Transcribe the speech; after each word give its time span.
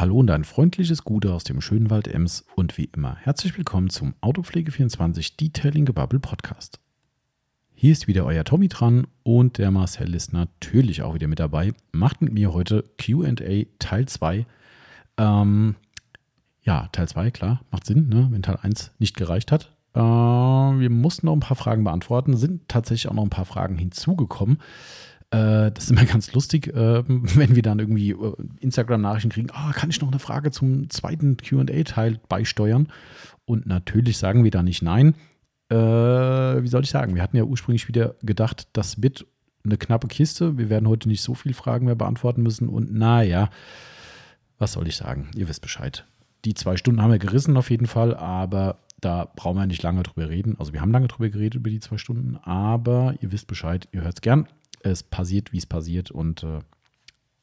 Hallo 0.00 0.16
und 0.16 0.30
ein 0.30 0.44
freundliches 0.44 1.04
Gute 1.04 1.30
aus 1.30 1.44
dem 1.44 1.60
schönen 1.60 1.90
Wald 1.90 2.08
Ems 2.08 2.46
und 2.56 2.78
wie 2.78 2.88
immer 2.96 3.16
herzlich 3.16 3.58
willkommen 3.58 3.90
zum 3.90 4.14
Autopflege24 4.22 5.36
Detailing 5.36 5.84
Gebubble 5.84 6.20
Podcast. 6.20 6.80
Hier 7.74 7.92
ist 7.92 8.08
wieder 8.08 8.24
euer 8.24 8.44
Tommy 8.44 8.68
dran 8.68 9.06
und 9.24 9.58
der 9.58 9.70
Marcel 9.70 10.14
ist 10.14 10.32
natürlich 10.32 11.02
auch 11.02 11.12
wieder 11.12 11.28
mit 11.28 11.38
dabei. 11.38 11.74
Macht 11.92 12.22
mit 12.22 12.32
mir 12.32 12.54
heute 12.54 12.86
QA 12.96 13.34
Teil 13.78 14.06
2. 14.06 14.46
Ähm, 15.18 15.76
ja, 16.62 16.88
Teil 16.92 17.06
2, 17.06 17.30
klar, 17.30 17.60
macht 17.70 17.84
Sinn, 17.84 18.08
ne? 18.08 18.28
wenn 18.30 18.40
Teil 18.40 18.56
1 18.62 18.92
nicht 18.98 19.18
gereicht 19.18 19.52
hat. 19.52 19.70
Äh, 19.92 20.00
wir 20.00 20.88
mussten 20.88 21.26
noch 21.26 21.34
ein 21.34 21.40
paar 21.40 21.58
Fragen 21.58 21.84
beantworten, 21.84 22.38
sind 22.38 22.66
tatsächlich 22.68 23.10
auch 23.10 23.16
noch 23.16 23.24
ein 23.24 23.28
paar 23.28 23.44
Fragen 23.44 23.76
hinzugekommen. 23.76 24.60
Äh, 25.30 25.70
das 25.70 25.84
ist 25.84 25.90
immer 25.90 26.04
ganz 26.04 26.32
lustig, 26.32 26.68
äh, 26.68 27.04
wenn 27.06 27.54
wir 27.54 27.62
dann 27.62 27.78
irgendwie 27.78 28.10
äh, 28.10 28.34
Instagram-Nachrichten 28.60 29.30
kriegen, 29.30 29.50
ah, 29.52 29.72
kann 29.72 29.90
ich 29.90 30.00
noch 30.00 30.08
eine 30.08 30.18
Frage 30.18 30.50
zum 30.50 30.90
zweiten 30.90 31.36
QA-Teil 31.36 32.20
beisteuern? 32.28 32.88
Und 33.44 33.66
natürlich 33.66 34.18
sagen 34.18 34.44
wir 34.44 34.50
da 34.50 34.62
nicht 34.62 34.82
nein. 34.82 35.14
Äh, 35.70 35.76
wie 35.76 36.68
soll 36.68 36.82
ich 36.82 36.90
sagen? 36.90 37.14
Wir 37.14 37.22
hatten 37.22 37.36
ja 37.36 37.44
ursprünglich 37.44 37.86
wieder 37.88 38.16
gedacht, 38.22 38.68
das 38.72 39.02
wird 39.02 39.26
eine 39.64 39.76
knappe 39.76 40.08
Kiste. 40.08 40.58
Wir 40.58 40.68
werden 40.68 40.88
heute 40.88 41.08
nicht 41.08 41.22
so 41.22 41.34
viele 41.34 41.54
Fragen 41.54 41.86
mehr 41.86 41.94
beantworten 41.94 42.42
müssen. 42.42 42.68
Und 42.68 42.92
naja, 42.92 43.50
was 44.58 44.72
soll 44.72 44.88
ich 44.88 44.96
sagen? 44.96 45.30
Ihr 45.36 45.48
wisst 45.48 45.62
Bescheid. 45.62 46.06
Die 46.44 46.54
zwei 46.54 46.76
Stunden 46.76 47.02
haben 47.02 47.12
wir 47.12 47.18
gerissen 47.18 47.56
auf 47.56 47.70
jeden 47.70 47.86
Fall, 47.86 48.16
aber 48.16 48.78
da 49.00 49.30
brauchen 49.36 49.58
wir 49.58 49.66
nicht 49.66 49.82
lange 49.82 50.02
drüber 50.02 50.28
reden. 50.28 50.56
Also 50.58 50.72
wir 50.72 50.80
haben 50.80 50.90
lange 50.90 51.08
drüber 51.08 51.28
geredet 51.28 51.56
über 51.56 51.70
die 51.70 51.80
zwei 51.80 51.98
Stunden, 51.98 52.36
aber 52.36 53.14
ihr 53.20 53.30
wisst 53.30 53.46
Bescheid, 53.46 53.88
ihr 53.92 54.02
hört 54.02 54.14
es 54.14 54.20
gern 54.22 54.48
es 54.82 55.02
passiert, 55.02 55.52
wie 55.52 55.58
es 55.58 55.66
passiert. 55.66 56.10
Und 56.10 56.42
äh, 56.42 56.60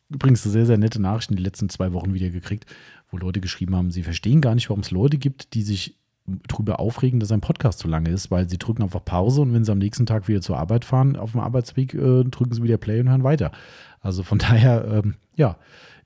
übrigens 0.10 0.44
sehr, 0.44 0.66
sehr 0.66 0.78
nette 0.78 1.02
Nachrichten 1.02 1.36
die 1.36 1.44
letzten 1.44 1.70
zwei 1.70 1.94
Wochen 1.94 2.14
wieder 2.14 2.30
gekriegt, 2.30 2.66
wo 3.12 3.18
Leute 3.18 3.42
geschrieben 3.42 3.76
haben, 3.76 3.92
sie 3.92 4.04
verstehen 4.04 4.42
gar 4.42 4.56
nicht, 4.56 4.70
warum 4.70 4.82
es 4.82 4.92
Leute 4.92 5.18
gibt, 5.18 5.54
die 5.54 5.62
sich 5.62 5.96
darüber 6.48 6.80
aufregen, 6.80 7.20
dass 7.20 7.32
ein 7.32 7.42
Podcast 7.42 7.80
zu 7.80 7.88
lange 7.88 8.10
ist, 8.10 8.32
weil 8.32 8.50
sie 8.50 8.58
drücken 8.58 8.84
einfach 8.84 9.04
Pause 9.04 9.42
und 9.42 9.54
wenn 9.54 9.64
sie 9.64 9.72
am 9.72 9.78
nächsten 9.78 10.06
Tag 10.06 10.28
wieder 10.28 10.42
zur 10.42 10.58
Arbeit 10.58 10.84
fahren, 10.84 11.16
auf 11.16 11.32
dem 11.32 11.40
Arbeitsweg, 11.40 11.94
äh, 11.94 12.24
drücken 12.26 12.54
sie 12.54 12.64
wieder 12.64 12.78
Play 12.78 13.00
und 13.00 13.10
hören 13.10 13.24
weiter. 13.24 13.52
Also 14.02 14.24
von 14.24 14.38
daher, 14.40 14.86
ähm, 14.86 15.16
ja, 15.36 15.58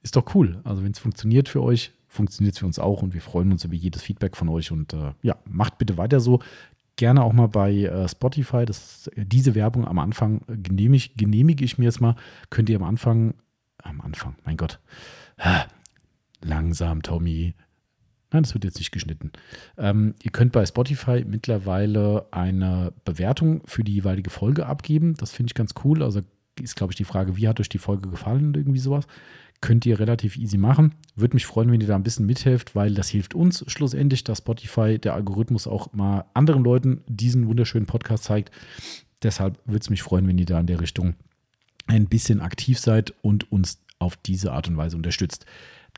ist 0.04 0.16
doch 0.16 0.36
cool. 0.36 0.60
Also 0.64 0.84
wenn 0.84 0.92
es 0.92 1.00
funktioniert 1.00 1.50
für 1.50 1.64
euch, 1.64 1.92
funktioniert 2.08 2.54
es 2.54 2.60
für 2.60 2.66
uns 2.66 2.78
auch 2.78 3.02
und 3.02 3.14
wir 3.14 3.22
freuen 3.22 3.52
uns 3.52 3.64
über 3.64 3.74
jedes 3.74 4.04
Feedback 4.04 4.36
von 4.36 4.50
euch 4.50 4.72
und 4.72 4.94
äh, 4.94 5.14
ja, 5.24 5.38
macht 5.46 5.78
bitte 5.78 5.98
weiter 5.98 6.20
so 6.20 6.40
gerne 6.96 7.24
auch 7.24 7.34
mal 7.34 7.48
bei 7.48 7.74
äh, 7.74 8.08
Spotify. 8.08 8.66
Das, 8.66 9.08
äh, 9.16 9.26
diese 9.26 9.56
Werbung 9.56 9.88
am 9.88 10.00
Anfang 10.00 10.42
äh, 10.48 10.58
genehmige, 10.58 11.10
genehmige 11.16 11.64
ich 11.64 11.78
mir 11.78 11.86
jetzt 11.86 12.02
mal. 12.02 12.16
Könnt 12.50 12.70
ihr 12.70 12.78
am 12.78 12.84
Anfang, 12.84 13.36
am 13.84 14.02
Anfang, 14.02 14.36
mein 14.46 14.58
Gott, 14.58 14.80
langsam, 16.42 17.02
Tommy. 17.02 17.56
Nein, 18.32 18.44
das 18.44 18.54
wird 18.54 18.64
jetzt 18.64 18.78
nicht 18.78 18.92
geschnitten. 18.92 19.32
Ähm, 19.78 20.16
ihr 20.24 20.32
könnt 20.32 20.54
bei 20.54 20.66
Spotify 20.66 21.26
mittlerweile 21.28 22.28
eine 22.32 22.94
Bewertung 23.04 23.62
für 23.66 23.84
die 23.84 23.96
jeweilige 23.96 24.30
Folge 24.30 24.66
abgeben. 24.66 25.16
Das 25.16 25.32
finde 25.32 25.50
ich 25.50 25.56
ganz 25.56 25.74
cool. 25.84 26.02
Also 26.02 26.22
ist, 26.60 26.76
glaube 26.76 26.94
ich, 26.94 26.98
die 26.98 27.04
Frage, 27.04 27.36
wie 27.36 27.48
hat 27.48 27.60
euch 27.60 27.70
die 27.70 27.78
Folge 27.78 28.10
gefallen 28.10 28.48
und 28.48 28.58
irgendwie 28.58 28.80
sowas. 28.80 29.06
Könnt 29.62 29.86
ihr 29.86 30.00
relativ 30.00 30.38
easy 30.38 30.58
machen. 30.58 30.96
Würde 31.16 31.36
mich 31.36 31.46
freuen, 31.46 31.72
wenn 31.72 31.82
ihr 31.82 31.88
da 31.88 31.96
ein 31.96 32.04
bisschen 32.04 32.26
mithelft, 32.26 32.76
weil 32.76 32.96
das 32.96 33.10
hilft 33.10 33.36
uns 33.36 33.64
schlussendlich, 33.68 34.24
dass 34.24 34.40
Spotify, 34.40 34.98
der 34.98 35.14
Algorithmus 35.14 35.68
auch 35.68 35.94
mal 35.94 36.26
anderen 36.34 36.64
Leuten 36.64 37.02
diesen 37.08 37.48
wunderschönen 37.48 37.86
Podcast 37.86 38.24
zeigt. 38.24 38.52
Deshalb 39.22 39.60
würde 39.66 39.82
es 39.82 39.90
mich 39.90 40.02
freuen, 40.02 40.28
wenn 40.28 40.40
ihr 40.40 40.48
da 40.48 40.60
in 40.60 40.68
der 40.68 40.82
Richtung 40.82 41.14
ein 41.86 42.08
bisschen 42.08 42.42
aktiv 42.42 42.80
seid 42.80 43.14
und 43.22 43.52
uns 43.52 43.80
auf 44.00 44.18
diese 44.18 44.52
Art 44.52 44.68
und 44.68 44.78
Weise 44.78 44.98
unterstützt. 44.98 45.46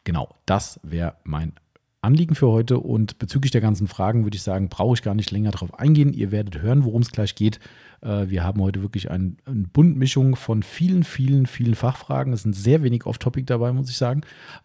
Genau, 0.04 0.36
das 0.46 0.80
wäre 0.84 1.16
mein 1.24 1.54
Anliegen 2.02 2.36
für 2.36 2.50
heute. 2.50 2.80
Und 2.80 3.18
bezüglich 3.18 3.52
der 3.52 3.62
ganzen 3.62 3.88
Fragen 3.88 4.26
würde 4.26 4.36
ich 4.36 4.44
sagen, 4.44 4.70
brauche 4.70 4.96
ich 4.96 5.02
gar 5.02 5.16
nicht 5.16 5.32
länger 5.32 5.52
darauf 5.52 5.80
eingehen. 5.80 6.14
Ihr 6.14 6.32
werdet 6.32 6.62
hören, 6.62 6.84
worum 6.84 7.02
es 7.02 7.12
gleich 7.12 7.36
geht. 7.36 7.60
Äh, 8.04 8.30
wir 8.30 8.44
haben 8.44 8.62
heute 8.62 8.82
wirklich 8.82 9.10
ein, 9.10 9.38
eine 9.46 9.66
Buntmischung 9.72 10.36
von 10.36 10.64
vielen, 10.64 11.04
vielen, 11.04 11.46
vielen 11.46 11.76
Fachfragen. 11.76 12.34
Es 12.34 12.44
sind 12.44 12.56
sehr 12.56 12.84
wenig 12.84 13.06
Off-Topic 13.06 13.46
dabei, 13.46 13.72
muss 13.72 13.90
ich 13.90 13.98
sagen. 13.98 14.22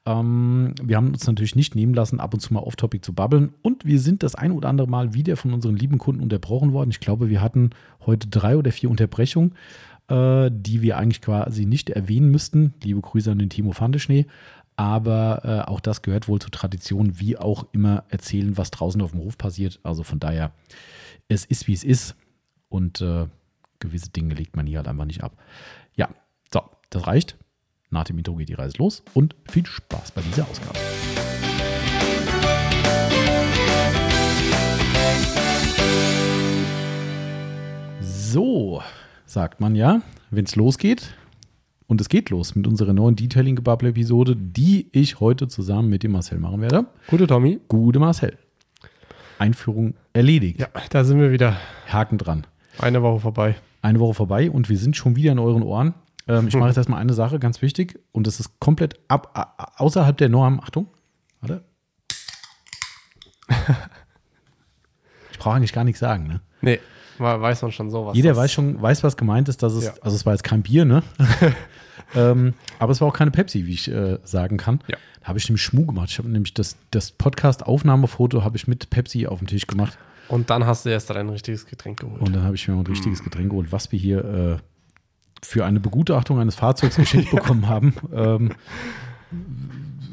Ähm, 0.06 0.74
wir 0.82 0.96
haben 0.96 1.08
uns 1.08 1.26
natürlich 1.26 1.56
nicht 1.56 1.74
nehmen 1.74 1.94
lassen, 1.94 2.20
ab 2.20 2.34
und 2.34 2.40
zu 2.40 2.52
mal 2.52 2.60
Off-Topic 2.60 3.04
zu 3.04 3.12
babbeln. 3.12 3.54
Und 3.62 3.84
wir 3.84 4.00
sind 4.00 4.22
das 4.22 4.34
ein 4.34 4.52
oder 4.52 4.68
andere 4.68 4.88
Mal 4.88 5.14
wieder 5.14 5.36
von 5.36 5.52
unseren 5.52 5.76
lieben 5.76 5.98
Kunden 5.98 6.22
unterbrochen 6.22 6.72
worden. 6.72 6.90
Ich 6.90 7.00
glaube, 7.00 7.28
wir 7.30 7.40
hatten 7.40 7.70
heute 8.04 8.28
drei 8.28 8.56
oder 8.56 8.72
vier 8.72 8.90
Unterbrechungen 8.90 9.54
äh, 10.08 10.50
die 10.50 10.80
wir 10.80 10.96
eigentlich 10.96 11.20
quasi 11.20 11.66
nicht 11.66 11.90
erwähnen 11.90 12.30
müssten. 12.30 12.72
Liebe 12.82 13.00
Grüße 13.00 13.30
an 13.30 13.38
den 13.38 13.50
Timo 13.50 13.72
Fandeschnee 13.72 14.24
aber 14.78 15.40
äh, 15.44 15.68
auch 15.68 15.80
das 15.80 16.02
gehört 16.02 16.28
wohl 16.28 16.38
zur 16.38 16.52
Tradition, 16.52 17.18
wie 17.18 17.36
auch 17.36 17.66
immer 17.72 18.04
erzählen, 18.10 18.56
was 18.56 18.70
draußen 18.70 19.02
auf 19.02 19.10
dem 19.10 19.20
Hof 19.20 19.36
passiert. 19.36 19.80
Also 19.82 20.04
von 20.04 20.20
daher, 20.20 20.52
es 21.26 21.44
ist 21.44 21.66
wie 21.66 21.72
es 21.72 21.82
ist 21.82 22.14
und 22.68 23.00
äh, 23.00 23.26
gewisse 23.78 24.10
Dinge 24.10 24.34
legt 24.34 24.56
man 24.56 24.66
hier 24.66 24.78
halt 24.78 24.88
einfach 24.88 25.04
nicht 25.04 25.22
ab. 25.22 25.36
Ja, 25.94 26.08
so, 26.52 26.62
das 26.90 27.06
reicht. 27.06 27.36
Nach 27.90 28.04
dem 28.04 28.18
Intro 28.18 28.34
geht 28.34 28.48
die 28.48 28.54
Reise 28.54 28.76
los 28.78 29.02
und 29.14 29.34
viel 29.48 29.64
Spaß 29.64 30.12
bei 30.12 30.20
dieser 30.22 30.46
Ausgabe. 30.48 30.78
So, 38.00 38.82
sagt 39.24 39.60
man 39.60 39.74
ja, 39.74 40.02
wenn 40.30 40.44
es 40.44 40.54
losgeht, 40.54 41.14
und 41.88 42.02
es 42.02 42.10
geht 42.10 42.28
los 42.28 42.54
mit 42.54 42.66
unserer 42.66 42.92
neuen 42.92 43.16
Detailing-Gebubble-Episode, 43.16 44.36
die 44.36 44.88
ich 44.92 45.20
heute 45.20 45.48
zusammen 45.48 45.88
mit 45.88 46.02
dem 46.02 46.12
Marcel 46.12 46.38
machen 46.38 46.60
werde. 46.60 46.84
Gute 47.08 47.26
Tommy. 47.26 47.60
Gute 47.66 47.98
Marcel. 47.98 48.36
Einführung 49.38 49.94
erledigt. 50.12 50.60
Ja, 50.60 50.68
da 50.90 51.04
sind 51.04 51.18
wir 51.18 51.32
wieder. 51.32 51.56
Haken 51.86 52.18
dran. 52.18 52.46
Eine 52.78 53.02
Woche 53.02 53.20
vorbei. 53.20 53.56
Eine 53.82 54.00
Woche 54.00 54.14
vorbei 54.14 54.50
und 54.50 54.68
wir 54.68 54.78
sind 54.78 54.96
schon 54.96 55.16
wieder 55.16 55.32
in 55.32 55.38
euren 55.38 55.62
Ohren. 55.62 55.94
Ähm, 56.26 56.48
ich 56.48 56.54
mache 56.54 56.68
jetzt 56.68 56.76
erstmal 56.78 57.00
eine 57.00 57.12
Sache, 57.12 57.38
ganz 57.38 57.62
wichtig, 57.62 57.98
und 58.12 58.26
das 58.26 58.40
ist 58.40 58.60
komplett 58.60 59.00
ab, 59.08 59.74
außerhalb 59.76 60.16
der 60.16 60.28
Norm. 60.28 60.60
Achtung, 60.60 60.88
warte. 61.40 61.64
ich 65.32 65.38
brauche 65.38 65.56
eigentlich 65.56 65.72
gar 65.72 65.84
nichts 65.84 66.00
sagen, 66.00 66.26
ne? 66.26 66.40
Nee, 66.60 66.80
weiß 67.18 67.62
man 67.62 67.72
schon 67.72 67.90
sowas. 67.90 68.16
Jeder 68.16 68.36
weiß 68.36 68.52
schon, 68.52 68.80
weiß, 68.80 69.02
was 69.02 69.16
gemeint 69.16 69.48
ist, 69.48 69.62
dass 69.62 69.72
es, 69.72 69.86
ja. 69.86 69.94
also 70.02 70.14
es 70.16 70.26
war 70.26 70.34
jetzt 70.34 70.44
kein 70.44 70.62
Bier, 70.62 70.84
ne? 70.84 71.02
ähm, 72.14 72.54
aber 72.78 72.92
es 72.92 73.00
war 73.00 73.08
auch 73.08 73.14
keine 73.14 73.30
Pepsi, 73.30 73.66
wie 73.66 73.72
ich 73.72 73.90
äh, 73.90 74.18
sagen 74.24 74.56
kann. 74.56 74.80
Ja. 74.88 74.96
Da 75.20 75.28
habe 75.28 75.38
ich 75.38 75.48
nämlich 75.48 75.62
Schmuh 75.62 75.86
gemacht. 75.86 76.10
Ich 76.10 76.18
habe 76.18 76.28
nämlich 76.28 76.54
das, 76.54 76.76
das 76.90 77.10
Podcast-Aufnahmefoto 77.10 78.44
habe 78.44 78.56
ich 78.56 78.68
mit 78.68 78.90
Pepsi 78.90 79.26
auf 79.26 79.38
dem 79.38 79.48
Tisch 79.48 79.66
gemacht. 79.66 79.98
Und 80.28 80.50
dann 80.50 80.66
hast 80.66 80.84
du 80.84 80.90
erst 80.90 81.10
ein 81.10 81.28
richtiges 81.28 81.66
Getränk 81.66 82.00
geholt. 82.00 82.20
Und 82.20 82.34
dann 82.34 82.44
habe 82.44 82.54
ich 82.54 82.68
mir 82.68 82.74
ein 82.74 82.86
richtiges. 82.86 83.22
Getränk 83.24 83.50
geholt, 83.50 83.72
was 83.72 83.90
wir 83.92 83.98
hier 83.98 84.24
äh, 84.24 84.56
für 85.42 85.64
eine 85.64 85.80
Begutachtung 85.80 86.38
eines 86.38 86.54
Fahrzeugs 86.54 86.96
geschenkt 86.96 87.30
bekommen 87.34 87.68
haben. 87.68 87.94
Ähm, 88.12 88.52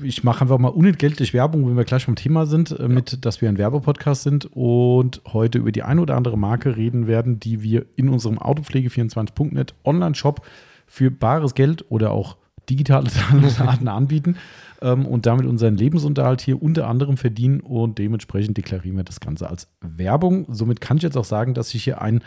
ich 0.02 0.24
mache 0.24 0.42
einfach 0.42 0.58
mal 0.58 0.70
unentgeltlich 0.70 1.34
Werbung, 1.34 1.68
wenn 1.68 1.78
wir 1.78 1.84
gleich 1.84 2.06
beim 2.06 2.16
Thema 2.16 2.46
sind, 2.46 2.72
äh, 2.72 2.88
mit, 2.88 3.26
dass 3.26 3.42
wir 3.42 3.50
ein 3.50 3.58
Werbepodcast 3.58 4.24
sind 4.24 4.46
und 4.52 5.22
heute 5.32 5.58
über 5.58 5.72
die 5.72 5.84
ein 5.84 6.00
oder 6.00 6.16
andere 6.16 6.38
Marke 6.38 6.76
reden 6.76 7.08
werden, 7.08 7.40
die 7.40 7.62
wir 7.62 7.86
in 7.96 8.10
unserem 8.10 8.40
Autopflege24.net 8.40 9.74
Online-Shop 9.84 10.46
für 10.88 11.12
bares 11.12 11.56
Geld 11.56 11.86
oder 11.90 12.12
auch 12.12 12.38
digitale 12.70 13.10
Zahlungsarten 13.10 13.88
anbieten 13.88 14.38
ähm, 14.86 15.06
und 15.06 15.26
damit 15.26 15.46
unseren 15.46 15.76
Lebensunterhalt 15.76 16.42
hier 16.42 16.62
unter 16.62 16.88
anderem 16.88 17.18
verdienen 17.18 17.60
und 17.60 17.98
dementsprechend 17.98 18.58
deklarieren 18.58 18.98
wir 18.98 19.04
das 19.04 19.20
Ganze 19.20 19.50
als 19.50 19.68
Werbung. 19.82 20.46
Somit 20.50 20.80
kann 20.80 20.98
ich 20.98 21.04
jetzt 21.04 21.18
auch 21.18 21.26
sagen, 21.26 21.54
dass 21.54 21.74
ich 21.74 21.84
hier 21.84 22.02
ein, 22.02 22.22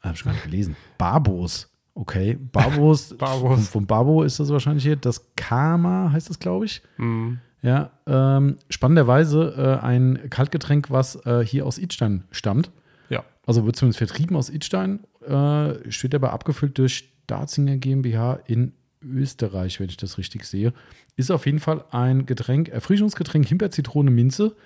habe 0.00 0.14
ich 0.14 0.24
gar 0.24 0.32
nicht 0.32 0.44
gelesen, 0.44 0.76
Barbos 0.98 1.68
Okay, 1.98 2.38
Barbos. 2.52 3.12
Barbos. 3.18 3.54
Von, 3.56 3.62
von 3.64 3.86
Barbo 3.86 4.22
ist 4.22 4.38
das 4.38 4.50
wahrscheinlich 4.50 4.84
hier. 4.84 4.94
Das 4.94 5.34
Karma 5.34 6.12
heißt 6.12 6.30
das, 6.30 6.38
glaube 6.38 6.64
ich. 6.64 6.80
Mhm. 6.96 7.40
Ja, 7.60 7.90
ähm, 8.06 8.56
spannenderweise 8.70 9.80
äh, 9.82 9.84
ein 9.84 10.30
Kaltgetränk, 10.30 10.92
was 10.92 11.16
äh, 11.26 11.44
hier 11.44 11.66
aus 11.66 11.76
Idstein 11.76 12.22
stammt. 12.30 12.70
Ja. 13.08 13.24
Also 13.44 13.66
wird 13.66 13.74
zumindest 13.74 13.98
vertrieben 13.98 14.36
aus 14.36 14.48
Idstein. 14.48 15.00
Äh, 15.26 15.90
steht 15.90 16.14
aber 16.14 16.32
abgefüllt 16.32 16.78
durch 16.78 17.12
Starzinger 17.24 17.78
GmbH 17.78 18.38
in 18.46 18.74
Österreich, 19.02 19.80
wenn 19.80 19.88
ich 19.88 19.96
das 19.96 20.18
richtig 20.18 20.44
sehe. 20.44 20.72
Ist 21.16 21.30
auf 21.30 21.46
jeden 21.46 21.60
Fall 21.60 21.84
ein 21.90 22.26
Getränk, 22.26 22.68
Erfrischungsgetränk, 22.68 23.46
Himbeer, 23.46 23.70
Zitrone, 23.70 24.10
Minze. 24.10 24.56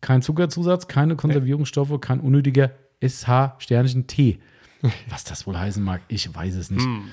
Kein 0.00 0.22
Zuckerzusatz, 0.22 0.88
keine 0.88 1.14
Konservierungsstoffe, 1.16 2.00
kein 2.00 2.20
unnötiger 2.20 2.72
SH-Sternchen-Tee. 3.00 4.38
Was 5.08 5.24
das 5.24 5.46
wohl 5.46 5.58
heißen 5.58 5.82
mag, 5.82 6.00
ich 6.08 6.34
weiß 6.34 6.56
es 6.56 6.70
nicht. 6.70 6.84
Hm. 6.84 7.04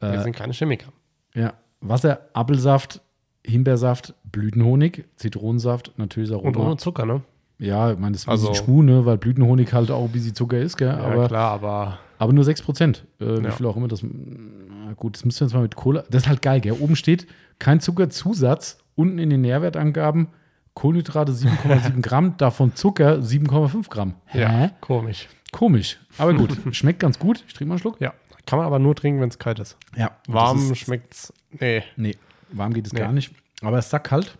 Wir 0.00 0.12
äh, 0.14 0.22
sind 0.22 0.34
keine 0.34 0.52
Chemiker. 0.52 0.92
Ja, 1.34 1.54
Wasser, 1.80 2.28
Apfelsaft, 2.32 3.02
Himbeersaft, 3.44 4.14
Blütenhonig, 4.24 5.04
Zitronensaft, 5.16 5.92
natürlich 5.96 6.32
Aroma. 6.32 6.48
Und 6.48 6.56
ohne 6.56 6.76
Zucker, 6.76 7.06
ne? 7.06 7.22
Ja, 7.58 7.92
ich 7.92 7.98
meine, 7.98 8.12
das 8.12 8.22
ist 8.22 8.28
also, 8.28 8.46
ein 8.46 8.52
bisschen 8.52 8.66
Schmuh, 8.66 8.82
ne? 8.82 9.04
weil 9.04 9.18
Blütenhonig 9.18 9.72
halt 9.72 9.90
auch 9.90 10.04
ein 10.04 10.12
bisschen 10.12 10.34
Zucker 10.34 10.58
ist, 10.58 10.76
gell? 10.76 10.88
Ja, 10.88 10.98
aber, 10.98 11.28
klar, 11.28 11.50
aber. 11.52 11.98
Aber 12.18 12.32
nur 12.32 12.44
6%. 12.44 12.82
Äh, 13.20 13.40
wie 13.40 13.44
ja. 13.44 13.50
viel 13.52 13.66
auch 13.66 13.76
immer 13.76 13.88
das. 13.88 14.02
Na 14.02 14.92
gut, 14.94 15.16
das 15.16 15.24
müssen 15.24 15.40
wir 15.40 15.46
jetzt 15.46 15.54
mal 15.54 15.62
mit 15.62 15.76
Cola. 15.76 16.04
Das 16.10 16.22
ist 16.24 16.28
halt 16.28 16.42
geil, 16.42 16.60
gell? 16.60 16.72
Oben 16.72 16.96
steht 16.96 17.26
kein 17.58 17.80
Zuckerzusatz, 17.80 18.78
unten 18.96 19.18
in 19.18 19.30
den 19.30 19.40
Nährwertangaben 19.42 20.28
Kohlenhydrate 20.74 21.32
7,7 21.32 22.00
Gramm, 22.02 22.36
davon 22.36 22.74
Zucker 22.74 23.18
7,5 23.18 23.88
Gramm. 23.88 24.14
Ja, 24.32 24.70
komisch. 24.80 25.28
Komisch. 25.52 25.98
Aber 26.18 26.34
gut, 26.34 26.56
schmeckt 26.72 27.00
ganz 27.00 27.18
gut. 27.18 27.42
Ich 27.48 27.54
trinke 27.54 27.68
mal 27.68 27.74
einen 27.74 27.80
Schluck. 27.80 28.00
Ja, 28.00 28.12
kann 28.46 28.58
man 28.58 28.66
aber 28.66 28.78
nur 28.78 28.94
trinken, 28.94 29.20
wenn 29.20 29.28
es 29.28 29.38
kalt 29.38 29.58
ist. 29.60 29.76
Ja, 29.96 30.12
Warm 30.26 30.58
das 30.58 30.70
ist- 30.70 30.78
schmeckt's. 30.78 31.32
Nee. 31.50 31.82
Nee, 31.96 32.16
warm 32.52 32.72
geht 32.74 32.86
es 32.86 32.92
Nee. 32.92 33.00
gar 33.00 33.12
nicht. 33.12 33.32
Aber 33.62 33.78
es 33.78 33.86
ist 33.86 33.90
sackkalt. 33.90 34.38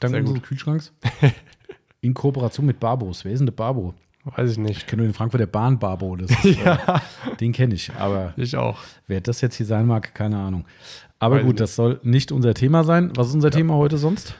Dank 0.00 0.14
unseres. 0.14 0.42
Kühlschranks. 0.42 0.92
In 2.00 2.14
Kooperation 2.14 2.66
mit 2.66 2.78
Barbos. 2.78 3.24
Wer 3.24 3.32
ist 3.32 3.38
denn 3.40 3.46
der 3.46 3.52
Barbo? 3.54 3.94
Weiß 4.36 4.52
ich 4.52 4.58
nicht. 4.58 4.76
Ich 4.78 4.86
kenne 4.86 5.02
nur 5.02 5.10
den 5.10 5.14
Frankfurter 5.14 5.46
Bahn 5.46 5.78
Barbo. 5.78 6.16
Das 6.16 6.30
ist, 6.44 6.58
äh, 6.64 6.76
den 7.40 7.52
kenne 7.52 7.74
ich. 7.74 7.90
Aber 7.98 8.32
Ich 8.36 8.56
auch. 8.56 8.78
wer 9.06 9.20
das 9.20 9.40
jetzt 9.40 9.56
hier 9.56 9.66
sein 9.66 9.86
mag, 9.86 10.14
keine 10.14 10.38
Ahnung. 10.38 10.64
Aber 11.18 11.36
Weiß 11.36 11.44
gut, 11.44 11.60
das 11.60 11.74
soll 11.74 11.98
nicht 12.02 12.30
unser 12.32 12.54
Thema 12.54 12.84
sein. 12.84 13.10
Was 13.16 13.28
ist 13.28 13.34
unser 13.34 13.50
Thema 13.50 13.74
heute 13.74 13.98
sonst? 13.98 14.34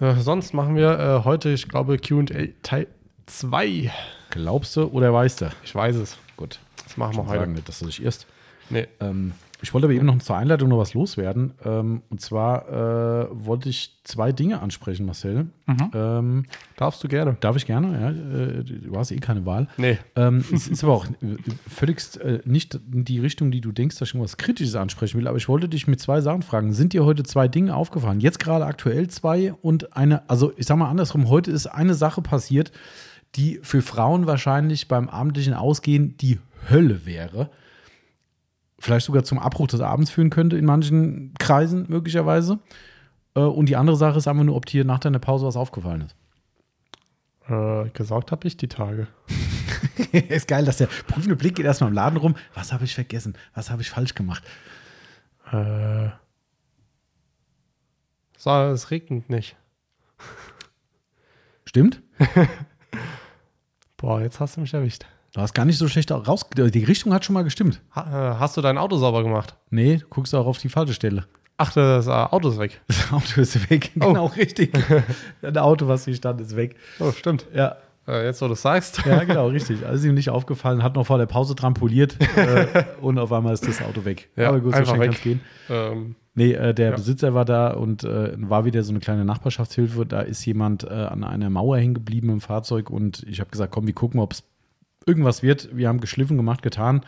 Äh, 0.00 0.14
sonst 0.16 0.54
machen 0.54 0.74
wir 0.76 0.98
äh, 0.98 1.24
heute, 1.24 1.50
ich 1.50 1.68
glaube, 1.68 1.98
QA 1.98 2.24
Teil 2.62 2.86
2. 3.26 3.90
Glaubst 4.30 4.76
du 4.76 4.84
oder 4.84 5.12
weißt 5.12 5.42
du? 5.42 5.50
Ich 5.64 5.74
weiß 5.74 5.96
es. 5.96 6.16
Gut. 6.36 6.58
Das 6.84 6.96
machen 6.96 7.16
wir 7.16 7.22
Ich 7.24 7.28
heute. 7.28 7.38
sagen 7.40 7.62
dass 7.64 7.78
du 7.78 7.86
dich 7.86 8.02
irrst. 8.02 8.26
Nee. 8.70 8.86
Ähm, 9.00 9.32
ich 9.62 9.72
wollte 9.72 9.86
aber 9.86 9.94
eben 9.94 10.06
noch 10.06 10.18
zur 10.18 10.36
Einleitung 10.36 10.68
noch 10.68 10.78
was 10.78 10.92
loswerden. 10.92 11.54
Ähm, 11.64 12.02
und 12.10 12.20
zwar 12.20 12.68
äh, 12.68 13.28
wollte 13.30 13.68
ich 13.68 14.00
zwei 14.02 14.32
Dinge 14.32 14.60
ansprechen, 14.60 15.06
Marcel. 15.06 15.46
Mhm. 15.66 15.90
Ähm, 15.94 16.44
Darfst 16.76 17.02
du 17.04 17.08
gerne. 17.08 17.36
darf 17.40 17.56
ich 17.56 17.66
gerne? 17.66 18.00
Ja, 18.00 18.10
äh, 18.10 18.64
du 18.64 18.96
hast 18.96 19.12
eh 19.12 19.16
keine 19.18 19.46
Wahl. 19.46 19.68
Nee. 19.76 19.98
Ähm, 20.16 20.44
es 20.52 20.66
ist 20.66 20.82
aber 20.82 20.94
auch 20.94 21.06
äh, 21.06 21.36
völlig 21.68 21.98
äh, 22.20 22.40
nicht 22.44 22.78
in 22.92 23.04
die 23.04 23.20
Richtung, 23.20 23.52
die 23.52 23.60
du 23.60 23.70
denkst, 23.70 23.98
dass 23.98 24.08
ich 24.08 24.14
irgendwas 24.14 24.36
Kritisches 24.36 24.74
ansprechen 24.74 25.18
will. 25.18 25.28
Aber 25.28 25.36
ich 25.36 25.48
wollte 25.48 25.68
dich 25.68 25.86
mit 25.86 26.00
zwei 26.00 26.20
Sachen 26.20 26.42
fragen. 26.42 26.72
Sind 26.72 26.92
dir 26.92 27.04
heute 27.04 27.22
zwei 27.22 27.46
Dinge 27.46 27.76
aufgefallen? 27.76 28.20
Jetzt 28.20 28.40
gerade 28.40 28.66
aktuell 28.66 29.08
zwei 29.08 29.52
und 29.62 29.96
eine, 29.96 30.28
also 30.28 30.52
ich 30.56 30.66
sag 30.66 30.76
mal 30.76 30.90
andersrum, 30.90 31.28
heute 31.28 31.52
ist 31.52 31.66
eine 31.68 31.94
Sache 31.94 32.20
passiert, 32.20 32.72
die 33.36 33.60
für 33.62 33.80
Frauen 33.80 34.26
wahrscheinlich 34.26 34.88
beim 34.88 35.08
abendlichen 35.08 35.54
Ausgehen 35.54 36.16
die 36.18 36.38
Hölle 36.68 37.06
wäre. 37.06 37.48
Vielleicht 38.82 39.06
sogar 39.06 39.22
zum 39.22 39.38
Abbruch 39.38 39.68
des 39.68 39.80
Abends 39.80 40.10
führen 40.10 40.28
könnte 40.28 40.58
in 40.58 40.64
manchen 40.64 41.34
Kreisen 41.38 41.86
möglicherweise. 41.88 42.58
Äh, 43.36 43.38
und 43.38 43.68
die 43.68 43.76
andere 43.76 43.96
Sache 43.96 44.18
ist 44.18 44.26
einfach 44.26 44.42
nur, 44.42 44.56
ob 44.56 44.66
dir 44.66 44.84
nach 44.84 44.98
deiner 44.98 45.20
Pause 45.20 45.46
was 45.46 45.56
aufgefallen 45.56 46.00
ist. 46.00 46.16
Äh, 47.48 47.90
gesaugt 47.90 48.32
habe 48.32 48.48
ich 48.48 48.56
die 48.56 48.66
Tage. 48.66 49.06
ist 50.28 50.48
geil, 50.48 50.64
dass 50.64 50.78
der 50.78 50.88
prüfende 51.06 51.36
Blick 51.36 51.54
geht 51.54 51.64
erstmal 51.64 51.90
im 51.90 51.94
Laden 51.94 52.16
rum. 52.16 52.34
Was 52.54 52.72
habe 52.72 52.82
ich 52.82 52.92
vergessen? 52.92 53.38
Was 53.54 53.70
habe 53.70 53.82
ich 53.82 53.90
falsch 53.90 54.16
gemacht? 54.16 54.42
Äh, 55.52 56.08
so, 58.36 58.50
es 58.50 58.90
regnet 58.90 59.30
nicht. 59.30 59.54
Stimmt? 61.66 62.02
Boah, 63.96 64.22
jetzt 64.22 64.40
hast 64.40 64.56
du 64.56 64.60
mich 64.60 64.74
erwischt. 64.74 65.06
Du 65.34 65.40
hast 65.40 65.54
gar 65.54 65.64
nicht 65.64 65.78
so 65.78 65.88
schlecht 65.88 66.10
raus. 66.12 66.44
Die 66.54 66.84
Richtung 66.84 67.14
hat 67.14 67.24
schon 67.24 67.32
mal 67.34 67.42
gestimmt. 67.42 67.80
Ha, 67.94 68.32
äh, 68.32 68.38
hast 68.38 68.56
du 68.56 68.60
dein 68.60 68.76
Auto 68.76 68.96
sauber 68.98 69.22
gemacht? 69.22 69.56
Nee, 69.70 69.96
du 69.98 70.06
guckst 70.08 70.34
auch 70.34 70.46
auf 70.46 70.58
die 70.58 70.68
falsche 70.68 70.92
Stelle. 70.92 71.24
Ach, 71.56 71.72
das 71.72 72.06
Auto 72.08 72.48
ist 72.50 72.58
weg. 72.58 72.80
Das 72.88 73.12
Auto 73.12 73.40
ist 73.40 73.70
weg. 73.70 73.90
Oh. 74.00 74.08
Genau, 74.08 74.26
richtig. 74.26 74.72
Das 75.40 75.56
Auto, 75.56 75.88
was 75.88 76.04
hier 76.04 76.14
stand, 76.14 76.40
ist 76.40 76.54
weg. 76.56 76.76
Oh, 76.98 77.12
stimmt. 77.12 77.46
Ja, 77.54 77.76
Äh, 78.06 78.24
jetzt, 78.26 78.42
wo 78.42 78.46
du 78.48 78.54
es 78.54 78.62
sagst. 78.62 79.04
ja 79.06 79.22
genau, 79.24 79.46
richtig. 79.48 79.86
Also 79.86 79.98
ist 80.00 80.04
ihm 80.04 80.14
nicht 80.14 80.28
aufgefallen, 80.30 80.82
hat 80.82 80.96
noch 80.96 81.06
vor 81.06 81.18
der 81.18 81.26
Pause 81.26 81.54
trampoliert 81.54 82.16
äh, 82.36 82.84
und 83.00 83.18
auf 83.18 83.32
einmal 83.32 83.54
ist 83.54 83.66
das 83.66 83.80
Auto 83.80 84.04
weg. 84.04 84.28
Ja, 84.36 84.48
Aber 84.48 84.60
gut, 84.60 84.72
so 84.72 84.78
einfach 84.78 84.94
schnell 84.96 85.00
weg. 85.08 85.10
kann's 85.12 85.22
gehen. 85.22 85.40
Ähm, 85.70 86.16
Nee, 86.34 86.52
äh, 86.54 86.72
der 86.74 86.90
Ja. 86.90 86.96
Besitzer 86.96 87.34
war 87.34 87.44
da 87.44 87.72
und 87.74 88.04
äh, 88.04 88.32
war 88.38 88.64
wieder 88.64 88.82
so 88.82 88.90
eine 88.90 89.00
kleine 89.00 89.24
Nachbarschaftshilfe. 89.26 90.06
Da 90.06 90.20
ist 90.22 90.42
jemand 90.46 90.88
an 90.90 91.24
einer 91.24 91.50
Mauer 91.50 91.76
hängen 91.76 91.92
geblieben 91.94 92.30
im 92.30 92.40
Fahrzeug 92.40 92.88
und 92.90 93.22
ich 93.28 93.38
habe 93.40 93.50
gesagt, 93.50 93.70
komm, 93.72 93.86
wir 93.86 93.92
gucken, 93.94 94.18
ob 94.18 94.32
es 94.32 94.42
irgendwas 95.06 95.42
wird. 95.42 95.68
Wir 95.76 95.88
haben 95.88 96.00
geschliffen, 96.00 96.36
gemacht, 96.36 96.62
getan. 96.62 97.02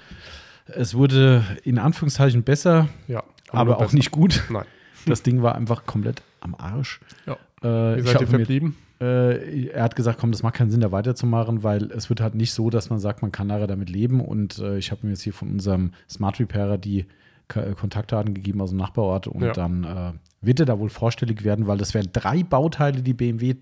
Es 0.67 0.95
wurde 0.95 1.45
in 1.63 1.79
Anführungszeichen 1.79 2.43
besser, 2.43 2.89
ja. 3.09 3.23
aber 3.51 3.65
nur 3.73 3.77
auch 3.77 3.81
besser. 3.83 3.97
nicht 3.97 4.11
gut. 4.11 4.43
Nein. 4.51 4.65
Das 5.07 5.23
Ding 5.23 5.43
war 5.43 5.55
einfach 5.55 5.85
komplett 5.85 6.23
am 6.41 6.55
Arsch. 6.55 7.01
Ja. 7.27 7.35
Äh, 7.63 7.97
Wie 7.97 8.01
ich 8.01 8.07
seid 8.07 8.21
ihr 8.23 8.27
verblieben? 8.27 8.77
äh, 9.01 9.67
er 9.69 9.83
hat 9.83 9.97
gesagt, 9.97 10.19
komm, 10.19 10.33
das 10.33 10.43
macht 10.43 10.55
keinen 10.55 10.71
Sinn, 10.71 10.81
da 10.81 10.93
weiterzumachen, 10.93 11.63
weil 11.63 11.91
es 11.93 12.09
wird 12.09 12.21
halt 12.23 12.35
nicht 12.35 12.53
so, 12.53 12.71
dass 12.71 12.89
man 12.89 12.99
sagt, 12.99 13.21
man 13.21 13.31
kann 13.33 13.47
nachher 13.49 13.67
damit 13.67 13.91
leben. 13.91 14.21
Und 14.23 14.59
äh, 14.61 14.79
ich 14.79 14.91
habe 14.91 15.03
mir 15.07 15.11
jetzt 15.13 15.23
hier 15.23 15.35
von 15.35 15.51
unserem 15.51 15.93
Smart 16.09 16.41
Repairer 16.41 16.79
die 16.79 17.05
K 17.49 17.61
äh, 17.63 17.75
Kontaktdaten 17.75 18.33
gegeben 18.33 18.63
aus 18.63 18.71
dem 18.71 18.79
Nachbarort 18.79 19.27
und 19.27 19.43
Ja. 19.43 19.53
dann 19.53 19.85
äh, 19.85 20.13
wird 20.41 20.61
er 20.61 20.67
da 20.67 20.79
wohl 20.79 20.89
vorstellig 20.89 21.45
werden, 21.45 21.67
weil 21.67 21.77
das 21.77 21.93
wären 21.93 22.09
drei 22.15 22.43
Bauteile, 22.43 23.03
die 23.03 23.13
BMW 23.13 23.57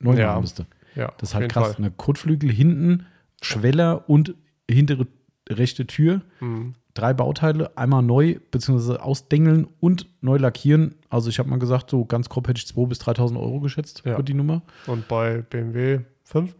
neu 0.00 0.18
Ja. 0.18 0.26
machen 0.28 0.42
müsste. 0.42 0.66
Ja, 0.94 1.10
Das 1.16 1.30
ist 1.30 1.34
halt 1.34 1.50
krass. 1.50 1.68
Fall. 1.68 1.76
Eine 1.78 1.90
Kotflügel 1.90 2.50
hinten, 2.52 3.06
Schweller 3.44 4.08
und 4.08 4.34
hintere 4.70 5.06
rechte 5.48 5.86
Tür. 5.86 6.22
Mhm. 6.40 6.74
Drei 6.94 7.14
Bauteile, 7.14 7.76
einmal 7.76 8.02
neu 8.02 8.36
bzw. 8.50 8.96
ausdengeln 8.98 9.66
und 9.80 10.06
neu 10.20 10.36
lackieren. 10.36 10.94
Also 11.08 11.30
ich 11.30 11.38
habe 11.38 11.48
mal 11.48 11.58
gesagt, 11.58 11.88
so 11.90 12.04
ganz 12.04 12.28
grob 12.28 12.48
hätte 12.48 12.58
ich 12.58 12.66
2.000 12.70 12.86
bis 12.88 13.00
3.000 13.00 13.40
Euro 13.40 13.60
geschätzt 13.60 14.02
Ja. 14.04 14.16
für 14.16 14.22
die 14.22 14.34
Nummer. 14.34 14.60
Und 14.86 15.08
bei 15.08 15.38
BMW 15.42 16.00
5? 16.24 16.54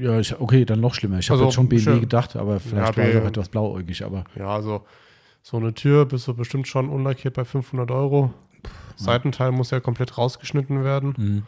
Ja, 0.00 0.18
ich, 0.18 0.40
okay, 0.40 0.64
dann 0.64 0.80
noch 0.80 0.94
schlimmer. 0.94 1.18
Ich 1.18 1.28
habe 1.28 1.34
Also, 1.40 1.44
jetzt 1.44 1.54
schon 1.56 1.68
BMW 1.68 2.00
gedacht, 2.00 2.36
aber 2.36 2.58
vielleicht 2.58 2.96
Ja, 2.96 3.02
war 3.02 3.10
ich 3.10 3.16
auch 3.18 3.26
etwas 3.26 3.50
blauäugig. 3.50 4.02
Aber 4.02 4.24
Ja, 4.34 4.48
also 4.48 4.86
so 5.42 5.58
eine 5.58 5.74
Tür 5.74 6.06
bist 6.06 6.26
du 6.26 6.32
bestimmt 6.34 6.66
schon 6.66 6.88
unlackiert 6.88 7.34
bei 7.34 7.44
500 7.44 7.90
Euro. 7.90 8.32
Seitenteil 8.96 9.52
muss 9.52 9.70
ja 9.70 9.78
komplett 9.80 10.16
rausgeschnitten 10.16 10.82
werden. 10.84 11.44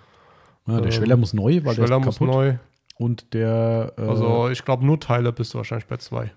ja, 0.67 0.77
der 0.77 0.85
Ähm, 0.85 0.93
Schweller 0.93 1.17
muss 1.17 1.33
neu, 1.33 1.61
weil 1.65 1.75
Schweller 1.75 1.89
der 1.89 1.99
ist 2.01 2.05
muss 2.05 2.19
kaputt. 2.19 2.35
neu. 2.35 2.55
Und 3.01 3.33
der, 3.33 3.95
äh, 3.97 4.03
Also 4.03 4.51
ich 4.51 4.63
glaube, 4.65 4.85
nur 4.85 5.01
Teile 5.01 5.33
bist 5.33 5.55
du 5.55 5.59
wahrscheinlich 5.59 5.87
bei 5.87 5.97
zwei. 5.97 6.33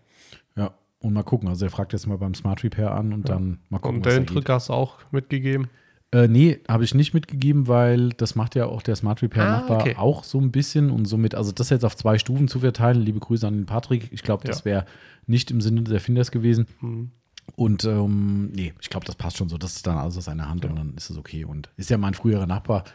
ja, 0.55 0.71
und 0.99 1.11
mal 1.11 1.23
gucken. 1.23 1.49
Also 1.49 1.65
er 1.65 1.71
fragt 1.71 1.91
jetzt 1.91 2.07
mal 2.07 2.17
beim 2.17 2.33
Smart 2.33 2.63
Repair 2.63 2.91
an 2.95 3.11
und 3.11 3.27
dann 3.27 3.59
mal 3.69 3.79
gucken, 3.79 3.97
Und 3.97 4.05
den. 4.05 4.25
Trick 4.25 4.47
hast 4.47 4.69
du 4.69 4.73
auch 4.73 4.99
mitgegeben. 5.11 5.67
Äh, 6.13 6.27
nee, 6.29 6.59
habe 6.69 6.83
ich 6.85 6.93
nicht 6.95 7.13
mitgegeben, 7.13 7.67
weil 7.67 8.09
das 8.11 8.35
macht 8.35 8.55
ja 8.55 8.67
auch 8.67 8.81
der 8.81 8.95
Smart 8.95 9.21
Repair 9.21 9.43
Ah, 9.45 9.51
Nachbar 9.59 9.81
okay. 9.81 9.95
auch 9.97 10.23
so 10.23 10.39
ein 10.39 10.51
bisschen 10.51 10.89
und 10.89 11.03
somit, 11.05 11.35
also 11.35 11.51
das 11.51 11.69
jetzt 11.69 11.83
auf 11.83 11.97
zwei 11.97 12.17
Stufen 12.17 12.47
zu 12.47 12.59
verteilen. 12.61 13.01
Liebe 13.01 13.19
Grüße 13.19 13.45
an 13.45 13.55
den 13.55 13.65
Patrick. 13.65 14.07
Ich 14.13 14.23
glaube, 14.23 14.45
das 14.47 14.59
Ja. 14.59 14.65
wäre 14.65 14.85
nicht 15.27 15.51
im 15.51 15.59
Sinne 15.59 15.81
des 15.81 15.93
Erfinders 15.93 16.31
gewesen. 16.31 16.67
Hm. 16.79 17.11
Und 17.57 17.83
ähm, 17.83 18.51
nee, 18.53 18.73
ich 18.79 18.89
glaube, 18.89 19.05
das 19.05 19.15
passt 19.15 19.35
schon 19.37 19.49
so. 19.49 19.57
Das 19.57 19.75
ist 19.75 19.85
dann 19.85 19.97
alles 19.97 20.17
aus 20.17 20.25
seiner 20.25 20.47
Hand 20.47 20.63
und 20.63 20.77
dann 20.77 20.93
ist 20.95 21.09
es 21.09 21.17
okay. 21.17 21.43
Und 21.43 21.69
ist 21.75 21.89
ja 21.89 21.97
mein 21.97 22.13
früherer 22.13 22.47
Nachbar, 22.47 22.85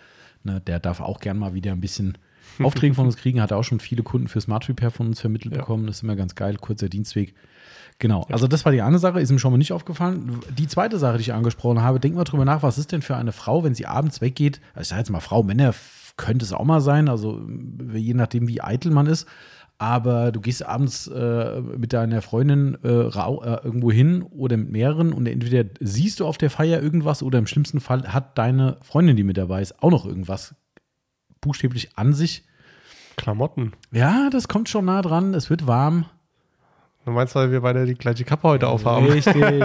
ne, 0.45 0.63
der 0.63 0.81
darf 0.81 1.01
auch 1.01 1.21
gern 1.21 1.37
mal 1.39 1.53
wieder 1.53 1.73
ein 1.73 1.81
bisschen 1.83 2.17
Aufträge 2.67 2.95
von 2.95 3.07
uns 3.07 3.17
kriegen. 3.17 3.41
Hat 3.41 3.53
auch 3.53 3.65
schon 3.65 3.81
viele 3.81 4.03
Kunden 4.03 4.29
für 4.29 4.41
Smart 4.41 4.69
Repair 4.69 4.91
von 4.91 5.07
uns 5.09 5.21
vermittelt 5.21 5.55
Ja. 5.55 5.61
bekommen. 5.61 5.87
Das 5.87 5.97
ist 5.97 6.03
immer 6.03 6.17
ganz 6.17 6.35
geil, 6.35 6.57
kurzer 6.57 6.89
Dienstweg. 6.89 7.35
Genau, 8.01 8.25
also 8.31 8.47
das 8.47 8.65
war 8.65 8.71
die 8.71 8.81
eine 8.83 9.01
Sache, 9.01 9.21
ist 9.21 9.33
mir 9.33 9.41
schon 9.41 9.51
mal 9.51 9.59
nicht 9.59 9.73
aufgefallen. 9.73 10.39
Die 10.57 10.69
zweite 10.69 10.99
Sache, 10.99 11.17
die 11.17 11.23
ich 11.23 11.33
angesprochen 11.33 11.83
habe, 11.83 11.99
denk 11.99 12.15
mal 12.15 12.23
drüber 12.23 12.45
nach, 12.45 12.63
was 12.63 12.79
ist 12.79 12.93
denn 12.93 13.03
für 13.03 13.17
eine 13.17 13.33
Frau, 13.33 13.65
wenn 13.65 13.75
sie 13.75 13.87
abends 13.87 14.21
weggeht? 14.21 14.61
Also 14.75 14.83
ich 14.83 14.89
sage 14.89 15.01
jetzt 15.01 15.11
mal 15.11 15.19
Frau, 15.19 15.43
Männer 15.43 15.75
könnte 16.17 16.45
es 16.45 16.53
auch 16.53 16.65
mal 16.65 16.81
sein, 16.81 17.09
also 17.09 17.41
je 17.93 18.15
nachdem, 18.15 18.47
wie 18.47 18.61
eitel 18.63 18.93
man 18.93 19.07
ist. 19.07 19.27
Aber 19.81 20.33
du 20.33 20.41
gehst 20.41 20.65
abends 20.67 21.07
äh, 21.09 21.61
mit 21.61 21.93
deiner 21.93 22.21
Freundin 22.23 22.77
äh, 22.83 22.89
rau, 22.89 23.43
äh, 23.45 23.61
irgendwo 23.65 23.91
hin 23.93 24.23
oder 24.23 24.57
mit 24.57 24.71
mehreren 24.71 25.13
und 25.13 25.27
entweder 25.27 25.69
siehst 25.81 26.19
du 26.21 26.27
auf 26.27 26.37
der 26.39 26.51
Feier 26.51 26.83
irgendwas 26.83 27.23
oder 27.23 27.39
im 27.39 27.47
schlimmsten 27.47 27.79
Fall 27.81 28.13
hat 28.13 28.39
deine 28.39 28.79
Freundin, 28.83 29.17
die 29.17 29.23
mit 29.23 29.37
dabei 29.37 29.63
ist, 29.63 29.81
auch 29.83 29.91
noch 29.91 30.05
irgendwas 30.05 30.55
buchstäblich 31.41 31.97
an 31.97 32.13
sich. 32.13 32.45
Klamotten. 33.19 33.73
Ja, 33.93 34.31
das 34.31 34.49
kommt 34.49 34.71
schon 34.71 34.87
nah 34.87 35.03
dran, 35.03 35.35
es 35.35 35.51
wird 35.51 35.67
warm. 35.67 36.07
Du 37.05 37.11
meinst, 37.13 37.35
weil 37.35 37.51
wir 37.51 37.61
beide 37.61 37.85
die 37.85 37.95
gleiche 37.95 38.25
Kappe 38.25 38.49
heute 38.49 38.69
aufhaben? 38.69 39.07
Richtig. 39.07 39.37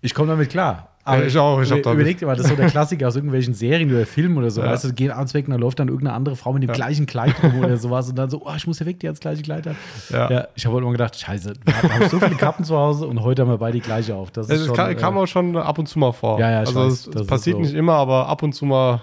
ich 0.00 0.14
komme 0.14 0.28
damit 0.28 0.50
klar. 0.50 0.86
Ja, 1.06 1.22
ich 1.22 1.36
auch, 1.38 1.60
ich 1.60 1.72
hab 1.72 1.82
damit- 1.82 1.98
überleg 1.98 2.18
dir 2.18 2.26
mal, 2.26 2.36
das 2.36 2.44
ist 2.44 2.50
so 2.50 2.56
der 2.56 2.68
Klassiker 2.68 3.08
aus 3.08 3.16
irgendwelchen 3.16 3.54
Serien 3.54 3.90
oder 3.92 4.06
Filmen 4.06 4.36
oder 4.36 4.50
so. 4.50 4.60
Ja. 4.62 4.70
Weißt 4.70 4.84
du, 4.84 4.92
gehen 4.92 5.10
abends 5.10 5.34
weg 5.34 5.46
und 5.46 5.52
dann 5.52 5.60
läuft 5.60 5.80
dann 5.80 5.88
irgendeine 5.88 6.14
andere 6.14 6.36
Frau 6.36 6.52
mit 6.52 6.62
dem 6.62 6.68
Ja. 6.68 6.74
gleichen 6.74 7.06
Kleid 7.06 7.34
rum 7.42 7.58
oder 7.64 7.76
sowas 7.78 8.08
und 8.10 8.16
dann 8.16 8.30
so, 8.30 8.42
oh, 8.44 8.52
ich 8.54 8.66
muss 8.66 8.78
ja 8.78 8.86
weg, 8.86 9.00
die 9.00 9.08
hat 9.08 9.14
das 9.14 9.20
gleiche 9.20 9.42
Kleid 9.42 9.66
an. 9.66 9.76
Ja. 10.10 10.30
Ja, 10.30 10.48
ich 10.54 10.64
habe 10.66 10.74
heute 10.76 10.82
immer 10.84 10.92
gedacht, 10.92 11.18
scheiße, 11.18 11.54
wir 11.64 11.82
haben 11.82 12.08
so 12.10 12.20
viele 12.20 12.36
Kappen 12.36 12.64
zu 12.64 12.76
Hause 12.76 13.06
und 13.06 13.22
heute 13.22 13.42
haben 13.42 13.48
wir 13.48 13.58
beide 13.58 13.78
die 13.78 13.84
gleiche 13.84 14.14
auf. 14.14 14.30
Das 14.30 14.48
ist 14.50 14.60
Es 14.60 14.66
schon, 14.66 14.76
kam, 14.76 14.90
äh, 14.90 14.94
kam 14.94 15.18
auch 15.18 15.26
schon 15.26 15.56
ab 15.56 15.78
und 15.78 15.86
zu 15.88 15.98
mal 15.98 16.12
vor. 16.12 16.38
Ja, 16.38 16.50
ja, 16.50 16.62
ich 16.62 16.68
also 16.68 16.84
weiß, 16.84 16.92
es, 16.92 17.10
das 17.10 17.22
es 17.22 17.26
passiert 17.28 17.56
so. 17.56 17.62
nicht 17.62 17.74
immer, 17.74 17.94
aber 17.94 18.28
ab 18.28 18.42
und 18.42 18.52
zu 18.52 18.66
mal 18.66 19.00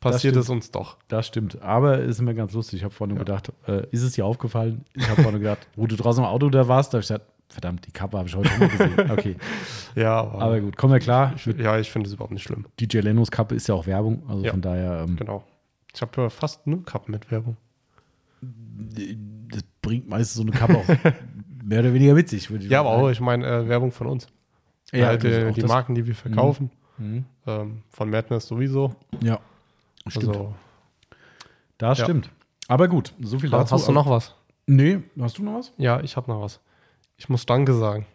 passiert 0.00 0.36
es 0.36 0.48
uns 0.48 0.70
doch. 0.70 0.96
Das 1.08 1.26
stimmt. 1.26 1.60
Aber 1.62 1.98
es 2.00 2.16
ist 2.16 2.20
mir 2.22 2.34
ganz 2.34 2.52
lustig. 2.52 2.78
Ich 2.78 2.84
habe 2.84 2.92
vorhin 2.94 3.14
nur 3.16 3.24
gedacht, 3.24 3.52
äh, 3.66 3.86
ist 3.90 4.02
es 4.02 4.12
dir 4.12 4.24
aufgefallen? 4.26 4.84
Ich 4.94 5.08
habe 5.08 5.22
vorhin 5.22 5.40
gedacht, 5.40 5.66
wo 5.76 5.86
du 5.86 5.96
draußen 5.96 6.22
im 6.24 6.28
Auto 6.28 6.48
da 6.50 6.66
warst, 6.68 6.92
da 6.92 6.96
habe 6.96 7.02
ich 7.02 7.08
gesagt, 7.08 7.26
verdammt, 7.48 7.86
die 7.86 7.90
Kappe 7.90 8.16
habe 8.18 8.28
ich 8.28 8.34
heute 8.36 8.50
mal 8.58 8.68
gesehen. 8.68 9.10
Okay. 9.10 9.36
Ja, 9.96 10.20
aber, 10.20 10.40
Aber 10.40 10.60
gut, 10.60 10.76
kommen 10.76 10.92
wir 10.92 11.00
klar. 11.00 11.32
ich, 11.34 11.44
ja, 11.46 11.76
ich 11.78 11.90
finde 11.90 12.06
es 12.06 12.14
überhaupt 12.14 12.32
nicht 12.32 12.44
schlimm. 12.44 12.64
DJ 12.78 12.98
Lenos 13.00 13.28
Kappe 13.32 13.56
ist 13.56 13.66
ja 13.68 13.74
auch 13.74 13.86
Werbung. 13.88 14.22
Also 14.28 14.44
Ja. 14.44 14.52
von 14.52 14.60
daher, 14.60 15.04
ähm, 15.08 15.16
Genau. 15.16 15.42
Ich 15.92 16.00
habe 16.00 16.30
fast 16.30 16.64
nur 16.68 16.84
Kappen 16.84 17.10
mit 17.10 17.28
Werbung. 17.32 17.56
das 18.40 19.62
bringt 19.82 20.08
meistens 20.08 20.34
so 20.36 20.42
eine 20.42 20.52
Kappe 20.52 20.76
auch 20.78 20.84
mehr 21.64 21.80
oder 21.80 21.92
weniger 21.92 22.14
witzig. 22.16 22.50
Würde 22.50 22.64
ich 22.64 22.70
Ja, 22.70 22.80
aber 22.80 22.90
auch, 22.90 23.08
ich 23.10 23.20
meine, 23.20 23.46
äh, 23.46 23.68
Werbung 23.68 23.90
von 23.92 24.06
uns. 24.06 24.28
Ja, 24.92 25.06
halt, 25.08 25.24
äh, 25.24 25.52
die 25.52 25.60
das- 25.60 25.68
Marken, 25.68 25.94
die 25.94 26.06
wir 26.06 26.14
verkaufen. 26.14 26.70
Mhm. 26.98 27.24
Ähm, 27.46 27.82
von 27.90 28.10
Madness 28.10 28.46
sowieso. 28.46 28.94
Ja, 29.22 29.40
stimmt. 30.08 30.28
Also, 30.28 30.54
das 31.78 31.98
ja. 31.98 32.04
stimmt. 32.04 32.30
Aber 32.68 32.88
gut, 32.88 33.14
so 33.20 33.38
viel 33.38 33.50
dazu. 33.50 33.74
hast 33.74 33.88
du 33.88 33.92
noch 33.92 34.08
was? 34.08 34.34
Nee, 34.66 35.00
hast 35.20 35.38
du 35.38 35.42
noch 35.42 35.58
was? 35.58 35.72
Ja, 35.76 36.00
ich 36.00 36.16
habe 36.16 36.30
noch 36.30 36.40
was. 36.42 36.60
Ich 37.16 37.28
muss 37.28 37.44
Danke 37.46 37.72
sagen. 37.74 38.06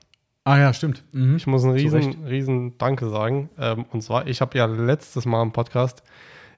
Ah 0.46 0.58
ja, 0.60 0.74
stimmt. 0.74 1.04
Mhm. 1.12 1.36
Ich 1.38 1.48
muss 1.48 1.64
ein 1.64 1.72
riesen, 1.72 2.26
riesen 2.26 2.78
Danke 2.78 3.10
sagen. 3.10 3.50
Ähm, 3.58 3.86
und 3.92 4.02
zwar, 4.02 4.28
ich 4.28 4.42
habe 4.42 4.58
ja 4.58 4.66
letztes 4.66 5.26
Mal 5.26 5.42
im 5.42 5.52
Podcast 5.52 6.04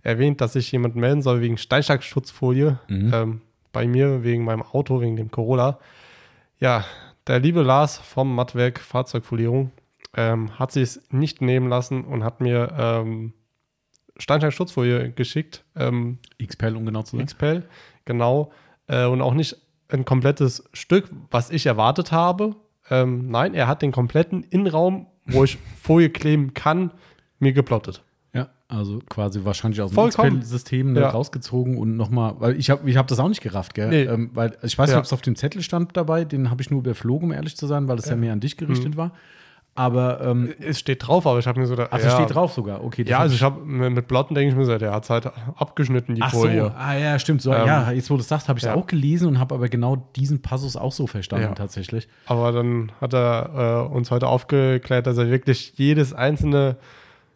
erwähnt, 0.04 0.42
dass 0.42 0.54
sich 0.54 0.72
jemand 0.72 0.96
melden 0.96 1.22
soll 1.22 1.42
wegen 1.42 1.58
Steinschlagschutzfolie 1.58 2.80
Mhm. 2.88 3.12
ähm, 3.14 3.42
bei 3.72 3.88
mir, 3.88 4.24
wegen 4.24 4.44
meinem 4.44 4.62
Auto, 4.62 5.02
wegen 5.02 5.16
dem 5.16 5.32
Corolla. 5.32 5.80
Ja, 6.60 6.86
der 7.28 7.40
liebe 7.40 7.62
Lars 7.62 7.98
vom 7.98 8.36
Mattwerk 8.36 8.80
Fahrzeugfolierung 8.80 9.72
ähm, 10.16 10.58
hat 10.60 10.72
sich 10.72 10.84
es 10.84 11.02
nicht 11.12 11.42
nehmen 11.42 11.70
lassen 11.70 12.04
und 12.04 12.24
hat 12.24 12.42
mir 12.42 12.74
Steinschlagschutzfolie 14.20 15.12
geschickt. 15.12 15.64
Ähm, 15.76 16.18
XPEL, 16.44 16.76
um 16.76 16.86
genau 16.86 17.04
zu 17.04 17.18
sein. 17.18 17.26
XPEL, 17.26 17.64
genau. 18.06 18.52
Äh, 18.88 19.06
und 19.06 19.22
auch 19.22 19.34
nicht 19.34 19.58
ein 19.90 20.06
komplettes 20.06 20.64
Stück, 20.74 21.10
was 21.32 21.50
ich 21.50 21.66
erwartet 21.66 22.12
habe. 22.12 22.56
Ähm, 22.90 23.30
nein, 23.30 23.54
er 23.54 23.68
hat 23.68 23.82
den 23.82 23.92
kompletten 23.92 24.44
Innenraum, 24.44 25.08
wo 25.26 25.44
ich 25.44 25.58
Folie 25.82 26.10
kleben 26.10 26.54
kann, 26.54 26.92
mir 27.40 27.54
geplottet. 27.54 28.02
Ja, 28.34 28.50
also 28.68 29.00
quasi 29.10 29.44
wahrscheinlich 29.46 29.82
aus 29.82 29.92
dem 29.92 29.96
Vollkommen. 29.96 30.40
XPEL-System 30.40 30.94
ne, 30.94 31.02
Ja. 31.02 31.10
rausgezogen 31.10 31.78
und 31.78 31.96
nochmal, 31.96 32.36
weil 32.40 32.58
ich 32.58 32.70
habe 32.70 32.90
ich 32.90 32.98
hab 32.98 33.08
das 33.08 33.20
auch 33.20 33.30
nicht 33.30 33.42
gerafft, 33.42 33.74
gell? 33.74 33.90
Nee. 33.90 34.04
Ähm, 34.04 34.32
weil 34.34 34.58
ich 34.64 34.78
weiß 34.78 34.88
nicht, 34.90 34.94
Ja. 34.96 35.00
ob 35.00 35.06
es 35.06 35.14
auf 35.14 35.22
dem 35.22 35.36
Zettel 35.36 35.62
stand 35.62 35.96
dabei, 35.98 36.24
den 36.26 36.50
habe 36.50 36.62
ich 36.62 36.70
nur 36.70 36.80
überflogen, 36.80 37.30
um 37.30 37.34
ehrlich 37.34 37.56
zu 37.58 37.68
sein, 37.68 37.88
weil 37.88 37.98
es 38.00 38.10
ja, 38.10 38.16
mehr 38.16 38.34
an 38.34 38.40
dich 38.40 38.58
gerichtet 38.58 38.94
Mhm. 38.94 38.98
war. 38.98 39.12
Aber 39.78 40.22
ähm, 40.22 40.54
Es 40.60 40.80
steht 40.80 41.06
drauf, 41.08 41.28
aber 41.28 41.38
ich 41.38 41.46
habe 41.48 41.60
mir 41.60 41.68
so 41.68 41.76
gedacht, 41.76 41.94
also 41.94 42.08
ja, 42.08 42.16
steht 42.16 42.34
drauf 42.34 42.52
sogar, 42.52 42.84
okay. 42.84 43.04
Ja, 43.08 43.20
also 43.20 43.34
ich- 43.34 43.40
ich 43.40 43.44
habe 43.44 43.64
mit 43.64 44.08
Plotten 44.08 44.34
denke 44.34 44.50
ich 44.50 44.56
mir 44.58 44.66
so, 44.66 44.76
der 44.78 44.92
hat 44.92 45.04
es 45.04 45.10
halt 45.12 45.30
abgeschnitten, 45.56 46.16
die 46.16 46.22
Ach 46.24 46.32
so, 46.34 46.40
Folie. 46.42 46.74
ah 46.76 46.98
ja, 46.98 47.20
stimmt. 47.20 47.44
So, 47.44 47.54
Ähm, 47.54 47.68
ja, 47.68 47.92
jetzt 47.92 48.10
wo 48.10 48.16
du 48.16 48.22
es 48.22 48.28
sagst, 48.28 48.50
habe 48.50 48.58
ich 48.58 48.64
es 48.66 48.68
ja. 48.70 48.74
auch 48.76 48.88
gelesen 48.88 49.28
und 49.28 49.40
habe 49.40 49.54
aber 49.54 49.70
genau 49.70 49.98
diesen 50.16 50.42
Passus 50.42 50.76
auch 50.76 50.92
so 50.92 51.06
verstanden 51.06 51.46
Ja. 51.50 51.54
tatsächlich. 51.54 52.08
Aber 52.26 52.52
dann 52.52 52.92
hat 53.00 53.14
er 53.14 53.88
äh, 53.92 53.94
uns 53.96 54.10
heute 54.10 54.28
aufgeklärt, 54.28 55.06
dass 55.06 55.18
er 55.20 55.30
wirklich 55.30 55.74
jedes 55.76 56.12
einzelne 56.14 56.78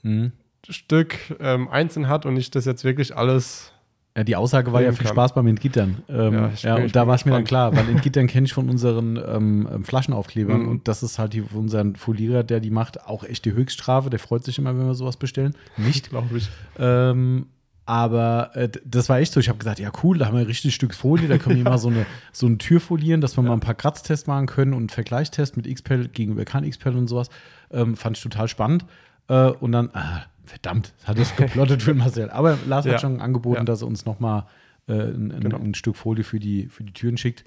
Mhm. 0.03 0.31
Stück 0.67 1.15
ähm, 1.39 1.67
einzeln 1.69 2.07
hat 2.07 2.25
und 2.25 2.33
nicht 2.33 2.55
das 2.55 2.65
jetzt 2.65 2.83
wirklich 2.83 3.15
alles. 3.15 3.70
Ja, 4.17 4.23
die 4.25 4.35
Aussage 4.35 4.73
war 4.73 4.81
ja 4.81 4.91
viel 4.91 5.05
kann. 5.05 5.13
Spaß 5.15 5.33
beim 5.33 5.47
Entgittern. 5.47 6.03
Ähm, 6.09 6.33
Ja, 6.33 6.51
ja, 6.61 6.75
und 6.75 6.93
da 6.95 7.07
war 7.07 7.15
es 7.15 7.23
mir 7.23 7.31
dann 7.31 7.45
klar, 7.45 7.73
weil 7.75 7.87
Entgittern 7.89 8.27
kenne 8.27 8.45
ich 8.45 8.53
von 8.53 8.69
unseren 8.69 9.15
ähm, 9.17 9.69
ähm, 9.73 9.83
Flaschenaufklebern 9.85 10.63
Mhm. 10.63 10.67
und 10.67 10.87
das 10.89 11.01
ist 11.01 11.17
halt 11.17 11.31
die, 11.33 11.41
unseren 11.41 11.95
Folierer, 11.95 12.43
der 12.43 12.59
die 12.59 12.71
macht, 12.71 13.05
auch 13.07 13.23
echt 13.23 13.45
die 13.45 13.53
Höchststrafe. 13.53 14.09
Der 14.09 14.19
freut 14.19 14.43
sich 14.43 14.57
immer, 14.57 14.77
wenn 14.77 14.85
wir 14.85 14.95
sowas 14.95 15.15
bestellen. 15.17 15.55
Nicht. 15.77 16.09
Glaube 16.09 16.37
ich. 16.37 16.49
Ähm, 16.77 17.45
aber 17.85 18.51
äh, 18.55 18.69
das 18.85 19.09
war 19.09 19.19
echt 19.19 19.33
so. 19.33 19.39
Ich 19.39 19.49
habe 19.49 19.57
gesagt, 19.59 19.79
ja 19.79 19.91
cool, 20.03 20.17
da 20.17 20.25
haben 20.27 20.33
wir 20.35 20.41
ein 20.41 20.45
richtiges 20.45 20.75
Stück 20.75 20.93
Folie, 20.93 21.27
da 21.27 21.37
können 21.37 21.57
wir 21.57 21.63
mal 21.63 21.77
so 21.77 21.87
eine, 21.89 22.05
so 22.31 22.45
eine 22.47 22.57
Tür 22.57 22.79
folieren, 22.79 23.21
dass 23.21 23.37
wir 23.37 23.43
mal 23.43 23.53
ein 23.53 23.59
paar 23.59 23.75
Kratztests 23.75 24.27
machen 24.27 24.45
können 24.45 24.73
und 24.73 24.79
einen 24.79 24.89
Vergleichstest 24.89 25.57
mit 25.57 25.67
XPEL 25.73 26.09
gegenüber 26.09 26.45
kein 26.45 26.69
XPEL 26.69 26.95
und 26.95 27.07
sowas. 27.07 27.29
Ähm, 27.71 27.95
fand 27.95 28.17
ich 28.17 28.23
total 28.23 28.47
spannend. 28.47 28.85
Äh, 29.29 29.47
und 29.51 29.71
dann, 29.71 29.89
ah, 29.93 30.23
verdammt, 30.51 30.93
hat 31.05 31.17
es 31.17 31.35
geplottet 31.35 31.81
für 31.81 31.93
Marcel. 31.93 32.29
Aber 32.29 32.57
Lars 32.67 32.85
Ja. 32.85 32.93
hat 32.93 33.01
schon 33.01 33.19
angeboten, 33.21 33.57
Ja. 33.57 33.63
dass 33.63 33.81
er 33.81 33.87
uns 33.87 34.05
noch 34.05 34.19
mal 34.19 34.47
äh, 34.87 34.93
ein, 34.93 35.39
Genau. 35.39 35.57
ein 35.57 35.73
Stück 35.75 35.95
Folie 35.95 36.23
für 36.23 36.39
die, 36.39 36.67
für 36.67 36.83
die 36.83 36.91
Türen 36.93 37.17
schickt. 37.17 37.45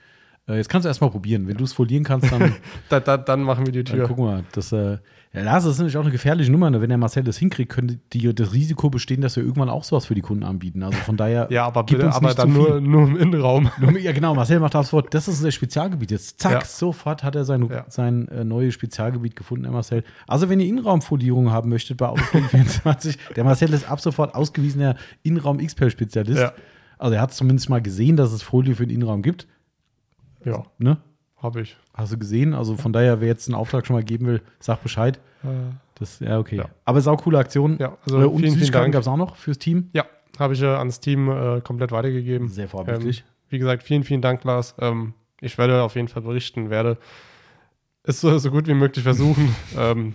Äh, 0.48 0.56
jetzt 0.56 0.68
kannst 0.68 0.84
du 0.84 0.88
erstmal 0.88 1.10
probieren. 1.10 1.46
Wenn 1.48 1.56
du 1.56 1.64
es 1.64 1.72
folieren 1.72 2.04
kannst, 2.04 2.30
dann 2.32 2.54
Da, 2.88 3.00
da, 3.00 3.16
dann 3.16 3.42
machen 3.42 3.66
wir 3.66 3.72
die 3.72 3.82
dann 3.84 3.96
Tür. 3.96 4.06
gucken 4.08 4.24
wir. 4.24 4.44
Das, 4.52 4.72
äh, 4.72 4.98
ja, 5.34 5.42
Lars, 5.42 5.64
das 5.64 5.72
ist 5.72 5.78
nämlich 5.78 5.96
auch 5.96 6.02
eine 6.02 6.12
gefährliche 6.12 6.52
Nummer. 6.52 6.70
Ne? 6.70 6.80
Wenn 6.80 6.88
der 6.90 6.98
Marcel 6.98 7.24
das 7.24 7.36
hinkriegt, 7.38 7.72
könnte 7.72 7.98
die, 8.12 8.32
das 8.34 8.52
Risiko 8.52 8.88
bestehen, 8.88 9.20
dass 9.20 9.34
wir 9.34 9.42
irgendwann 9.42 9.68
auch 9.68 9.82
sowas 9.82 10.06
für 10.06 10.14
die 10.14 10.20
Kunden 10.20 10.44
anbieten. 10.44 10.82
Also 10.82 10.96
von 10.98 11.16
daher. 11.16 11.48
Ja, 11.50 11.66
aber 11.66 11.82
bitte, 11.84 12.12
aber 12.12 12.32
dann 12.34 12.52
nur, 12.52 12.80
nur 12.80 13.08
im 13.08 13.16
Innenraum. 13.16 13.70
Ja, 14.00 14.12
genau. 14.12 14.34
Marcel 14.34 14.60
macht 14.60 14.74
das 14.74 14.92
Wort. 14.92 15.12
Das 15.12 15.26
ist 15.28 15.38
unser 15.38 15.50
Spezialgebiet. 15.50 16.10
Jetzt 16.12 16.40
zack, 16.40 16.52
Ja. 16.52 16.64
sofort 16.64 17.24
hat 17.24 17.34
er 17.34 17.44
sein, 17.44 17.68
Ja. 17.68 17.84
sein 17.88 18.28
äh, 18.28 18.44
neues 18.44 18.74
Spezialgebiet 18.74 19.34
gefunden, 19.36 19.64
der 19.64 19.72
Marcel. 19.72 20.04
Also, 20.28 20.48
wenn 20.48 20.60
ihr 20.60 20.66
Innenraumfolierung 20.68 21.50
haben 21.50 21.68
möchtet 21.68 21.96
bei 21.98 22.06
Autofliegen 22.06 22.48
24, 22.48 23.18
der 23.34 23.42
Marcel 23.44 23.72
ist 23.72 23.90
ab 23.90 24.00
sofort 24.00 24.34
ausgewiesener 24.34 24.94
Innenraum-XPEL-Spezialist. 25.24 26.38
Ja. 26.40 26.52
Also, 26.98 27.16
er 27.16 27.22
hat 27.22 27.34
zumindest 27.34 27.68
mal 27.68 27.82
gesehen, 27.82 28.16
dass 28.16 28.32
es 28.32 28.42
Folie 28.42 28.74
für 28.76 28.86
den 28.86 28.94
Innenraum 28.94 29.22
gibt. 29.22 29.46
Ja, 30.44 30.62
Ne? 30.78 30.98
habe 31.36 31.60
ich. 31.62 31.76
Hast 31.94 32.12
du 32.12 32.18
gesehen? 32.18 32.54
Also, 32.54 32.76
von 32.76 32.92
daher, 32.92 33.20
wer 33.20 33.28
jetzt 33.28 33.48
einen 33.48 33.54
Auftrag 33.54 33.86
schon 33.86 33.94
mal 33.94 34.04
geben 34.04 34.26
will, 34.26 34.42
sag 34.60 34.82
Bescheid. 34.82 35.20
Das, 35.94 36.20
ja, 36.20 36.38
okay. 36.38 36.56
Ja. 36.56 36.68
Aber 36.84 37.00
sau 37.00 37.16
coole 37.16 37.38
Aktion. 37.38 37.78
Ja, 37.78 37.96
also 38.04 38.20
äh, 38.20 38.24
und 38.24 38.30
vielen, 38.30 38.38
vielen 38.40 38.52
Süßigkeiten 38.54 38.84
Dank. 38.84 38.92
gab 38.94 39.02
es 39.02 39.08
auch 39.08 39.16
noch 39.16 39.36
fürs 39.36 39.58
Team. 39.58 39.90
Ja, 39.92 40.04
habe 40.38 40.54
ich 40.54 40.62
äh, 40.62 40.66
ans 40.66 41.00
Team 41.00 41.30
äh, 41.30 41.60
komplett 41.60 41.92
weitergegeben. 41.92 42.48
Sehr 42.48 42.68
vorbildlich. 42.68 43.20
Ähm, 43.20 43.24
wie 43.50 43.58
gesagt, 43.58 43.82
vielen, 43.82 44.04
vielen 44.04 44.20
Dank, 44.20 44.42
Lars. 44.44 44.74
Ähm, 44.80 45.14
ich 45.40 45.56
werde 45.58 45.82
auf 45.82 45.94
jeden 45.94 46.08
Fall 46.08 46.22
berichten, 46.22 46.70
werde 46.70 46.98
es 48.02 48.20
so, 48.20 48.36
so 48.38 48.50
gut 48.50 48.66
wie 48.66 48.74
möglich 48.74 49.04
versuchen. 49.04 49.54
ähm, 49.78 50.14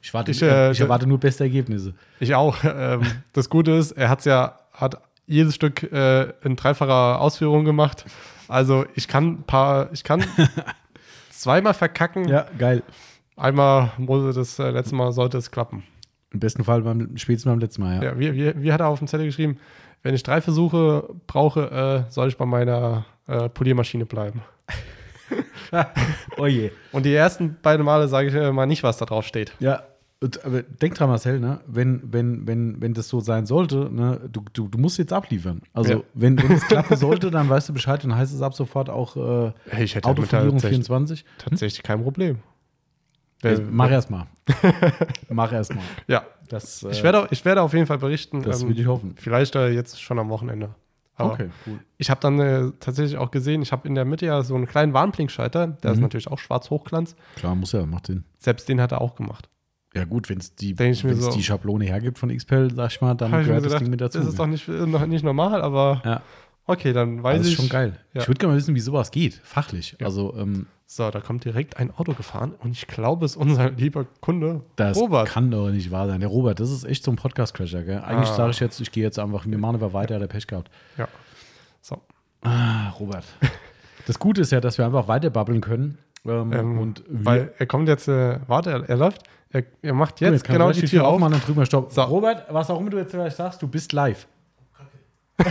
ich, 0.00 0.12
warte, 0.14 0.30
ich, 0.30 0.42
äh, 0.42 0.72
ich 0.72 0.80
erwarte 0.80 1.06
nur 1.06 1.18
beste 1.18 1.44
Ergebnisse. 1.44 1.94
ich 2.18 2.34
auch. 2.34 2.56
Ähm, 2.64 3.02
das 3.32 3.48
Gute 3.48 3.72
ist, 3.72 3.92
er 3.92 4.08
hat 4.08 4.24
ja, 4.24 4.58
hat 4.72 5.00
jedes 5.26 5.54
Stück 5.54 5.82
äh, 5.92 6.32
in 6.42 6.56
dreifacher 6.56 7.20
Ausführung 7.20 7.64
gemacht. 7.64 8.04
Also 8.48 8.86
ich 8.94 9.08
kann 9.08 9.28
ein 9.28 9.42
paar, 9.44 9.92
ich 9.92 10.02
kann 10.02 10.24
zweimal 11.38 11.74
verkacken. 11.74 12.28
Ja, 12.28 12.46
geil. 12.58 12.82
Einmal 13.36 13.92
muss 13.98 14.34
das 14.34 14.58
äh, 14.58 14.70
letzte 14.70 14.94
Mal 14.94 15.12
sollte 15.12 15.38
es 15.38 15.50
klappen. 15.50 15.84
Im 16.32 16.40
besten 16.40 16.64
Fall 16.64 16.82
beim, 16.82 17.16
spätestens 17.16 17.50
beim 17.50 17.60
letzten 17.60 17.82
Mal, 17.82 17.96
ja. 17.96 18.10
Ja, 18.10 18.18
wie, 18.18 18.34
wie, 18.34 18.62
wie 18.62 18.72
hat 18.72 18.80
er 18.80 18.88
auf 18.88 18.98
dem 18.98 19.08
Zettel 19.08 19.26
geschrieben? 19.26 19.58
Wenn 20.02 20.14
ich 20.14 20.22
drei 20.22 20.40
Versuche 20.40 21.08
brauche, 21.26 22.06
äh, 22.08 22.10
soll 22.10 22.28
ich 22.28 22.36
bei 22.36 22.46
meiner 22.46 23.06
äh, 23.26 23.48
Poliermaschine 23.48 24.06
bleiben. 24.06 24.42
Oh 26.38 26.46
je. 26.46 26.70
Und 26.92 27.04
die 27.04 27.14
ersten 27.14 27.58
beiden 27.60 27.84
Male 27.84 28.08
sage 28.08 28.28
ich 28.28 28.34
äh, 28.34 28.50
mal 28.52 28.64
nicht, 28.64 28.82
was 28.82 28.96
da 28.96 29.04
drauf 29.04 29.26
steht. 29.26 29.52
Ja, 29.58 29.82
und, 30.20 30.44
aber 30.44 30.62
denk 30.62 30.94
dran, 30.94 31.08
Marcel, 31.08 31.38
ne? 31.38 31.60
wenn, 31.66 32.02
wenn, 32.12 32.46
wenn, 32.46 32.80
wenn 32.82 32.92
das 32.94 33.08
so 33.08 33.20
sein 33.20 33.46
sollte, 33.46 33.88
ne? 33.92 34.20
du, 34.32 34.42
du, 34.52 34.66
du 34.68 34.78
musst 34.78 34.98
jetzt 34.98 35.12
abliefern. 35.12 35.62
Also, 35.72 35.92
Ja. 35.92 36.00
wenn, 36.14 36.36
wenn 36.42 36.52
es 36.52 36.66
klappen 36.66 36.96
sollte, 36.96 37.30
dann 37.30 37.48
weißt 37.48 37.68
du 37.68 37.72
Bescheid, 37.72 38.02
dann 38.02 38.14
heißt 38.16 38.34
es 38.34 38.42
ab 38.42 38.54
sofort 38.54 38.90
auch 38.90 39.16
äh, 39.16 39.52
Hey, 39.70 39.84
ich 39.84 39.94
hätte 39.94 40.08
Autofolierung 40.08 40.54
tatsächlich, 40.58 40.86
24. 40.86 41.24
tatsächlich 41.38 41.82
kein 41.84 42.02
Problem. 42.02 42.38
Äh, 43.44 43.60
mach 43.70 43.90
erst 43.90 44.10
mal. 44.10 44.26
mach 45.28 45.52
erst 45.52 45.74
mal. 45.74 45.84
Ja, 46.08 46.24
Das, 46.48 46.82
ich 46.82 47.00
äh, 47.00 47.02
werde, 47.04 47.28
ich 47.30 47.44
werde 47.44 47.62
auf 47.62 47.72
jeden 47.72 47.86
Fall 47.86 47.98
berichten. 47.98 48.42
das 48.42 48.62
ähm, 48.62 48.70
will 48.70 48.80
ich 48.80 48.86
hoffen. 48.86 49.14
Vielleicht 49.16 49.54
äh, 49.54 49.68
jetzt 49.70 50.00
schon 50.02 50.18
am 50.18 50.28
Wochenende. 50.28 50.74
Aber 51.14 51.32
Okay, 51.34 51.50
cool. 51.66 51.78
Ich 51.98 52.10
habe 52.10 52.20
dann 52.20 52.40
äh, 52.40 52.72
tatsächlich 52.80 53.16
auch 53.18 53.30
gesehen, 53.30 53.62
ich 53.62 53.70
habe 53.72 53.86
in 53.86 53.94
der 53.94 54.04
Mitte 54.04 54.26
ja 54.26 54.42
so 54.42 54.54
einen 54.56 54.66
kleinen 54.66 54.92
Warnblinkschalter, 54.92 55.66
der 55.68 55.90
ist 55.92 55.98
Mhm. 55.98 56.02
natürlich 56.04 56.28
auch 56.28 56.38
schwarz 56.38 56.70
Hochglanz. 56.70 57.14
Klar, 57.36 57.54
muss 57.54 57.72
ja, 57.72 57.86
macht 57.86 58.06
Sinn. 58.06 58.24
Selbst 58.40 58.68
den 58.68 58.80
hat 58.80 58.90
er 58.92 59.00
auch 59.00 59.14
gemacht. 59.14 59.48
Ja, 59.98 60.04
gut, 60.04 60.28
wenn 60.28 60.38
es 60.38 60.54
die, 60.54 60.70
ich 60.72 60.78
wenn's 60.78 61.00
so. 61.02 61.30
die 61.32 61.42
Schablone 61.42 61.84
hergibt 61.84 62.18
von 62.18 62.34
XPEL, 62.34 62.72
sag 62.74 62.90
ich 62.92 63.00
mal, 63.00 63.14
dann 63.14 63.32
ich 63.40 63.46
gehört 63.46 63.58
das 63.64 63.72
gedacht, 63.72 63.80
Ding 63.82 63.90
mit 63.90 64.00
dazu. 64.00 64.18
Das 64.18 64.28
ist 64.28 64.38
doch 64.38 64.46
nicht, 64.46 64.66
noch 64.68 65.06
nicht 65.06 65.24
normal, 65.24 65.60
aber 65.62 66.00
ja, 66.04 66.22
okay, 66.66 66.92
dann 66.92 67.22
weiß 67.22 67.38
das 67.38 67.46
ist 67.46 67.52
ich. 67.52 67.58
schon 67.58 67.68
geil. 67.68 67.98
Ja. 68.14 68.22
Ich 68.22 68.28
würde 68.28 68.38
gerne 68.38 68.52
mal 68.54 68.58
wissen, 68.58 68.74
wie 68.74 68.80
sowas 68.80 69.10
geht, 69.10 69.34
fachlich. 69.44 69.96
Ja. 69.98 70.06
Also, 70.06 70.34
ähm, 70.36 70.66
So, 70.86 71.10
da 71.10 71.20
kommt 71.20 71.44
direkt 71.44 71.76
ein 71.76 71.90
Auto 71.94 72.14
gefahren 72.14 72.54
und 72.60 72.70
ich 72.72 72.86
glaube, 72.86 73.26
es 73.26 73.32
ist 73.32 73.36
unser 73.36 73.70
lieber 73.70 74.06
Kunde 74.20 74.62
das 74.76 74.96
Robert. 74.96 75.28
kann 75.28 75.50
doch 75.50 75.68
nicht 75.70 75.90
wahr 75.90 76.06
sein. 76.08 76.20
Der 76.20 76.28
Robert, 76.30 76.60
das 76.60 76.70
ist 76.70 76.84
echt 76.84 77.04
so 77.04 77.10
ein 77.10 77.16
Podcast-Crasher, 77.16 77.82
gell? 77.82 77.98
Eigentlich 78.00 78.30
Ah. 78.30 78.34
sage 78.34 78.50
ich 78.52 78.60
jetzt, 78.60 78.80
ich 78.80 78.90
gehe 78.90 79.02
jetzt 79.04 79.18
einfach, 79.18 79.44
wir 79.46 79.58
machen 79.58 79.74
aber 79.76 79.92
weiter, 79.92 80.18
der 80.18 80.28
Pech 80.28 80.46
gehabt. 80.46 80.70
Ja. 80.96 81.06
So. 81.82 82.00
Ah, 82.42 82.90
Robert. 83.00 83.24
Das 84.06 84.18
Gute 84.18 84.40
ist 84.40 84.52
ja, 84.52 84.60
dass 84.60 84.78
wir 84.78 84.86
einfach 84.86 85.08
weiter 85.08 85.28
babbeln 85.30 85.60
können. 85.60 85.98
Ähm, 86.26 86.52
Ähm, 86.52 86.78
und 86.78 87.02
Weil 87.08 87.52
er 87.58 87.66
kommt 87.66 87.88
jetzt, 87.88 88.08
äh, 88.08 88.38
warte, 88.46 88.70
er, 88.70 88.88
er 88.88 88.96
läuft, 88.96 89.22
er, 89.50 89.64
er 89.82 89.94
macht 89.94 90.20
jetzt 90.20 90.44
kann 90.44 90.54
genau 90.54 90.72
die 90.72 90.82
Tür 90.82 91.06
auf. 91.06 91.14
aufmachen, 91.14 91.32
dann 91.32 91.40
drücken 91.40 91.58
wir 91.58 91.66
Stopp. 91.66 91.92
So. 91.92 92.02
Robert, 92.02 92.46
was 92.50 92.68
auch 92.70 92.80
immer 92.80 92.90
du 92.90 92.98
jetzt 92.98 93.12
gleich 93.12 93.34
sagst, 93.34 93.62
du 93.62 93.68
bist 93.68 93.92
live. 93.92 94.26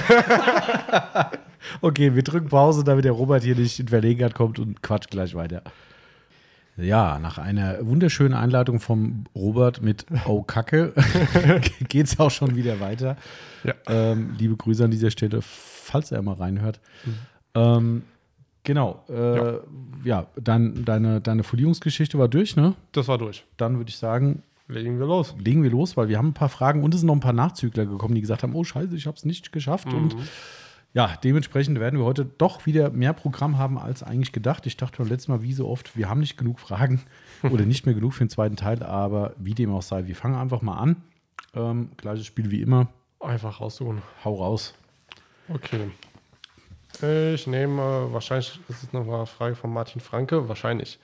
okay, 1.81 2.13
wir 2.13 2.23
drücken 2.23 2.49
Pause, 2.49 2.83
damit 2.83 3.05
der 3.05 3.13
Robert 3.13 3.43
hier 3.43 3.55
nicht 3.55 3.79
in 3.79 3.87
Verlegenheit 3.87 4.35
kommt 4.35 4.59
und 4.59 4.83
quatscht 4.83 5.09
gleich 5.09 5.33
weiter. 5.33 5.63
Ja, 6.75 7.17
nach 7.17 7.39
einer 7.39 7.83
wunderschönen 7.87 8.35
Einleitung 8.35 8.79
vom 8.79 9.23
Robert 9.33 9.81
mit 9.81 10.05
Oh 10.25 10.43
Kacke 10.43 10.93
geht 11.89 12.05
es 12.05 12.19
auch 12.19 12.29
schon 12.29 12.55
wieder 12.55 12.79
weiter. 12.79 13.17
Ja. 13.63 13.73
Ähm, 13.87 14.35
liebe 14.37 14.55
Grüße 14.55 14.83
an 14.83 14.91
dieser 14.91 15.09
Stelle, 15.09 15.39
falls 15.41 16.11
er 16.11 16.21
mal 16.21 16.35
reinhört. 16.35 16.79
Ähm, 17.55 18.03
genau. 18.67 19.03
Äh, 19.09 19.53
ja, 19.53 19.59
Ja. 20.03 20.27
dein, 20.39 20.85
deine, 20.85 21.19
deine 21.21 21.43
Folierungsgeschichte 21.43 22.19
war 22.19 22.27
durch, 22.27 22.55
ne? 22.55 22.75
Das 22.91 23.07
war 23.07 23.17
durch. 23.17 23.43
Dann 23.57 23.77
würde 23.77 23.89
ich 23.89 23.97
sagen, 23.97 24.43
Legen 24.67 24.99
wir 24.99 25.07
los. 25.07 25.33
legen 25.43 25.63
wir 25.63 25.71
los, 25.71 25.95
weil 25.97 26.09
wir 26.09 26.17
haben 26.17 26.27
ein 26.29 26.33
paar 26.33 26.49
Fragen 26.49 26.83
und 26.83 26.93
es 26.93 26.99
sind 26.99 27.07
noch 27.07 27.15
ein 27.15 27.21
paar 27.21 27.33
Nachzügler 27.33 27.85
gekommen, 27.85 28.13
die 28.15 28.21
gesagt 28.21 28.43
haben, 28.43 28.53
oh 28.53 28.63
scheiße, 28.65 28.95
ich 28.95 29.07
habe 29.07 29.15
es 29.17 29.23
nicht 29.25 29.51
geschafft. 29.51 29.91
Und 29.93 30.15
Ja, 30.93 31.15
dementsprechend 31.23 31.79
werden 31.79 31.99
wir 31.99 32.05
heute 32.05 32.25
doch 32.25 32.65
wieder 32.65 32.89
mehr 32.89 33.13
Programm 33.13 33.57
haben 33.57 33.77
als 33.77 34.03
eigentlich 34.03 34.31
gedacht. 34.31 34.65
Ich 34.65 34.77
dachte 34.77 34.97
beim 34.99 35.07
letzten 35.07 35.31
Mal, 35.31 35.41
wie 35.43 35.53
so 35.53 35.67
oft, 35.67 35.95
wir 35.97 36.09
haben 36.09 36.19
nicht 36.19 36.37
genug 36.37 36.59
Fragen 36.59 37.01
oder 37.43 37.65
nicht 37.65 37.85
mehr 37.85 37.95
genug 37.95 38.13
für 38.13 38.23
den 38.25 38.29
zweiten 38.29 38.55
Teil, 38.55 38.83
aber 38.83 39.33
wie 39.37 39.53
dem 39.53 39.71
auch 39.73 39.81
sei, 39.81 40.05
wir 40.07 40.15
fangen 40.15 40.35
einfach 40.35 40.61
mal 40.61 40.75
an. 40.77 40.97
Ähm, 41.53 41.89
gleiches 41.97 42.25
Spiel 42.25 42.51
wie 42.51 42.61
immer. 42.61 42.87
Einfach 43.19 43.61
raussuchen. 43.61 44.01
Hau 44.25 44.35
raus. 44.35 44.73
Okay. 45.49 45.89
Ich 47.01 47.47
nehme 47.47 48.11
wahrscheinlich, 48.11 48.59
das 48.67 48.83
ist 48.83 48.93
nochmal 48.93 49.17
eine 49.17 49.25
Frage 49.25 49.55
von 49.55 49.71
Martin 49.71 50.01
Franke, 50.01 50.47
wahrscheinlich. 50.49 50.99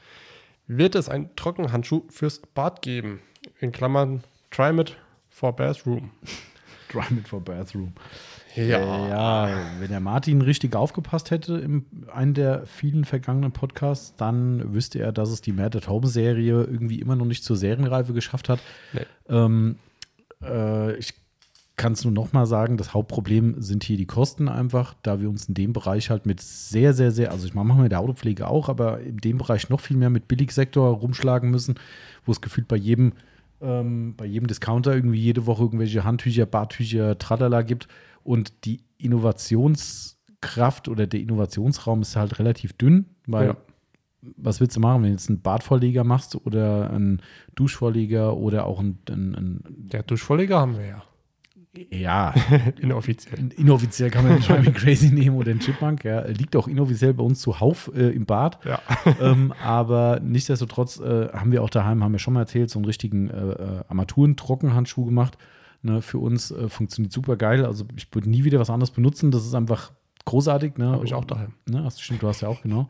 Wird 0.68 0.96
es 0.96 1.10
einen 1.10 1.36
Trockenhandschuh 1.36 2.04
fürs 2.10 2.40
Bad 2.40 2.82
geben? 2.82 3.22
In 3.60 3.72
Klammern, 3.72 4.24
try 4.50 4.70
it 4.80 4.96
for 5.30 5.56
bathroom. 5.56 6.12
Try 6.90 7.18
it 7.18 7.28
for 7.28 7.42
bathroom. 7.42 7.94
Ja. 8.56 9.08
Ja, 9.08 9.58
wenn 9.80 9.90
der 9.90 10.00
Martin 10.00 10.44
richtig 10.44 10.76
aufgepasst 10.76 11.32
hätte 11.32 11.58
in 11.58 11.86
einem 12.14 12.36
der 12.36 12.68
vielen 12.68 13.04
vergangenen 13.04 13.52
Podcasts, 13.52 14.16
dann 14.16 14.76
wüsste 14.76 15.00
er, 15.00 15.12
dass 15.12 15.30
es 15.30 15.42
die 15.42 15.54
Mad 15.54 15.76
at 15.76 15.88
Home 15.88 16.06
Serie 16.06 16.64
irgendwie 16.64 17.00
immer 17.00 17.16
noch 17.16 17.26
nicht 17.26 17.44
zur 17.44 17.58
Serienreife 17.58 18.14
geschafft 18.14 18.50
hat. 18.50 18.60
Nee. 18.94 19.08
Ähm, 19.28 19.78
äh, 20.44 20.96
ich 20.98 21.16
kann 21.76 21.94
es 21.94 22.04
nur 22.04 22.14
noch 22.14 22.34
mal 22.34 22.46
sagen, 22.46 22.78
das 22.78 22.94
Hauptproblem 22.94 23.62
sind 23.62 23.84
hier 23.84 23.98
die 23.98 24.06
Kosten 24.06 24.48
einfach, 24.48 24.94
da 25.02 25.20
wir 25.20 25.30
uns 25.30 25.46
in 25.48 25.56
dem 25.56 25.74
Bereich 25.74 26.10
halt 26.12 26.26
mit 26.28 26.40
sehr, 26.40 26.94
sehr, 26.94 27.12
sehr, 27.12 27.32
also 27.32 27.48
ich 27.48 27.56
mache 27.56 27.82
mit 27.82 27.92
der 27.92 28.00
Autopflege 28.00 28.48
auch, 28.48 28.70
aber 28.70 29.00
in 29.00 29.18
dem 29.18 29.40
Bereich 29.40 29.70
noch 29.70 29.80
viel 29.80 29.98
mehr 29.98 30.12
mit 30.12 30.28
Billigsektor 30.28 30.88
rumschlagen 30.90 31.50
müssen, 31.50 31.76
wo 32.26 32.32
es 32.32 32.42
gefühlt 32.42 32.68
bei 32.68 32.76
jedem, 32.76 33.14
ähm, 33.60 34.14
bei 34.16 34.26
jedem 34.26 34.48
Discounter 34.48 34.94
irgendwie 34.94 35.20
jede 35.20 35.48
Woche 35.48 35.64
irgendwelche 35.64 36.04
Handtücher, 36.04 36.46
Bartücher, 36.46 37.18
Tralala 37.18 37.64
gibt 37.64 37.88
und 38.24 38.66
die 38.66 38.82
Innovationskraft 39.00 40.88
oder 40.88 41.08
der 41.08 41.20
Innovationsraum 41.22 42.02
ist 42.02 42.16
halt 42.16 42.38
relativ 42.40 42.74
dünn, 42.74 43.06
weil 43.28 43.48
Ja. 43.48 43.58
was 44.38 44.60
willst 44.62 44.76
du 44.78 44.80
machen, 44.80 45.02
wenn 45.04 45.10
du 45.10 45.16
jetzt 45.16 45.30
einen 45.30 45.42
Badvorleger 45.42 46.04
machst 46.04 46.36
oder 46.46 46.92
einen 46.92 47.22
Duschvorleger 47.56 48.38
oder 48.38 48.66
auch 48.66 48.80
einen, 48.80 49.00
einen, 49.10 49.64
Der 49.70 50.04
Duschvorleger 50.04 50.60
haben 50.60 50.78
wir 50.78 50.86
ja. 50.86 51.04
Ja, 51.90 52.34
Inoffiziell. 52.82 53.52
inoffiziell 53.58 54.12
kann 54.12 54.28
man 54.28 54.40
den 54.40 54.64
Me 54.64 54.72
Crazy 54.72 55.10
nehmen 55.10 55.36
oder 55.36 55.52
den 55.52 55.60
Chipmunk, 55.60 56.04
ja, 56.04 56.22
liegt 56.28 56.56
auch 56.56 56.68
inoffiziell 56.68 57.16
bei 57.16 57.24
uns 57.24 57.40
zuhauf 57.40 57.92
äh, 57.96 58.10
im 58.10 58.26
Bad. 58.26 58.60
Ja. 58.64 58.80
ähm, 59.22 59.54
aber 59.64 60.20
nichtsdestotrotz 60.22 61.00
äh, 61.00 61.30
haben 61.30 61.52
wir 61.52 61.64
auch 61.64 61.72
daheim, 61.72 62.04
haben 62.04 62.12
wir 62.12 62.20
schon 62.20 62.36
mal 62.36 62.42
erzählt, 62.42 62.70
so 62.70 62.78
einen 62.78 62.86
richtigen 62.86 63.30
äh, 63.30 63.52
äh, 63.52 63.84
Armaturen-Trockenhandschuh 63.88 65.06
gemacht. 65.06 65.38
Ne, 65.82 66.02
für 66.02 66.20
uns 66.20 66.52
äh, 66.52 66.70
funktioniert 66.70 67.12
super 67.12 67.36
geil. 67.36 67.66
Also 67.66 67.86
ich 67.98 68.08
würde 68.14 68.30
nie 68.30 68.44
wieder 68.44 68.60
was 68.60 68.70
anderes 68.70 68.92
benutzen. 68.92 69.32
Das 69.32 69.46
ist 69.46 69.56
einfach 69.56 69.92
großartig. 70.26 70.78
Ne? 70.78 70.92
Habe 70.92 71.06
ich 71.06 71.14
auch 71.14 71.26
daheim. 71.26 71.54
Ne, 71.68 71.84
hast, 71.84 72.02
stimmt, 72.02 72.22
du 72.22 72.28
hast 72.28 72.42
ja 72.42 72.48
auch, 72.48 72.62
genau. 72.62 72.88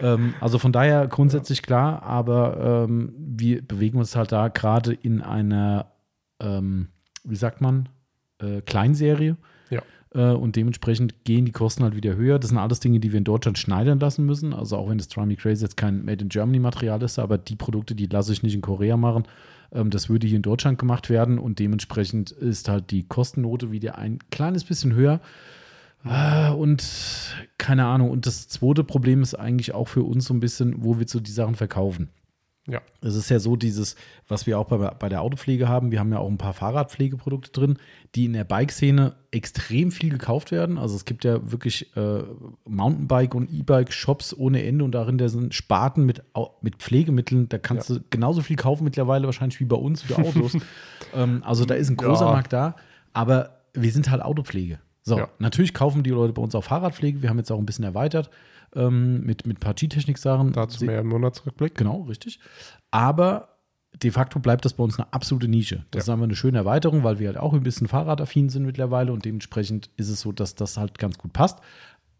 ähm, 0.00 0.34
also 0.40 0.58
von 0.58 0.72
daher 0.72 1.06
grundsätzlich 1.06 1.62
klar, 1.62 2.02
aber 2.02 2.86
ähm, 2.88 3.14
wir 3.16 3.62
bewegen 3.62 3.98
uns 3.98 4.16
halt 4.16 4.32
da 4.32 4.48
gerade 4.48 4.92
in 4.92 5.22
einer, 5.22 5.92
ähm, 6.40 6.88
wie 7.24 7.36
sagt 7.36 7.60
man, 7.60 7.88
äh, 8.38 8.60
Kleinserie. 8.62 9.36
Ja. 9.70 9.82
Äh, 10.14 10.34
und 10.34 10.56
dementsprechend 10.56 11.24
gehen 11.24 11.44
die 11.44 11.52
Kosten 11.52 11.82
halt 11.84 11.96
wieder 11.96 12.16
höher. 12.16 12.38
Das 12.38 12.50
sind 12.50 12.58
alles 12.58 12.80
Dinge, 12.80 13.00
die 13.00 13.12
wir 13.12 13.18
in 13.18 13.24
Deutschland 13.24 13.58
schneidern 13.58 13.98
lassen 13.98 14.24
müssen. 14.24 14.52
Also 14.52 14.76
auch 14.76 14.88
wenn 14.88 14.98
das 14.98 15.08
Try 15.08 15.26
Me 15.26 15.36
Crazy 15.36 15.62
jetzt 15.64 15.76
kein 15.76 16.04
Made 16.04 16.22
in 16.22 16.28
Germany 16.28 16.58
Material 16.58 17.02
ist, 17.02 17.18
aber 17.18 17.38
die 17.38 17.56
Produkte, 17.56 17.94
die 17.94 18.06
lasse 18.06 18.32
ich 18.32 18.42
nicht 18.42 18.54
in 18.54 18.60
Korea 18.62 18.96
machen. 18.96 19.24
Ähm, 19.72 19.90
das 19.90 20.08
würde 20.08 20.26
hier 20.26 20.36
in 20.36 20.42
Deutschland 20.42 20.78
gemacht 20.78 21.10
werden 21.10 21.38
und 21.38 21.58
dementsprechend 21.58 22.30
ist 22.30 22.68
halt 22.68 22.90
die 22.90 23.04
Kostennote 23.04 23.70
wieder 23.72 23.98
ein 23.98 24.18
kleines 24.30 24.64
bisschen 24.64 24.94
höher. 24.94 25.20
Ah, 26.04 26.50
Und 26.50 26.84
keine 27.58 27.84
Ahnung. 27.86 28.10
Und 28.10 28.26
das 28.26 28.48
zweite 28.48 28.84
Problem 28.84 29.22
ist 29.22 29.34
eigentlich 29.34 29.74
auch 29.74 29.88
für 29.88 30.02
uns 30.02 30.26
so 30.26 30.34
ein 30.34 30.40
bisschen, 30.40 30.84
wo 30.84 30.98
wir 30.98 31.08
so 31.08 31.18
die 31.20 31.32
Sachen 31.32 31.56
verkaufen. 31.56 32.10
Ja. 32.68 32.80
Es 33.00 33.14
ist 33.14 33.28
ja 33.30 33.38
so 33.38 33.54
dieses, 33.56 33.94
was 34.26 34.46
wir 34.46 34.58
auch 34.58 34.66
bei, 34.66 34.76
bei 34.76 35.08
der 35.08 35.22
Autopflege 35.22 35.68
haben. 35.68 35.92
Wir 35.92 36.00
haben 36.00 36.10
ja 36.12 36.18
auch 36.18 36.28
ein 36.28 36.38
paar 36.38 36.52
Fahrradpflegeprodukte 36.52 37.52
drin, 37.52 37.78
die 38.14 38.24
in 38.24 38.32
der 38.32 38.44
Bike-Szene 38.44 39.14
extrem 39.30 39.92
viel 39.92 40.10
gekauft 40.10 40.50
werden. 40.50 40.76
Also 40.76 40.96
es 40.96 41.04
gibt 41.04 41.24
ja 41.24 41.50
wirklich 41.52 41.96
äh, 41.96 42.22
Mountainbike- 42.68 43.34
und 43.34 43.52
E-Bike-Shops 43.52 44.34
ohne 44.36 44.64
Ende 44.64 44.84
und 44.84 44.92
darin 44.92 45.16
da 45.18 45.28
sind 45.28 45.54
Sparten 45.54 46.04
mit, 46.06 46.22
mit 46.60 46.76
Pflegemitteln. 46.76 47.48
Da 47.48 47.58
kannst 47.58 47.88
du 47.90 48.00
genauso 48.10 48.42
viel 48.42 48.56
kaufen 48.56 48.84
mittlerweile 48.84 49.26
wahrscheinlich 49.26 49.60
wie 49.60 49.64
bei 49.64 49.76
uns 49.76 50.02
für 50.02 50.18
Autos. 50.18 50.56
ähm, 51.14 51.42
also 51.44 51.64
da 51.64 51.74
ist 51.74 51.88
ein 51.90 51.96
großer 51.96 52.26
Ja. 52.26 52.32
Markt 52.32 52.52
da, 52.52 52.74
aber 53.12 53.60
wir 53.74 53.92
sind 53.92 54.10
halt 54.10 54.22
Autopflege. 54.22 54.80
So, 55.02 55.18
Ja. 55.18 55.28
natürlich 55.38 55.72
kaufen 55.72 56.02
die 56.02 56.10
Leute 56.10 56.32
bei 56.32 56.42
uns 56.42 56.54
auch 56.56 56.64
Fahrradpflege. 56.64 57.22
Wir 57.22 57.30
haben 57.30 57.38
jetzt 57.38 57.52
auch 57.52 57.58
ein 57.58 57.66
bisschen 57.66 57.84
erweitert 57.84 58.28
ähm, 58.76 59.24
mit, 59.24 59.46
mit 59.46 59.58
G-Technik-Sachen. 59.60 60.52
Dazu 60.52 60.84
mehr 60.84 61.00
im 61.00 61.08
Monatsrückblick. 61.08 61.74
Genau, 61.74 62.02
richtig. 62.02 62.38
Aber 62.90 63.48
de 64.02 64.10
facto 64.10 64.38
bleibt 64.38 64.64
das 64.64 64.74
bei 64.74 64.84
uns 64.84 64.98
eine 64.98 65.12
absolute 65.12 65.48
Nische. 65.48 65.84
Das 65.90 66.02
ist 66.04 66.08
Ja. 66.08 66.14
einfach 66.14 66.24
eine 66.24 66.36
schöne 66.36 66.58
Erweiterung, 66.58 67.02
weil 67.02 67.18
wir 67.18 67.28
halt 67.28 67.38
auch 67.38 67.54
ein 67.54 67.62
bisschen 67.62 67.88
fahrradaffin 67.88 68.48
sind 68.48 68.66
mittlerweile 68.66 69.12
und 69.12 69.24
dementsprechend 69.24 69.90
ist 69.96 70.08
es 70.10 70.20
so, 70.20 70.32
dass 70.32 70.54
das 70.54 70.76
halt 70.76 70.98
ganz 70.98 71.16
gut 71.18 71.32
passt. 71.32 71.58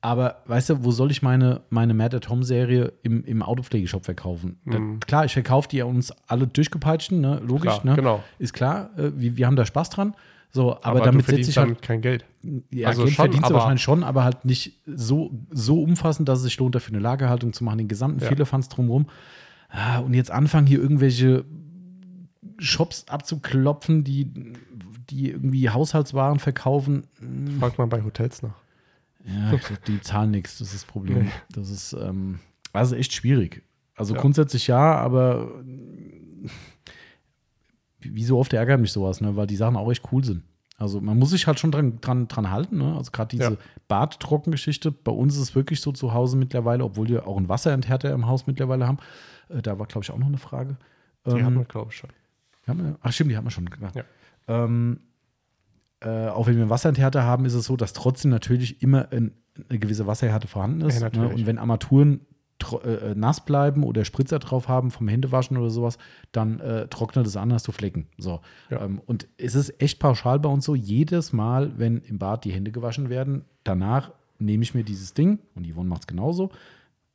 Aber 0.00 0.42
weißt 0.46 0.70
du, 0.70 0.84
wo 0.84 0.90
soll 0.92 1.10
ich 1.10 1.22
meine, 1.22 1.62
meine 1.68 1.92
Mad 1.92 2.16
at 2.16 2.28
Home-Serie 2.28 2.92
im, 3.02 3.24
im 3.24 3.42
Autopflegeshop 3.42 4.04
verkaufen? 4.04 4.60
Da, 4.64 4.78
klar, 5.04 5.24
ich 5.24 5.32
verkaufe 5.32 5.68
die 5.68 5.78
ja 5.78 5.84
uns 5.84 6.12
alle 6.28 6.46
durchgepeitschten, 6.46 7.20
ne? 7.20 7.40
logisch, 7.44 7.72
Klar, 7.80 7.84
ne? 7.84 7.94
genau. 7.96 8.22
Ist 8.38 8.52
klar, 8.52 8.90
äh, 8.96 9.10
wir, 9.16 9.36
wir 9.36 9.46
haben 9.46 9.56
da 9.56 9.66
Spaß 9.66 9.90
dran. 9.90 10.14
So, 10.52 10.72
aber, 10.76 10.86
Aber, 10.86 11.00
damit 11.00 11.26
setze 11.26 11.50
ich 11.50 11.58
halt 11.58 11.82
kein 11.82 12.00
Geld. 12.00 12.24
ja, 12.70 12.88
Also 12.88 13.02
Geld 13.02 13.14
schon, 13.14 13.24
verdienst 13.26 13.50
du 13.50 13.54
wahrscheinlich 13.54 13.82
schon, 13.82 14.02
aber 14.04 14.24
halt 14.24 14.44
nicht 14.44 14.80
so, 14.86 15.30
so 15.50 15.82
umfassend, 15.82 16.28
dass 16.28 16.38
es 16.38 16.44
sich 16.44 16.56
lohnt, 16.58 16.74
dafür 16.74 16.94
eine 16.94 17.02
Lagerhaltung 17.02 17.52
zu 17.52 17.62
machen, 17.64 17.78
den 17.78 17.88
gesamten 17.88 18.20
Ja. 18.20 18.28
Firlefanz 18.28 18.68
drumherum. 18.68 19.06
Ah, 19.68 19.98
Und 19.98 20.14
jetzt 20.14 20.30
anfangen, 20.30 20.66
hier 20.66 20.80
irgendwelche 20.80 21.44
Shops 22.58 23.06
abzuklopfen, 23.08 24.02
die, 24.04 24.32
die 25.10 25.30
irgendwie 25.30 25.68
Haushaltswaren 25.68 26.38
verkaufen. 26.38 27.06
Frag 27.60 27.76
mal 27.76 27.86
bei 27.86 28.02
Hotels 28.02 28.42
nach. 28.42 28.54
Ja, 29.26 29.58
die 29.88 30.00
zahlen 30.00 30.30
nichts, 30.30 30.58
das 30.58 30.68
ist 30.68 30.74
das 30.74 30.84
Problem. 30.84 31.24
Nee. 31.24 31.30
Das 31.52 31.68
ist 31.68 31.92
ähm, 31.94 32.38
also 32.72 32.94
echt 32.94 33.12
schwierig. 33.12 33.62
Also 33.96 34.14
Ja. 34.14 34.20
grundsätzlich 34.20 34.68
ja, 34.68 34.94
aber 34.94 35.50
wie 38.14 38.24
so 38.24 38.38
oft 38.38 38.52
ärgert 38.52 38.80
mich 38.80 38.92
sowas, 38.92 39.20
ne? 39.20 39.36
weil 39.36 39.46
die 39.46 39.56
Sachen 39.56 39.76
auch 39.76 39.90
echt 39.90 40.02
cool 40.12 40.24
sind. 40.24 40.42
Also 40.78 41.00
man 41.00 41.18
muss 41.18 41.30
sich 41.30 41.46
halt 41.46 41.58
schon 41.58 41.70
dran, 41.72 42.00
dran, 42.02 42.28
dran 42.28 42.50
halten. 42.50 42.76
Ne? 42.78 42.94
Also 42.96 43.10
gerade 43.10 43.28
diese 43.28 43.52
Ja. 43.52 43.56
Badtrockengeschichte, 43.88 44.90
bei 44.92 45.12
uns 45.12 45.34
ist 45.34 45.40
es 45.40 45.54
wirklich 45.54 45.80
so 45.80 45.90
zu 45.92 46.12
Hause 46.12 46.36
mittlerweile, 46.36 46.84
obwohl 46.84 47.08
wir 47.08 47.26
auch 47.26 47.36
einen 47.38 47.48
Wasserenthärter 47.48 48.12
im 48.12 48.26
Haus 48.26 48.46
mittlerweile 48.46 48.86
haben. 48.86 48.98
Äh, 49.48 49.62
da 49.62 49.78
war, 49.78 49.86
glaube 49.86 50.04
ich, 50.04 50.10
auch 50.10 50.18
noch 50.18 50.26
eine 50.26 50.38
Frage. 50.38 50.76
Die 51.26 51.30
Ähm, 51.30 51.44
haben 51.44 51.54
wir, 51.56 51.64
glaube 51.64 51.90
ich, 51.92 51.96
schon. 51.96 52.10
wir, 52.66 52.98
ach 53.00 53.12
stimmt, 53.12 53.30
die 53.30 53.36
haben 53.36 53.44
wir 53.44 53.50
schon 53.50 53.70
gemacht. 53.70 53.94
Ja. 53.96 54.04
Ähm, 54.48 55.00
äh, 56.00 56.28
auch 56.28 56.46
wenn 56.46 56.56
wir 56.56 56.62
einen 56.62 56.70
Wasserenthärter 56.70 57.22
haben, 57.22 57.46
ist 57.46 57.54
es 57.54 57.64
so, 57.64 57.76
dass 57.76 57.92
trotzdem 57.94 58.30
natürlich 58.30 58.82
immer 58.82 59.10
ein, 59.12 59.32
eine 59.70 59.78
gewisse 59.78 60.06
Wasserhärte 60.06 60.46
vorhanden 60.46 60.82
ist. 60.82 61.00
Ja, 61.00 61.08
ne? 61.08 61.28
Und 61.28 61.46
wenn 61.46 61.56
Armaturen 61.58 62.20
äh, 62.84 63.14
nass 63.14 63.44
bleiben 63.44 63.84
oder 63.84 64.04
Spritzer 64.04 64.38
drauf 64.38 64.68
haben 64.68 64.90
vom 64.90 65.08
Händewaschen 65.08 65.56
oder 65.56 65.70
sowas, 65.70 65.98
dann 66.32 66.60
äh, 66.60 66.88
trocknet 66.88 67.26
es 67.26 67.36
an, 67.36 67.52
hast 67.52 67.68
du 67.68 67.72
Flecken. 67.72 68.06
So. 68.18 68.40
Ja. 68.70 68.82
Ähm, 68.82 69.00
und 69.06 69.28
es 69.38 69.54
ist 69.54 69.80
echt 69.80 69.98
pauschal 69.98 70.38
bei 70.38 70.48
uns 70.48 70.64
so, 70.64 70.74
jedes 70.74 71.32
Mal, 71.32 71.78
wenn 71.78 71.98
im 71.98 72.18
Bad 72.18 72.44
die 72.44 72.52
Hände 72.52 72.72
gewaschen 72.72 73.08
werden, 73.10 73.44
danach 73.64 74.12
nehme 74.38 74.62
ich 74.62 74.74
mir 74.74 74.84
dieses 74.84 75.14
Ding, 75.14 75.38
und 75.54 75.66
Yvonne 75.66 75.88
macht 75.88 76.02
es 76.02 76.06
genauso, 76.06 76.50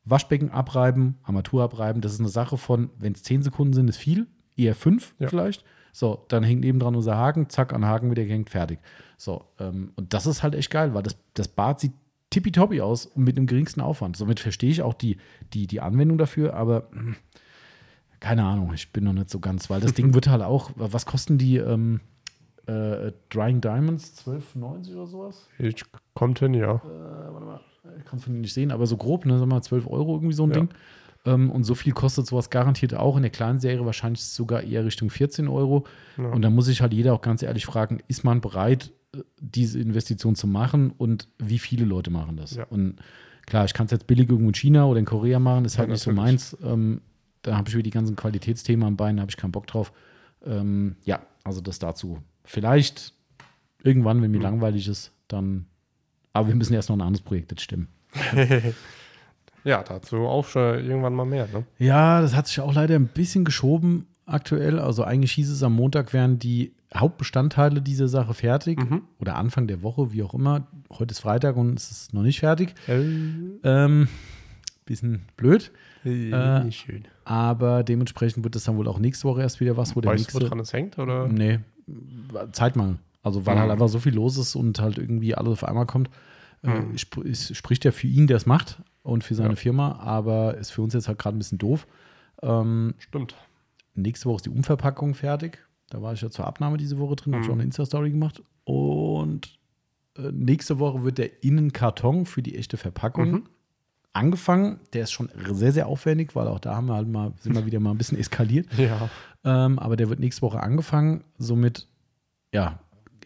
Waschbecken 0.06 0.50
abreiben, 0.52 1.18
Armatur 1.24 1.64
abreiben, 1.64 2.02
das 2.02 2.14
ist 2.14 2.20
eine 2.20 2.30
Sache 2.30 2.58
von, 2.58 2.90
wenn 2.98 3.14
es 3.14 3.24
10 3.24 3.44
Sekunden 3.44 3.74
sind, 3.74 3.90
ist 3.90 3.98
viel, 3.98 4.28
eher 4.58 4.76
5 4.76 5.16
Ja. 5.20 5.28
vielleicht. 5.28 5.64
So, 5.94 6.26
dann 6.30 6.44
hängt 6.44 6.62
nebendran 6.62 6.96
unser 6.96 7.18
Haken, 7.18 7.50
zack, 7.50 7.74
an 7.74 7.86
Haken 7.86 8.10
wieder 8.12 8.24
gehängt, 8.24 8.50
fertig. 8.50 8.80
So, 9.18 9.44
ähm, 9.60 9.92
und 9.96 10.14
das 10.14 10.26
ist 10.26 10.42
halt 10.42 10.56
echt 10.56 10.72
geil, 10.72 10.94
weil 10.94 11.04
das, 11.04 11.18
das 11.34 11.50
Bad 11.50 11.80
sieht 11.82 11.92
tippitoppi 12.32 12.82
aus 12.82 13.06
und 13.06 13.24
mit 13.24 13.38
dem 13.38 13.46
geringsten 13.46 13.82
Aufwand. 13.82 14.18
Somit 14.18 14.40
verstehe 14.40 14.72
ich 14.72 14.82
auch 14.82 14.96
die, 14.96 15.18
die, 15.54 15.68
die 15.68 15.82
Anwendung 15.82 16.18
dafür, 16.18 16.56
aber 16.56 16.88
hm, 16.92 17.16
keine 18.20 18.44
Ahnung, 18.44 18.72
ich 18.74 18.92
bin 18.92 19.04
noch 19.04 19.14
nicht 19.14 19.30
so 19.30 19.40
ganz, 19.40 19.70
weil 19.70 19.82
das 19.82 19.94
Ding 19.94 20.14
wird 20.16 20.28
halt 20.28 20.42
auch, 20.42 20.72
was 20.76 21.06
kosten 21.06 21.38
die 21.38 21.58
ähm, 21.58 22.00
äh, 22.66 23.12
Drying 23.30 23.62
Diamonds? 23.62 24.26
12,90 24.26 24.96
oder 24.96 25.08
sowas? 25.08 25.48
Ich 25.60 25.84
kommt 26.14 26.40
hin, 26.40 26.54
ja. 26.54 26.76
äh, 26.76 27.34
warte 27.34 27.46
mal, 27.46 27.60
ich 27.98 28.06
kann 28.06 28.18
es 28.18 28.24
von 28.24 28.34
dir 28.34 28.40
nicht 28.40 28.54
sehen, 28.54 28.72
aber 28.72 28.88
so 28.88 28.98
grob, 28.98 29.26
ne, 29.26 29.38
sagen 29.38 29.52
wir 29.52 29.56
mal 29.56 29.62
12 29.62 29.88
Euro 29.88 30.16
irgendwie 30.16 30.34
so 30.34 30.44
ein 30.44 30.52
Ja. 30.52 30.56
Ding. 30.56 30.70
Ähm, 31.26 31.52
und 31.52 31.64
so 31.66 31.76
viel 31.76 31.94
kostet 31.94 32.26
sowas 32.26 32.50
garantiert 32.50 32.96
auch. 32.96 33.16
In 33.16 33.22
der 33.22 33.32
kleinen 33.32 33.60
Serie 33.60 33.86
wahrscheinlich 33.86 34.24
sogar 34.24 34.64
eher 34.64 34.86
Richtung 34.86 35.10
14 35.10 35.48
Euro. 35.48 35.86
Ja. 36.18 36.30
Und 36.30 36.42
da 36.42 36.50
muss 36.50 36.66
sich 36.66 36.82
halt 36.82 36.94
jeder 36.94 37.14
auch 37.14 37.22
ganz 37.22 37.44
ehrlich 37.44 37.66
fragen, 37.66 38.00
ist 38.08 38.24
man 38.24 38.42
bereit, 38.42 38.92
diese 39.40 39.80
Investition 39.80 40.36
zu 40.36 40.48
machen 40.48 40.92
und 40.98 41.28
wie 41.38 41.60
viele 41.60 41.86
Leute 41.86 42.10
machen 42.12 42.38
das? 42.38 42.56
Ja. 42.56 42.64
Und 42.66 42.96
klar, 43.46 43.66
ich 43.66 43.74
kann 43.74 43.86
es 43.86 43.92
jetzt 43.92 44.08
billig 44.08 44.30
irgendwo 44.30 44.50
in 44.50 44.54
China 44.56 44.86
oder 44.86 45.00
in 45.00 45.06
Korea 45.06 45.40
machen, 45.40 45.66
ist 45.66 45.78
halt 45.78 45.90
Ja, 45.90 45.94
nicht 45.94 46.04
so 46.04 46.12
meins. 46.12 46.56
Ähm, 46.64 47.02
da 47.42 47.58
habe 47.58 47.68
ich 47.70 47.76
wieder 47.76 47.84
die 47.84 47.90
ganzen 47.90 48.16
Qualitätsthemen 48.16 48.88
am 48.88 48.96
Bein, 48.98 49.18
da 49.18 49.22
habe 49.22 49.32
ich 49.32 49.38
keinen 49.38 49.52
Bock 49.52 49.68
drauf. 49.68 49.92
Ähm, 50.46 50.96
ja, 51.04 51.22
also 51.44 51.60
das 51.62 51.80
dazu. 51.80 52.20
Vielleicht 52.44 53.14
irgendwann, 53.84 54.22
wenn 54.22 54.32
mir 54.32 54.38
Mhm. 54.38 54.44
langweilig 54.44 54.88
ist, 54.88 55.12
dann 55.28 55.66
Aber 56.34 56.48
wir 56.48 56.56
müssen 56.56 56.74
erst 56.74 56.88
noch 56.90 56.96
ein 56.96 57.02
anderes 57.02 57.24
Projekt 57.26 57.52
jetzt 57.52 57.62
stimmen. 57.64 57.90
ja, 59.64 59.84
dazu 59.84 60.18
auch 60.20 60.46
schon 60.46 60.80
irgendwann 60.86 61.14
mal 61.14 61.26
mehr. 61.26 61.48
Ne? 61.52 61.66
Ja, 61.78 62.22
das 62.22 62.36
hat 62.36 62.48
sich 62.48 62.60
auch 62.62 62.74
leider 62.74 62.96
ein 62.96 63.08
bisschen 63.08 63.44
geschoben 63.46 64.08
aktuell. 64.26 64.80
Also 64.80 65.04
eigentlich 65.04 65.32
hieß 65.34 65.50
es, 65.50 65.64
am 65.64 65.74
Montag 65.74 66.14
wären 66.14 66.40
die 66.40 66.72
Hauptbestandteile 66.96 67.82
dieser 67.82 68.08
Sache 68.08 68.34
fertig. 68.34 68.80
Mhm. 68.80 69.04
Oder 69.20 69.36
Anfang 69.36 69.68
der 69.68 69.82
Woche, 69.84 70.12
wie 70.14 70.24
auch 70.24 70.34
immer. 70.34 70.68
Heute 70.92 71.12
ist 71.12 71.20
Freitag 71.20 71.56
und 71.56 71.78
es 71.78 71.92
ist 71.92 72.14
noch 72.14 72.24
nicht 72.24 72.40
fertig. 72.40 72.74
Äh, 72.88 73.02
Ähm, 73.64 74.08
bisschen 74.86 75.22
blöd. 75.38 75.72
äh, 76.04 76.64
nicht 76.64 76.80
schön. 76.82 77.04
Aber 77.24 77.84
dementsprechend 77.84 78.44
wird 78.44 78.56
es 78.56 78.64
dann 78.66 78.76
wohl 78.78 78.88
auch 78.88 79.00
nächste 79.00 79.28
Woche 79.28 79.42
erst 79.42 79.60
wieder 79.60 79.78
was, 79.78 79.96
wo 79.96 80.02
der 80.02 80.12
Weißt 80.12 80.34
du, 80.34 80.38
nächste. 80.38 80.46
woran 80.52 80.60
es 80.60 80.74
hängt? 80.74 80.98
Oder? 80.98 81.28
Nee, 81.28 81.60
Zeitmangel. 82.52 82.98
Also 83.24 83.46
weil 83.46 83.56
Mhm. 83.56 83.60
halt 83.60 83.72
einfach 83.72 83.88
so 83.90 84.00
viel 84.00 84.16
los 84.16 84.38
ist 84.38 84.56
und 84.56 84.80
halt 84.80 84.98
irgendwie 84.98 85.36
alles 85.36 85.54
auf 85.54 85.64
einmal 85.64 85.86
kommt. 85.86 86.10
Äh, 86.64 86.70
Mhm. 86.80 86.96
es 87.30 87.56
spricht 87.58 87.86
ja 87.86 87.92
für 87.92 88.08
ihn, 88.08 88.28
der 88.28 88.38
es 88.38 88.46
macht 88.46 88.82
und 89.04 89.24
für 89.24 89.36
seine 89.36 89.50
Ja. 89.52 89.56
Firma, 89.56 90.00
aber 90.00 90.58
ist 90.58 90.72
für 90.72 90.82
uns 90.82 90.94
jetzt 90.94 91.08
halt 91.08 91.20
gerade 91.20 91.38
ein 91.38 91.40
bisschen 91.40 91.58
doof. 91.60 91.88
Ähm, 92.42 92.96
Stimmt. 92.98 93.36
Nächste 93.96 94.28
Woche 94.28 94.38
ist 94.38 94.46
die 94.46 94.50
Umverpackung 94.52 95.14
fertig. 95.14 95.60
Da 95.90 96.02
war 96.02 96.14
ich 96.14 96.22
ja 96.22 96.30
zur 96.30 96.48
Abnahme 96.48 96.78
diese 96.78 96.98
Woche 97.00 97.16
drin, 97.16 97.34
habe 97.34 97.42
Mhm. 97.44 97.46
schon 97.46 97.54
eine 97.56 97.64
Insta-Story 97.64 98.12
gemacht. 98.12 98.42
Und 98.64 99.58
äh, 100.18 100.32
nächste 100.32 100.80
Woche 100.80 101.04
wird 101.04 101.18
der 101.18 101.44
Innenkarton 101.44 102.26
für 102.26 102.42
die 102.42 102.58
echte 102.58 102.78
Verpackung 102.78 103.32
Mhm. 103.32 103.44
angefangen. 104.14 104.80
Der 104.94 105.04
ist 105.04 105.12
schon 105.12 105.30
sehr, 105.52 105.72
sehr 105.72 105.88
aufwendig, 105.88 106.36
weil 106.36 106.48
auch 106.48 106.60
da 106.60 106.76
haben 106.76 106.88
wir 106.88 106.96
halt 106.96 107.08
mal, 107.08 107.34
sind 107.40 107.56
wir 107.56 107.66
wieder 107.66 107.80
mal 107.80 107.92
ein 107.92 107.98
bisschen 107.98 108.18
eskaliert. 108.18 108.68
Ja. 108.78 109.10
Ähm, 109.44 109.80
aber 109.80 109.96
der 109.96 110.10
wird 110.10 110.20
nächste 110.20 110.42
Woche 110.44 110.62
angefangen. 110.62 111.24
Somit, 111.38 111.88
ja, 112.54 112.80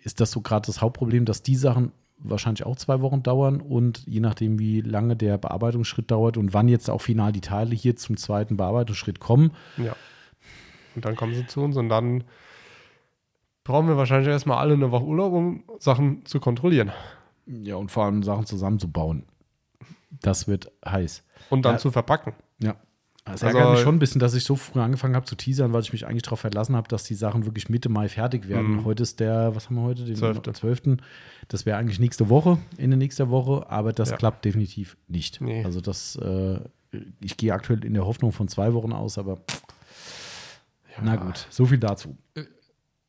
ist 0.04 0.20
das 0.22 0.32
so 0.32 0.42
gerade 0.42 0.66
das 0.68 0.82
Hauptproblem, 0.82 1.26
dass 1.26 1.42
die 1.44 1.56
Sachen 1.56 1.92
wahrscheinlich 2.18 2.66
auch 2.66 2.78
zwei 2.78 3.02
Wochen 3.02 3.22
dauern 3.24 3.60
und 3.62 4.04
je 4.08 4.20
nachdem, 4.22 4.58
wie 4.58 4.82
lange 4.82 5.16
der 5.16 5.38
Bearbeitungsschritt 5.38 6.10
dauert 6.10 6.38
und 6.38 6.54
wann 6.54 6.68
jetzt 6.68 6.90
auch 6.90 7.02
final 7.02 7.32
die 7.32 7.42
Teile 7.42 7.76
hier 7.76 7.96
zum 7.98 8.16
zweiten 8.18 8.56
Bearbeitungsschritt 8.58 9.20
kommen, 9.20 9.52
Ja. 9.78 9.96
Und 10.96 11.06
dann 11.06 11.16
kommen 11.16 11.34
sie 11.34 11.46
zu 11.48 11.62
uns 11.62 11.76
und 11.78 11.90
dann 11.90 12.24
brauchen 13.64 13.88
wir 13.88 13.98
wahrscheinlich 13.98 14.28
erstmal 14.30 14.58
alle 14.58 14.74
eine 14.74 14.92
Woche 14.92 15.04
Urlaub, 15.06 15.34
um 15.34 15.64
Sachen 15.80 16.26
zu 16.26 16.40
kontrollieren. 16.40 16.92
ja, 17.48 17.76
und 17.76 17.92
vor 17.92 18.06
allem 18.06 18.24
Sachen 18.24 18.46
zusammenzubauen. 18.48 19.24
Das 20.22 20.48
wird 20.48 20.72
heiß. 20.84 21.24
Und 21.52 21.64
dann 21.64 21.74
Ja. 21.74 21.78
zu 21.80 21.92
verpacken. 21.92 22.34
Ja. 22.60 22.76
Es 23.26 23.44
Also- 23.44 23.48
ärgert 23.48 23.72
mich 23.74 23.80
schon 23.82 23.96
ein 23.96 24.00
bisschen, 24.00 24.20
dass 24.20 24.34
ich 24.34 24.44
so 24.44 24.56
früh 24.56 24.80
angefangen 24.80 25.16
habe 25.16 25.26
zu 25.26 25.36
teasern, 25.36 25.74
weil 25.74 25.82
ich 25.82 25.92
mich 25.94 26.08
eigentlich 26.08 26.22
darauf 26.24 26.40
verlassen 26.40 26.76
habe, 26.76 26.88
dass 26.88 27.04
die 27.04 27.14
Sachen 27.16 27.46
wirklich 27.46 27.70
Mitte 27.70 27.90
Mai 27.90 28.08
fertig 28.08 28.48
werden. 28.48 28.78
Mhm. 28.78 28.86
Heute 28.86 29.04
ist 29.04 29.20
der, 29.20 29.56
was 29.56 29.66
haben 29.68 29.76
wir 29.76 29.82
heute? 29.84 30.06
Den 30.06 30.16
Zwölfte. 30.16 30.54
12. 30.54 30.98
Das 31.48 31.66
wäre 31.66 31.78
eigentlich 31.78 32.00
nächste 32.00 32.30
Woche, 32.30 32.58
Ende 32.78 32.98
nächster 32.98 33.30
Woche, 33.30 33.70
aber 33.70 33.94
das 33.94 34.12
Ja. 34.12 34.18
klappt 34.18 34.46
definitiv 34.46 34.96
nicht. 35.08 35.42
Nee. 35.42 35.64
Also 35.66 35.82
das, 35.82 36.16
äh, 36.18 36.60
ich 37.20 37.36
gehe 37.38 37.54
aktuell 37.54 37.84
in 37.84 37.94
der 37.94 38.06
Hoffnung 38.06 38.32
von 38.32 38.48
zwei 38.48 38.74
Wochen 38.74 38.94
aus, 38.94 39.18
aber 39.18 39.40
na 41.02 41.16
gut, 41.16 41.48
so 41.50 41.66
viel 41.66 41.78
dazu. 41.78 42.18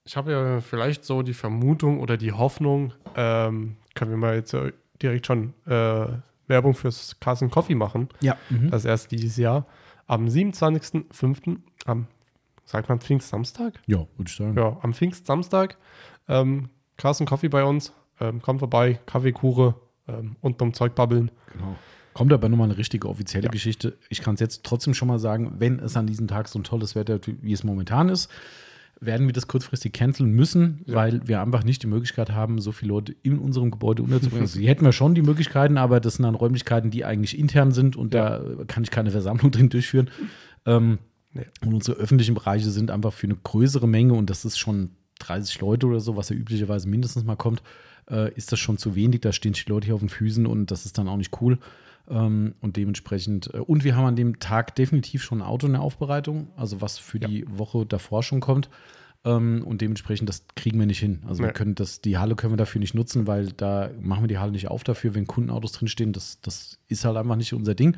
Ich 0.05 0.16
habe 0.16 0.33
ja 0.33 0.61
vielleicht 0.61 1.05
so 1.05 1.22
die 1.22 1.35
Vermutung 1.35 2.01
oder 2.01 2.16
die 2.16 2.33
Hoffnung, 2.33 2.92
ähm, 3.16 3.77
können 3.94 4.11
wir 4.11 4.18
mal 4.18 4.37
jetzt 4.37 4.55
äh, 4.55 4.72
direkt 5.03 5.27
schon 5.27 5.53
äh, 5.66 6.07
Werbung 6.46 6.75
fürs 6.75 7.18
Carson 7.20 7.51
Coffee 7.51 7.75
machen. 7.75 8.09
Ja. 8.20 8.37
Mhm. 8.51 8.70
Das 8.70 8.85
erst 8.85 9.11
dieses 9.11 9.37
Jahr. 9.37 9.66
Am 10.07 10.27
27.05. 10.27 11.59
am, 11.87 12.07
sagt 12.64 12.88
man 12.88 13.01
Pfingstsamstag? 13.01 13.81
ja, 13.87 13.99
würde 13.99 14.29
ich 14.29 14.37
sagen. 14.37 14.57
Ja, 14.57 14.79
am 14.83 14.94
Pfingstsamstag. 14.94 15.77
Ähm, 16.29 16.70
Carson 16.96 17.27
Coffee 17.27 17.49
bei 17.49 17.64
uns. 17.64 17.92
Ähm, 18.20 18.40
kommt 18.40 18.61
vorbei, 18.61 18.99
Kaffeekure 19.07 19.75
ähm, 20.09 20.37
und 20.40 20.57
beim 20.57 20.72
Zeug 20.72 20.94
babbeln. 20.94 21.31
Genau. 21.53 21.77
Kommt 22.16 22.33
aber 22.33 22.48
nochmal 22.48 22.68
eine 22.68 22.79
richtige 22.79 23.09
offizielle 23.09 23.44
Ja. 23.44 23.50
Geschichte. 23.50 23.98
Ich 24.09 24.22
kann 24.22 24.35
es 24.35 24.40
jetzt 24.40 24.64
trotzdem 24.64 24.94
schon 24.94 25.07
mal 25.09 25.18
sagen, 25.18 25.57
wenn 25.59 25.79
es 25.81 25.96
an 25.98 26.07
diesem 26.07 26.29
Tag 26.29 26.48
so 26.48 26.59
ein 26.59 26.64
tolles 26.64 26.94
Wetter, 26.94 27.20
wie 27.42 27.52
es 27.52 27.62
momentan 27.62 28.09
ist, 28.09 28.31
werden 29.00 29.26
wir 29.26 29.35
das 29.35 29.46
kurzfristig 29.48 29.92
canceln 29.92 30.31
müssen, 30.31 30.81
Ja. 30.87 30.94
weil 30.94 31.20
wir 31.29 31.42
einfach 31.42 31.62
nicht 31.62 31.83
die 31.83 31.87
Möglichkeit 31.87 32.31
haben, 32.33 32.59
so 32.62 32.72
viele 32.72 32.88
Leute 32.88 33.14
in 33.22 33.38
unserem 33.38 33.70
Gebäude 33.70 34.02
unterzubringen. 34.02 34.44
Also, 34.44 34.59
die 34.59 34.66
hätten 34.66 34.87
wir 34.87 34.92
schon 34.92 35.14
die 35.14 35.20
Möglichkeiten, 35.20 35.76
aber 35.76 36.00
das 36.00 36.14
sind 36.14 36.22
dann 36.22 36.35
Räumlichkeiten, 36.35 36.90
die 36.90 37.05
eigentlich 37.05 37.38
intern 37.38 37.72
sind 37.72 37.96
und 37.96 38.14
Ja. 38.14 38.38
da 38.38 38.64
kann 38.64 38.83
ich 38.83 38.90
keine 38.90 39.11
Versammlung 39.11 39.50
drin 39.52 39.68
durchführen. 39.68 40.09
Ähm, 40.64 40.98
Nee. 41.35 41.44
Und 41.66 41.74
unsere 41.74 41.98
öffentlichen 41.98 42.35
Bereiche 42.35 42.70
sind 42.70 42.90
einfach 42.90 43.12
für 43.12 43.26
eine 43.26 43.37
größere 43.37 43.87
Menge 43.87 44.14
und 44.14 44.31
das 44.31 44.46
ist 44.46 44.57
schon 44.59 44.92
30 45.18 45.61
Leute 45.61 45.87
oder 45.87 46.00
so, 46.00 46.16
was 46.16 46.31
ja 46.31 46.37
üblicherweise 46.37 46.88
mindestens 46.88 47.24
mal 47.24 47.37
kommt, 47.37 47.62
äh, 48.11 48.33
ist 48.33 48.52
das 48.52 48.59
schon 48.59 48.79
zu 48.79 48.94
wenig. 48.94 49.20
Da 49.20 49.33
stehen 49.33 49.52
die 49.52 49.68
Leute 49.68 49.85
hier 49.85 49.94
auf 49.96 50.00
den 50.00 50.09
Füßen 50.09 50.46
und 50.46 50.70
das 50.70 50.87
ist 50.87 50.96
dann 50.96 51.09
auch 51.09 51.18
nicht 51.18 51.38
cool. 51.42 51.59
Ähm, 52.09 52.55
und 52.61 52.77
dementsprechend, 52.77 53.53
äh, 53.55 53.59
und 53.59 53.85
wir 53.85 53.97
haben 53.97 54.07
an 54.07 54.16
dem 54.16 54.38
Tag 54.38 54.75
definitiv 54.77 55.23
schon 55.23 55.38
ein 55.38 55.47
Auto 55.47 55.66
in 55.66 55.73
der 55.73 55.83
Aufbereitung, 55.83 56.49
also 56.57 56.81
was 56.81 56.99
für 56.99 57.19
Ja. 57.21 57.29
die 57.29 57.45
Woche 57.49 57.85
davor 57.87 58.23
schon 58.23 58.40
kommt. 58.40 58.69
Ähm, 59.25 59.64
und 59.66 59.81
dementsprechend, 59.81 60.29
das 60.29 60.45
kriegen 60.55 60.79
wir 60.79 60.87
nicht 60.87 61.01
hin. 61.01 61.23
Also 61.27 61.40
wir 61.42 61.49
Nee. 61.49 61.53
können 61.53 61.75
das, 61.75 62.01
die 62.01 62.16
Halle 62.16 62.37
können 62.37 62.53
wir 62.53 62.59
dafür 62.59 62.79
nicht 62.81 62.95
nutzen, 62.95 63.27
weil 63.27 63.49
da 63.49 63.90
machen 64.01 64.23
wir 64.23 64.29
die 64.29 64.38
Halle 64.38 64.53
nicht 64.53 64.69
auf 64.69 64.85
dafür, 64.85 65.16
wenn 65.16 65.27
Kundenautos 65.27 65.73
drinstehen. 65.73 66.12
Das, 66.12 66.40
das 66.42 66.79
ist 66.87 67.05
halt 67.05 67.16
einfach 67.16 67.35
nicht 67.35 67.53
unser 67.53 67.75
Ding. 67.75 67.97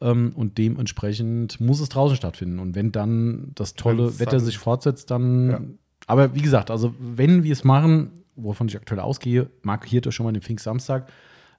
Ähm, 0.00 0.32
und 0.34 0.58
dementsprechend 0.58 1.60
muss 1.60 1.78
es 1.80 1.90
draußen 1.90 2.16
stattfinden. 2.16 2.58
Und 2.58 2.74
wenn 2.74 2.90
dann 2.90 3.52
das 3.54 3.74
tolle 3.74 4.06
Wenn's 4.06 4.18
Wetter 4.18 4.40
sich 4.40 4.58
fortsetzt, 4.58 5.12
dann. 5.12 5.50
Ja. 5.50 5.60
Aber 6.08 6.34
wie 6.34 6.42
gesagt, 6.42 6.72
also 6.72 6.92
wenn 6.98 7.44
wir 7.44 7.52
es 7.52 7.62
machen, 7.62 8.10
wovon 8.34 8.66
ich 8.66 8.76
aktuell 8.76 8.98
ausgehe, 9.00 9.48
markiert 9.62 10.08
euch 10.08 10.14
schon 10.16 10.24
mal 10.26 10.32
den 10.32 10.42
Pfingstsamstag. 10.42 11.08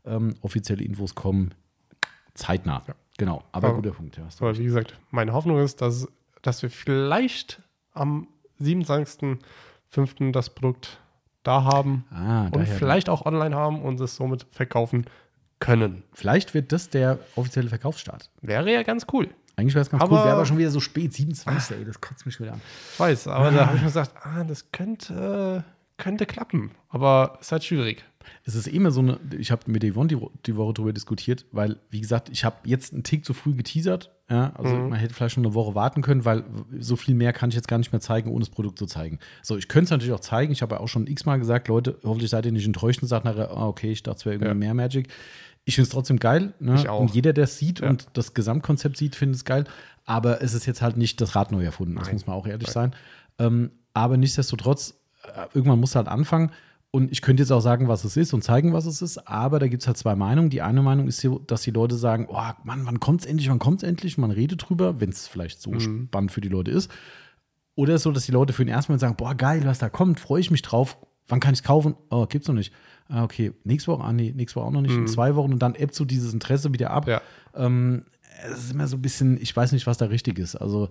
Ähm, 0.04 0.34
offizielle 0.42 0.84
Infos 0.84 1.16
kommen 1.16 1.54
zeitnah. 2.36 2.84
Ja. 2.88 2.94
Genau, 3.18 3.44
aber 3.52 3.70
Aber- 3.70 3.78
guter 3.78 3.92
Punkt. 3.92 4.18
Ja. 4.18 4.28
Aber 4.40 4.58
wie 4.58 4.64
gesagt, 4.64 4.98
meine 5.12 5.34
Hoffnung 5.34 5.60
ist, 5.60 5.82
dass, 5.82 6.08
dass 6.42 6.62
wir 6.62 6.70
vielleicht 6.70 7.62
am 7.94 8.28
27.05. 8.62 10.32
das 10.32 10.50
Produkt 10.50 11.00
da 11.44 11.64
haben 11.64 12.06
Ah, 12.12 12.48
und 12.48 12.68
vielleicht 12.68 13.08
auch 13.10 13.26
online 13.26 13.56
haben 13.56 13.82
und 13.82 14.00
es 14.02 14.16
somit 14.16 14.48
verkaufen 14.52 15.06
können. 15.60 16.04
Vielleicht 16.12 16.54
wird 16.54 16.72
das 16.72 16.90
der 16.90 17.20
offizielle 17.36 17.70
Verkaufsstart. 17.70 18.30
Wäre 18.42 18.72
ja 18.74 18.84
ganz 18.84 19.06
cool. 19.14 19.30
Eigentlich 19.56 19.74
wäre 19.76 19.84
es 19.84 19.90
ganz 19.90 20.04
Aber- 20.04 20.18
cool, 20.18 20.24
wäre 20.26 20.34
aber 20.36 20.46
schon 20.46 20.58
wieder 20.58 20.72
so 20.72 20.80
spät, 20.82 21.14
27. 21.14 21.78
Ey, 21.78 21.86
das 21.86 22.02
kotzt 22.02 22.26
mich 22.26 22.40
wieder 22.42 22.54
an. 22.54 22.62
Ich 22.94 23.00
weiß, 23.00 23.28
aber 23.28 23.52
da 23.52 23.68
habe 23.68 23.76
ich 23.78 23.82
mir 23.84 23.88
gesagt, 23.88 24.12
ah, 24.24 24.44
das 24.44 24.70
könnte, 24.72 25.64
könnte 25.98 26.26
klappen. 26.26 26.72
Aber 26.90 27.38
es 27.40 27.48
ist 27.48 27.52
halt 27.52 27.64
schwierig. 27.64 28.04
Es 28.44 28.56
ist 28.56 28.68
immer 28.68 28.90
so 28.92 29.02
eine, 29.02 29.20
ich 29.38 29.52
habe 29.52 29.70
mit 29.72 29.84
Yvonne 29.84 30.08
die, 30.08 30.18
die 30.48 30.56
Woche 30.56 30.74
darüber 30.74 30.94
diskutiert, 30.94 31.46
weil, 31.52 31.78
wie 31.92 32.02
gesagt, 32.02 32.30
ich 32.30 32.44
habe 32.44 32.56
jetzt 32.66 32.92
einen 32.94 33.04
Tick 33.04 33.24
zu 33.24 33.34
früh 33.34 33.54
geteasert. 33.54 34.12
Ja, 34.30 34.52
also 34.56 34.76
Mhm. 34.76 34.90
man 34.90 35.00
hätte 35.00 35.14
vielleicht 35.14 35.36
schon 35.36 35.46
eine 35.46 35.54
Woche 35.54 35.76
warten 35.76 36.02
können, 36.02 36.26
weil 36.26 36.44
so 36.80 36.96
viel 36.96 37.14
mehr 37.14 37.32
kann 37.34 37.50
ich 37.50 37.56
jetzt 37.56 37.68
gar 37.68 37.78
nicht 37.78 37.92
mehr 37.92 38.02
zeigen, 38.02 38.32
ohne 38.32 38.40
das 38.40 38.50
Produkt 38.50 38.80
zu 38.80 38.88
zeigen. 38.88 39.20
So, 39.44 39.56
ich 39.58 39.68
könnte 39.68 39.86
es 39.86 39.92
natürlich 39.92 40.14
auch 40.14 40.20
zeigen. 40.20 40.52
Ich 40.52 40.64
habe 40.64 40.74
ja 40.76 40.82
auch 40.82 40.88
schon 40.88 41.06
x-mal 41.06 41.38
gesagt, 41.38 41.68
Leute, 41.68 42.00
hoffentlich 42.04 42.32
seid 42.32 42.48
ihr 42.48 42.52
nicht 42.52 42.66
enttäuscht 42.66 43.04
und 43.04 43.08
sagt 43.08 43.24
nachher, 43.26 43.52
ah, 43.52 43.68
okay, 43.68 43.92
ich 43.92 44.02
dachte, 44.02 44.18
es 44.18 44.26
wäre 44.26 44.36
irgendwie 44.36 44.50
Ja. 44.50 44.54
mehr 44.56 44.74
Magic. 44.74 45.10
Ich 45.66 45.76
finde 45.76 45.84
es 45.86 45.90
trotzdem 45.92 46.18
geil. 46.18 46.54
Ne? 46.60 46.74
Ich 46.76 46.90
auch. 46.90 47.00
Und 47.02 47.14
jeder, 47.14 47.34
der 47.34 47.44
es 47.44 47.60
sieht 47.60 47.82
Ja. 47.82 47.90
und 47.90 48.08
das 48.14 48.34
Gesamtkonzept 48.34 48.98
sieht, 48.98 49.16
findet 49.16 49.36
es 49.38 49.46
geil. 49.46 49.66
Aber 50.06 50.42
es 50.42 50.56
ist 50.56 50.66
jetzt 50.66 50.82
halt 50.82 50.98
nicht 50.98 51.22
das 51.22 51.36
Rad 51.36 51.52
neu 51.52 51.64
erfunden. 51.64 51.96
Das 51.96 52.06
Nein. 52.08 52.16
muss 52.16 52.26
man 52.26 52.36
auch 52.36 52.48
ehrlich 52.48 52.70
sein. 52.70 52.96
Ähm, 53.38 53.70
aber 53.94 54.18
nichtsdestotrotz, 54.18 54.96
irgendwann 55.54 55.80
muss 55.80 55.96
halt 55.96 56.08
anfangen. 56.08 56.52
Und 56.92 57.12
ich 57.12 57.22
könnte 57.22 57.44
jetzt 57.44 57.52
auch 57.52 57.60
sagen, 57.60 57.90
was 57.90 58.06
es 58.06 58.16
ist 58.16 58.34
und 58.34 58.42
zeigen, 58.42 58.72
was 58.72 58.86
es 58.86 59.02
ist, 59.02 59.28
aber 59.28 59.60
da 59.60 59.68
gibt 59.68 59.82
es 59.84 59.88
halt 59.88 59.98
zwei 59.98 60.16
Meinungen. 60.16 60.50
Die 60.50 60.62
eine 60.62 60.82
Meinung 60.82 61.08
ist, 61.08 61.20
so, 61.20 61.40
dass 61.40 61.62
die 61.64 61.72
Leute 61.72 61.96
sagen, 61.96 62.28
oh 62.30 62.42
Mann, 62.64 62.86
wann 62.86 63.02
kommt 63.02 63.22
es 63.22 63.28
endlich, 63.28 63.50
wann 63.50 63.60
kommt 63.60 63.84
es 63.84 63.90
endlich? 63.90 64.18
Man 64.18 64.32
redet 64.32 64.70
drüber, 64.70 65.02
wenn 65.02 65.10
es 65.10 65.28
vielleicht 65.28 65.62
so 65.62 65.72
Mhm. 65.72 66.08
spannend 66.08 66.32
für 66.32 66.40
die 66.40 66.48
Leute 66.48 66.72
ist. 66.72 66.90
Oder 67.76 67.96
ist 67.96 68.04
so, 68.04 68.12
dass 68.14 68.26
die 68.26 68.32
Leute 68.32 68.54
für 68.54 68.64
den 68.64 68.74
ersten 68.74 68.94
Moment 68.94 69.02
sagen, 69.02 69.16
boah, 69.18 69.36
geil, 69.36 69.62
was 69.66 69.80
da 69.80 69.90
kommt, 69.90 70.22
freue 70.22 70.40
ich 70.40 70.52
mich 70.52 70.62
drauf. 70.62 70.98
Wann 71.28 71.42
kann 71.42 71.54
ich 71.54 71.60
es 71.60 71.64
kaufen? 71.64 71.96
Oh, 72.10 72.28
gibt's 72.28 72.48
noch 72.48 72.56
nicht. 72.56 72.72
Ah, 73.10 73.24
okay, 73.24 73.52
nächste 73.66 73.92
Woche, 73.92 74.04
ah, 74.04 74.14
nee, 74.14 74.32
nächste 74.34 74.58
Woche 74.60 74.68
auch 74.68 74.72
noch 74.72 74.82
nicht. 74.82 74.96
In 74.96 75.02
Mhm. 75.02 75.08
zwei 75.08 75.36
Wochen 75.36 75.52
und 75.52 75.60
dann 75.60 75.76
ebbt 75.76 75.96
so 75.96 76.06
dieses 76.06 76.34
Interesse 76.34 76.72
wieder 76.72 76.92
ab. 76.92 77.08
Ja, 77.10 77.22
Ähm, 77.56 78.06
es 78.50 78.60
ist 78.66 78.72
immer 78.72 78.88
so 78.88 78.96
ein 78.98 79.02
bisschen, 79.02 79.38
ich 79.42 79.54
weiß 79.56 79.72
nicht, 79.74 79.86
was 79.88 79.98
da 79.98 80.06
richtig 80.06 80.40
ist. 80.40 80.56
Also, 80.56 80.90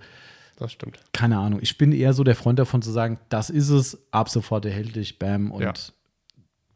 das 0.56 0.72
stimmt. 0.72 0.98
keine 1.12 1.38
Ahnung. 1.38 1.60
Ich 1.62 1.78
bin 1.78 1.92
eher 1.92 2.12
so 2.12 2.24
der 2.24 2.34
Freund 2.36 2.58
davon 2.58 2.82
zu 2.82 2.90
sagen, 2.90 3.18
das 3.28 3.50
ist 3.50 3.70
es, 3.70 3.98
ab 4.12 4.28
sofort 4.28 4.64
erhältlich, 4.66 5.18
bam 5.18 5.50
und 5.50 5.62
Ja. 5.62 5.72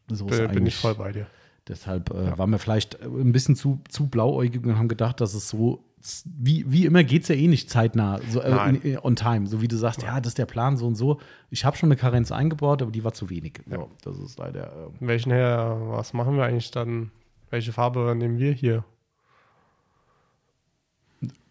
so 0.09 0.27
ist 0.27 0.37
Bin, 0.37 0.37
bin 0.37 0.49
ich 0.49 0.51
eigentlich. 0.57 0.75
voll 0.75 0.95
bei 0.95 1.11
dir. 1.11 1.27
Deshalb 1.67 2.09
äh, 2.11 2.25
Ja. 2.25 2.37
waren 2.37 2.49
wir 2.49 2.59
vielleicht 2.59 3.01
ein 3.01 3.31
bisschen 3.31 3.55
zu, 3.55 3.79
zu 3.89 4.07
blauäugig 4.07 4.63
und 4.65 4.77
haben 4.77 4.87
gedacht, 4.87 5.21
dass 5.21 5.33
es 5.35 5.49
so, 5.49 5.83
wie, 6.25 6.65
wie 6.71 6.85
immer 6.85 7.03
geht 7.03 7.23
es 7.23 7.27
ja 7.27 7.35
eh 7.35 7.47
nicht 7.47 7.69
zeitnah, 7.69 8.19
so, 8.29 8.41
äh, 8.41 8.69
in, 8.69 8.75
in, 8.81 8.99
on 8.99 9.15
time. 9.15 9.45
So 9.47 9.61
wie 9.61 9.67
du 9.67 9.75
sagst, 9.77 10.01
ja, 10.01 10.19
das 10.19 10.31
ist 10.31 10.37
der 10.39 10.45
Plan, 10.47 10.77
so 10.77 10.87
und 10.87 10.95
so. 10.95 11.19
Ich 11.51 11.65
habe 11.65 11.77
schon 11.77 11.87
eine 11.89 11.95
Karenz 11.97 12.31
eingebaut, 12.31 12.81
aber 12.81 12.89
die 12.91 13.03
war 13.03 13.13
zu 13.13 13.29
wenig. 13.29 13.59
Ja. 13.69 13.77
So, 13.77 13.91
das 14.03 14.17
ist 14.17 14.39
leider. 14.39 14.63
Äh, 14.67 14.89
Welchen 15.01 15.31
her, 15.31 15.77
was 15.89 16.13
machen 16.13 16.37
wir 16.37 16.43
eigentlich 16.45 16.71
dann? 16.71 17.11
Welche 17.51 17.71
Farbe 17.73 18.15
nehmen 18.15 18.39
wir 18.39 18.51
hier? 18.53 18.83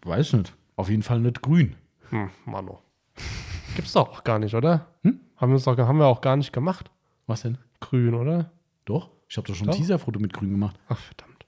weiß 0.03 0.33
nicht. 0.33 0.53
Auf 0.75 0.89
jeden 0.89 1.03
Fall 1.03 1.19
nicht 1.19 1.41
grün. 1.41 1.75
Hm, 2.09 2.29
Mano. 2.45 2.81
Gibt's 3.75 3.93
doch 3.93 4.09
auch 4.09 4.23
gar 4.23 4.39
nicht, 4.39 4.53
oder? 4.55 4.87
Hm? 5.03 5.19
Haben, 5.37 5.49
wir 5.51 5.55
uns 5.55 5.63
doch, 5.63 5.77
haben 5.77 5.97
wir 5.99 6.07
auch 6.07 6.21
gar 6.21 6.35
nicht 6.35 6.51
gemacht. 6.51 6.89
Was 7.27 7.41
denn? 7.43 7.57
Grün, 7.79 8.13
oder? 8.13 8.51
Doch? 8.85 9.09
Ich 9.27 9.37
habe 9.37 9.47
doch 9.47 9.55
schon 9.55 9.69
ein. 9.69 9.75
Teaser-Foto 9.75 10.19
mit 10.19 10.33
grün 10.33 10.49
gemacht. 10.51 10.75
Ach, 10.89 10.97
verdammt. 10.97 11.45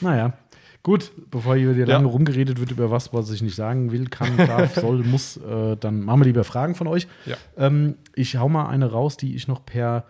Naja, 0.00 0.32
gut, 0.82 1.12
bevor 1.30 1.56
hier 1.56 1.74
dir 1.74 1.86
Ja. 1.86 1.96
lange 1.96 2.06
rumgeredet 2.08 2.58
wird 2.60 2.70
über 2.70 2.90
was, 2.90 3.12
was 3.12 3.30
ich 3.30 3.42
nicht 3.42 3.54
sagen 3.56 3.90
will, 3.92 4.06
kann, 4.08 4.36
darf, 4.36 4.74
soll, 4.80 5.02
muss, 5.04 5.36
äh, 5.38 5.76
dann 5.76 6.02
machen 6.02 6.20
wir 6.20 6.26
lieber 6.26 6.44
Fragen 6.44 6.74
von 6.74 6.86
euch. 6.86 7.08
Ja. 7.26 7.36
Ähm, 7.56 7.96
ich 8.14 8.36
hau 8.36 8.48
mal 8.48 8.68
eine 8.68 8.90
raus, 8.90 9.16
die 9.16 9.34
ich 9.34 9.48
noch 9.48 9.64
per, 9.64 10.04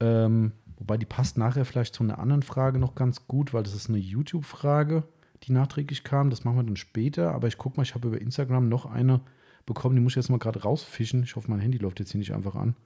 ähm, 0.00 0.52
wobei 0.78 0.96
die 0.96 1.06
passt 1.06 1.36
nachher 1.38 1.64
vielleicht 1.64 1.94
zu 1.94 2.02
einer 2.02 2.18
anderen 2.18 2.42
Frage 2.42 2.78
noch 2.78 2.94
ganz 2.94 3.26
gut, 3.26 3.52
weil 3.52 3.62
das 3.62 3.74
ist 3.74 3.88
eine 3.88 3.98
YouTube-Frage, 3.98 5.04
die 5.46 5.52
nachträglich 5.52 6.04
kam. 6.04 6.30
Das 6.30 6.44
machen 6.44 6.56
wir 6.56 6.62
dann 6.64 6.76
später, 6.76 7.32
aber 7.32 7.48
ich 7.48 7.58
guck 7.58 7.76
mal, 7.76 7.82
ich 7.82 7.94
habe 7.94 8.08
über 8.08 8.20
Instagram 8.20 8.68
noch 8.68 8.86
eine 8.86 9.20
bekommen, 9.64 9.96
die 9.96 10.02
muss 10.02 10.12
ich 10.12 10.16
jetzt 10.16 10.28
mal 10.28 10.38
gerade 10.38 10.62
rausfischen. 10.62 11.22
Ich 11.24 11.34
hoffe, 11.36 11.50
mein 11.50 11.60
Handy 11.60 11.78
läuft 11.78 11.98
jetzt 11.98 12.12
hier 12.12 12.18
nicht 12.18 12.32
einfach 12.32 12.54
an. 12.54 12.76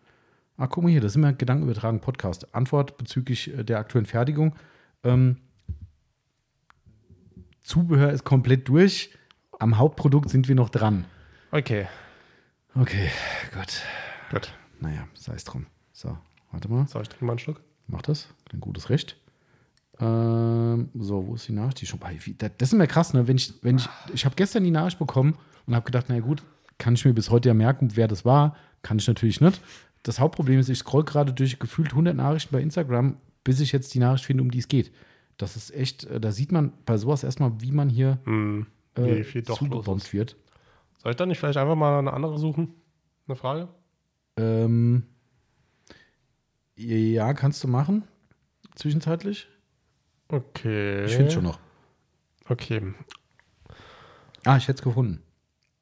Ah, 0.57 0.67
guck 0.67 0.83
mal 0.85 0.91
hier, 0.91 1.01
das 1.01 1.13
ist 1.13 1.17
immer 1.17 1.33
Gedankenübertragen 1.33 2.01
Podcast. 2.01 2.55
Antwort 2.55 2.97
bezüglich 2.99 3.53
äh, 3.57 3.65
der 3.65 3.79
aktuellen 3.79 4.07
Fertigung. 4.07 4.55
Ähm, 5.05 5.37
Zubehör 7.63 8.11
ist 8.11 8.25
komplett 8.25 8.69
durch. 8.69 9.11
Am 9.59 9.79
Hauptprodukt 9.79 10.31
sind 10.31 10.49
wir 10.49 10.55
noch 10.55 10.71
dran. 10.71 11.05
Okay, 11.51 11.87
Okay, 12.77 13.11
gut. 13.53 13.83
gut. 14.31 14.53
Naja, 14.79 15.09
sei 15.15 15.35
es 15.35 15.45
drum. 15.45 15.67
So, 15.93 16.17
warte 16.53 16.69
mal. 16.69 16.87
So, 16.87 17.01
ich 17.01 17.09
trinke 17.09 17.25
mal 17.25 17.33
einen 17.33 17.39
Schluck. 17.41 17.61
Mach 17.89 18.03
das. 18.03 18.29
Ein 18.53 18.61
gutes 18.61 18.91
Recht. 18.91 19.17
Ähm, 20.01 20.89
so, 20.95 21.27
wo 21.27 21.35
ist 21.35 21.47
die 21.49 21.53
Nachricht? 21.53 21.81
Die 21.83 21.87
schon 21.87 21.99
bei. 21.99 22.17
wie- 22.25 22.35
Das 22.35 22.51
das 22.59 22.69
ist 22.71 22.73
immer 22.73 22.87
krass, 22.87 23.13
ne? 23.13 23.29
Wenn 23.29 23.37
ich, 23.37 23.53
wenn 23.63 23.77
ich, 23.77 23.89
ich 24.15 24.25
habe 24.25 24.35
gestern 24.35 24.65
die 24.65 24.71
Nachricht 24.71 24.99
bekommen 24.99 25.37
und 25.67 25.75
habe 25.75 25.85
gedacht, 25.85 26.09
naja 26.09 26.21
gut, 26.23 26.43
kann 26.79 26.95
ich 26.95 27.05
mir 27.05 27.13
bis 27.13 27.31
heute 27.31 27.49
ja 27.51 27.55
merken, 27.55 27.91
wer 27.95 28.09
das 28.09 28.25
war. 28.25 28.57
Kann 28.83 28.99
ich 28.99 29.07
natürlich 29.07 29.41
nicht. 29.41 29.61
Das 30.03 30.19
Hauptproblem 30.19 30.59
ist, 30.59 30.71
ich 30.71 30.79
scroll 30.79 31.05
gerade 31.05 31.33
durch 31.35 31.59
gefühlt 31.59 31.91
100 31.91 32.17
Nachrichten 32.17 32.53
bei 32.55 32.63
Instagram, 32.63 33.19
bis 33.45 33.61
ich 33.61 33.73
jetzt 33.73 33.93
die 33.93 33.99
Nachricht 33.99 34.25
finde, 34.25 34.43
um 34.43 34.51
die 34.51 34.59
es 34.61 34.69
geht. 34.69 34.91
Das 35.37 35.57
ist 35.57 35.75
echt, 35.75 36.05
äh, 36.05 36.19
da 36.21 36.33
sieht 36.33 36.53
man 36.53 36.73
bei 36.87 36.97
sowas 36.97 37.23
erstmal, 37.23 37.61
wie 37.61 37.73
man 37.73 37.91
hier 37.91 38.19
Hm, 38.25 38.67
äh, 38.97 39.23
los 39.23 39.59
zugebombt 39.59 40.05
ist. 40.05 40.13
wird. 40.15 40.37
Soll 40.99 41.11
ich 41.13 41.17
dann 41.17 41.29
nicht 41.29 41.39
vielleicht 41.39 41.59
einfach 41.59 41.77
mal 41.77 41.99
eine 41.99 42.13
andere 42.15 42.39
suchen? 42.39 42.73
Eine 43.27 43.37
Frage? 43.37 43.69
Ähm, 44.39 45.03
ja, 46.77 47.35
kannst 47.35 47.63
du 47.63 47.69
machen. 47.69 48.05
Zwischenzeitlich. 48.75 49.49
Okay. 50.31 51.05
Ich 51.05 51.13
finde 51.13 51.29
es 51.29 51.35
schon 51.35 51.45
noch. 51.45 51.59
Okay. 52.49 52.95
Ah, 54.45 54.57
ich 54.57 54.69
hätte 54.69 54.79
es 54.79 54.83
gefunden. 54.83 55.23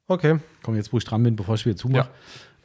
Okay. 0.07 0.39
Komm, 0.63 0.75
jetzt, 0.75 0.91
wo 0.91 0.97
ich 0.97 1.05
dran 1.05 1.23
bin, 1.23 1.35
bevor 1.35 1.55
ich 1.55 1.65
wieder 1.65 1.75
zumache. 1.75 2.09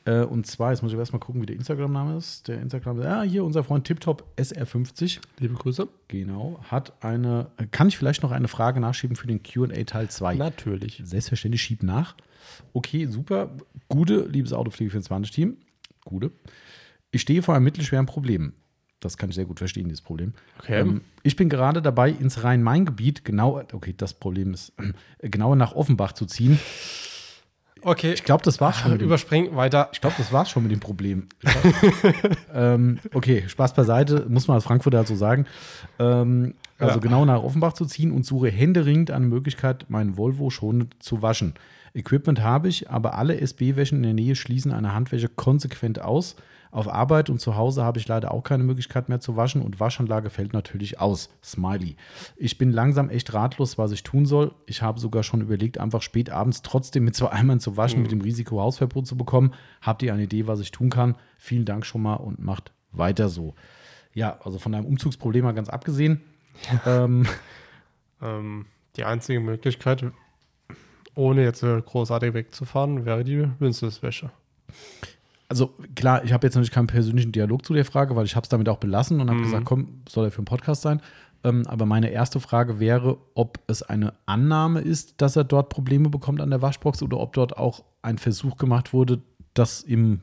Äh, 0.06 0.22
und 0.22 0.46
zwar, 0.46 0.70
jetzt 0.70 0.82
muss 0.82 0.92
ich 0.92 0.98
erstmal 0.98 1.20
gucken, 1.20 1.40
wie 1.42 1.46
der 1.46 1.56
Instagram-Name 1.56 2.16
ist. 2.16 2.48
Der 2.48 2.60
Instagram, 2.60 3.00
ja, 3.02 3.22
hier 3.22 3.44
unser 3.44 3.64
Freund 3.64 3.86
TipTop 3.86 4.24
SR50, 4.36 5.20
Liebe 5.38 5.54
Grüße. 5.54 5.88
genau, 6.08 6.60
hat 6.70 6.92
eine, 7.02 7.50
kann 7.70 7.88
ich 7.88 7.96
vielleicht 7.96 8.22
noch 8.22 8.30
eine 8.30 8.48
Frage 8.48 8.80
nachschieben 8.80 9.16
für 9.16 9.26
den 9.26 9.42
QA 9.42 9.84
Teil 9.84 10.10
2? 10.10 10.34
Natürlich. 10.34 11.00
Selbstverständlich, 11.04 11.62
schieb 11.62 11.82
nach. 11.82 12.16
Okay, 12.74 13.06
super. 13.06 13.50
Gute, 13.88 14.26
liebes 14.26 14.52
Autopflege24-Team. 14.52 15.56
Gute. 16.04 16.32
Ich 17.10 17.22
stehe 17.22 17.42
vor 17.42 17.54
einem 17.54 17.64
mittelschweren 17.64 18.06
Problem. 18.06 18.52
Das 19.04 19.18
kann 19.18 19.28
ich 19.28 19.34
sehr 19.36 19.44
gut 19.44 19.58
verstehen, 19.58 19.84
dieses 19.84 20.00
Problem. 20.00 20.32
Okay. 20.60 20.80
Ähm, 20.80 21.02
ich 21.22 21.36
bin 21.36 21.48
gerade 21.50 21.82
dabei, 21.82 22.10
ins 22.10 22.42
Rhein-Main-Gebiet, 22.42 23.24
genau, 23.24 23.60
okay, 23.72 23.94
das 23.96 24.14
Problem 24.14 24.54
ist, 24.54 24.72
äh, 25.18 25.28
genauer 25.28 25.56
nach 25.56 25.72
Offenbach 25.74 26.12
zu 26.12 26.24
ziehen. 26.26 26.58
Okay. 27.82 28.14
Ich 28.14 28.24
glaube, 28.24 28.42
das 28.44 28.62
war's 28.62 28.78
schon. 28.78 28.92
mit 28.92 29.02
dem- 29.02 29.06
Überspringen 29.08 29.54
weiter. 29.56 29.90
Ich 29.92 30.00
glaube, 30.00 30.16
das 30.16 30.32
war's 30.32 30.48
schon 30.48 30.62
mit 30.62 30.72
dem 30.72 30.80
Problem. 30.80 31.28
ähm, 32.54 32.98
okay, 33.12 33.44
Spaß 33.46 33.74
beiseite, 33.74 34.24
muss 34.28 34.48
man 34.48 34.54
als 34.54 34.64
Frankfurter 34.64 34.98
halt 34.98 35.08
so 35.08 35.16
sagen. 35.16 35.46
Ähm, 35.98 36.54
also 36.78 36.94
Ja. 36.94 37.00
genau 37.00 37.24
nach 37.26 37.42
Offenbach 37.42 37.74
zu 37.74 37.84
ziehen 37.84 38.10
und 38.10 38.24
suche 38.24 38.48
händeringend 38.50 39.10
eine 39.10 39.26
Möglichkeit, 39.26 39.86
meinen 39.90 40.16
Volvo 40.16 40.48
schonend 40.50 40.94
zu 41.02 41.20
waschen. 41.20 41.54
Equipment 41.92 42.42
habe 42.42 42.68
ich, 42.68 42.90
aber 42.90 43.18
alle 43.18 43.38
SB-Wäschen 43.40 43.98
in 43.98 44.02
der 44.02 44.14
Nähe 44.14 44.34
schließen 44.34 44.72
eine 44.72 44.94
Handwäsche 44.94 45.28
konsequent 45.28 46.00
aus. 46.00 46.36
Auf 46.74 46.92
Arbeit 46.92 47.30
und 47.30 47.38
zu 47.40 47.56
Hause 47.56 47.84
habe 47.84 48.00
ich 48.00 48.08
leider 48.08 48.34
auch 48.34 48.42
keine 48.42 48.64
Möglichkeit 48.64 49.08
mehr 49.08 49.20
zu 49.20 49.36
waschen 49.36 49.62
und 49.62 49.78
Waschanlage 49.78 50.28
fällt 50.28 50.52
natürlich 50.52 50.98
aus. 50.98 51.30
Smiley. 51.42 51.96
Ich 52.36 52.58
bin 52.58 52.72
langsam 52.72 53.10
echt 53.10 53.32
ratlos, 53.32 53.78
was 53.78 53.92
ich 53.92 54.02
tun 54.02 54.26
soll. 54.26 54.52
Ich 54.66 54.82
habe 54.82 54.98
sogar 54.98 55.22
schon 55.22 55.40
überlegt, 55.40 55.78
einfach 55.78 56.02
spät 56.02 56.30
abends 56.30 56.62
trotzdem 56.62 57.04
mit 57.04 57.14
zwei 57.14 57.30
Eimern 57.30 57.60
zu 57.60 57.76
waschen, 57.76 58.02
mit 58.02 58.10
dem 58.10 58.20
Risiko 58.20 58.60
Hausverbot 58.60 59.06
zu 59.06 59.16
bekommen. 59.16 59.54
Habt 59.82 60.02
ihr 60.02 60.12
eine 60.12 60.24
Idee, 60.24 60.48
was 60.48 60.58
ich 60.58 60.72
tun 60.72 60.90
kann? 60.90 61.14
Vielen 61.38 61.64
Dank 61.64 61.86
schon 61.86 62.02
mal 62.02 62.16
und 62.16 62.40
macht 62.40 62.72
weiter 62.90 63.28
so. 63.28 63.54
Ja, 64.12 64.38
also 64.42 64.58
von 64.58 64.72
deinem 64.72 64.86
Umzugsproblem 64.86 65.44
mal 65.44 65.54
ganz 65.54 65.68
abgesehen. 65.68 66.22
Ähm, 66.86 67.26
Ähm, 68.24 68.66
die 68.96 69.04
einzige 69.04 69.40
Möglichkeit, 69.40 70.04
ohne 71.14 71.42
jetzt 71.42 71.62
äh, 71.62 71.80
großartig 71.80 72.34
wegzufahren, 72.34 73.04
wäre 73.04 73.22
die 73.22 73.48
Winzelswäsche. 73.58 74.30
Also 75.48 75.74
klar, 75.94 76.24
ich 76.24 76.32
habe 76.32 76.46
jetzt 76.46 76.56
nicht 76.56 76.72
keinen 76.72 76.86
persönlichen 76.86 77.32
Dialog 77.32 77.64
zu 77.64 77.74
der 77.74 77.84
Frage, 77.84 78.16
weil 78.16 78.24
ich 78.24 78.34
habe 78.36 78.44
es 78.44 78.48
damit 78.48 78.68
auch 78.68 78.78
belassen 78.78 79.20
und 79.20 79.28
habe 79.28 79.38
Mhm. 79.40 79.44
gesagt, 79.44 79.64
komm, 79.64 80.02
soll 80.08 80.26
er 80.26 80.30
für 80.30 80.38
einen 80.38 80.44
Podcast 80.46 80.82
sein. 80.82 81.00
Ähm, 81.44 81.66
aber 81.66 81.84
meine 81.84 82.08
erste 82.08 82.40
Frage 82.40 82.80
wäre, 82.80 83.18
ob 83.34 83.58
es 83.66 83.82
eine 83.82 84.14
Annahme 84.24 84.80
ist, 84.80 85.20
dass 85.20 85.36
er 85.36 85.44
dort 85.44 85.68
Probleme 85.68 86.08
bekommt 86.08 86.40
an 86.40 86.48
der 86.50 86.62
Waschbox 86.62 87.02
oder 87.02 87.18
ob 87.20 87.34
dort 87.34 87.56
auch 87.58 87.84
ein 88.00 88.16
Versuch 88.18 88.56
gemacht 88.56 88.92
wurde, 88.94 89.20
das 89.52 89.82
im 89.82 90.20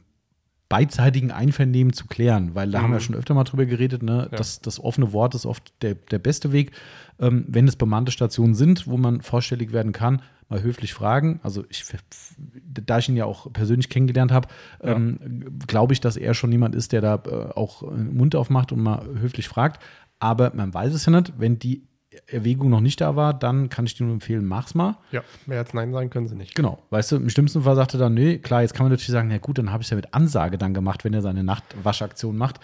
beidseitigen 0.69 1.31
Einvernehmen 1.31 1.91
zu 1.91 2.07
klären, 2.07 2.55
weil 2.55 2.71
da 2.71 2.81
haben 2.81 2.91
wir 2.91 2.95
Mhm. 2.99 3.01
schon 3.03 3.15
öfter 3.15 3.33
mal 3.33 3.43
drüber 3.43 3.65
geredet, 3.65 4.03
ne? 4.03 4.29
Ja. 4.31 4.37
das, 4.37 4.61
das 4.61 4.79
offene 4.81 5.11
Wort 5.11 5.35
ist 5.35 5.45
oft 5.45 5.73
der, 5.81 5.95
der 5.95 6.19
beste 6.19 6.53
Weg. 6.53 6.71
Ähm, 7.19 7.45
wenn 7.49 7.67
es 7.67 7.75
bemannte 7.75 8.11
Stationen 8.11 8.55
sind, 8.55 8.87
wo 8.87 8.95
man 8.97 9.21
vorstellig 9.21 9.73
werden 9.73 9.91
kann, 9.91 10.21
mal 10.51 10.61
höflich 10.61 10.93
fragen. 10.93 11.39
Also 11.43 11.63
ich, 11.69 11.83
da 12.85 12.99
ich 12.99 13.09
ihn 13.09 13.15
ja 13.15 13.25
auch 13.25 13.51
persönlich 13.51 13.89
kennengelernt 13.89 14.31
habe, 14.31 14.47
Ja. 14.83 14.91
ähm, 14.91 15.59
glaube 15.65 15.93
ich, 15.93 16.01
dass 16.01 16.17
er 16.17 16.33
schon 16.33 16.51
jemand 16.51 16.75
ist, 16.75 16.91
der 16.91 17.01
da 17.01 17.15
äh, 17.25 17.53
auch 17.57 17.81
den 17.81 18.15
Mund 18.15 18.35
aufmacht 18.35 18.71
und 18.71 18.81
mal 18.81 19.03
höflich 19.19 19.47
fragt. 19.47 19.81
Aber 20.19 20.51
man 20.53 20.73
weiß 20.73 20.93
es 20.93 21.05
ja 21.05 21.11
nicht. 21.11 21.33
Wenn 21.37 21.57
die 21.57 21.83
Erwägung 22.27 22.69
noch 22.69 22.81
nicht 22.81 22.99
da 22.99 23.15
war, 23.15 23.33
dann 23.33 23.69
kann 23.69 23.85
ich 23.85 23.95
dir 23.95 24.03
nur 24.03 24.13
empfehlen, 24.13 24.45
mach's 24.45 24.75
mal. 24.75 24.97
Ja, 25.11 25.21
mehr 25.45 25.59
als 25.59 25.73
Nein 25.73 25.93
sagen 25.93 26.09
können 26.09 26.27
sie 26.27 26.35
nicht. 26.35 26.53
Genau, 26.55 26.79
weißt 26.89 27.13
du, 27.13 27.15
im 27.15 27.29
schlimmsten 27.29 27.61
Fall 27.63 27.75
sagt 27.77 27.93
er 27.95 27.99
dann, 28.01 28.13
nee, 28.13 28.37
klar, 28.37 28.61
jetzt 28.61 28.73
kann 28.73 28.83
man 28.83 28.91
natürlich 28.91 29.07
sagen, 29.11 29.29
na 29.29 29.37
gut, 29.37 29.57
dann 29.57 29.71
habe 29.71 29.81
ich 29.81 29.87
es 29.87 29.91
ja 29.91 29.95
mit 29.95 30.13
Ansage 30.13 30.57
dann 30.57 30.73
gemacht, 30.73 31.05
wenn 31.05 31.13
er 31.13 31.21
seine 31.21 31.43
Nachtwaschaktion 31.45 32.35
macht. 32.37 32.59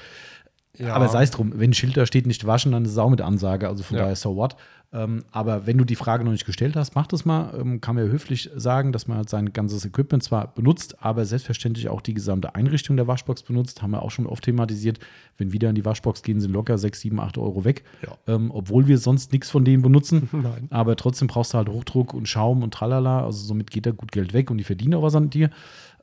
Ja. 0.78 0.94
Aber 0.94 1.08
sei 1.08 1.24
es 1.24 1.32
drum, 1.32 1.54
wenn 1.56 1.72
ein 1.72 1.74
Schild 1.74 1.98
da 1.98 2.06
steht, 2.06 2.28
nicht 2.28 2.46
waschen, 2.46 2.72
dann 2.74 2.84
ist 2.86 2.92
es 2.92 2.98
auch 3.00 3.10
mit 3.10 3.22
Ansage, 3.22 3.68
also 3.68 3.84
von 3.84 3.96
Ja. 3.98 4.04
daher 4.04 4.16
so 4.18 4.36
what. 4.36 4.58
Ähm, 4.94 5.24
aber 5.32 5.68
wenn 5.68 5.78
du 5.78 5.84
die 5.84 5.96
Frage 5.96 6.24
noch 6.24 6.32
nicht 6.32 6.46
gestellt 6.46 6.78
hast, 6.78 6.96
mach 6.96 7.08
das 7.08 7.26
mal. 7.26 7.54
Ähm, 7.60 7.82
kann 7.82 7.96
man 7.96 8.06
ja 8.06 8.12
höflich 8.12 8.50
sagen, 8.56 8.94
dass 8.94 9.08
man 9.08 9.18
halt 9.18 9.30
sein 9.30 9.52
ganzes 9.52 9.84
Equipment 9.86 10.24
zwar 10.24 10.54
benutzt, 10.54 11.04
aber 11.04 11.26
selbstverständlich 11.26 11.90
auch 11.90 12.00
die 12.00 12.14
gesamte 12.14 12.56
Einrichtung 12.56 12.96
der 12.96 13.06
Waschbox 13.06 13.44
benutzt. 13.44 13.82
Haben 13.82 13.92
wir 13.92 14.02
auch 14.02 14.12
schon 14.12 14.26
oft 14.26 14.46
thematisiert. 14.46 15.00
Wenn 15.38 15.52
wieder 15.52 15.70
in 15.70 15.76
die 15.76 15.84
Waschbox 15.84 16.24
gehen, 16.24 16.40
sind 16.40 16.54
locker 16.54 16.78
6, 16.78 17.02
7, 17.02 17.20
8 17.20 17.38
Euro 17.38 17.66
weg. 17.66 17.84
Ja. 18.02 18.34
Ähm, 18.34 18.50
obwohl 18.50 18.88
wir 18.88 18.98
sonst 18.98 19.34
nichts 19.34 19.50
von 19.50 19.66
denen 19.66 19.84
benutzen. 19.84 20.30
Nein. 20.32 20.68
Aber 20.70 20.96
trotzdem 20.96 21.28
brauchst 21.28 21.54
du 21.54 21.58
halt 21.58 21.68
Hochdruck 21.68 22.14
und 22.14 22.30
Schaum 22.30 22.64
und 22.64 22.74
tralala. 22.74 23.26
Also 23.26 23.46
somit 23.46 23.72
geht 23.72 23.86
da 23.86 23.92
gut 23.92 24.14
Geld 24.14 24.32
weg 24.34 24.50
und 24.50 24.58
die 24.58 24.64
verdienen 24.64 24.94
auch 24.94 25.04
was 25.04 25.16
an 25.16 25.30
dir. 25.30 25.50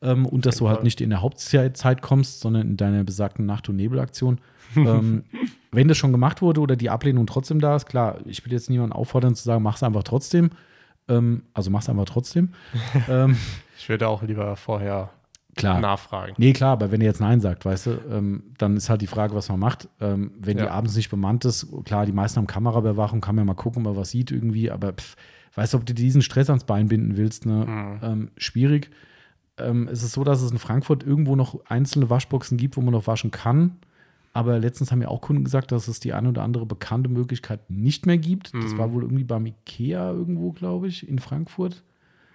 Ähm, 0.03 0.27
und 0.27 0.45
dass 0.45 0.57
du 0.57 0.69
halt 0.69 0.85
nicht 0.85 1.01
in 1.01 1.09
der 1.09 1.23
Hauptzeit 1.23 2.03
kommst, 2.03 2.41
sondern 2.41 2.69
in 2.69 2.77
deiner 2.77 3.03
besagten 3.03 3.47
Nacht- 3.47 3.71
und 3.71 3.77
Nebelaktion. 3.77 4.41
ähm, 4.87 5.25
wenn 5.73 5.89
das 5.89 5.97
schon 5.97 6.13
gemacht 6.13 6.43
wurde 6.43 6.61
oder 6.61 6.77
die 6.77 6.91
Ablehnung 6.91 7.27
trotzdem 7.27 7.61
da 7.61 7.77
ist, 7.77 7.87
klar, 7.87 8.19
ich 8.27 8.45
will 8.45 8.53
jetzt 8.53 8.71
niemanden 8.71 8.93
auffordern 8.93 9.35
zu 9.35 9.43
sagen, 9.45 9.63
mach's 9.63 9.83
einfach 9.83 10.03
trotzdem. 10.05 10.51
Ähm, 11.09 11.43
also 11.53 11.71
mach's 11.71 11.89
einfach 11.89 12.05
trotzdem. 12.07 12.51
ähm, 13.09 13.37
Ich 13.77 13.89
würde 13.89 14.09
auch 14.09 14.23
lieber 14.23 14.57
vorher 14.57 15.11
klar. 15.57 15.81
nachfragen. 15.81 16.33
Nee, 16.39 16.53
klar, 16.53 16.73
aber 16.73 16.91
wenn 16.93 17.01
er 17.01 17.09
jetzt 17.09 17.21
Nein 17.21 17.41
sagt, 17.41 17.65
weißt 17.65 17.87
du, 17.87 17.91
ähm, 18.11 18.45
dann 18.59 18.77
ist 18.77 18.89
halt 18.89 19.03
die 19.03 19.07
Frage, 19.07 19.35
was 19.35 19.49
man 19.49 19.59
macht. 19.61 19.89
Ähm, 20.01 20.33
wenn 20.39 20.57
die 20.57 20.65
Ja. 20.65 20.71
abends 20.71 20.97
nicht 20.97 21.11
bemannt 21.11 21.45
ist, 21.45 21.67
klar, 21.85 22.07
die 22.07 22.13
meisten 22.13 22.39
haben 22.39 22.47
Kameraüberwachung, 22.47 23.21
kann 23.21 23.35
man 23.35 23.47
mal 23.47 23.55
gucken, 23.55 23.81
ob 23.87 23.93
man 23.93 24.01
was 24.01 24.11
sieht 24.11 24.31
irgendwie, 24.31 24.71
aber 24.71 24.93
pff, 24.95 25.17
weißt 25.57 25.75
du, 25.75 25.79
ob 25.79 25.87
du 25.87 25.93
diesen 25.95 26.23
Stress 26.23 26.49
ans 26.51 26.65
Bein 26.65 26.89
binden 26.89 27.17
willst, 27.17 27.47
ne? 27.47 27.67
Mhm. 27.67 27.99
Ähm, 28.03 28.31
schwierig. 28.37 28.91
Ähm, 29.59 29.89
es 29.93 30.03
ist 30.03 30.13
so, 30.13 30.25
dass 30.25 30.43
es 30.43 30.51
in 30.51 30.59
Frankfurt 30.59 31.05
irgendwo 31.05 31.37
noch 31.37 31.61
einzelne 31.67 32.11
Waschboxen 32.11 32.57
gibt, 32.59 32.77
wo 32.77 32.81
man 32.81 32.93
noch 32.93 33.07
waschen 33.07 33.31
kann. 33.31 33.77
Aber 34.35 34.59
letztens 34.59 34.91
haben 34.91 34.99
mir 34.99 35.09
auch 35.11 35.21
Kunden 35.23 35.45
gesagt, 35.45 35.73
dass 35.73 35.89
es 35.89 36.01
die 36.01 36.13
eine 36.13 36.29
oder 36.29 36.43
andere 36.43 36.67
bekannte 36.67 37.09
Möglichkeit 37.09 37.71
nicht 37.71 38.05
mehr 38.05 38.19
gibt. 38.19 38.53
Das 38.53 38.73
Mhm. 38.75 38.79
war 38.79 38.93
wohl 38.93 39.03
irgendwie 39.05 39.25
beim 39.25 39.47
Ikea 39.47 40.11
irgendwo, 40.11 40.53
glaube 40.53 40.89
ich, 40.89 41.09
in 41.09 41.19
Frankfurt. 41.21 41.83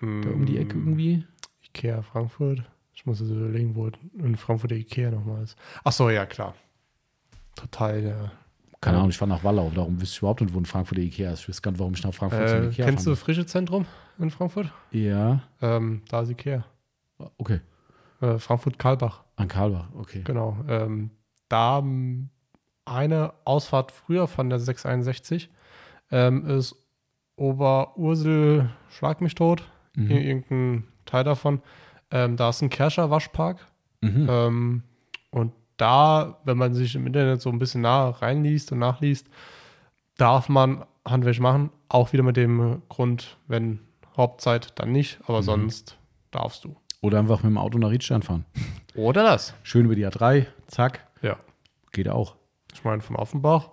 Da 0.01 0.07
um 0.29 0.45
die 0.45 0.57
Ecke 0.57 0.75
Hm. 0.75 0.87
irgendwie. 0.87 1.25
Ikea 1.67 2.01
Frankfurt. 2.01 2.63
Ich 2.93 3.05
muss 3.05 3.19
jetzt 3.19 3.29
überlegen, 3.31 3.75
wo 3.75 3.89
in 4.17 4.35
Frankfurt 4.37 4.71
der 4.71 4.77
Ikea 4.77 5.11
nochmal 5.11 5.43
ist. 5.43 5.57
Ach 5.83 5.91
so, 5.91 6.09
ja, 6.09 6.25
klar. 6.25 6.55
Total, 7.55 8.01
ja. 8.03 8.31
Keine 8.81 8.95
Ja. 8.95 8.99
Ahnung, 9.01 9.09
ich 9.09 9.17
fahre 9.17 9.29
nach 9.29 9.43
Wallau, 9.43 9.69
darum 9.75 9.99
wüsste 10.01 10.13
ich 10.15 10.19
überhaupt 10.19 10.39
nicht, 10.41 10.53
wo 10.53 10.57
in 10.59 10.65
Frankfurt 10.65 10.97
der 10.97 11.03
Ikea 11.05 11.31
ist. 11.33 11.41
Ich 11.41 11.49
weiß 11.49 11.61
gar 11.61 11.71
nicht, 11.71 11.79
warum 11.79 11.93
ich 11.93 12.03
nach 12.03 12.13
Frankfurt 12.13 12.47
zum 12.49 12.57
Äh, 12.59 12.67
Ikea 12.69 12.85
kennst 12.85 13.05
du 13.05 13.09
fahren 13.11 13.17
Frische 13.17 13.45
Zentrum 13.45 13.85
in 14.19 14.29
Frankfurt? 14.31 14.71
Ja, 14.91 15.41
Ähm, 15.61 16.01
da 16.07 16.21
ist 16.21 16.29
Ikea. 16.29 16.63
okay. 17.37 17.59
Äh, 18.21 18.37
Frankfurt-Karlbach, 18.39 19.23
An 19.35 19.47
Karlbach, 19.49 19.89
okay. 19.95 20.21
genau. 20.23 20.57
Ähm, 20.69 21.09
da 21.49 21.79
m, 21.79 22.29
eine 22.85 23.33
Ausfahrt 23.45 23.91
früher 23.91 24.27
von 24.27 24.49
der 24.49 24.59
661 24.59 25.49
ähm, 26.11 26.45
ist 26.47 26.75
Oberursel, 27.35 28.69
schlag 28.89 29.21
mich 29.21 29.35
tot, 29.35 29.63
Mhm. 29.95 30.11
Ir- 30.11 30.21
irgendein 30.21 30.83
Teil 31.05 31.23
davon. 31.23 31.61
Ähm, 32.11 32.37
da 32.37 32.49
ist 32.49 32.61
ein 32.61 32.69
Kerscher 32.69 33.09
Waschpark. 33.09 33.65
Mhm. 34.01 34.27
Ähm, 34.29 34.83
und 35.31 35.53
da, 35.77 36.39
wenn 36.45 36.57
man 36.57 36.73
sich 36.73 36.95
im 36.95 37.07
Internet 37.07 37.41
so 37.41 37.49
ein 37.49 37.59
bisschen 37.59 37.81
nah 37.81 38.09
reinliest 38.09 38.71
und 38.71 38.79
nachliest, 38.79 39.27
darf 40.17 40.47
man 40.49 40.85
Handwäsche 41.07 41.41
machen. 41.41 41.71
Auch 41.89 42.13
wieder 42.13 42.23
mit 42.23 42.37
dem 42.37 42.81
Grund, 42.89 43.37
wenn 43.47 43.79
Hauptzeit, 44.15 44.73
dann 44.79 44.91
nicht, 44.91 45.19
aber 45.25 45.39
Mhm. 45.39 45.43
sonst 45.45 45.97
darfst 46.31 46.63
du. 46.65 46.75
Oder 47.01 47.19
einfach 47.19 47.37
mit 47.43 47.51
dem 47.51 47.57
Auto 47.57 47.77
nach 47.79 47.89
Riedstein 47.89 48.21
fahren. 48.21 48.45
Oder 48.95 49.23
das. 49.23 49.53
Schön 49.63 49.85
über 49.85 49.95
die 49.95 50.05
A3, 50.05 50.45
zack. 50.67 51.07
Geht 51.91 52.09
auch. 52.09 52.35
Ich 52.73 52.83
meine, 52.83 53.01
von 53.01 53.15
Offenbach. 53.15 53.71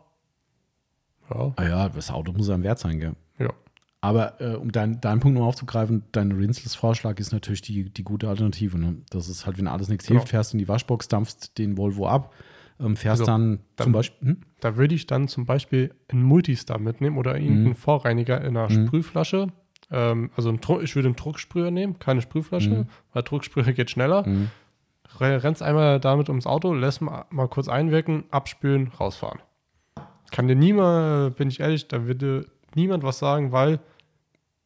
Ja. 1.31 1.53
Ah 1.57 1.65
ja, 1.69 1.89
das 1.89 2.11
Auto 2.11 2.33
muss 2.33 2.49
einem 2.51 2.63
wert 2.63 2.79
sein, 2.79 2.99
gell? 3.01 3.15
Ja. 3.39 3.53
Aber 4.01 4.41
äh, 4.41 4.55
um 4.55 4.71
dein, 4.71 5.01
deinen 5.01 5.21
Punkt 5.21 5.39
noch 5.39 5.47
aufzugreifen, 5.47 6.05
dein 6.13 6.31
Rinsels-Vorschlag 6.31 7.19
ist 7.19 7.33
natürlich 7.33 7.63
die, 7.63 7.91
die 7.91 8.05
gute 8.05 8.29
Alternative. 8.29 8.79
Ne? 8.79 8.99
Das 9.11 9.29
ist 9.29 9.47
halt, 9.47 9.59
wenn 9.59 9.67
alles 9.67 9.89
nichts 9.89 10.07
Genau. 10.07 10.21
hilft, 10.21 10.31
fährst 10.31 10.53
in 10.53 10.59
die 10.59 10.69
Waschbox, 10.69 11.09
dampfst 11.09 11.59
den 11.59 11.77
Volvo 11.77 12.07
ab, 12.07 12.33
ähm, 12.79 12.95
fährst 12.97 13.23
Also, 13.23 13.33
dann, 13.33 13.61
dann- 13.75 13.85
zum 13.87 13.93
Beispiel, 13.93 14.29
hm? 14.29 14.41
Da 14.61 14.77
würde 14.77 14.95
ich 14.95 15.07
dann 15.07 15.27
zum 15.29 15.47
Beispiel 15.47 15.95
einen 16.09 16.23
Multistar 16.23 16.79
mitnehmen 16.79 17.19
oder 17.19 17.35
irgendeinen 17.37 17.69
Mhm. 17.71 17.75
Vorreiniger 17.75 18.41
in 18.43 18.57
einer 18.57 18.71
Sprühflasche. 18.71 19.49
Ähm, 19.91 20.31
also 20.37 20.53
ich 20.83 20.95
würde 20.95 21.09
einen 21.09 21.17
Drucksprüher 21.17 21.71
nehmen, 21.71 21.99
keine 21.99 22.21
Sprühflasche, 22.23 22.71
Mhm. 22.71 22.87
weil 23.13 23.23
Drucksprüher 23.25 23.65
geht 23.73 23.91
schneller. 23.91 24.27
Mhm. 24.29 24.51
Re- 25.21 25.43
Rennst 25.43 25.63
einmal 25.63 26.01
damit 26.01 26.29
ums 26.29 26.47
Auto, 26.47 26.73
lässt 26.75 27.01
mal, 27.01 27.25
mal 27.31 27.49
kurz 27.49 27.69
einwirken, 27.69 28.25
abspülen, 28.31 28.89
rausfahren. 29.01 29.41
Kann 30.33 30.49
dir 30.49 30.57
niemand, 30.57 31.37
bin 31.37 31.49
ich 31.49 31.61
ehrlich, 31.61 31.89
da 31.89 32.05
würde 32.07 32.47
niemand 32.75 33.03
was 33.05 33.19
sagen, 33.19 33.53
weil 33.53 33.79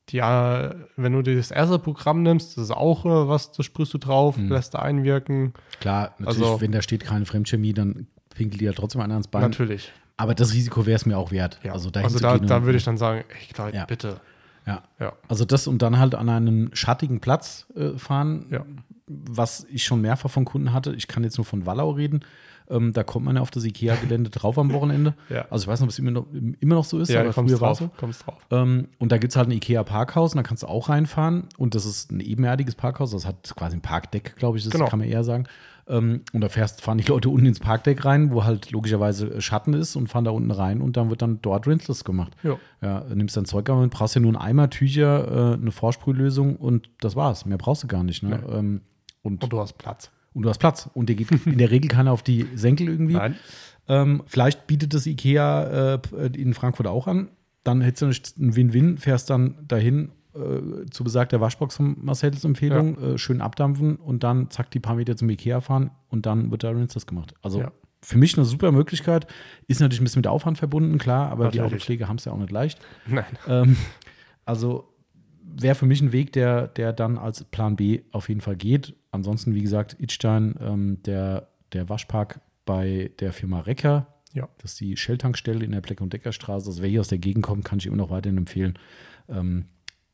die, 0.08 0.16
ja, 0.16 0.74
wenn 0.96 1.12
du 1.12 1.22
dir 1.22 1.36
das 1.36 1.50
erste 1.50 1.78
Programm 1.78 2.22
nimmst, 2.22 2.56
das 2.56 2.64
ist 2.64 2.70
auch 2.72 3.04
äh, 3.04 3.28
was, 3.28 3.52
das 3.52 3.64
sprühst 3.66 3.94
du 3.94 3.98
drauf, 3.98 4.36
Mhm. 4.36 4.48
lässt 4.48 4.74
du 4.74 4.80
einwirken. 4.80 5.52
Klar, 5.80 6.14
natürlich, 6.18 6.42
Also- 6.42 6.60
wenn 6.60 6.72
da 6.72 6.82
steht 6.82 7.04
keine 7.04 7.26
Fremdchemie, 7.26 7.72
dann 7.74 8.06
pinkelt 8.34 8.60
die 8.60 8.64
ja 8.64 8.72
trotzdem 8.72 9.00
einer 9.02 9.14
ans 9.14 9.28
Bein. 9.28 9.42
Natürlich. 9.42 9.92
Aber 10.16 10.34
das 10.34 10.52
Risiko 10.52 10.84
wäre 10.86 10.96
es 10.96 11.06
mir 11.06 11.16
auch 11.16 11.30
wert. 11.30 11.60
Ja. 11.62 11.72
Also, 11.72 11.90
Also, 11.94 12.18
da, 12.18 12.38
da 12.38 12.64
würde 12.64 12.76
ich 12.78 12.84
dann 12.84 12.96
sagen, 12.98 13.24
echt 13.40 13.56
Leute, 13.56 13.76
Ja. 13.76 13.84
bitte. 13.86 14.20
Ja. 14.66 14.82
Ja. 14.98 15.12
Also 15.28 15.44
das 15.44 15.66
und 15.66 15.80
dann 15.80 15.98
halt 15.98 16.14
an 16.14 16.28
einen 16.28 16.70
schattigen 16.74 17.20
Platz 17.20 17.66
äh, 17.76 17.96
fahren, 17.96 18.46
Ja. 18.50 18.64
Was 19.28 19.66
ich 19.70 19.84
schon 19.84 20.00
mehrfach 20.00 20.30
von 20.30 20.44
Kunden 20.44 20.72
hatte. 20.72 20.94
Ich 20.94 21.08
kann 21.08 21.24
jetzt 21.24 21.36
nur 21.38 21.44
von 21.44 21.66
Wallau 21.66 21.90
reden. 21.90 22.20
Ähm, 22.68 22.92
da 22.92 23.02
kommt 23.02 23.24
man 23.26 23.34
ja 23.34 23.42
auf 23.42 23.50
das 23.50 23.64
Ikea-Gelände 23.64 24.30
drauf 24.30 24.56
am 24.56 24.72
Wochenende. 24.72 25.14
Ja. 25.28 25.44
Also 25.50 25.64
ich 25.64 25.68
weiß 25.68 25.80
nicht, 25.80 25.86
ob 25.88 25.90
es 25.90 25.98
immer 25.98 26.12
noch, 26.12 26.26
immer 26.60 26.76
noch 26.76 26.84
so 26.84 27.00
ist, 27.00 27.08
Ja, 27.10 27.20
aber 27.22 27.32
kommst 27.32 27.52
früher 27.52 27.60
war 27.60 27.68
drauf, 27.70 27.80
es 27.80 27.86
so. 27.86 27.90
kommst 27.98 28.26
drauf. 28.26 28.38
Ähm, 28.52 28.86
und 28.98 29.10
da 29.10 29.18
gibt 29.18 29.32
es 29.32 29.36
halt 29.36 29.48
ein 29.48 29.52
Ikea-Parkhaus 29.52 30.32
und 30.32 30.36
da 30.36 30.42
kannst 30.44 30.62
du 30.62 30.68
auch 30.68 30.88
reinfahren. 30.88 31.48
Und 31.58 31.74
das 31.74 31.84
ist 31.84 32.12
ein 32.12 32.20
ebenerdiges 32.20 32.76
Parkhaus. 32.76 33.10
Das 33.10 33.26
hat 33.26 33.52
quasi 33.56 33.76
ein 33.76 33.80
Parkdeck, 33.80 34.36
glaube 34.36 34.58
ich, 34.58 34.64
das 34.64 34.72
Genau. 34.72 34.86
kann 34.86 35.00
man 35.00 35.08
eher 35.08 35.24
sagen. 35.24 35.44
Ähm, 35.88 36.20
und 36.32 36.42
da 36.42 36.48
fährst, 36.48 36.80
fahren 36.80 36.98
die 36.98 37.04
Leute 37.08 37.28
unten 37.30 37.46
ins 37.46 37.58
Parkdeck 37.58 38.04
rein, 38.04 38.30
wo 38.30 38.44
halt 38.44 38.70
logischerweise 38.70 39.40
Schatten 39.40 39.74
ist 39.74 39.96
und 39.96 40.06
fahren 40.06 40.24
da 40.24 40.30
unten 40.30 40.52
rein 40.52 40.80
und 40.80 40.96
dann 40.96 41.10
wird 41.10 41.22
dann 41.22 41.40
dort 41.42 41.66
Rinseless 41.66 42.04
gemacht. 42.04 42.36
Ja. 42.44 42.56
Ja, 42.80 43.04
nimmst 43.12 43.36
dein 43.36 43.46
Zeug 43.46 43.66
mit, 43.68 43.90
brauchst 43.90 44.14
ja 44.14 44.20
nur 44.20 44.30
einen 44.30 44.40
Eimer, 44.40 44.70
Tücher, 44.70 45.54
äh, 45.54 45.54
eine 45.54 45.72
Vorsprühlösung 45.72 46.54
und 46.54 46.88
das 47.00 47.16
war's. 47.16 47.46
Mehr 47.46 47.58
brauchst 47.58 47.82
du 47.82 47.88
gar 47.88 48.04
nicht. 48.04 48.22
Ne? 48.22 48.40
Nee. 48.46 48.78
Und, 49.22 49.42
Und 49.42 49.52
du 49.52 49.60
hast 49.60 49.74
Platz. 49.78 50.10
und 50.32 50.42
du 50.42 50.48
hast 50.48 50.58
Platz. 50.58 50.88
Und 50.94 51.08
dir 51.08 51.16
geht 51.16 51.30
in 51.46 51.58
der 51.58 51.70
Regel 51.70 51.88
keiner 51.88 52.12
auf 52.12 52.22
die 52.22 52.46
Senkel 52.54 52.88
irgendwie. 52.88 53.14
Nein. 53.14 53.36
Ähm, 53.88 54.22
vielleicht 54.26 54.66
bietet 54.66 54.94
das 54.94 55.06
IKEA 55.06 55.94
äh, 55.96 56.26
in 56.36 56.54
Frankfurt 56.54 56.86
auch 56.86 57.06
an. 57.06 57.28
Dann 57.64 57.80
hättest 57.80 58.02
du 58.02 58.06
nicht 58.06 58.38
einen 58.38 58.56
Win-Win, 58.56 58.98
fährst 58.98 59.28
dann 59.30 59.56
dahin 59.66 60.12
äh, 60.34 60.86
zu 60.90 61.02
besagter 61.04 61.40
Waschbox 61.40 61.76
von 61.76 61.96
Marcells 62.02 62.44
Empfehlung, 62.44 62.96
äh, 62.98 63.18
schön 63.18 63.40
abdampfen 63.40 63.96
und 63.96 64.22
dann 64.22 64.48
zack 64.50 64.70
die 64.70 64.78
paar 64.80 64.94
Meter 64.94 65.16
zum 65.16 65.28
IKEA 65.28 65.60
fahren 65.60 65.90
und 66.08 66.24
dann 66.26 66.50
wird 66.50 66.62
da 66.62 66.70
Rinses 66.70 67.06
gemacht. 67.06 67.34
Also 67.42 67.60
Ja. 67.60 67.72
für 68.00 68.16
mich 68.16 68.36
eine 68.38 68.46
super 68.46 68.70
Möglichkeit. 68.72 69.26
Ist 69.66 69.80
natürlich 69.80 70.00
ein 70.00 70.04
bisschen 70.04 70.20
mit 70.20 70.28
Aufwand 70.28 70.56
verbunden, 70.56 70.96
klar, 70.98 71.30
aber 71.30 71.50
die 71.50 71.58
Natürlich. 71.58 71.74
Autopflege 71.74 72.08
haben 72.08 72.16
es 72.16 72.24
ja 72.24 72.32
auch 72.32 72.38
nicht 72.38 72.52
leicht. 72.52 72.78
Nein. 73.06 73.24
Ähm, 73.48 73.76
also 74.44 74.88
wäre 75.42 75.74
für 75.74 75.86
mich 75.86 76.00
ein 76.00 76.12
Weg, 76.12 76.32
der, 76.32 76.68
der 76.68 76.92
dann 76.92 77.18
als 77.18 77.42
Plan 77.44 77.74
B 77.76 78.02
auf 78.12 78.28
jeden 78.28 78.40
Fall 78.40 78.56
geht. 78.56 78.94
Ansonsten, 79.12 79.54
wie 79.54 79.62
gesagt, 79.62 79.96
Itstein, 79.98 80.54
ähm, 80.60 81.02
der, 81.04 81.48
der 81.72 81.88
Waschpark 81.88 82.40
bei 82.64 83.10
der 83.18 83.32
Firma 83.32 83.60
Recker, 83.60 84.06
Ja. 84.32 84.48
das 84.58 84.72
ist 84.72 84.80
die 84.80 84.96
Shell-Tankstelle 84.96 85.64
in 85.64 85.72
der 85.72 85.80
Bleck- 85.80 86.00
und 86.00 86.12
Deckerstraße. 86.12 86.68
Also 86.68 86.82
wer 86.82 86.88
hier 86.88 87.00
aus 87.00 87.08
der 87.08 87.18
Gegend 87.18 87.42
kommt, 87.44 87.64
kann 87.64 87.78
ich 87.78 87.86
immer 87.86 87.96
noch 87.96 88.10
weiterhin 88.10 88.38
empfehlen. 88.38 88.78
Ähm, 89.28 89.66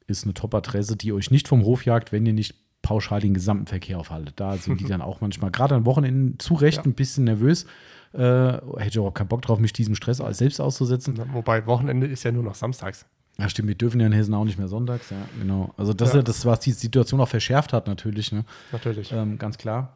ist 0.07 0.25
eine 0.25 0.35
Top-Adresse, 0.35 0.97
die 0.97 1.13
euch 1.13 1.31
nicht 1.31 1.49
vom 1.49 1.63
Hof 1.65 1.85
jagt, 1.85 2.13
wenn 2.13 2.25
ihr 2.25 2.33
nicht 2.33 2.55
pauschal 2.83 3.21
den 3.21 3.35
gesamten 3.35 3.67
Verkehr 3.67 3.99
aufhaltet. 3.99 4.35
Da 4.39 4.57
sind 4.57 4.81
die 4.81 4.85
dann 4.89 5.03
auch 5.03 5.21
manchmal, 5.21 5.51
gerade 5.51 5.75
an 5.75 5.85
Wochenenden, 5.85 6.39
zu 6.39 6.55
Recht 6.55 6.79
Ja. 6.79 6.85
ein 6.85 6.95
bisschen 6.95 7.25
nervös. 7.25 7.67
Äh, 8.13 8.19
hätte 8.19 8.89
ich 8.89 8.99
auch 9.01 9.11
keinen 9.13 9.29
Bock 9.29 9.43
drauf, 9.43 9.59
mich 9.59 9.73
diesem 9.73 9.95
Stress 9.97 10.19
selbst 10.31 10.61
auszusetzen. 10.61 11.19
Wobei 11.33 11.67
Wochenende 11.67 12.07
ist 12.07 12.23
ja 12.23 12.33
nur 12.33 12.45
noch 12.45 12.55
samstags. 12.55 13.05
Ja, 13.39 13.49
stimmt, 13.51 13.69
wir 13.69 13.75
dürfen 13.75 14.01
ja 14.01 14.07
in 14.07 14.13
Hessen 14.13 14.33
auch 14.35 14.45
nicht 14.45 14.59
mehr 14.59 14.69
sonntags, 14.69 15.11
ja, 15.11 15.19
genau. 15.39 15.75
Also 15.77 15.93
das 15.93 16.09
ist 16.09 16.15
Ja. 16.15 16.21
ja 16.21 16.25
das, 16.25 16.47
was 16.47 16.61
die 16.61 16.73
Situation 16.73 17.21
auch 17.21 17.29
verschärft 17.29 17.73
hat, 17.75 17.87
natürlich, 17.87 18.33
ne? 18.33 18.45
Natürlich. 18.73 19.13
ähm, 19.13 19.37
ganz 19.39 19.59
klar. 19.59 19.93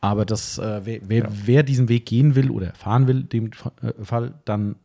Aber 0.00 0.24
das, 0.24 0.58
äh, 0.58 0.80
wer, 0.84 1.00
wer, 1.08 1.24
Ja. 1.24 1.28
wer 1.30 1.62
diesen 1.62 1.88
Weg 1.88 2.06
gehen 2.06 2.34
will 2.34 2.50
oder 2.50 2.72
fahren 2.74 3.06
will, 3.06 3.22
dem 3.24 3.50
äh, 3.82 4.04
Fall, 4.04 4.34
dann 4.44 4.76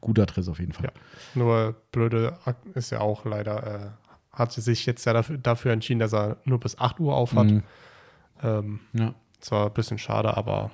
guter 0.00 0.22
Adresse 0.22 0.50
auf 0.50 0.58
jeden 0.58 0.72
Fall. 0.72 0.86
Ja. 0.86 0.92
Nur 1.34 1.74
blöde 1.92 2.36
ist 2.74 2.90
ja 2.90 3.00
auch 3.00 3.24
leider, 3.24 3.66
äh, 4.32 4.36
hat 4.36 4.50
sie 4.52 4.60
sich 4.62 4.84
jetzt 4.86 5.04
ja 5.04 5.12
dafür, 5.12 5.38
dafür 5.38 5.72
entschieden, 5.72 6.00
dass 6.00 6.12
er 6.14 6.38
nur 6.44 6.58
bis 6.58 6.76
8 6.78 6.98
Uhr 6.98 7.14
auf 7.14 7.34
hat. 7.34 7.46
Mhm. 7.46 7.62
Ähm, 8.42 8.80
ja. 8.94 9.14
zwar 9.40 9.66
ein 9.66 9.72
bisschen 9.74 9.98
schade, 9.98 10.36
aber 10.36 10.70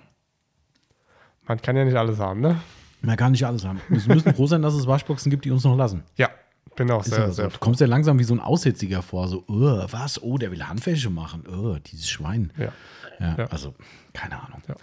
man 1.46 1.60
kann 1.60 1.76
ja 1.76 1.84
nicht 1.84 1.96
alles 1.96 2.18
haben, 2.18 2.40
ne? 2.40 2.60
Man 3.00 3.16
kann 3.16 3.32
nicht 3.32 3.46
alles 3.46 3.64
haben. 3.64 3.80
Wir 3.88 4.14
müssen 4.14 4.34
froh 4.34 4.46
sein, 4.46 4.62
dass 4.62 4.74
es 4.74 4.86
Waschboxen 4.86 5.30
gibt, 5.30 5.44
die 5.44 5.50
uns 5.50 5.64
noch 5.64 5.76
lassen. 5.76 6.02
Ja, 6.16 6.30
bin 6.76 6.90
auch 6.90 7.00
Ist 7.04 7.10
sehr, 7.14 7.26
so. 7.28 7.32
sehr 7.32 7.48
Du 7.48 7.58
kommst 7.58 7.80
ja 7.80 7.86
langsam 7.86 8.18
wie 8.18 8.24
so 8.24 8.34
ein 8.34 8.40
Aussätziger 8.40 9.02
vor, 9.02 9.28
so, 9.28 9.44
oh, 9.48 9.84
was? 9.90 10.20
Oh, 10.22 10.38
der 10.38 10.50
will 10.50 10.64
Handwäsche 10.66 11.10
machen. 11.10 11.44
Oh, 11.48 11.76
dieses 11.78 12.08
Schwein. 12.08 12.52
Ja. 12.58 12.72
Ja, 13.20 13.36
Ja. 13.38 13.44
also, 13.46 13.74
keine 14.12 14.40
Ahnung. 14.42 14.62
Ja. 14.68 14.74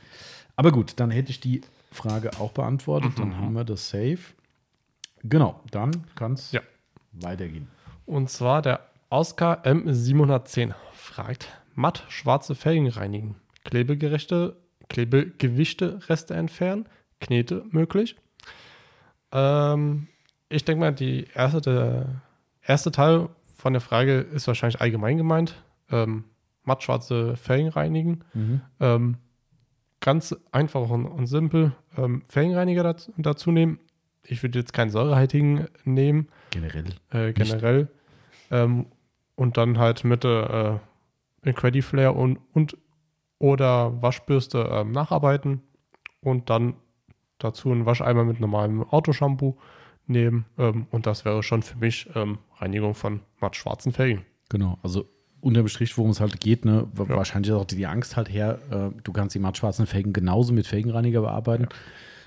Aber 0.56 0.72
gut, 0.72 0.94
dann 1.00 1.12
hätte 1.12 1.32
ich 1.32 1.40
die 1.40 1.62
Frage 1.92 2.32
auch 2.40 2.52
beantwortet. 2.52 3.12
Mhm. 3.18 3.22
Dann 3.22 3.38
haben 3.38 3.54
wir 3.54 3.64
das 3.66 3.90
safe. 3.90 4.20
Genau, 5.24 5.62
dann 5.72 6.06
kann 6.16 6.34
es 6.34 6.52
Ja. 6.52 6.62
weitergehen. 7.14 7.68
Und 8.06 8.30
zwar 8.30 8.62
der 8.62 8.82
Oscar 9.10 9.66
M710 9.66 10.74
fragt, 10.94 11.48
matt 11.74 12.04
schwarze 12.10 12.56
Felgen 12.56 12.88
reinigen, 12.88 13.36
klebegerechte, 13.64 14.56
klebegewischte 14.90 16.00
Reste 16.10 16.34
entfernen, 16.36 16.86
Knete 17.20 17.64
möglich. 17.70 18.16
Ähm, 19.32 20.08
ich 20.50 20.66
denke 20.66 20.80
mal, 20.80 20.94
die 20.94 21.28
erste, 21.34 21.62
der 21.62 22.22
erste 22.62 22.92
Teil 22.92 23.30
von 23.56 23.74
der 23.74 23.82
Frage 23.82 24.20
ist 24.20 24.48
wahrscheinlich 24.48 24.82
allgemein 24.82 25.18
gemeint. 25.18 25.56
Ähm, 25.92 26.26
matt 26.64 26.84
schwarze 26.84 27.36
Felgen 27.36 27.70
reinigen. 27.70 28.24
Ähm, 28.80 29.18
ganz 30.00 30.36
einfach 30.52 30.90
und, 30.90 31.06
und 31.06 31.28
simpel. 31.28 31.74
Ähm, 31.98 32.24
Felgenreiniger 32.28 32.84
dazu, 32.84 33.14
dazu 33.18 33.52
nehmen. 33.52 33.80
Ich 34.24 34.42
würde 34.44 34.60
jetzt 34.60 34.74
keinen 34.74 34.90
säurehaltigen 34.90 35.68
nehmen 35.84 36.30
Generell. 36.52 36.86
äh, 37.12 37.34
generell. 37.34 37.90
Ähm, 38.52 38.88
und 39.36 39.58
dann 39.58 39.78
halt 39.78 40.04
mit 40.04 40.26
äh, 40.26 40.78
Incredi 41.44 41.82
Flare 41.82 42.14
und, 42.14 42.40
und 42.54 42.78
oder 43.38 44.02
Waschbürste 44.02 44.70
ähm, 44.72 44.92
nacharbeiten 44.92 45.62
und 46.22 46.50
dann 46.50 46.76
dazu 47.40 47.72
einen 47.72 47.86
Wascheimer 47.86 48.24
mit 48.24 48.40
normalem 48.40 48.84
Autoshampoo 48.84 49.58
nehmen. 50.08 50.46
Ähm, 50.58 50.88
und 50.92 51.06
das 51.06 51.26
wäre 51.26 51.44
schon 51.44 51.64
für 51.64 51.78
mich 51.78 52.10
ähm, 52.16 52.38
Reinigung 52.58 52.96
von 52.96 53.22
matt 53.40 53.56
schwarzen 53.56 53.92
Felgen. 53.92 54.26
Genau, 54.50 54.78
also 54.84 55.10
unterm 55.42 55.68
Strich, 55.68 55.98
worum 55.98 56.12
es 56.12 56.20
halt 56.20 56.40
geht, 56.40 56.66
ne, 56.66 56.88
Ja. 56.98 57.10
wahrscheinlich 57.10 57.52
ist 57.52 57.58
auch 57.58 57.66
die 57.66 57.86
Angst 57.86 58.18
halt 58.18 58.30
her, 58.30 58.60
äh, 58.72 59.02
du 59.04 59.12
kannst 59.12 59.36
die 59.36 59.40
mattschwarzen 59.40 59.86
Felgen 59.86 60.12
genauso 60.12 60.54
mit 60.54 60.66
Felgenreiniger 60.66 61.22
bearbeiten. 61.22 61.68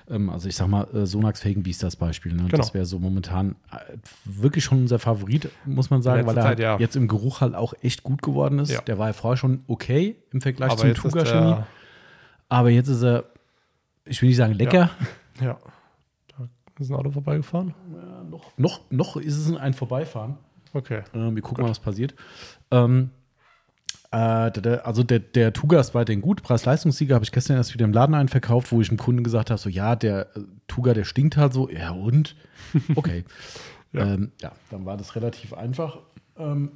Ähm, 0.09 0.29
also 0.29 0.47
ich 0.47 0.55
sag 0.55 0.67
mal, 0.67 0.87
äh, 0.93 1.05
Sonax-Felgen, 1.05 1.65
wie 1.65 1.69
ist 1.69 1.83
das 1.83 1.95
Beispiel? 1.95 2.33
Ne? 2.33 2.43
Genau. 2.43 2.57
Das 2.57 2.73
wäre 2.73 2.85
so 2.85 2.97
momentan 2.97 3.55
äh, 3.71 3.97
wirklich 4.25 4.63
schon 4.63 4.79
unser 4.79 4.99
Favorit, 4.99 5.49
muss 5.65 5.89
man 5.89 6.01
sagen, 6.01 6.25
weil 6.25 6.37
er 6.37 6.43
Zeit, 6.43 6.59
ja. 6.59 6.77
jetzt 6.79 6.95
im 6.95 7.07
Geruch 7.07 7.41
halt 7.41 7.55
auch 7.55 7.73
echt 7.81 8.03
gut 8.03 8.21
geworden 8.21 8.59
ist. 8.59 8.71
Ja. 8.71 8.81
Der 8.81 8.97
war 8.97 9.07
ja 9.07 9.13
vorher 9.13 9.37
schon 9.37 9.63
okay 9.67 10.15
im 10.31 10.41
Vergleich 10.41 10.71
Aber 10.71 10.79
zum 10.79 10.93
Tuga 10.93 11.25
Chemie, 11.25 11.57
aber 12.47 12.69
jetzt 12.69 12.87
ist 12.87 13.03
er, 13.03 13.25
ich 14.09 14.21
will 14.21 14.29
nicht 14.29 14.37
sagen 14.37 14.53
lecker, 14.53 14.89
ja, 15.41 15.57
da 16.37 16.49
ist 16.79 16.89
ein 16.89 16.95
Auto 16.95 17.11
vorbeigefahren. 17.11 17.73
noch, 18.29 18.57
noch, 18.57 18.81
noch 18.89 19.17
ist 19.17 19.37
es 19.37 19.55
ein 19.55 19.73
Vorbeifahren. 19.73 20.37
Okay. 20.73 21.03
Äh, 21.13 21.33
wir 21.35 21.41
gucken 21.41 21.63
mal, 21.63 21.69
was 21.69 21.79
passiert. 21.79 22.15
Ähm, 22.71 23.11
Äh, 24.11 24.17
also 24.83 25.03
der, 25.03 25.19
der 25.19 25.53
Tuga 25.53 25.79
ist 25.79 25.93
weiterhin 25.93 26.21
gut. 26.21 26.41
Preis-Leistungssieger 26.41 27.13
habe 27.13 27.25
ich 27.25 27.31
gestern 27.31 27.57
erst 27.57 27.75
wieder 27.75 27.85
im 27.85 27.93
Laden 27.93 28.15
einen 28.15 28.27
verkauft, 28.29 28.71
wo 28.71 28.81
ich 28.81 28.87
dem 28.89 28.97
Kunden 28.97 29.23
gesagt 29.23 29.51
habe: 29.51 29.59
so 29.59 29.69
ja, 29.69 29.95
der 29.95 30.35
äh, 30.35 30.41
Tuga, 30.67 30.95
der 30.95 31.03
stinkt 31.03 31.37
halt 31.37 31.53
so. 31.53 31.69
Ja, 31.69 31.91
und? 31.91 32.35
Okay. 32.95 33.23
ja. 33.93 34.13
Ähm, 34.13 34.31
ja, 34.41 34.51
dann 34.71 34.85
war 34.85 34.97
das 34.97 35.15
relativ 35.15 35.53
einfach. 35.53 35.99
Ähm, 36.37 36.71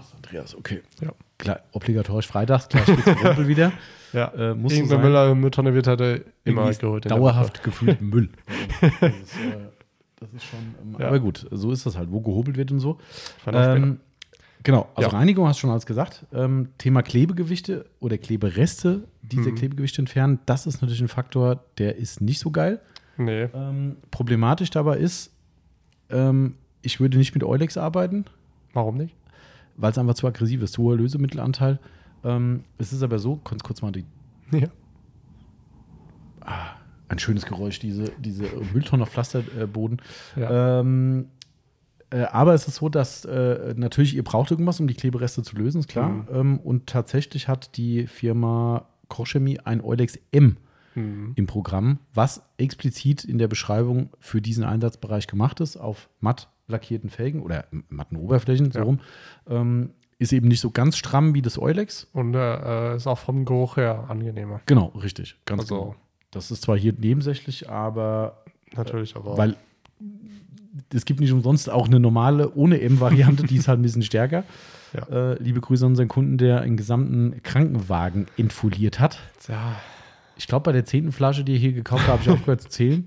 ach, 0.00 0.14
Andreas, 0.16 0.54
okay. 0.56 0.82
Ja. 1.00 1.12
Klar, 1.38 1.60
obligatorisch 1.72 2.26
freitags, 2.26 2.68
gleich 2.68 2.86
geht's 2.86 3.06
im 3.06 3.14
Rumpel 3.18 3.48
wieder. 3.48 3.72
Ja, 4.14 4.28
Äh, 4.28 4.54
muss 4.54 4.70
so 4.70 4.76
irgendwer 4.78 4.98
sein. 4.98 5.04
Müller 5.06 5.34
Mülltonne 5.34 5.74
wird 5.74 5.88
hatte 5.88 6.24
immer 6.44 6.60
Irgendwie 6.60 6.70
ist 6.70 6.80
geholt. 6.80 7.10
Dauerhaft 7.10 7.64
gefühlt 7.64 8.00
Müll. 8.00 8.28
das, 8.80 8.92
ist, 8.92 9.02
äh, 9.02 9.56
das 10.20 10.32
ist 10.34 10.44
schon. 10.44 10.60
Ähm, 10.80 10.96
Ja. 11.00 11.08
Aber 11.08 11.18
gut, 11.18 11.44
so 11.50 11.72
ist 11.72 11.84
das 11.84 11.96
halt, 11.98 12.12
wo 12.12 12.20
gehobelt 12.20 12.56
wird 12.56 12.70
und 12.70 12.78
so. 12.78 12.98
Ähm, 13.44 13.98
genau, 14.62 14.88
also 14.94 15.10
Ja. 15.10 15.16
Reinigung 15.18 15.48
hast 15.48 15.56
du 15.56 15.62
schon 15.62 15.70
alles 15.70 15.84
gesagt. 15.84 16.26
Ähm, 16.32 16.68
Thema 16.78 17.02
Klebegewichte 17.02 17.86
oder 17.98 18.16
Klebereste, 18.16 19.02
diese 19.22 19.50
Mhm. 19.50 19.56
Klebegewichte 19.56 20.00
entfernen, 20.00 20.38
das 20.46 20.68
ist 20.68 20.80
natürlich 20.80 21.00
ein 21.02 21.08
Faktor, 21.08 21.64
der 21.78 21.96
ist 21.96 22.20
nicht 22.20 22.38
so 22.38 22.52
geil. 22.52 22.80
Nee. 23.16 23.48
Ähm, 23.52 23.96
problematisch 24.12 24.70
dabei 24.70 24.98
ist, 24.98 25.32
ähm, 26.08 26.54
ich 26.82 27.00
würde 27.00 27.18
nicht 27.18 27.34
mit 27.34 27.42
Eulex 27.42 27.76
arbeiten, 27.76 28.26
Warum 28.74 28.96
nicht? 28.96 29.16
Weil 29.76 29.90
es 29.92 29.98
einfach 29.98 30.14
zu 30.14 30.26
aggressiv 30.26 30.62
ist, 30.62 30.72
zu 30.72 30.82
hoher 30.82 30.96
Lösemittelanteil. 30.96 31.78
Ähm, 32.24 32.64
es 32.78 32.92
ist 32.92 33.02
aber 33.02 33.18
so, 33.18 33.36
kannst 33.36 33.64
kurz 33.64 33.82
mal 33.82 33.92
die, 33.92 34.04
Ja. 34.52 34.68
ein 37.08 37.18
schönes 37.18 37.46
Geräusch, 37.46 37.78
diese, 37.78 38.10
diese 38.18 38.44
Mülltonne 38.72 39.02
auf 39.04 39.10
Pflasterboden. 39.10 40.00
Ja. 40.36 40.80
Ähm, 40.80 41.28
äh, 42.10 42.22
aber 42.24 42.54
es 42.54 42.66
ist 42.68 42.76
so, 42.76 42.88
dass 42.88 43.24
äh, 43.24 43.74
natürlich 43.76 44.14
ihr 44.14 44.24
braucht 44.24 44.50
irgendwas, 44.50 44.80
um 44.80 44.86
die 44.86 44.94
Klebereste 44.94 45.42
zu 45.42 45.56
lösen, 45.56 45.80
ist 45.80 45.88
klar. 45.88 46.08
Mhm. 46.08 46.26
Ähm, 46.32 46.58
und 46.60 46.86
tatsächlich 46.86 47.48
hat 47.48 47.76
die 47.76 48.06
Firma 48.06 48.86
Kochchemie 49.08 49.58
ein 49.60 49.80
Eulex 49.82 50.18
M 50.32 50.56
Mhm. 50.96 51.32
im 51.34 51.46
Programm, 51.48 51.98
was 52.14 52.40
explizit 52.56 53.24
in 53.24 53.38
der 53.38 53.48
Beschreibung 53.48 54.10
für 54.20 54.40
diesen 54.40 54.62
Einsatzbereich 54.62 55.26
gemacht 55.26 55.58
ist, 55.58 55.76
auf 55.76 56.08
matt 56.20 56.48
lackierten 56.68 57.10
Felgen 57.10 57.42
oder 57.42 57.66
matten 57.88 58.16
Oberflächen, 58.16 58.70
so 58.72 58.78
Ja. 58.78 58.84
rum. 58.84 59.00
Ähm, 59.48 59.90
ist 60.18 60.32
eben 60.32 60.48
nicht 60.48 60.60
so 60.60 60.70
ganz 60.70 60.96
stramm 60.96 61.34
wie 61.34 61.42
das 61.42 61.58
Eulex. 61.58 62.08
Und 62.12 62.34
äh, 62.34 62.96
ist 62.96 63.06
auch 63.06 63.18
vom 63.18 63.44
Geruch 63.44 63.76
her 63.76 64.04
angenehmer. 64.08 64.60
Genau, 64.66 64.86
richtig. 65.02 65.36
Ganz 65.44 65.62
Also- 65.62 65.74
genau. 65.80 65.96
Das 66.30 66.50
ist 66.50 66.62
zwar 66.62 66.76
hier 66.76 66.92
nebensächlich, 66.98 67.68
aber 67.70 68.42
Natürlich, 68.74 69.14
aber. 69.14 69.36
weil 69.38 69.56
es 70.92 71.04
gibt 71.04 71.20
nicht 71.20 71.32
umsonst 71.32 71.70
auch 71.70 71.86
eine 71.86 72.00
normale 72.00 72.52
ohne 72.54 72.80
M-Variante, 72.80 73.44
die 73.44 73.56
ist 73.56 73.68
halt 73.68 73.78
ein 73.78 73.82
bisschen 73.82 74.02
stärker. 74.10 74.44
Ja. 74.92 75.32
Äh, 75.32 75.42
liebe 75.42 75.60
Grüße 75.60 75.84
an 75.84 75.92
unseren 75.92 76.08
Kunden, 76.08 76.38
der 76.38 76.60
einen 76.60 76.76
gesamten 76.76 77.40
Krankenwagen 77.42 78.26
entfoliert 78.36 78.98
hat. 79.00 79.18
ja, 79.48 79.76
Ich 80.36 80.46
glaube, 80.46 80.64
bei 80.64 80.72
der 80.72 80.84
zehnten 80.84 81.12
Flasche, 81.12 81.44
die 81.44 81.54
ich 81.54 81.60
hier 81.60 81.72
gekauft 81.72 82.02
habe, 82.02 82.12
habe 82.14 82.22
ich 82.22 82.30
aufgehört 82.30 82.60
zu 82.62 82.68
zählen. 82.68 83.06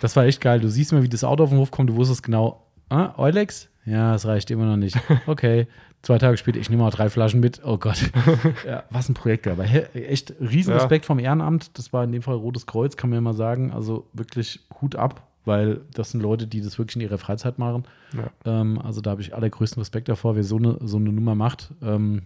Das 0.00 0.16
war 0.16 0.24
echt 0.24 0.40
geil. 0.40 0.60
Du 0.60 0.68
siehst 0.68 0.92
mal, 0.92 1.02
wie 1.02 1.08
das 1.08 1.24
Auto 1.24 1.44
auf 1.44 1.50
den 1.50 1.58
Hof 1.58 1.70
kommt. 1.70 1.90
Du 1.90 1.96
wusstest 1.96 2.22
genau, 2.22 2.66
ah, 2.88 3.12
Eulex? 3.16 3.68
Ja, 3.84 4.14
es 4.14 4.26
reicht 4.26 4.50
immer 4.50 4.64
noch 4.66 4.76
nicht. 4.76 4.96
Okay. 5.26 5.66
Zwei 6.02 6.18
Tage 6.18 6.36
später, 6.36 6.58
ich 6.58 6.68
nehme 6.68 6.82
mal 6.82 6.90
drei 6.90 7.08
Flaschen 7.08 7.38
mit. 7.38 7.60
Oh 7.64 7.78
Gott. 7.78 8.10
Ja, 8.66 8.82
was 8.90 9.08
ein 9.08 9.14
Projekt. 9.14 9.46
Aber 9.46 9.64
echt 9.94 10.34
Riesenrespekt 10.40 11.06
vom 11.06 11.20
Ehrenamt. 11.20 11.78
Das 11.78 11.92
war 11.92 12.02
in 12.02 12.10
dem 12.10 12.22
Fall 12.22 12.34
Rotes 12.34 12.66
Kreuz, 12.66 12.96
kann 12.96 13.10
man 13.10 13.18
ja 13.18 13.20
mal 13.20 13.34
sagen. 13.34 13.70
Also 13.70 14.08
wirklich 14.12 14.58
Hut 14.80 14.96
ab, 14.96 15.28
weil 15.44 15.80
das 15.94 16.10
sind 16.10 16.20
Leute, 16.20 16.48
die 16.48 16.60
das 16.60 16.76
wirklich 16.76 16.96
in 16.96 17.02
ihrer 17.02 17.18
Freizeit 17.18 17.60
machen. 17.60 17.84
ja. 18.14 18.30
Ähm, 18.44 18.80
also 18.80 19.00
da 19.00 19.10
habe 19.12 19.20
ich 19.22 19.32
allergrößten 19.32 19.80
Respekt 19.80 20.08
davor, 20.08 20.34
wer 20.34 20.42
so 20.42 20.56
eine, 20.56 20.76
so 20.82 20.96
eine 20.96 21.12
Nummer 21.12 21.36
macht. 21.36 21.70
Ähm, 21.82 22.22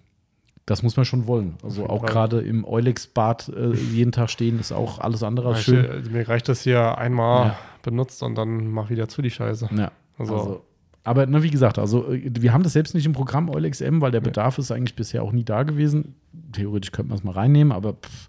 das 0.66 0.82
muss 0.82 0.96
man 0.96 1.04
schon 1.06 1.26
wollen. 1.26 1.54
Also 1.62 1.86
auch 1.88 2.04
gerade 2.04 2.40
im 2.40 2.64
Eulex-Bad 2.64 3.48
äh, 3.56 3.72
jeden 3.74 4.12
Tag 4.12 4.30
stehen, 4.30 4.58
ist 4.58 4.72
auch 4.72 4.98
alles 4.98 5.22
andere 5.22 5.50
als 5.50 5.62
schön. 5.62 6.02
du, 6.04 6.10
mir 6.10 6.28
reicht 6.28 6.48
das 6.48 6.62
hier 6.62 6.98
einmal 6.98 7.46
Ja. 7.48 7.58
benutzt 7.82 8.22
und 8.22 8.34
dann 8.36 8.66
mach 8.70 8.90
wieder 8.90 9.08
zu 9.08 9.22
die 9.22 9.30
Scheiße. 9.30 9.68
Ja, 9.76 9.92
Also, 10.18 10.34
also, 10.36 10.62
aber 11.04 11.26
ne, 11.26 11.42
wie 11.44 11.50
gesagt, 11.50 11.78
also 11.78 12.12
äh, 12.12 12.30
wir 12.40 12.52
haben 12.52 12.64
das 12.64 12.72
selbst 12.72 12.94
nicht 12.94 13.06
im 13.06 13.12
Programm 13.12 13.48
Eulex 13.48 13.80
M, 13.80 14.00
weil 14.00 14.10
der 14.10 14.20
Nee. 14.20 14.26
Bedarf 14.26 14.58
ist 14.58 14.72
eigentlich 14.72 14.96
bisher 14.96 15.22
auch 15.22 15.30
nie 15.32 15.44
da 15.44 15.62
gewesen. 15.62 16.16
Theoretisch 16.52 16.90
könnte 16.90 17.10
man 17.10 17.18
es 17.18 17.24
mal 17.24 17.32
reinnehmen, 17.32 17.72
aber 17.72 17.92
pff, 17.94 18.28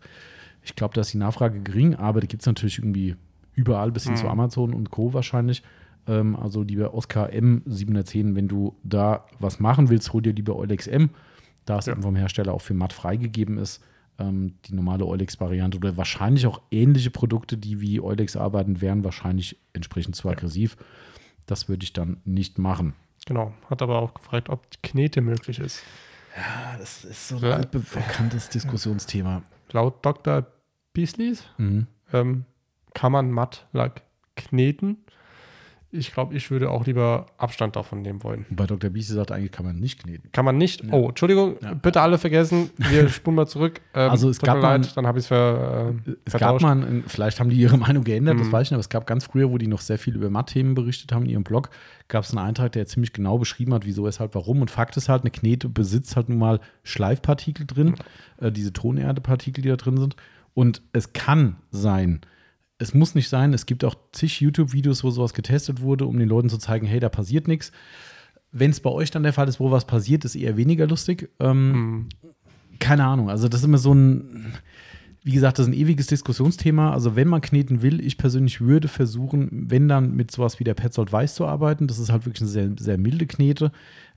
ich 0.63 0.75
glaube, 0.75 0.93
da 0.93 1.01
ist 1.01 1.13
die 1.13 1.17
Nachfrage 1.17 1.59
gering. 1.61 1.95
Aber 1.95 2.19
da 2.21 2.27
gibt 2.27 2.43
es 2.43 2.45
natürlich 2.45 2.77
irgendwie 2.77 3.15
überall 3.55 3.91
bis 3.91 4.03
hin 4.03 4.13
Mhm. 4.13 4.17
zu 4.17 4.27
Amazon 4.27 4.73
und 4.75 4.91
Co. 4.91 5.11
wahrscheinlich. 5.13 5.63
Ähm, 6.07 6.35
also 6.35 6.61
lieber 6.61 6.93
Oscar 6.93 7.33
M 7.33 7.63
710, 7.65 8.35
wenn 8.35 8.47
du 8.47 8.75
da 8.83 9.25
was 9.39 9.59
machen 9.59 9.89
willst, 9.89 10.13
hol 10.13 10.21
dir 10.21 10.33
lieber 10.33 10.55
Eulex 10.55 10.85
M, 10.85 11.09
da 11.67 11.77
es 11.77 11.85
Ja. 11.85 11.93
eben 11.93 12.01
vom 12.01 12.15
Hersteller 12.15 12.53
auch 12.53 12.61
für 12.61 12.73
matt 12.73 12.93
freigegeben 12.93 13.57
ist. 13.59 13.83
Ähm, 14.19 14.55
die 14.65 14.73
normale 14.73 15.05
Eulex-Variante 15.05 15.77
oder 15.77 15.95
wahrscheinlich 15.95 16.47
auch 16.47 16.59
ähnliche 16.71 17.11
Produkte, 17.11 17.55
die 17.57 17.79
wie 17.81 18.01
Eulex 18.01 18.35
arbeiten, 18.35 18.81
wären 18.81 19.03
wahrscheinlich 19.03 19.59
entsprechend 19.73 20.15
zu 20.15 20.27
aggressiv. 20.27 20.75
Das 21.45 21.69
würde 21.69 21.83
ich 21.83 21.93
dann 21.93 22.19
nicht 22.25 22.57
machen. 22.57 22.93
genau. 23.27 23.53
Hat 23.69 23.81
aber 23.81 24.01
auch 24.01 24.13
gefragt, 24.13 24.49
ob 24.49 24.65
Knete 24.81 25.21
möglich 25.21 25.59
ist. 25.59 25.83
Ja, 26.35 26.77
das 26.79 27.03
ist 27.05 27.27
so 27.27 27.35
ein 27.37 27.43
Ja. 27.43 27.57
bekanntes 27.57 28.49
Diskussionsthema. 28.49 29.43
Laut 29.71 30.03
Dr. 30.05 30.45
Beasleys 30.93 31.43
Mhm. 31.57 31.87
ähm, 32.13 32.45
kann 32.93 33.11
man 33.11 33.31
Mattlack 33.31 34.01
kneten. 34.35 34.97
Ich 35.97 36.13
glaube, 36.13 36.35
ich 36.35 36.49
würde 36.51 36.69
auch 36.69 36.85
lieber 36.85 37.25
Abstand 37.37 37.75
davon 37.75 38.01
nehmen 38.01 38.23
wollen. 38.23 38.45
Bei 38.49 38.65
Dr. 38.65 38.89
Biese 38.89 39.15
sagt, 39.15 39.31
eigentlich 39.31 39.51
kann 39.51 39.65
man 39.65 39.77
nicht 39.79 40.03
kneten. 40.03 40.29
Kann 40.31 40.45
man 40.45 40.57
nicht. 40.57 40.83
Oh, 40.91 41.09
Entschuldigung, 41.09 41.55
Ja. 41.61 41.73
bitte 41.73 42.01
alle 42.01 42.17
vergessen. 42.17 42.69
Wir 42.77 43.09
spulen 43.09 43.35
mal 43.35 43.47
zurück. 43.47 43.81
Ähm, 43.93 44.09
Also 44.11 44.29
es 44.29 44.39
gab 44.39 44.61
mal- 44.61 44.79
dann 44.79 45.07
habe 45.07 45.17
ich 45.19 45.23
es 45.25 45.27
ver, 45.27 45.93
äh, 46.07 46.11
Es 46.25 46.33
gab 46.33 46.39
vertauscht. 46.41 46.61
mal, 46.63 46.83
ein, 46.83 47.03
vielleicht 47.07 47.39
haben 47.39 47.49
die 47.49 47.57
ihre 47.57 47.77
Meinung 47.77 48.03
geändert, 48.03 48.39
das 48.39 48.47
Mhm. 48.47 48.51
weiß 48.51 48.67
ich 48.67 48.71
nicht, 48.71 48.75
aber 48.75 48.81
es 48.81 48.89
gab 48.89 49.07
ganz 49.07 49.25
früher, 49.25 49.49
wo 49.51 49.57
die 49.57 49.67
noch 49.67 49.81
sehr 49.81 49.97
viel 49.97 50.15
über 50.15 50.29
Matt-Themen 50.29 50.75
berichtet 50.75 51.11
haben 51.11 51.23
in 51.25 51.31
ihrem 51.31 51.43
Blog, 51.43 51.69
gab 52.07 52.23
es 52.23 52.29
einen 52.31 52.45
Eintrag, 52.47 52.71
der 52.73 52.85
ziemlich 52.85 53.11
genau 53.13 53.37
beschrieben 53.37 53.73
hat, 53.73 53.85
wieso, 53.85 54.05
weshalb, 54.05 54.35
warum. 54.35 54.61
Und 54.61 54.71
Fakt 54.71 54.95
ist 54.97 55.09
halt, 55.09 55.23
eine 55.23 55.31
Knete 55.31 55.67
besitzt 55.67 56.15
halt 56.15 56.29
nun 56.29 56.37
mal 56.37 56.59
Schleifpartikel 56.83 57.65
drin, 57.65 57.95
äh, 58.39 58.51
diese 58.51 58.71
Tonerdepartikel, 58.73 59.61
die 59.61 59.69
da 59.69 59.75
drin 59.75 59.97
sind. 59.97 60.15
Und 60.53 60.81
es 60.93 61.13
kann 61.13 61.57
sein, 61.71 62.21
es 62.79 62.93
muss 62.93 63.15
nicht 63.15 63.29
sein, 63.29 63.53
es 63.53 63.65
gibt 63.65 63.83
auch 63.83 63.95
zig 64.11 64.39
YouTube-Videos, 64.41 65.03
wo 65.03 65.09
sowas 65.09 65.33
getestet 65.33 65.81
wurde, 65.81 66.05
um 66.05 66.17
den 66.19 66.29
Leuten 66.29 66.49
zu 66.49 66.57
zeigen, 66.57 66.85
hey, 66.85 66.99
da 66.99 67.09
passiert 67.09 67.47
nichts. 67.47 67.71
Wenn 68.51 68.71
es 68.71 68.79
bei 68.79 68.89
euch 68.89 69.11
dann 69.11 69.23
der 69.23 69.33
Fall 69.33 69.47
ist, 69.47 69.59
wo 69.59 69.71
was 69.71 69.85
passiert, 69.85 70.25
ist 70.25 70.35
eher 70.35 70.57
weniger 70.57 70.87
lustig. 70.87 71.29
Ähm, 71.39 71.71
Mhm. 71.71 72.09
keine 72.79 73.05
Ahnung, 73.05 73.29
also 73.29 73.47
das 73.47 73.61
ist 73.61 73.65
immer 73.65 73.77
so 73.79 73.93
ein, 73.93 74.53
wie 75.23 75.31
gesagt, 75.33 75.57
das 75.59 75.65
ist 75.67 75.73
ein 75.73 75.77
ewiges 75.77 76.07
Diskussionsthema. 76.07 76.93
Also 76.93 77.15
wenn 77.15 77.27
man 77.27 77.41
kneten 77.41 77.81
will, 77.81 77.99
ich 77.99 78.17
persönlich 78.17 78.61
würde 78.61 78.87
versuchen, 78.87 79.49
wenn 79.69 79.87
dann 79.89 80.15
mit 80.15 80.31
sowas 80.31 80.59
wie 80.59 80.63
der 80.63 80.75
Petzold 80.75 81.11
Weiß 81.11 81.35
zu 81.35 81.45
arbeiten. 81.45 81.87
Das 81.87 81.99
ist 81.99 82.11
halt 82.11 82.25
wirklich 82.25 82.41
eine 82.41 82.49
sehr, 82.49 82.69
sehr 82.79 82.97
milde 82.97 83.25
Knete. 83.25 83.71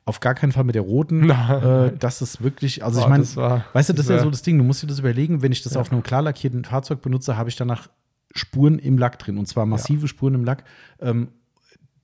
Auf 0.04 0.20
gar 0.20 0.34
keinen 0.34 0.52
Fall 0.52 0.64
mit 0.64 0.74
der 0.76 0.82
roten. 0.82 1.28
äh, 1.30 1.92
das 1.98 2.22
ist 2.22 2.42
wirklich, 2.42 2.84
also 2.84 3.00
ich 3.00 3.08
meine, 3.08 3.24
weißt 3.24 3.88
du, 3.88 3.92
das 3.94 4.06
ist 4.06 4.10
ja 4.10 4.18
so 4.20 4.30
das 4.30 4.42
Ding, 4.42 4.56
du 4.58 4.64
musst 4.64 4.82
dir 4.82 4.86
das 4.86 4.98
überlegen, 5.00 5.42
wenn 5.42 5.50
ich 5.52 5.62
das 5.62 5.74
Ja. 5.74 5.80
auf 5.80 5.90
einem 5.90 6.02
klar 6.02 6.22
lackierten 6.22 6.64
Fahrzeug 6.64 7.02
benutze, 7.02 7.36
habe 7.36 7.48
ich 7.48 7.56
danach 7.56 7.88
Spuren 8.34 8.78
im 8.78 8.98
Lack 8.98 9.18
drin 9.18 9.38
und 9.38 9.46
zwar 9.46 9.66
massive 9.66 10.08
Spuren 10.08 10.34
im 10.34 10.44
Lack. 10.44 10.64
Ähm, 11.00 11.28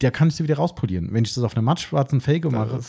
der 0.00 0.10
kann 0.10 0.28
ich 0.28 0.34
sie 0.34 0.44
wieder 0.44 0.56
rauspolieren. 0.56 1.12
Wenn 1.12 1.24
ich 1.24 1.34
das 1.34 1.44
auf 1.44 1.54
einer 1.54 1.62
mattschwarzen 1.62 2.20
Felge 2.20 2.50
mache, 2.50 2.80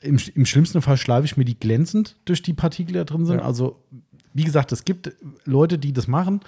im, 0.00 0.18
im 0.34 0.46
schlimmsten 0.46 0.82
Fall 0.82 0.96
schleife 0.96 1.24
ich 1.24 1.36
mir 1.36 1.44
die 1.44 1.58
glänzend 1.58 2.16
durch 2.24 2.42
die 2.42 2.54
Partikel, 2.54 2.92
die 2.92 2.98
da 2.98 3.04
drin 3.04 3.26
sind. 3.26 3.38
Ja. 3.38 3.44
Also, 3.44 3.82
wie 4.32 4.44
gesagt, 4.44 4.72
es 4.72 4.84
gibt 4.84 5.12
Leute, 5.44 5.78
die 5.78 5.92
das 5.92 6.06
machen. 6.06 6.40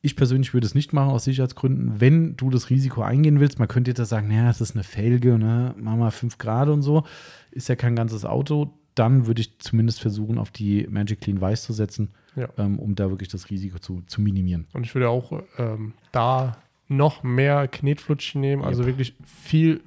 Ich 0.00 0.16
persönlich 0.16 0.52
würde 0.52 0.66
es 0.66 0.74
nicht 0.74 0.92
machen 0.92 1.10
aus 1.10 1.24
Sicherheitsgründen. 1.24 2.00
Wenn 2.00 2.36
du 2.36 2.50
das 2.50 2.70
Risiko 2.70 3.02
eingehen 3.02 3.40
willst, 3.40 3.58
man 3.58 3.68
könnte 3.68 3.90
jetzt 3.90 3.98
ja 3.98 4.04
sagen, 4.04 4.28
naja, 4.28 4.50
es 4.50 4.60
ist 4.60 4.74
eine 4.74 4.84
Felge, 4.84 5.38
ne? 5.38 5.74
mach 5.78 5.96
mal 5.96 6.10
5 6.10 6.38
Grad 6.38 6.68
und 6.68 6.82
so, 6.82 7.04
ist 7.50 7.68
ja 7.68 7.76
kein 7.76 7.94
ganzes 7.94 8.24
Auto. 8.24 8.74
Dann 8.94 9.26
würde 9.26 9.40
ich 9.40 9.58
zumindest 9.58 10.00
versuchen, 10.00 10.38
auf 10.38 10.50
die 10.50 10.86
Magic 10.90 11.20
Clean 11.20 11.40
Weiß 11.40 11.62
zu 11.62 11.72
setzen, 11.72 12.10
Ja. 12.34 12.48
ähm, 12.58 12.78
um 12.78 12.94
da 12.94 13.10
wirklich 13.10 13.28
das 13.28 13.50
Risiko 13.50 13.78
zu, 13.78 14.02
zu 14.06 14.20
minimieren. 14.20 14.66
Und 14.72 14.84
ich 14.86 14.94
würde 14.94 15.08
auch 15.10 15.32
ähm, 15.58 15.92
da 16.12 16.56
noch 16.88 17.22
mehr 17.22 17.68
Knetflutschen 17.68 18.40
nehmen, 18.40 18.62
also 18.64 18.82
Yep. 18.82 18.86
wirklich 18.88 19.14
viel 19.24 19.82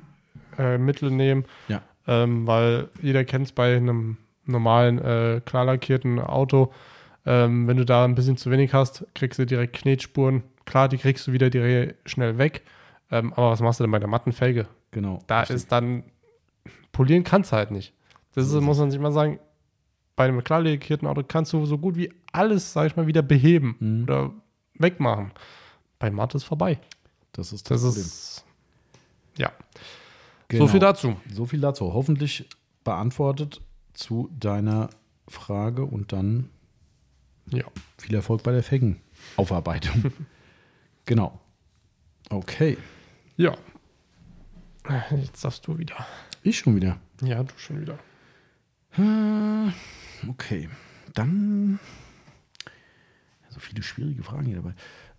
äh, 0.57 0.77
Mittel 0.77 1.11
nehmen, 1.11 1.45
Ja. 1.67 1.81
ähm, 2.07 2.45
weil 2.47 2.89
jeder 3.01 3.25
kennt 3.25 3.45
es 3.47 3.51
bei 3.51 3.75
einem 3.77 4.17
normalen, 4.45 4.99
äh, 4.99 5.41
klar 5.43 5.65
lackierten 5.65 6.19
Auto. 6.19 6.71
Ähm, 7.25 7.67
wenn 7.67 7.77
du 7.77 7.85
da 7.85 8.05
ein 8.05 8.13
bisschen 8.15 8.37
zu 8.37 8.51
wenig 8.51 8.73
hast, 8.73 9.05
kriegst 9.15 9.39
du 9.39 9.45
direkt 9.45 9.75
Knetspuren. 9.77 10.43
Klar, 10.65 10.87
die 10.87 10.97
kriegst 10.99 11.25
du 11.27 11.31
wieder 11.31 11.49
direkt 11.49 12.07
schnell 12.09 12.37
weg. 12.37 12.61
Ähm, 13.11 13.33
aber 13.33 13.49
was 13.51 13.59
machst 13.61 13.79
du 13.79 13.83
denn 13.83 13.91
bei 13.91 13.99
der 13.99 14.07
matten 14.07 14.31
Felge? 14.31 14.67
Genau. 14.91 15.19
Da 15.27 15.39
Richtig. 15.41 15.55
ist 15.57 15.71
dann, 15.71 16.03
polieren 16.91 17.23
kannst 17.23 17.51
du 17.51 17.55
halt 17.55 17.71
nicht. 17.71 17.93
Das 18.35 18.47
ist 18.47 18.61
muss 18.61 18.77
man 18.79 18.91
sich 18.91 18.99
mal 18.99 19.11
sagen, 19.11 19.39
bei 20.15 20.25
einem 20.25 20.43
klar 20.43 20.61
lackierten 20.61 21.07
Auto 21.07 21.23
kannst 21.27 21.51
du 21.53 21.65
so 21.65 21.77
gut 21.77 21.95
wie 21.95 22.11
alles, 22.31 22.73
sag 22.73 22.87
ich 22.87 22.95
mal, 22.95 23.07
wieder 23.07 23.21
beheben 23.21 23.75
Mhm. 23.79 24.03
oder 24.03 24.33
wegmachen. 24.75 25.31
Bei 25.99 26.09
Matt 26.11 26.35
ist 26.35 26.43
vorbei. 26.43 26.79
das 27.33 27.51
ist 27.51 27.69
Das 27.69 27.81
Problem. 27.81 28.01
ist, 28.01 28.45
ja, 29.37 29.51
Genau. 30.47 30.65
so 30.65 30.71
viel 30.71 30.79
dazu. 30.79 31.15
So 31.33 31.45
viel 31.45 31.59
dazu. 31.59 31.93
Hoffentlich 31.93 32.47
beantwortet 32.85 33.61
zu 33.93 34.29
deiner 34.39 34.89
Frage 35.27 35.83
und 35.83 36.13
dann 36.13 36.49
Ja. 37.51 37.65
viel 37.97 38.15
Erfolg 38.15 38.43
bei 38.43 38.51
der 38.51 38.63
Felgenaufarbeitung. 38.63 40.11
genau. 41.05 41.39
Okay. 42.29 42.77
Ja. 43.37 43.55
Jetzt 45.11 45.43
darfst 45.43 45.65
du 45.67 45.77
wieder. 45.77 46.05
Ich 46.43 46.59
schon 46.59 46.75
wieder. 46.75 46.99
Ja, 47.21 47.43
du 47.43 47.53
schon 47.57 47.81
wieder. 47.81 47.97
Äh, 48.97 49.71
Okay. 50.27 50.69
Dann. 51.13 51.79
So 53.49 53.59
viele 53.59 53.83
schwierige 53.83 54.23
Fragen 54.23 54.45
hier 54.45 54.57
dabei. 54.57 54.73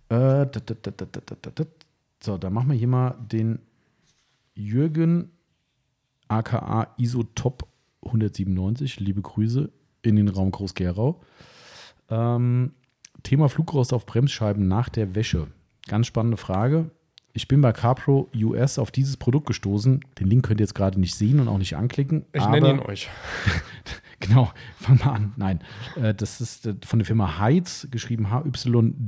Äh, 0.09 0.47
dat, 0.47 0.69
dat, 0.69 1.57
dat. 1.59 1.67
So, 2.21 2.37
dann 2.37 2.53
machen 2.53 2.69
wir 2.69 2.77
hier 2.77 2.87
mal 2.87 3.15
den 3.19 3.59
Jürgen 4.55 5.31
aka 6.27 6.93
Isotop 6.97 7.67
197. 8.03 8.99
Liebe 8.99 9.21
Grüße 9.21 9.69
in 10.01 10.15
den 10.15 10.29
Raum 10.29 10.51
Groß-Gerau. 10.51 11.21
Ähm, 12.09 12.71
Thema 13.23 13.49
Flugrost 13.49 13.93
auf 13.93 14.05
Bremsscheiben 14.05 14.67
nach 14.67 14.89
der 14.89 15.15
Wäsche. 15.15 15.47
Ganz 15.87 16.07
spannende 16.07 16.37
Frage. 16.37 16.91
Ich 17.33 17.47
bin 17.47 17.61
bei 17.61 17.71
CarPro 17.71 18.29
US 18.35 18.79
auf 18.79 18.89
dieses 18.91 19.17
Produkt 19.17 19.47
gestoßen. 19.47 20.03
Den 20.19 20.27
Link 20.27 20.45
könnt 20.45 20.59
ihr 20.59 20.63
jetzt 20.63 20.75
gerade 20.75 20.99
nicht 20.99 21.15
sehen 21.15 21.39
und 21.39 21.47
auch 21.47 21.59
nicht 21.59 21.75
anklicken. 21.75 22.25
Ich 22.33 22.47
nenne 22.47 22.71
ihn 22.71 22.79
euch. 22.79 23.09
Genau, 24.27 24.51
fang 24.77 24.97
mal 24.97 25.11
an. 25.13 25.33
Nein, 25.37 25.59
äh, 25.95 26.13
das 26.13 26.41
ist 26.41 26.65
äh, 26.65 26.73
von 26.83 26.97
der 26.99 27.05
Firma 27.05 27.37
Heiz, 27.39 27.87
geschrieben 27.91 28.31
HY 28.31 28.51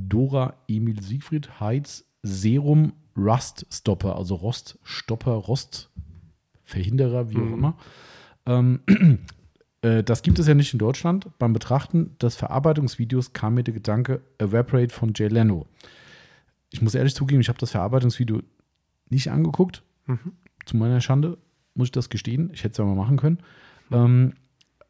Dora 0.08 0.54
Emil 0.68 1.02
Siegfried. 1.02 1.60
Heiz 1.60 2.06
Serum 2.22 2.94
Rust 3.18 3.66
Stopper, 3.72 4.16
also 4.18 4.36
Roststopper, 4.36 5.32
Rostverhinderer, 6.66 7.30
wie 7.32 7.38
auch 7.38 7.42
Mhm. 7.42 7.54
immer. 7.54 7.78
Ähm, 8.46 8.80
äh, 9.82 10.04
das 10.04 10.22
gibt 10.22 10.40
es 10.40 10.48
ja 10.48 10.54
nicht 10.54 10.74
in 10.74 10.80
Deutschland. 10.80 11.28
Beim 11.40 11.54
Betrachten 11.54 12.16
des 12.22 12.36
Verarbeitungsvideos 12.36 13.34
kam 13.34 13.56
mir 13.56 13.64
der 13.64 13.74
Gedanke 13.74 14.22
Evaporate 14.38 14.94
von 14.94 15.14
Jay 15.16 15.28
Leno. 15.28 15.66
Ich 16.70 16.82
muss 16.82 16.94
ehrlich 16.96 17.16
zugeben, 17.16 17.42
ich 17.42 17.50
habe 17.50 17.60
das 17.60 17.72
Verarbeitungsvideo 17.72 18.42
nicht 19.10 19.32
angeguckt. 19.32 19.82
Mhm. 20.06 20.34
Zu 20.66 20.78
meiner 20.78 21.02
Schande 21.02 21.38
muss 21.74 21.88
ich 21.88 21.92
das 21.94 22.10
gestehen. 22.10 22.52
Ich 22.54 22.64
hätte 22.64 22.74
es 22.74 22.78
ja 22.78 22.86
mal 22.86 22.96
machen 22.96 23.18
können. 23.18 23.40
Ähm, 23.92 24.34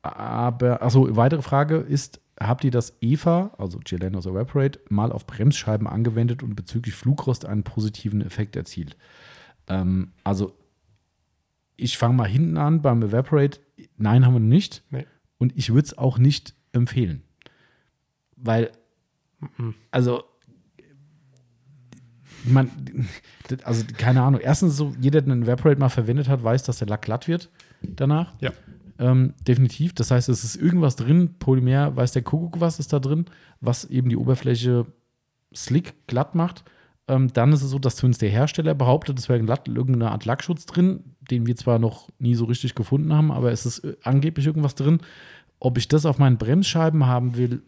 aber, 0.02 0.82
also 0.82 1.16
weitere 1.16 1.42
Frage 1.42 1.78
ist, 1.78 2.22
habt 2.40 2.64
ihr 2.64 2.72
das 2.72 2.98
EVA, 3.02 3.52
also 3.58 3.80
Gelanos 3.84 4.26
Evaporate, 4.26 4.80
mal 4.90 5.12
auf 5.12 5.26
Bremsscheiben 5.28 5.88
angewendet 5.88 6.42
und 6.42 6.56
bezüglich 6.56 6.96
Flugrost 6.96 7.46
einen 7.46 7.64
positiven 7.64 8.22
Effekt 8.22 8.56
erzielt? 8.56 8.98
Ähm, 9.68 10.14
also, 10.24 10.56
ich 11.76 11.98
fange 11.98 12.16
mal 12.16 12.28
hinten 12.28 12.58
an 12.58 12.82
beim 12.82 13.02
Evaporate. 13.04 13.60
Nein, 13.98 14.26
haben 14.26 14.34
wir 14.34 14.40
nicht. 14.40 14.84
Nee. 14.90 15.06
Und 15.38 15.58
ich 15.58 15.70
würde 15.74 15.86
es 15.86 15.98
auch 15.98 16.18
nicht 16.18 16.54
empfehlen. 16.72 17.24
Weil, 18.36 18.72
also, 19.92 20.24
man, 22.46 22.70
also 23.64 23.86
keine 23.98 24.22
Ahnung. 24.22 24.42
Erstens 24.42 24.78
so, 24.78 24.94
jeder, 25.00 25.22
der 25.22 25.34
einen 25.34 25.44
Evaporate 25.44 25.80
mal 25.80 25.90
verwendet 25.90 26.28
hat, 26.30 26.44
weiß, 26.44 26.64
dass 26.64 26.80
der 26.80 26.88
Lack 26.88 27.02
glatt 27.02 27.28
wird 27.28 27.50
danach. 27.82 28.34
Ja. 28.40 28.52
Ähm, 29.00 29.34
definitiv. 29.48 29.94
Das 29.94 30.12
heißt, 30.12 30.28
es 30.28 30.44
ist 30.44 30.58
irgendwas 30.58 30.98
drin, 30.98 31.36
Polymer, 31.40 31.96
weiß 31.96 32.12
der 32.12 32.22
Kuckuck, 32.22 32.60
was 32.60 32.80
ist 32.80 32.92
da 32.92 33.00
drin, 33.00 33.26
was 33.62 33.86
eben 33.86 34.10
die 34.10 34.18
Oberfläche 34.18 34.86
slick, 35.56 36.06
glatt 36.08 36.36
macht. 36.36 36.66
Ähm, 37.08 37.32
dann 37.34 37.54
ist 37.54 37.64
es 37.64 37.70
so, 37.72 37.80
dass 37.80 37.96
zumindest 37.96 38.22
der 38.22 38.30
Hersteller 38.30 38.76
behauptet, 38.76 39.18
es 39.18 39.30
wäre 39.30 39.40
irgendeine 39.40 40.12
Art 40.12 40.26
Lackschutz 40.26 40.66
drin, 40.66 41.16
den 41.32 41.48
wir 41.48 41.56
zwar 41.56 41.80
noch 41.80 42.10
nie 42.20 42.36
so 42.36 42.46
richtig 42.46 42.76
gefunden 42.76 43.14
haben, 43.14 43.32
aber 43.32 43.52
es 43.52 43.66
ist 43.66 43.80
äh, 43.80 43.96
angeblich 44.04 44.46
irgendwas 44.46 44.76
drin. 44.76 45.00
Ob 45.60 45.78
ich 45.78 45.88
das 45.88 46.06
auf 46.06 46.20
meinen 46.20 46.38
Bremsscheiben 46.38 47.06
haben 47.08 47.38
will, 47.38 47.64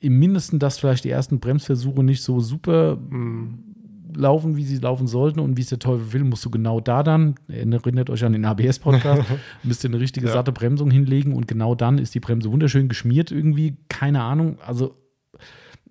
im 0.00 0.18
Mindesten, 0.18 0.58
dass 0.58 0.78
vielleicht 0.78 1.04
die 1.04 1.10
ersten 1.10 1.38
Bremsversuche 1.38 2.02
nicht 2.02 2.22
so 2.22 2.40
super 2.40 2.96
Mhm. 2.96 3.71
Laufen, 4.14 4.56
wie 4.56 4.64
sie 4.64 4.78
laufen 4.78 5.06
sollten 5.06 5.40
und 5.40 5.56
wie 5.56 5.60
es 5.62 5.68
der 5.68 5.78
Teufel 5.78 6.12
will, 6.12 6.24
musst 6.24 6.44
du 6.44 6.50
genau 6.50 6.80
da 6.80 7.02
dann, 7.02 7.34
erinnert 7.48 8.10
euch 8.10 8.24
an 8.24 8.32
den 8.32 8.44
ABS-Podcast, 8.44 9.22
müsst 9.62 9.84
ihr 9.84 9.90
eine 9.90 10.00
richtige 10.00 10.26
Ja. 10.26 10.32
satte 10.32 10.52
Bremsung 10.52 10.90
hinlegen 10.90 11.34
und 11.34 11.48
genau 11.48 11.74
dann 11.74 11.98
ist 11.98 12.14
die 12.14 12.20
Bremse 12.20 12.50
wunderschön 12.50 12.88
geschmiert 12.88 13.30
irgendwie, 13.30 13.76
keine 13.88 14.22
Ahnung, 14.22 14.58
also 14.64 14.94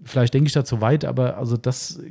vielleicht 0.03 0.33
denke 0.33 0.47
ich 0.47 0.53
da 0.53 0.63
zu 0.65 0.81
weit, 0.81 1.05
aber 1.05 1.37
also 1.37 1.57
das, 1.57 2.01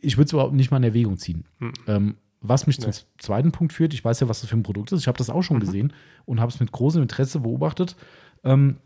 ich 0.00 0.16
würde 0.16 0.26
es 0.26 0.32
überhaupt 0.32 0.54
nicht 0.54 0.70
mal 0.70 0.78
in 0.78 0.84
Erwägung 0.84 1.16
ziehen. 1.16 1.44
Mhm. 1.58 1.72
Ähm, 1.86 2.14
was 2.40 2.66
mich 2.66 2.78
zum 2.80 2.90
Nee. 2.90 2.96
zweiten 3.18 3.50
Punkt 3.52 3.72
führt, 3.72 3.94
ich 3.94 4.04
weiß 4.04 4.20
ja, 4.20 4.28
was 4.28 4.40
das 4.40 4.50
für 4.50 4.56
ein 4.56 4.62
Produkt 4.62 4.92
ist, 4.92 5.00
ich 5.00 5.08
habe 5.08 5.18
das 5.18 5.30
auch 5.30 5.36
Mhm. 5.38 5.42
schon 5.42 5.60
gesehen 5.60 5.92
und 6.24 6.40
habe 6.40 6.50
es 6.50 6.60
mit 6.60 6.70
großem 6.72 7.02
Interesse 7.02 7.40
beobachtet. 7.40 7.96
Ähm, 8.44 8.76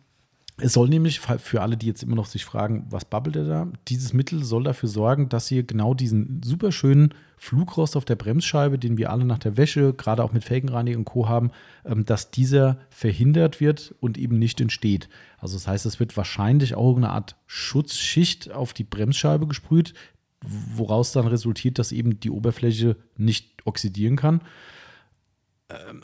es 0.61 0.73
soll 0.73 0.89
nämlich, 0.89 1.21
für 1.21 1.63
alle, 1.63 1.77
die 1.77 1.87
jetzt 1.87 2.03
immer 2.03 2.17
noch 2.17 2.27
sich 2.27 2.45
fragen, 2.45 2.87
was 2.91 3.05
babbelt 3.05 3.37
er 3.37 3.45
da? 3.45 3.69
Dieses 3.89 4.13
Mittel 4.13 4.45
soll 4.45 4.65
dafür 4.65 4.89
sorgen, 4.89 5.29
dass 5.29 5.51
ihr 5.51 5.63
genau 5.63 5.95
diesen 5.95 6.43
super 6.43 6.73
schönen 6.73 7.15
Flugrost 7.37 7.97
auf 7.97 8.05
der 8.05 8.17
Bremsscheibe, 8.17 8.79
den 8.79 8.99
wir 8.99 9.11
alle 9.11 9.25
nach 9.25 9.39
der 9.39 9.57
Wäsche, 9.57 9.95
gerade 9.95 10.23
auch 10.23 10.33
mit 10.33 10.45
Felgenreinigung 10.45 11.01
und 11.01 11.05
Co. 11.05 11.29
haben, 11.29 11.51
ähm, 11.85 12.05
dass 12.05 12.31
dieser 12.31 12.79
verhindert 12.91 13.61
wird 13.61 13.95
und 14.01 14.19
eben 14.19 14.39
nicht 14.39 14.61
entsteht. 14.61 15.09
Also 15.39 15.57
das 15.57 15.67
heißt, 15.67 15.87
es 15.87 16.01
wird 16.01 16.17
wahrscheinlich 16.17 16.75
auch 16.75 16.97
eine 16.97 17.11
Art 17.11 17.37
Schutzschicht 17.47 18.53
auf 18.53 18.73
die 18.73 18.85
Bremsscheibe 18.85 19.47
gesprüht, 19.47 19.95
woraus 20.43 21.13
dann 21.13 21.27
resultiert, 21.27 21.79
dass 21.79 21.93
eben 21.93 22.21
die 22.21 22.31
Oberfläche 22.31 22.97
nicht 23.17 23.67
oxidieren 23.67 24.17
kann 24.17 24.41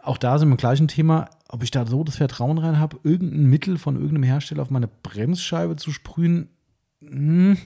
auch 0.02 0.18
da 0.18 0.38
sind 0.38 0.48
wir 0.48 0.52
im 0.52 0.58
gleichen 0.58 0.88
Thema, 0.88 1.28
ob 1.48 1.62
ich 1.62 1.70
da 1.70 1.86
so 1.86 2.04
das 2.04 2.16
Vertrauen 2.16 2.58
rein 2.58 2.78
habe, 2.78 2.98
irgendein 3.02 3.46
Mittel 3.46 3.78
von 3.78 3.94
irgendeinem 3.96 4.24
Hersteller 4.24 4.62
auf 4.62 4.70
meine 4.70 4.88
Bremsscheibe 4.88 5.76
zu 5.76 5.92
sprühen. 5.92 6.48
Hm. 7.00 7.56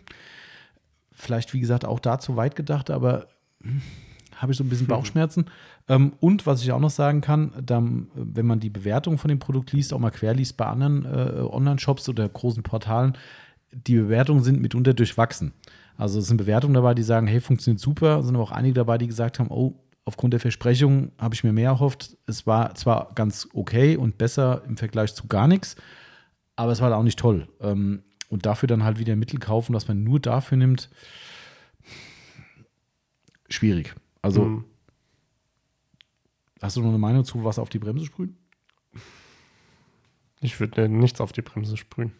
Vielleicht, 1.12 1.52
wie 1.54 1.60
gesagt, 1.60 1.84
auch 1.84 2.00
da 2.00 2.18
zu 2.18 2.36
weit 2.36 2.56
gedacht, 2.56 2.90
aber 2.90 3.28
hm, 3.62 3.82
habe 4.36 4.52
ich 4.52 4.58
so 4.58 4.64
ein 4.64 4.68
bisschen 4.70 4.86
Bauchschmerzen. 4.86 5.46
Ähm, 5.88 6.12
und 6.20 6.46
was 6.46 6.62
ich 6.62 6.72
auch 6.72 6.80
noch 6.80 6.90
sagen 6.90 7.20
kann, 7.20 7.52
dann, 7.64 8.08
wenn 8.14 8.46
man 8.46 8.60
die 8.60 8.70
Bewertung 8.70 9.18
von 9.18 9.28
dem 9.28 9.38
Produkt 9.38 9.72
liest, 9.72 9.92
auch 9.92 9.98
mal 9.98 10.10
querliest 10.10 10.56
bei 10.56 10.66
anderen 10.66 11.04
äh, 11.04 11.40
Online-Shops 11.40 12.08
oder 12.08 12.28
großen 12.28 12.62
Portalen, 12.62 13.16
die 13.72 13.96
Bewertungen 13.96 14.42
sind 14.42 14.60
mitunter 14.60 14.94
durchwachsen. 14.94 15.52
Also 15.96 16.18
es 16.18 16.26
sind 16.26 16.38
Bewertungen 16.38 16.74
dabei, 16.74 16.94
die 16.94 17.02
sagen, 17.02 17.26
hey, 17.26 17.40
funktioniert 17.40 17.80
super, 17.80 18.22
sind 18.22 18.34
aber 18.34 18.44
auch 18.44 18.52
einige 18.52 18.74
dabei, 18.74 18.98
die 18.98 19.06
gesagt 19.06 19.38
haben, 19.38 19.50
oh, 19.50 19.74
aufgrund 20.04 20.32
der 20.32 20.40
Versprechung 20.40 21.12
habe 21.18 21.34
ich 21.34 21.44
mir 21.44 21.52
mehr 21.52 21.70
erhofft. 21.70 22.16
Es 22.26 22.46
war 22.46 22.74
zwar 22.74 23.12
ganz 23.14 23.48
okay 23.52 23.96
und 23.96 24.18
besser 24.18 24.62
im 24.66 24.76
Vergleich 24.76 25.14
zu 25.14 25.26
gar 25.28 25.46
nichts, 25.48 25.76
aber 26.56 26.72
es 26.72 26.80
war 26.80 26.94
auch 26.96 27.02
nicht 27.02 27.18
toll. 27.18 27.48
Ähm, 27.60 28.02
und 28.28 28.46
dafür 28.46 28.66
dann 28.68 28.84
halt 28.84 28.98
wieder 28.98 29.16
Mittel 29.16 29.40
kaufen, 29.40 29.74
was 29.74 29.88
man 29.88 30.04
nur 30.04 30.20
dafür 30.20 30.56
nimmt, 30.56 30.88
schwierig. 33.48 33.94
Also 34.22 34.44
Mhm. 34.44 34.64
hast 36.62 36.76
du 36.76 36.80
noch 36.80 36.90
eine 36.90 36.98
Meinung 36.98 37.24
zu, 37.24 37.42
was 37.44 37.58
auf 37.58 37.68
die 37.70 37.78
Bremse 37.78 38.04
sprühen? 38.06 38.36
Ich 40.40 40.58
würde 40.60 40.88
nichts 40.88 41.20
auf 41.20 41.32
die 41.32 41.42
Bremse 41.42 41.76
sprühen. 41.76 42.12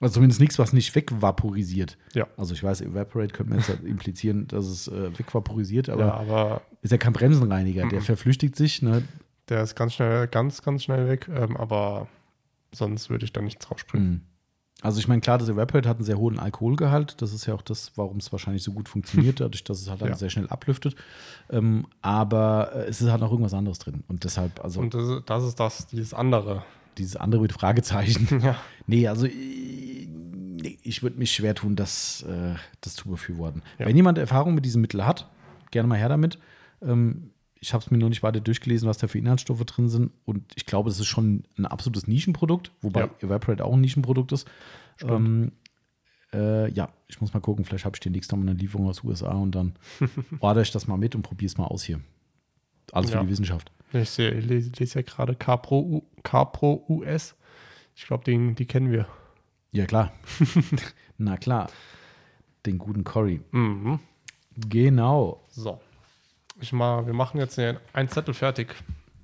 Also 0.00 0.14
zumindest 0.14 0.40
nichts, 0.40 0.58
was 0.58 0.72
nicht 0.72 0.94
wegvaporisiert. 0.94 1.96
Ja. 2.14 2.26
Also 2.36 2.52
ich 2.52 2.62
weiß, 2.62 2.82
Evaporate 2.82 3.32
könnte 3.32 3.50
man 3.50 3.60
jetzt 3.60 3.70
halt 3.70 3.82
implizieren, 3.84 4.46
dass 4.46 4.66
es 4.66 4.88
äh, 4.88 5.18
wegvaporisiert, 5.18 5.88
aber 5.88 6.06
ja, 6.06 6.14
aber 6.14 6.62
ist 6.82 6.90
ja 6.90 6.98
kein 6.98 7.14
Bremsenreiniger. 7.14 7.88
Der 7.88 8.02
verflüchtigt 8.02 8.56
sich. 8.56 8.82
Ne? 8.82 9.02
der 9.48 9.62
ist 9.62 9.74
ganz 9.74 9.94
schnell, 9.94 10.26
ganz, 10.26 10.62
ganz 10.62 10.84
schnell 10.84 11.08
weg. 11.08 11.28
Ähm, 11.32 11.56
aber 11.56 12.08
sonst 12.74 13.10
würde 13.10 13.24
ich 13.24 13.32
da 13.32 13.40
nichts 13.40 13.64
drauf 13.66 13.78
sprühen. 13.78 14.10
Mhm. 14.10 14.20
Also 14.82 14.98
ich 14.98 15.08
meine, 15.08 15.22
klar, 15.22 15.38
das 15.38 15.48
Evaporate 15.48 15.88
hat 15.88 15.96
einen 15.96 16.04
sehr 16.04 16.18
hohen 16.18 16.38
Alkoholgehalt. 16.38 17.22
Das 17.22 17.32
ist 17.32 17.46
ja 17.46 17.54
auch 17.54 17.62
das, 17.62 17.92
warum 17.96 18.18
es 18.18 18.30
wahrscheinlich 18.30 18.62
so 18.62 18.72
gut 18.72 18.88
funktioniert, 18.88 19.40
dadurch, 19.40 19.64
dass 19.64 19.80
es 19.80 19.88
halt 19.88 20.02
dann 20.02 20.10
Ja. 20.10 20.16
sehr 20.16 20.28
schnell 20.30 20.48
ablüftet. 20.48 20.96
Ähm, 21.48 21.86
aber 22.02 22.72
äh, 22.74 22.78
es 22.84 23.00
ist 23.00 23.10
halt 23.10 23.20
noch 23.20 23.30
irgendwas 23.30 23.54
anderes 23.54 23.78
drin. 23.78 24.04
Und 24.08 24.24
deshalb, 24.24 24.62
also 24.62 24.80
Und 24.80 24.92
das, 24.94 25.22
das 25.24 25.44
ist 25.44 25.58
das, 25.60 25.86
dieses 25.86 26.12
andere. 26.12 26.64
Dieses 26.98 27.16
andere 27.16 27.42
mit 27.42 27.52
Fragezeichen. 27.52 28.40
Ja. 28.42 28.56
Nee, 28.86 29.08
also 29.08 29.26
ich, 29.26 30.08
nee, 30.08 30.78
ich 30.82 31.02
würde 31.02 31.18
mich 31.18 31.32
schwer 31.32 31.54
tun, 31.54 31.76
das, 31.76 32.22
äh, 32.22 32.54
das 32.80 32.94
zu 32.94 33.08
befürworten. 33.08 33.62
Ja. 33.78 33.86
Wenn 33.86 33.96
jemand 33.96 34.18
Erfahrung 34.18 34.54
mit 34.54 34.64
diesem 34.64 34.80
Mittel 34.82 35.04
hat, 35.06 35.28
gerne 35.70 35.88
mal 35.88 35.98
her 35.98 36.08
damit. 36.08 36.38
Ähm, 36.82 37.30
ich 37.58 37.72
habe 37.74 37.82
es 37.84 37.90
mir 37.90 37.98
noch 37.98 38.08
nicht 38.10 38.22
weiter 38.22 38.40
durchgelesen, 38.40 38.88
was 38.88 38.98
da 38.98 39.08
für 39.08 39.18
Inhaltsstoffe 39.18 39.64
drin 39.64 39.88
sind. 39.88 40.12
Und 40.24 40.44
ich 40.54 40.66
glaube, 40.66 40.90
das 40.90 41.00
ist 41.00 41.06
schon 41.06 41.44
ein 41.58 41.66
absolutes 41.66 42.06
Nischenprodukt, 42.06 42.70
wobei 42.82 43.00
Ja. 43.00 43.10
Evaporate 43.20 43.64
auch 43.64 43.72
ein 43.74 43.80
Nischenprodukt 43.80 44.30
ist. 44.32 44.46
Ähm, 45.02 45.52
äh, 46.32 46.70
ja, 46.72 46.90
ich 47.08 47.20
muss 47.20 47.32
mal 47.34 47.40
gucken, 47.40 47.64
vielleicht 47.64 47.84
habe 47.84 47.96
ich 47.96 48.00
demnächst 48.00 48.30
noch 48.30 48.38
mal 48.38 48.48
eine 48.48 48.58
Lieferung 48.58 48.86
aus 48.88 49.02
USA 49.04 49.32
und 49.32 49.52
dann 49.54 49.74
ordere 50.40 50.62
ich 50.62 50.70
das 50.70 50.86
mal 50.86 50.96
mit 50.96 51.14
und 51.14 51.22
probiere 51.22 51.46
es 51.48 51.56
mal 51.58 51.64
aus 51.66 51.82
hier. 51.82 52.00
Alles 52.92 53.10
für 53.10 53.16
Ja. 53.16 53.22
die 53.24 53.28
Wissenschaft. 53.30 53.72
Ich 53.92 54.10
sehe, 54.10 54.30
ich 54.32 54.44
lese, 54.46 54.70
lese 54.78 54.98
ja 54.98 55.02
gerade 55.02 55.34
CarPro, 55.34 55.78
U- 55.80 56.06
CarPro 56.22 56.84
US. 56.88 57.36
Ich 57.94 58.06
glaube, 58.06 58.24
den, 58.24 58.54
die 58.54 58.66
kennen 58.66 58.90
wir. 58.92 59.06
Ja, 59.72 59.86
klar. 59.86 60.12
Na 61.18 61.36
klar. 61.36 61.70
Den 62.66 62.78
guten 62.78 63.04
Cory. 63.04 63.40
Mhm. 63.52 64.00
Genau. 64.56 65.44
So. 65.50 65.80
Ich 66.60 66.72
mal, 66.72 67.06
wir 67.06 67.12
machen 67.14 67.38
jetzt 67.38 67.58
einen 67.58 68.08
Zettel 68.08 68.34
fertig. 68.34 68.74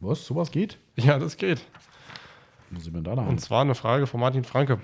Was? 0.01 0.25
Sowas 0.25 0.51
geht? 0.51 0.79
Ja, 0.97 1.19
das 1.19 1.37
geht. 1.37 1.61
Muss 2.71 2.87
ich 2.87 2.93
mir 2.93 3.03
da 3.03 3.13
Und 3.13 3.41
zwar 3.41 3.63
eine 3.63 3.75
Frage 3.75 4.07
von 4.07 4.21
Martin 4.21 4.45
Franke. 4.45 4.81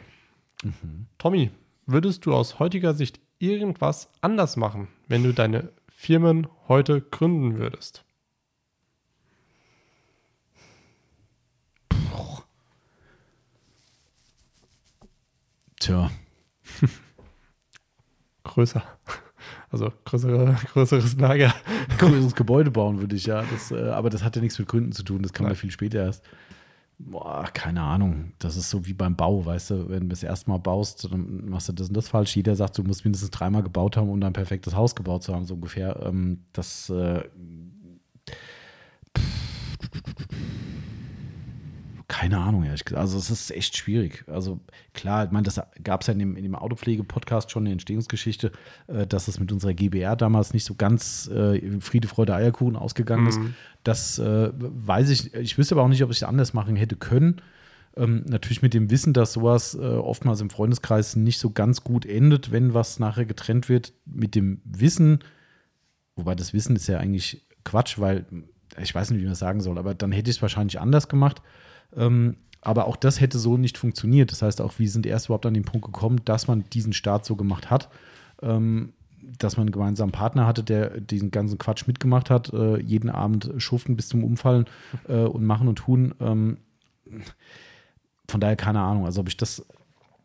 Tommy, 1.19 1.51
würdest 1.87 2.27
du 2.27 2.35
aus 2.35 2.59
heutiger 2.59 2.95
Sicht 2.95 3.21
irgendwas 3.39 4.11
anders 4.21 4.57
machen, 4.57 4.89
wenn 5.07 5.23
du 5.23 5.33
deine 5.33 5.71
Firmen 5.89 6.47
heute 6.67 7.01
gründen 7.01 7.59
würdest? 7.59 8.05
Tja, 15.81 16.11
Größer. 18.45 18.83
Also 19.71 19.93
größere, 20.05 20.57
größeres 20.73 21.17
Lager. 21.17 21.55
größeres 21.99 22.35
Gebäude 22.35 22.71
bauen 22.71 23.01
würde 23.01 23.17
ich 23.17 23.27
ja. 23.27 23.45
Das, 23.51 23.71
äh, 23.71 23.91
aber 23.91 24.11
das 24.11 24.25
hat 24.25 24.35
ja 24.37 24.43
nichts 24.43 24.59
mit 24.59 24.69
Gründen 24.69 24.93
zu 24.93 25.03
tun. 25.03 25.23
Das 25.23 25.33
kann 25.33 25.45
man 25.45 25.53
Nein. 25.53 25.61
viel 25.61 25.71
später 25.71 25.99
erst. 26.05 26.25
Boah, 26.99 27.45
keine 27.53 27.83
Ahnung. 27.83 28.33
Das 28.39 28.57
ist 28.57 28.71
so 28.71 28.87
wie 28.87 28.95
beim 28.95 29.15
Bau, 29.15 29.45
weißt 29.45 29.71
du, 29.71 29.89
wenn 29.89 30.05
du 30.05 30.09
das 30.09 30.23
erste 30.25 30.51
Mal 30.51 30.59
baust, 30.59 31.09
dann 31.13 31.49
machst 31.49 31.69
du 31.69 31.73
das 31.73 31.89
und 31.89 31.97
das 31.97 32.09
falsch. 32.09 32.35
Jeder 32.35 32.57
sagt, 32.57 32.77
du 32.79 32.83
musst 32.83 33.05
mindestens 33.05 33.31
dreimal 33.31 33.63
gebaut 33.63 33.97
haben, 33.97 34.09
um 34.09 34.21
dann 34.21 34.31
ein 34.31 34.35
perfektes 34.35 34.75
Haus 34.75 34.97
gebaut 34.97 35.23
zu 35.23 35.35
haben, 35.35 35.45
so 35.45 35.55
ungefähr. 35.55 36.01
Ähm, 36.03 36.45
das 36.53 36.91
äh, 36.91 37.23
keine 42.19 42.39
Ahnung, 42.39 42.65
ehrlich 42.65 42.85
gesagt. 42.85 43.01
Also 43.01 43.17
es 43.17 43.31
ist 43.31 43.53
echt 43.53 43.77
schwierig. 43.77 44.25
Also 44.27 44.59
klar, 44.93 45.27
ich 45.27 45.31
meine, 45.31 45.45
das 45.45 45.61
gab 45.85 46.01
es 46.01 46.09
ja 46.09 46.15
in 46.15 46.19
dem, 46.19 46.37
in 46.37 46.43
dem 46.43 46.57
Autopflege-Podcast 46.57 47.53
schon 47.53 47.63
eine 47.63 47.71
Entstehungsgeschichte, 47.71 48.51
äh, 48.89 49.07
dass 49.07 49.29
es 49.29 49.39
mit 49.39 49.53
unserer 49.53 49.73
GBR 49.73 50.17
damals 50.17 50.53
nicht 50.53 50.65
so 50.65 50.75
ganz 50.75 51.29
äh, 51.29 51.81
Friede, 51.81 52.09
Freude, 52.09 52.35
Eierkuchen 52.35 52.75
ausgegangen 52.75 53.29
ist. 53.29 53.39
Das 53.85 54.19
äh, 54.19 54.51
weiß 54.53 55.11
ich. 55.11 55.33
Ich 55.35 55.59
wüsste 55.59 55.77
aber 55.77 55.85
auch 55.85 55.89
nicht, 55.89 56.03
ob 56.03 56.11
ich 56.11 56.17
es 56.17 56.23
anders 56.25 56.55
machen 56.55 56.75
hätte 56.75 56.97
können. 56.97 57.41
Ähm, 57.97 58.25
natürlich 58.27 58.63
mit 58.63 58.75
dem 58.75 58.91
Wissen, 58.91 59.13
dass 59.13 59.33
sowas 59.33 59.77
äh, 59.77 59.79
oftmals 59.79 60.41
im 60.41 60.51
Freundeskreis 60.51 61.15
nicht 61.15 61.39
so 61.39 61.51
ganz 61.51 61.85
gut 61.85 62.05
endet, 62.05 62.51
wenn 62.51 62.75
was 62.75 62.99
nachher 62.99 63.27
getrennt 63.27 63.69
wird. 63.69 63.93
Mit 64.07 64.35
dem 64.35 64.61
Wissen, 64.65 65.21
wobei 66.17 66.35
das 66.35 66.53
Wissen 66.53 66.75
ist 66.75 66.89
ja 66.89 66.99
eigentlich 66.99 67.47
Quatsch, 67.63 68.01
weil 68.01 68.27
ich 68.83 68.93
weiß 68.93 69.11
nicht, 69.11 69.21
wie 69.21 69.25
man 69.25 69.33
das 69.33 69.39
sagen 69.39 69.61
soll, 69.61 69.79
aber 69.79 69.95
dann 69.95 70.11
hätte 70.11 70.31
ich 70.31 70.39
es 70.39 70.43
wahrscheinlich 70.43 70.81
anders 70.81 71.09
gemacht. 71.09 71.43
Ähm, 71.97 72.37
aber 72.61 72.87
auch 72.87 72.97
das 72.97 73.21
hätte 73.21 73.39
so 73.39 73.57
nicht 73.57 73.79
funktioniert. 73.79 74.33
Das 74.33 74.43
heißt, 74.43 74.61
auch 74.61 74.79
wir 74.79 74.91
sind 74.91 75.07
erst 75.07 75.27
überhaupt 75.27 75.47
an 75.47 75.55
den 75.55 75.65
Punkt 75.65 75.87
gekommen, 75.87 76.21
dass 76.25 76.49
man 76.49 76.65
diesen 76.73 76.93
Start 76.93 77.25
so 77.25 77.37
gemacht 77.37 77.71
hat, 77.71 77.89
ähm, 78.43 78.93
dass 79.39 79.57
man 79.57 79.67
einen 79.67 79.73
gemeinsamen 79.73 80.13
Partner 80.13 80.47
hatte, 80.47 80.65
der 80.65 81.01
diesen 81.01 81.31
ganzen 81.31 81.59
Quatsch 81.59 81.87
mitgemacht 81.87 82.31
hat, 82.31 82.53
äh, 82.53 82.81
jeden 82.81 83.11
Abend 83.11 83.53
schuften 83.59 83.97
bis 83.97 84.09
zum 84.09 84.25
Umfallen 84.25 84.67
äh, 85.09 85.21
und 85.23 85.45
machen 85.45 85.69
und 85.69 85.77
tun. 85.77 86.15
Ähm, 86.21 86.59
von 88.29 88.41
daher 88.41 88.57
keine 88.57 88.81
Ahnung. 88.81 89.07
Also 89.07 89.21
ob 89.21 89.29
ich 89.29 89.37
das 89.37 89.65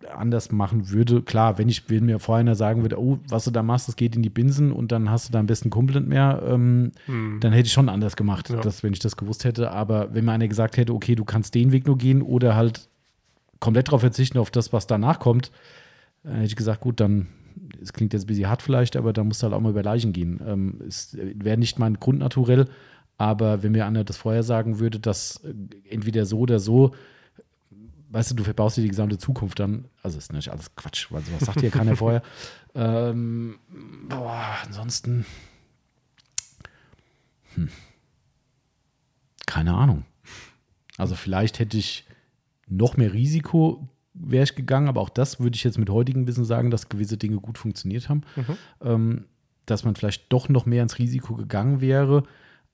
anders 0.06 0.52
machen 0.52 0.90
würde, 0.90 1.22
klar, 1.22 1.58
wenn 1.58 1.70
ich 1.70 1.90
wenn 1.90 2.06
mir 2.06 2.20
vorher 2.20 2.42
einer 2.42 2.56
sagen 2.56 2.82
würde, 2.82 3.00
oh, 3.00 3.20
was 3.30 3.46
du 3.46 3.52
da 3.52 3.64
machst, 3.64 3.88
das 3.88 3.96
geht 3.96 4.16
in 4.16 4.22
die 4.24 4.30
Binsen 4.30 4.72
und 4.72 4.92
dann 4.92 5.10
hast 5.10 5.28
du 5.30 5.32
da 5.34 5.40
am 5.40 5.46
besten 5.48 5.70
Kumpel 5.70 6.00
nicht 6.02 6.10
mehr, 6.10 6.42
ähm, 6.48 6.92
dann 7.08 7.52
hätte 7.54 7.68
ich 7.68 7.74
schon 7.74 7.90
anders 7.90 8.16
gemacht, 8.16 8.50
Ja. 8.50 8.62
das, 8.62 8.84
wenn 8.84 8.94
ich 8.94 9.00
das 9.00 9.18
gewusst 9.18 9.44
hätte. 9.46 9.72
Aber 9.72 10.14
wenn 10.14 10.26
mir 10.26 10.32
einer 10.32 10.48
gesagt 10.48 10.78
hätte, 10.78 10.94
okay, 10.94 11.16
du 11.16 11.26
kannst 11.26 11.56
den 11.56 11.72
Weg 11.72 11.86
nur 11.88 11.98
gehen 11.98 12.22
oder 12.22 12.56
halt 12.56 12.88
komplett 13.60 13.88
darauf 13.88 14.02
verzichten, 14.02 14.38
auf 14.40 14.52
das, 14.52 14.74
was 14.74 14.88
danach 14.88 15.20
kommt, 15.20 15.52
dann 16.24 16.34
hätte 16.36 16.46
ich 16.48 16.56
gesagt, 16.56 16.82
gut, 16.82 17.00
dann, 17.00 17.28
es 17.82 17.94
klingt 17.94 18.14
jetzt 18.14 18.24
ein 18.24 18.28
bisschen 18.28 18.50
hart 18.50 18.62
vielleicht, 18.62 18.96
aber 18.96 19.14
dann 19.14 19.28
musst 19.28 19.42
du 19.42 19.46
halt 19.46 19.54
auch 19.54 19.62
mal 19.62 19.70
über 19.70 19.84
Leichen 19.84 20.14
gehen. 20.14 20.42
Ähm, 20.46 20.82
es 20.88 21.16
wäre 21.18 21.58
nicht 21.58 21.80
mein 21.80 21.96
Grundnaturell, 21.96 22.68
aber 23.18 23.64
wenn 23.64 23.72
mir 23.74 23.86
einer 23.86 24.04
das 24.04 24.18
vorher 24.18 24.44
sagen 24.44 24.80
würde, 24.80 25.00
dass 25.00 25.38
äh, 25.46 25.54
entweder 25.90 26.26
so 26.26 26.40
oder 26.40 26.60
so, 26.60 26.92
weißt 28.14 28.32
du, 28.32 28.36
du 28.36 28.44
verbaust 28.44 28.78
dir 28.78 28.82
die 28.82 28.90
gesamte 28.90 29.18
Zukunft 29.18 29.60
dann, 29.60 29.86
also 30.02 30.18
ist 30.18 30.32
natürlich 30.32 30.52
alles 30.52 30.76
Quatsch, 30.76 31.12
weil 31.12 31.24
sowas 31.24 31.42
sagt 31.42 31.62
dir 31.62 31.72
keiner 31.72 31.96
vorher. 31.96 32.22
Ähm, 32.76 33.60
boah, 34.10 34.58
ansonsten, 34.66 35.28
hm. 37.54 37.70
keine 39.46 39.76
Ahnung. 39.76 40.06
Also 40.98 41.14
vielleicht 41.14 41.60
hätte 41.60 41.78
ich 41.78 42.08
noch 42.68 42.98
mehr 42.98 43.14
Risiko 43.14 43.88
wäre 44.14 44.44
ich 44.44 44.56
gegangen, 44.56 44.88
aber 44.88 45.02
auch 45.02 45.10
das 45.10 45.40
würde 45.40 45.56
ich 45.56 45.64
jetzt 45.64 45.78
mit 45.78 45.90
heutigem 45.90 46.28
Wissen 46.28 46.46
sagen, 46.46 46.72
dass 46.72 46.90
gewisse 46.90 47.18
Dinge 47.18 47.38
gut 47.38 47.58
funktioniert 47.58 48.10
haben. 48.10 48.22
Ähm, 48.82 49.26
dass 49.66 49.84
man 49.86 49.96
vielleicht 49.96 50.32
doch 50.32 50.50
noch 50.50 50.66
mehr 50.66 50.84
ins 50.84 51.00
Risiko 51.00 51.36
gegangen 51.36 51.82
wäre. 51.82 52.24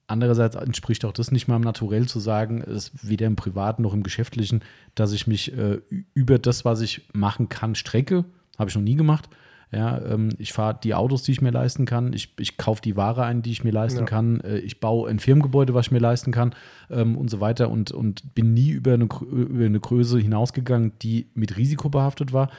Andererseits 0.10 0.56
entspricht 0.56 1.06
auch 1.06 1.12
das 1.14 1.32
nicht 1.32 1.48
meinem 1.48 1.62
Naturell 1.62 2.08
zu 2.08 2.20
sagen, 2.20 2.62
es 2.62 2.92
weder 3.02 3.28
im 3.28 3.36
Privaten 3.36 3.84
noch 3.84 3.94
im 3.94 4.04
Geschäftlichen, 4.04 4.62
dass 4.96 5.14
ich 5.14 5.28
mich 5.28 5.56
äh, 5.56 5.80
über 6.14 6.40
das, 6.40 6.66
was 6.66 6.82
ich 6.82 7.08
machen 7.14 7.48
kann, 7.48 7.76
strecke. 7.76 8.26
Habe 8.58 8.70
ich 8.70 8.76
noch 8.76 8.82
nie 8.82 8.96
gemacht. 8.96 9.30
Ja, 9.72 10.02
ähm, 10.02 10.30
ich 10.40 10.52
fahre 10.52 10.80
die 10.84 10.96
Autos, 10.96 11.22
die 11.22 11.32
ich 11.32 11.42
mir 11.42 11.52
leisten 11.52 11.86
kann. 11.86 12.12
Ich, 12.14 12.34
ich 12.40 12.58
kaufe 12.58 12.82
die 12.82 12.96
Ware 12.96 13.24
ein, 13.24 13.44
die 13.44 13.52
ich 13.52 13.64
mir 13.64 13.72
leisten 13.72 14.00
Ja. 14.00 14.06
kann. 14.06 14.42
Äh, 14.42 14.58
ich 14.58 14.80
baue 14.80 15.08
ein 15.08 15.20
Firmengebäude, 15.20 15.76
was 15.76 15.86
ich 15.86 15.92
mir 15.92 16.00
leisten 16.00 16.32
kann 16.32 16.56
ähm, 16.90 17.16
und 17.16 17.30
so 17.30 17.40
weiter. 17.40 17.70
Und, 17.70 17.92
und 17.92 18.34
bin 18.34 18.56
nie 18.56 18.72
über 18.72 18.94
eine, 18.96 19.08
über 19.32 19.66
eine 19.66 19.80
Größe 19.80 20.18
hinausgegangen, 20.18 20.94
die 21.04 21.28
mit 21.36 21.56
Risiko 21.56 21.90
behaftet 21.90 22.34
war. 22.34 22.50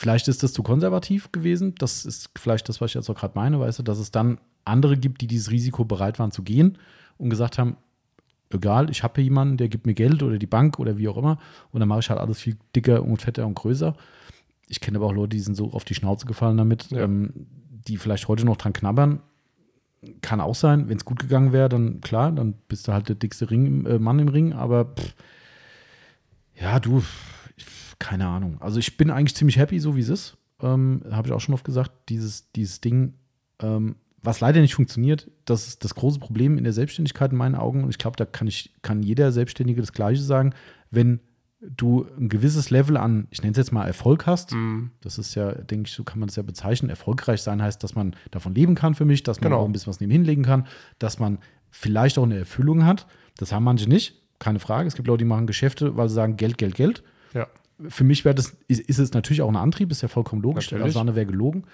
Vielleicht 0.00 0.28
ist 0.28 0.44
das 0.44 0.52
zu 0.52 0.62
konservativ 0.62 1.32
gewesen. 1.32 1.74
Das 1.76 2.04
ist 2.04 2.30
vielleicht 2.38 2.68
das, 2.68 2.80
was 2.80 2.92
ich 2.92 2.94
jetzt 2.94 3.10
auch 3.10 3.16
gerade 3.16 3.32
meine, 3.34 3.58
weißt 3.58 3.80
du, 3.80 3.82
dass 3.82 3.98
es 3.98 4.12
dann 4.12 4.38
andere 4.64 4.96
gibt, 4.96 5.22
die 5.22 5.26
dieses 5.26 5.50
Risiko 5.50 5.84
bereit 5.84 6.20
waren 6.20 6.30
zu 6.30 6.44
gehen 6.44 6.78
und 7.16 7.30
gesagt 7.30 7.58
haben, 7.58 7.76
egal, 8.50 8.90
ich 8.90 9.02
habe 9.02 9.14
hier 9.16 9.24
jemanden, 9.24 9.56
der 9.56 9.68
gibt 9.68 9.86
mir 9.86 9.94
Geld 9.94 10.22
oder 10.22 10.38
die 10.38 10.46
Bank 10.46 10.78
oder 10.78 10.98
wie 10.98 11.08
auch 11.08 11.16
immer 11.16 11.38
und 11.72 11.80
dann 11.80 11.88
mache 11.88 11.98
ich 11.98 12.10
halt 12.10 12.20
alles 12.20 12.38
viel 12.38 12.56
dicker 12.76 13.02
und 13.02 13.20
fetter 13.20 13.44
und 13.44 13.54
größer. 13.54 13.96
Ich 14.68 14.80
kenne 14.80 14.98
aber 14.98 15.06
auch 15.06 15.12
Leute, 15.14 15.30
die 15.30 15.40
sind 15.40 15.56
so 15.56 15.72
auf 15.72 15.84
die 15.84 15.96
Schnauze 15.96 16.26
gefallen 16.26 16.58
damit, 16.58 16.90
Ja. 16.92 17.00
ähm, 17.02 17.32
die 17.88 17.96
vielleicht 17.96 18.28
heute 18.28 18.44
noch 18.44 18.56
dran 18.56 18.72
knabbern. 18.72 19.18
Kann 20.20 20.40
auch 20.40 20.54
sein, 20.54 20.88
wenn 20.88 20.98
es 20.98 21.04
gut 21.04 21.18
gegangen 21.18 21.50
wäre, 21.52 21.68
dann 21.68 22.00
klar, 22.02 22.30
dann 22.30 22.54
bist 22.68 22.86
du 22.86 22.92
halt 22.92 23.08
der 23.08 23.16
dickste 23.16 23.50
Ring, 23.50 23.66
im- 23.66 23.86
äh, 23.86 23.98
Mann 23.98 24.20
im 24.20 24.28
Ring, 24.28 24.52
aber 24.52 24.84
pff, 24.94 25.12
ja, 26.60 26.78
du, 26.78 27.02
keine 27.98 28.26
Ahnung. 28.28 28.56
Also 28.60 28.78
ich 28.78 28.96
bin 28.96 29.10
eigentlich 29.10 29.34
ziemlich 29.34 29.58
happy, 29.58 29.78
so 29.80 29.96
wie 29.96 30.00
es 30.00 30.08
ist. 30.08 30.36
Ähm, 30.60 31.02
Habe 31.10 31.28
ich 31.28 31.34
auch 31.34 31.40
schon 31.40 31.54
oft 31.54 31.64
gesagt, 31.64 31.90
dieses, 32.08 32.50
dieses 32.52 32.80
Ding, 32.80 33.14
ähm, 33.60 33.96
was 34.22 34.40
leider 34.40 34.60
nicht 34.60 34.74
funktioniert, 34.74 35.30
das 35.44 35.68
ist 35.68 35.84
das 35.84 35.94
große 35.94 36.18
Problem 36.18 36.58
in 36.58 36.64
der 36.64 36.72
Selbstständigkeit 36.72 37.30
in 37.32 37.38
meinen 37.38 37.54
Augen. 37.54 37.84
Und 37.84 37.90
ich 37.90 37.98
glaube, 37.98 38.16
da 38.16 38.24
kann 38.24 38.48
ich, 38.48 38.72
kann 38.82 39.02
jeder 39.02 39.30
Selbstständige 39.32 39.80
das 39.80 39.92
Gleiche 39.92 40.22
sagen. 40.22 40.52
Wenn 40.90 41.20
du 41.60 42.06
ein 42.18 42.28
gewisses 42.28 42.70
Level 42.70 42.96
an, 42.96 43.26
ich 43.30 43.40
nenne 43.42 43.50
es 43.52 43.56
jetzt 43.58 43.72
mal 43.72 43.84
Erfolg 43.86 44.26
hast, 44.26 44.52
Mhm. 44.52 44.90
das 45.00 45.18
ist 45.18 45.34
ja, 45.34 45.52
denke 45.52 45.88
ich, 45.88 45.94
so 45.94 46.04
kann 46.04 46.18
man 46.20 46.28
das 46.28 46.36
ja 46.36 46.42
bezeichnen. 46.44 46.88
Erfolgreich 46.90 47.42
sein 47.42 47.60
heißt, 47.62 47.82
dass 47.82 47.94
man 47.96 48.14
davon 48.30 48.54
leben 48.54 48.74
kann 48.76 48.94
für 48.94 49.04
mich, 49.04 49.22
dass 49.24 49.40
man 49.40 49.50
Genau. 49.50 49.62
auch 49.62 49.66
ein 49.66 49.72
bisschen 49.72 49.88
was 49.88 50.00
nebenhin 50.00 50.24
legen 50.24 50.42
kann, 50.44 50.66
dass 51.00 51.18
man 51.18 51.38
vielleicht 51.70 52.16
auch 52.18 52.22
eine 52.24 52.38
Erfüllung 52.38 52.84
hat. 52.84 53.06
Das 53.38 53.52
haben 53.52 53.64
manche 53.64 53.88
nicht, 53.88 54.22
keine 54.38 54.58
Frage. 54.60 54.86
Es 54.88 54.94
gibt 54.94 55.08
Leute, 55.08 55.18
die 55.24 55.28
machen 55.28 55.46
Geschäfte, 55.48 55.96
weil 55.96 56.08
sie 56.08 56.14
sagen 56.14 56.36
Geld, 56.36 56.58
Geld, 56.58 56.74
Geld. 56.76 57.02
Ja. 57.34 57.46
Für 57.88 58.04
mich 58.04 58.24
wäre 58.24 58.34
das, 58.34 58.56
ist, 58.66 58.80
ist 58.80 58.98
es 58.98 59.12
natürlich 59.12 59.42
auch 59.42 59.48
ein 59.48 59.56
Antrieb, 59.56 59.90
ist 59.90 60.02
ja 60.02 60.08
vollkommen 60.08 60.42
logisch. 60.42 60.66
Natürlich. 60.66 60.82
Alles 60.84 60.96
andere 60.96 61.16
wäre 61.16 61.26
gelogen. 61.26 61.64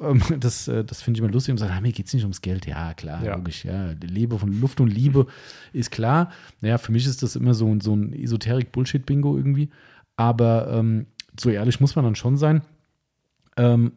Ähm, 0.00 0.20
Das, 0.40 0.66
äh, 0.68 0.84
das 0.84 1.02
finde 1.02 1.18
ich 1.18 1.22
immer 1.24 1.32
lustig 1.32 1.52
und 1.52 1.58
sagen, 1.58 1.72
ah, 1.76 1.80
mir 1.80 1.92
geht 1.92 2.06
es 2.06 2.14
nicht 2.14 2.24
ums 2.24 2.40
Geld. 2.40 2.66
Ja, 2.66 2.94
klar, 2.94 3.22
Ja. 3.24 3.36
logisch. 3.36 3.64
Ja. 3.64 3.94
Die 3.94 4.06
Lebe 4.08 4.38
von 4.38 4.60
Luft 4.60 4.80
und 4.80 4.88
Liebe 4.88 5.26
ist 5.72 5.90
klar. 5.90 6.30
Naja, 6.60 6.78
für 6.78 6.90
mich 6.92 7.06
ist 7.06 7.22
das 7.22 7.36
immer 7.36 7.54
so, 7.54 7.66
ein- 7.72 7.80
so 7.80 7.94
ein 7.94 8.12
Esoterik-Bullshit-Bingo 8.12 9.36
irgendwie. 9.36 9.70
Aber 10.16 10.68
ähm, 10.72 11.06
so 11.38 11.48
ehrlich 11.50 11.80
muss 11.80 11.94
man 11.96 12.04
dann 12.04 12.16
schon 12.16 12.36
sein. 12.36 12.62
Ähm, 13.56 13.92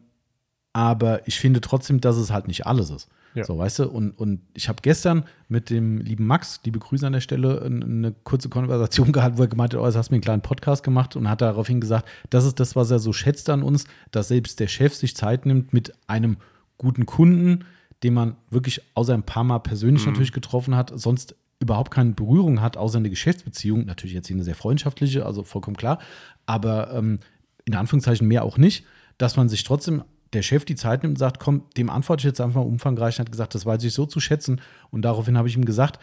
aber 0.72 1.26
ich 1.26 1.38
finde 1.40 1.60
trotzdem, 1.60 2.00
dass 2.00 2.16
es 2.16 2.30
halt 2.30 2.48
nicht 2.48 2.66
alles 2.66 2.90
ist. 2.90 3.08
Ja. 3.36 3.44
So, 3.44 3.56
weißt 3.58 3.78
du? 3.80 3.88
Und, 3.88 4.10
und 4.18 4.40
ich 4.54 4.68
habe 4.68 4.78
gestern 4.82 5.24
mit 5.48 5.70
dem 5.70 5.98
lieben 5.98 6.26
Max, 6.26 6.60
liebe 6.64 6.78
Grüße 6.78 7.06
an 7.06 7.12
der 7.12 7.20
Stelle, 7.20 7.62
ein- 7.62 7.82
eine 7.82 8.12
kurze 8.24 8.48
Konversation 8.48 9.12
gehabt, 9.12 9.38
wo 9.38 9.42
er 9.42 9.48
gemeint 9.48 9.74
hat, 9.74 9.80
oh, 9.80 9.84
jetzt 9.86 9.96
hast 9.96 10.08
du 10.08 10.12
mir 10.12 10.16
einen 10.16 10.22
kleinen 10.22 10.42
Podcast 10.42 10.82
gemacht 10.82 11.14
und 11.16 11.28
hat 11.30 11.40
daraufhin 11.42 11.80
gesagt, 11.80 12.08
das 12.30 12.44
ist 12.44 12.58
das, 12.58 12.74
was 12.74 12.90
er 12.90 12.98
so 12.98 13.12
schätzt 13.12 13.48
an 13.50 13.62
uns, 13.62 13.84
dass 14.10 14.28
selbst 14.28 14.58
der 14.58 14.68
Chef 14.68 14.94
sich 14.94 15.14
Zeit 15.14 15.46
nimmt 15.46 15.72
mit 15.72 15.92
einem 16.08 16.38
guten 16.78 17.06
Kunden, 17.06 17.64
den 18.02 18.14
man 18.14 18.36
wirklich 18.50 18.80
außer 18.94 19.14
ein 19.14 19.22
paar 19.22 19.44
Mal 19.44 19.58
persönlich 19.60 20.04
natürlich 20.06 20.32
getroffen 20.32 20.74
hat, 20.76 20.92
sonst 20.94 21.34
überhaupt 21.60 21.90
keine 21.90 22.12
Berührung 22.12 22.60
hat, 22.60 22.76
außer 22.76 22.98
eine 22.98 23.08
Geschäftsbeziehung. 23.08 23.86
Natürlich 23.86 24.14
jetzt 24.14 24.26
hier 24.26 24.36
eine 24.36 24.44
sehr 24.44 24.54
freundschaftliche, 24.54 25.24
also 25.24 25.42
vollkommen 25.42 25.76
klar, 25.76 25.98
aber 26.44 26.92
ähm, 26.92 27.20
in 27.64 27.74
Anführungszeichen 27.74 28.28
mehr 28.28 28.44
auch 28.44 28.58
nicht, 28.58 28.84
dass 29.18 29.36
man 29.36 29.48
sich 29.48 29.64
trotzdem 29.64 30.02
der 30.32 30.42
Chef 30.42 30.64
die 30.64 30.74
Zeit 30.74 31.02
nimmt 31.02 31.12
und 31.12 31.18
sagt, 31.18 31.38
komm, 31.38 31.62
dem 31.76 31.90
antworte 31.90 32.20
ich 32.20 32.24
jetzt 32.24 32.40
einfach 32.40 32.62
umfangreich 32.62 33.18
und 33.18 33.26
hat 33.26 33.32
gesagt, 33.32 33.54
das 33.54 33.66
weiß 33.66 33.82
ich 33.84 33.94
so 33.94 34.06
zu 34.06 34.20
schätzen. 34.20 34.60
Und 34.90 35.02
daraufhin 35.02 35.38
habe 35.38 35.48
ich 35.48 35.56
ihm 35.56 35.64
gesagt, 35.64 36.00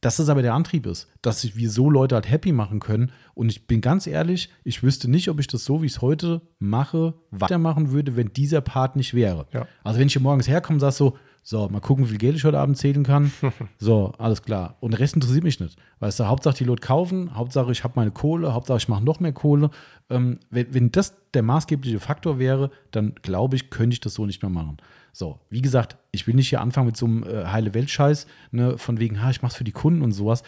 dass 0.00 0.16
das 0.16 0.28
aber 0.28 0.42
der 0.42 0.54
Antrieb 0.54 0.86
ist, 0.86 1.08
dass 1.22 1.56
wir 1.56 1.70
so 1.70 1.90
Leute 1.90 2.14
halt 2.14 2.30
happy 2.30 2.52
machen 2.52 2.80
können. 2.80 3.12
Und 3.34 3.48
ich 3.48 3.66
bin 3.66 3.80
ganz 3.80 4.06
ehrlich, 4.06 4.50
ich 4.62 4.82
wüsste 4.82 5.10
nicht, 5.10 5.28
ob 5.28 5.40
ich 5.40 5.46
das 5.46 5.64
so, 5.64 5.82
wie 5.82 5.86
ich 5.86 5.92
es 5.92 6.02
heute 6.02 6.42
mache, 6.58 7.14
weitermachen 7.30 7.90
würde, 7.90 8.14
wenn 8.14 8.32
dieser 8.32 8.60
Part 8.60 8.96
nicht 8.96 9.14
wäre. 9.14 9.46
Ja. 9.52 9.66
Also 9.82 9.98
wenn 9.98 10.06
ich 10.06 10.12
hier 10.12 10.22
morgens 10.22 10.48
herkomme 10.48 10.76
und 10.76 10.80
sage 10.80 10.94
so, 10.94 11.18
So, 11.48 11.68
mal 11.68 11.78
gucken, 11.78 12.06
wie 12.06 12.08
viel 12.08 12.18
Geld 12.18 12.34
ich 12.34 12.42
heute 12.42 12.58
Abend 12.58 12.76
zählen 12.76 13.04
kann. 13.04 13.30
So, 13.78 14.12
alles 14.18 14.42
klar. 14.42 14.74
Und 14.80 14.90
der 14.90 14.98
Rest 14.98 15.14
interessiert 15.14 15.44
mich 15.44 15.60
nicht. 15.60 15.78
Weißt 16.00 16.18
du, 16.18 16.26
Hauptsache 16.26 16.56
die 16.56 16.64
Leute 16.64 16.80
kaufen, 16.80 17.36
Hauptsache 17.36 17.70
ich 17.70 17.84
habe 17.84 17.92
meine 17.94 18.10
Kohle, 18.10 18.52
Hauptsache 18.52 18.78
ich 18.78 18.88
mache 18.88 19.04
noch 19.04 19.20
mehr 19.20 19.32
Kohle. 19.32 19.70
Ähm, 20.10 20.40
wenn, 20.50 20.74
wenn 20.74 20.90
das 20.90 21.14
der 21.34 21.42
maßgebliche 21.42 22.00
Faktor 22.00 22.40
wäre, 22.40 22.72
dann 22.90 23.14
glaube 23.22 23.54
ich, 23.54 23.70
könnte 23.70 23.94
ich 23.94 24.00
das 24.00 24.14
so 24.14 24.26
nicht 24.26 24.42
mehr 24.42 24.50
machen. 24.50 24.78
So, 25.12 25.38
wie 25.48 25.62
gesagt, 25.62 25.96
ich 26.10 26.26
will 26.26 26.34
nicht 26.34 26.48
hier 26.48 26.60
anfangen 26.60 26.86
mit 26.88 26.96
so 26.96 27.06
einem 27.06 27.22
äh, 27.22 27.44
heile 27.44 27.74
Welt-Scheiß, 27.74 28.26
ne, 28.50 28.76
von 28.76 28.98
wegen, 28.98 29.22
ha, 29.22 29.30
ich 29.30 29.40
mache 29.40 29.52
es 29.52 29.56
für 29.56 29.62
die 29.62 29.70
Kunden 29.70 30.02
und 30.02 30.10
sowas. 30.10 30.42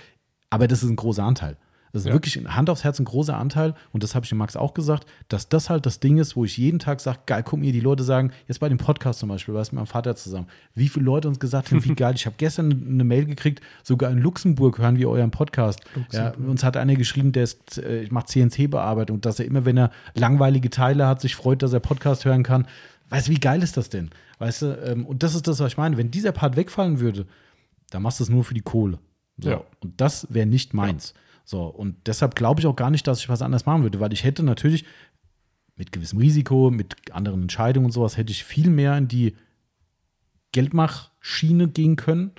Aber 0.50 0.66
das 0.66 0.82
ist 0.82 0.90
ein 0.90 0.96
großer 0.96 1.22
Anteil. 1.22 1.58
Das 1.92 2.02
ist 2.02 2.06
Ja. 2.08 2.12
wirklich 2.12 2.36
Hand 2.46 2.68
aufs 2.70 2.84
Herz 2.84 2.98
ein 2.98 3.04
großer 3.04 3.36
Anteil. 3.36 3.74
Und 3.92 4.02
das 4.02 4.14
habe 4.14 4.24
ich 4.24 4.28
dem 4.28 4.38
Max 4.38 4.56
auch 4.56 4.74
gesagt, 4.74 5.06
dass 5.28 5.48
das 5.48 5.70
halt 5.70 5.86
das 5.86 6.00
Ding 6.00 6.18
ist, 6.18 6.36
wo 6.36 6.44
ich 6.44 6.56
jeden 6.58 6.78
Tag 6.78 7.00
sage, 7.00 7.20
geil, 7.26 7.42
guck 7.44 7.58
mir, 7.60 7.72
die 7.72 7.80
Leute 7.80 8.02
sagen, 8.02 8.32
jetzt 8.46 8.58
bei 8.60 8.68
dem 8.68 8.78
Podcast 8.78 9.20
zum 9.20 9.28
Beispiel, 9.28 9.54
war 9.54 9.62
es 9.62 9.72
mit 9.72 9.76
meinem 9.76 9.86
Vater 9.86 10.14
zusammen, 10.16 10.46
wie 10.74 10.88
viele 10.88 11.04
Leute 11.06 11.28
uns 11.28 11.38
gesagt 11.40 11.70
haben, 11.70 11.84
wie 11.84 11.94
geil. 11.94 12.14
Ich 12.16 12.26
habe 12.26 12.36
gestern 12.38 12.70
eine 12.88 13.04
Mail 13.04 13.24
gekriegt, 13.24 13.60
sogar 13.82 14.10
in 14.10 14.18
Luxemburg 14.18 14.78
hören 14.78 14.96
wir 14.98 15.08
euren 15.08 15.30
Podcast. 15.30 15.80
Ja, 16.12 16.32
uns 16.34 16.62
hat 16.64 16.76
einer 16.76 16.94
geschrieben, 16.96 17.32
der 17.32 17.44
ist, 17.44 17.78
äh, 17.78 18.02
ich 18.02 18.10
mache 18.10 18.26
CNC-Bearbeitung, 18.26 19.20
dass 19.20 19.38
er 19.40 19.46
immer, 19.46 19.64
wenn 19.64 19.76
er 19.78 19.90
langweilige 20.14 20.70
Teile 20.70 21.06
hat, 21.06 21.20
sich 21.20 21.34
freut, 21.36 21.62
dass 21.62 21.72
er 21.72 21.80
Podcast 21.80 22.24
hören 22.24 22.42
kann. 22.42 22.66
Weißt 23.10 23.28
du, 23.28 23.32
wie 23.32 23.40
geil 23.40 23.62
ist 23.62 23.76
das 23.78 23.88
denn? 23.88 24.10
Weißt 24.38 24.62
du, 24.62 24.66
ähm, 24.84 25.06
und 25.06 25.22
das 25.22 25.34
ist 25.34 25.48
das, 25.48 25.60
was 25.60 25.72
ich 25.72 25.76
meine. 25.78 25.96
Wenn 25.96 26.10
dieser 26.10 26.32
Part 26.32 26.56
wegfallen 26.56 27.00
würde, 27.00 27.26
dann 27.90 28.02
machst 28.02 28.20
du 28.20 28.24
es 28.24 28.30
nur 28.30 28.44
für 28.44 28.52
die 28.54 28.60
Kohle. 28.60 28.98
So. 29.38 29.50
Ja. 29.50 29.62
Und 29.82 29.98
das 30.00 30.26
wäre 30.30 30.46
nicht 30.46 30.74
meins. 30.74 31.14
So, 31.50 31.64
und 31.64 31.96
deshalb 32.06 32.34
glaube 32.34 32.60
ich 32.60 32.66
auch 32.66 32.76
gar 32.76 32.90
nicht, 32.90 33.06
dass 33.06 33.20
ich 33.20 33.30
was 33.30 33.40
anderes 33.40 33.64
machen 33.64 33.82
würde, 33.82 34.00
weil 34.00 34.12
ich 34.12 34.22
hätte 34.22 34.42
natürlich 34.42 34.84
mit 35.76 35.92
gewissem 35.92 36.18
Risiko, 36.18 36.70
mit 36.70 36.94
anderen 37.10 37.40
Entscheidungen 37.40 37.86
und 37.86 37.92
sowas, 37.92 38.18
hätte 38.18 38.32
ich 38.32 38.44
viel 38.44 38.68
mehr 38.68 38.98
in 38.98 39.08
die 39.08 39.34
Geldmachschiene 40.52 41.68
gehen 41.68 41.96
können. 41.96 42.32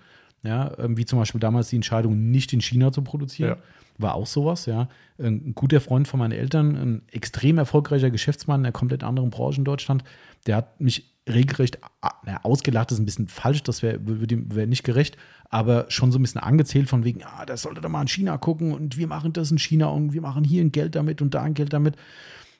Ja, 0.43 0.77
ähm, 0.77 0.95
wie 0.95 1.05
zum 1.05 1.17
Beispiel 1.17 1.39
damals 1.39 1.69
die 1.69 1.77
Entscheidung, 1.77 2.29
nicht 2.29 2.53
in 2.53 2.61
China 2.61 2.91
zu 2.91 3.01
produzieren. 3.01 3.57
Ja. 3.57 3.63
War 3.97 4.13
auch 4.13 4.27
sowas, 4.27 4.67
ja. 4.67 4.89
Ein 5.17 5.55
guter 5.55 5.81
Freund 5.81 6.07
von 6.07 6.19
meinen 6.19 6.31
Eltern, 6.31 6.75
ein 6.75 7.01
extrem 7.11 7.57
erfolgreicher 7.57 8.11
Geschäftsmann 8.11 8.61
in 8.61 8.67
einer 8.67 8.73
komplett 8.73 9.03
anderen 9.03 9.31
Branche 9.31 9.57
in 9.57 9.65
Deutschland, 9.65 10.03
der 10.45 10.57
hat 10.57 10.79
mich 10.79 11.08
regelrecht 11.29 11.79
na, 12.25 12.43
ausgelacht, 12.43 12.91
das 12.91 12.97
ist 12.97 13.01
ein 13.01 13.05
bisschen 13.05 13.27
falsch, 13.27 13.63
das 13.63 13.81
wäre 13.83 13.99
wär 14.01 14.67
nicht 14.67 14.83
gerecht, 14.83 15.17
aber 15.49 15.85
schon 15.89 16.11
so 16.11 16.19
ein 16.19 16.21
bisschen 16.21 16.41
angezählt 16.41 16.89
von 16.89 17.03
wegen, 17.03 17.23
ah, 17.23 17.45
das 17.45 17.61
sollte 17.61 17.81
doch 17.81 17.89
mal 17.89 18.01
in 18.01 18.07
China 18.07 18.37
gucken 18.37 18.73
und 18.73 18.97
wir 18.97 19.07
machen 19.07 19.33
das 19.33 19.51
in 19.51 19.59
China 19.59 19.87
und 19.87 20.13
wir 20.13 20.21
machen 20.21 20.43
hier 20.43 20.63
ein 20.63 20.71
Geld 20.71 20.95
damit 20.95 21.21
und 21.21 21.33
da 21.33 21.41
ein 21.41 21.53
Geld 21.53 21.73
damit. 21.73 21.95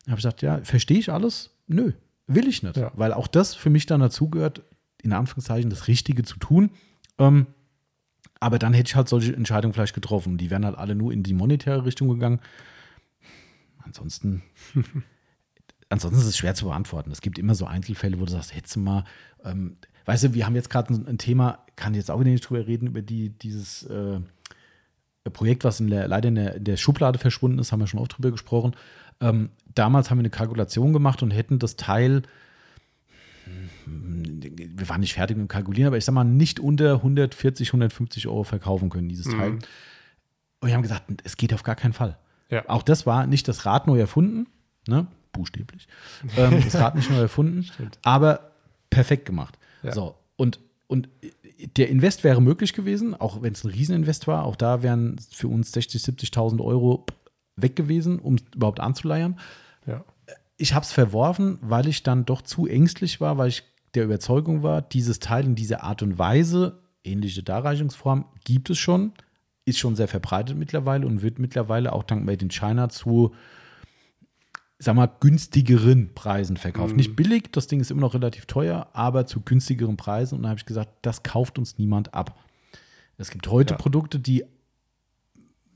Da 0.06 0.12
habe 0.12 0.20
ich 0.20 0.24
gesagt, 0.24 0.42
ja, 0.42 0.60
verstehe 0.64 1.00
ich 1.00 1.12
alles? 1.12 1.52
Nö, 1.68 1.94
will 2.28 2.48
ich 2.48 2.64
nicht. 2.64 2.78
Ja. 2.78 2.92
Weil 2.96 3.14
auch 3.14 3.28
das 3.28 3.56
für 3.56 3.70
mich 3.70 3.86
dann 3.86 4.02
dazugehört, 4.02 4.64
in 5.02 5.14
Anführungszeichen 5.14 5.70
das 5.70 5.88
Richtige 5.88 6.24
zu 6.24 6.38
tun. 6.38 6.72
Ähm, 7.18 7.48
aber 8.40 8.60
dann 8.60 8.74
hätte 8.74 8.90
ich 8.90 8.96
halt 8.96 9.10
solche 9.10 9.36
Entscheidungen 9.36 9.74
vielleicht 9.74 9.94
getroffen. 9.94 10.38
Die 10.38 10.50
wären 10.50 10.66
halt 10.66 10.78
alle 10.78 10.96
nur 10.96 11.12
in 11.12 11.24
die 11.24 11.34
monetäre 11.34 11.86
Richtung 11.86 12.08
gegangen. 12.08 12.40
Ansonsten, 13.80 14.44
ansonsten 15.90 16.20
ist 16.20 16.28
es 16.28 16.38
schwer 16.38 16.56
zu 16.56 16.66
beantworten. 16.66 17.12
Es 17.12 17.22
gibt 17.22 17.38
immer 17.38 17.56
so 17.56 17.66
Einzelfälle, 17.66 18.20
wo 18.20 18.26
du 18.26 18.32
sagst, 18.32 18.56
hättest 18.56 18.76
du 18.76 18.80
mal, 18.80 19.04
ähm, 19.44 19.78
weißt 20.06 20.26
du, 20.26 20.34
wir 20.34 20.46
haben 20.46 20.56
jetzt 20.56 20.70
gerade 20.70 20.94
ein, 20.94 21.08
ein 21.08 21.18
Thema, 21.18 21.66
kann 21.76 21.94
jetzt 21.94 22.12
auch 22.12 22.20
wieder 22.20 22.32
nicht 22.32 22.48
drüber 22.48 22.66
reden, 22.66 22.88
über 22.88 23.02
die, 23.02 23.30
dieses 23.30 23.84
äh, 23.84 24.20
Projekt, 25.30 25.64
was 25.64 25.80
in 25.80 25.90
der, 25.90 26.08
leider 26.08 26.30
in 26.30 26.36
der, 26.36 26.56
in 26.56 26.64
der 26.64 26.78
Schublade 26.78 27.20
verschwunden 27.20 27.60
ist, 27.60 27.72
haben 27.72 27.80
wir 27.80 27.88
schon 27.88 28.00
oft 28.00 28.18
drüber 28.18 28.32
gesprochen. 28.32 28.76
Ähm, 29.20 29.50
damals 29.76 30.10
haben 30.10 30.18
wir 30.18 30.22
eine 30.22 30.30
Kalkulation 30.30 30.94
gemacht 30.94 31.22
und 31.24 31.32
hätten 31.32 31.60
das 31.60 31.76
Teil, 31.76 32.24
hm, 33.86 34.42
wir 34.76 34.90
waren 34.90 35.02
nicht 35.02 35.14
fertig 35.14 35.38
mit 35.38 35.46
dem 35.46 35.50
Kalkulieren, 35.50 35.88
aber 35.88 35.98
ich 35.98 36.06
sag 36.06 36.14
mal, 36.14 36.24
nicht 36.24 36.60
unter 36.60 36.96
140, 36.96 37.70
150 37.70 38.28
Euro 38.28 38.44
verkaufen 38.44 38.90
können, 38.90 39.10
dieses 39.10 39.26
Teil. 39.26 39.60
Und 40.62 40.68
wir 40.68 40.74
haben 40.74 40.82
gesagt, 40.82 41.22
es 41.24 41.38
geht 41.38 41.54
auf 41.54 41.64
gar 41.64 41.76
keinen 41.76 41.94
Fall. 41.94 42.18
Ja. 42.50 42.68
Auch 42.68 42.84
das 42.84 43.06
war 43.06 43.28
nicht 43.28 43.48
das 43.48 43.66
Rad 43.66 43.88
neu 43.88 44.00
erfunden, 44.00 44.48
ne? 44.88 45.08
Buchstäblich. 45.32 45.88
Ähm, 46.38 46.62
das 46.64 46.76
Rad 46.76 46.96
nicht 46.96 47.10
neu 47.10 47.22
erfunden, 47.22 47.70
aber 48.04 48.52
perfekt 48.90 49.26
gemacht. 49.26 49.58
Ja. 49.84 49.92
So, 49.92 50.16
und, 50.36 50.60
und 50.88 51.10
der 51.76 51.90
Invest 51.90 52.24
wäre 52.24 52.42
möglich 52.42 52.74
gewesen, 52.74 53.20
auch 53.20 53.42
wenn 53.42 53.54
es 53.54 53.64
ein 53.64 53.72
Rieseninvest 53.72 54.28
war. 54.28 54.46
Auch 54.46 54.56
da 54.56 54.82
wären 54.82 55.20
für 55.32 55.48
uns 55.48 55.74
60.000, 55.74 56.32
70.000 56.32 56.64
Euro 56.64 57.06
weg 57.56 57.76
gewesen, 57.76 58.20
um 58.20 58.36
es 58.36 58.44
überhaupt 58.56 58.80
anzuleiern. 58.80 59.40
Ja. 59.86 60.04
Ich 60.58 60.74
habe 60.74 60.84
es 60.84 60.92
verworfen, 60.92 61.58
weil 61.62 61.88
ich 61.88 62.04
dann 62.04 62.26
doch 62.26 62.42
zu 62.42 62.68
ängstlich 62.68 63.22
war, 63.22 63.38
weil 63.38 63.50
ich 63.50 63.64
der 63.96 64.06
Überzeugung 64.06 64.64
war, 64.64 64.82
dieses 64.82 65.20
Teil 65.20 65.46
in 65.46 65.56
dieser 65.56 65.84
Art 65.84 66.02
und 66.02 66.18
Weise, 66.20 66.80
ähnliche 67.04 67.44
Darreichungsform, 67.44 68.26
gibt 68.44 68.70
es 68.70 68.78
schon, 68.78 69.14
ist 69.66 69.80
schon 69.80 69.96
sehr 69.96 70.08
verbreitet 70.08 70.58
mittlerweile 70.58 71.08
und 71.08 71.22
wird 71.22 71.40
mittlerweile 71.40 71.94
auch 71.94 72.04
dank 72.04 72.26
Made 72.26 72.44
in 72.44 72.52
China 72.52 72.90
zu, 72.90 73.34
sag 74.80 74.96
mal, 74.96 75.08
günstigeren 75.20 76.14
Preisen 76.16 76.56
verkauft. 76.58 76.96
Nicht 76.96 77.16
billig, 77.16 77.52
das 77.52 77.68
Ding 77.68 77.82
ist 77.82 77.92
immer 77.92 78.02
noch 78.02 78.14
relativ 78.14 78.46
teuer, 78.46 78.88
aber 78.94 79.26
zu 79.26 79.42
günstigeren 79.42 79.98
Preisen. 79.98 80.36
Und 80.36 80.44
da 80.44 80.50
habe 80.50 80.60
ich 80.60 80.66
gesagt, 80.66 80.90
das 81.02 81.22
kauft 81.24 81.60
uns 81.60 81.78
niemand 81.78 82.14
ab. 82.14 82.40
Es 83.18 83.30
gibt 83.30 83.48
heute 83.50 83.74
Ja. 83.74 83.78
Produkte, 83.78 84.20
die 84.20 84.46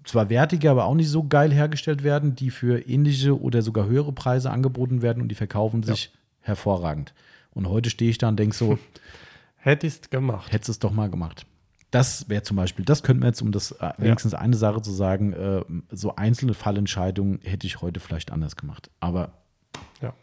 zwar 0.06 0.30
wertiger, 0.30 0.72
aber 0.72 0.86
auch 0.86 0.96
nicht 0.96 1.10
so 1.10 1.24
geil 1.28 1.52
hergestellt 1.54 2.04
werden, 2.04 2.36
die 2.36 2.50
für 2.50 2.80
ähnliche 2.88 3.40
oder 3.40 3.62
sogar 3.62 3.86
höhere 3.88 4.12
Preise 4.14 4.52
angeboten 4.52 5.02
werden 5.02 5.22
und 5.22 5.28
die 5.30 5.36
verkaufen 5.36 5.84
sich 5.84 6.12
hervorragend. 6.42 7.14
Und 7.52 7.68
heute 7.70 7.90
stehe 7.90 8.10
ich 8.10 8.18
da 8.18 8.30
und 8.30 8.38
denke 8.38 8.56
so, 8.56 8.78
Hättest 9.58 10.12
gemacht. 10.12 10.52
hättest 10.52 10.70
es 10.70 10.80
doch 10.80 10.92
mal 10.92 11.10
gemacht. 11.10 11.46
Das 11.94 12.28
wäre 12.28 12.42
zum 12.42 12.58
Beispiel, 12.58 12.84
das 12.84 13.04
könnten 13.04 13.22
wir 13.22 13.28
jetzt, 13.28 13.44
um 13.44 13.52
das 13.52 13.72
äh, 13.74 13.92
wenigstens 13.98 14.34
eine 14.34 14.56
Sache 14.56 14.82
zu 14.82 14.90
sagen, 14.90 15.34
äh, 15.34 15.62
so 15.92 16.16
einzelne 16.16 16.56
Fallentscheidungen 16.56 17.40
hätte 17.44 17.68
ich 17.68 17.82
heute 17.82 18.00
vielleicht 18.00 18.32
anders 18.32 18.56
gemacht. 18.56 18.90
Aber 19.00 19.34
Ja. 20.02 20.14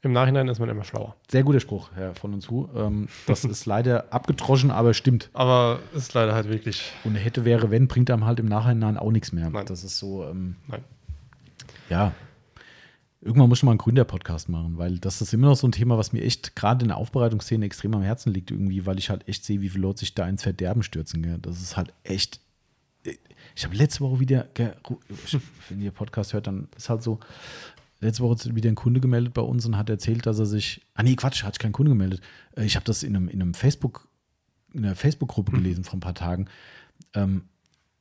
Im 0.00 0.12
Nachhinein 0.12 0.48
ist 0.48 0.58
man 0.58 0.70
immer 0.70 0.84
schlauer. 0.84 1.14
sehr 1.30 1.44
guter 1.44 1.60
Spruch, 1.60 1.90
Herr 1.94 2.14
von 2.14 2.32
und 2.32 2.40
zu. 2.40 2.70
Ähm, 2.74 3.08
das 3.26 3.44
ist 3.44 3.66
leider 3.66 4.10
abgedroschen, 4.10 4.70
aber 4.70 4.94
stimmt. 4.94 5.28
Aber 5.34 5.80
ist 5.94 6.14
leider 6.14 6.34
halt 6.34 6.48
wirklich. 6.48 6.90
Und 7.04 7.14
hätte, 7.14 7.44
wäre, 7.44 7.70
wenn, 7.70 7.88
bringt 7.88 8.10
einem 8.10 8.24
halt 8.24 8.40
im 8.40 8.46
Nachhinein 8.46 8.96
auch 8.96 9.12
nichts 9.12 9.32
mehr. 9.32 9.50
Nein. 9.50 9.66
Das 9.66 9.84
ist 9.84 9.98
so, 9.98 10.24
ähm, 10.24 10.56
Nein. 10.66 10.82
ja. 11.90 12.12
Irgendwann 13.24 13.48
muss 13.48 13.60
ich 13.60 13.62
mal 13.62 13.70
einen 13.70 13.78
Gründer-Podcast 13.78 14.48
machen, 14.48 14.78
weil 14.78 14.98
das 14.98 15.22
ist 15.22 15.32
immer 15.32 15.46
noch 15.46 15.56
so 15.56 15.68
ein 15.68 15.72
Thema, 15.72 15.96
was 15.96 16.12
mir 16.12 16.22
echt 16.22 16.56
gerade 16.56 16.82
in 16.82 16.88
der 16.88 16.96
Aufbereitungsszene 16.96 17.64
extrem 17.64 17.94
am 17.94 18.02
Herzen 18.02 18.34
liegt, 18.34 18.50
irgendwie, 18.50 18.84
weil 18.84 18.98
ich 18.98 19.10
halt 19.10 19.28
echt 19.28 19.44
sehe, 19.44 19.60
wie 19.60 19.68
viele 19.68 19.82
Leute 19.82 20.00
sich 20.00 20.14
da 20.14 20.28
ins 20.28 20.42
Verderben 20.42 20.82
stürzen. 20.82 21.22
Gell? 21.22 21.38
Das 21.40 21.62
ist 21.62 21.76
halt 21.76 21.94
echt. 22.02 22.40
Ich 23.54 23.64
habe 23.64 23.76
letzte 23.76 24.00
Woche 24.00 24.18
wieder, 24.18 24.48
wenn 25.68 25.80
ihr 25.80 25.92
Podcast 25.92 26.32
hört, 26.32 26.48
dann 26.48 26.68
ist 26.76 26.88
halt 26.88 27.02
so, 27.02 27.20
letzte 28.00 28.24
Woche 28.24 28.54
wieder 28.56 28.68
ein 28.68 28.74
Kunde 28.74 29.00
gemeldet 29.00 29.34
bei 29.34 29.42
uns 29.42 29.64
und 29.64 29.76
hat 29.76 29.88
erzählt, 29.88 30.26
dass 30.26 30.38
er 30.38 30.46
sich. 30.46 30.82
Ah, 30.94 31.02
nee, 31.02 31.14
Quatsch, 31.14 31.44
hat 31.44 31.54
sich 31.54 31.60
kein 31.60 31.72
Kunde 31.72 31.92
gemeldet. 31.92 32.20
Äh, 32.56 32.64
Ich 32.64 32.74
habe 32.74 32.84
das 32.84 33.02
in 33.02 33.14
einem, 33.14 33.28
in 33.28 33.40
einem 33.40 33.54
Facebook, 33.54 34.08
in 34.74 34.84
einer 34.84 34.96
Facebook-Gruppe 34.96 35.52
gelesen 35.52 35.84
vor 35.84 35.94
ein 35.94 36.00
paar 36.00 36.14
Tagen. 36.14 36.48
Ähm, 37.14 37.44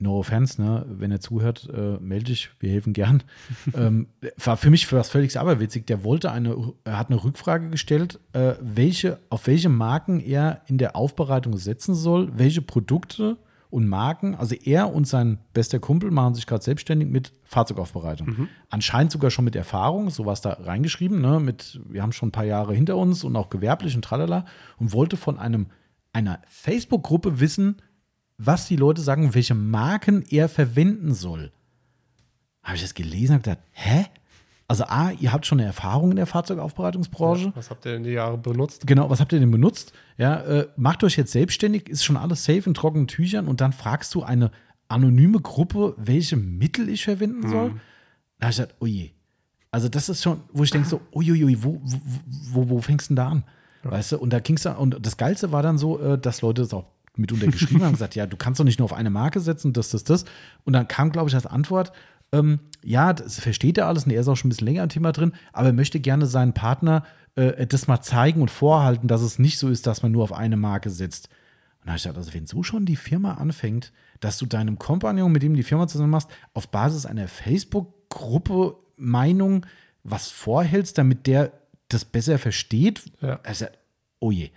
no 0.01 0.17
offense, 0.17 0.61
ne? 0.61 0.85
wenn 0.87 1.11
er 1.11 1.19
zuhört, 1.19 1.69
äh, 1.73 1.97
melde 1.99 2.25
dich, 2.25 2.49
wir 2.59 2.71
helfen 2.71 2.93
gern. 2.93 3.23
ähm, 3.75 4.07
war 4.43 4.57
für 4.57 4.69
mich 4.69 4.91
was 4.91 5.09
völlig 5.09 5.39
aberwitzig. 5.39 5.85
Der 5.87 6.03
wollte 6.03 6.31
eine, 6.31 6.73
er 6.83 6.97
hat 6.97 7.09
eine 7.09 7.23
Rückfrage 7.23 7.69
gestellt, 7.69 8.19
äh, 8.33 8.53
welche, 8.59 9.19
auf 9.29 9.47
welche 9.47 9.69
Marken 9.69 10.19
er 10.19 10.61
in 10.67 10.77
der 10.77 10.95
Aufbereitung 10.95 11.57
setzen 11.57 11.93
soll, 11.93 12.31
welche 12.35 12.61
Produkte 12.61 13.37
und 13.69 13.87
Marken. 13.87 14.35
Also 14.35 14.55
er 14.55 14.93
und 14.93 15.07
sein 15.07 15.37
bester 15.53 15.79
Kumpel 15.79 16.11
machen 16.11 16.35
sich 16.35 16.45
gerade 16.45 16.63
selbstständig 16.63 17.07
mit 17.07 17.31
Fahrzeugaufbereitung. 17.43 18.49
Anscheinend 18.69 19.11
sogar 19.11 19.31
schon 19.31 19.45
mit 19.45 19.55
Erfahrung, 19.55 20.09
so 20.09 20.25
war 20.25 20.33
es 20.33 20.41
da 20.41 20.53
reingeschrieben, 20.53 21.21
ne? 21.21 21.39
mit, 21.39 21.79
wir 21.87 22.01
haben 22.01 22.11
schon 22.11 22.29
ein 22.29 22.33
paar 22.33 22.43
Jahre 22.43 22.73
hinter 22.73 22.97
uns 22.97 23.23
und 23.23 23.35
auch 23.35 23.49
gewerblich 23.49 23.95
und 23.95 24.03
tralala 24.03 24.45
und 24.77 24.91
wollte 24.93 25.15
von 25.15 25.39
einem, 25.39 25.67
einer 26.11 26.41
Facebook-Gruppe 26.47 27.39
wissen, 27.39 27.77
was 28.45 28.67
die 28.67 28.75
Leute 28.75 29.01
sagen, 29.01 29.33
welche 29.33 29.53
Marken 29.53 30.23
er 30.29 30.49
verwenden 30.49 31.13
soll. 31.13 31.51
Habe 32.63 32.75
ich 32.75 32.81
das 32.81 32.93
gelesen 32.93 33.35
und 33.35 33.43
gedacht, 33.43 33.59
hä? 33.71 34.05
Also 34.67 34.85
A, 34.85 35.11
ihr 35.11 35.33
habt 35.33 35.45
schon 35.45 35.59
eine 35.59 35.67
Erfahrung 35.67 36.11
in 36.11 36.15
der 36.15 36.25
Fahrzeugaufbereitungsbranche. 36.25 37.51
Was 37.55 37.69
habt 37.69 37.85
ihr 37.85 37.95
in 37.95 38.03
die 38.03 38.11
Jahre 38.11 38.37
benutzt? 38.37 38.87
Genau, 38.87 39.09
was 39.09 39.19
habt 39.19 39.33
ihr 39.33 39.39
denn 39.39 39.51
benutzt? 39.51 39.93
Ja, 40.17 40.41
äh, 40.41 40.67
macht 40.77 41.03
euch 41.03 41.17
jetzt 41.17 41.33
selbstständig, 41.33 41.89
ist 41.89 42.03
schon 42.03 42.15
alles 42.17 42.45
safe 42.45 42.63
in 42.65 42.73
trockenen 42.73 43.07
Tüchern 43.07 43.47
und 43.47 43.59
dann 43.59 43.73
fragst 43.73 44.15
du 44.15 44.23
eine 44.23 44.51
anonyme 44.87 45.39
Gruppe, 45.39 45.93
welche 45.97 46.37
Mittel 46.37 46.89
ich 46.89 47.03
verwenden 47.03 47.47
soll. 47.49 47.69
Da 48.39 48.47
habe 48.47 48.51
ich 48.51 48.57
gesagt, 48.57 48.75
oh 48.79 48.85
je. 48.85 49.11
Also 49.71 49.87
das 49.87 50.09
ist 50.09 50.23
schon, 50.23 50.41
wo 50.51 50.63
ich 50.63 50.71
denke 50.71 50.87
so, 50.87 51.01
uiuiui, 51.13 51.63
wo, 51.63 51.81
wo, 51.83 51.99
wo, 52.53 52.69
wo 52.69 52.81
fängst 52.81 53.09
du 53.09 53.15
denn 53.15 53.15
da 53.17 53.29
an? 53.29 53.43
Weißt 53.83 54.13
du, 54.13 54.19
und 54.19 54.31
da 54.31 54.39
ging's 54.39 54.63
dann, 54.63 54.77
und 54.77 54.97
das 55.05 55.17
Geilste 55.17 55.51
war 55.51 55.63
dann 55.63 55.77
so, 55.77 55.99
äh, 55.99 56.17
dass 56.17 56.41
Leute 56.41 56.61
das 56.61 56.73
auch 56.73 56.85
mitunter 57.15 57.47
geschrieben 57.47 57.83
haben, 57.83 57.93
gesagt, 57.93 58.15
ja, 58.15 58.25
du 58.25 58.37
kannst 58.37 58.59
doch 58.59 58.65
nicht 58.65 58.79
nur 58.79 58.85
auf 58.85 58.93
eine 58.93 59.09
Marke 59.09 59.39
setzen, 59.39 59.73
das, 59.73 59.89
das, 59.89 60.03
das. 60.03 60.25
Und 60.63 60.73
dann 60.73 60.87
kam, 60.87 61.11
glaube 61.11 61.29
ich, 61.29 61.35
als 61.35 61.45
Antwort, 61.45 61.91
ähm, 62.31 62.59
ja, 62.83 63.13
das 63.13 63.39
versteht 63.39 63.77
er 63.77 63.87
alles 63.87 64.05
und 64.05 64.11
er 64.11 64.21
ist 64.21 64.27
auch 64.27 64.35
schon 64.37 64.47
ein 64.47 64.51
bisschen 64.51 64.67
länger 64.67 64.83
im 64.83 64.89
Thema 64.89 65.11
drin, 65.11 65.33
aber 65.51 65.67
er 65.67 65.73
möchte 65.73 65.99
gerne 65.99 66.25
seinen 66.25 66.53
Partner 66.53 67.03
äh, 67.35 67.67
das 67.67 67.87
mal 67.87 68.01
zeigen 68.01 68.41
und 68.41 68.49
vorhalten, 68.51 69.07
dass 69.07 69.21
es 69.21 69.39
nicht 69.39 69.57
so 69.59 69.69
ist, 69.69 69.85
dass 69.87 70.01
man 70.03 70.11
nur 70.11 70.23
auf 70.23 70.33
eine 70.33 70.57
Marke 70.57 70.89
setzt. 70.89 71.27
Und 71.79 71.87
da 71.87 71.91
habe 71.91 71.97
ich 71.97 72.03
gedacht, 72.03 72.17
also 72.17 72.33
wenn 72.33 72.45
so 72.45 72.63
schon 72.63 72.85
die 72.85 72.95
Firma 72.95 73.33
anfängt, 73.33 73.91
dass 74.19 74.37
du 74.37 74.45
deinem 74.45 74.77
Kompagnon, 74.79 75.31
mit 75.31 75.41
dem 75.43 75.53
du 75.53 75.57
die 75.57 75.63
Firma 75.63 75.87
zusammen 75.87 76.11
machst, 76.11 76.29
auf 76.53 76.69
Basis 76.69 77.05
einer 77.05 77.27
Facebook-Gruppe 77.27 78.75
Meinung 78.97 79.65
was 80.03 80.29
vorhältst, 80.29 80.97
damit 80.97 81.27
der 81.27 81.51
das 81.89 82.05
besser 82.05 82.37
versteht, 82.39 83.11
Ja. 83.21 83.39
also, 83.43 83.65
oh 84.19 84.31
je. 84.31 84.51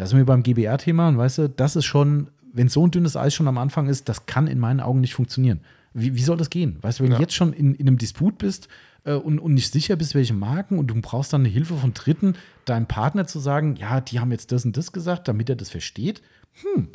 Da 0.00 0.06
sind 0.06 0.16
wir 0.18 0.24
beim 0.24 0.42
GBR-Thema 0.42 1.08
und 1.08 1.18
weißt 1.18 1.38
du, 1.38 1.48
das 1.50 1.76
ist 1.76 1.84
schon, 1.84 2.28
wenn 2.52 2.68
so 2.68 2.86
ein 2.86 2.90
dünnes 2.90 3.16
Eis 3.16 3.34
schon 3.34 3.46
am 3.48 3.58
Anfang 3.58 3.86
ist, 3.88 4.08
das 4.08 4.24
kann 4.26 4.46
in 4.46 4.58
meinen 4.58 4.80
Augen 4.80 5.00
nicht 5.00 5.14
funktionieren. 5.14 5.60
Wie, 5.92 6.14
wie 6.14 6.22
soll 6.22 6.36
das 6.38 6.48
gehen? 6.50 6.78
Weißt 6.80 7.00
du, 7.00 7.04
wenn 7.04 7.10
Ja. 7.10 7.16
du 7.18 7.22
jetzt 7.22 7.34
schon 7.34 7.52
in, 7.52 7.74
in 7.74 7.86
einem 7.86 7.98
Disput 7.98 8.38
bist 8.38 8.68
äh, 9.04 9.12
und, 9.12 9.38
und 9.38 9.54
nicht 9.54 9.72
sicher 9.72 9.96
bist, 9.96 10.14
welche 10.14 10.32
Marken 10.34 10.78
und 10.78 10.86
du 10.86 10.94
brauchst 11.00 11.32
dann 11.32 11.42
eine 11.42 11.48
Hilfe 11.50 11.74
von 11.76 11.92
Dritten, 11.92 12.34
deinem 12.64 12.86
Partner 12.86 13.26
zu 13.26 13.40
sagen, 13.40 13.76
ja, 13.76 14.00
die 14.00 14.20
haben 14.20 14.30
jetzt 14.32 14.52
das 14.52 14.64
und 14.64 14.76
das 14.76 14.92
gesagt, 14.92 15.28
damit 15.28 15.50
er 15.50 15.56
das 15.56 15.68
versteht. 15.70 16.22
Hm. 16.62 16.88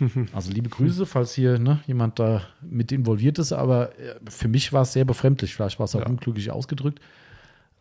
Also 0.32 0.50
liebe 0.50 0.68
Grüße, 0.68 1.06
falls 1.06 1.34
hier 1.34 1.60
ne, 1.60 1.78
jemand 1.86 2.18
da 2.18 2.42
mit 2.60 2.90
involviert 2.90 3.38
ist, 3.38 3.52
aber 3.52 3.96
äh, 3.96 4.16
für 4.28 4.48
mich 4.48 4.72
war 4.72 4.82
es 4.82 4.92
sehr 4.92 5.04
befremdlich. 5.04 5.54
Vielleicht 5.54 5.78
war 5.78 5.84
es 5.84 5.94
auch 5.94 6.00
Ja. 6.00 6.06
unglücklich 6.08 6.50
ausgedrückt. 6.50 7.00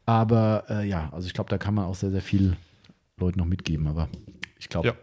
Aber 0.05 0.65
äh, 0.69 0.87
ja, 0.87 1.09
also 1.11 1.25
ich 1.25 1.33
glaube, 1.33 1.49
da 1.49 1.57
kann 1.57 1.73
man 1.73 1.85
auch 1.85 1.95
sehr, 1.95 2.11
sehr 2.11 2.21
viel 2.21 2.55
Leuten 3.17 3.39
noch 3.39 3.47
mitgeben. 3.47 3.87
Aber 3.87 4.09
ich 4.63 4.69
glaube, 4.69 4.87
Ja. 4.87 4.93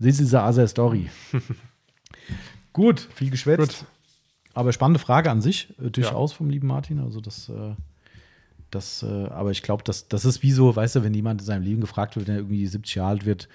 this 0.00 0.20
is 0.20 0.34
a 0.34 0.48
other 0.48 0.66
story. 0.68 1.08
Gut, 2.72 3.00
viel 3.14 3.30
geschwätzt. 3.30 3.78
Gut. 3.80 3.86
Aber 4.54 4.72
spannende 4.72 4.98
Frage 5.00 5.30
an 5.30 5.40
sich, 5.40 5.74
äh, 5.82 5.90
durchaus 5.90 6.32
vom 6.32 6.48
lieben 6.50 6.66
Martin. 6.66 7.00
Also 7.00 7.20
das, 7.20 7.48
äh, 7.48 7.74
das, 8.70 9.02
äh, 9.02 9.26
aber 9.28 9.50
ich 9.50 9.62
glaube, 9.62 9.82
das, 9.84 10.08
das 10.08 10.24
ist 10.24 10.42
wie 10.42 10.52
so, 10.52 10.74
weißt 10.74 10.96
du, 10.96 11.02
wenn 11.04 11.14
jemand 11.14 11.40
in 11.42 11.46
seinem 11.46 11.62
Leben 11.62 11.80
gefragt 11.80 12.16
wird, 12.16 12.26
wenn 12.26 12.34
er 12.34 12.40
irgendwie 12.40 12.66
70 12.66 12.94
Jahre 12.96 13.10
alt 13.10 13.24
wird, 13.26 13.48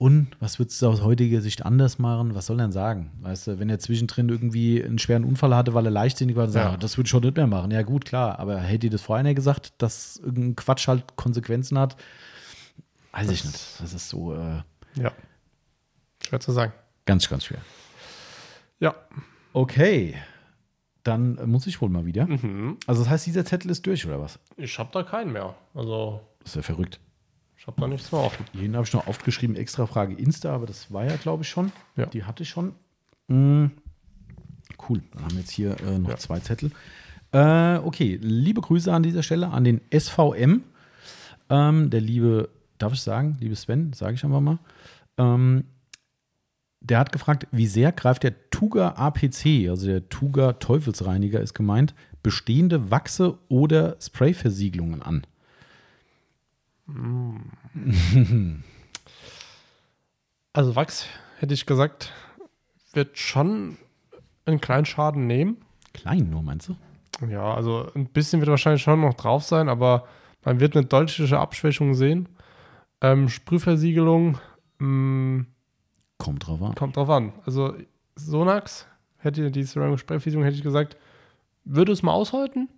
und 0.00 0.28
was 0.38 0.60
würdest 0.60 0.80
du 0.80 0.86
aus 0.86 1.02
heutiger 1.02 1.40
Sicht 1.40 1.66
anders 1.66 1.98
machen? 1.98 2.36
Was 2.36 2.46
soll 2.46 2.60
er 2.60 2.66
denn 2.66 2.72
sagen? 2.72 3.10
Weißt 3.20 3.48
du, 3.48 3.58
wenn 3.58 3.68
er 3.68 3.80
zwischendrin 3.80 4.28
irgendwie 4.28 4.80
einen 4.80 5.00
schweren 5.00 5.24
Unfall 5.24 5.56
hatte, 5.56 5.74
weil 5.74 5.86
er 5.86 5.90
leichtsinnig 5.90 6.36
war, 6.36 6.44
dann 6.44 6.52
sagt 6.52 6.66
Ja. 6.66 6.70
er, 6.74 6.78
das 6.78 6.96
würde 6.96 7.06
ich 7.06 7.10
schon 7.10 7.22
nicht 7.24 7.36
mehr 7.36 7.48
machen. 7.48 7.72
Ja, 7.72 7.82
gut, 7.82 8.04
klar. 8.04 8.38
Aber 8.38 8.60
hätte 8.60 8.78
dir 8.86 8.90
das 8.90 9.02
vorher 9.02 9.18
einer 9.20 9.34
gesagt, 9.34 9.72
dass 9.78 10.16
irgendein 10.18 10.54
Quatsch 10.54 10.86
halt 10.86 11.16
Konsequenzen 11.16 11.76
hat? 11.80 11.96
Weiß 13.10 13.28
ich 13.30 13.42
Das- 13.42 13.50
nicht. 13.52 13.80
Das 13.80 13.92
ist 13.92 14.08
so 14.08 14.34
äh, 14.36 14.60
Ja. 15.02 15.12
Schwer 16.26 16.40
zu 16.40 16.52
sagen. 16.52 16.72
ganz, 17.06 17.28
ganz 17.28 17.44
schwer. 17.44 17.60
Ja. 18.80 18.94
Okay. 19.52 20.14
Dann 21.04 21.36
muss 21.50 21.66
ich 21.66 21.80
wohl 21.80 21.88
mal 21.88 22.04
wieder. 22.04 22.26
Mhm. 22.26 22.76
Also, 22.86 23.02
das 23.02 23.10
heißt, 23.10 23.26
dieser 23.26 23.44
Zettel 23.44 23.70
ist 23.70 23.86
durch, 23.86 24.04
oder 24.06 24.20
was? 24.20 24.38
Ich 24.56 24.78
habe 24.78 24.90
da 24.92 25.02
keinen 25.02 25.32
mehr. 25.32 25.54
Also, 25.74 26.20
Das 26.40 26.50
ist 26.50 26.56
ja 26.56 26.62
verrückt. 26.62 27.00
ich 27.56 27.66
habe 27.66 27.80
da 27.80 27.86
nichts 27.88 28.12
mehr 28.12 28.20
offen. 28.20 28.44
Jeden 28.52 28.74
habe 28.76 28.86
ich 28.86 28.92
noch 28.92 29.06
aufgeschrieben, 29.06 29.56
extra 29.56 29.86
Frage 29.86 30.14
Insta, 30.14 30.54
aber 30.54 30.66
das 30.66 30.92
war 30.92 31.04
ja, 31.06 31.16
glaube 31.16 31.44
ich, 31.44 31.48
schon. 31.48 31.72
Ja. 31.96 32.06
Die 32.06 32.24
hatte 32.24 32.42
ich 32.42 32.50
schon. 32.50 32.74
Mm, 33.28 33.66
cool. 34.88 35.02
Dann 35.14 35.22
haben 35.24 35.32
wir 35.32 35.40
jetzt 35.40 35.50
hier 35.52 35.80
äh, 35.80 35.98
noch 35.98 36.10
Ja. 36.10 36.16
zwei 36.18 36.40
Zettel. 36.40 36.72
Äh, 37.32 37.76
okay, 37.78 38.18
liebe 38.20 38.60
Grüße 38.60 38.92
an 38.92 39.02
dieser 39.02 39.22
Stelle 39.22 39.48
an 39.48 39.64
den 39.64 39.80
SVM. 39.96 40.62
Ähm, 41.50 41.90
der 41.90 42.00
liebe, 42.02 42.50
darf 42.78 42.92
ich 42.92 43.02
sagen, 43.02 43.36
liebe 43.40 43.56
Sven, 43.56 43.92
sage 43.92 44.14
ich 44.14 44.24
einfach 44.24 44.40
mal. 44.40 44.58
Ähm, 45.16 45.64
der 46.80 46.98
hat 46.98 47.12
gefragt, 47.12 47.46
wie 47.50 47.66
sehr 47.66 47.92
greift 47.92 48.22
der 48.22 48.50
Tuga 48.50 48.90
APC, 48.96 49.68
also 49.68 49.86
der 49.86 50.08
Tuga 50.08 50.54
Teufelsreiniger 50.54 51.40
ist 51.40 51.54
gemeint, 51.54 51.94
bestehende 52.22 52.90
Wachse 52.90 53.38
oder 53.48 53.96
Sprayversiegelungen 54.00 55.02
an? 55.02 55.26
Also, 60.54 60.74
Wachs, 60.74 61.06
hätte 61.38 61.54
ich 61.54 61.66
gesagt, 61.66 62.12
wird 62.92 63.16
schon 63.16 63.76
einen 64.44 64.60
kleinen 64.60 64.86
Schaden 64.86 65.26
nehmen. 65.28 65.58
Klein 65.92 66.30
nur, 66.30 66.42
meinst 66.42 66.68
du? 66.68 66.76
Ja, 67.28 67.54
also 67.54 67.88
ein 67.94 68.06
bisschen 68.06 68.40
wird 68.40 68.50
wahrscheinlich 68.50 68.82
schon 68.82 69.00
noch 69.00 69.14
drauf 69.14 69.44
sein, 69.44 69.68
aber 69.68 70.08
man 70.44 70.58
wird 70.58 70.76
eine 70.76 70.86
deutliche 70.86 71.38
Abschwächung 71.38 71.94
sehen. 71.94 72.28
Ähm, 73.00 73.28
Sprühversiegelung 73.28 74.38
mh, 74.78 75.44
Kommt 76.18 76.46
drauf 76.46 76.60
an. 76.62 76.74
kommt 76.74 76.96
drauf 76.96 77.08
an. 77.10 77.32
Also 77.46 77.74
Sonax, 78.16 78.86
hätte 79.18 79.50
die 79.50 79.62
Ceramic 79.64 80.00
Sprayversiegelung, 80.00 80.44
hätte 80.44 80.56
ich 80.56 80.62
gesagt, 80.64 80.96
würde 81.64 81.92
es 81.92 82.02
mal 82.02 82.12
aushalten. 82.12 82.68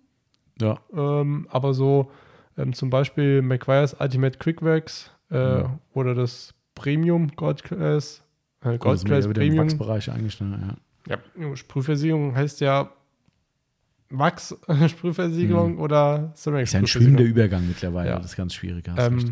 Ja. 0.59 0.79
Ähm, 0.93 1.47
aber 1.49 1.73
so 1.73 2.11
ähm, 2.57 2.73
zum 2.73 2.89
Beispiel 2.91 3.41
McGuire's 3.41 3.95
Ultimate 3.99 4.37
Quickworks 4.37 5.09
äh, 5.31 5.61
Ja. 5.61 5.79
oder 5.93 6.13
das 6.13 6.53
Premium 6.75 7.29
Gold 7.35 7.63
Class, 7.63 8.23
äh, 8.61 8.77
Gold 8.77 9.01
wir 9.03 9.05
Class 9.07 9.27
Premium. 9.33 9.65
Wachsbereich. 9.65 10.07
Ne? 10.07 10.77
Ja. 11.07 11.17
Ja, 11.39 11.55
Sprühversiegelung 11.55 12.35
heißt 12.35 12.61
ja 12.61 12.91
Wachs-Sprühversiegelung 14.11 15.77
oder 15.79 16.31
Ceramic 16.35 16.61
Mhm. 16.61 16.63
Ist 16.63 16.73
ja 16.73 16.79
ein 16.79 16.87
schwimmender 16.87 17.19
Sprühversiegelung. 17.23 17.27
Übergang 17.27 17.67
mittlerweile. 17.67 18.09
Ja. 18.09 18.17
Das 18.17 18.25
ist 18.27 18.35
ganz 18.37 18.53
schwierig. 18.53 18.87
hast 18.87 18.97
recht. 19.11 19.27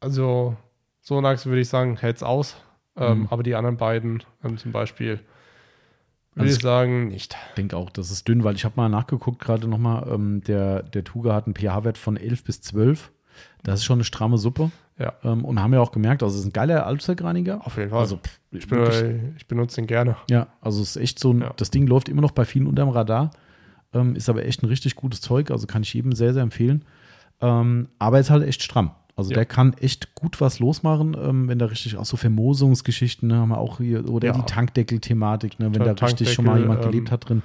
Also 0.00 0.56
Sonax 1.00 1.46
würde 1.46 1.60
ich 1.60 1.68
sagen, 1.68 1.96
hält's 1.96 2.22
aus. 2.22 2.56
Ähm, 2.96 3.20
Mhm. 3.20 3.26
Aber 3.30 3.42
die 3.42 3.54
anderen 3.54 3.76
beiden 3.76 4.22
ähm, 4.42 4.56
zum 4.58 4.72
Beispiel 4.72 5.20
würde 6.34 6.48
Also 6.48 6.56
ich 6.56 6.62
sagen, 6.62 7.08
nicht. 7.08 7.36
Ich 7.50 7.54
denke 7.56 7.76
auch, 7.76 7.90
das 7.90 8.10
ist 8.10 8.26
dünn, 8.28 8.42
weil 8.44 8.54
ich 8.56 8.64
habe 8.64 8.74
mal 8.76 8.88
nachgeguckt, 8.88 9.38
gerade 9.38 9.68
nochmal, 9.68 10.06
ähm, 10.12 10.42
der, 10.42 10.82
der 10.82 11.04
Tuga 11.04 11.34
hat 11.34 11.46
einen 11.46 11.54
pH-Wert 11.54 11.98
von 11.98 12.16
11 12.16 12.44
bis 12.44 12.60
12. 12.62 13.10
Das 13.62 13.80
ist 13.80 13.84
schon 13.84 13.96
eine 13.98 14.04
stramme 14.04 14.38
Suppe. 14.38 14.70
Ja. 14.98 15.12
Ähm, 15.24 15.44
und 15.44 15.60
haben 15.60 15.74
ja 15.74 15.80
auch 15.80 15.92
gemerkt, 15.92 16.22
also 16.22 16.34
es 16.34 16.40
ist 16.40 16.46
ein 16.46 16.52
geiler 16.54 16.86
Allzweckreiniger. 16.86 17.66
Auf 17.66 17.76
jeden 17.76 17.90
Fall. 17.90 18.00
Also, 18.00 18.16
pff, 18.16 18.40
ich, 18.52 18.66
bin, 18.66 19.34
ich 19.36 19.46
benutze 19.46 19.76
den 19.76 19.86
gerne. 19.86 20.16
ja, 20.30 20.46
also 20.62 20.80
es 20.80 20.96
ist 20.96 21.02
echt 21.02 21.18
so, 21.18 21.32
ein, 21.34 21.40
Ja. 21.42 21.52
das 21.56 21.70
Ding 21.70 21.86
läuft 21.86 22.08
immer 22.08 22.22
noch 22.22 22.30
bei 22.30 22.46
vielen 22.46 22.66
unterm 22.66 22.88
Radar. 22.88 23.30
Ähm, 23.92 24.16
ist 24.16 24.30
aber 24.30 24.46
echt 24.46 24.62
ein 24.62 24.66
richtig 24.66 24.96
gutes 24.96 25.20
Zeug, 25.20 25.50
also 25.50 25.66
kann 25.66 25.82
ich 25.82 25.92
jedem 25.92 26.12
sehr, 26.12 26.32
sehr 26.32 26.42
empfehlen. 26.42 26.86
Ähm, 27.42 27.88
aber 27.98 28.18
ist 28.20 28.30
halt 28.30 28.42
echt 28.44 28.62
stramm. 28.62 28.92
Also 29.18 29.30
Ja. 29.30 29.36
der 29.36 29.46
kann 29.46 29.72
echt 29.80 30.14
gut 30.14 30.40
was 30.42 30.58
losmachen, 30.58 31.16
ähm, 31.18 31.48
wenn 31.48 31.58
da 31.58 31.66
richtig 31.66 31.96
auch 31.96 32.04
so 32.04 32.16
Vermosungsgeschichten 32.18 33.28
ne, 33.28 33.36
haben 33.36 33.48
wir 33.48 33.58
auch 33.58 33.78
hier, 33.78 34.08
oder 34.10 34.28
Ja. 34.28 34.34
die 34.34 34.42
Tankdeckel-Thematik, 34.42 35.58
ne, 35.58 35.66
wenn 35.74 35.82
Der 35.82 35.94
da 35.94 36.06
richtig 36.06 36.32
schon 36.32 36.44
mal 36.44 36.60
jemand 36.60 36.82
gelebt 36.82 37.08
ähm, 37.08 37.12
hat 37.12 37.28
drin. 37.28 37.42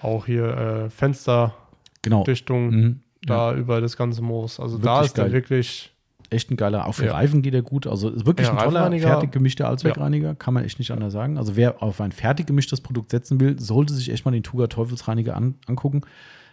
Auch 0.00 0.26
hier 0.26 0.46
äh, 0.86 0.90
Fensterdichtung 0.90 2.70
Genau. 2.70 2.76
Mhm. 2.86 3.00
da 3.26 3.54
über 3.54 3.80
das 3.80 3.96
ganze 3.96 4.22
Moos. 4.22 4.60
Also 4.60 4.78
da 4.78 4.84
Wirklich 4.96 5.06
ist 5.06 5.16
der 5.16 5.24
geil. 5.24 5.32
wirklich, 5.32 5.92
echt 6.30 6.50
ein 6.50 6.56
geiler. 6.56 6.86
Auch 6.86 6.92
für 6.94 7.06
Ja. 7.06 7.12
Reifen 7.14 7.42
geht 7.42 7.54
er 7.54 7.62
gut. 7.62 7.86
Also 7.86 8.10
ist 8.10 8.26
wirklich 8.26 8.46
Ja, 8.46 8.52
ein 8.56 8.58
toller, 8.64 8.90
fertig 9.00 9.32
gemischter 9.32 9.68
Allzweckreiniger. 9.68 10.34
Kann 10.34 10.54
man 10.54 10.64
echt 10.64 10.78
nicht 10.78 10.90
anders 10.92 11.12
sagen. 11.12 11.36
Also 11.38 11.56
wer 11.56 11.82
auf 11.82 12.00
ein 12.00 12.12
fertig 12.12 12.46
gemischtes 12.46 12.80
Produkt 12.80 13.10
setzen 13.10 13.40
will, 13.40 13.58
sollte 13.58 13.92
sich 13.94 14.10
echt 14.12 14.24
mal 14.24 14.30
den 14.30 14.42
Tuga 14.42 14.66
Teufelsreiniger 14.68 15.36
an, 15.36 15.54
angucken. 15.66 16.02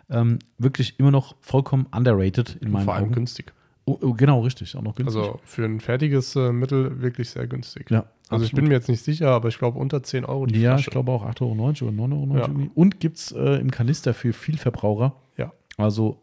Ähm, 0.09 0.39
wirklich 0.57 0.99
immer 0.99 1.11
noch 1.11 1.35
vollkommen 1.41 1.87
underrated 1.91 2.57
in 2.61 2.71
meinen 2.71 2.85
vor 2.85 2.93
allem 2.95 3.05
Augen. 3.05 3.13
günstig. 3.13 3.53
Oh, 3.87 3.99
oh, 4.01 4.13
genau, 4.13 4.41
richtig. 4.41 4.75
Auch 4.75 4.81
noch 4.81 4.95
günstig. 4.95 5.21
Also 5.21 5.39
für 5.43 5.63
ein 5.63 5.79
fertiges 5.79 6.35
äh, 6.35 6.51
Mittel 6.51 7.01
wirklich 7.01 7.29
sehr 7.29 7.45
günstig. 7.45 7.91
ja, 7.91 7.99
Also 7.99 8.43
ich 8.45 8.49
absolut. 8.51 8.55
bin 8.55 8.67
mir 8.69 8.73
jetzt 8.73 8.89
nicht 8.89 9.03
sicher, 9.03 9.29
aber 9.29 9.49
ich 9.49 9.59
glaube 9.59 9.77
unter 9.77 10.01
10 10.01 10.25
Euro 10.25 10.47
die 10.47 10.59
Ja, 10.59 10.71
Flasche. 10.71 10.87
ich 10.89 10.91
glaube 10.91 11.11
auch 11.11 11.23
8,90 11.23 11.41
Euro 11.41 11.51
oder 11.51 11.91
9,90 11.91 12.31
Euro. 12.31 12.37
Ja. 12.37 12.67
Und 12.73 12.99
gibt 12.99 13.17
es 13.17 13.31
äh, 13.31 13.59
im 13.61 13.69
Kanister 13.69 14.13
für 14.15 14.33
Vielverbraucher. 14.33 15.13
Ja. 15.37 15.51
Also 15.77 16.19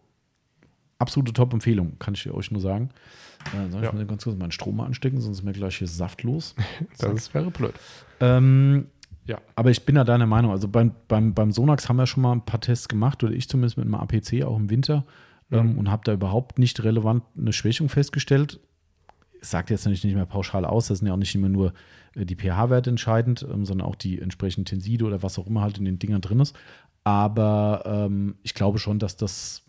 absolute 0.98 1.32
Top-Empfehlung, 1.32 1.98
kann 2.00 2.14
ich 2.14 2.28
euch 2.30 2.50
nur 2.50 2.60
sagen. 2.60 2.90
Äh, 3.54 3.70
soll 3.70 3.80
ich 3.80 3.86
Ja. 3.86 3.92
mal 3.92 4.06
ganz 4.06 4.24
kurz 4.24 4.36
meinen 4.36 4.52
Strom 4.52 4.76
mal 4.76 4.86
anstecken, 4.86 5.20
sonst 5.20 5.38
ist 5.38 5.44
mir 5.44 5.52
gleich 5.52 5.76
hier 5.76 5.88
saftlos. 5.88 6.54
Das 6.98 7.32
wäre 7.34 7.50
blöd. 7.52 7.74
Ähm, 8.20 8.86
Ja. 9.26 9.38
Aber 9.54 9.70
ich 9.70 9.84
bin 9.84 9.94
da 9.94 10.02
deiner 10.02 10.26
Meinung. 10.26 10.50
Also 10.50 10.66
beim, 10.66 10.90
beim, 11.06 11.32
beim 11.32 11.52
Sonax 11.52 11.88
haben 11.88 11.96
wir 11.96 12.06
schon 12.08 12.22
mal 12.24 12.32
ein 12.32 12.44
paar 12.44 12.60
Tests 12.60 12.88
gemacht, 12.88 13.22
oder 13.22 13.32
ich 13.32 13.48
zumindest 13.48 13.76
mit 13.76 13.86
einem 13.86 13.94
APC, 13.94 14.42
auch 14.44 14.56
im 14.56 14.68
Winter, 14.68 15.04
ähm, 15.52 15.78
und 15.78 15.90
habe 15.90 16.02
da 16.04 16.12
überhaupt 16.12 16.58
nicht 16.58 16.82
relevant 16.82 17.22
eine 17.36 17.52
Schwächung 17.52 17.88
festgestellt. 17.88 18.60
Es 19.40 19.50
sagt 19.50 19.70
jetzt 19.70 19.84
natürlich 19.84 20.04
nicht 20.04 20.14
mehr 20.14 20.26
pauschal 20.26 20.64
aus, 20.64 20.88
das 20.88 20.98
sind 20.98 21.08
ja 21.08 21.14
auch 21.14 21.18
nicht 21.18 21.34
immer 21.34 21.48
nur 21.48 21.72
äh, 22.14 22.24
die 22.24 22.36
pH-Werte 22.36 22.90
entscheidend, 22.90 23.46
ähm, 23.50 23.64
sondern 23.64 23.86
auch 23.86 23.96
die 23.96 24.20
entsprechenden 24.20 24.64
Tenside 24.64 25.04
oder 25.04 25.22
was 25.22 25.38
auch 25.38 25.46
immer 25.46 25.62
halt 25.62 25.78
in 25.78 25.84
den 25.84 25.98
Dingern 25.98 26.20
drin 26.20 26.40
ist. 26.40 26.56
Aber 27.04 27.82
ähm, 27.84 28.36
ich 28.42 28.54
glaube 28.54 28.78
schon, 28.78 28.98
dass 28.98 29.16
das 29.16 29.61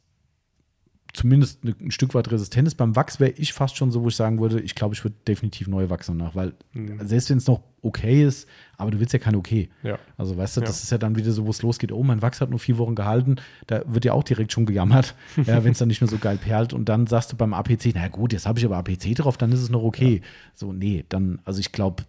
zumindest 1.14 1.64
ein 1.64 1.92
Stück 1.92 2.16
weit 2.16 2.32
resistent 2.32 2.68
ist. 2.68 2.74
Beim 2.76 2.96
Wachs 2.96 3.20
wäre 3.20 3.32
ich 3.38 3.54
fast 3.54 3.78
schon 3.78 3.92
so, 3.92 4.02
wo 4.04 4.08
ich 4.08 4.16
sagen 4.16 4.40
würde, 4.40 4.60
ich 4.60 4.74
glaube, 4.74 4.96
ich 4.96 5.04
würde 5.04 5.16
definitiv 5.28 5.68
neue 5.68 5.90
Wachse 5.92 6.14
nach, 6.16 6.34
weil 6.34 6.54
Mhm. 6.74 7.06
selbst 7.06 7.30
wenn 7.30 7.38
es 7.38 7.46
noch 7.46 7.62
okay 7.84 8.24
ist, 8.26 8.48
aber 8.78 8.90
du 8.90 9.00
willst 9.00 9.14
ja 9.14 9.20
kein 9.20 9.36
okay. 9.36 9.70
Ja. 9.84 10.00
Also 10.18 10.36
weißt 10.38 10.58
du, 10.58 10.62
Ja. 10.62 10.68
das 10.68 10.82
ist 10.84 10.92
ja 10.92 10.98
dann 10.98 11.16
wieder 11.16 11.32
so, 11.32 11.46
wo 11.46 11.52
es 11.52 11.62
losgeht, 11.62 11.92
oh, 11.92 12.02
mein 12.02 12.24
Wachs 12.24 12.42
hat 12.42 12.50
nur 12.50 12.58
vier 12.58 12.80
Wochen 12.80 12.96
gehalten, 12.96 13.36
da 13.68 13.84
wird 13.86 14.06
ja 14.06 14.14
auch 14.14 14.24
direkt 14.24 14.52
schon 14.54 14.66
gejammert, 14.66 15.14
ja, 15.46 15.64
wenn 15.64 15.74
es 15.74 15.78
dann 15.78 15.88
nicht 15.90 16.02
mehr 16.02 16.10
so 16.10 16.18
geil 16.18 16.38
perlt 16.42 16.74
und 16.74 16.90
dann 16.90 17.06
sagst 17.06 17.32
du 17.32 17.36
beim 17.38 17.54
APC, 17.54 17.92
na 17.94 18.08
gut, 18.08 18.34
jetzt 18.34 18.48
habe 18.48 18.58
ich 18.58 18.66
aber 18.66 18.78
APC 18.78 19.14
drauf, 19.16 19.38
dann 19.38 19.52
ist 19.52 19.62
es 19.62 19.70
noch 19.70 19.84
okay. 19.84 20.22
So, 20.56 20.74
nee, 20.74 21.06
dann, 21.10 21.40
also 21.46 21.60
ich 21.60 21.72
glaube, 21.72 22.04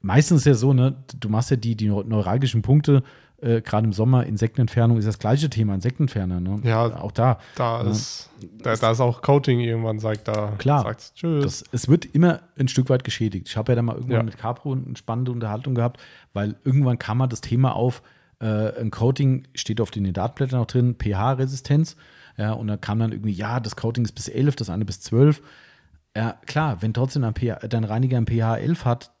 meistens 0.00 0.42
ist 0.42 0.46
ja 0.46 0.54
so, 0.54 0.72
ne, 0.72 0.94
du 1.18 1.28
machst 1.28 1.50
ja 1.50 1.56
die, 1.56 1.74
die 1.74 1.88
neuralgischen 1.88 2.62
Punkte 2.62 3.02
Äh, 3.42 3.60
Gerade 3.60 3.86
im 3.86 3.92
Sommer, 3.92 4.24
Insektenentfernung 4.24 4.96
ist 4.96 5.06
das 5.06 5.18
gleiche 5.18 5.50
Thema, 5.50 5.74
Insektenentferner. 5.74 6.40
Ne? 6.40 6.60
Ja. 6.64 7.00
Auch 7.00 7.12
da. 7.12 7.38
Da 7.56 7.82
Ja. 7.82 7.90
ist, 7.90 8.30
da, 8.62 8.74
da 8.74 8.90
ist 8.92 9.00
auch 9.00 9.20
Coating 9.20 9.60
irgendwann, 9.60 9.98
sagt 9.98 10.26
da, 10.28 10.52
Klar. 10.58 10.82
sagt's 10.84 11.12
Tschüss. 11.14 11.44
Das, 11.44 11.64
es 11.72 11.88
wird 11.88 12.06
immer 12.06 12.40
ein 12.58 12.68
Stück 12.68 12.88
weit 12.88 13.04
geschädigt. 13.04 13.48
Ich 13.48 13.56
habe 13.56 13.72
ja 13.72 13.76
da 13.76 13.82
mal 13.82 13.94
irgendwann 13.96 14.16
Ja. 14.18 14.22
mit 14.22 14.38
Capro 14.38 14.72
eine 14.72 14.96
spannende 14.96 15.32
Unterhaltung 15.32 15.74
gehabt, 15.74 16.00
weil 16.32 16.56
irgendwann 16.64 16.98
kam 16.98 17.18
mal 17.18 17.26
das 17.26 17.42
Thema 17.42 17.76
auf, 17.76 18.02
äh, 18.40 18.80
ein 18.80 18.90
Coating 18.90 19.46
steht 19.54 19.80
auf 19.80 19.90
den 19.90 20.04
Nidatblättern 20.04 20.60
auch 20.60 20.66
drin, 20.66 20.94
pH-Resistenz. 20.98 21.96
Ja, 22.38 22.52
und 22.52 22.66
da 22.68 22.76
kam 22.76 22.98
dann 22.98 23.12
irgendwie, 23.12 23.32
ja, 23.32 23.60
das 23.60 23.76
Coating 23.76 24.04
ist 24.04 24.12
bis 24.12 24.28
11, 24.28 24.56
das 24.56 24.68
eine 24.70 24.84
bis 24.84 25.00
12. 25.00 25.42
Ja, 26.16 26.36
klar, 26.46 26.80
wenn 26.82 26.94
trotzdem 26.94 27.24
ein 27.24 27.34
pH, 27.34 27.66
dein 27.68 27.84
Reiniger 27.84 28.16
ein 28.18 28.26
pH 28.26 28.56
11 28.56 28.84
hat, 28.86 29.12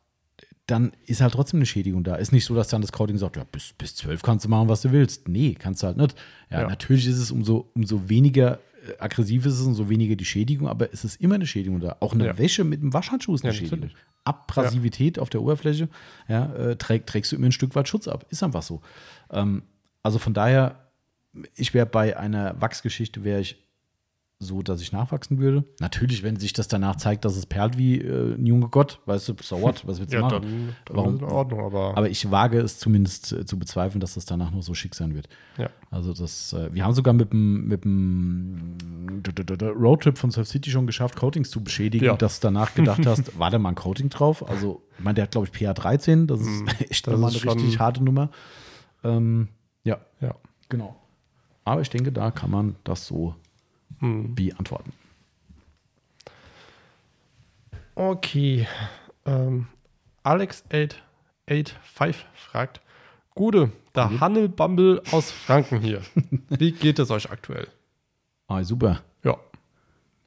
dann 0.66 0.92
ist 1.06 1.20
halt 1.20 1.32
trotzdem 1.34 1.58
eine 1.58 1.66
Schädigung 1.66 2.02
da. 2.02 2.16
Ist 2.16 2.32
nicht 2.32 2.44
so, 2.44 2.54
dass 2.54 2.68
dann 2.68 2.82
das 2.82 2.90
Coating 2.92 3.18
sagt, 3.18 3.36
ja, 3.36 3.44
bis, 3.44 3.72
bis 3.78 3.94
12 3.96 4.22
kannst 4.22 4.44
du 4.44 4.48
machen, 4.48 4.68
was 4.68 4.82
du 4.82 4.90
willst. 4.90 5.28
Nee, 5.28 5.54
kannst 5.58 5.82
du 5.82 5.86
halt 5.86 5.96
nicht. 5.96 6.16
Ja, 6.50 6.62
Ja. 6.62 6.68
natürlich 6.68 7.06
ist 7.06 7.18
es 7.18 7.30
umso, 7.30 7.70
umso 7.74 8.08
weniger 8.08 8.58
äh, 8.88 8.98
aggressiv 8.98 9.46
ist 9.46 9.60
es, 9.60 9.66
umso 9.66 9.88
weniger 9.88 10.16
die 10.16 10.24
Schädigung, 10.24 10.66
aber 10.68 10.92
es 10.92 11.04
ist 11.04 11.20
immer 11.20 11.36
eine 11.36 11.46
Schädigung 11.46 11.78
da. 11.80 11.96
Auch 12.00 12.14
eine 12.14 12.26
Ja. 12.26 12.38
Wäsche 12.38 12.64
mit 12.64 12.80
einem 12.80 12.92
Waschhandschuh 12.92 13.34
ist 13.34 13.44
eine 13.44 13.52
Ja, 13.52 13.58
Schädigung. 13.58 13.78
natürlich. 13.80 13.96
Abrasivität 14.24 15.18
auf 15.20 15.30
der 15.30 15.40
Oberfläche, 15.40 15.88
ja, 16.28 16.52
äh, 16.54 16.76
träg, 16.76 17.06
trägst 17.06 17.30
du 17.30 17.36
immer 17.36 17.46
ein 17.46 17.52
Stück 17.52 17.74
weit 17.76 17.88
Schutz 17.88 18.08
ab. 18.08 18.26
Ist 18.30 18.42
einfach 18.42 18.62
so. 18.62 18.80
Ähm, 19.30 19.62
also 20.02 20.18
von 20.18 20.34
daher, 20.34 20.80
ich 21.54 21.74
wäre 21.74 21.86
bei 21.86 22.16
einer 22.16 22.60
Wachsgeschichte, 22.60 23.22
wäre 23.22 23.40
ich 23.40 23.56
so, 24.38 24.60
dass 24.62 24.82
ich 24.82 24.92
nachwachsen 24.92 25.38
würde. 25.38 25.64
Natürlich, 25.80 26.22
wenn 26.22 26.36
sich 26.36 26.52
das 26.52 26.68
danach 26.68 26.96
zeigt, 26.96 27.24
dass 27.24 27.36
es 27.36 27.46
perlt 27.46 27.78
wie 27.78 27.98
äh, 28.02 28.34
ein 28.34 28.44
junger 28.44 28.68
Gott, 28.68 29.00
weißt 29.06 29.30
du, 29.30 29.34
so 29.40 29.62
what, 29.62 29.86
was 29.86 29.98
willst 29.98 30.12
du 30.12 30.18
ja, 30.18 30.22
machen? 30.24 30.42
dann, 30.42 30.76
dann 30.84 30.96
Warum? 30.96 31.16
in 31.18 31.24
Ordnung, 31.24 31.60
aber, 31.60 31.96
Aber 31.96 32.10
ich 32.10 32.30
wage 32.30 32.58
es 32.60 32.78
zumindest 32.78 33.32
äh, 33.32 33.46
zu 33.46 33.58
bezweifeln, 33.58 33.98
dass 34.00 34.12
das 34.12 34.26
danach 34.26 34.50
noch 34.50 34.62
so 34.62 34.74
schick 34.74 34.94
sein 34.94 35.14
wird. 35.14 35.28
ja. 35.56 35.70
Also 35.90 36.12
das, 36.12 36.52
äh, 36.52 36.68
wir 36.74 36.84
haben 36.84 36.92
sogar 36.92 37.14
mit 37.14 37.32
dem, 37.32 37.66
mit 37.68 37.84
dem 37.84 38.76
Roadtrip 39.78 40.18
von 40.18 40.30
Surf 40.30 40.48
City 40.48 40.70
schon 40.70 40.86
geschafft, 40.86 41.16
Coatings 41.16 41.48
zu 41.50 41.62
beschädigen, 41.64 42.04
Ja. 42.04 42.16
dass 42.16 42.40
du 42.40 42.48
danach 42.48 42.74
gedacht 42.74 43.00
hast, 43.06 43.38
war 43.38 43.50
da 43.50 43.58
mal 43.58 43.70
ein 43.70 43.74
Coating 43.74 44.10
drauf? 44.10 44.46
Also, 44.46 44.82
ich 44.98 45.04
meine, 45.04 45.14
der 45.14 45.22
hat, 45.24 45.30
glaube 45.30 45.48
ich, 45.50 45.52
PA 45.58 45.72
13, 45.72 46.26
das 46.26 46.40
ist 46.40 46.46
Mm, 46.62 46.66
echt 46.90 47.06
das 47.06 47.14
eine 47.14 47.54
richtig 47.54 47.78
harte 47.78 48.04
Nummer. 48.04 48.30
Ähm, 49.04 49.48
ja, 49.84 49.98
ja. 50.20 50.34
genau. 50.68 50.96
Aber 51.64 51.80
ich 51.80 51.88
denke, 51.90 52.12
da 52.12 52.30
kann 52.30 52.50
man 52.50 52.76
das 52.84 53.06
so 53.06 53.34
Hm. 54.00 54.34
beantworten. 54.34 54.92
Okay. 57.94 58.66
Ähm, 59.24 59.68
Alex885 60.24 62.14
fragt: 62.34 62.80
Gude, 63.34 63.72
der 63.94 64.08
Mhm. 64.08 64.20
Hannel 64.20 64.48
Bumble 64.48 65.02
aus 65.12 65.30
Franken 65.30 65.80
hier. 65.80 66.02
Wie 66.50 66.72
geht 66.72 66.98
es 66.98 67.10
euch 67.10 67.30
aktuell? 67.30 67.68
Ah, 68.48 68.62
super. 68.62 69.02
Ja. 69.24 69.36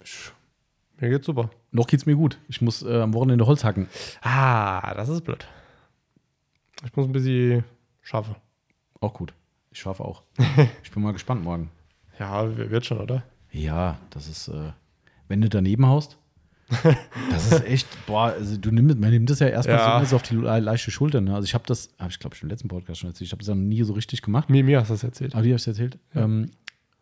Ich, 0.03 0.31
mir 0.97 1.09
geht's 1.09 1.25
super. 1.25 1.49
Noch 1.71 1.87
geht's 1.87 2.05
mir 2.05 2.15
gut. 2.15 2.39
Ich 2.47 2.61
muss 2.61 2.81
äh, 2.81 3.01
am 3.01 3.13
Wochenende 3.13 3.45
Holz 3.45 3.63
hacken. 3.63 3.87
Ah, 4.21 4.93
das 4.95 5.09
ist 5.09 5.21
blöd. 5.23 5.47
Ich 6.85 6.95
muss 6.95 7.05
ein 7.05 7.11
bisschen 7.11 7.63
schaffen. 8.01 8.35
Auch 8.99 9.13
gut. 9.13 9.33
Ich 9.71 9.79
schaffe 9.79 10.03
auch. 10.03 10.23
ich 10.83 10.91
bin 10.91 11.03
mal 11.03 11.13
gespannt 11.13 11.43
morgen. 11.43 11.69
Ja, 12.17 12.57
wird 12.57 12.85
schon, 12.85 12.99
oder? 12.99 13.23
Ja, 13.51 13.97
das 14.11 14.27
ist, 14.27 14.47
äh, 14.49 14.71
wenn 15.27 15.41
du 15.41 15.49
daneben 15.49 15.85
haust, 15.87 16.17
das 17.31 17.51
ist 17.51 17.65
echt, 17.65 17.87
boah, 18.05 18.25
also 18.33 18.55
du 18.57 18.69
nimmst, 18.69 18.99
man 18.99 19.09
nimmt 19.09 19.27
das 19.29 19.39
ja 19.39 19.47
erstmal 19.47 19.77
Ja. 19.77 20.05
so 20.05 20.17
auf 20.17 20.21
die 20.21 20.35
le- 20.35 20.59
leichte 20.59 20.91
Schulter. 20.91 21.19
Ne? 21.19 21.33
Also 21.33 21.45
ich 21.45 21.55
habe 21.55 21.63
das, 21.65 21.89
habe 21.97 22.11
ich 22.11 22.19
glaube 22.19 22.35
ich 22.35 22.43
im 22.43 22.49
letzten 22.49 22.67
Podcast 22.67 22.99
schon 22.99 23.09
erzählt, 23.09 23.25
ich 23.27 23.31
habe 23.31 23.39
das 23.39 23.47
ja 23.47 23.55
noch 23.55 23.61
nie 23.63 23.81
so 23.81 23.93
richtig 23.93 24.21
gemacht. 24.21 24.49
Mir, 24.51 24.63
mir 24.63 24.79
hast 24.79 24.89
du 24.89 24.93
das 24.93 25.03
erzählt. 25.03 25.33
Aber 25.33 25.41
die 25.41 25.49
habe 25.49 25.59
ich 25.59 25.65
erzählt. 25.67 25.97
Ähm, 26.13 26.51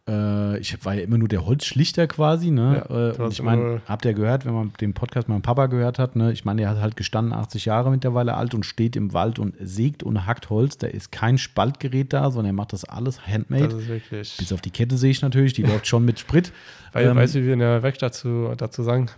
äh, 0.07 0.57
ich 0.59 0.83
war 0.85 0.93
ja 0.93 1.01
immer 1.01 1.17
nur 1.17 1.27
der 1.27 1.45
Holzschlichter 1.45 2.07
quasi. 2.07 2.51
Ne? 2.51 2.83
Ja, 2.89 3.09
äh, 3.09 3.21
und 3.21 3.31
ich 3.31 3.41
meine, 3.41 3.81
habt 3.85 4.05
ihr 4.05 4.13
gehört, 4.13 4.45
wenn 4.45 4.53
man 4.53 4.73
den 4.79 4.93
Podcast 4.93 5.27
meinem 5.27 5.41
Papa 5.41 5.67
gehört 5.67 5.99
hat, 5.99 6.15
ne? 6.15 6.31
ich 6.31 6.45
meine, 6.45 6.61
er 6.61 6.69
hat 6.69 6.79
halt 6.79 6.95
gestanden, 6.95 7.33
80 7.33 7.65
Jahre 7.65 7.91
mittlerweile 7.91 8.35
alt 8.35 8.53
und 8.53 8.65
steht 8.65 8.95
im 8.95 9.13
Wald 9.13 9.39
und 9.39 9.55
sägt 9.59 10.03
und 10.03 10.25
hackt 10.25 10.49
Holz. 10.49 10.77
Da 10.77 10.87
ist 10.87 11.11
kein 11.11 11.37
Spaltgerät 11.37 12.13
da, 12.13 12.31
sondern 12.31 12.53
er 12.53 12.53
macht 12.53 12.73
das 12.73 12.85
alles 12.85 13.27
handmade. 13.27 13.67
Das 13.67 13.73
ist 13.73 13.87
wirklich. 13.87 14.37
Bis 14.37 14.53
auf 14.53 14.61
die 14.61 14.71
Kette 14.71 14.97
sehe 14.97 15.11
ich 15.11 15.21
natürlich, 15.21 15.53
die 15.53 15.63
läuft 15.63 15.87
schon 15.87 16.05
mit 16.05 16.19
Sprit. 16.19 16.51
Weil, 16.93 17.07
Ähm, 17.07 17.15
weißt 17.15 17.35
du, 17.35 17.41
wie 17.41 17.45
wir 17.47 17.53
in 17.53 17.59
der 17.59 17.83
Werkstatt 17.83 18.13
dazu, 18.13 18.53
dazu 18.55 18.83
sagen? 18.83 19.09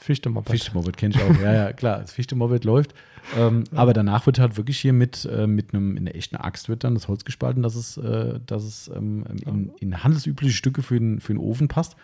Fichte-Moped. 0.00 0.50
Fichte-Moped 0.50 0.96
kenne 0.96 1.14
ich 1.14 1.20
auch. 1.22 1.42
Ja, 1.42 1.52
ja, 1.52 1.72
klar, 1.72 2.00
das 2.00 2.12
Fichte-Moped 2.12 2.64
läuft. 2.64 2.94
Ähm, 3.36 3.64
Aber 3.74 3.92
danach 3.92 4.24
wird 4.26 4.38
halt 4.38 4.56
wirklich 4.56 4.78
hier 4.78 4.92
mit, 4.92 5.24
äh, 5.26 5.46
mit 5.46 5.74
einem, 5.74 5.96
in 5.96 6.04
der 6.04 6.14
echten 6.16 6.36
Axt 6.36 6.68
wird 6.68 6.84
dann 6.84 6.94
das 6.94 7.08
Holz 7.08 7.24
gespalten, 7.24 7.62
dass 7.62 7.74
es, 7.74 7.96
äh, 7.96 8.38
dass 8.46 8.62
es 8.62 8.88
ähm, 8.94 9.24
in, 9.44 9.72
in 9.80 10.02
handelsübliche 10.04 10.54
Stücke 10.54 10.82
für 10.82 10.98
den, 10.98 11.20
für 11.20 11.34
den 11.34 11.38
Ofen 11.40 11.66
passt. 11.68 11.96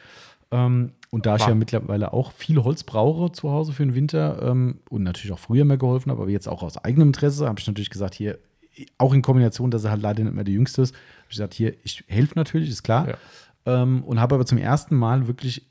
Ähm, 0.51 0.91
und 1.11 1.25
da 1.25 1.37
ich 1.37 1.45
Ah. 1.45 1.51
ja 1.51 1.55
mittlerweile 1.55 2.13
auch 2.13 2.33
viel 2.33 2.63
Holz 2.63 2.83
brauche 2.83 3.33
zu 3.33 3.51
Hause 3.51 3.73
für 3.73 3.85
den 3.87 3.95
Winter 3.95 4.43
ähm, 4.43 4.81
und 4.91 5.05
natürlich 5.05 5.33
auch 5.33 5.39
früher 5.39 5.65
mehr 5.65 5.79
geholfen 5.79 6.11
habe, 6.11 6.21
aber 6.21 6.31
jetzt 6.31 6.49
auch 6.49 6.63
aus 6.63 6.77
eigenem 6.77 7.09
Interesse, 7.09 7.47
habe 7.47 7.61
ich 7.61 7.67
natürlich 7.67 7.91
gesagt, 7.91 8.15
hier, 8.15 8.39
auch 8.99 9.15
in 9.15 9.23
Kombination, 9.23 9.71
dass 9.71 9.85
er 9.85 9.93
halt 9.93 10.03
leider 10.03 10.25
nicht 10.25 10.35
mehr 10.35 10.45
der 10.45 10.55
Jüngste 10.55 10.83
ist, 10.83 10.95
habe 10.95 11.27
ich 11.29 11.37
gesagt, 11.37 11.55
hier, 11.55 11.75
ich 11.85 12.05
helfe 12.09 12.35
natürlich, 12.37 12.69
ist 12.69 12.83
klar. 12.83 13.09
Ja. 13.09 13.83
Ähm, 13.83 14.03
und 14.05 14.21
habe 14.21 14.35
aber 14.35 14.45
zum 14.45 14.59
ersten 14.59 14.97
Mal 14.97 15.27
wirklich 15.29 15.63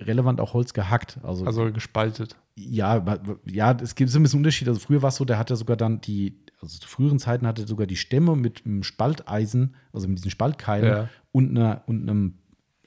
relevant 0.00 0.40
auch 0.40 0.54
Holz 0.54 0.72
gehackt. 0.72 1.18
Also, 1.22 1.44
Also 1.46 1.72
gespaltet. 1.72 2.36
ja, 2.56 3.04
ja, 3.46 3.72
es 3.80 3.94
gibt 3.94 4.10
so 4.10 4.18
ein 4.18 4.22
bisschen 4.22 4.38
Unterschied. 4.40 4.68
Also 4.68 4.80
früher 4.80 5.02
war 5.02 5.08
es 5.10 5.16
so, 5.16 5.24
der 5.24 5.38
hatte 5.38 5.54
sogar 5.56 5.76
dann 5.76 6.00
die, 6.00 6.36
also 6.60 6.78
zu 6.78 6.88
früheren 6.88 7.18
Zeiten 7.18 7.46
hatte 7.46 7.62
er 7.62 7.68
sogar 7.68 7.86
die 7.86 7.96
Stämme 7.96 8.34
mit 8.36 8.64
einem 8.66 8.82
Spalteisen, 8.82 9.76
also 9.92 10.08
mit 10.08 10.18
diesen 10.18 10.30
Spaltkeilen 10.30 10.86
Ja. 10.88 11.08
und, 11.32 11.50
einer, 11.56 11.82
und 11.86 12.02
einem, 12.02 12.34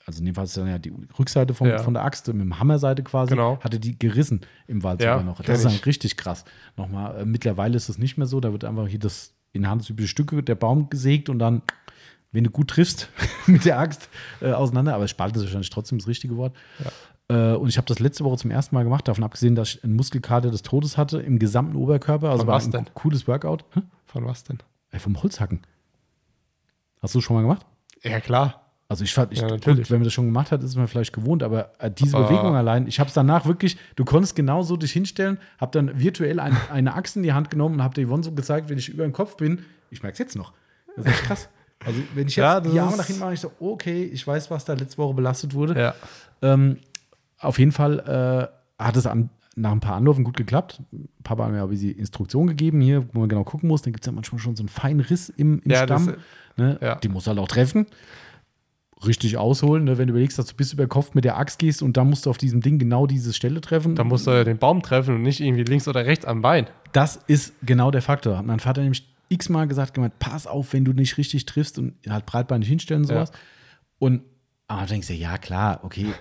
also 0.05 0.19
in 0.19 0.25
dem 0.25 0.35
Fall 0.35 0.43
ist 0.45 0.57
dann 0.57 0.67
ja 0.67 0.79
die 0.79 0.91
Rückseite 1.17 1.53
vom, 1.53 1.67
Ja. 1.67 1.77
von 1.77 1.93
der 1.93 2.03
Axt, 2.03 2.27
mit 2.27 2.41
dem 2.41 2.59
Hammerseite 2.59 3.03
quasi, 3.03 3.31
Genau. 3.31 3.59
hatte 3.61 3.79
die 3.79 3.97
gerissen 3.97 4.41
im 4.67 4.83
Wald 4.83 5.01
Ja, 5.01 5.13
sogar 5.17 5.23
noch. 5.23 5.41
Das 5.41 5.59
ist 5.59 5.65
dann 5.65 5.73
ich. 5.73 5.85
richtig 5.85 6.17
krass. 6.17 6.43
Nochmal, 6.75 7.21
äh, 7.21 7.25
mittlerweile 7.25 7.77
ist 7.77 7.87
das 7.87 7.97
nicht 7.97 8.17
mehr 8.17 8.27
so, 8.27 8.41
da 8.41 8.51
wird 8.51 8.65
einfach 8.65 8.87
hier 8.87 8.99
das 8.99 9.33
in 9.53 9.67
handelsübliche 9.69 10.07
Stücke 10.09 10.41
der 10.43 10.55
Baum 10.55 10.89
gesägt 10.89 11.29
und 11.29 11.39
dann, 11.39 11.61
wenn 12.31 12.43
du 12.43 12.49
gut 12.49 12.69
triffst, 12.69 13.09
mit 13.47 13.65
der 13.65 13.79
Axt 13.79 14.09
äh, 14.41 14.51
auseinander, 14.51 14.95
aber 14.95 15.07
Spalt 15.07 15.35
ist 15.35 15.43
wahrscheinlich 15.43 15.69
trotzdem 15.69 15.97
das 15.97 16.07
richtige 16.07 16.37
Wort. 16.37 16.55
Äh, 17.29 17.53
und 17.53 17.69
ich 17.69 17.77
habe 17.77 17.87
das 17.87 17.99
letzte 17.99 18.23
Woche 18.23 18.37
zum 18.37 18.51
ersten 18.51 18.75
Mal 18.75 18.83
gemacht, 18.83 19.07
davon 19.07 19.23
abgesehen, 19.23 19.55
dass 19.55 19.69
ich 19.75 19.83
einen 19.83 19.95
Muskelkater 19.95 20.49
des 20.51 20.61
Todes 20.61 20.97
hatte 20.97 21.19
im 21.21 21.39
gesamten 21.39 21.75
Oberkörper. 21.75 22.29
Also 22.29 22.39
Von 22.39 22.47
war 22.47 22.55
was 22.55 22.65
ein 22.65 22.71
denn? 22.71 22.85
cooles 22.93 23.27
Workout. 23.27 23.65
Hä? 23.73 23.81
Von 24.05 24.25
was 24.25 24.43
denn? 24.43 24.59
Ey, 24.91 24.99
vom 24.99 25.21
Holzhacken. 25.21 25.61
Hast 27.01 27.15
du 27.15 27.21
schon 27.21 27.35
mal 27.35 27.41
gemacht? 27.41 27.65
Ja, 28.03 28.19
klar. 28.19 28.57
Also 28.87 29.05
ich 29.05 29.13
fand, 29.13 29.31
ich, 29.31 29.39
Ja, 29.39 29.47
natürlich. 29.47 29.89
wenn 29.89 29.99
man 29.99 30.03
das 30.03 30.11
schon 30.13 30.25
gemacht 30.25 30.51
hat, 30.51 30.61
ist 30.63 30.71
es 30.71 30.75
mir 30.75 30.85
vielleicht 30.85 31.13
gewohnt, 31.13 31.43
aber 31.43 31.71
äh, 31.79 31.89
diese 31.89 32.17
Aber- 32.17 32.27
Bewegung 32.27 32.55
allein, 32.55 32.87
ich 32.87 32.99
habe 32.99 33.07
es 33.07 33.13
danach 33.13 33.45
wirklich, 33.45 33.77
du 33.95 34.03
konntest 34.03 34.35
genau 34.35 34.63
so 34.63 34.75
dich 34.75 34.91
hinstellen, 34.91 35.37
habe 35.59 35.71
dann 35.71 35.97
virtuell 35.97 36.41
ein, 36.41 36.57
eine 36.69 36.93
Axt 36.93 37.15
in 37.15 37.23
die 37.23 37.31
Hand 37.31 37.49
genommen 37.49 37.75
und 37.75 37.83
habe 37.83 37.93
der 37.95 38.05
Yvonne 38.05 38.23
so 38.23 38.33
gezeigt, 38.33 38.69
wenn 38.69 38.77
ich 38.77 38.89
über 38.89 39.03
den 39.03 39.13
Kopf 39.13 39.37
bin, 39.37 39.63
ich 39.91 40.03
merke 40.03 40.13
es 40.13 40.19
jetzt 40.19 40.35
noch. 40.35 40.51
Das 40.97 41.05
ist 41.05 41.11
echt 41.13 41.23
krass. 41.23 41.49
Also 41.85 41.99
wenn 42.13 42.27
ich 42.27 42.35
jetzt 42.35 42.43
Ja, 42.43 42.59
das 42.59 42.71
die 42.71 42.79
Arme 42.79 42.91
ist- 42.91 42.97
nach 42.97 43.05
hinten 43.05 43.21
mache, 43.21 43.33
ich 43.33 43.39
so, 43.39 43.51
okay, 43.59 44.03
ich 44.03 44.25
weiß, 44.25 44.51
was 44.51 44.65
da 44.65 44.73
letzte 44.73 44.97
Woche 44.99 45.13
belastet 45.13 45.53
wurde. 45.53 45.79
Ja. 45.79 45.95
Ähm, 46.41 46.77
auf 47.39 47.57
jeden 47.59 47.71
Fall 47.71 47.99
äh, 48.79 48.83
hat 48.83 48.95
es 48.97 49.07
an, 49.07 49.29
nach 49.55 49.71
ein 49.71 49.79
paar 49.79 49.95
Anläufen 49.95 50.23
gut 50.23 50.37
geklappt. 50.37 50.81
Papa 51.23 51.45
hat 51.45 51.51
mir 51.51 51.61
aber 51.61 51.73
die 51.73 51.91
Instruktion 51.91 52.47
gegeben, 52.47 52.81
hier, 52.81 53.05
wo 53.13 53.19
man 53.19 53.29
genau 53.29 53.43
gucken 53.43 53.67
muss. 53.67 53.81
Dann 53.81 53.93
gibt 53.93 54.03
es 54.03 54.07
ja 54.07 54.11
manchmal 54.11 54.39
schon 54.39 54.55
so 54.55 54.61
einen 54.61 54.69
feinen 54.69 55.01
Riss 55.01 55.29
im, 55.29 55.59
im 55.63 55.71
Ja, 55.71 55.85
das- 55.85 56.03
Stamm. 56.03 56.15
ne? 56.57 56.77
ja. 56.81 56.95
Die 56.95 57.09
muss 57.09 57.27
halt 57.27 57.37
auch 57.39 57.47
treffen. 57.47 57.85
Richtig 59.05 59.35
ausholen, 59.37 59.85
ne? 59.85 59.97
wenn 59.97 60.05
du 60.07 60.11
überlegst, 60.11 60.37
dass 60.37 60.45
du 60.45 60.55
bis 60.55 60.73
über 60.73 60.85
den 60.85 60.89
Kopf 60.89 61.15
mit 61.15 61.25
der 61.25 61.35
Axt 61.37 61.57
gehst 61.57 61.81
und 61.81 61.97
dann 61.97 62.07
musst 62.07 62.27
du 62.27 62.29
auf 62.29 62.37
diesem 62.37 62.61
Ding 62.61 62.77
genau 62.77 63.07
diese 63.07 63.33
Stelle 63.33 63.59
treffen. 63.59 63.95
Da 63.95 64.03
musst 64.03 64.27
du 64.27 64.45
den 64.45 64.59
Baum 64.59 64.83
treffen 64.83 65.15
und 65.15 65.23
nicht 65.23 65.39
irgendwie 65.39 65.63
links 65.63 65.87
oder 65.87 66.05
rechts 66.05 66.23
am 66.25 66.43
Bein. 66.43 66.67
Das 66.91 67.15
ist 67.25 67.55
genau 67.65 67.89
der 67.89 68.03
Faktor. 68.03 68.37
Hat 68.37 68.45
mein 68.45 68.59
Vater 68.59 68.81
nämlich 68.81 69.10
x-mal 69.31 69.67
gesagt, 69.67 69.93
gemeint, 69.93 70.19
pass 70.19 70.45
auf, 70.47 70.73
wenn 70.73 70.85
du 70.85 70.93
nicht 70.93 71.17
richtig 71.17 71.45
triffst 71.45 71.79
und 71.79 71.95
halt 72.07 72.25
breitbeinig 72.25 72.67
hinstellen 72.67 73.03
und 73.03 73.09
Ja. 73.09 73.15
sowas. 73.25 73.31
Und 73.99 74.23
aber 74.67 74.85
denkst 74.85 75.07
du, 75.07 75.13
ja 75.13 75.37
klar, 75.37 75.81
okay. 75.83 76.13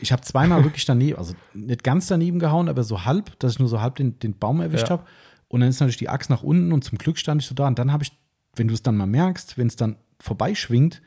Ich 0.00 0.12
habe 0.12 0.22
zweimal 0.22 0.62
wirklich 0.62 0.84
daneben, 0.84 1.18
also 1.18 1.34
nicht 1.54 1.82
ganz 1.82 2.06
daneben 2.06 2.38
gehauen, 2.38 2.68
aber 2.68 2.84
so 2.84 3.04
halb, 3.04 3.36
dass 3.40 3.52
ich 3.52 3.58
nur 3.58 3.68
so 3.68 3.80
halb 3.80 3.96
den, 3.96 4.18
den 4.20 4.38
Baum 4.38 4.60
erwischt 4.60 4.84
Ja. 4.84 4.90
habe. 4.90 5.04
Und 5.48 5.60
dann 5.60 5.68
ist 5.70 5.80
natürlich 5.80 5.96
die 5.96 6.08
Axt 6.08 6.30
nach 6.30 6.42
unten 6.42 6.72
und 6.72 6.84
zum 6.84 6.98
Glück 6.98 7.18
stand 7.18 7.42
ich 7.42 7.48
so 7.48 7.54
da. 7.54 7.66
Und 7.66 7.78
dann 7.78 7.90
habe 7.92 8.04
ich, 8.04 8.12
wenn 8.54 8.68
du 8.68 8.74
es 8.74 8.82
dann 8.82 8.96
mal 8.96 9.06
merkst, 9.06 9.58
wenn 9.58 9.66
es 9.66 9.74
dann 9.76 9.96
vorbeischwingt, 10.20 11.02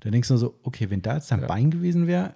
dann 0.00 0.12
denkst 0.12 0.28
du 0.28 0.34
nur 0.34 0.38
so, 0.38 0.58
okay, 0.64 0.90
wenn 0.90 1.00
da 1.00 1.14
jetzt 1.14 1.30
dein 1.30 1.40
Ja. 1.40 1.46
Bein 1.46 1.70
gewesen 1.70 2.06
wäre, 2.06 2.34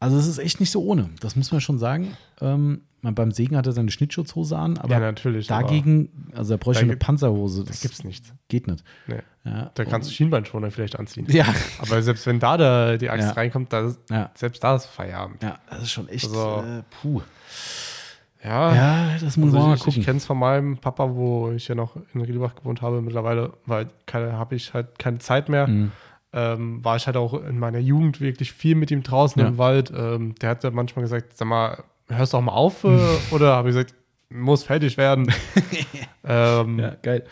also 0.00 0.16
es 0.18 0.26
ist 0.26 0.38
echt 0.38 0.60
nicht 0.60 0.70
so 0.70 0.82
ohne. 0.84 1.10
Das 1.20 1.36
muss 1.36 1.50
man 1.52 1.60
schon 1.62 1.78
sagen. 1.78 2.16
Ähm, 2.42 2.82
man, 3.04 3.14
beim 3.16 3.30
Segen 3.32 3.56
hat 3.56 3.66
er 3.66 3.72
seine 3.72 3.90
Schnittschutzhose 3.90 4.56
an, 4.56 4.78
aber 4.78 4.90
Ja, 4.92 5.00
natürlich, 5.00 5.50
aber 5.50 5.62
dagegen, 5.62 6.28
also 6.36 6.54
er 6.54 6.58
bräuchte 6.58 6.82
da 6.82 6.84
eine 6.84 6.92
gibt- 6.92 7.02
Panzerhose. 7.04 7.62
Da 7.64 7.68
Das 7.68 7.80
gibt's 7.80 8.04
nichts. 8.04 8.32
geht 8.48 8.66
nicht. 8.68 8.84
Nee. 9.08 9.16
Ja, 9.44 9.72
Da 9.74 9.84
kannst 9.84 10.08
du 10.08 10.14
Schienbeinschoner 10.14 10.70
vielleicht 10.70 10.96
anziehen. 10.98 11.26
ja, 11.28 11.46
Aber 11.80 12.00
selbst 12.02 12.26
wenn 12.26 12.38
da 12.38 12.56
der, 12.56 12.98
die 12.98 13.10
Axt 13.10 13.26
Ja. 13.28 13.32
reinkommt, 13.32 13.72
da 13.72 13.86
ist, 13.88 13.98
selbst 14.34 14.62
da 14.62 14.76
ist 14.76 14.86
Feierabend. 14.86 15.42
ja, 15.42 15.58
das 15.68 15.82
ist 15.82 15.90
schon 15.90 16.08
echt, 16.08 16.24
Also- 16.26 16.62
äh, 16.64 16.82
puh. 17.02 17.22
Ja, 18.44 18.74
Ja, 18.74 19.08
das 19.20 19.36
muss 19.36 19.52
man 19.52 19.56
Also 19.56 19.66
mal 19.68 19.74
ich 19.74 19.80
ich 19.80 19.84
gucken. 19.84 20.02
kenne 20.04 20.16
es 20.18 20.26
von 20.26 20.38
meinem 20.38 20.76
Papa, 20.76 21.10
wo 21.14 21.50
ich 21.52 21.68
ja 21.68 21.74
noch 21.76 21.96
in 22.12 22.20
Riedebach 22.22 22.54
gewohnt 22.56 22.82
habe. 22.82 23.00
Mittlerweile 23.00 23.52
habe 24.08 24.54
ich 24.56 24.74
halt 24.74 24.98
keine 24.98 25.18
Zeit 25.18 25.48
mehr. 25.48 25.66
Mhm. 25.68 25.92
Ähm, 26.32 26.82
war 26.84 26.96
ich 26.96 27.06
halt 27.06 27.16
auch 27.16 27.34
in 27.34 27.58
meiner 27.58 27.78
Jugend 27.78 28.20
wirklich 28.20 28.52
viel 28.52 28.74
mit 28.74 28.90
ihm 28.90 29.02
draußen 29.02 29.40
Ja. 29.40 29.48
im 29.48 29.58
Wald. 29.58 29.92
Ähm, 29.94 30.34
der 30.40 30.50
hat 30.50 30.64
ja 30.64 30.70
manchmal 30.70 31.02
gesagt, 31.02 31.36
sag 31.36 31.46
mal, 31.46 31.84
hörst 32.16 32.32
du 32.32 32.38
auch 32.38 32.42
mal 32.42 32.52
auf? 32.52 32.84
äh, 32.84 32.88
Oder 33.30 33.56
habe 33.56 33.68
ich 33.70 33.74
gesagt, 33.74 33.94
muss 34.30 34.64
fertig 34.64 34.96
werden. 34.96 35.32
ähm, 36.24 36.78
Ja, 36.78 36.94
geil. 37.02 37.24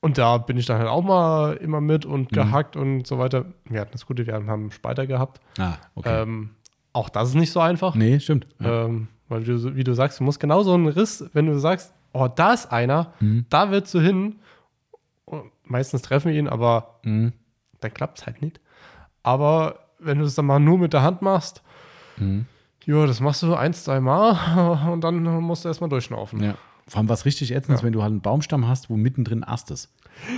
Und 0.00 0.16
da 0.16 0.38
bin 0.38 0.56
ich 0.56 0.66
dann 0.66 0.78
halt 0.78 0.88
auch 0.88 1.02
mal 1.02 1.54
immer 1.56 1.80
mit 1.80 2.04
und 2.06 2.30
Mhm. 2.30 2.34
gehackt 2.34 2.76
und 2.76 3.06
so 3.06 3.18
weiter. 3.18 3.46
Wir 3.64 3.80
hatten 3.80 3.92
das 3.92 4.06
Gute, 4.06 4.26
wir 4.26 4.34
haben 4.34 4.48
einen 4.48 4.70
Spalter 4.70 5.06
gehabt. 5.06 5.40
Ah, 5.58 5.74
okay. 5.96 6.22
Ähm, 6.22 6.50
auch 6.92 7.08
das 7.08 7.30
ist 7.30 7.34
nicht 7.34 7.50
so 7.52 7.60
einfach. 7.60 7.94
nee, 7.96 8.20
stimmt. 8.20 8.46
Ja. 8.60 8.84
Ähm, 8.84 9.08
weil 9.28 9.42
du, 9.44 9.74
wie 9.76 9.84
du 9.84 9.92
sagst, 9.94 10.20
du 10.20 10.24
musst 10.24 10.38
genau 10.40 10.62
so 10.62 10.72
einen 10.74 10.86
Riss, 10.86 11.24
wenn 11.32 11.46
du 11.46 11.58
sagst, 11.58 11.92
oh, 12.12 12.28
da 12.28 12.52
ist 12.54 12.70
einer, 12.72 13.12
Mhm. 13.20 13.46
da 13.50 13.70
willst 13.72 13.92
du 13.92 14.00
hin. 14.00 14.36
Und 15.24 15.50
meistens 15.64 16.02
treffen 16.02 16.30
wir 16.32 16.38
ihn, 16.38 16.48
aber 16.48 17.00
Mhm. 17.02 17.32
dann 17.80 17.92
klappt 17.92 18.20
es 18.20 18.26
halt 18.26 18.40
nicht. 18.40 18.60
Aber 19.24 19.80
wenn 19.98 20.18
du 20.20 20.24
es 20.24 20.34
dann 20.36 20.46
mal 20.46 20.60
nur 20.60 20.78
mit 20.78 20.92
der 20.92 21.02
Hand 21.02 21.22
machst, 21.22 21.62
Mhm. 22.18 22.46
Ja, 22.88 23.06
das 23.06 23.20
machst 23.20 23.42
du 23.42 23.54
ein, 23.54 23.72
zwei 23.74 24.00
Mal 24.00 24.88
und 24.92 25.02
dann 25.02 25.22
musst 25.42 25.64
du 25.64 25.68
erstmal 25.68 25.90
durchschnaufen. 25.90 26.42
Ja. 26.42 26.54
Vor 26.86 26.98
allem 27.00 27.08
was 27.08 27.24
richtig 27.26 27.54
ätzend 27.54 27.74
ist, 27.74 27.80
Ja. 27.82 27.86
wenn 27.86 27.92
du 27.92 28.02
halt 28.02 28.10
einen 28.12 28.22
Baumstamm 28.22 28.66
hast, 28.66 28.88
wo 28.90 28.96
mittendrin 28.96 29.44
Ast 29.44 29.70
ist. 29.70 29.90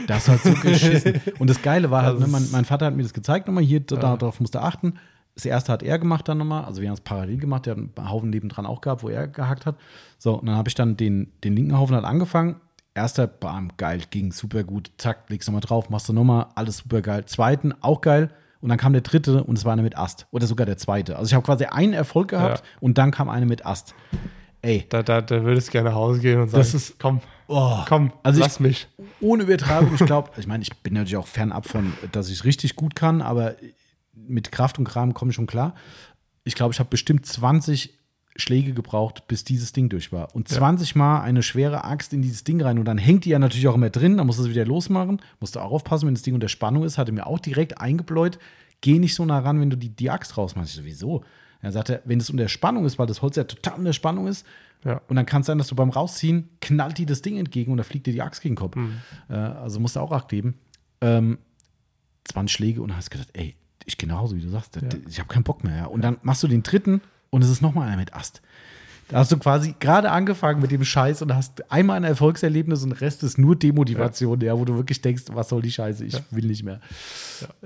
Das 0.09 0.29
hat 0.29 0.41
so 0.43 0.53
geschissen. 0.55 1.21
Und 1.39 1.49
das 1.49 1.63
Geile 1.63 1.91
war 1.91 2.03
halt, 2.03 2.19
ne, 2.19 2.27
mein, 2.27 2.47
mein 2.51 2.65
Vater 2.67 2.87
hat 2.87 2.95
mir 2.97 3.03
das 3.05 3.15
gezeigt 3.15 3.47
nochmal, 3.47 3.63
hier, 3.65 3.81
da, 3.81 3.95
Ja. 3.97 4.17
darauf 4.17 4.41
musst 4.41 4.55
du 4.55 4.59
achten. 4.61 4.95
Das 5.37 5.45
erste 5.47 5.73
hat 5.73 5.83
er 5.85 5.99
gemacht 5.99 6.29
dann 6.29 6.39
nochmal, 6.39 6.65
also 6.65 6.83
wir 6.83 6.89
haben 6.89 6.95
es 6.95 7.01
parallel 7.01 7.39
gemacht, 7.39 7.65
der 7.67 7.77
hat 7.77 7.79
einen 7.79 8.11
Haufen 8.11 8.29
nebendran 8.31 8.67
auch 8.67 8.81
gehabt, 8.83 9.03
wo 9.05 9.09
er 9.09 9.27
gehackt 9.29 9.65
hat. 9.65 9.77
So, 10.19 10.39
und 10.39 10.47
dann 10.47 10.57
habe 10.57 10.69
ich 10.69 10.75
dann 10.75 10.97
den, 10.99 11.33
den 11.45 11.55
linken 11.55 11.79
Haufen 11.79 11.95
halt 11.95 12.05
angefangen. 12.05 12.57
Erster, 12.95 13.27
bam, 13.29 13.71
geil, 13.77 14.03
ging 14.11 14.33
super 14.33 14.65
gut. 14.65 14.91
Zack, 14.99 15.31
legst 15.31 15.47
du 15.49 15.53
mal 15.53 15.61
drauf, 15.61 15.89
machst 15.89 16.09
du 16.09 16.13
nochmal, 16.13 16.47
alles 16.57 16.79
super 16.79 17.01
geil. 17.01 17.25
Zweiten, 17.27 17.73
auch 17.81 18.01
geil. 18.01 18.31
Und 18.61 18.69
dann 18.69 18.79
kam 18.79 18.93
der 18.93 19.03
dritte 19.03 19.43
und 19.45 19.57
es 19.57 19.65
war 19.65 19.73
einer 19.73 19.83
mit 19.83 19.97
Ast. 19.97 20.27
Oder 20.31 20.47
sogar 20.47 20.67
der 20.67 20.77
zweite. 20.77 21.17
Also 21.17 21.29
ich 21.29 21.35
habe 21.35 21.45
quasi 21.45 21.65
einen 21.65 21.93
Erfolg 21.95 22.29
gehabt 22.29 22.59
Ja. 22.59 22.65
und 22.81 22.99
dann 22.99 23.11
kam 23.11 23.29
eine 23.29 23.47
mit 23.47 23.65
Ast. 23.65 23.95
Ey, 24.63 24.85
Da, 24.91 25.03
da, 25.03 25.23
da 25.23 25.43
würdest 25.43 25.69
du 25.69 25.73
gerne 25.73 25.89
nach 25.89 25.97
Hause 25.97 26.21
gehen 26.21 26.39
und 26.41 26.49
sagen, 26.49 26.61
Das 26.61 26.75
ist- 26.75 26.99
komm, 26.99 27.21
oh, 27.49 27.79
komm, 27.89 28.13
Also 28.23 28.41
ich- 28.41 28.45
lass 28.47 28.61
mich. 28.61 28.89
ohne 29.21 29.45
Übertragung, 29.45 29.95
ich 29.95 30.05
glaube, 30.05 30.31
ich 30.37 30.47
meine, 30.47 30.63
ich 30.63 30.77
bin 30.83 30.93
natürlich 30.95 31.17
auch 31.17 31.27
fernab 31.27 31.67
von, 31.67 31.95
dass 32.13 32.29
ich 32.29 32.45
richtig 32.45 32.77
gut 32.77 32.95
kann, 32.95 33.23
aber 33.23 33.55
mit 34.15 34.53
Kraft 34.53 34.79
und 34.79 34.85
Kram 34.85 35.15
komme 35.15 35.31
ich 35.31 35.35
schon 35.37 35.47
klar. 35.47 35.75
Ich 36.45 36.55
glaube, 36.55 36.73
ich 36.75 36.79
habe 36.81 36.91
bestimmt 36.91 37.25
20 37.25 37.99
Schläge 38.41 38.73
gebraucht, 38.73 39.29
bis 39.29 39.45
dieses 39.45 39.73
Ding 39.73 39.89
durch 39.89 40.13
war. 40.13 40.35
Und 40.35 40.49
20 40.49 40.97
Mal 40.97 41.21
eine 41.23 41.43
schwere 41.43 41.85
Axt 41.85 42.13
in 42.13 42.23
dieses 42.23 42.43
Ding 42.45 42.61
rein. 42.61 42.79
Und 42.79 42.85
dann 42.87 42.99
hängt 42.99 43.25
die 43.25 43.31
ja 43.31 43.39
natürlich 43.39 43.69
auch 43.69 43.75
immer 43.75 43.91
drin, 43.91 44.17
dann 44.17 44.27
musst 44.27 44.39
du 44.39 44.45
es 44.45 44.51
wieder 44.51 44.65
losmachen. 44.65 45.21
Musst 45.39 45.57
du 45.57 45.61
auch 45.61 45.71
aufpassen, 45.71 46.07
wenn 46.07 46.15
das 46.15 46.23
Ding 46.23 46.35
unter 46.35 46.49
Spannung 46.49 46.85
ist, 46.85 46.99
hat 46.99 47.09
er 47.09 47.15
mir 47.15 47.27
auch 47.27 47.39
direkt 47.39 47.81
eingebläut. 47.81 48.39
Geh 48.81 48.99
nicht 48.99 49.15
so 49.15 49.25
nah 49.25 49.39
ran, 49.39 49.61
wenn 49.61 49.71
du 49.71 49.77
die, 49.77 49.91
die 49.91 50.11
Axt 50.11 50.37
rausmachst. 50.37 50.71
Ich 50.73 50.77
so, 50.77 50.85
wieso? 50.85 51.25
Er 51.63 51.73
sagte, 51.73 52.01
wenn 52.07 52.19
es 52.19 52.31
unter 52.31 52.49
Spannung 52.49 52.87
ist, 52.87 52.99
weil 52.99 53.07
das 53.07 53.21
Holz 53.23 53.37
ja 53.37 53.45
total 53.45 53.79
unter 53.79 53.93
Spannung 53.93 54.27
ist, 54.27 54.47
Ja. 54.85 55.03
und 55.09 55.17
dann 55.17 55.27
kann 55.27 55.43
es 55.43 55.47
sein, 55.47 55.59
dass 55.59 55.69
du 55.69 55.75
beim 55.75 55.91
Rausziehen 55.91 56.49
knallt 56.63 56.97
die 56.97 57.05
das 57.05 57.21
Ding 57.21 57.37
entgegen 57.37 57.71
und 57.71 57.77
da 57.77 57.85
fliegt 57.85 58.07
dir 58.07 58.15
die 58.15 58.23
Axt 58.23 58.41
gegen 58.41 58.55
den 58.55 58.59
Kopf. 58.61 58.77
Mhm. 58.77 58.95
Äh, 59.29 59.35
also 59.35 59.79
musst 59.79 59.97
du 59.97 60.01
auch 60.01 60.13
Acht 60.13 60.29
geben. 60.29 60.55
Ähm, 61.03 61.39
20 62.25 62.55
Schläge 62.55 62.81
und 62.81 62.89
dann 62.89 62.97
hast 62.97 63.13
du 63.13 63.19
gedacht, 63.19 63.31
ey, 63.35 63.55
ich 63.85 63.97
Hause, 64.11 64.37
wie 64.37 64.41
du 64.41 64.49
sagst. 64.49 64.77
Ja. 64.77 64.83
Ich 65.09 65.19
habe 65.19 65.29
keinen 65.29 65.43
Bock 65.43 65.65
mehr. 65.65 65.77
Ja. 65.77 65.85
Und 65.87 66.03
dann 66.03 66.19
machst 66.23 66.43
du 66.43 66.49
den 66.49 66.63
dritten 66.63 67.01
und 67.31 67.43
es 67.43 67.51
ist 67.51 67.63
nochmal 67.63 67.89
einer 67.89 67.97
mit 67.97 68.15
Ast. 68.15 68.43
Da 69.09 69.19
hast 69.19 69.33
du 69.33 69.39
quasi 69.39 69.75
gerade 69.81 70.11
angefangen 70.13 70.61
mit 70.61 70.71
dem 70.71 70.85
Scheiß 70.85 71.23
und 71.23 71.35
hast 71.35 71.69
einmal 71.71 71.97
ein 71.97 72.05
Erfolgserlebnis 72.05 72.85
und 72.85 72.91
der 72.91 73.01
Rest 73.01 73.25
ist 73.25 73.39
nur 73.39 73.57
Demotivation, 73.57 74.41
ja. 74.41 74.57
wo 74.57 74.65
du 74.65 74.77
wirklich 74.77 75.03
denkst, 75.03 75.25
was 75.33 75.49
soll 75.49 75.63
die 75.63 75.73
Scheiße, 75.73 76.05
ich 76.05 76.13
Ja. 76.13 76.21
will 76.31 76.47
nicht 76.47 76.63
mehr. 76.63 76.81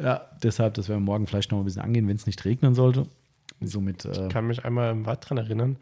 Ja, 0.01 0.23
deshalb, 0.43 0.73
das 0.75 0.89
werden 0.89 1.03
wir 1.03 1.05
morgen 1.13 1.27
vielleicht 1.27 1.53
noch 1.53 1.59
ein 1.59 1.65
bisschen 1.67 1.83
angehen, 1.83 2.09
wenn 2.09 2.17
es 2.17 2.25
nicht 2.27 2.43
regnen 2.47 2.75
sollte. 2.75 3.07
Somit, 3.61 4.07
äh, 4.07 4.13
Ich 4.27 4.29
kann 4.33 4.47
mich 4.47 4.65
einmal 4.65 4.91
im 4.91 5.05
Wald 5.05 5.19
dran 5.29 5.37
erinnern. 5.37 5.77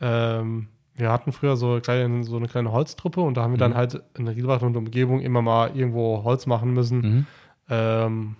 Ähm, 0.00 0.68
wir 0.94 1.10
hatten 1.10 1.32
früher 1.32 1.56
so, 1.56 1.80
kleine, 1.80 2.22
so 2.22 2.36
eine 2.36 2.46
kleine 2.46 2.70
Holztruppe 2.70 3.20
und 3.20 3.36
da 3.36 3.42
haben 3.42 3.52
wir 3.52 3.58
dann 3.58 3.74
halt 3.74 4.00
in 4.16 4.26
der 4.26 4.36
Riedbach 4.36 4.62
und 4.62 4.76
Umgebung 4.76 5.20
immer 5.20 5.42
mal 5.42 5.76
irgendwo 5.76 6.22
Holz 6.22 6.46
machen 6.46 6.72
müssen. 6.72 6.98
mhm. 7.00 7.26
Ähm, 7.68 8.36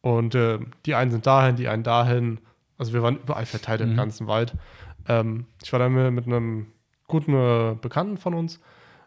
und 0.00 0.34
äh, 0.34 0.58
die 0.86 0.94
einen 0.94 1.10
sind 1.10 1.26
dahin, 1.26 1.56
die 1.56 1.66
einen 1.66 1.82
dahin. 1.82 2.38
Also 2.78 2.92
wir 2.92 3.02
waren 3.02 3.16
überall 3.18 3.46
verteilt 3.46 3.80
im 3.80 3.92
Mhm. 3.92 3.96
ganzen 3.96 4.26
Wald. 4.26 4.54
Ähm, 5.08 5.46
ich 5.62 5.72
war 5.72 5.78
dann 5.78 5.92
mit, 6.14 6.26
einem 6.26 6.66
guten 7.06 7.34
äh, 7.34 7.76
Bekannten 7.80 8.16
von 8.16 8.34
uns 8.34 8.60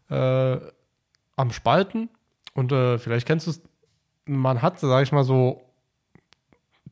äh, 0.10 0.58
am 1.36 1.52
Spalten. 1.52 2.10
Und 2.54 2.72
äh, 2.72 2.98
vielleicht 2.98 3.28
kennst 3.28 3.48
du 3.48 3.52
es, 3.52 3.62
man 4.26 4.62
hat, 4.62 4.80
sag 4.80 5.04
ich 5.04 5.12
mal, 5.12 5.24
so 5.24 5.62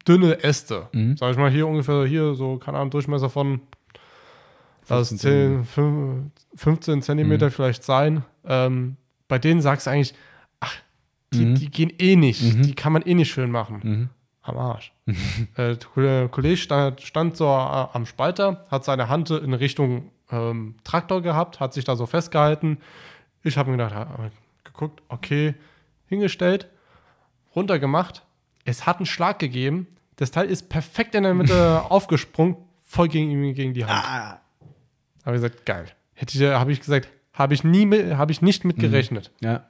dünne 0.08 0.44
Äste. 0.44 0.90
Mhm. 0.94 1.18
Sag 1.18 1.32
ich 1.32 1.38
mal, 1.38 1.50
hier 1.50 1.68
ungefähr, 1.68 2.06
hier 2.06 2.36
so, 2.36 2.58
keine 2.58 2.78
Ahnung, 2.78 2.92
Durchmesser 2.92 3.30
von 3.30 3.62
lass 4.88 5.10
15 5.10 5.16
es 5.16 5.22
10, 5.22 5.64
5, 5.66 6.32
15 6.56 7.02
Zentimeter 7.02 7.48
Mhm. 7.48 7.52
vielleicht 7.52 7.84
sein. 7.84 8.24
Ähm, 8.46 8.98
bei 9.28 9.40
denen 9.40 9.62
sagst 9.62 9.88
du 9.88 9.92
eigentlich, 9.92 10.14
ach, 10.60 10.76
die, 11.34 11.46
Mhm. 11.46 11.56
die 11.56 11.70
gehen 11.72 11.92
eh 12.00 12.16
nicht. 12.16 12.56
Mhm. 12.56 12.62
Die 12.64 12.76
kann 12.76 12.94
man 12.94 13.02
eh 13.02 13.14
nicht 13.16 13.32
schön 13.32 13.50
machen. 13.50 14.10
Mhm. 14.46 14.50
Am 14.50 14.58
Arsch. 14.58 14.94
äh, 15.58 15.76
der 15.98 16.28
Kollege- 16.30 16.58
stand, 16.58 17.02
stand 17.02 17.38
so 17.38 17.46
äh, 17.46 17.48
am 17.94 18.06
Spalter, 18.06 18.66
hat 18.70 18.86
seine 18.86 19.10
Hand 19.10 19.30
in 19.32 19.54
Richtung 19.54 20.12
ähm, 20.32 20.76
Traktor 20.84 21.22
gehabt, 21.22 21.60
hat 21.60 21.74
sich 21.74 21.84
da 21.86 21.96
so 21.96 22.06
festgehalten. 22.06 22.78
Ich 23.44 23.58
habe 23.58 23.70
mir 23.72 23.78
gedacht, 23.78 24.08
geguckt, 24.64 25.02
okay, 25.10 25.54
hingestellt, 26.08 26.68
runtergemacht. 27.56 28.24
Es 28.66 28.86
hat 28.86 28.98
einen 28.98 29.06
Schlag 29.06 29.40
gegeben. 29.40 29.88
Das 30.16 30.32
Teil 30.32 30.48
ist 30.50 30.70
perfekt 30.70 31.14
in 31.16 31.24
der 31.24 31.34
Mitte 31.34 31.84
aufgesprungen, 31.90 32.56
voll 32.84 33.08
gegen 33.08 33.54
gegen 33.54 33.74
die 33.74 33.86
Hand. 33.86 34.04
Ah, 34.06 34.42
Habe 35.26 35.36
ich 35.36 35.42
gesagt, 35.42 35.66
geil. 35.66 35.86
Hätte 36.14 36.38
ich, 36.38 36.44
habe 36.52 36.72
ich 36.72 36.80
gesagt, 36.80 37.10
habe 37.34 37.54
ich 37.54 37.64
nie, 37.64 37.86
habe 38.14 38.32
ich 38.32 38.42
nicht 38.42 38.64
mit 38.66 38.78
gerechnet. 38.80 39.32
ja. 39.42 39.66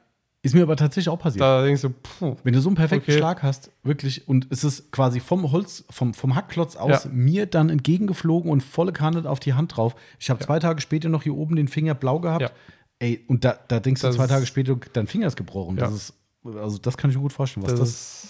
Ist 0.45 0.53
mir 0.55 0.63
aber 0.63 0.75
tatsächlich 0.75 1.09
auch 1.09 1.17
passiert. 1.19 1.41
Da 1.41 1.63
denkst 1.63 1.81
du, 1.81 1.89
puh, 1.89 2.35
Wenn 2.43 2.53
du 2.53 2.61
so 2.61 2.69
einen 2.69 2.75
perfekten 2.75 3.09
Okay. 3.11 3.17
Schlag 3.19 3.41
hast, 3.43 3.71
wirklich, 3.83 4.27
und 4.27 4.47
es 4.51 4.63
ist 4.63 4.91
quasi 4.91 5.19
vom 5.19 5.51
Holz, 5.51 5.83
vom, 5.89 6.13
vom 6.13 6.35
Hackklotz 6.35 6.75
aus 6.75 7.03
Ja. 7.05 7.09
mir 7.11 7.45
dann 7.47 7.69
entgegengeflogen 7.69 8.51
und 8.51 8.61
volle 8.61 8.93
Kanne 8.93 9.27
auf 9.29 9.39
die 9.39 9.53
Hand 9.53 9.75
drauf. 9.75 9.95
Ich 10.19 10.29
habe 10.29 10.39
zwei 10.45 10.59
Tage 10.59 10.81
später 10.81 11.09
noch 11.09 11.23
hier 11.23 11.35
oben 11.35 11.55
den 11.55 11.67
Finger 11.67 11.95
blau 11.95 12.19
gehabt. 12.19 12.41
Ja. 12.43 12.49
Ey, 12.99 13.25
und 13.27 13.43
da, 13.43 13.57
da 13.67 13.79
denkst 13.79 14.01
du 14.01 14.07
Das 14.07 14.15
zwei 14.15 14.23
ist- 14.25 14.29
Tage 14.29 14.45
später, 14.45 14.77
dein 14.93 15.07
Finger 15.07 15.27
ist 15.27 15.35
gebrochen. 15.35 15.75
Das 15.77 15.89
Ja. 15.89 15.95
ist, 15.95 16.57
also 16.57 16.77
das 16.77 16.95
kann 16.97 17.09
ich 17.09 17.15
mir 17.17 17.23
gut 17.23 17.33
vorstellen, 17.33 17.65
was 17.65 17.71
das, 17.73 17.79
das, 17.79 18.27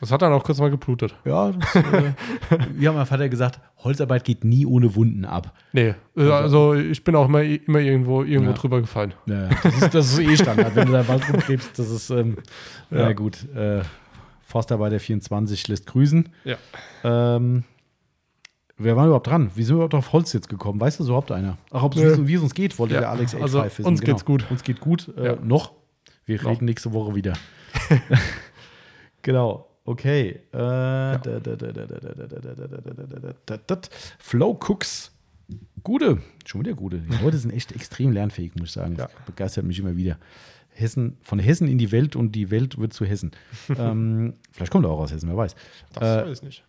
das 0.00 0.10
hat 0.12 0.22
dann 0.22 0.32
auch 0.32 0.44
kurz 0.44 0.58
mal 0.58 0.70
geblutet. 0.70 1.14
Ja, 1.24 1.52
das, 1.52 1.74
äh, 1.76 2.12
wie 2.74 2.88
hat 2.88 2.94
mein 2.94 3.06
Vater 3.06 3.28
gesagt, 3.28 3.60
Holzarbeit 3.84 4.24
geht 4.24 4.44
nie 4.44 4.66
ohne 4.66 4.94
Wunden 4.94 5.24
ab. 5.24 5.52
Nee, 5.72 5.94
äh, 6.16 6.30
also 6.30 6.74
ich 6.74 7.02
bin 7.04 7.14
auch 7.16 7.26
immer, 7.28 7.42
immer 7.42 7.78
irgendwo, 7.80 8.22
irgendwo 8.22 8.50
Ja. 8.52 8.56
drüber 8.56 8.80
gefallen. 8.80 9.14
Ja, 9.26 9.48
das, 9.62 9.74
ist, 9.82 9.94
das 9.94 10.12
ist 10.12 10.18
eh 10.18 10.36
Standard. 10.36 10.74
Wenn 10.74 10.86
du 10.86 10.92
da 10.92 11.06
Wald 11.08 11.28
rumkrebst, 11.32 11.78
das 11.78 11.90
ist, 11.90 12.10
ähm, 12.10 12.36
ja. 12.90 12.98
Ja. 13.08 13.12
gut. 13.12 13.44
Äh, 13.54 13.82
Forstarbeiter 14.42 15.00
24 15.00 15.66
lässt 15.68 15.86
grüßen. 15.86 16.28
Ja. 16.44 16.56
Ähm, 17.04 17.64
wer 18.78 18.96
war 18.96 19.06
überhaupt 19.06 19.26
dran? 19.26 19.50
Wie 19.54 19.62
sind 19.62 19.74
wir 19.74 19.84
überhaupt 19.84 19.94
auf 19.94 20.12
Holz 20.12 20.32
jetzt 20.32 20.48
gekommen? 20.48 20.80
Weißt 20.80 21.00
du 21.00 21.04
so 21.04 21.10
überhaupt 21.10 21.32
einer? 21.32 21.58
Ach, 21.72 21.82
ob 21.82 21.96
es 21.96 22.26
wie, 22.26 22.34
es- 22.34 22.42
uns 22.42 22.54
geht, 22.54 22.78
wollte 22.78 22.94
Ja, 22.94 23.00
der 23.00 23.10
Alex 23.10 23.34
also 23.34 23.58
85 23.58 23.78
wissen. 23.78 23.88
uns 23.88 24.00
geht's 24.02 24.24
gut. 24.24 24.46
Uns 24.50 24.62
geht 24.62 24.80
gut. 24.80 25.08
Äh. 25.16 25.36
Noch. 25.42 25.72
Wir 26.26 26.40
Noch. 26.42 26.50
reden 26.50 26.64
nächste 26.66 26.92
Woche 26.92 27.14
wieder. 27.14 27.32
genau. 29.22 29.65
Okay. 29.86 30.40
Flow 34.18 34.58
Cooks. 34.60 35.12
Gute. 35.84 36.18
Schon 36.44 36.62
wieder 36.62 36.74
gute. 36.74 36.98
Die 36.98 37.22
Leute 37.22 37.38
sind 37.38 37.52
echt 37.52 37.70
extrem 37.72 38.10
lernfähig, 38.10 38.56
muss 38.56 38.68
ich 38.68 38.72
sagen. 38.72 38.96
Das 38.96 39.10
begeistert 39.24 39.64
mich 39.64 39.78
immer 39.78 39.96
wieder. 39.96 40.18
Hessen, 40.70 41.16
von 41.22 41.38
Hessen 41.38 41.68
in 41.68 41.78
die 41.78 41.92
Welt 41.92 42.16
und 42.16 42.32
die 42.32 42.50
Welt 42.50 42.78
wird 42.78 42.92
zu 42.92 43.04
Hessen. 43.04 43.30
ähm, 43.78 44.34
vielleicht 44.50 44.72
kommt 44.72 44.84
er 44.84 44.90
auch 44.90 44.98
aus 44.98 45.12
Hessen, 45.12 45.28
wer 45.28 45.36
weiß. 45.36 45.54
Das 45.94 46.02
äh, 46.02 46.28
weiß 46.28 46.38
ich 46.38 46.42
nicht. 46.42 46.64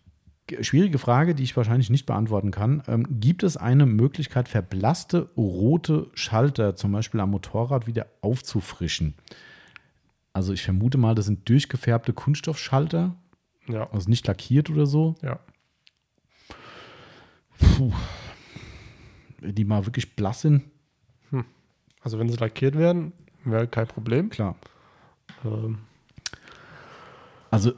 Schwierige 0.64 0.98
Frage, 0.98 1.34
die 1.34 1.42
ich 1.42 1.56
wahrscheinlich 1.56 1.90
nicht 1.90 2.06
beantworten 2.06 2.52
kann. 2.52 2.82
Ähm, 2.86 3.20
gibt 3.20 3.42
es 3.42 3.56
eine 3.56 3.84
Möglichkeit, 3.84 4.48
verblasste 4.48 5.28
rote 5.36 6.06
Schalter 6.14 6.74
zum 6.74 6.92
Beispiel 6.92 7.20
am 7.20 7.32
Motorrad 7.32 7.86
wieder 7.86 8.06
aufzufrischen? 8.22 9.14
Also 10.38 10.52
ich 10.52 10.62
vermute 10.62 10.98
mal, 10.98 11.16
das 11.16 11.26
sind 11.26 11.48
durchgefärbte 11.48 12.12
Kunststoffschalter, 12.12 13.16
Ja, 13.66 13.90
also 13.90 14.08
nicht 14.08 14.24
lackiert 14.28 14.70
oder 14.70 14.86
so, 14.86 15.16
ja. 15.20 15.40
die 19.40 19.64
mal 19.64 19.84
wirklich 19.84 20.14
blass 20.14 20.42
sind. 20.42 20.62
Also 22.00 22.20
wenn 22.20 22.28
sie 22.28 22.36
lackiert 22.36 22.76
werden, 22.78 23.12
wäre 23.44 23.66
kein 23.66 23.88
Problem. 23.88 24.30
Klar. 24.30 24.54
Ähm, 25.44 25.78
Also 27.50 27.72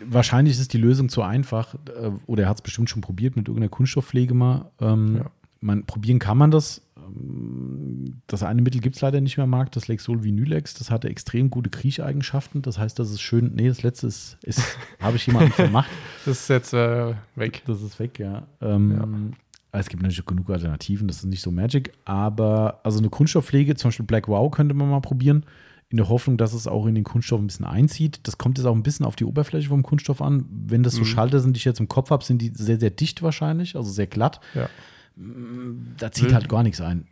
wahrscheinlich 0.00 0.58
ist 0.58 0.72
die 0.72 0.78
Lösung 0.78 1.08
zu 1.08 1.22
einfach, 1.22 1.76
äh, 1.86 2.10
oder 2.26 2.42
er 2.44 2.48
hat 2.48 2.56
es 2.56 2.62
bestimmt 2.62 2.90
schon 2.90 3.00
probiert 3.00 3.36
mit 3.36 3.46
irgendeiner 3.46 3.70
Kunststoffpflege 3.70 4.34
mal. 4.34 4.72
Ähm, 4.80 5.18
Ja. 5.18 5.30
man, 5.60 5.84
probieren 5.86 6.18
kann 6.18 6.36
man 6.36 6.50
das. 6.50 6.82
Ähm, 6.96 8.22
das 8.26 8.42
eine 8.42 8.62
Mittel 8.62 8.80
gibt 8.80 8.96
es 8.96 9.02
leider 9.02 9.20
nicht 9.20 9.36
mehr 9.36 9.44
am 9.44 9.50
Markt, 9.50 9.76
das 9.76 9.88
Lexol 9.88 10.24
Vinylex. 10.24 10.74
Das 10.74 10.90
hatte 10.90 11.08
extrem 11.08 11.50
gute 11.50 11.70
Kriecheigenschaften. 11.70 12.62
Das 12.62 12.78
heißt, 12.78 12.98
das 12.98 13.10
ist 13.10 13.20
schön. 13.20 13.52
Nee, 13.54 13.68
das 13.68 13.82
letzte 13.82 14.06
ist, 14.06 14.38
ist 14.42 14.78
habe 15.00 15.16
ich 15.16 15.26
jemanden 15.26 15.52
vermacht. 15.52 15.90
Das 16.24 16.40
ist 16.40 16.48
jetzt 16.48 16.72
äh, 16.72 17.14
weg. 17.36 17.62
Das 17.66 17.82
ist 17.82 17.98
weg, 17.98 18.18
ja. 18.18 18.46
Ähm, 18.60 19.32
ja. 19.72 19.78
Es 19.80 19.88
gibt 19.88 20.02
natürlich 20.02 20.24
genug 20.24 20.48
Alternativen, 20.50 21.08
das 21.08 21.16
ist 21.16 21.24
nicht 21.24 21.42
so 21.42 21.50
Magic. 21.50 21.92
Aber 22.04 22.80
also 22.84 22.98
eine 22.98 23.08
Kunststoffpflege, 23.08 23.74
zum 23.74 23.88
Beispiel 23.88 24.06
Black 24.06 24.28
Wow, 24.28 24.50
könnte 24.50 24.72
man 24.72 24.88
mal 24.88 25.00
probieren. 25.00 25.44
In 25.90 25.96
der 25.96 26.08
Hoffnung, 26.08 26.36
dass 26.36 26.54
es 26.54 26.66
auch 26.66 26.86
in 26.86 26.94
den 26.94 27.04
Kunststoff 27.04 27.40
ein 27.40 27.46
bisschen 27.46 27.66
einzieht. 27.66 28.20
Das 28.22 28.38
kommt 28.38 28.58
jetzt 28.58 28.66
auch 28.66 28.74
ein 28.74 28.82
bisschen 28.82 29.04
auf 29.04 29.16
die 29.16 29.24
Oberfläche 29.24 29.68
vom 29.68 29.82
Kunststoff 29.82 30.22
an. 30.22 30.46
Wenn 30.48 30.82
das 30.82 30.94
so 30.94 31.00
mhm. 31.00 31.06
Schalter 31.06 31.40
sind, 31.40 31.56
die 31.56 31.58
ich 31.58 31.64
jetzt 31.64 31.80
im 31.80 31.88
Kopf 31.88 32.10
habe, 32.10 32.24
sind 32.24 32.40
die 32.40 32.52
sehr, 32.54 32.78
sehr 32.78 32.90
dicht 32.90 33.22
wahrscheinlich, 33.22 33.76
also 33.76 33.90
sehr 33.90 34.06
glatt. 34.06 34.40
Ja. 34.54 34.68
Da 35.16 36.10
zieht 36.10 36.32
halt 36.32 36.48
gar 36.48 36.62
nichts 36.62 36.80
ein. 36.80 37.06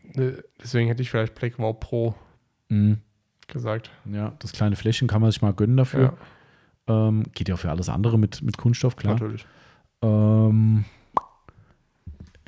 Deswegen 0.60 0.88
hätte 0.88 1.02
ich 1.02 1.10
vielleicht 1.10 1.34
Black 1.34 1.58
Wow 1.58 1.78
Pro 1.78 2.14
mhm. 2.68 2.98
gesagt. 3.46 3.90
Ja, 4.04 4.32
das 4.40 4.52
kleine 4.52 4.76
Fläschchen 4.76 5.08
kann 5.08 5.20
man 5.20 5.30
sich 5.30 5.42
mal 5.42 5.52
gönnen 5.52 5.76
dafür. 5.76 6.16
Ja. 6.88 7.08
Ähm, 7.08 7.24
geht 7.34 7.48
ja 7.48 7.54
auch 7.54 7.60
für 7.60 7.70
alles 7.70 7.88
andere 7.88 8.18
mit, 8.18 8.42
mit 8.42 8.58
Kunststoff, 8.58 8.96
klar. 8.96 9.14
Natürlich. 9.14 9.46
Ähm, 10.02 10.84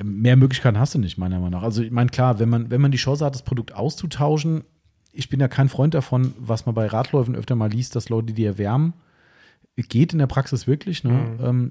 mehr 0.03 0.35
Möglichkeiten 0.35 0.77
hast 0.77 0.93
du 0.93 0.99
nicht, 0.99 1.17
meiner 1.17 1.37
Meinung 1.37 1.51
nach. 1.51 1.63
Also, 1.63 1.81
ich 1.81 1.91
meine, 1.91 2.09
klar, 2.09 2.39
wenn 2.39 2.49
man, 2.49 2.69
wenn 2.69 2.81
man 2.81 2.91
die 2.91 2.97
Chance 2.97 3.23
hat, 3.23 3.33
das 3.33 3.43
Produkt 3.43 3.73
auszutauschen, 3.73 4.65
ich 5.13 5.29
bin 5.29 5.39
ja 5.39 5.47
kein 5.47 5.69
Freund 5.69 5.93
davon, 5.93 6.33
was 6.37 6.65
man 6.65 6.75
bei 6.75 6.87
Radläufen 6.87 7.35
öfter 7.35 7.55
mal 7.55 7.71
liest, 7.71 7.95
dass 7.95 8.09
Leute 8.09 8.33
die 8.33 8.43
erwärmen. 8.43 8.93
Geht 9.77 10.11
in 10.11 10.19
der 10.19 10.27
Praxis 10.27 10.67
wirklich. 10.67 11.05
Ne? 11.05 11.11
Mhm. 11.11 11.45
Ähm, 11.45 11.69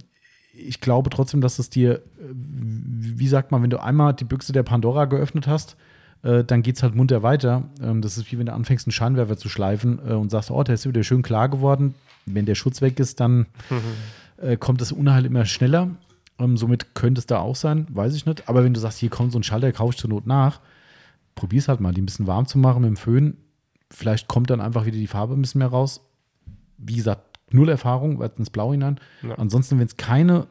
ich 0.56 0.80
glaube 0.80 1.10
trotzdem, 1.10 1.40
dass 1.40 1.58
es 1.58 1.70
dir, 1.70 1.96
äh, 1.96 2.00
wie 2.18 3.28
sagt 3.28 3.50
man, 3.50 3.62
wenn 3.62 3.70
du 3.70 3.82
einmal 3.82 4.14
die 4.14 4.24
Büchse 4.24 4.52
der 4.52 4.62
Pandora 4.62 5.04
geöffnet 5.06 5.46
hast, 5.46 5.76
äh, 6.22 6.44
dann 6.44 6.62
geht 6.62 6.76
es 6.76 6.82
halt 6.82 6.94
munter 6.94 7.22
weiter. 7.22 7.64
Ähm, 7.82 8.00
das 8.00 8.16
ist 8.16 8.30
wie 8.30 8.38
wenn 8.38 8.46
du 8.46 8.52
anfängst, 8.52 8.86
einen 8.86 8.92
Scheinwerfer 8.92 9.36
zu 9.36 9.48
schleifen 9.48 9.98
äh, 10.06 10.12
und 10.12 10.30
sagst, 10.30 10.50
oh, 10.50 10.62
der 10.62 10.74
ist 10.74 10.86
wieder 10.86 11.02
schön 11.02 11.22
klar 11.22 11.48
geworden. 11.48 11.94
Wenn 12.26 12.46
der 12.46 12.54
Schutz 12.54 12.80
weg 12.80 12.98
ist, 13.00 13.20
dann 13.20 13.46
mhm. 13.68 14.58
kommt 14.58 14.80
das 14.80 14.92
Unheil 14.92 15.26
immer 15.26 15.44
schneller. 15.44 15.90
Ähm, 16.38 16.56
somit 16.56 16.94
könnte 16.94 17.18
es 17.18 17.26
da 17.26 17.38
auch 17.38 17.54
sein, 17.54 17.86
weiß 17.90 18.14
ich 18.14 18.24
nicht. 18.24 18.48
Aber 18.48 18.64
wenn 18.64 18.72
du 18.72 18.80
sagst, 18.80 18.98
hier 18.98 19.10
kommt 19.10 19.32
so 19.32 19.38
ein 19.38 19.42
Schalter, 19.42 19.70
kauf 19.72 19.90
ich 19.90 19.98
zur 19.98 20.08
Not 20.08 20.26
nach, 20.26 20.60
probier 21.34 21.58
es 21.58 21.68
halt 21.68 21.80
mal, 21.80 21.92
die 21.92 22.00
ein 22.00 22.06
bisschen 22.06 22.26
warm 22.26 22.46
zu 22.46 22.56
machen 22.56 22.80
mit 22.80 22.88
dem 22.88 22.96
Föhn. 22.96 23.36
Vielleicht 23.90 24.26
kommt 24.26 24.48
dann 24.48 24.62
einfach 24.62 24.86
wieder 24.86 24.96
die 24.96 25.06
Farbe 25.06 25.34
ein 25.34 25.42
bisschen 25.42 25.58
mehr 25.58 25.68
raus. 25.68 26.00
Wie 26.78 26.96
gesagt, 26.96 27.33
null 27.54 27.68
Erfahrung, 27.68 28.18
weit 28.18 28.38
ins 28.38 28.50
Blau 28.50 28.72
hinein. 28.72 29.00
Ja. 29.22 29.36
Ansonsten, 29.36 29.78
wenn 29.78 29.86
es 29.86 29.96
keine 29.96 30.46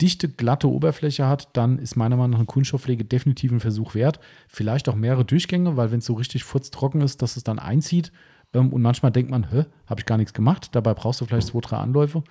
dichte, 0.00 0.28
glatte 0.28 0.68
Oberfläche 0.68 1.26
hat, 1.26 1.48
dann 1.56 1.78
ist 1.78 1.96
meiner 1.96 2.16
Meinung 2.16 2.32
nach 2.32 2.38
eine 2.38 2.46
Kunststoffpflege 2.46 3.04
definitiv 3.04 3.52
ein 3.52 3.60
Versuch 3.60 3.94
wert. 3.94 4.18
Vielleicht 4.48 4.88
auch 4.88 4.96
mehrere 4.96 5.24
Durchgänge, 5.24 5.76
weil 5.76 5.92
wenn 5.92 6.00
es 6.00 6.06
so 6.06 6.14
richtig 6.14 6.44
furztrocken 6.44 7.00
ist, 7.00 7.22
dass 7.22 7.36
es 7.36 7.44
dann 7.44 7.58
einzieht. 7.58 8.12
Ähm, 8.52 8.72
und 8.72 8.82
manchmal 8.82 9.12
denkt 9.12 9.30
man, 9.30 9.50
hä, 9.50 9.64
habe 9.86 10.00
ich 10.00 10.06
gar 10.06 10.18
nichts 10.18 10.34
gemacht. 10.34 10.70
Dabei 10.72 10.94
brauchst 10.94 11.20
du 11.20 11.24
vielleicht 11.24 11.46
zwei, 11.46 11.60
drei 11.60 11.76
Anläufe. 11.76 12.24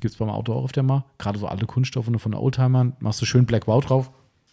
Gibt 0.00 0.12
es 0.12 0.16
beim 0.16 0.30
Auto 0.30 0.52
auch 0.52 0.64
auf 0.64 0.72
der 0.72 0.82
Mal. 0.82 1.04
Gerade 1.18 1.38
so 1.38 1.46
alte 1.46 1.66
Kunststoffe 1.66 2.10
von 2.16 2.34
Oldtimern. 2.34 2.96
Machst 3.00 3.20
du 3.20 3.26
schön 3.26 3.46
Black 3.46 3.66
Wow 3.66 3.84
drauf. 3.84 4.10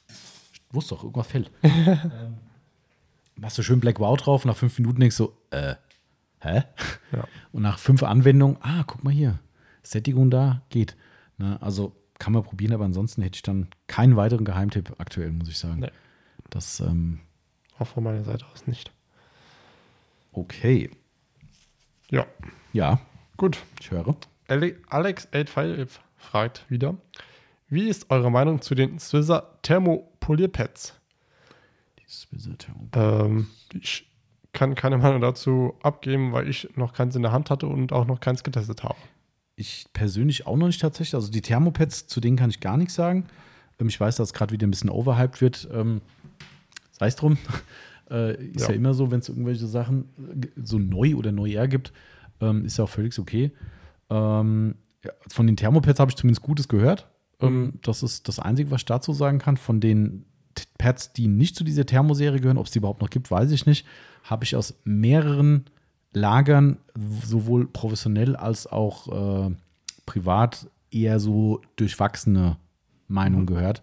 Ich 0.08 0.62
wusste 0.72 0.96
doch, 0.96 1.04
irgendwas 1.04 1.28
fällt. 1.28 1.52
ähm, 1.64 2.38
machst 3.36 3.58
du 3.58 3.64
schön 3.64 3.80
Black 3.80 4.00
Wow 4.00 4.18
drauf. 4.18 4.46
Nach 4.46 4.56
fünf 4.56 4.78
Minuten 4.80 5.00
denkst 5.00 5.18
du, 5.18 5.32
äh, 5.52 5.76
hä? 6.44 6.64
Ja. 7.12 7.26
Und 7.52 7.62
nach 7.62 7.80
fünf 7.80 8.04
Anwendungen, 8.04 8.58
ah, 8.62 8.84
guck 8.86 9.04
mal 9.04 9.14
hier, 9.14 9.40
Sättigung 9.84 10.30
da, 10.30 10.62
geht. 10.70 10.96
Ne? 11.38 11.62
Also 11.62 11.96
kann 12.20 12.34
man 12.34 12.44
probieren, 12.44 12.74
aber 12.74 12.86
ansonsten 12.86 13.22
hätte 13.22 13.36
ich 13.36 13.42
dann 13.42 13.68
keinen 13.88 14.16
weiteren 14.16 14.46
Geheimtipp 14.46 14.96
aktuell, 15.00 15.32
muss 15.32 15.50
ich 15.50 15.58
sagen. 15.58 15.82
Nee. 15.82 15.92
Das, 16.50 16.80
ähm, 16.80 17.20
auch 17.80 17.88
von 17.88 18.04
meiner 18.04 18.24
Seite 18.24 18.46
aus 18.54 18.68
nicht. 18.68 18.92
Okay. 20.32 20.90
Ja. 22.10 22.26
Ja. 22.72 23.02
Gut. 23.38 23.58
Ich 23.80 23.92
höre. 23.92 24.16
Alex855 24.48 26.00
fragt 26.16 26.70
wieder: 26.70 26.96
Wie 27.68 27.88
ist 27.90 28.10
eure 28.10 28.32
Meinung 28.32 28.62
zu 28.62 28.76
den 28.76 29.00
Swizzer 29.00 29.58
Thermopolierpads? 29.64 31.00
Die 32.00 32.10
Swizzer 32.10 32.58
Thermopolierpads. 32.58 33.26
Ähm, 33.26 33.48
ich 33.74 34.13
kann 34.54 34.76
keine 34.76 34.98
Meinung 34.98 35.20
dazu 35.20 35.74
abgeben, 35.82 36.32
weil 36.32 36.48
ich 36.48 36.70
noch 36.76 36.94
keins 36.94 37.16
in 37.16 37.24
der 37.24 37.32
Hand 37.32 37.50
hatte 37.50 37.68
und 37.68 37.92
auch 37.92 38.06
noch 38.06 38.20
keins 38.20 38.44
getestet 38.44 38.84
habe. 38.84 38.96
Ich 39.56 39.88
persönlich 39.94 40.48
auch 40.48 40.56
noch 40.58 40.68
nicht 40.68 40.82
tatsächlich. 40.82 41.16
Also 41.16 41.32
die 41.32 41.42
Thermopads, 41.42 42.08
zu 42.08 42.22
denen 42.22 42.38
kann 42.38 42.50
ich 42.50 42.60
gar 42.60 42.78
nichts 42.78 42.94
sagen. 42.94 43.26
Ähm, 43.80 43.88
ich 43.88 44.00
weiß, 44.00 44.16
dass 44.16 44.30
es 44.30 44.34
gerade 44.34 44.54
wieder 44.54 44.66
ein 44.66 44.72
bisschen 44.72 44.90
overhyped 44.90 45.42
wird. 45.42 45.68
Ähm, 45.74 46.02
sei 46.92 47.08
es 47.08 47.16
drum. 47.16 47.38
Äh, 48.12 48.36
ist 48.48 48.64
ja. 48.64 48.70
ja. 48.70 48.76
immer 48.76 48.94
so, 48.94 49.12
wenn 49.12 49.22
es 49.22 49.30
irgendwelche 49.30 49.66
Sachen 49.66 50.10
äh, 50.20 50.48
so 50.62 50.78
neu 50.78 51.16
oder 51.16 51.32
neuer 51.32 51.68
gibt, 51.68 51.94
ähm, 52.42 52.66
ist 52.66 52.78
ja 52.78 52.84
auch 52.84 52.90
völlig 52.90 53.18
okay. 53.18 53.52
Von 54.10 54.76
den 55.38 55.56
Thermopads 55.56 56.02
habe 56.02 56.12
ich 56.12 56.18
zumindest 56.18 56.44
Gutes 56.44 56.68
gehört. 56.68 57.08
Mhm. 57.40 57.80
das 57.82 58.04
ist 58.04 58.28
das 58.28 58.40
Einzige, 58.40 58.72
was 58.72 58.82
ich 58.82 58.86
dazu 58.86 59.14
sagen 59.14 59.40
kann. 59.40 59.56
Von 59.56 59.80
den 59.80 60.26
Pads, 60.78 61.14
die 61.14 61.28
nicht 61.28 61.56
zu 61.56 61.64
dieser 61.64 61.86
Thermoserie 61.86 62.40
gehören, 62.40 62.58
ob 62.58 62.66
es 62.66 62.72
die 62.72 62.80
überhaupt 62.80 63.02
noch 63.02 63.10
gibt, 63.10 63.30
weiß 63.32 63.52
ich 63.52 63.66
nicht 63.66 63.86
habe 64.24 64.46
ich 64.46 64.56
aus 64.56 64.74
mehreren 64.86 65.66
Lagern, 66.14 66.78
sowohl 67.24 67.68
professionell 67.68 68.36
als 68.36 68.68
auch 68.68 69.48
äh, 69.48 69.56
privat, 70.06 70.68
eher 70.92 71.20
so 71.20 71.62
durchwachsene 71.76 72.58
Meinungen 73.08 73.44
mhm. 73.44 73.48
gehört, 73.48 73.82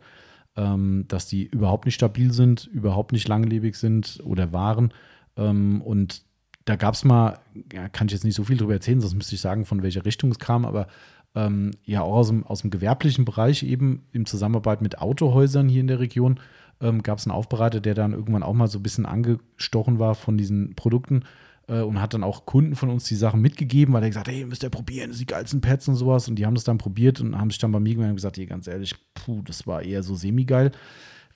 ähm, 0.57 1.05
dass 1.09 1.27
die 1.27 1.45
überhaupt 1.45 1.85
nicht 1.85 1.97
stabil 1.97 2.33
sind, 2.33 2.67
überhaupt 2.73 3.13
nicht 3.13 3.29
langlebig 3.29 3.77
sind 3.77 4.21
oder 4.25 4.53
waren. 4.53 4.93
Ähm, 5.37 5.83
und 5.83 6.23
da 6.65 6.77
gab 6.77 6.95
es 6.95 7.05
mal, 7.05 7.39
ja, 7.73 7.89
kann 7.89 8.07
ich 8.07 8.13
jetzt 8.13 8.25
nicht 8.25 8.37
so 8.37 8.45
viel 8.45 8.57
drüber 8.57 8.75
erzählen, 8.75 9.01
sonst 9.01 9.15
müsste 9.15 9.35
ich 9.35 9.41
sagen, 9.41 9.67
von 9.67 9.83
welcher 9.83 10.05
Richtung 10.05 10.31
es 10.31 10.39
kam, 10.39 10.65
aber 10.65 10.87
ähm, 11.35 11.73
ja, 11.85 12.03
auch 12.03 12.15
aus 12.15 12.29
dem, 12.29 12.47
aus 12.47 12.63
dem 12.63 12.71
gewerblichen 12.71 13.25
Bereich 13.25 13.63
eben 13.63 14.05
in 14.13 14.27
Zusammenarbeit 14.27 14.83
mit 14.83 14.99
Autohäusern 14.99 15.69
hier 15.69 15.81
in 15.81 15.87
der 15.89 16.01
Region 16.01 16.39
ähm, 16.81 17.03
gab 17.03 17.19
es 17.19 17.27
einen 17.27 17.35
Aufbereiter, 17.35 17.81
der 17.81 17.95
dann 17.95 18.13
irgendwann 18.13 18.43
auch 18.43 18.55
mal 18.55 18.69
so 18.69 18.79
ein 18.79 18.83
bisschen 18.83 19.07
angestochen 19.07 19.99
war 19.99 20.15
von 20.15 20.39
diesen 20.39 20.75
Produkten 20.75 21.25
äh, 21.69 21.81
und 21.81 22.01
hat 22.01 22.15
dann 22.15 22.25
auch 22.25 22.47
Kunden 22.47 22.75
von 22.75 22.89
uns 22.89 23.05
die 23.05 23.15
Sachen 23.15 23.41
mitgegeben, 23.41 23.95
weil 23.95 24.03
er 24.03 24.11
gesagt 24.11 24.29
hat, 24.29 24.35
hey, 24.35 24.45
müsst 24.45 24.63
ihr 24.63 24.71
probieren, 24.71 25.11
das 25.11 25.19
sind 25.19 25.29
die 25.29 25.33
geilsten 25.33 25.61
Pads 25.61 25.89
und 25.89 25.97
sowas. 25.97 26.29
Und 26.29 26.37
die 26.37 26.47
haben 26.47 26.55
das 26.55 26.65
dann 26.65 26.79
probiert 26.79 27.21
und 27.21 27.39
haben 27.39 27.51
sich 27.51 27.59
dann 27.59 27.73
bei 27.73 27.81
mir 27.81 27.95
gemeldet 27.95 28.13
und 28.13 28.17
gesagt, 28.17 28.39
hey, 28.39 28.47
ganz 28.47 28.67
ehrlich, 28.67 28.95
puh, 29.15 29.43
das 29.43 29.67
war 29.67 29.83
eher 29.83 30.03
so 30.03 30.15
semi-geil. 30.15 30.73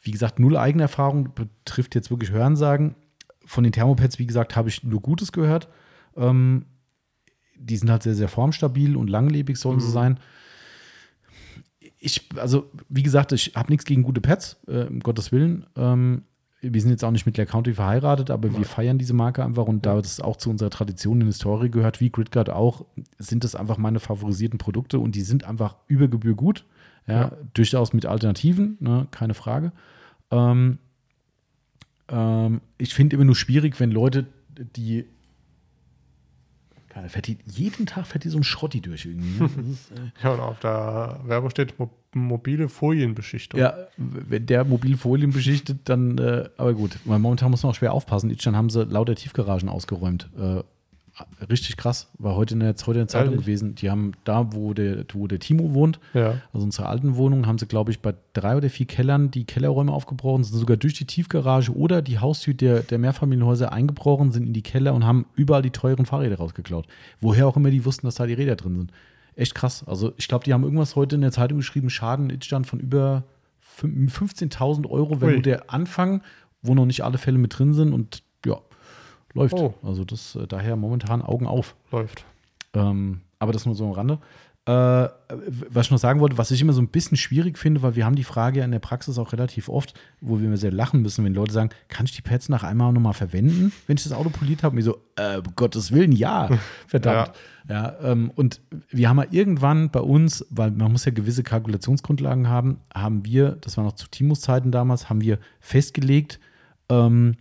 Wie 0.00 0.10
gesagt, 0.10 0.38
null 0.38 0.56
Eigenerfahrung, 0.56 1.30
betrifft 1.34 1.94
jetzt 1.94 2.10
wirklich 2.10 2.30
Hörensagen. 2.30 2.94
Von 3.46 3.64
den 3.64 3.72
Thermopads, 3.72 4.18
wie 4.18 4.26
gesagt, 4.26 4.56
habe 4.56 4.68
ich 4.68 4.82
nur 4.82 5.00
Gutes 5.00 5.32
gehört. 5.32 5.68
Ähm, 6.16 6.66
die 7.56 7.76
sind 7.76 7.90
halt 7.90 8.02
sehr, 8.02 8.14
sehr 8.14 8.28
formstabil 8.28 8.96
und 8.96 9.08
langlebig 9.08 9.56
sollen 9.56 9.76
mhm. 9.76 9.80
sie 9.80 9.90
sein 9.90 10.20
ich, 12.04 12.28
also 12.36 12.70
wie 12.88 13.02
gesagt, 13.02 13.32
ich 13.32 13.52
habe 13.54 13.72
nichts 13.72 13.84
gegen 13.84 14.02
gute 14.02 14.20
Pets, 14.20 14.56
äh, 14.66 14.84
um 14.84 15.00
Gottes 15.00 15.32
Willen. 15.32 15.66
Ähm, 15.76 16.22
wir 16.60 16.80
sind 16.80 16.90
jetzt 16.90 17.04
auch 17.04 17.10
nicht 17.10 17.26
mit 17.26 17.34
Claire 17.34 17.50
County 17.50 17.74
verheiratet, 17.74 18.30
aber 18.30 18.48
Nein. 18.48 18.58
wir 18.58 18.64
feiern 18.66 18.98
diese 18.98 19.14
Marke 19.14 19.44
einfach 19.44 19.66
und 19.66 19.84
ja. 19.84 19.94
da 19.94 20.00
das 20.00 20.20
auch 20.20 20.36
zu 20.36 20.50
unserer 20.50 20.70
Tradition 20.70 21.20
in 21.20 21.26
Historie 21.26 21.70
gehört, 21.70 22.00
wie 22.00 22.10
Gridguard 22.10 22.50
auch, 22.50 22.86
sind 23.18 23.44
das 23.44 23.54
einfach 23.54 23.76
meine 23.76 24.00
favorisierten 24.00 24.58
Produkte 24.58 24.98
und 24.98 25.14
die 25.14 25.22
sind 25.22 25.44
einfach 25.44 25.76
über 25.88 26.08
Gebühr 26.08 26.34
gut. 26.34 26.64
Ja, 27.06 27.14
ja. 27.14 27.32
durchaus 27.52 27.92
mit 27.92 28.06
Alternativen, 28.06 28.78
ne, 28.80 29.06
keine 29.10 29.34
Frage. 29.34 29.72
Ähm, 30.30 30.78
ähm, 32.08 32.62
ich 32.78 32.94
finde 32.94 33.16
immer 33.16 33.26
nur 33.26 33.36
schwierig, 33.36 33.78
wenn 33.78 33.90
Leute, 33.90 34.26
die 34.56 35.04
fährt 37.08 37.26
die, 37.26 37.38
jeden 37.46 37.86
Tag 37.86 38.06
fährt 38.06 38.24
die 38.24 38.28
so 38.28 38.38
ein 38.38 38.44
Schrotti 38.44 38.80
durch 38.80 39.04
irgendwie. 39.04 39.42
Ne? 39.42 39.50
Ist, 39.72 39.90
äh 39.90 40.10
ja, 40.22 40.32
und 40.32 40.40
auf 40.40 40.60
der 40.60 41.20
Werbung 41.24 41.50
steht 41.50 41.78
mo 41.78 41.90
mobile 42.16 42.68
Folienbeschichtung. 42.68 43.58
Ja, 43.58 43.74
wenn 43.96 44.46
der 44.46 44.64
mobile 44.64 44.96
Folien 44.96 45.32
beschichtet, 45.32 45.80
dann, 45.86 46.16
äh, 46.18 46.48
aber 46.56 46.72
gut, 46.74 46.96
weil 47.04 47.18
momentan 47.18 47.50
muss 47.50 47.64
man 47.64 47.70
auch 47.70 47.74
schwer 47.74 47.92
aufpassen. 47.92 48.34
Dann 48.44 48.56
haben 48.56 48.70
sie 48.70 48.84
lauter 48.84 49.16
Tiefgaragen 49.16 49.68
ausgeräumt. 49.68 50.30
Äh, 50.38 50.62
richtig 51.48 51.76
krass. 51.76 52.10
War 52.18 52.34
heute 52.34 52.54
in 52.54 52.60
der, 52.60 52.70
heute 52.70 52.90
in 52.90 52.96
der 52.98 53.08
Zeitung 53.08 53.32
Ehrlich? 53.32 53.46
gewesen. 53.46 53.74
Die 53.76 53.90
haben 53.90 54.12
da, 54.24 54.52
wo 54.52 54.74
der, 54.74 55.04
wo 55.12 55.26
der 55.26 55.38
Timo 55.38 55.74
wohnt, 55.74 56.00
ja. 56.12 56.40
also 56.52 56.64
unsere 56.64 56.88
alten 56.88 57.16
Wohnung, 57.16 57.46
haben 57.46 57.58
sie, 57.58 57.66
glaube 57.66 57.90
ich, 57.90 58.00
bei 58.00 58.14
drei 58.32 58.56
oder 58.56 58.68
vier 58.68 58.86
Kellern 58.86 59.30
die 59.30 59.44
Kellerräume 59.44 59.92
aufgebrochen, 59.92 60.44
sind 60.44 60.58
sogar 60.58 60.76
durch 60.76 60.94
die 60.94 61.06
Tiefgarage 61.06 61.74
oder 61.74 62.02
die 62.02 62.18
Haustür 62.18 62.54
der, 62.54 62.80
der 62.80 62.98
Mehrfamilienhäuser 62.98 63.72
eingebrochen, 63.72 64.32
sind 64.32 64.46
in 64.46 64.52
die 64.52 64.62
Keller 64.62 64.94
und 64.94 65.04
haben 65.04 65.26
überall 65.36 65.62
die 65.62 65.70
teuren 65.70 66.06
Fahrräder 66.06 66.36
rausgeklaut. 66.36 66.86
Woher 67.20 67.46
auch 67.46 67.56
immer 67.56 67.70
die 67.70 67.84
wussten, 67.84 68.06
dass 68.06 68.16
da 68.16 68.26
die 68.26 68.34
Räder 68.34 68.56
drin 68.56 68.76
sind. 68.76 68.92
Echt 69.36 69.54
krass. 69.54 69.84
Also 69.86 70.12
ich 70.16 70.28
glaube, 70.28 70.44
die 70.44 70.52
haben 70.52 70.64
irgendwas 70.64 70.96
heute 70.96 71.16
in 71.16 71.20
der 71.20 71.32
Zeitung 71.32 71.58
geschrieben, 71.58 71.90
Schaden 71.90 72.30
Itstand 72.30 72.66
von 72.66 72.80
über 72.80 73.24
15.000 73.80 74.88
Euro, 74.88 75.20
wenn 75.20 75.28
Ui. 75.28 75.34
nur 75.34 75.42
der 75.42 75.72
Anfang, 75.72 76.22
wo 76.62 76.74
noch 76.74 76.86
nicht 76.86 77.02
alle 77.02 77.18
Fälle 77.18 77.38
mit 77.38 77.58
drin 77.58 77.74
sind 77.74 77.92
und 77.92 78.22
ja, 78.46 78.58
Läuft. 79.34 79.54
Oh. 79.54 79.74
Also 79.82 80.04
das 80.04 80.36
äh, 80.36 80.46
daher 80.46 80.76
momentan 80.76 81.22
Augen 81.22 81.46
auf. 81.46 81.74
Läuft. 81.90 82.24
Ähm, 82.72 83.20
aber 83.38 83.52
das 83.52 83.66
nur 83.66 83.74
so 83.74 83.84
am 83.84 83.92
Rande. 83.92 84.18
Äh, 84.66 85.08
was 85.68 85.86
ich 85.86 85.90
noch 85.90 85.98
sagen 85.98 86.20
wollte, 86.20 86.38
was 86.38 86.50
ich 86.50 86.62
immer 86.62 86.72
so 86.72 86.80
ein 86.80 86.88
bisschen 86.88 87.18
schwierig 87.18 87.58
finde, 87.58 87.82
weil 87.82 87.96
wir 87.96 88.06
haben 88.06 88.14
die 88.14 88.24
Frage 88.24 88.60
ja 88.60 88.64
in 88.64 88.70
der 88.70 88.78
Praxis 88.78 89.18
auch 89.18 89.34
relativ 89.34 89.68
oft, 89.68 89.92
wo 90.22 90.38
wir 90.38 90.46
immer 90.46 90.56
sehr 90.56 90.72
lachen 90.72 91.02
müssen, 91.02 91.22
wenn 91.22 91.34
Leute 91.34 91.52
sagen, 91.52 91.68
kann 91.88 92.06
ich 92.06 92.12
die 92.12 92.22
Pads 92.22 92.48
nach 92.48 92.62
einmal 92.62 92.90
nochmal 92.94 93.12
verwenden, 93.12 93.72
wenn 93.86 93.98
ich 93.98 94.04
das 94.04 94.14
Auto 94.14 94.30
poliert 94.30 94.62
habe? 94.62 94.72
Und 94.72 94.78
ich 94.78 94.86
so, 94.86 94.96
äh, 95.16 95.42
Gottes 95.54 95.92
Willen, 95.92 96.12
ja, 96.12 96.48
verdammt. 96.86 97.32
Ja, 97.68 97.74
ja 97.74 98.10
ähm, 98.10 98.30
und 98.34 98.62
wir 98.88 99.10
haben 99.10 99.18
ja 99.18 99.26
irgendwann 99.30 99.90
bei 99.90 100.00
uns, 100.00 100.46
weil 100.48 100.70
man 100.70 100.92
muss 100.92 101.04
ja 101.04 101.12
gewisse 101.12 101.42
Kalkulationsgrundlagen 101.42 102.48
haben, 102.48 102.78
haben 102.94 103.26
wir, 103.26 103.58
das 103.60 103.76
war 103.76 103.84
noch 103.84 103.96
zu 103.96 104.08
Timos 104.08 104.40
Zeiten 104.40 104.70
damals, 104.70 105.10
haben 105.10 105.20
wir 105.20 105.38
festgelegt, 105.60 106.40
ähm, 106.88 107.36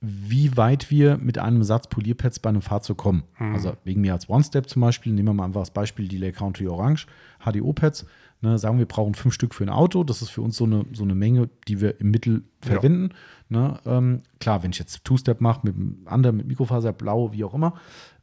wie 0.00 0.56
weit 0.56 0.90
wir 0.90 1.18
mit 1.18 1.38
einem 1.38 1.62
Satz 1.62 1.86
Polierpads 1.88 2.38
bei 2.38 2.48
einem 2.48 2.62
Fahrzeug 2.62 2.96
kommen. 2.96 3.24
Mhm. 3.38 3.54
Also 3.54 3.76
wegen 3.84 4.00
mir 4.00 4.14
als 4.14 4.28
One-Step 4.28 4.68
zum 4.68 4.80
Beispiel, 4.80 5.12
nehmen 5.12 5.28
wir 5.28 5.34
mal 5.34 5.44
einfach 5.44 5.60
das 5.60 5.70
Beispiel 5.70 6.08
die 6.08 6.16
Lake 6.16 6.38
Country 6.38 6.66
Orange 6.68 7.06
HDO-Pads. 7.44 8.06
Ne, 8.42 8.56
sagen 8.56 8.78
wir, 8.78 8.86
brauchen 8.86 9.14
fünf 9.14 9.34
Stück 9.34 9.54
für 9.54 9.64
ein 9.64 9.68
Auto. 9.68 10.02
Das 10.02 10.22
ist 10.22 10.30
für 10.30 10.40
uns 10.40 10.56
so 10.56 10.64
eine, 10.64 10.86
so 10.94 11.02
eine 11.02 11.14
Menge, 11.14 11.50
die 11.68 11.82
wir 11.82 12.00
im 12.00 12.10
Mittel 12.10 12.44
verwenden. 12.62 13.10
Ja. 13.50 13.58
Ne, 13.58 13.80
ähm, 13.84 14.22
klar, 14.38 14.62
wenn 14.62 14.70
ich 14.70 14.78
jetzt 14.78 15.04
Two-Step 15.04 15.42
mache 15.42 15.60
mit 15.64 15.76
einem 15.76 15.98
anderen, 16.06 16.38
mit 16.38 16.46
Mikrofaser, 16.46 16.94
blau, 16.94 17.32
wie 17.34 17.44
auch 17.44 17.52
immer, 17.52 17.74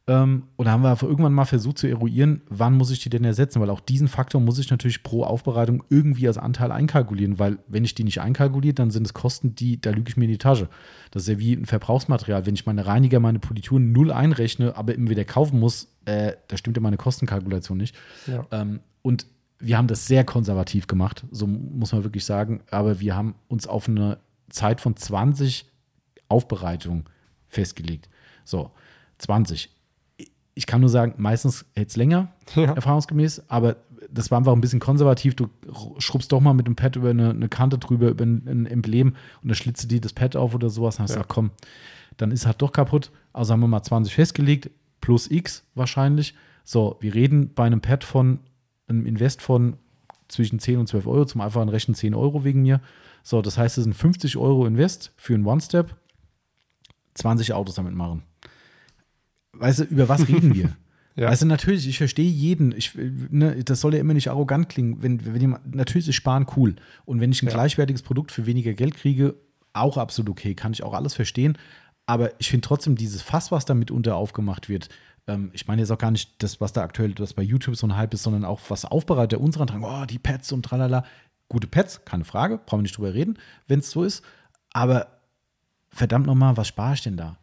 ähm, 0.08 0.44
und 0.56 0.64
da 0.64 0.72
haben 0.72 0.82
wir 0.82 1.02
irgendwann 1.02 1.34
mal 1.34 1.44
versucht 1.44 1.76
zu 1.76 1.86
eruieren, 1.86 2.40
wann 2.48 2.74
muss 2.74 2.90
ich 2.90 3.00
die 3.00 3.10
denn 3.10 3.24
ersetzen, 3.24 3.60
weil 3.60 3.68
auch 3.68 3.80
diesen 3.80 4.08
Faktor 4.08 4.40
muss 4.40 4.58
ich 4.58 4.70
natürlich 4.70 5.02
pro 5.02 5.22
Aufbereitung 5.22 5.84
irgendwie 5.90 6.26
als 6.26 6.38
Anteil 6.38 6.72
einkalkulieren, 6.72 7.38
weil 7.38 7.58
wenn 7.68 7.84
ich 7.84 7.94
die 7.94 8.04
nicht 8.04 8.22
einkalkuliere, 8.22 8.72
dann 8.72 8.90
sind 8.90 9.06
es 9.06 9.12
Kosten, 9.12 9.54
die, 9.54 9.78
da 9.78 9.90
lüge 9.90 10.08
ich 10.08 10.16
mir 10.16 10.24
in 10.24 10.30
die 10.30 10.38
Tasche. 10.38 10.70
Das 11.10 11.24
ist 11.24 11.28
ja 11.28 11.38
wie 11.38 11.52
ein 11.52 11.66
Verbrauchsmaterial. 11.66 12.46
Wenn 12.46 12.54
ich 12.54 12.64
meine 12.64 12.86
Reiniger, 12.86 13.20
meine 13.20 13.38
Polituren 13.38 13.92
null 13.92 14.10
einrechne, 14.10 14.74
aber 14.76 14.94
immer 14.94 15.10
wieder 15.10 15.26
kaufen 15.26 15.60
muss, 15.60 15.94
äh, 16.06 16.32
da 16.48 16.56
stimmt 16.56 16.78
ja 16.78 16.82
meine 16.82 16.96
Kostenkalkulation 16.96 17.76
nicht. 17.76 17.94
Ja. 18.26 18.46
Ähm, 18.50 18.80
und 19.02 19.26
wir 19.58 19.76
haben 19.76 19.88
das 19.88 20.06
sehr 20.06 20.24
konservativ 20.24 20.86
gemacht, 20.86 21.26
so 21.30 21.46
muss 21.46 21.92
man 21.92 22.04
wirklich 22.04 22.24
sagen, 22.24 22.62
aber 22.70 23.00
wir 23.00 23.14
haben 23.14 23.34
uns 23.48 23.66
auf 23.66 23.88
eine 23.88 24.18
Zeit 24.48 24.80
von 24.80 24.96
20 24.96 25.66
Aufbereitungen 26.28 27.04
festgelegt. 27.48 28.08
So, 28.44 28.70
20 29.18 29.77
ich 30.58 30.66
kann 30.66 30.80
nur 30.80 30.90
sagen, 30.90 31.14
meistens 31.18 31.66
hält 31.76 31.90
es 31.90 31.96
länger, 31.96 32.32
ja. 32.56 32.72
erfahrungsgemäß, 32.74 33.44
aber 33.46 33.76
das 34.10 34.32
war 34.32 34.38
einfach 34.38 34.52
ein 34.52 34.60
bisschen 34.60 34.80
konservativ. 34.80 35.36
Du 35.36 35.48
schrubbst 35.98 36.32
doch 36.32 36.40
mal 36.40 36.52
mit 36.52 36.66
dem 36.66 36.74
Pad 36.74 36.96
über 36.96 37.10
eine, 37.10 37.30
eine 37.30 37.48
Kante 37.48 37.78
drüber, 37.78 38.08
über 38.08 38.24
ein, 38.24 38.42
ein 38.48 38.66
Emblem 38.66 39.14
und 39.40 39.48
dann 39.48 39.54
schlitze 39.54 39.86
die 39.86 40.00
das 40.00 40.12
Pad 40.12 40.34
auf 40.34 40.56
oder 40.56 40.68
sowas. 40.68 40.96
Und 40.96 41.04
hast 41.04 41.10
ja. 41.10 41.16
gesagt, 41.18 41.28
komm, 41.28 41.52
dann 42.16 42.32
ist 42.32 42.44
halt 42.44 42.60
doch 42.60 42.72
kaputt. 42.72 43.12
Also 43.32 43.52
haben 43.52 43.60
wir 43.60 43.68
mal 43.68 43.84
20 43.84 44.12
festgelegt, 44.12 44.70
plus 45.00 45.30
X 45.30 45.62
wahrscheinlich. 45.76 46.34
So, 46.64 46.96
wir 46.98 47.14
reden 47.14 47.54
bei 47.54 47.64
einem 47.64 47.80
Pad 47.80 48.02
von 48.02 48.40
einem 48.88 49.06
Invest 49.06 49.40
von 49.40 49.76
zwischen 50.26 50.58
10 50.58 50.80
und 50.80 50.88
12 50.88 51.06
Euro, 51.06 51.24
zum 51.24 51.40
einfachen 51.40 51.68
Rechnen 51.68 51.94
10 51.94 52.16
Euro 52.16 52.42
wegen 52.42 52.62
mir. 52.62 52.80
So, 53.22 53.42
das 53.42 53.58
heißt, 53.58 53.78
es 53.78 53.84
sind 53.84 53.94
50 53.94 54.36
Euro 54.38 54.66
Invest 54.66 55.12
für 55.16 55.34
einen 55.34 55.46
One-Step, 55.46 55.94
20 57.14 57.52
Autos 57.52 57.76
damit 57.76 57.94
machen 57.94 58.24
weißt 59.58 59.80
du, 59.80 59.84
über 59.84 60.08
was 60.08 60.28
reden 60.28 60.54
wir? 60.54 60.76
ja. 61.16 61.30
Weißt 61.30 61.42
du, 61.42 61.46
natürlich, 61.46 61.88
ich 61.88 61.98
verstehe 61.98 62.30
jeden. 62.30 62.72
Ich, 62.72 62.92
ne, 62.94 63.62
das 63.64 63.80
soll 63.80 63.94
ja 63.94 64.00
immer 64.00 64.14
nicht 64.14 64.28
arrogant 64.28 64.68
klingen. 64.68 65.02
Wenn, 65.02 65.24
wenn 65.24 65.40
jemand, 65.40 65.74
natürlich 65.74 66.08
ist 66.08 66.14
Sparen 66.14 66.46
cool. 66.56 66.76
Und 67.04 67.20
wenn 67.20 67.32
ich 67.32 67.42
ein 67.42 67.46
ja. 67.46 67.52
gleichwertiges 67.52 68.02
Produkt 68.02 68.32
für 68.32 68.46
weniger 68.46 68.74
Geld 68.74 68.94
kriege, 68.94 69.34
auch 69.72 69.96
absolut 69.96 70.30
okay. 70.30 70.54
Kann 70.54 70.72
ich 70.72 70.82
auch 70.82 70.94
alles 70.94 71.14
verstehen. 71.14 71.56
Aber 72.06 72.30
ich 72.38 72.48
finde 72.50 72.66
trotzdem 72.66 72.96
dieses 72.96 73.20
Fass, 73.20 73.52
was 73.52 73.64
da 73.64 73.74
mitunter 73.74 74.16
aufgemacht 74.16 74.68
wird, 74.68 74.88
ähm, 75.28 75.50
ich 75.52 75.68
meine 75.68 75.82
jetzt 75.82 75.90
auch 75.90 75.98
gar 75.98 76.10
nicht 76.10 76.42
das, 76.42 76.60
was 76.60 76.72
da 76.72 76.82
aktuell, 76.82 77.12
das 77.12 77.34
bei 77.34 77.42
YouTube 77.42 77.76
so 77.76 77.86
ein 77.86 77.96
Hype 77.96 78.14
ist, 78.14 78.22
sondern 78.22 78.44
auch 78.44 78.60
was 78.68 78.84
Aufbereiter 78.84 79.40
unserer 79.40 79.66
Drang, 79.66 79.84
oh, 79.84 80.04
die 80.06 80.18
Pads 80.18 80.52
und 80.52 80.64
tralala. 80.64 81.04
Gute 81.48 81.66
Pads, 81.66 82.04
keine 82.04 82.24
Frage, 82.24 82.58
brauchen 82.58 82.80
wir 82.80 82.82
nicht 82.82 82.96
drüber 82.96 83.14
reden, 83.14 83.38
wenn 83.66 83.78
es 83.78 83.90
so 83.90 84.04
ist. 84.04 84.22
Aber 84.72 85.06
verdammt 85.90 86.26
nochmal, 86.26 86.56
was 86.56 86.68
spare 86.68 86.94
ich 86.94 87.02
denn 87.02 87.16
da? 87.16 87.38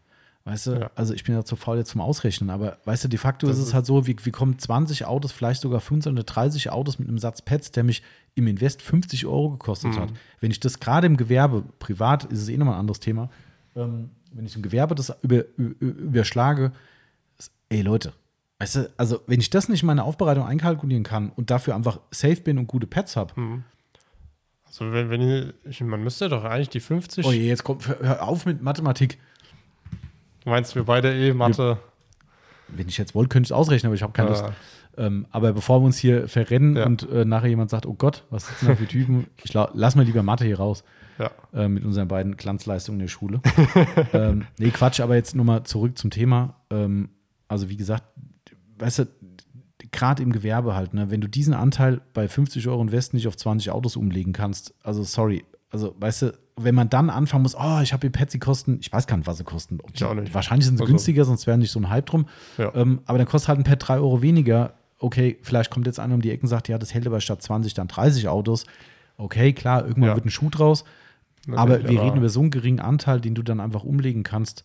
Weißt 0.47 0.67
du, 0.67 0.72
ja. 0.73 0.91
also 0.93 1.15
ich 1.15 1.23
bin 1.23 1.34
ja 1.34 1.43
zu 1.43 1.55
faul 1.55 1.77
jetzt 1.77 1.89
zum 1.89 2.01
Ausrechnen, 2.01 2.51
aber 2.51 2.77
weißt 2.85 3.03
du, 3.03 3.07
de 3.07 3.17
facto 3.17 3.47
das 3.47 3.57
ist 3.57 3.67
es 3.67 3.73
halt 3.73 3.88
so, 3.88 4.05
wie, 4.05 4.15
wie 4.23 4.31
kommen 4.31 4.59
20 4.59 5.05
Autos, 5.05 5.31
vielleicht 5.31 5.59
sogar 5.59 5.80
15 5.81 6.13
oder 6.13 6.23
30 6.23 6.69
Autos 6.69 6.99
mit 6.99 7.07
einem 7.07 7.17
Satz 7.17 7.41
Pets, 7.41 7.72
der 7.72 7.84
mich 7.84 8.03
im 8.35 8.45
Invest 8.45 8.84
50 8.84 9.26
Euro 9.26 9.49
gekostet 9.49 9.95
mhm. 9.95 10.01
hat. 10.01 10.09
Wenn 10.41 10.51
ich 10.51 10.59
das 10.59 10.80
gerade 10.80 11.07
im 11.07 11.17
Gewerbe, 11.17 11.63
privat 11.80 12.26
ist 12.26 12.43
es 12.43 12.49
eh 12.49 12.57
nochmal 12.57 12.76
ein 12.76 12.81
anderes 12.81 12.99
Thema, 12.99 13.31
ähm, 13.76 14.11
wenn 14.34 14.45
ich 14.45 14.55
im 14.55 14.61
Gewerbe 14.61 14.93
das 14.93 15.11
über, 15.23 15.45
über, 15.57 15.73
überschlage, 15.80 16.73
ey 17.69 17.81
Leute, 17.81 18.13
weißt 18.59 18.76
du, 18.76 18.93
also 18.97 19.22
wenn 19.26 19.39
ich 19.39 19.49
das 19.49 19.67
nicht 19.67 19.81
in 19.81 19.88
meine 19.88 20.03
Aufbereitung 20.03 20.45
einkalkulieren 20.45 21.03
kann 21.03 21.31
und 21.31 21.49
dafür 21.49 21.73
einfach 21.73 21.99
safe 22.11 22.41
bin 22.41 22.59
und 22.59 22.67
gute 22.67 22.85
Pets 22.85 23.15
habe, 23.15 23.39
mhm. 23.39 23.63
Also 24.67 24.91
wenn, 24.91 25.09
wenn 25.09 25.53
ich, 25.63 25.80
man 25.81 26.03
müsste 26.03 26.27
doch 26.27 26.43
eigentlich 26.43 26.67
die 26.67 26.81
50. 26.81 27.26
Oh 27.26 27.31
je, 27.31 27.47
jetzt 27.47 27.63
kommt, 27.63 27.88
hör 27.88 28.27
auf 28.27 28.45
mit 28.45 28.61
Mathematik. 28.61 29.17
Du 30.45 30.51
meinst, 30.51 30.76
wir 30.76 30.84
beide 30.84 31.13
eh 31.13 31.34
Mathe. 31.34 31.80
Wenn 32.67 32.88
ich 32.88 32.97
jetzt 32.97 33.15
wollte, 33.15 33.30
könnte 33.30 33.47
ich 33.47 33.51
es 33.51 33.51
ausrechnen, 33.51 33.89
aber 33.89 33.95
ich 33.95 34.03
habe 34.03 34.13
keine 34.13 34.30
Lust. 34.30 34.45
Ähm, 34.97 35.26
aber 35.31 35.53
bevor 35.53 35.81
wir 35.81 35.85
uns 35.85 35.97
hier 35.97 36.27
verrennen 36.27 36.76
ja. 36.77 36.85
und 36.85 37.09
äh, 37.09 37.26
nachher 37.26 37.49
jemand 37.49 37.69
sagt, 37.69 37.85
oh 37.85 37.95
Gott, 37.95 38.23
was 38.30 38.47
sind 38.59 38.69
das 38.69 38.77
für 38.77 38.88
Typen, 38.88 39.27
ich 39.43 39.53
lass 39.53 39.95
mal 39.95 40.05
lieber 40.05 40.23
Mathe 40.23 40.45
hier 40.45 40.57
raus. 40.57 40.84
Ja. 41.17 41.31
Äh, 41.53 41.67
mit 41.67 41.84
unseren 41.84 42.07
beiden 42.07 42.38
Glanzleistungen 42.38 42.99
in 42.99 43.05
der 43.05 43.11
Schule. 43.11 43.41
ähm, 44.13 44.45
nee, 44.57 44.69
Quatsch, 44.69 44.99
aber 44.99 45.15
jetzt 45.15 45.35
nochmal 45.35 45.63
zurück 45.63 45.97
zum 45.97 46.11
Thema. 46.11 46.61
Ähm, 46.69 47.09
also, 47.47 47.69
wie 47.69 47.77
gesagt, 47.77 48.03
weißt 48.77 48.99
du, 48.99 49.07
gerade 49.91 50.22
im 50.22 50.31
Gewerbe 50.31 50.76
halt, 50.76 50.93
ne, 50.93 51.09
wenn 51.09 51.22
du 51.22 51.27
diesen 51.27 51.53
Anteil 51.53 52.01
bei 52.13 52.27
50 52.27 52.67
Euro 52.67 52.81
Invest 52.81 53.13
nicht 53.13 53.27
auf 53.27 53.38
20 53.38 53.72
Autos 53.72 53.95
umlegen 53.95 54.34
kannst, 54.34 54.73
also 54.84 55.03
sorry, 55.03 55.43
also 55.69 55.95
weißt 55.99 56.22
du, 56.23 56.34
wenn 56.57 56.76
man 56.76 56.90
dann 56.90 57.10
anfangen 57.10 57.44
muss, 57.44 57.56
oh, 57.56 57.80
ich 57.82 57.91
habe 57.91 58.02
hier 58.02 58.11
Pads, 58.11 58.32
die 58.32 58.40
kosten, 58.40 58.77
ich 58.80 58.91
weiß 58.91 59.07
gar 59.07 59.18
nicht, 59.18 59.27
was 59.27 59.38
sie 59.38 59.44
kosten. 59.44 59.80
Die, 59.99 60.34
wahrscheinlich 60.34 60.65
sind 60.65 60.77
sie 60.77 60.84
also, 60.84 60.91
günstiger, 60.91 61.26
sonst 61.26 61.48
wäre 61.48 61.57
nicht 61.57 61.72
so 61.72 61.80
ein 61.80 61.90
Hype 61.90 62.06
drum. 62.06 62.27
Ja. 62.57 62.73
Ähm, 62.76 63.02
aber 63.06 63.18
dann 63.18 63.27
kostet 63.27 63.49
halt 63.49 63.60
ein 63.60 63.64
Pad 63.64 63.88
3 63.88 63.95
Euro 63.95 64.22
weniger. 64.22 64.73
Okay, 64.99 65.38
vielleicht 65.41 65.69
kommt 65.69 65.86
jetzt 65.86 65.99
einer 65.99 66.15
um 66.15 66.22
die 66.22 66.32
Ecke 66.32 66.44
und 66.44 66.48
sagt, 66.48 66.69
ja, 66.69 66.77
das 66.77 66.94
hält 66.94 67.06
aber 67.06 67.19
statt 67.19 67.41
20 67.41 67.73
dann 67.73 67.88
30 67.90 68.30
Autos. 68.30 68.65
Okay, 69.18 69.52
klar, 69.53 69.84
irgendwann 69.84 70.10
ja. 70.10 70.15
wird 70.15 70.26
ein 70.26 70.32
Schuh 70.32 70.49
draus. 70.49 70.86
Natürlich, 71.45 71.60
aber 71.60 71.90
wir 71.90 71.99
aber 71.99 72.07
reden 72.07 72.18
über 72.18 72.30
so 72.30 72.40
einen 72.40 72.52
geringen 72.52 72.80
Anteil, 72.80 73.19
den 73.19 73.36
du 73.36 73.44
dann 73.44 73.60
einfach 73.60 73.84
umlegen 73.84 74.23
kannst. 74.23 74.64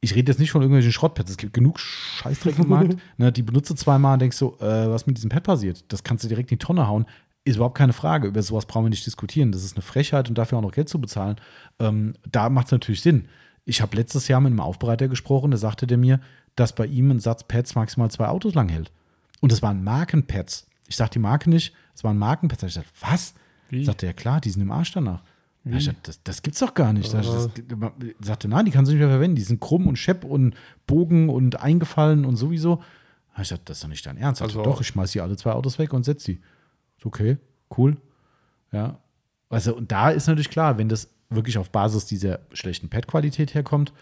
Ich 0.00 0.14
rede 0.14 0.32
jetzt 0.32 0.38
nicht 0.38 0.50
von 0.50 0.62
irgendwelchen 0.62 0.92
Schrottpads. 0.92 1.30
Es 1.30 1.36
gibt 1.36 1.52
genug 1.52 1.78
Scheißdreck 1.78 2.58
im 2.58 2.68
Markt. 2.68 2.96
Ne, 3.18 3.30
die 3.30 3.42
benutze 3.42 3.74
zweimal 3.76 4.14
und 4.14 4.22
denkst 4.22 4.36
so, 4.36 4.56
äh, 4.58 4.90
was 4.90 5.06
mit 5.06 5.16
diesem 5.16 5.30
Pad 5.30 5.44
passiert? 5.44 5.84
Das 5.92 6.02
kannst 6.02 6.24
du 6.24 6.28
direkt 6.28 6.50
in 6.50 6.58
die 6.58 6.64
Tonne 6.64 6.88
hauen. 6.88 7.06
Ist 7.44 7.56
überhaupt 7.56 7.76
keine 7.76 7.92
Frage. 7.92 8.28
Über 8.28 8.42
sowas 8.42 8.66
brauchen 8.66 8.84
wir 8.84 8.90
nicht 8.90 9.04
diskutieren. 9.04 9.50
Das 9.50 9.64
ist 9.64 9.76
eine 9.76 9.82
Frechheit 9.82 10.28
und 10.28 10.38
dafür 10.38 10.58
auch 10.58 10.62
noch 10.62 10.72
Geld 10.72 10.88
zu 10.88 11.00
bezahlen. 11.00 11.36
Ähm, 11.80 12.14
da 12.30 12.48
macht 12.48 12.66
es 12.66 12.72
natürlich 12.72 13.00
Sinn. 13.00 13.28
Ich 13.64 13.80
habe 13.80 13.96
letztes 13.96 14.28
Jahr 14.28 14.40
mit 14.40 14.50
einem 14.50 14.60
Aufbereiter 14.60 15.08
gesprochen, 15.08 15.50
da 15.50 15.56
sagte 15.56 15.86
der 15.86 15.98
mir, 15.98 16.20
dass 16.56 16.74
bei 16.74 16.86
ihm 16.86 17.10
ein 17.10 17.20
Satz 17.20 17.44
Pads 17.44 17.74
maximal 17.74 18.10
zwei 18.10 18.28
Autos 18.28 18.54
lang 18.54 18.68
hält. 18.68 18.92
Und 19.40 19.52
das 19.52 19.62
waren 19.62 19.82
Markenpads. 19.82 20.66
Ich 20.88 20.96
sage 20.96 21.10
die 21.10 21.18
Marke 21.18 21.48
nicht, 21.50 21.74
es 21.94 22.04
waren 22.04 22.18
Markenpads. 22.18 22.62
Ich 22.62 22.74
dachte, 22.74 22.88
was? 23.00 23.34
Wie? 23.70 23.84
Sagte 23.84 24.06
er, 24.06 24.12
klar, 24.12 24.40
die 24.40 24.50
sind 24.50 24.62
im 24.62 24.70
Arsch 24.70 24.92
danach. 24.92 25.22
Wie? 25.64 25.76
Ich 25.76 25.90
das, 26.02 26.22
das 26.22 26.42
gibt's 26.42 26.58
doch 26.58 26.74
gar 26.74 26.92
nicht. 26.92 27.12
Uh. 27.14 27.16
Das, 27.16 27.50
sagte, 28.20 28.48
nein, 28.48 28.64
die 28.64 28.70
kannst 28.70 28.90
du 28.90 28.94
nicht 28.94 29.00
mehr 29.00 29.10
verwenden. 29.10 29.36
Die 29.36 29.42
sind 29.42 29.60
krumm 29.60 29.86
und 29.86 29.96
schepp 29.96 30.24
und 30.24 30.54
Bogen 30.86 31.28
und 31.28 31.60
eingefallen 31.60 32.24
und 32.24 32.36
sowieso. 32.36 32.82
Ich 33.40 33.48
dachte, 33.48 33.62
das 33.64 33.78
ist 33.78 33.84
doch 33.84 33.88
nicht 33.88 34.04
dein 34.04 34.16
Ernst. 34.16 34.42
Also, 34.42 34.62
doch, 34.62 34.80
ich 34.80 34.88
schmeiß 34.88 35.12
hier 35.12 35.22
alle 35.22 35.36
zwei 35.36 35.52
Autos 35.52 35.78
weg 35.78 35.92
und 35.92 36.04
setze 36.04 36.32
die 36.32 36.42
okay, 37.06 37.38
cool. 37.76 37.96
Ja. 38.72 38.98
Also, 39.48 39.76
und 39.76 39.92
da 39.92 40.10
ist 40.10 40.26
natürlich 40.26 40.50
klar, 40.50 40.78
wenn 40.78 40.88
das 40.88 41.10
wirklich 41.28 41.58
auf 41.58 41.70
Basis 41.70 42.06
dieser 42.06 42.40
schlechten 42.52 42.88
Pad-Qualität 42.88 43.54
herkommt, 43.54 43.92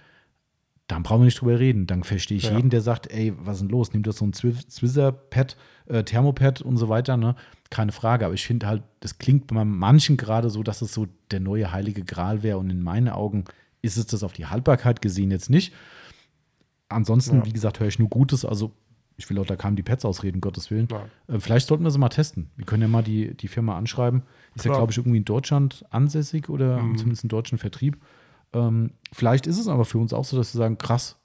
dann 0.91 1.03
brauchen 1.05 1.21
wir 1.21 1.27
nicht 1.27 1.41
drüber 1.41 1.59
reden. 1.59 1.87
Dann 1.87 2.03
verstehe 2.03 2.37
ich 2.37 2.45
ja. 2.45 2.57
jeden, 2.57 2.71
der 2.71 2.81
sagt, 2.81 3.11
ey, 3.13 3.33
was 3.39 3.57
ist 3.57 3.63
denn 3.63 3.69
los? 3.69 3.93
Nimmt 3.93 4.07
das 4.07 4.17
so 4.17 4.27
ein 4.27 4.33
Swizzer-Pad, 4.33 5.57
äh, 5.87 6.03
Thermopad 6.03 6.63
und 6.63 6.77
so 6.77 6.89
weiter, 6.89 7.17
ne? 7.17 7.37
Keine 7.71 7.93
Frage. 7.93 8.25
Aber 8.25 8.35
ich 8.35 8.45
finde 8.45 8.67
halt, 8.67 8.83
das 8.99 9.19
klingt 9.19 9.47
bei 9.47 9.65
manchen 9.65 10.17
gerade 10.17 10.51
so, 10.51 10.65
dass 10.65 10.83
es 10.83 10.93
so 10.93 11.07
der 11.31 11.39
neue 11.39 11.71
heilige 11.71 12.03
Gral 12.03 12.43
wäre. 12.43 12.59
Und 12.59 12.71
in 12.71 12.83
meinen 12.83 13.09
Augen 13.09 13.45
ist 13.83 13.97
es 13.97 14.07
das 14.07 14.25
auf 14.25 14.33
die 14.33 14.47
Haltbarkeit 14.47 15.01
gesehen 15.01 15.31
jetzt 15.31 15.49
nicht. 15.49 15.73
Ansonsten, 16.89 17.37
ja. 17.37 17.47
wie 17.47 17.53
gesagt, 17.53 17.79
höre 17.79 17.87
ich 17.87 18.01
nur 18.01 18.09
Gutes. 18.09 18.45
Also 18.45 18.73
ich 19.21 19.29
will 19.29 19.39
auch 19.39 19.47
da 19.47 19.55
kamen 19.55 19.77
die 19.77 19.83
Pets 19.83 20.07
ausreden, 20.07 20.41
Gottes 20.41 20.71
Willen. 20.71 20.89
Äh, 21.29 21.39
vielleicht 21.41 21.69
sollten 21.69 21.85
wir 21.85 21.91
sie 21.91 21.99
mal 21.99 22.09
testen. 22.09 22.51
Wir 22.57 22.65
können 22.65 22.83
ja 22.83 22.89
mal 22.89 23.03
die, 23.03 23.35
die 23.35 23.49
Firma 23.49 23.77
anschreiben. 23.77 24.23
Ist 24.55 24.63
Klar. 24.63 24.75
ja, 24.75 24.79
glaube 24.81 24.93
ich, 24.93 24.99
irgendwie 24.99 25.19
in 25.19 25.27
Deutschland 25.27 25.85
ansässig 25.91 26.49
oder 26.49 26.79
mhm. 26.81 26.97
zumindest 26.97 27.25
einen 27.25 27.29
deutschen 27.29 27.59
Vertrieb. 27.59 27.99
Ähm, 28.55 28.93
vielleicht 29.13 29.47
ist 29.47 29.59
es 29.59 29.69
aber 29.69 29.85
für 29.85 29.99
uns 29.99 30.15
auch 30.15 30.25
so, 30.25 30.39
dass 30.39 30.55
wir 30.55 30.59
sagen, 30.59 30.79
krass. 30.79 31.17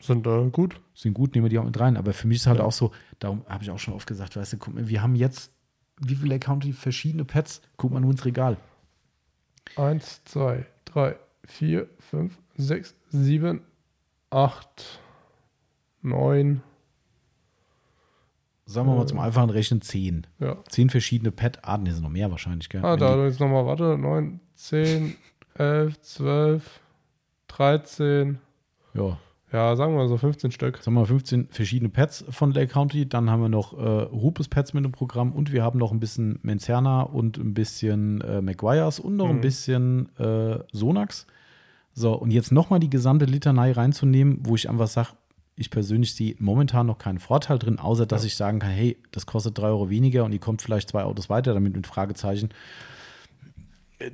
Sind 0.00 0.26
äh, 0.26 0.48
gut. 0.50 0.80
Sind 0.94 1.12
gut, 1.12 1.34
nehmen 1.34 1.44
wir 1.44 1.50
die 1.50 1.58
auch 1.58 1.64
mit 1.64 1.78
rein. 1.78 1.98
Aber 1.98 2.14
für 2.14 2.26
mich 2.26 2.38
ist 2.38 2.46
halt 2.46 2.58
ja. 2.58 2.64
auch 2.64 2.72
so, 2.72 2.92
darum 3.18 3.44
habe 3.46 3.62
ich 3.62 3.70
auch 3.70 3.78
schon 3.78 3.92
oft 3.92 4.06
gesagt, 4.06 4.34
weißt 4.34 4.54
du, 4.54 4.56
guck 4.56 4.74
mal, 4.74 4.88
wir 4.88 5.02
haben 5.02 5.14
jetzt, 5.14 5.52
wie 6.00 6.14
viele 6.14 6.36
Accounts, 6.36 6.66
verschiedene 6.78 7.26
Pets, 7.26 7.60
guck 7.76 7.92
mal 7.92 8.00
nur 8.00 8.10
ins 8.10 8.24
Regal. 8.24 8.56
Eins, 9.76 10.24
zwei, 10.24 10.64
drei, 10.86 11.16
vier, 11.44 11.88
fünf, 11.98 12.38
sechs, 12.56 12.94
sieben, 13.10 13.60
acht, 14.30 15.00
neun, 16.00 16.62
sagen 18.64 18.86
wir 18.88 18.94
mal 18.96 19.06
zum 19.06 19.18
einfachen 19.18 19.50
Rechnen 19.50 19.80
10. 19.82 20.26
Ja. 20.38 20.56
10 20.68 20.90
verschiedene 20.90 21.30
Pad-Arten, 21.32 21.84
die 21.84 21.90
sind 21.90 22.02
noch 22.02 22.10
mehr 22.10 22.30
wahrscheinlich, 22.30 22.68
gell? 22.68 22.84
Ah, 22.84 22.92
Wenn 22.92 23.00
da 23.00 23.16
die- 23.16 23.22
jetzt 23.22 23.40
nochmal, 23.40 23.66
warte, 23.66 23.98
9, 23.98 24.40
10, 24.54 25.14
11, 25.54 26.00
12, 26.00 26.80
13, 27.48 28.38
ja, 28.94 29.18
ja, 29.52 29.76
sagen 29.76 29.94
wir 29.96 30.08
so 30.08 30.16
15 30.16 30.50
Stück. 30.50 30.78
sagen 30.78 30.94
wir 30.96 31.00
mal 31.00 31.06
15 31.06 31.48
verschiedene 31.50 31.90
Pads 31.90 32.24
von 32.30 32.52
Lake 32.52 32.72
County. 32.72 33.06
Dann 33.06 33.28
haben 33.28 33.42
wir 33.42 33.50
noch 33.50 33.74
äh, 33.74 33.82
Rupes 34.04 34.48
Pads 34.48 34.72
mit 34.72 34.82
dem 34.84 34.92
Programm 34.92 35.32
und 35.32 35.52
wir 35.52 35.62
haben 35.62 35.78
noch 35.78 35.92
ein 35.92 36.00
bisschen 36.00 36.38
Menzerna 36.42 37.02
und 37.02 37.36
ein 37.36 37.52
bisschen 37.52 38.22
äh, 38.22 38.40
Maguires 38.40 38.98
und 38.98 39.16
noch 39.16 39.28
ein 39.28 39.36
Mhm. 39.36 39.40
bisschen 39.42 40.16
äh, 40.18 40.58
Sonax. 40.72 41.26
So, 41.94 42.14
und 42.14 42.30
jetzt 42.30 42.50
nochmal 42.52 42.80
die 42.80 42.88
gesamte 42.88 43.26
Litanei 43.26 43.72
reinzunehmen, 43.72 44.38
wo 44.44 44.54
ich 44.54 44.70
einfach 44.70 44.86
sage, 44.86 45.10
ich 45.56 45.70
persönlich 45.70 46.14
sehe 46.14 46.34
momentan 46.38 46.86
noch 46.86 46.98
keinen 46.98 47.18
Vorteil 47.18 47.58
drin, 47.58 47.78
außer 47.78 48.06
dass 48.06 48.22
Ja. 48.22 48.26
ich 48.28 48.36
sagen 48.36 48.58
kann, 48.58 48.70
hey, 48.70 48.96
das 49.10 49.26
kostet 49.26 49.58
drei 49.58 49.66
Euro 49.68 49.90
weniger 49.90 50.24
und 50.24 50.32
ihr 50.32 50.38
kommt 50.40 50.62
vielleicht 50.62 50.88
zwei 50.90 51.02
Autos 51.04 51.28
weiter, 51.30 51.52
damit 51.54 51.76
mit 51.76 51.86
Fragezeichen. 51.86 52.50
Äh, 53.98 54.10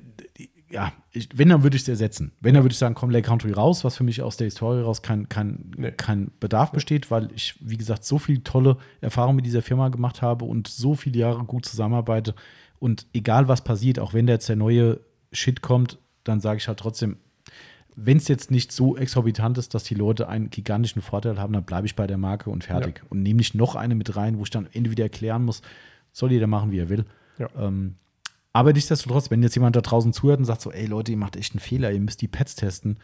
Ja, 0.70 0.92
ich, 1.12 1.30
wenn, 1.34 1.48
dann 1.48 1.62
würde 1.62 1.76
ich 1.76 1.82
es 1.82 1.88
ersetzen. 1.88 2.32
Wenn, 2.40 2.52
dann 2.52 2.62
würde 2.62 2.74
ich 2.74 2.78
sagen, 2.78 2.94
komm, 2.94 3.08
Lake 3.08 3.26
Country 3.26 3.52
raus, 3.52 3.84
was 3.84 3.96
für 3.96 4.04
mich 4.04 4.20
aus 4.20 4.36
der 4.36 4.44
Historie 4.48 4.82
raus 4.82 5.00
kein, 5.00 5.26
kein, 5.30 5.70
Nee. 5.78 5.92
kein 5.92 6.30
Bedarf 6.40 6.72
besteht, 6.72 7.10
weil 7.10 7.30
ich, 7.34 7.54
wie 7.60 7.78
gesagt, 7.78 8.04
so 8.04 8.18
viel 8.18 8.40
tolle 8.42 8.76
Erfahrungen 9.00 9.36
mit 9.36 9.46
dieser 9.46 9.62
Firma 9.62 9.88
gemacht 9.88 10.20
habe 10.20 10.44
und 10.44 10.68
so 10.68 10.94
viele 10.94 11.18
Jahre 11.20 11.42
gut 11.44 11.64
zusammenarbeite. 11.64 12.34
Und 12.78 13.06
egal 13.14 13.48
was 13.48 13.64
passiert, 13.64 13.98
auch 13.98 14.12
wenn 14.12 14.26
da 14.26 14.34
jetzt 14.34 14.50
der 14.50 14.56
neue 14.56 15.00
Shit 15.32 15.62
kommt, 15.62 15.96
dann 16.24 16.40
sage 16.40 16.58
ich 16.58 16.68
halt 16.68 16.78
trotzdem, 16.80 17.16
wenn 18.00 18.16
es 18.18 18.28
jetzt 18.28 18.50
nicht 18.52 18.70
so 18.70 18.96
exorbitant 18.96 19.58
ist, 19.58 19.74
dass 19.74 19.82
die 19.82 19.94
Leute 19.94 20.28
einen 20.28 20.50
gigantischen 20.50 21.02
Vorteil 21.02 21.38
haben, 21.40 21.52
dann 21.52 21.64
bleibe 21.64 21.86
ich 21.86 21.96
bei 21.96 22.06
der 22.06 22.16
Marke 22.18 22.48
und 22.48 22.62
fertig. 22.64 23.02
Und 23.10 23.22
nehme 23.22 23.38
nicht 23.38 23.54
noch 23.56 23.74
eine 23.74 23.94
mit 23.96 24.14
rein, 24.16 24.38
wo 24.38 24.44
ich 24.44 24.50
dann 24.50 24.68
wieder 24.72 25.04
erklären 25.04 25.44
muss, 25.44 25.62
soll 26.12 26.30
jeder 26.30 26.46
machen, 26.46 26.70
wie 26.70 26.78
er 26.78 26.88
will. 26.88 27.04
Ja. 27.38 27.48
Ähm, 27.58 27.96
aber 28.52 28.72
nichtsdestotrotz, 28.72 29.30
wenn 29.30 29.42
jetzt 29.42 29.56
jemand 29.56 29.74
da 29.74 29.80
draußen 29.80 30.12
zuhört 30.12 30.38
und 30.38 30.44
sagt 30.44 30.60
so, 30.60 30.70
ey 30.70 30.86
Leute, 30.86 31.10
ihr 31.12 31.18
macht 31.18 31.36
echt 31.36 31.52
einen 31.54 31.60
Fehler, 31.60 31.90
ihr 31.92 32.00
müsst 32.00 32.22
die 32.22 32.28
Pads 32.28 32.54
testen, 32.54 32.98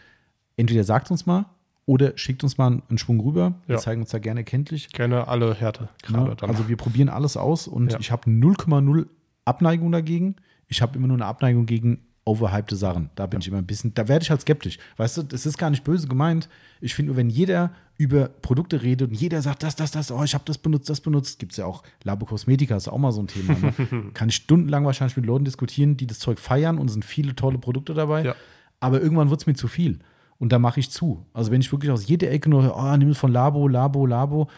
entweder 0.57 0.85
sagt 0.85 1.11
uns 1.11 1.27
mal 1.27 1.47
oder 1.87 2.17
schickt 2.17 2.45
uns 2.45 2.57
mal 2.57 2.81
einen 2.89 2.99
Schwung 2.99 3.21
rüber. 3.21 3.55
Wir 3.67 3.75
Ja. 3.77 3.81
zeigen 3.81 4.01
uns 4.01 4.11
da 4.11 4.19
gerne 4.21 4.45
kenntlich. 4.45 4.89
Gerne 4.93 5.27
alle 5.29 5.55
Härte. 5.55 5.89
Ja, 6.09 6.35
dann. 6.35 6.51
also 6.51 6.69
wir 6.69 6.77
probieren 6.77 7.09
alles 7.09 7.37
aus 7.37 7.67
und 7.69 7.93
Ja. 7.93 7.99
ich 8.01 8.11
habe 8.13 8.31
0,0 8.31 9.07
Abneigung 9.45 9.91
dagegen. 9.93 10.37
Ich 10.69 10.81
habe 10.83 10.97
immer 10.97 11.09
nur 11.09 11.17
eine 11.17 11.27
Abneigung 11.27 11.67
gegen 11.67 11.99
overhypte 12.25 12.77
Sachen. 12.77 13.11
Da 13.15 13.27
bin 13.27 13.41
ich 13.41 13.49
immer 13.49 13.59
ein 13.59 13.67
bisschen, 13.67 13.93
da 13.95 14.09
werde 14.09 14.23
ich 14.23 14.31
halt 14.31 14.41
skeptisch. 14.41 14.79
Weißt 14.97 15.19
du, 15.19 15.23
das 15.23 15.47
ist 15.47 15.59
gar 15.59 15.71
nicht 15.71 15.85
böse 15.85 16.09
gemeint. 16.09 16.49
Ich 16.81 16.95
finde 16.95 17.11
nur, 17.11 17.17
wenn 17.17 17.29
jeder 17.31 17.73
über 17.97 18.29
Produkte 18.29 18.83
redet 18.83 19.11
und 19.11 19.15
jeder 19.15 19.41
sagt, 19.43 19.63
das, 19.63 19.77
das, 19.77 19.91
das, 19.91 20.11
oh, 20.11 20.25
ich 20.25 20.35
habe 20.35 20.45
das 20.47 20.59
benutzt, 20.59 20.89
das 20.89 21.01
benutzt, 21.01 21.39
gibt 21.39 21.53
es 21.53 21.59
ja 21.59 21.67
auch 21.67 21.83
Labo 22.03 22.27
Cosmetica, 22.27 22.77
ist 22.77 22.89
auch 22.89 22.99
mal 22.99 23.13
so 23.13 23.23
ein 23.23 23.29
Thema. 23.29 23.55
Ne? 23.55 24.11
Kann 24.15 24.31
ich 24.31 24.37
stundenlang 24.37 24.85
wahrscheinlich 24.85 25.17
mit 25.17 25.27
Leuten 25.27 25.45
diskutieren, 25.45 25.97
die 25.97 26.07
das 26.07 26.19
Zeug 26.19 26.39
feiern 26.39 26.79
und 26.79 26.89
sind 26.89 27.05
viele 27.05 27.37
tolle 27.37 27.59
Produkte 27.59 27.95
dabei. 27.95 28.25
Ja. 28.25 28.35
Aber 28.81 29.01
irgendwann 29.01 29.31
wird 29.31 29.41
es 29.41 29.47
mir 29.47 29.55
zu 29.55 29.69
viel. 29.69 30.01
Und 30.39 30.51
da 30.51 30.59
mache 30.59 30.81
ich 30.81 30.91
zu. 30.91 31.25
Also 31.33 31.53
wenn 31.53 31.61
ich 31.61 31.71
wirklich 31.71 31.93
aus 31.93 32.07
jeder 32.07 32.31
Ecke 32.31 32.51
nur, 32.51 32.63
höre, 32.63 32.77
oh, 32.77 32.97
nimm 32.97 33.11
es 33.11 33.19
von 33.19 33.33
Labo, 33.33 33.69
Labo, 33.69 34.07
Labo, 34.07 34.49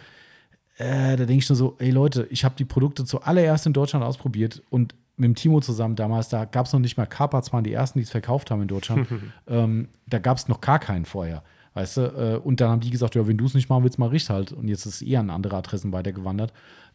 äh, 0.79 1.17
da 1.17 1.25
denke 1.25 1.35
ich 1.35 1.49
nur 1.49 1.57
so, 1.57 1.77
ey 1.79 1.91
Leute, 1.91 2.27
ich 2.31 2.45
habe 2.45 2.55
die 2.57 2.65
Produkte 2.65 3.05
zuallererst 3.05 3.67
in 3.67 3.73
Deutschland 3.73 4.05
ausprobiert 4.05 4.63
und 4.71 4.95
mit 5.17 5.25
dem 5.25 5.35
Timo 5.35 5.61
zusammen 5.61 5.97
damals, 5.97 6.29
da 6.29 6.45
gab 6.45 6.67
es 6.67 6.73
noch 6.73 6.81
nicht 6.81 6.97
mal 6.97 7.07
Carparts, 7.07 7.53
waren 7.53 7.65
die 7.65 7.73
ersten, 7.73 7.99
die 7.99 8.05
es 8.05 8.11
verkauft 8.11 8.51
haben 8.51 8.63
in 8.63 8.69
Deutschland. 8.69 9.09
ähm, 9.47 9.89
da 10.07 10.19
gab 10.19 10.37
es 10.37 10.49
noch 10.49 10.61
gar 10.61 10.79
keinen 10.79 11.07
vorher. 11.07 11.43
Weißt 11.75 11.97
du, 11.99 12.01
äh, 12.01 12.41
und 12.43 12.61
dann 12.61 12.71
haben 12.71 12.81
die 12.81 12.91
gesagt, 12.91 13.15
ja, 13.15 13.27
wenn 13.27 13.37
du 13.37 13.45
es 13.47 13.55
nicht 13.55 13.69
machen 13.69 13.85
willst, 13.85 13.99
mach 13.99 14.13
ich 14.13 14.29
halt. 14.31 14.53
Und 14.53 14.69
jetzt 14.69 14.87
ist 14.87 14.97
es 14.97 15.03
eher 15.03 15.21
an 15.21 15.31
andere 15.31 15.57
Adressen 15.57 15.93
weitergewandert. 15.93 16.53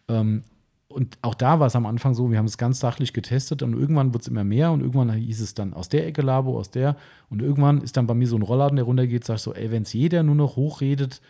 Ähm, 0.08 0.44
und 0.88 1.18
auch 1.22 1.36
da 1.36 1.60
war 1.60 1.68
es 1.68 1.76
am 1.76 1.86
Anfang 1.86 2.14
so, 2.14 2.32
wir 2.32 2.38
haben 2.38 2.46
es 2.46 2.58
ganz 2.58 2.80
sachlich 2.80 3.14
getestet 3.14 3.64
und 3.64 3.74
irgendwann 3.74 4.14
wird 4.14 4.24
es 4.24 4.28
immer 4.28 4.44
mehr 4.44 4.72
und 4.72 4.82
irgendwann 4.82 5.12
hieß 5.12 5.42
es 5.42 5.54
dann 5.54 5.74
aus 5.74 5.90
der 5.90 6.06
Ecke 6.06 6.22
Labo, 6.22 6.58
aus 6.58 6.70
der. 6.70 6.98
Und 7.30 7.42
irgendwann 7.42 7.82
ist 7.82 7.98
dann 7.98 8.08
bei 8.08 8.14
mir 8.14 8.28
so 8.28 8.36
ein 8.36 8.42
Rollladen, 8.42 8.76
der 8.76 8.86
runtergeht, 8.86 9.24
sag 9.24 9.36
ich 9.36 9.42
so, 9.42 9.54
ey, 9.54 9.72
wenn 9.72 9.84
es 9.84 9.94
jeder 9.94 10.24
nur 10.24 10.36
noch 10.36 10.56
hochredet, 10.56 11.22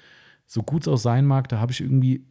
so 0.47 0.63
gut 0.63 0.83
es 0.83 0.87
auch 0.87 0.97
sein 0.97 1.25
mag, 1.25 1.47
da 1.47 1.59
habe 1.59 1.71
ich 1.71 1.81
irgendwie, 1.81 2.25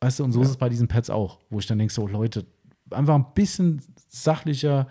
weißt 0.00 0.20
du, 0.20 0.24
und 0.24 0.32
so 0.32 0.40
ist 0.40 0.50
es 0.50 0.56
bei 0.56 0.68
diesen 0.68 0.88
Pads 0.88 1.10
auch, 1.10 1.40
wo 1.50 1.58
ich 1.58 1.66
dann 1.66 1.78
denke, 1.78 1.92
so, 1.92 2.06
Leute, 2.06 2.46
einfach 2.90 3.14
ein 3.14 3.26
bisschen 3.34 3.82
sachlicher 4.08 4.88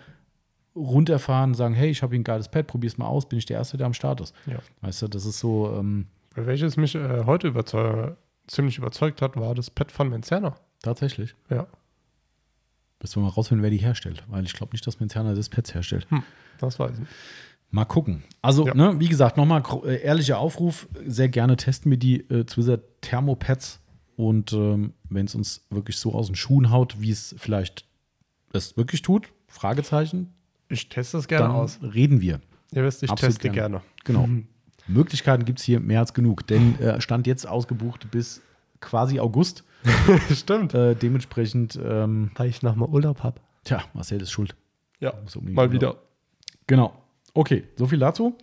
runterfahren, 0.76 1.54
sagen, 1.54 1.74
hey, 1.74 1.90
ich 1.90 2.02
habe 2.02 2.12
hier 2.14 2.20
ein 2.20 2.24
geiles 2.24 2.48
Pad, 2.48 2.66
probier's 2.66 2.98
mal 2.98 3.06
aus, 3.06 3.28
bin 3.28 3.38
ich 3.38 3.46
der 3.46 3.56
Erste, 3.58 3.76
der 3.76 3.86
am 3.86 3.94
Start 3.94 4.20
ist. 4.20 4.34
Ja. 4.46 4.58
Weißt 4.80 5.02
du, 5.02 5.08
das 5.08 5.24
ist 5.26 5.40
so, 5.40 5.74
ähm, 5.76 6.06
Welches 6.34 6.76
mich 6.76 6.94
äh, 6.94 7.24
heute 7.26 7.48
überzeu 7.48 8.12
ziemlich 8.46 8.78
überzeugt 8.78 9.20
hat, 9.22 9.36
war 9.36 9.54
das 9.54 9.70
Pad 9.70 9.90
von 9.90 10.08
Menzerner. 10.08 10.54
tatsächlich. 10.82 11.34
Ja. 11.50 11.66
Müssen 13.00 13.16
wir 13.20 13.26
mal 13.26 13.32
rausfinden, 13.32 13.62
wer 13.62 13.70
die 13.70 13.76
herstellt, 13.78 14.24
weil 14.28 14.44
ich 14.44 14.52
glaube 14.54 14.72
nicht, 14.72 14.86
dass 14.86 15.00
Menzerner 15.00 15.34
das 15.34 15.48
Pads 15.48 15.74
herstellt. 15.74 16.06
Das 16.58 16.78
weiß 16.78 16.98
ich. 16.98 17.06
Mal 17.70 17.84
gucken. 17.84 18.24
Also, 18.42 18.66
Ja. 18.66 18.74
ne, 18.74 18.98
wie 18.98 19.08
gesagt, 19.08 19.36
nochmal 19.36 19.62
äh, 19.84 20.00
ehrlicher 20.02 20.38
Aufruf. 20.38 20.88
Sehr 21.06 21.28
gerne 21.28 21.56
testen 21.56 21.90
wir 21.90 21.98
die 21.98 22.20
äh, 22.30 22.44
Twizzard 22.44 22.80
Thermopads. 23.02 23.80
Und 24.16 24.52
ähm, 24.52 24.94
wenn 25.10 25.26
es 25.26 25.34
uns 25.34 25.66
wirklich 25.70 25.96
so 25.98 26.12
aus 26.14 26.26
den 26.26 26.34
Schuhen 26.34 26.70
haut, 26.70 27.00
wie 27.00 27.10
es 27.10 27.34
vielleicht 27.38 27.84
es 28.52 28.76
wirklich 28.76 29.02
tut, 29.02 29.28
Fragezeichen, 29.46 30.32
Ich 30.68 30.88
teste 30.88 31.18
es 31.18 31.28
gerne 31.28 31.46
dann 31.48 31.54
aus. 31.56 31.78
reden 31.82 32.20
wir. 32.20 32.40
Ihr 32.72 32.84
wisst, 32.84 33.02
ich 33.02 33.10
Absolut 33.10 33.34
teste 33.34 33.50
gerne. 33.50 33.82
Genau. 34.04 34.28
Möglichkeiten 34.86 35.44
gibt 35.44 35.58
es 35.58 35.64
hier 35.64 35.80
mehr 35.80 36.00
als 36.00 36.14
genug. 36.14 36.46
Denn 36.46 36.78
äh, 36.80 37.00
Stand 37.00 37.26
jetzt 37.26 37.46
ausgebucht 37.48 38.10
bis 38.10 38.42
quasi 38.80 39.20
August. 39.20 39.64
Stimmt. 40.34 40.74
Äh, 40.74 40.94
dementsprechend, 40.94 41.78
ähm, 41.82 42.30
Weil 42.36 42.48
ich 42.50 42.62
nochmal 42.62 42.88
Urlaub 42.88 43.22
habe. 43.22 43.40
tja, 43.64 43.82
Marcel 43.94 44.20
ist 44.22 44.30
schuld. 44.30 44.54
Ja, 45.00 45.12
mal 45.12 45.52
Urlaub. 45.52 45.72
wieder. 45.72 45.96
Genau. 46.66 47.02
Okay, 47.34 47.64
so 47.76 47.86
viel 47.86 47.98
dazu. 47.98 48.36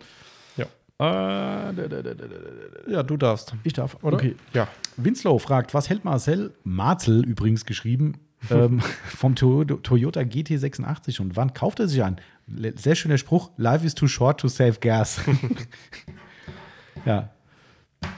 Ja. 0.56 0.64
Äh, 0.98 1.74
da, 1.74 1.88
da, 1.88 2.02
da. 2.02 2.90
Ja, 2.90 3.02
du 3.02 3.16
darfst. 3.16 3.54
Ich 3.62 3.74
darf, 3.74 3.98
Oder? 4.02 4.16
Okay. 4.16 4.34
Ja. 4.54 4.66
Winslow 4.96 5.38
fragt, 5.38 5.74
was 5.74 5.90
hält 5.90 6.04
Marcel, 6.04 6.54
Marzel 6.64 7.24
übrigens 7.24 7.66
geschrieben, 7.66 8.14
ähm, 8.50 8.80
vom 8.80 9.34
To- 9.34 9.64
Toyota 9.64 10.20
GT86 10.20 11.20
und 11.20 11.36
wann 11.36 11.52
kauft 11.54 11.80
er 11.80 11.88
sich 11.88 12.02
ein? 12.02 12.20
Le- 12.46 12.74
Sehr 12.76 12.94
schöner 12.94 13.18
Spruch, 13.18 13.50
life 13.56 13.84
is 13.84 13.94
too 13.94 14.06
short 14.08 14.40
to 14.40 14.48
save 14.48 14.74
gas. 14.80 15.20
ja, 17.04 17.30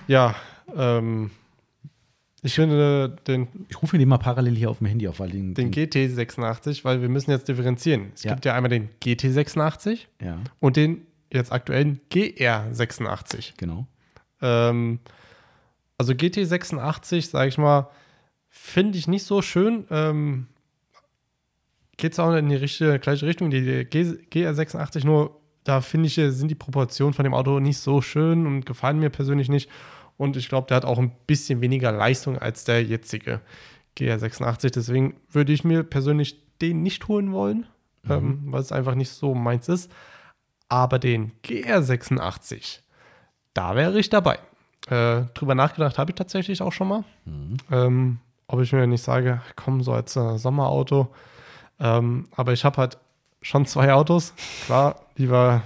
Ja, 0.06 0.34
ähm, 0.74 1.30
ich 2.42 2.54
finde 2.54 3.16
den, 3.26 3.48
ich 3.68 3.80
rufe 3.82 3.98
den 3.98 4.08
mal 4.08 4.18
parallel 4.18 4.54
hier 4.54 4.70
auf 4.70 4.78
dem 4.78 4.86
Handy 4.86 5.08
auf, 5.08 5.18
weil 5.18 5.30
den, 5.30 5.54
den 5.54 5.72
den 5.72 5.88
GT86, 5.90 6.84
weil 6.84 7.00
wir 7.02 7.08
müssen 7.08 7.30
jetzt 7.30 7.48
differenzieren. 7.48 8.12
Es 8.14 8.22
Ja. 8.22 8.32
gibt 8.32 8.44
ja 8.44 8.54
einmal 8.54 8.70
den 8.70 8.90
GT86 9.02 10.00
ja, 10.22 10.38
und 10.60 10.76
den 10.76 11.06
jetzt 11.32 11.52
aktuellen 11.52 12.00
GR86. 12.12 13.54
genau. 13.56 13.86
Ähm, 14.40 15.00
also 15.98 16.12
GT86, 16.12 17.28
sage 17.30 17.48
ich 17.48 17.58
mal, 17.58 17.88
finde 18.60 18.98
ich 18.98 19.08
nicht 19.08 19.24
so 19.24 19.42
schön. 19.42 19.86
Ähm, 19.90 20.46
Geht 21.96 22.12
es 22.12 22.18
auch 22.20 22.32
in 22.34 22.48
die 22.48 22.54
richtige, 22.54 22.98
gleiche 23.00 23.26
Richtung. 23.26 23.50
Die 23.50 23.84
G 23.84 24.02
GR86, 24.30 25.04
nur 25.04 25.40
da 25.64 25.80
finde 25.80 26.06
ich, 26.06 26.14
sind 26.14 26.48
die 26.48 26.54
Proportionen 26.54 27.12
von 27.12 27.24
dem 27.24 27.34
Auto 27.34 27.58
nicht 27.58 27.78
so 27.78 28.00
schön 28.00 28.46
und 28.46 28.66
gefallen 28.66 29.00
mir 29.00 29.10
persönlich 29.10 29.48
nicht. 29.48 29.68
Und 30.16 30.36
ich 30.36 30.48
glaube, 30.48 30.68
der 30.68 30.76
hat 30.76 30.84
auch 30.84 30.98
ein 30.98 31.12
bisschen 31.26 31.60
weniger 31.60 31.90
Leistung 31.90 32.38
als 32.38 32.64
der 32.64 32.84
jetzige 32.84 33.40
GR86. 33.96 34.70
Deswegen 34.70 35.16
würde 35.30 35.52
ich 35.52 35.64
mir 35.64 35.82
persönlich 35.82 36.40
den 36.60 36.82
nicht 36.82 37.08
holen 37.08 37.32
wollen, 37.32 37.66
ähm, 38.08 38.44
weil 38.46 38.60
es 38.60 38.72
einfach 38.72 38.94
nicht 38.94 39.10
so 39.10 39.34
meins 39.34 39.68
ist. 39.68 39.90
Aber 40.68 40.98
den 40.98 41.32
GR86, 41.44 42.80
da 43.54 43.74
wäre 43.74 43.98
ich 43.98 44.08
dabei. 44.08 44.38
Äh, 44.88 45.22
drüber 45.34 45.54
nachgedacht 45.54 45.98
habe 45.98 46.12
ich 46.12 46.14
tatsächlich 46.14 46.62
auch 46.62 46.72
schon 46.72 46.88
mal. 46.88 47.04
Ähm, 47.70 48.18
ob 48.48 48.60
ich 48.60 48.72
mir 48.72 48.86
nicht 48.86 49.02
sage, 49.04 49.40
komm, 49.56 49.82
so 49.82 49.92
als 49.92 50.16
äh, 50.16 50.36
Sommerauto. 50.38 51.08
Ähm, 51.80 52.26
aber 52.34 52.52
ich 52.52 52.64
habe 52.64 52.76
halt 52.78 52.98
schon 53.42 53.64
zwei 53.66 53.92
Autos. 53.92 54.34
Klar, 54.66 54.96
lieber 55.16 55.62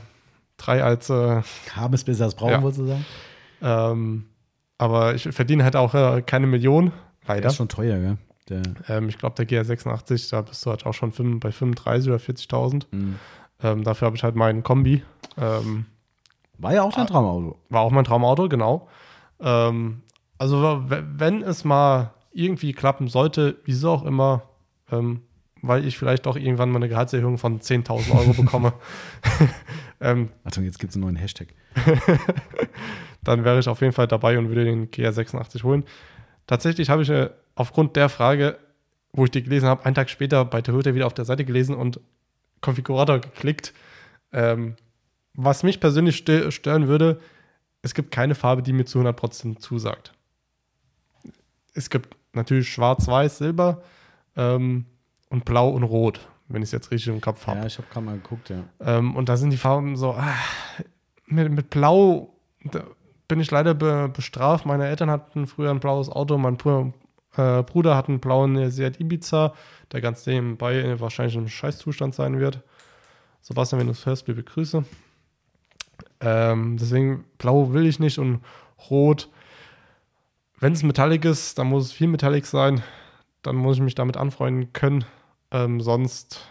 drei 0.59 0.83
als. 0.85 1.09
Äh, 1.09 1.43
Haben 1.75 1.95
es 1.95 2.05
besser 2.05 2.25
als 2.25 2.35
brauchen, 2.35 2.51
Ja. 2.53 2.63
wolltest 2.63 2.81
du 2.81 2.87
sagen? 2.87 3.07
ähm, 3.63 4.27
aber 4.79 5.15
ich 5.15 5.23
verdiene 5.31 5.63
halt 5.65 5.77
auch 5.77 5.95
äh, 5.95 6.23
keine 6.23 6.47
Million, 6.49 6.87
Der 7.27 7.37
leider. 7.37 7.49
ist 7.49 7.57
schon 7.57 7.69
teuer, 7.69 7.99
gell? 7.99 8.19
Der, 8.49 8.63
Ähm, 8.89 9.09
ich 9.09 9.17
glaube, 9.19 9.37
der 9.37 9.47
GR86, 9.49 10.31
da 10.31 10.43
bist 10.43 10.67
du 10.67 10.71
halt 10.71 10.85
auch 10.85 10.93
schon 10.95 11.13
bei 11.39 11.53
35 11.53 12.09
oder 12.11 12.19
40.000. 12.19 12.87
mh. 12.91 13.15
Ähm, 13.63 13.85
dafür 13.85 14.07
habe 14.07 14.17
ich 14.17 14.25
halt 14.25 14.35
meinen 14.35 14.65
Kombi. 14.65 15.05
Ähm, 15.39 15.87
war 16.59 16.75
ja 16.75 16.83
auch 16.83 16.93
Ah. 16.95 16.97
dein 16.97 17.07
Traumauto. 17.07 17.57
War 17.69 17.83
auch 17.83 17.93
mein 17.93 18.03
Traumauto, 18.05 18.49
genau. 18.49 18.89
Ähm, 19.41 20.03
also, 20.39 20.83
wenn 20.89 21.43
es 21.43 21.63
mal 21.65 22.11
irgendwie 22.33 22.73
klappen 22.73 23.09
sollte, 23.09 23.59
wieso 23.65 23.91
auch 23.91 24.05
immer, 24.05 24.43
ähm, 24.91 25.23
weil 25.61 25.87
ich 25.87 25.97
vielleicht 25.99 26.27
doch 26.27 26.37
irgendwann 26.37 26.71
mal 26.71 26.77
eine 26.79 26.89
Gehaltserhöhung 26.89 27.39
von 27.39 27.61
10.000 27.61 28.11
Euro 28.19 28.33
bekomme, 28.33 28.73
ähm, 30.01 30.31
Achtung, 30.45 30.65
jetzt 30.65 30.79
gibt 30.79 30.91
es 30.91 30.97
einen 30.97 31.05
neuen 31.05 31.17
Hashtag. 31.17 31.49
dann 33.23 33.45
wäre 33.45 33.61
ich 33.61 33.69
auf 33.69 33.81
jeden 33.81 33.93
Fall 33.93 34.09
dabei 34.09 34.39
und 34.39 34.49
würde 34.49 34.65
den 34.65 34.91
GR86 34.91 35.63
holen. 35.63 35.85
tatsächlich 36.47 36.91
habe 36.91 37.03
ich 37.03 37.11
äh, 37.11 37.31
aufgrund 37.55 37.97
der 37.97 38.09
Frage, 38.09 38.59
wo 39.13 39.25
ich 39.25 39.31
die 39.31 39.43
gelesen 39.43 39.69
habe, 39.69 39.85
einen 39.85 39.95
Tag 39.95 40.11
später 40.11 40.45
bei 40.45 40.63
Toyota 40.63 40.95
wieder 40.95 41.07
auf 41.07 41.15
der 41.15 41.25
Seite 41.27 41.45
gelesen 41.45 41.77
und 41.77 42.01
Konfigurator 42.61 43.19
geklickt. 43.21 43.73
Ähm, 44.33 44.77
was 45.35 45.63
mich 45.63 45.81
persönlich 45.81 46.17
stö- 46.17 46.51
stören 46.51 46.89
würde, 46.89 47.21
es 47.83 47.95
gibt 47.95 48.11
keine 48.11 48.35
Farbe, 48.35 48.63
die 48.63 48.73
mir 48.73 48.85
zu 48.85 48.99
100% 49.01 49.59
zusagt. 49.59 50.13
Es 51.75 51.91
gibt 51.91 52.17
natürlich 52.33 52.69
schwarz, 52.71 53.07
weiß, 53.07 53.39
silber 53.39 53.83
ähm, 54.37 54.87
und 55.29 55.45
blau 55.45 55.71
und 55.71 55.83
rot, 55.83 56.21
wenn 56.49 56.63
ich 56.63 56.69
es 56.69 56.73
jetzt 56.73 56.91
richtig 56.91 57.13
im 57.13 57.21
Kopf 57.21 57.47
habe. 57.47 57.61
Ja, 57.61 57.67
ich 57.67 57.79
habe 57.79 57.89
gerade 57.91 58.07
mal 58.07 58.17
geguckt, 58.17 58.51
ja. 58.51 58.65
Ähm, 58.81 59.17
und 59.17 59.29
da 59.29 59.37
sind 59.37 59.51
die 59.51 59.57
Farben 59.57 59.97
so, 59.97 60.13
ah, 60.13 60.35
mit, 61.27 61.51
mit 61.51 61.71
Blau 61.71 62.35
bin 63.29 63.41
ich 63.41 63.51
leider 63.51 63.75
be 63.75 64.11
bestraft. 64.15 64.67
Meine 64.67 64.87
Eltern 64.87 65.11
hatten 65.11 65.47
früher 65.47 65.71
ein 65.71 65.81
blaues 65.81 66.11
Auto, 66.11 66.37
mein 66.39 66.57
Bruder, 66.57 66.93
äh, 67.37 67.63
Bruder 67.63 67.97
hat 67.97 68.09
einen 68.09 68.21
blauen 68.21 68.71
Seat 68.71 69.01
Ibiza, 69.01 69.55
der 69.91 70.01
ganz 70.01 70.27
nebenbei 70.27 71.01
wahrscheinlich 71.01 71.37
im 71.37 71.49
Scheißzustand 71.49 72.15
sein 72.15 72.39
wird. 72.39 72.61
Sebastian, 73.41 73.81
wenn 73.81 73.87
du 73.87 73.93
es 73.93 74.07
hörst, 74.07 74.29
liebe 74.29 74.43
Grüße. 74.43 74.85
Ähm, 76.21 76.77
deswegen 76.77 77.25
blau 77.39 77.73
will 77.73 77.87
ich 77.87 77.99
nicht 77.99 78.19
und 78.19 78.41
rot. 78.91 79.29
Wenn 80.63 80.75
es 80.75 80.85
Metallic 80.85 81.25
ist, 81.25 81.59
dann 81.59 81.67
muss 81.67 81.87
es 81.87 81.93
viel 81.93 82.07
Metallic 82.07 82.47
sein. 82.47 82.83
Dann 83.43 83.57
muss 83.57 83.77
ich 83.79 83.83
mich 83.83 83.97
damit 83.97 84.17
anfreunden 84.17 84.73
können. 84.73 85.05
Ähm, 85.51 85.81
sonst 85.81 86.47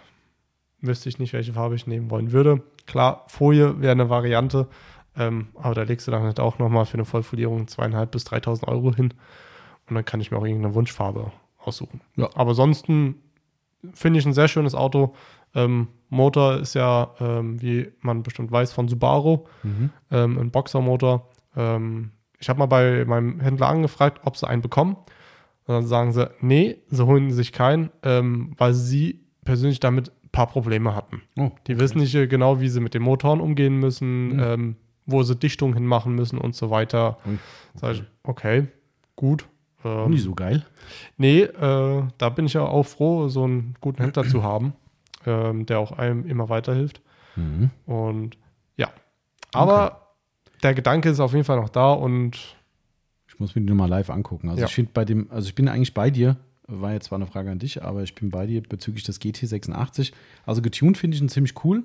wüsste 0.81 1.07
ich 1.07 1.17
nicht, 1.17 1.31
welche 1.31 1.53
Farbe 1.53 1.75
ich 1.75 1.87
nehmen 1.87 2.11
wollen 2.11 2.33
würde. 2.33 2.61
Klar, 2.87 3.23
Folie 3.27 3.79
wäre 3.79 3.93
eine 3.93 4.09
Variante, 4.09 4.67
ähm, 5.15 5.47
aber 5.55 5.75
da 5.75 5.83
legst 5.83 6.07
du 6.07 6.11
dann 6.11 6.23
halt 6.23 6.41
auch 6.41 6.59
nochmal 6.59 6.85
für 6.85 6.95
eine 6.95 7.05
Vollfolierung 7.05 7.69
zweieinhalb 7.69 8.11
bis 8.11 8.25
3.000 8.25 8.67
Euro 8.67 8.93
hin 8.93 9.13
und 9.87 9.95
dann 9.95 10.03
kann 10.03 10.19
ich 10.19 10.29
mir 10.29 10.37
auch 10.39 10.45
irgendeine 10.45 10.75
Wunschfarbe 10.75 11.31
aussuchen. 11.57 12.01
Ja. 12.17 12.27
Aber 12.33 12.49
ansonsten 12.49 13.15
finde 13.93 14.19
ich 14.19 14.25
ein 14.25 14.33
sehr 14.33 14.49
schönes 14.49 14.75
Auto. 14.75 15.15
Ähm, 15.55 15.87
Motor 16.09 16.57
ist 16.57 16.73
ja, 16.73 17.11
ähm, 17.21 17.61
wie 17.61 17.89
man 18.01 18.23
bestimmt 18.23 18.51
weiß, 18.51 18.73
von 18.73 18.89
Subaru, 18.89 19.45
Mhm. 19.63 19.89
ähm, 20.11 20.37
ein 20.37 20.51
Boxermotor. 20.51 21.29
Ich 22.41 22.49
habe 22.49 22.59
mal 22.59 22.65
bei 22.65 23.05
meinem 23.05 23.39
Händler 23.39 23.69
angefragt, 23.69 24.21
ob 24.25 24.35
sie 24.35 24.47
einen 24.47 24.61
bekommen. 24.61 24.95
Und 25.67 25.75
dann 25.75 25.85
sagen 25.85 26.11
sie, 26.11 26.29
nee, 26.41 26.77
sie 26.89 27.05
holen 27.05 27.31
sich 27.31 27.51
keinen, 27.53 27.91
ähm, 28.03 28.53
weil 28.57 28.73
sie 28.73 29.21
persönlich 29.45 29.79
damit 29.79 30.09
ein 30.23 30.29
paar 30.31 30.47
Probleme 30.47 30.95
hatten. 30.95 31.21
Oh, 31.39 31.51
Die 31.67 31.79
wissen 31.79 31.99
nicht 31.99 32.15
äh, 32.15 32.27
genau, 32.27 32.59
wie 32.59 32.67
sie 32.69 32.79
mit 32.79 32.93
den 32.93 33.03
Motoren 33.03 33.39
umgehen 33.39 33.77
müssen, 33.77 34.33
Mhm. 34.33 34.39
ähm, 34.39 34.75
wo 35.05 35.23
sie 35.23 35.35
Dichtung 35.35 35.73
hinmachen 35.73 36.13
müssen 36.15 36.37
und 36.39 36.55
so 36.55 36.69
weiter. 36.71 37.17
Ui, 37.27 37.37
Sag 37.75 37.93
ich, 37.93 38.03
okay, 38.23 38.67
gut. 39.15 39.45
Ähm, 39.83 40.11
Nicht 40.11 40.23
so 40.23 40.33
geil. 40.35 40.65
Nee, 41.17 41.41
äh, 41.41 42.03
da 42.17 42.29
bin 42.29 42.45
ich 42.45 42.53
ja 42.53 42.61
auch 42.63 42.83
froh, 42.83 43.27
so 43.27 43.43
einen 43.43 43.75
guten 43.81 44.01
Händler 44.03 44.23
zu 44.27 44.43
haben, 44.43 44.73
ähm, 45.25 45.65
der 45.65 45.79
auch 45.79 45.91
einem 45.91 46.25
immer 46.25 46.49
weiterhilft. 46.49 47.01
Mhm. 47.35 47.69
Und 47.85 48.37
ja, 48.77 48.89
aber 49.53 50.10
der 50.63 50.73
Gedanke 50.73 51.09
ist 51.09 51.19
auf 51.19 51.33
jeden 51.33 51.43
Fall 51.45 51.57
noch 51.57 51.69
da 51.69 51.91
und 51.93 52.37
Ich 53.27 53.39
muss 53.39 53.55
mir 53.55 53.61
die 53.61 53.67
nochmal 53.69 53.89
live 53.89 54.09
angucken. 54.09 54.49
Also 54.49 54.61
Ja. 54.61 54.67
ich 54.67 54.73
finde 54.75 54.91
bei 54.93 55.05
dem, 55.05 55.31
also 55.31 55.47
ich 55.47 55.55
bin 55.55 55.67
eigentlich 55.67 55.93
bei 55.93 56.09
dir, 56.11 56.37
war 56.67 56.93
jetzt 56.93 57.05
zwar 57.05 57.17
eine 57.17 57.27
Frage 57.27 57.49
an 57.51 57.59
dich, 57.59 57.81
aber 57.83 58.03
ich 58.03 58.13
bin 58.15 58.29
bei 58.29 58.45
dir 58.45 58.61
bezüglich 58.61 59.03
des 59.03 59.19
GT86. 59.19 60.11
Also 60.45 60.61
getuned 60.61 60.97
finde 60.97 61.15
ich 61.15 61.21
ihn 61.21 61.29
ziemlich 61.29 61.53
cool. 61.63 61.83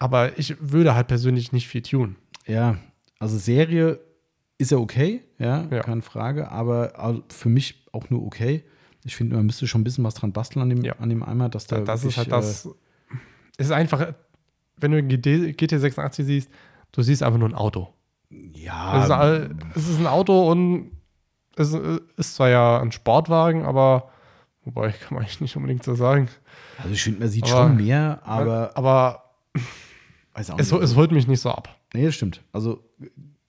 aber 0.00 0.38
ich 0.38 0.56
würde 0.60 0.94
halt 0.94 1.06
persönlich 1.06 1.52
nicht 1.52 1.68
viel 1.68 1.80
tun. 1.82 2.16
Ja, 2.46 2.76
also 3.18 3.38
Serie 3.38 4.00
ist 4.58 4.70
ja 4.72 4.78
okay, 4.78 5.22
ja, 5.38 5.66
Ja. 5.70 5.80
keine 5.80 6.02
Frage, 6.02 6.50
aber 6.50 6.98
also 6.98 7.22
für 7.28 7.48
mich 7.48 7.86
auch 7.92 8.10
nur 8.10 8.22
okay. 8.26 8.62
Ich 9.04 9.16
finde, 9.16 9.36
man 9.36 9.46
müsste 9.46 9.66
schon 9.66 9.80
ein 9.80 9.84
bisschen 9.84 10.04
was 10.04 10.14
dran 10.14 10.32
basteln 10.32 10.62
an 10.62 10.68
dem, 10.70 10.84
Ja. 10.84 10.96
an 10.98 11.08
dem 11.08 11.22
Eimer, 11.22 11.48
dass 11.48 11.66
da 11.66 11.80
das 11.80 12.00
ist 12.00 12.16
wirklich, 12.16 12.16
halt 12.18 12.32
das. 12.32 12.68
Es 13.56 13.66
ist 13.66 13.72
einfach, 13.72 14.12
wenn 14.76 14.90
du 14.90 15.02
GT, 15.02 15.54
GT86 15.56 16.24
siehst, 16.24 16.50
du 16.92 17.02
siehst 17.02 17.22
einfach 17.22 17.38
nur 17.38 17.48
ein 17.48 17.54
Auto. 17.54 17.93
Äh, 18.34 18.96
Es, 18.98 19.04
ist, 19.04 19.10
ja, 19.10 19.18
all- 19.18 19.50
es 19.74 19.88
ist 19.88 19.98
ein 19.98 20.06
Auto 20.06 20.50
und 20.50 20.90
es 21.56 21.72
ist 22.16 22.34
zwar 22.34 22.48
ja 22.48 22.80
ein 22.80 22.92
Sportwagen, 22.92 23.64
aber 23.64 24.10
wobei 24.64 24.90
kann 24.92 25.14
man 25.14 25.22
eigentlich 25.22 25.40
nicht 25.40 25.56
unbedingt 25.56 25.84
so 25.84 25.94
sagen. 25.94 26.28
also 26.78 26.90
ich 26.90 27.02
finde, 27.02 27.20
man 27.20 27.28
sieht 27.28 27.44
aber- 27.44 27.52
schon 27.68 27.76
mehr, 27.76 28.20
aber 28.24 28.72
aber 28.74 29.24
weiß 30.34 30.50
auch 30.50 30.58
es, 30.58 30.72
es 30.72 30.96
holt 30.96 31.12
mich 31.12 31.26
nicht 31.28 31.40
so 31.40 31.50
ab. 31.50 31.68
nee, 31.94 32.04
das 32.06 32.14
stimmt. 32.14 32.42
Also 32.52 32.82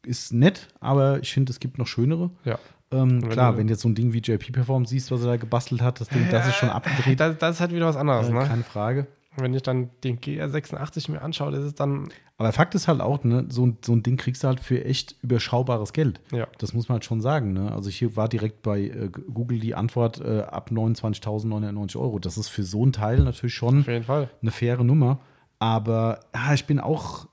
ist 0.06 0.34
nett, 0.34 0.68
aber 0.80 1.20
ich 1.20 1.34
finde, 1.34 1.52
es 1.52 1.60
gibt 1.60 1.78
noch 1.80 1.88
schönere. 1.88 2.30
Ja. 2.44 2.60
Ähm, 2.92 3.24
wenn 3.24 3.30
klar, 3.32 3.54
du- 3.54 3.58
wenn 3.58 3.68
du 3.68 3.74
jetzt 3.74 3.82
so 3.82 3.90
ein 3.90 3.96
Ding 3.96 4.14
wie 4.14 4.20
JP 4.20 4.52
Perform 4.52 4.86
siehst, 4.86 5.10
was 5.10 5.22
er 5.22 5.28
da 5.28 5.38
gebastelt 5.38 5.82
hat, 5.82 6.00
das 6.00 6.10
Ding, 6.10 6.28
das 6.30 6.48
ist 6.48 6.56
schon 6.56 6.70
abgedreht. 6.70 7.20
Das, 7.20 7.36
das 7.40 7.56
ist 7.56 7.62
halt 7.62 7.72
wieder 7.74 7.88
was 7.88 7.96
anderes, 7.96 8.30
äh, 8.30 8.34
ne? 8.34 8.46
Keine 8.46 8.64
Frage. 8.64 9.08
Wenn 9.38 9.54
ich 9.54 9.64
dann 9.64 9.90
den 10.04 10.20
GR86 10.20 11.12
mir 11.12 11.22
anschaue, 11.22 11.52
das 11.52 11.64
ist 11.66 11.80
dann, 11.80 12.08
Aber 12.38 12.52
Fakt 12.54 12.74
ist 12.76 12.88
halt 12.88 13.02
auch, 13.02 13.24
ne, 13.24 13.46
so, 13.50 13.66
ein- 13.66 13.78
so 13.84 13.94
ein 13.94 14.02
Ding 14.04 14.18
kriegst 14.18 14.44
du 14.44 14.48
halt 14.48 14.60
für 14.60 14.84
echt 14.86 15.16
überschaubares 15.22 15.94
Geld. 15.94 16.22
ja. 16.32 16.48
Das 16.60 16.74
muss 16.74 16.88
man 16.88 16.96
halt 16.96 17.06
schon 17.06 17.22
sagen. 17.22 17.54
Ne? 17.54 17.72
Also 17.72 17.90
hier 17.90 18.16
war 18.16 18.28
direkt 18.30 18.62
bei 18.62 18.82
äh, 18.82 19.10
Google 19.10 19.60
die 19.60 19.76
Antwort 19.76 20.22
äh, 20.22 20.42
ab 20.42 20.70
29.990 20.72 21.98
Euro. 22.00 22.20
Das 22.20 22.38
ist 22.38 22.48
für 22.50 22.64
so 22.64 22.86
ein 22.86 22.92
Teil 22.94 23.20
natürlich 23.24 23.56
schon 23.56 23.80
Auf 23.82 23.88
jeden 23.88 24.04
Fall. 24.06 24.30
eine 24.42 24.52
faire 24.52 24.84
Nummer. 24.84 25.20
Aber 25.60 26.20
ja, 26.34 26.54
ich 26.54 26.66
bin 26.66 26.80
auch 26.80 27.28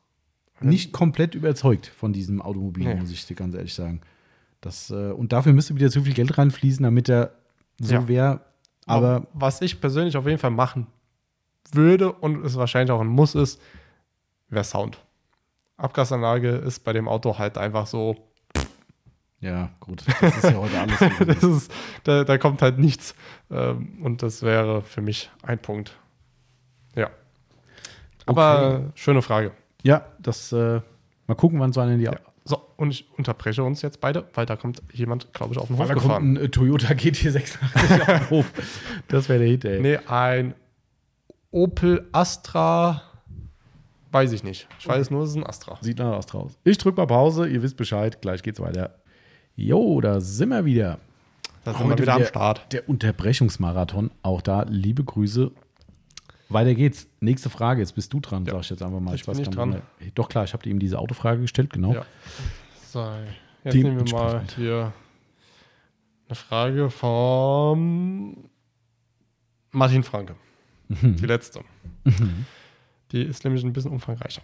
nicht 0.60 0.92
komplett 0.92 1.34
überzeugt 1.34 1.86
von 1.88 2.12
diesem 2.12 2.40
Automobil, 2.40 2.84
Nee. 2.86 2.94
muss 2.94 3.10
ich 3.10 3.26
dir 3.26 3.34
ganz 3.34 3.54
ehrlich 3.54 3.74
sagen. 3.74 4.00
Das, 4.60 4.90
äh, 4.90 5.10
und 5.10 5.32
dafür 5.32 5.52
müsste 5.52 5.74
wieder 5.74 5.90
zu 5.90 6.02
viel 6.02 6.14
Geld 6.14 6.38
reinfließen, 6.38 6.82
damit 6.84 7.08
er 7.08 7.32
so 7.80 7.94
Ja. 7.94 8.08
wäre. 8.08 8.40
Aber 8.86 9.26
was 9.32 9.60
ich 9.60 9.80
persönlich 9.80 10.16
auf 10.16 10.26
jeden 10.26 10.38
Fall 10.38 10.50
machen 10.52 10.86
würde 11.72 12.12
und 12.12 12.44
es 12.44 12.56
wahrscheinlich 12.56 12.92
auch 12.92 13.00
ein 13.00 13.06
Muss 13.06 13.34
ist, 13.34 13.60
wäre 14.48 14.64
Sound. 14.64 14.98
Abgasanlage 15.76 16.50
ist 16.50 16.80
bei 16.80 16.92
dem 16.92 17.08
Auto 17.08 17.38
halt 17.38 17.58
einfach 17.58 17.86
so, 17.86 18.16
ja, 19.40 19.70
gut, 19.80 20.04
das 20.20 20.36
ist 20.36 20.44
ja 20.44 20.54
heute 20.54 20.78
alles. 20.78 21.42
ist, 21.42 21.72
da, 22.04 22.22
da 22.22 22.38
kommt 22.38 22.62
halt 22.62 22.78
nichts. 22.78 23.16
Ähm, 23.50 23.98
und 24.00 24.22
das 24.22 24.42
wäre 24.42 24.82
für 24.82 25.00
mich 25.00 25.30
ein 25.42 25.58
Punkt. 25.58 25.96
Ja. 26.94 27.10
Aber 28.26 28.92
schöne 28.94 29.20
Frage. 29.20 29.50
ja, 29.82 30.06
das 30.20 30.52
äh, 30.52 30.80
mal 31.26 31.34
gucken, 31.34 31.58
wann 31.58 31.72
so 31.72 31.80
in 31.82 31.98
die 31.98 32.04
Ja. 32.04 32.12
So, 32.44 32.60
und 32.76 32.90
ich 32.90 33.08
unterbreche 33.16 33.62
uns 33.62 33.82
jetzt 33.82 34.00
beide, 34.00 34.28
weil 34.34 34.46
da 34.46 34.56
kommt 34.56 34.82
jemand, 34.92 35.32
glaube 35.32 35.54
ich, 35.54 35.58
auf 35.58 35.68
den 35.68 35.78
Weil 35.78 35.88
Hof 35.88 35.94
da 35.94 36.00
kommt 36.00 36.24
ein 36.24 36.36
äh, 36.36 36.48
Toyota 36.48 36.88
GT86 36.88 37.58
auf 37.62 38.06
den 38.06 38.30
Hof. 38.30 38.52
Das 39.08 39.28
wäre 39.28 39.40
der 39.40 39.48
Hit, 39.48 39.64
ey. 39.64 39.80
Nee, 39.80 39.98
ein 40.08 40.54
Opel 41.52 42.08
Astra, 42.12 43.02
weiß 44.10 44.32
ich 44.32 44.42
nicht. 44.42 44.66
Ich 44.78 44.88
weiß 44.88 45.10
nur, 45.10 45.22
es 45.22 45.30
ist 45.30 45.36
ein 45.36 45.46
Astra. 45.46 45.78
Sieht 45.80 45.98
nach 45.98 46.12
was 46.16 46.26
draus. 46.26 46.58
Ich 46.64 46.78
drück 46.78 46.96
mal 46.96 47.06
Pause, 47.06 47.46
ihr 47.46 47.62
wisst 47.62 47.76
Bescheid, 47.76 48.20
gleich 48.20 48.42
geht's 48.42 48.58
weiter. 48.58 48.98
Jo, 49.54 50.00
da 50.00 50.20
sind 50.20 50.48
wir 50.48 50.64
wieder. 50.64 50.98
Da 51.64 51.74
sind 51.74 51.88
wir 51.88 51.98
wieder 51.98 52.14
am 52.14 52.24
Start. 52.24 52.72
Der 52.72 52.88
Unterbrechungsmarathon. 52.88 54.10
Auch 54.22 54.40
da 54.40 54.62
liebe 54.62 55.04
Grüße. 55.04 55.52
Weiter 56.48 56.74
geht's. 56.74 57.06
Nächste 57.20 57.50
Frage. 57.50 57.80
Jetzt 57.80 57.94
bist 57.94 58.12
du 58.12 58.18
dran, 58.20 58.44
Ja. 58.46 58.54
sag 58.54 58.60
ich 58.62 58.70
jetzt 58.70 58.82
einfach 58.82 58.98
mal. 59.00 59.14
Ich 59.14 59.24
bin 59.24 59.32
weiß 59.34 59.38
nicht 59.38 59.54
gar 59.54 59.66
mehr. 59.66 59.82
Doch 60.14 60.28
klar, 60.28 60.44
ich 60.44 60.54
habe 60.54 60.62
dir 60.62 60.70
eben 60.70 60.80
diese 60.80 60.98
Autofrage 60.98 61.40
gestellt, 61.42 61.70
genau. 61.72 61.92
Ja. 61.94 62.04
So, 62.90 63.06
jetzt 63.64 63.74
Dem 63.74 63.82
nehmen 63.82 64.06
wir 64.06 64.12
mal 64.12 64.42
hier 64.56 64.92
eine 66.28 66.34
Frage 66.34 66.90
vom 66.90 68.48
Martin 69.70 70.02
Franke. 70.02 70.34
Mhm. 70.88 71.16
Die 71.16 71.26
letzte. 71.26 71.60
Die 73.12 73.22
ist 73.22 73.44
nämlich 73.44 73.64
ein 73.64 73.72
bisschen 73.72 73.90
umfangreicher. 73.92 74.42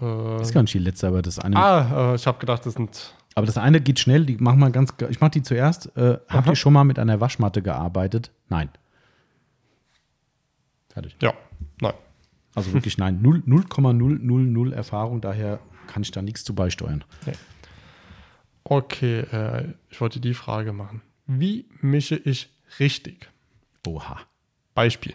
Äh, 0.00 0.40
ist 0.42 0.52
gar 0.52 0.62
nicht 0.62 0.74
die 0.74 0.78
letzte, 0.78 1.06
aber 1.08 1.22
das 1.22 1.38
eine. 1.38 1.56
ah, 1.56 2.12
äh, 2.12 2.14
ich 2.16 2.26
habe 2.26 2.38
gedacht, 2.38 2.66
das 2.66 2.74
sind. 2.74 3.14
Aber 3.36 3.46
das 3.46 3.58
eine 3.58 3.80
geht 3.80 3.98
schnell. 3.98 4.24
Die 4.26 4.36
machen 4.36 4.58
wir 4.60 4.70
ganz. 4.70 4.92
Ich 5.10 5.20
mach 5.20 5.28
die 5.30 5.42
zuerst. 5.42 5.96
Äh, 5.96 6.18
habt 6.28 6.48
ihr 6.48 6.56
schon 6.56 6.72
mal 6.72 6.84
mit 6.84 6.98
einer 6.98 7.20
Waschmatte 7.20 7.62
gearbeitet? 7.62 8.30
Nein. 8.48 8.68
Fertig. 10.88 11.16
Ja, 11.20 11.34
nein. 11.80 11.94
Also 12.54 12.72
wirklich 12.72 12.98
nein. 12.98 13.20
Null- 13.20 13.42
0,000 13.46 14.72
Erfahrung. 14.72 15.20
Daher 15.20 15.58
kann 15.88 16.02
ich 16.02 16.10
da 16.12 16.22
nichts 16.22 16.44
zu 16.44 16.54
beisteuern. 16.54 17.02
Okay, 18.62 19.20
äh, 19.20 19.74
ich 19.90 20.00
wollte 20.00 20.20
die 20.20 20.34
Frage 20.34 20.72
machen. 20.72 21.02
Wie 21.26 21.66
mische 21.80 22.16
ich 22.16 22.50
richtig? 22.78 23.28
Oha. 23.86 24.20
Beispiel. 24.74 25.14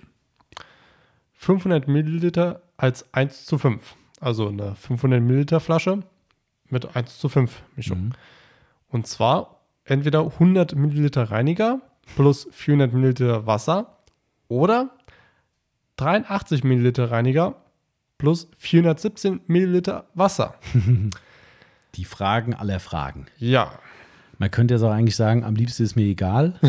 500 1.34 1.88
Milliliter 1.88 2.62
als 2.78 3.14
1 3.14 3.46
zu 3.46 3.58
5. 3.58 3.96
Also 4.20 4.50
eine 4.50 4.76
500 4.76 5.22
Milliliter 5.22 5.60
Flasche 5.60 6.04
mit 6.70 6.96
1 6.96 7.18
zu 7.18 7.30
5 7.30 7.62
Mischung. 7.76 8.00
Mhm. 8.00 8.12
Und 8.90 9.08
zwar 9.08 9.62
entweder 9.86 10.22
100 10.22 10.76
Milliliter 10.76 11.32
Reiniger 11.32 11.82
plus 12.16 12.48
400 12.52 12.94
Milliliter 12.94 13.46
Wasser 13.46 13.98
oder 14.48 14.90
83 15.98 16.64
Milliliter 16.64 17.12
Reiniger 17.12 17.56
plus 18.18 18.50
417 18.58 19.42
Milliliter 19.48 20.08
Wasser. 20.14 20.56
Die 21.96 22.06
Fragen 22.06 22.54
aller 22.54 22.80
Fragen. 22.80 23.26
Ja, 23.38 23.72
Man 24.38 24.52
könnte 24.52 24.76
jetzt 24.76 24.84
auch 24.84 24.92
eigentlich 24.92 25.16
sagen, 25.16 25.44
am 25.44 25.56
liebsten 25.56 25.84
ist 25.84 25.96
mir 25.96 26.06
egal, 26.06 26.60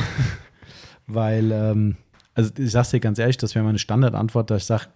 weil, 1.07 1.53
ähm, 1.53 1.97
also 2.35 2.51
ich 2.57 2.71
sag's 2.71 2.91
dir 2.91 3.01
ganz 3.01 3.19
ehrlich, 3.19 3.37
das 3.37 3.55
wäre 3.55 3.65
meine 3.65 3.79
Standardantwort, 3.79 4.51
dass 4.51 4.63
ich 4.63 4.67
sage, 4.67 4.87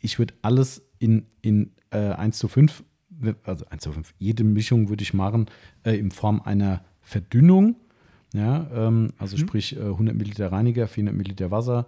ich 0.00 0.18
würde 0.18 0.34
alles 0.42 0.82
in, 0.98 1.26
in 1.42 1.72
äh, 1.90 1.98
1 1.98 2.38
zu 2.38 2.48
5, 2.48 2.84
also 3.44 3.66
1 3.68 3.82
zu 3.82 3.92
5, 3.92 4.14
jede 4.18 4.44
Mischung 4.44 4.88
würde 4.88 5.02
ich 5.02 5.14
machen 5.14 5.46
äh, 5.84 5.96
in 5.98 6.10
Form 6.10 6.40
einer 6.40 6.84
Verdünnung. 7.00 7.76
Ja, 8.34 8.68
ähm, 8.74 9.12
also 9.16 9.36
Mhm. 9.36 9.40
sprich 9.40 9.76
äh, 9.76 9.80
100 9.80 10.14
Milliliter 10.14 10.52
Reiniger, 10.52 10.86
400 10.86 11.16
Milliliter 11.16 11.50
Wasser, 11.50 11.86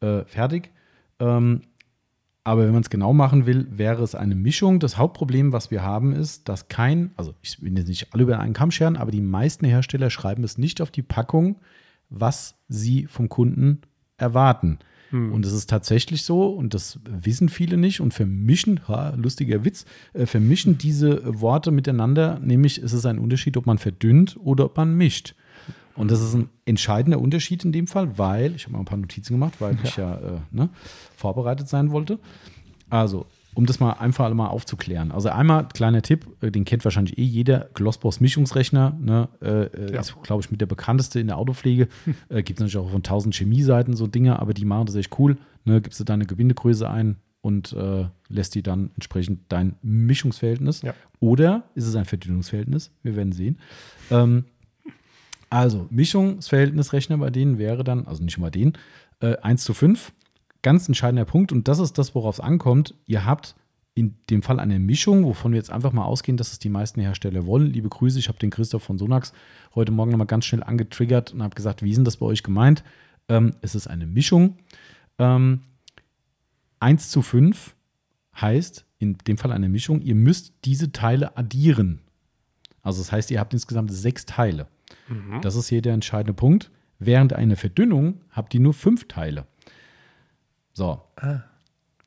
äh, 0.00 0.24
fertig. 0.24 0.72
Ähm, 1.20 1.62
aber 2.42 2.64
wenn 2.64 2.72
man 2.72 2.82
es 2.82 2.90
genau 2.90 3.12
machen 3.12 3.46
will, 3.46 3.66
wäre 3.70 4.02
es 4.02 4.14
eine 4.14 4.34
Mischung. 4.34 4.78
Das 4.80 4.98
Hauptproblem, 4.98 5.52
was 5.52 5.70
wir 5.70 5.82
haben, 5.82 6.12
ist, 6.12 6.48
dass 6.48 6.68
kein, 6.68 7.10
also 7.16 7.34
ich 7.42 7.62
will 7.62 7.76
jetzt 7.76 7.88
nicht 7.88 8.12
alle 8.12 8.24
über 8.24 8.38
einen 8.38 8.52
Kamm 8.52 8.70
scheren, 8.70 8.96
aber 8.96 9.10
die 9.10 9.20
meisten 9.20 9.64
Hersteller 9.64 10.10
schreiben 10.10 10.44
es 10.44 10.58
nicht 10.58 10.80
auf 10.80 10.90
die 10.90 11.02
Packung, 11.02 11.56
was 12.08 12.56
sie 12.68 13.06
vom 13.06 13.28
Kunden 13.28 13.80
erwarten. 14.18 14.78
Und 15.32 15.46
es 15.46 15.52
ist 15.52 15.70
tatsächlich 15.70 16.22
so, 16.22 16.48
und 16.48 16.74
das 16.74 16.98
wissen 17.04 17.48
viele 17.48 17.76
nicht 17.76 18.00
und 18.00 18.12
vermischen, 18.12 18.80
ha, 18.88 19.14
lustiger 19.16 19.64
Witz, 19.64 19.84
äh, 20.14 20.26
vermischen 20.26 20.78
diese 20.78 21.40
Worte 21.40 21.70
miteinander, 21.70 22.40
nämlich 22.40 22.80
ist 22.80 22.92
es 22.92 23.06
ein 23.06 23.18
Unterschied, 23.18 23.56
ob 23.56 23.66
man 23.66 23.78
verdünnt 23.78 24.36
oder 24.42 24.64
ob 24.64 24.76
man 24.76 24.96
mischt. 24.96 25.34
Und 25.94 26.10
das 26.10 26.20
ist 26.20 26.34
ein 26.34 26.50
entscheidender 26.64 27.20
Unterschied 27.20 27.64
in 27.64 27.72
dem 27.72 27.86
Fall, 27.86 28.18
weil, 28.18 28.54
ich 28.54 28.64
habe 28.64 28.72
mal 28.72 28.80
ein 28.80 28.84
paar 28.84 28.98
Notizen 28.98 29.34
gemacht, 29.34 29.54
weil 29.60 29.78
ich 29.82 29.96
ja 29.96 30.16
äh, 30.16 30.40
ne, 30.50 30.68
vorbereitet 31.16 31.68
sein 31.68 31.90
wollte. 31.90 32.18
Also, 32.90 33.26
um 33.56 33.64
das 33.64 33.80
mal 33.80 33.92
einfach 33.94 34.32
mal 34.34 34.48
aufzuklären. 34.48 35.10
Also 35.12 35.30
einmal, 35.30 35.66
kleiner 35.68 36.02
Tipp, 36.02 36.26
äh, 36.42 36.50
den 36.50 36.66
kennt 36.66 36.84
wahrscheinlich 36.84 37.16
eh 37.16 37.22
jeder, 37.22 37.70
Glossboss 37.72 38.20
Mischungsrechner, 38.20 38.94
ne, 39.00 39.30
äh, 39.40 39.46
äh, 39.64 39.94
Ja. 39.94 40.00
ist, 40.00 40.14
glaube 40.22 40.42
ich, 40.42 40.50
mit 40.50 40.60
der 40.60 40.66
bekannteste 40.66 41.20
in 41.20 41.28
der 41.28 41.38
Autopflege. 41.38 41.88
äh, 42.28 42.42
Gibt 42.42 42.58
es 42.58 42.60
natürlich 42.60 42.76
auch 42.76 42.90
von 42.90 42.98
1000 42.98 43.34
Chemieseiten 43.34 43.96
so 43.96 44.06
Dinge, 44.06 44.38
aber 44.40 44.52
die 44.52 44.66
machen 44.66 44.84
das 44.84 44.94
echt 44.94 45.18
cool. 45.18 45.38
Ne, 45.64 45.80
gibst 45.80 45.98
du 45.98 46.04
deine 46.04 46.26
Gebindegröße 46.26 46.88
ein 46.88 47.16
und 47.40 47.72
äh, 47.72 48.04
lässt 48.28 48.54
die 48.56 48.62
dann 48.62 48.90
entsprechend 48.94 49.40
dein 49.48 49.76
Mischungsverhältnis. 49.80 50.82
Ja. 50.82 50.92
Oder 51.20 51.62
ist 51.74 51.86
es 51.86 51.96
ein 51.96 52.04
Verdünnungsverhältnis? 52.04 52.90
Wir 53.02 53.16
werden 53.16 53.32
sehen. 53.32 53.58
Ähm, 54.10 54.44
also, 55.48 55.86
Mischungsverhältnisrechner 55.88 57.16
bei 57.16 57.30
denen 57.30 57.56
wäre 57.56 57.84
dann, 57.84 58.06
also 58.06 58.22
nicht 58.22 58.36
mal 58.36 58.50
den, 58.50 58.74
äh, 59.20 59.36
1 59.38 59.64
zu 59.64 59.72
5. 59.72 60.12
Ganz 60.66 60.88
entscheidender 60.88 61.26
Punkt, 61.26 61.52
und 61.52 61.68
das 61.68 61.78
ist 61.78 61.96
das, 61.96 62.16
worauf 62.16 62.38
es 62.38 62.40
ankommt. 62.40 62.92
Ihr 63.06 63.24
habt 63.24 63.54
in 63.94 64.16
dem 64.30 64.42
Fall 64.42 64.58
eine 64.58 64.80
Mischung, 64.80 65.22
wovon 65.22 65.52
wir 65.52 65.58
jetzt 65.58 65.70
einfach 65.70 65.92
mal 65.92 66.02
ausgehen, 66.02 66.36
dass 66.36 66.50
es 66.50 66.58
die 66.58 66.70
meisten 66.70 67.00
Hersteller 67.00 67.46
wollen. 67.46 67.68
Liebe 67.68 67.88
Grüße, 67.88 68.18
ich 68.18 68.26
habe 68.26 68.40
den 68.40 68.50
Christoph 68.50 68.82
von 68.82 68.98
Sonax 68.98 69.32
heute 69.76 69.92
Morgen 69.92 70.10
nochmal 70.10 70.26
ganz 70.26 70.44
schnell 70.44 70.64
angetriggert 70.64 71.32
und 71.32 71.40
habe 71.44 71.54
gesagt, 71.54 71.84
wie 71.84 71.90
ist 71.90 71.98
denn 71.98 72.04
das 72.04 72.16
bei 72.16 72.26
euch 72.26 72.42
gemeint? 72.42 72.82
Ähm, 73.28 73.54
es 73.60 73.76
ist 73.76 73.86
eine 73.86 74.08
Mischung. 74.08 74.56
Ähm, 75.20 75.60
1 76.80 77.10
zu 77.10 77.22
5 77.22 77.76
heißt 78.34 78.86
in 78.98 79.18
dem 79.18 79.38
Fall 79.38 79.52
eine 79.52 79.68
Mischung, 79.68 80.00
ihr 80.00 80.16
müsst 80.16 80.52
diese 80.64 80.90
Teile 80.90 81.36
addieren. 81.36 82.00
Also 82.82 83.02
das 83.02 83.12
heißt, 83.12 83.30
ihr 83.30 83.38
habt 83.38 83.52
insgesamt 83.52 83.92
sechs 83.92 84.26
Teile. 84.26 84.66
Das 85.42 85.54
ist 85.54 85.68
hier 85.68 85.80
der 85.80 85.94
entscheidende 85.94 86.34
Punkt. 86.34 86.72
Während 86.98 87.34
einer 87.34 87.54
Verdünnung 87.54 88.20
habt 88.30 88.52
ihr 88.52 88.58
nur 88.58 88.74
fünf 88.74 89.06
Teile. 89.06 89.46
So. 90.76 91.00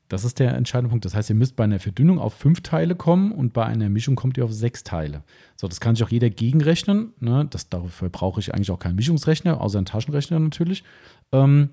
Das 0.08 0.24
ist 0.24 0.38
der 0.38 0.54
entscheidende 0.54 0.90
Punkt. 0.90 1.04
Das 1.04 1.16
heißt, 1.16 1.28
ihr 1.28 1.34
müsst 1.34 1.56
bei 1.56 1.64
einer 1.64 1.80
Verdünnung 1.80 2.20
auf 2.20 2.34
fünf 2.34 2.60
Teile 2.60 2.94
kommen 2.94 3.32
und 3.32 3.52
bei 3.52 3.66
einer 3.66 3.88
Mischung 3.88 4.14
kommt 4.14 4.38
ihr 4.38 4.44
auf 4.44 4.52
sechs 4.52 4.84
Teile. 4.84 5.24
So, 5.56 5.66
das 5.66 5.80
kann 5.80 5.96
sich 5.96 6.04
auch 6.04 6.08
jeder 6.08 6.30
gegenrechnen. 6.30 7.12
Ne? 7.18 7.48
Das, 7.50 7.68
dafür 7.68 8.10
brauche 8.10 8.38
ich 8.38 8.54
eigentlich 8.54 8.70
auch 8.70 8.78
keinen 8.78 8.94
Mischungsrechner, 8.94 9.60
außer 9.60 9.78
einen 9.78 9.86
Taschenrechner 9.86 10.38
natürlich. 10.38 10.84
Ähm, 11.32 11.70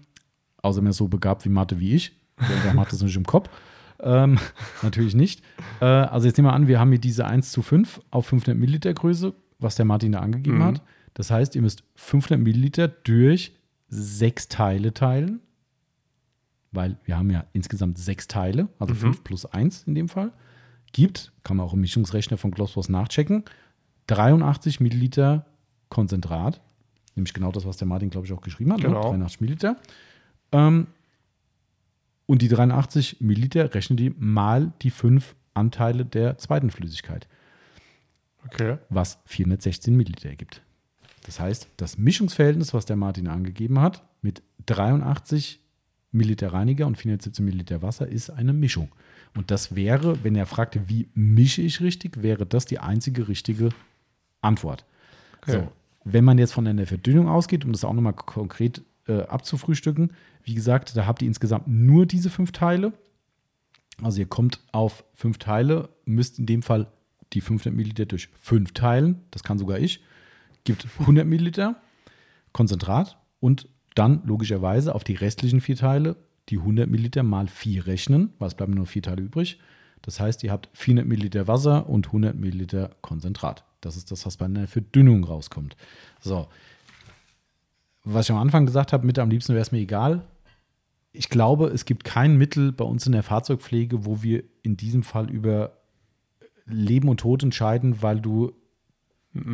außer 0.64 0.82
man 0.82 0.90
ist 0.90 0.98
so 0.98 1.08
begabt 1.08 1.46
wie 1.46 1.50
Mathe 1.50 1.80
wie 1.80 1.94
ich. 1.94 2.14
Der, 2.64 2.74
macht 2.74 2.92
das 2.92 3.02
nicht 3.02 3.16
im 3.16 3.26
Kopf. 3.26 3.48
Ähm, 4.00 4.40
natürlich 4.82 5.14
nicht. 5.14 5.44
Äh, 5.80 5.86
also 5.86 6.26
jetzt 6.26 6.38
nehmen 6.38 6.48
wir 6.48 6.54
an, 6.54 6.68
wir 6.68 6.80
haben 6.80 6.90
hier 6.90 7.02
diese 7.02 7.28
1 7.28 7.52
zu 7.52 7.62
5 7.62 8.02
auf 8.10 8.26
500 8.26 8.58
Milliliter 8.58 8.94
Größe, 8.94 9.34
was 9.60 9.76
der 9.76 9.86
Martin 9.86 10.14
da 10.14 10.20
angegeben 10.20 10.64
hat. 10.64 10.82
Das 11.14 11.30
heißt, 11.30 11.56
ihr 11.56 11.62
müsst 11.62 11.84
500 11.96 12.44
Milliliter 12.44 12.88
durch 12.88 13.56
sechs 13.88 14.48
Teile 14.48 14.94
teilen, 14.94 15.42
weil 16.72 16.98
wir 17.06 17.18
haben 17.18 17.30
ja 17.30 17.46
insgesamt 17.54 17.98
sechs 17.98 18.28
Teile, 18.28 18.68
also 18.80 18.94
5 18.94 19.24
plus 19.24 19.46
1 19.46 19.84
in 19.84 19.96
dem 19.96 20.10
Fall. 20.10 20.32
Gibt, 20.94 21.32
kann 21.44 21.58
man 21.58 21.66
auch 21.66 21.74
im 21.74 21.82
Mischungsrechner 21.82 22.38
von 22.38 22.52
Glossboss 22.52 22.90
nachchecken, 22.90 23.44
83 24.08 24.80
Milliliter 24.80 25.46
Konzentrat, 25.90 26.62
nämlich 27.16 27.34
genau 27.34 27.52
das, 27.52 27.66
was 27.66 27.78
der 27.78 27.88
Martin, 27.88 28.10
glaube 28.10 28.28
ich, 28.28 28.34
auch 28.34 28.42
geschrieben 28.42 28.74
hat, 28.74 28.80
ne? 28.80 28.88
Genau. 28.88 29.02
83 29.10 29.42
Milliliter. 29.42 29.78
Ähm, 30.52 30.88
und 32.26 32.42
die 32.42 32.48
83 32.50 33.22
Milliliter 33.22 33.74
rechnen 33.74 33.98
die 33.98 34.14
mal 34.18 34.74
die 34.82 34.90
fünf 34.90 35.36
Anteile 35.54 36.06
der 36.06 36.38
zweiten 36.38 36.70
Flüssigkeit, 36.72 37.28
Okay. 38.46 38.78
was 38.90 39.20
416 39.26 39.96
Milliliter 39.96 40.30
ergibt. 40.30 40.62
Das 41.26 41.40
heißt, 41.40 41.68
das 41.78 41.98
Mischungsverhältnis, 41.98 42.74
was 42.74 42.86
der 42.86 42.96
Martin 42.96 43.28
angegeben 43.28 43.80
hat, 43.82 44.04
mit 44.22 44.42
83 44.68 45.60
Milliliter 46.12 46.54
Reiniger 46.54 46.88
und 46.88 46.98
417 46.98 47.44
Milliliter 47.44 47.82
Wasser, 47.82 48.08
ist 48.08 48.30
eine 48.30 48.54
Mischung. 48.54 48.90
Und 49.36 49.52
das 49.52 49.76
wäre, 49.76 50.24
wenn 50.24 50.36
er 50.36 50.46
fragte, 50.46 50.90
wie 50.90 51.10
mische 51.14 51.62
ich 51.62 51.82
richtig, 51.82 52.24
wäre 52.24 52.46
das 52.46 52.66
die 52.66 52.80
einzige 52.80 53.28
richtige 53.28 53.70
Antwort. 54.42 54.86
Okay. 55.42 55.52
So, 55.52 55.72
wenn 56.04 56.24
man 56.24 56.38
jetzt 56.38 56.54
von 56.54 56.66
einer 56.66 56.86
Verdünnung 56.86 57.28
ausgeht, 57.28 57.66
um 57.66 57.72
das 57.72 57.84
auch 57.84 57.94
nochmal 57.94 58.14
konkret 58.14 58.82
äh, 59.08 59.22
abzufrühstücken, 59.22 60.12
wie 60.44 60.54
gesagt, 60.54 60.96
da 60.96 61.06
habt 61.06 61.22
ihr 61.22 61.28
insgesamt 61.28 61.68
nur 61.68 62.06
diese 62.06 62.30
fünf 62.30 62.52
Teile. 62.52 62.94
Also 64.02 64.20
ihr 64.20 64.28
kommt 64.28 64.62
auf 64.72 65.04
fünf 65.14 65.38
Teile, 65.38 65.90
müsst 66.06 66.40
in 66.40 66.46
dem 66.46 66.62
Fall 66.62 66.88
die 67.34 67.42
500 67.42 67.76
Milliliter 67.76 68.06
durch 68.06 68.30
fünf 68.40 68.72
teilen. 68.72 69.22
Das 69.32 69.44
kann 69.44 69.58
sogar 69.58 69.80
ich. 69.80 70.02
Gibt 70.64 70.88
100 71.00 71.26
Milliliter 71.26 71.76
Konzentrat 72.54 73.18
und 73.40 73.68
dann 73.98 74.22
logischerweise 74.26 74.94
auf 74.94 75.04
die 75.04 75.16
restlichen 75.16 75.62
vier 75.62 75.76
Teile 75.76 76.16
die 76.50 76.60
100 76.60 76.90
Milliliter 76.90 77.24
mal 77.24 77.48
vier 77.48 77.88
rechnen, 77.88 78.34
weil 78.40 78.48
es 78.48 78.56
bleiben 78.56 78.74
nur 78.74 78.86
vier 78.86 79.02
Teile 79.02 79.22
übrig. 79.22 79.60
Das 80.02 80.20
heißt, 80.20 80.44
ihr 80.44 80.52
habt 80.52 80.70
400 80.74 81.06
Milliliter 81.06 81.48
Wasser 81.48 81.90
und 81.90 82.08
100 82.08 82.36
Milliliter 82.36 82.92
Konzentrat. 83.02 83.66
Das 83.82 83.98
ist 83.98 84.12
das, 84.12 84.26
was 84.26 84.38
bei 84.38 84.46
einer 84.46 84.68
Verdünnung 84.68 85.24
rauskommt. 85.24 85.76
So. 86.22 86.48
Was 88.04 88.28
ich 88.28 88.32
am 88.32 88.42
Anfang 88.42 88.66
gesagt 88.66 88.94
habe, 88.94 89.06
mit 89.06 89.20
am 89.20 89.30
liebsten 89.30 89.54
wäre 89.54 89.62
es 89.62 89.72
mir 89.72 89.80
egal. 89.80 90.26
Ich 91.12 91.30
glaube, 91.30 91.68
es 91.68 91.84
gibt 91.84 92.04
kein 92.04 92.38
Mittel 92.38 92.72
bei 92.72 92.86
uns 92.86 93.06
in 93.06 93.12
der 93.12 93.24
Fahrzeugpflege, 93.24 94.06
wo 94.06 94.24
wir 94.24 94.44
in 94.62 94.78
diesem 94.78 95.04
Fall 95.04 95.30
über 95.30 95.74
Leben 96.66 97.10
und 97.10 97.20
Tod 97.20 97.44
entscheiden, 97.44 98.02
weil 98.02 98.22
du 98.22 98.54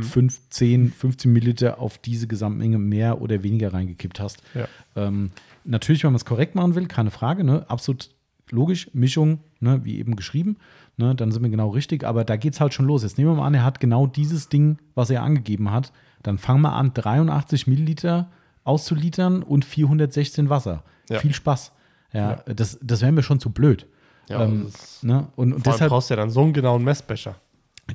5, 0.04 0.50
10, 0.50 0.92
15 0.92 1.32
Milliliter 1.32 1.80
auf 1.80 1.98
diese 1.98 2.28
Gesamtmenge 2.28 2.78
mehr 2.80 3.22
oder 3.22 3.44
weniger 3.44 3.74
reingekippt 3.74 4.20
hast. 4.20 4.42
Ja. 4.54 4.68
Ähm, 4.96 5.32
natürlich, 5.64 6.04
wenn 6.04 6.12
man 6.12 6.18
es 6.18 6.26
korrekt 6.26 6.56
machen 6.56 6.76
will, 6.76 6.88
keine 6.88 7.12
Frage, 7.12 7.44
ne? 7.44 7.66
absolut 7.70 8.10
logisch, 8.50 8.90
Mischung, 8.94 9.40
ne? 9.60 9.82
wie 9.84 10.00
eben 10.00 10.16
geschrieben, 10.16 10.58
ne? 10.98 11.16
dann 11.16 11.32
sind 11.32 11.44
wir 11.44 11.50
genau 11.50 11.70
richtig, 11.70 12.04
aber 12.04 12.24
da 12.24 12.36
geht 12.36 12.54
es 12.54 12.62
halt 12.62 12.74
schon 12.74 12.86
los. 12.86 13.04
Jetzt 13.04 13.18
nehmen 13.18 13.32
wir 13.32 13.36
mal 13.36 13.48
an, 13.48 13.54
er 13.54 13.64
hat 13.64 13.80
genau 13.80 14.08
dieses 14.08 14.50
Ding, 14.50 14.78
was 14.96 15.10
er 15.10 15.24
angegeben 15.24 15.72
hat, 15.72 15.92
dann 16.22 16.38
fangen 16.38 16.62
wir 16.62 16.74
an, 16.74 16.94
83 16.94 17.68
Milliliter 17.68 18.30
auszulitern 18.64 19.44
und 19.44 19.66
416 19.66 20.50
Wasser. 20.50 20.84
Ja. 21.10 21.20
Viel 21.20 21.34
Spaß. 21.34 21.74
Ja, 22.14 22.36
Das, 22.46 22.78
das 22.82 23.02
wäre 23.02 23.12
mir 23.12 23.24
schon 23.24 23.40
zu 23.40 23.50
blöd. 23.50 23.88
Ja, 24.30 24.44
ähm, 24.44 24.68
ne? 25.02 25.28
Und, 25.36 25.54
und 25.54 25.66
deshalb 25.66 25.90
brauchst 25.90 26.10
du 26.10 26.14
ja 26.14 26.18
dann 26.18 26.30
so 26.30 26.42
einen 26.42 26.54
genauen 26.54 26.84
Messbecher. 26.84 27.36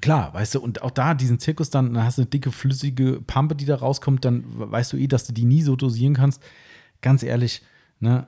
Klar, 0.00 0.34
weißt 0.34 0.56
du, 0.56 0.60
und 0.60 0.82
auch 0.82 0.90
da 0.90 1.14
diesen 1.14 1.38
Zirkus 1.38 1.70
dann, 1.70 1.94
dann 1.94 2.04
hast 2.04 2.18
du 2.18 2.22
eine 2.22 2.30
dicke, 2.30 2.52
flüssige 2.52 3.22
Pampe, 3.26 3.54
die 3.54 3.64
da 3.64 3.76
rauskommt, 3.76 4.24
dann 4.24 4.44
weißt 4.46 4.92
du 4.92 4.96
eh, 4.98 5.06
dass 5.06 5.26
du 5.26 5.32
die 5.32 5.44
nie 5.44 5.62
so 5.62 5.76
dosieren 5.76 6.14
kannst. 6.14 6.42
Ganz 7.00 7.22
ehrlich, 7.22 7.62
ne, 8.00 8.26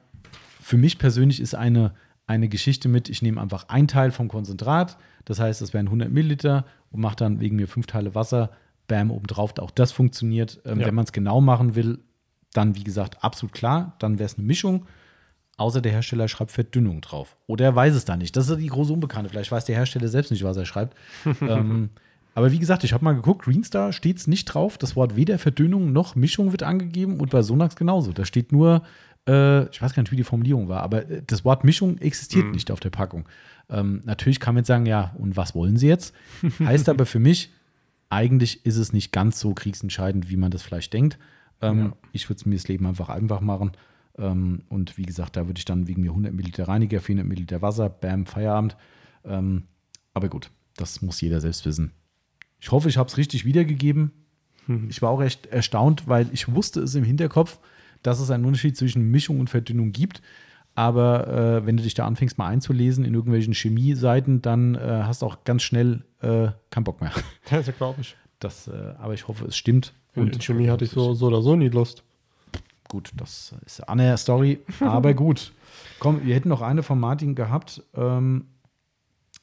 für 0.60 0.78
mich 0.78 0.98
persönlich 0.98 1.40
ist 1.40 1.54
eine, 1.54 1.94
eine 2.26 2.48
Geschichte 2.48 2.88
mit, 2.88 3.08
ich 3.08 3.20
nehme 3.20 3.40
einfach 3.40 3.68
ein 3.68 3.88
Teil 3.88 4.10
vom 4.10 4.28
Konzentrat, 4.28 4.96
das 5.26 5.38
heißt, 5.38 5.60
das 5.60 5.74
wären 5.74 5.86
100 5.86 6.10
Milliliter 6.10 6.64
und 6.90 7.00
mache 7.00 7.16
dann 7.16 7.40
wegen 7.40 7.56
mir 7.56 7.68
fünf 7.68 7.86
Teile 7.86 8.14
Wasser, 8.14 8.50
bam, 8.88 9.10
obendrauf, 9.10 9.56
auch 9.58 9.70
das 9.70 9.92
funktioniert. 9.92 10.60
Ähm, 10.64 10.80
Ja. 10.80 10.86
Wenn 10.86 10.94
man 10.94 11.04
es 11.04 11.12
genau 11.12 11.40
machen 11.40 11.74
will, 11.74 11.98
dann, 12.52 12.74
wie 12.74 12.84
gesagt, 12.84 13.22
absolut 13.22 13.52
klar, 13.52 13.94
dann 13.98 14.18
wäre 14.18 14.26
es 14.26 14.38
eine 14.38 14.46
Mischung. 14.46 14.86
Außer 15.60 15.82
der 15.82 15.92
Hersteller 15.92 16.26
schreibt 16.26 16.52
Verdünnung 16.52 17.02
drauf. 17.02 17.36
Oder 17.46 17.66
er 17.66 17.76
weiß 17.76 17.94
es 17.94 18.06
da 18.06 18.16
nicht. 18.16 18.34
Das 18.34 18.48
ist 18.48 18.58
die 18.58 18.68
große 18.68 18.92
Unbekannte. 18.92 19.28
Vielleicht 19.28 19.52
weiß 19.52 19.66
der 19.66 19.76
Hersteller 19.76 20.08
selbst 20.08 20.30
nicht, 20.30 20.42
was 20.42 20.56
er 20.56 20.64
schreibt. 20.64 20.96
ähm, 21.42 21.90
aber 22.34 22.50
wie 22.50 22.58
gesagt, 22.58 22.82
ich 22.82 22.94
habe 22.94 23.04
mal 23.04 23.12
geguckt, 23.14 23.44
Greenstar 23.44 23.92
steht 23.92 24.16
es 24.16 24.26
nicht 24.26 24.46
drauf. 24.46 24.78
Das 24.78 24.96
Wort 24.96 25.16
weder 25.16 25.38
Verdünnung 25.38 25.92
noch 25.92 26.14
Mischung 26.14 26.52
wird 26.52 26.62
angegeben 26.62 27.20
und 27.20 27.30
bei 27.30 27.42
Sonax 27.42 27.76
genauso. 27.76 28.12
Da 28.12 28.24
steht 28.24 28.52
nur, 28.52 28.84
äh, 29.28 29.68
ich 29.68 29.82
weiß 29.82 29.92
gar 29.92 30.02
nicht, 30.02 30.12
wie 30.12 30.16
die 30.16 30.24
Formulierung 30.24 30.68
war, 30.68 30.80
aber 30.82 31.10
äh, 31.10 31.22
das 31.26 31.44
Wort 31.44 31.62
Mischung 31.62 31.98
existiert 31.98 32.46
nicht 32.52 32.70
auf 32.70 32.80
der 32.80 32.88
Packung. 32.88 33.28
Ähm, 33.68 34.00
natürlich 34.06 34.40
kann 34.40 34.54
man 34.54 34.60
jetzt 34.60 34.68
sagen, 34.68 34.86
ja, 34.86 35.14
und 35.18 35.36
was 35.36 35.54
wollen 35.54 35.76
Sie 35.76 35.88
jetzt? 35.88 36.14
Heißt 36.58 36.88
aber 36.88 37.04
für 37.04 37.18
mich, 37.18 37.52
eigentlich 38.08 38.64
ist 38.64 38.78
es 38.78 38.94
nicht 38.94 39.12
ganz 39.12 39.38
so 39.38 39.52
kriegsentscheidend, 39.52 40.30
wie 40.30 40.36
man 40.36 40.50
das 40.50 40.62
vielleicht 40.62 40.94
denkt. 40.94 41.18
Ähm, 41.60 41.78
Ja. 41.78 41.92
Ich 42.12 42.30
würde 42.30 42.48
mir 42.48 42.56
das 42.56 42.66
Leben 42.66 42.86
einfach 42.86 43.10
einfach 43.10 43.42
machen. 43.42 43.72
Ähm, 44.18 44.62
und 44.68 44.96
wie 44.98 45.04
gesagt, 45.04 45.36
da 45.36 45.46
würde 45.46 45.58
ich 45.58 45.64
dann 45.64 45.86
wegen 45.86 46.02
mir 46.02 46.10
100 46.10 46.32
Milliliter 46.32 46.68
Reiniger, 46.68 47.00
400 47.00 47.26
Milliliter 47.26 47.62
Wasser, 47.62 47.88
bam, 47.88 48.26
Feierabend. 48.26 48.76
Ähm, 49.24 49.64
aber 50.14 50.28
gut, 50.28 50.50
das 50.76 51.02
muss 51.02 51.20
jeder 51.20 51.40
selbst 51.40 51.64
wissen. 51.66 51.92
Ich 52.60 52.70
hoffe, 52.72 52.88
ich 52.88 52.96
habe 52.96 53.08
es 53.08 53.16
richtig 53.16 53.44
wiedergegeben. 53.44 54.12
Ich 54.88 55.02
war 55.02 55.10
auch 55.10 55.22
echt 55.22 55.46
erstaunt, 55.46 56.06
weil 56.06 56.28
ich 56.32 56.52
wusste 56.54 56.80
es 56.80 56.94
im 56.94 57.02
Hinterkopf, 57.02 57.58
dass 58.02 58.20
es 58.20 58.30
einen 58.30 58.44
Unterschied 58.44 58.76
zwischen 58.76 59.10
Mischung 59.10 59.40
und 59.40 59.50
Verdünnung 59.50 59.92
gibt. 59.92 60.22
Aber 60.74 61.26
äh, 61.26 61.66
wenn 61.66 61.76
du 61.76 61.82
dich 61.82 61.94
da 61.94 62.06
anfängst 62.06 62.38
mal 62.38 62.46
einzulesen 62.46 63.04
in 63.04 63.14
irgendwelchen 63.14 63.54
Chemie-Seiten, 63.54 64.42
dann 64.42 64.76
äh, 64.76 65.02
hast 65.04 65.22
du 65.22 65.26
auch 65.26 65.44
ganz 65.44 65.62
schnell 65.62 66.04
äh, 66.20 66.48
keinen 66.70 66.84
Bock 66.84 67.00
mehr. 67.00 67.12
Das 67.50 67.66
glaube 67.76 68.00
ich. 68.02 68.16
Das, 68.38 68.68
äh, 68.68 68.94
aber 68.98 69.14
ich 69.14 69.26
hoffe, 69.26 69.46
es 69.46 69.56
stimmt. 69.56 69.92
Und 70.14 70.34
in 70.34 70.40
Chemie 70.40 70.68
hatte 70.68 70.84
ich 70.84 70.92
so, 70.92 71.14
so 71.14 71.26
oder 71.26 71.42
so 71.42 71.56
nie 71.56 71.68
Lust. 71.68 72.04
Gut, 72.90 73.12
das 73.16 73.54
ist 73.64 73.88
eine 73.88 74.18
Story, 74.18 74.58
aber 74.80 75.14
gut. 75.24 75.52
Komm, 76.00 76.26
wir 76.26 76.34
hätten 76.34 76.48
noch 76.48 76.60
eine 76.60 76.82
von 76.82 76.98
Martin 76.98 77.36
gehabt. 77.36 77.84
Ähm, 77.94 78.46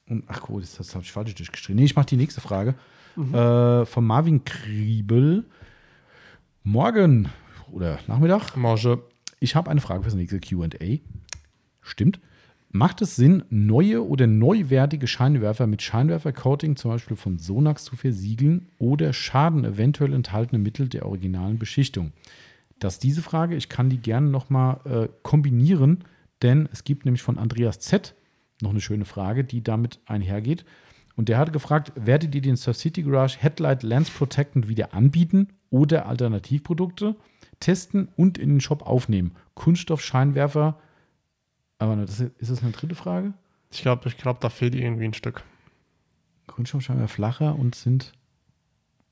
und, 0.09 0.25
ach 0.27 0.41
gut, 0.41 0.63
das, 0.63 0.75
das 0.75 0.93
habe 0.93 1.05
ich 1.05 1.13
falsch 1.13 1.33
durchgeschrieben. 1.33 1.79
Nee, 1.79 1.85
ich 1.85 1.95
mache 1.95 2.07
die 2.07 2.17
nächste 2.17 2.41
Frage. 2.41 2.75
Äh, 3.15 3.85
von 3.85 4.05
Marvin 4.05 4.43
Kriebel. 4.43 5.45
Morgen 6.63 7.29
oder 7.71 7.99
Nachmittag. 8.07 8.57
Marge. 8.57 9.01
Ich 9.39 9.55
habe 9.55 9.71
eine 9.71 9.79
Frage 9.79 10.03
für 10.03 10.09
das 10.09 10.15
nächste 10.15 10.41
QA. 10.41 10.67
Stimmt. 11.79 12.19
Macht 12.69 13.01
es 13.01 13.15
Sinn, 13.15 13.45
neue 13.49 14.05
oder 14.05 14.27
neuwertige 14.27 15.07
Scheinwerfer 15.07 15.67
mit 15.67 15.81
Scheinwerfercoating, 15.81 16.75
zum 16.75 16.91
Beispiel 16.91 17.15
von 17.15 17.39
Sonax, 17.39 17.85
zu 17.85 17.95
versiegeln 17.95 18.67
oder 18.77 19.13
schaden 19.13 19.63
eventuell 19.63 20.13
enthaltene 20.13 20.59
Mittel 20.59 20.89
der 20.89 21.05
originalen 21.05 21.57
Beschichtung? 21.57 22.11
Das 22.79 22.95
ist 22.95 23.03
diese 23.03 23.21
Frage. 23.21 23.55
Ich 23.55 23.69
kann 23.69 23.89
die 23.89 23.99
gerne 23.99 24.29
nochmal 24.29 24.79
äh, 24.85 25.07
kombinieren, 25.23 26.03
denn 26.41 26.69
es 26.71 26.83
gibt 26.83 27.05
nämlich 27.05 27.23
von 27.23 27.37
Andreas 27.37 27.79
Z 27.79 28.15
noch 28.61 28.71
eine 28.71 28.81
schöne 28.81 29.05
Frage, 29.05 29.43
die 29.43 29.63
damit 29.63 29.99
einhergeht. 30.05 30.65
Und 31.15 31.29
der 31.29 31.37
hatte 31.37 31.51
gefragt, 31.51 31.91
werdet 31.95 32.35
ihr 32.35 32.41
den 32.41 32.57
Surf 32.57 32.77
City 32.77 33.01
Garage 33.01 33.39
Headlight 33.39 33.83
Lens 33.83 34.09
Protectant 34.09 34.67
wieder 34.67 34.93
anbieten 34.93 35.49
oder 35.69 36.05
Alternativprodukte 36.05 37.15
testen 37.59 38.09
und 38.15 38.37
in 38.37 38.49
den 38.49 38.61
Shop 38.61 38.83
aufnehmen? 38.83 39.31
Kunststoffscheinwerfer. 39.55 40.79
Aber 41.79 41.95
das 41.95 42.19
ist, 42.19 42.31
das 42.39 42.61
eine 42.61 42.71
dritte 42.71 42.95
Frage? 42.95 43.33
Ich 43.71 43.81
glaube, 43.81 44.07
ich 44.07 44.17
glaub, 44.17 44.39
da 44.41 44.49
fehlt 44.49 44.75
irgendwie 44.75 45.05
ein 45.05 45.13
Stück. 45.13 45.43
Kunststoffscheinwerfer 46.45 47.13
flacher 47.13 47.55
und 47.57 47.75
sind. 47.75 48.13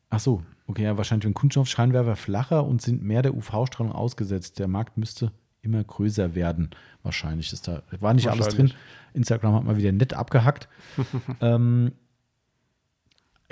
Ach 0.10 0.20
so, 0.20 0.44
okay, 0.68 0.84
ja, 0.84 0.98
wahrscheinlich 0.98 1.26
wenn 1.26 1.34
Kunststoffscheinwerfer 1.34 2.16
flacher 2.16 2.66
und 2.66 2.82
sind 2.82 3.04
mehr 3.04 3.22
der 3.22 3.36
UV-Strahlung 3.36 3.92
ausgesetzt. 3.92 4.60
Der 4.60 4.68
Markt 4.68 4.98
müsste 4.98 5.32
immer 5.62 5.84
größer 5.84 6.36
werden. 6.36 6.70
Wahrscheinlich 7.04 7.52
ist 7.52 7.68
da 7.68 7.82
war 8.00 8.14
nicht 8.14 8.30
alles 8.30 8.50
drin. 8.50 8.74
Instagram 9.14 9.56
hat 9.56 9.64
mal 9.64 9.78
wieder 9.78 9.92
nett 9.92 10.14
abgehackt. 10.14 10.68
ähm, 11.42 11.92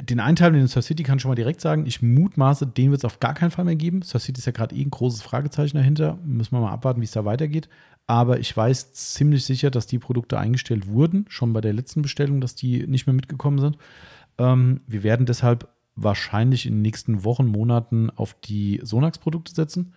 den 0.02 0.20
Einteil 0.20 0.54
in 0.54 0.60
den 0.60 0.68
Surf 0.68 0.86
City 0.86 1.04
kann 1.04 1.18
ich 1.18 1.22
schon 1.22 1.30
mal 1.30 1.36
direkt 1.36 1.62
sagen. 1.62 1.86
Ich 1.86 2.02
mutmaße, 2.02 2.66
den 2.66 2.90
wird 2.90 3.02
es 3.02 3.06
auf 3.06 3.20
gar 3.20 3.34
keinen 3.36 3.52
Fall 3.52 3.66
mehr 3.66 3.76
geben. 3.76 4.02
Surf 4.02 4.24
City 4.24 4.40
ist 4.40 4.46
ja 4.46 4.52
gerade 4.52 4.76
eh 4.76 4.82
ein 4.82 4.90
großes 4.90 5.22
Fragezeichen 5.22 5.78
dahinter. 5.78 6.18
Müssen 6.26 6.56
wir 6.56 6.62
mal 6.62 6.72
abwarten, 6.72 7.02
wie 7.02 7.06
es 7.06 7.12
da 7.12 7.26
weitergeht. 7.26 7.70
Aber 8.08 8.40
ich 8.40 8.56
weiß 8.56 8.94
ziemlich 8.94 9.46
sicher, 9.46 9.72
dass 9.72 9.88
die 9.88 10.00
Produkte 10.00 10.38
eingestellt 10.38 10.88
wurden, 10.88 11.26
schon 11.30 11.54
bei 11.54 11.62
der 11.62 11.74
letzten 11.74 12.02
Bestellung, 12.02 12.42
dass 12.42 12.56
die 12.56 12.86
nicht 12.88 13.08
mehr 13.08 13.14
mitgekommen 13.14 13.60
sind. 13.60 13.78
Ähm, 14.38 14.82
wir 14.88 15.04
werden 15.04 15.26
deshalb 15.26 15.70
wahrscheinlich 15.96 16.66
in 16.66 16.74
den 16.74 16.82
nächsten 16.82 17.24
Wochen, 17.24 17.46
Monaten 17.46 18.10
auf 18.10 18.36
die 18.44 18.80
Sonax-Produkte 18.84 19.54
setzen. 19.54 19.94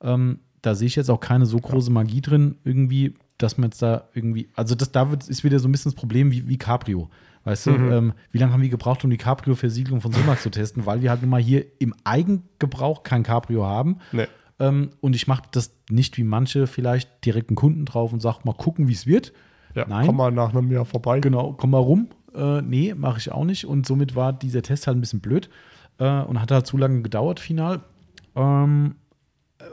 Ähm, 0.00 0.40
da 0.62 0.74
sehe 0.74 0.86
ich 0.86 0.96
jetzt 0.96 1.10
auch 1.10 1.20
keine 1.20 1.46
so 1.46 1.58
große 1.58 1.90
Magie 1.90 2.20
drin, 2.20 2.56
irgendwie, 2.64 3.14
dass 3.38 3.58
man 3.58 3.70
jetzt 3.70 3.82
da 3.82 4.08
irgendwie, 4.14 4.48
also 4.54 4.74
das 4.74 4.92
da 4.92 5.10
wird, 5.10 5.28
ist 5.28 5.44
wieder 5.44 5.58
so 5.58 5.68
ein 5.68 5.72
bisschen 5.72 5.92
das 5.92 5.98
Problem 5.98 6.32
wie, 6.32 6.48
wie 6.48 6.58
Cabrio. 6.58 7.08
Weißt 7.44 7.66
du, 7.66 7.70
ähm, 7.70 8.12
wie 8.32 8.38
lange 8.38 8.52
haben 8.52 8.62
wir 8.62 8.68
gebraucht, 8.68 9.04
um 9.04 9.10
die 9.10 9.18
Cabrio-Versiegelung 9.18 10.00
von 10.00 10.12
Sonax 10.12 10.42
zu 10.42 10.50
testen? 10.50 10.84
Weil 10.84 11.02
wir 11.02 11.10
halt 11.10 11.22
nun 11.22 11.30
mal 11.30 11.40
hier 11.40 11.64
im 11.78 11.94
Eigengebrauch 12.02 13.04
kein 13.04 13.22
Cabrio 13.22 13.64
haben. 13.64 13.98
Nee. 14.10 14.26
Ähm, 14.58 14.90
und 15.00 15.14
ich 15.14 15.28
mache 15.28 15.44
das 15.52 15.72
nicht 15.88 16.16
wie 16.18 16.24
manche 16.24 16.66
vielleicht 16.66 17.24
direkt 17.24 17.50
einen 17.50 17.56
Kunden 17.56 17.84
drauf 17.84 18.12
und 18.12 18.20
sage, 18.20 18.38
mal 18.42 18.54
gucken, 18.54 18.88
wie 18.88 18.94
es 18.94 19.06
wird. 19.06 19.32
Ja, 19.76 19.86
Nein. 19.86 20.06
komm 20.06 20.16
mal 20.16 20.32
nach 20.32 20.54
einem 20.54 20.72
Jahr 20.72 20.86
vorbei. 20.86 21.20
Genau, 21.20 21.52
komm 21.52 21.70
mal 21.70 21.78
rum. 21.78 22.08
Äh, 22.36 22.62
nee, 22.62 22.94
mache 22.94 23.18
ich 23.18 23.32
auch 23.32 23.44
nicht. 23.44 23.66
Und 23.66 23.86
somit 23.86 24.14
war 24.14 24.32
dieser 24.32 24.62
Test 24.62 24.86
halt 24.86 24.96
ein 24.96 25.00
bisschen 25.00 25.20
blöd 25.20 25.48
äh, 25.98 26.20
und 26.22 26.40
hat 26.40 26.50
halt 26.50 26.66
zu 26.66 26.76
lange 26.76 27.02
gedauert, 27.02 27.40
final. 27.40 27.80
Ähm, 28.34 28.96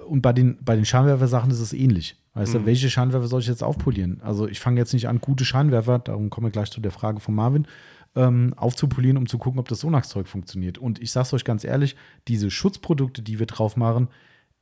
und 0.07 0.22
bei 0.22 0.34
den, 0.34 0.57
bei 0.64 0.76
den 0.76 0.85
Scheinwerfer-Sachen 0.85 1.52
ist 1.52 1.60
es 1.60 1.73
ähnlich. 1.73 2.15
Weißt 2.35 2.56
du, 2.56 2.65
welche 2.65 2.90
Scheinwerfer 2.90 3.27
soll 3.27 3.41
ich 3.41 3.48
jetzt 3.48 3.64
aufpolieren? 3.64 4.19
Also 4.23 4.48
ich 4.48 4.60
fange 4.60 4.80
jetzt 4.80 4.94
nicht 4.94 5.07
an, 5.07 5.22
gute 5.22 5.45
Scheinwerfer, 5.45 5.99
darum 5.99 6.31
kommen 6.31 6.48
wir 6.48 6.52
gleich 6.52 6.72
zu 6.72 6.81
der 6.81 6.91
Frage 6.91 7.19
von 7.19 7.35
Marvin, 7.35 7.68
ähm, 8.15 8.56
aufzupolieren, 8.57 9.18
um 9.18 9.27
zu 9.27 9.38
gucken, 9.38 9.60
ob 9.60 9.68
das 9.68 9.81
Sonax-Zeug 9.81 10.27
funktioniert. 10.27 10.80
Und 10.80 10.99
ich 10.99 11.11
sag's 11.11 11.31
euch 11.34 11.45
ganz 11.45 11.64
ehrlich, 11.64 11.95
diese 12.27 12.49
Schutzprodukte, 12.49 13.22
die 13.22 13.38
wir 13.38 13.45
drauf 13.45 13.77
machen, 13.77 14.07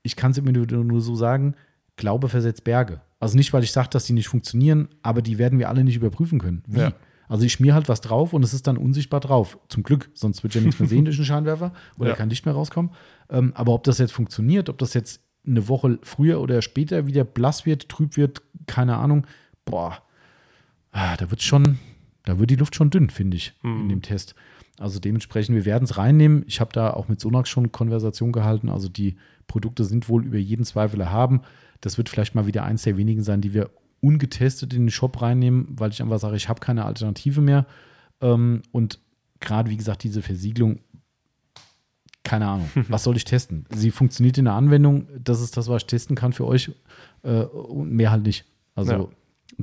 ich 0.03 0.17
kann 0.17 0.31
es 0.31 0.37
immer 0.37 0.51
nur, 0.51 0.65
nur 0.65 0.99
so 0.99 1.15
sagen, 1.15 1.55
Glaube 1.95 2.29
versetzt 2.29 2.63
Berge. 2.63 3.01
Also 3.19 3.37
nicht, 3.37 3.53
weil 3.53 3.63
ich 3.63 3.71
sage, 3.71 3.89
dass 3.89 4.05
die 4.05 4.13
nicht 4.13 4.27
funktionieren, 4.27 4.89
aber 5.03 5.21
die 5.21 5.37
werden 5.37 5.59
wir 5.59 5.69
alle 5.69 5.83
nicht 5.83 5.95
überprüfen 5.95 6.39
können. 6.39 6.63
Wie? 6.67 6.79
Ja. 6.79 6.93
Also 7.31 7.45
ich 7.45 7.53
schmier 7.53 7.73
halt 7.73 7.87
was 7.87 8.01
drauf 8.01 8.33
und 8.33 8.43
es 8.43 8.53
ist 8.53 8.67
dann 8.67 8.75
unsichtbar 8.75 9.21
drauf. 9.21 9.57
Zum 9.69 9.83
Glück, 9.83 10.09
sonst 10.13 10.43
wird 10.43 10.53
ja 10.53 10.59
nichts 10.59 10.81
mehr 10.81 10.89
sehen 10.89 11.05
durch 11.05 11.15
den 11.15 11.23
Scheinwerfer 11.23 11.71
oder 11.97 12.09
Ja. 12.09 12.15
kein 12.15 12.29
Licht 12.29 12.45
mehr 12.45 12.53
rauskommen. 12.53 12.91
Ähm, 13.29 13.53
aber 13.55 13.73
ob 13.73 13.85
das 13.85 13.99
jetzt 13.99 14.11
funktioniert, 14.11 14.67
ob 14.67 14.77
das 14.77 14.93
jetzt 14.93 15.21
eine 15.47 15.69
Woche 15.69 15.97
früher 16.03 16.41
oder 16.41 16.61
später 16.61 17.07
wieder 17.07 17.23
blass 17.23 17.65
wird, 17.65 17.87
trüb 17.87 18.17
wird, 18.17 18.41
keine 18.67 18.97
Ahnung, 18.97 19.25
boah, 19.63 19.99
ah, 20.91 21.15
da 21.15 21.31
wird 21.31 21.41
schon, 21.41 21.79
da 22.25 22.37
wird 22.37 22.49
die 22.49 22.57
Luft 22.57 22.75
schon 22.75 22.89
dünn, 22.89 23.09
finde 23.09 23.37
ich, 23.37 23.53
in 23.63 23.87
dem 23.87 24.01
Test. 24.01 24.35
Also 24.77 24.99
dementsprechend, 24.99 25.55
wir 25.55 25.63
werden 25.63 25.85
es 25.85 25.97
reinnehmen. 25.97 26.43
Ich 26.47 26.59
habe 26.59 26.73
da 26.73 26.91
auch 26.91 27.07
mit 27.07 27.21
Sonax 27.21 27.47
schon 27.49 27.71
Konversation 27.71 28.33
gehalten. 28.33 28.67
Also 28.67 28.89
die 28.89 29.15
Produkte 29.47 29.85
sind 29.85 30.09
wohl 30.09 30.25
über 30.25 30.37
jeden 30.37 30.65
Zweifel 30.65 30.99
erhaben. 30.99 31.41
Das 31.79 31.97
wird 31.97 32.09
vielleicht 32.09 32.35
mal 32.35 32.45
wieder 32.45 32.63
eins 32.63 32.83
der 32.83 32.97
wenigen 32.97 33.23
sein, 33.23 33.39
die 33.39 33.53
wir 33.53 33.69
ungetestet 34.01 34.73
in 34.73 34.83
den 34.83 34.91
Shop 34.91 35.21
reinnehmen, 35.21 35.67
weil 35.69 35.91
ich 35.91 36.01
einfach 36.01 36.19
sage, 36.19 36.35
ich 36.35 36.49
habe 36.49 36.59
keine 36.59 36.85
Alternative 36.85 37.41
mehr. 37.41 37.65
Ähm, 38.19 38.63
und 38.71 38.99
gerade, 39.39 39.69
wie 39.69 39.77
gesagt, 39.77 40.03
diese 40.03 40.21
Versiegelung, 40.21 40.79
keine 42.23 42.47
Ahnung, 42.47 42.69
was 42.89 43.03
soll 43.03 43.15
ich 43.15 43.25
testen? 43.25 43.65
Sie 43.69 43.91
funktioniert 43.91 44.37
in 44.37 44.45
der 44.45 44.55
Anwendung, 44.55 45.07
das 45.17 45.41
ist 45.41 45.55
das, 45.55 45.67
was 45.67 45.83
ich 45.83 45.87
testen 45.87 46.15
kann 46.15 46.33
für 46.33 46.45
euch 46.45 46.71
äh, 47.23 47.43
und 47.43 47.91
mehr 47.91 48.11
halt 48.11 48.23
nicht. 48.23 48.45
Also 48.75 49.11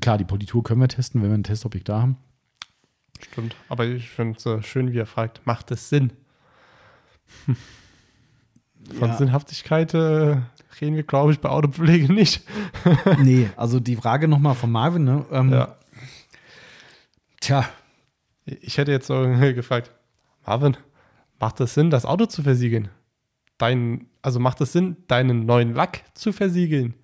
klar, 0.01 0.19
die 0.19 0.25
Politur 0.25 0.63
können 0.63 0.81
wir 0.81 0.89
testen, 0.89 1.23
wenn 1.23 1.31
wir 1.31 1.39
ein 1.39 1.45
Testobjekt 1.45 1.89
da 1.89 2.03
haben. 2.03 2.17
Stimmt. 3.21 3.57
Aber 3.69 3.85
ich 3.85 4.09
finde 4.09 4.39
es 4.39 4.47
äh, 4.47 4.63
schön, 4.63 4.93
wie 4.93 4.99
er 4.99 5.07
fragt, 5.07 5.45
macht 5.45 5.71
es 5.71 5.89
Sinn? 5.89 6.13
Von 8.99 9.09
Ja. 9.11 9.17
Sinnhaftigkeit 9.17 9.93
äh, 9.95 10.37
reden 10.81 10.97
wir, 10.97 11.03
glaube 11.03 11.33
ich, 11.33 11.41
bei 11.41 11.49
Autopflege 11.49 12.13
nicht. 12.13 12.43
nee, 13.23 13.51
also 13.57 13.81
die 13.81 13.97
Frage 13.97 14.29
nochmal 14.29 14.55
von 14.55 14.71
Marvin, 14.71 15.05
ne? 15.05 15.25
Ähm, 15.31 15.53
Ja. 15.53 15.77
Tja, 17.41 17.65
Ich 18.47 18.79
hätte 18.79 18.91
jetzt 18.93 19.07
so 19.07 19.21
gefragt, 19.55 19.91
Marvin, 20.47 20.77
macht 21.39 21.61
es 21.61 21.75
Sinn, 21.75 21.91
das 21.91 22.05
Auto 22.07 22.27
zu 22.27 22.43
versiegeln? 22.43 22.89
Dein, 23.59 24.07
also 24.23 24.41
macht 24.41 24.61
es 24.61 24.73
Sinn, 24.73 24.97
deinen 25.09 25.45
neuen 25.47 25.75
Lack 25.75 26.03
zu 26.15 26.33
versiegeln? 26.33 26.95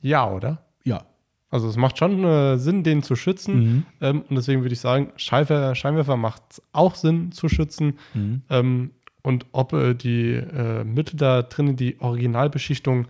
Ja, 0.00 0.28
oder? 0.30 0.64
ja. 0.84 1.04
Also 1.52 1.68
es 1.68 1.76
macht 1.76 1.98
schon 1.98 2.22
äh, 2.22 2.58
Sinn, 2.58 2.84
den 2.84 3.02
zu 3.02 3.16
schützen. 3.16 3.58
Mhm. 3.58 3.86
Ähm, 4.00 4.20
und 4.28 4.36
deswegen 4.36 4.62
würde 4.62 4.72
ich 4.72 4.78
sagen, 4.78 5.10
Scheinwerfer, 5.16 5.74
Scheinwerfer 5.74 6.16
macht 6.16 6.42
es 6.50 6.62
auch 6.72 6.94
Sinn 6.94 7.32
zu 7.32 7.48
schützen. 7.48 7.98
Mhm. 8.14 8.42
Ähm, 8.48 8.90
und 9.22 9.46
ob 9.52 9.72
äh, 9.72 9.94
die 9.94 10.32
äh, 10.34 10.84
Mittel 10.84 11.16
da 11.16 11.42
drinnen, 11.42 11.76
die 11.76 12.00
Originalbeschichtung, 12.00 13.06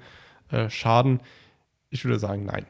äh, 0.51 0.69
schaden, 0.71 1.21
ich 1.91 2.05
würde 2.05 2.19
sagen, 2.19 2.45
nein. 2.45 2.67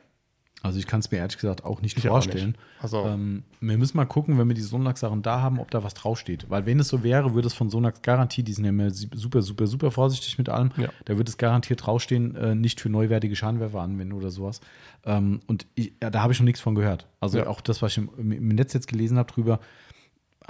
Also 0.63 0.79
ich 0.79 0.87
kann 0.87 1.01
es 1.01 1.11
mir 1.11 1.17
ehrlich 1.17 1.39
gesagt 1.39 1.65
auch 1.65 1.81
nicht 1.81 1.97
Ich 1.97 2.07
auch 2.07 2.13
vorstellen. 2.13 2.49
nicht. 2.49 2.59
Also, 2.83 3.07
Ähm, 3.07 3.45
wir 3.61 3.79
müssen 3.79 3.97
mal 3.97 4.05
gucken, 4.05 4.37
wenn 4.39 4.47
wir 4.47 4.55
die 4.55 4.61
Sonax-Sachen 4.61 5.23
da 5.23 5.41
haben, 5.41 5.59
ob 5.59 5.71
da 5.71 5.83
was 5.83 5.95
draufsteht. 5.95 6.51
Weil 6.51 6.67
wenn 6.67 6.79
es 6.81 6.89
so 6.89 7.03
wäre, 7.03 7.33
würde 7.33 7.47
es 7.47 7.55
von 7.55 7.71
Sonax 7.71 8.03
garantiert, 8.03 8.47
die 8.47 8.53
sind 8.53 8.65
ja 8.65 8.69
immer 8.69 8.91
super, 8.91 9.41
super, 9.41 9.67
super 9.67 9.91
vorsichtig 9.91 10.37
mit 10.37 10.51
allem, 10.51 10.71
Ja. 10.77 10.91
da 11.07 11.17
würde 11.17 11.31
es 11.31 11.39
garantiert 11.39 11.87
draufstehen, 11.87 12.37
äh, 12.37 12.55
nicht 12.55 12.79
für 12.79 12.91
neuwertige 12.91 13.35
Scheinwerfer 13.37 13.81
anwenden 13.81 14.13
oder 14.13 14.29
sowas. 14.31 14.61
Ähm, 15.07 15.41
und 15.47 15.67
ich, 15.77 15.95
ja, 16.03 16.11
da 16.11 16.21
habe 16.21 16.33
ich 16.35 16.37
schon 16.37 16.45
nichts 16.45 16.61
von 16.61 16.75
gehört. 16.75 17.07
Also 17.21 17.39
Ja. 17.39 17.47
auch 17.47 17.63
das, 17.63 17.81
was 17.81 17.93
ich 17.93 17.99
im, 17.99 18.31
im 18.31 18.49
Netz 18.49 18.75
jetzt 18.75 18.87
gelesen 18.87 19.17
habe 19.17 19.33
drüber, 19.33 19.61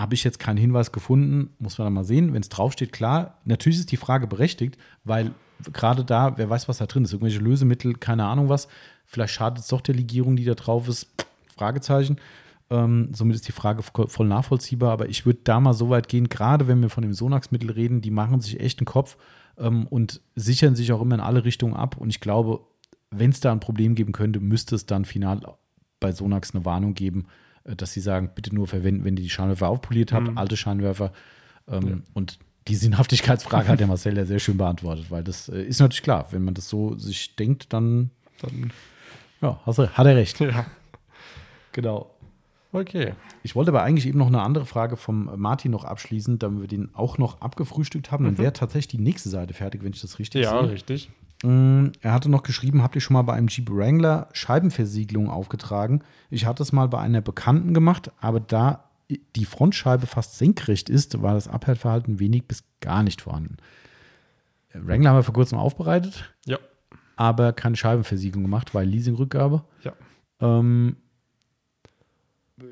habe 0.01 0.14
ich 0.14 0.24
jetzt 0.24 0.39
keinen 0.39 0.56
Hinweis 0.56 0.93
gefunden. 0.93 1.51
Muss 1.59 1.78
man 1.78 1.86
dann 1.86 1.93
mal 1.93 2.05
sehen. 2.05 2.32
Wenn 2.32 2.40
es 2.40 2.48
draufsteht, 2.48 2.93
klar. 2.93 3.39
Natürlich 3.44 3.78
ist 3.78 3.93
die 3.93 3.97
Frage 3.97 4.27
berechtigt, 4.27 4.78
weil 5.05 5.32
gerade 5.72 6.05
da, 6.05 6.39
wer 6.39 6.48
weiß, 6.48 6.68
was 6.68 6.78
da 6.78 6.86
drin 6.86 7.05
ist. 7.05 7.12
Irgendwelche 7.12 7.40
Lösemittel, 7.40 7.94
keine 7.94 8.24
Ahnung 8.24 8.48
was. 8.48 8.66
Vielleicht 9.05 9.35
schadet 9.35 9.59
es 9.59 9.68
doch 9.68 9.82
der 9.82 9.94
Legierung, 9.94 10.36
die 10.36 10.44
da 10.44 10.55
drauf 10.55 10.89
ist. 10.89 11.09
Fragezeichen. 11.55 12.16
Ähm, 12.70 13.10
somit 13.12 13.35
ist 13.35 13.48
die 13.48 13.52
Frage 13.52 13.82
voll 13.82 14.27
nachvollziehbar, 14.27 14.93
aber 14.93 15.09
ich 15.09 15.27
würde 15.27 15.40
da 15.43 15.59
mal 15.60 15.74
so 15.74 15.90
weit 15.90 16.09
gehen, 16.09 16.28
gerade 16.28 16.68
wenn 16.68 16.81
wir 16.81 16.89
von 16.89 17.02
dem 17.02 17.12
Sonax-Mittel 17.12 17.70
reden, 17.70 18.01
die 18.01 18.12
machen 18.12 18.40
sich 18.40 18.60
echt 18.60 18.78
einen 18.78 18.86
Kopf 18.86 19.16
ähm, 19.59 19.89
und 19.89 20.20
sichern 20.36 20.77
sich 20.77 20.93
auch 20.93 21.02
immer 21.02 21.16
in 21.16 21.20
alle 21.20 21.44
Richtungen 21.44 21.74
ab. 21.74 21.97
Und 21.98 22.10
ich 22.10 22.20
glaube, 22.20 22.60
wenn 23.10 23.31
es 23.31 23.40
da 23.40 23.51
ein 23.51 23.60
Problem 23.60 23.97
geben 23.97 24.12
könnte, 24.12 24.40
müsste 24.40 24.77
es 24.77 24.86
dann 24.86 25.05
final 25.05 25.40
bei 25.98 26.12
Sonax 26.12 26.55
eine 26.55 26.64
Warnung 26.64 26.94
geben, 26.94 27.27
dass 27.65 27.93
sie 27.93 28.01
sagen, 28.01 28.31
bitte 28.35 28.55
nur 28.55 28.66
verwenden, 28.66 29.05
wenn 29.05 29.16
ihr 29.16 29.23
die 29.23 29.31
Scheinwerfer 29.31 29.69
aufpoliert 29.69 30.12
habt, 30.12 30.28
mhm. 30.28 30.39
alte 30.39 30.57
Scheinwerfer. 30.57 31.12
Ähm, 31.69 31.89
ja. 31.89 31.97
Und 32.15 32.39
die 32.69 32.74
Sinnhaftigkeitsfrage 32.77 33.69
hat 33.69 33.81
der 33.81 33.87
Marcel 33.87 34.16
ja 34.16 34.24
sehr 34.24 34.39
schön 34.39 34.57
beantwortet, 34.57 35.11
weil 35.11 35.24
das 35.24 35.49
äh, 35.49 35.62
ist 35.62 35.81
natürlich 35.81 36.03
klar, 36.03 36.27
wenn 36.31 36.45
man 36.45 36.55
das 36.55 36.69
so 36.69 36.97
sich 36.97 37.37
denkt, 37.37 37.73
dann, 37.73 38.11
dann 38.41 38.73
ja, 39.41 39.61
hast 39.65 39.78
hat 39.78 40.07
er 40.07 40.16
recht. 40.16 40.41
Ja. 40.41 40.66
Genau. 41.73 42.11
Okay. 42.73 43.15
Ich 43.43 43.57
wollte 43.57 43.70
aber 43.70 43.82
eigentlich 43.82 44.07
eben 44.07 44.19
noch 44.19 44.28
eine 44.28 44.43
andere 44.43 44.65
Frage 44.65 44.97
vom 44.97 45.31
Martin 45.37 45.73
noch 45.73 45.85
abschließen, 45.85 46.39
damit 46.39 46.61
wir 46.61 46.69
den 46.69 46.95
auch 46.95 47.19
noch 47.19 47.41
abgefrühstückt 47.41 48.12
haben. 48.12 48.24
Dann 48.24 48.35
mhm. 48.35 48.39
wäre 48.39 48.53
tatsächlich 48.53 48.89
die 48.89 48.99
nächste 48.99 49.28
Seite 49.28 49.55
fertig, 49.55 49.82
wenn 49.82 49.93
ich 49.93 50.01
das 50.01 50.19
richtig 50.19 50.45
ja, 50.45 50.51
sehe. 50.51 50.61
Ja, 50.61 50.66
richtig. 50.66 51.11
Mm, 51.43 51.89
er 52.01 52.12
hatte 52.12 52.31
noch 52.31 52.43
geschrieben, 52.43 52.83
habt 52.83 52.95
ihr 52.95 53.01
schon 53.01 53.15
mal 53.15 53.23
bei 53.23 53.35
einem 53.35 53.49
Jeep 53.49 53.71
Wrangler 53.71 54.29
Scheibenversiegelung 54.33 55.31
aufgetragen? 55.31 56.03
Ich 56.29 56.47
hatte 56.47 56.62
es 56.62 56.73
mal 56.73 56.89
bei 56.89 57.01
einer 57.01 57.21
Bekannten 57.21 57.75
gemacht, 57.75 58.11
aber 58.21 58.41
da 58.41 58.91
die 59.35 59.45
Frontscheibe 59.45 60.07
fast 60.07 60.39
senkrecht 60.39 60.89
ist, 60.89 61.21
war 61.23 61.35
das 61.35 61.49
Abhärtverhalten 61.49 62.21
wenig 62.21 62.47
bis 62.47 62.65
gar 62.81 63.03
nicht 63.03 63.23
vorhanden. 63.23 63.57
Wrangler 64.73 65.11
haben 65.11 65.17
wir 65.17 65.23
vor 65.25 65.35
kurzem 65.35 65.59
aufbereitet. 65.59 66.33
Ja. 66.47 66.59
Aber 67.17 67.53
keine 67.53 67.77
Scheibenversiegelung 67.77 68.45
gemacht, 68.45 68.75
weil 68.75 68.87
Leasingrückgabe. 68.87 69.65
Ja. 69.83 69.93
Ähm, 70.41 70.97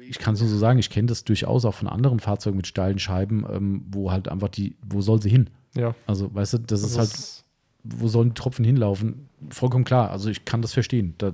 ich 0.09 0.19
kann 0.19 0.35
es 0.35 0.41
nur 0.41 0.49
so 0.49 0.59
sagen, 0.59 0.79
ich 0.79 0.91
kenne 0.91 1.07
das 1.07 1.25
durchaus 1.25 1.65
auch 1.65 1.75
von 1.75 1.89
anderen 1.89 2.21
Fahrzeugen 2.21 2.57
mit 2.57 2.67
steilen 2.67 2.99
Scheiben, 2.99 3.45
ähm, 3.51 3.85
wo 3.89 4.11
halt 4.13 4.29
einfach 4.29 4.49
die, 4.49 4.77
wo 4.83 5.01
soll 5.01 5.21
sie 5.21 5.31
hin? 5.31 5.51
Ja. 5.75 5.95
Also, 6.07 6.35
weißt 6.35 6.55
du, 6.55 6.59
das, 6.59 6.83
das 6.83 6.91
ist 6.91 6.99
halt, 6.99 7.45
wo 7.85 8.09
sollen 8.09 8.31
die 8.31 8.35
Tropfen 8.35 8.65
hinlaufen? 8.65 9.29
Vollkommen 9.51 9.85
klar. 9.85 10.11
Also, 10.11 10.31
ich 10.31 10.45
kann 10.45 10.63
das 10.63 10.73
verstehen. 10.73 11.15
Da, 11.19 11.33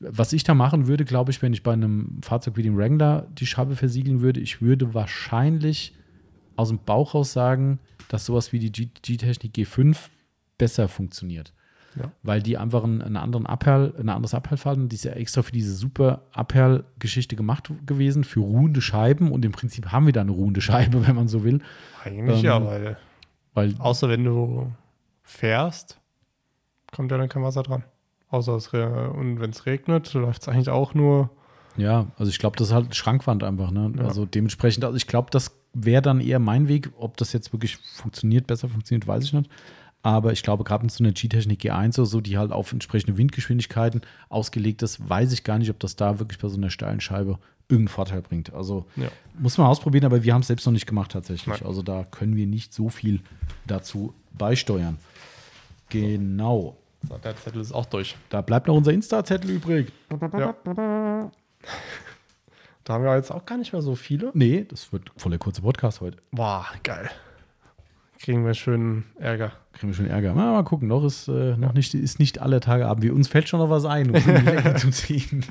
was 0.00 0.32
ich 0.32 0.44
da 0.44 0.54
machen 0.54 0.86
würde, 0.86 1.04
glaube 1.04 1.30
ich, 1.30 1.42
wenn 1.42 1.52
ich 1.52 1.62
bei 1.62 1.72
einem 1.72 2.20
Fahrzeug 2.22 2.56
wie 2.56 2.62
dem 2.62 2.76
Wrangler 2.76 3.26
die 3.32 3.46
Scheibe 3.46 3.76
versiegeln 3.76 4.20
würde, 4.20 4.40
ich 4.40 4.60
würde 4.60 4.94
wahrscheinlich 4.94 5.94
aus 6.56 6.68
dem 6.68 6.78
Bauch 6.78 7.14
raus 7.14 7.32
sagen, 7.32 7.78
dass 8.08 8.26
sowas 8.26 8.52
wie 8.52 8.58
die 8.58 8.70
G-Technik 8.70 9.54
G5 9.54 9.96
besser 10.58 10.88
funktioniert. 10.88 11.52
Ja. 11.96 12.10
Weil 12.22 12.42
die 12.42 12.58
einfach 12.58 12.82
einen, 12.82 13.02
einen 13.02 13.16
anderen 13.16 13.46
Abperl, 13.46 13.94
ein 13.98 14.08
anderes 14.08 14.34
Abperlverhalten, 14.34 14.88
die 14.88 14.96
ist 14.96 15.04
ja 15.04 15.12
extra 15.12 15.42
für 15.42 15.52
diese 15.52 15.74
super 15.74 16.22
Abperl-Geschichte 16.32 17.36
gemacht 17.36 17.70
gewesen, 17.86 18.24
für 18.24 18.40
ruhende 18.40 18.80
Scheiben 18.80 19.30
und 19.30 19.44
im 19.44 19.52
Prinzip 19.52 19.92
haben 19.92 20.06
wir 20.06 20.12
da 20.12 20.22
eine 20.22 20.32
ruhende 20.32 20.60
Scheibe, 20.60 21.06
wenn 21.06 21.14
man 21.14 21.28
so 21.28 21.44
will. 21.44 21.60
Eigentlich 22.02 22.38
ähm, 22.38 22.44
ja, 22.44 22.64
weil, 22.64 22.96
weil. 23.54 23.74
Außer 23.78 24.08
wenn 24.08 24.24
du 24.24 24.72
fährst, 25.24 25.98
kommt 26.92 27.10
ja 27.10 27.18
dann 27.18 27.28
kein 27.28 27.42
Wasser 27.42 27.62
dran. 27.62 27.82
Außer 28.30 28.54
es 28.54 28.68
und 28.68 29.40
wenn 29.40 29.50
es 29.50 29.66
regnet, 29.66 30.12
läuft 30.14 30.42
es 30.42 30.48
eigentlich 30.48 30.70
auch 30.70 30.94
nur. 30.94 31.30
Ja, 31.76 32.06
also 32.18 32.30
ich 32.30 32.38
glaube, 32.38 32.56
das 32.56 32.68
ist 32.68 32.74
halt 32.74 32.94
Schrankwand 32.94 33.42
einfach. 33.42 33.70
Ne? 33.70 33.92
Ja. 33.96 34.04
Also 34.04 34.26
dementsprechend, 34.26 34.84
also 34.84 34.96
ich 34.96 35.06
glaube, 35.06 35.30
das 35.30 35.56
wäre 35.72 36.02
dann 36.02 36.20
eher 36.20 36.38
mein 36.38 36.68
Weg. 36.68 36.90
Ob 36.96 37.16
das 37.16 37.32
jetzt 37.32 37.52
wirklich 37.52 37.76
funktioniert, 37.76 38.46
besser 38.46 38.68
funktioniert, 38.68 39.06
weiß 39.06 39.24
ich 39.24 39.32
nicht. 39.32 39.50
Aber 40.02 40.32
ich 40.32 40.42
glaube, 40.42 40.64
gerade 40.64 40.84
mit 40.84 40.92
so 40.92 41.02
einer 41.02 41.12
G-Technik 41.12 41.62
G1 41.62 41.98
oder 41.98 42.06
so, 42.06 42.20
die 42.20 42.36
halt 42.36 42.52
auf 42.52 42.72
entsprechende 42.72 43.16
Windgeschwindigkeiten 43.16 44.02
ausgelegt 44.28 44.82
ist, 44.82 45.08
weiß 45.08 45.32
ich 45.32 45.44
gar 45.44 45.58
nicht, 45.58 45.70
ob 45.70 45.80
das 45.80 45.96
da 45.96 46.18
wirklich 46.18 46.38
bei 46.38 46.48
so 46.48 46.58
einer 46.58 46.70
steilen 46.70 47.00
Scheibe 47.00 47.38
irgendeinen 47.68 47.88
Vorteil 47.88 48.20
bringt. 48.20 48.52
Also 48.52 48.84
ja. 48.96 49.08
muss 49.38 49.56
man 49.56 49.66
ausprobieren, 49.66 50.04
aber 50.04 50.22
wir 50.22 50.34
haben 50.34 50.42
es 50.42 50.48
selbst 50.48 50.66
noch 50.66 50.72
nicht 50.72 50.86
gemacht 50.86 51.12
tatsächlich. 51.12 51.60
Nein. 51.60 51.66
Also 51.66 51.82
da 51.82 52.04
können 52.04 52.36
wir 52.36 52.46
nicht 52.46 52.74
so 52.74 52.90
viel 52.90 53.20
dazu 53.66 54.12
beisteuern. 54.36 54.98
Genau. 55.88 56.76
So, 57.08 57.18
der 57.18 57.36
Zettel 57.36 57.60
ist 57.60 57.72
auch 57.72 57.86
durch. 57.86 58.16
Da 58.30 58.40
bleibt 58.40 58.66
noch 58.66 58.76
unser 58.76 58.92
Insta-Zettel 58.92 59.50
übrig. 59.50 59.92
Ja. 60.10 60.54
Da 62.84 62.92
haben 62.92 63.04
wir 63.04 63.16
jetzt 63.16 63.30
auch 63.30 63.46
gar 63.46 63.56
nicht 63.56 63.72
mehr 63.72 63.82
so 63.82 63.94
viele. 63.94 64.30
Nee, 64.34 64.66
das 64.68 64.92
wird 64.92 65.10
voll 65.16 65.30
der 65.30 65.38
kurze 65.38 65.62
Podcast 65.62 66.00
heute. 66.00 66.18
Boah, 66.30 66.66
geil. 66.82 67.10
Kriegen 68.18 68.44
wir 68.44 68.54
schön 68.54 69.04
Ärger. 69.18 69.52
Kriegen 69.72 69.88
wir 69.88 69.94
schön 69.94 70.06
Ärger. 70.06 70.34
Mal, 70.34 70.52
mal 70.52 70.64
gucken, 70.64 70.88
noch 70.88 71.04
ist 71.04 71.28
äh, 71.28 71.56
noch 71.56 71.72
nicht, 71.72 71.94
ist 71.94 72.18
nicht 72.18 72.40
alle 72.40 72.60
Tage 72.60 72.86
Abend. 72.86 73.10
Uns 73.10 73.28
fällt 73.28 73.48
schon 73.48 73.60
noch 73.60 73.70
was 73.70 73.84
ein, 73.84 74.10
um 74.10 74.14
die 74.22 74.30
Länge 74.30 74.74
zu 74.76 74.90
ziehen. 74.90 75.44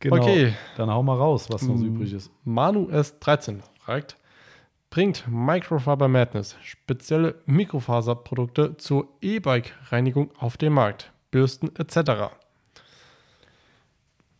Genau. 0.00 0.16
Okay. 0.16 0.54
Dann 0.76 0.90
hau 0.90 1.02
mal 1.02 1.16
raus, 1.16 1.48
was 1.50 1.62
noch 1.62 1.76
so 1.76 1.84
übrig 1.84 2.12
ist. 2.12 2.30
Manu 2.44 2.88
S13 2.90 3.60
fragt, 3.80 4.16
bringt 4.96 5.24
Microfiber 5.28 6.08
Madness 6.08 6.56
spezielle 6.62 7.34
Mikrofaserprodukte 7.44 8.78
zur 8.78 9.06
E-Bike-Reinigung 9.20 10.30
auf 10.38 10.56
den 10.56 10.72
Markt, 10.72 11.12
Bürsten 11.30 11.68
etc. 11.76 12.32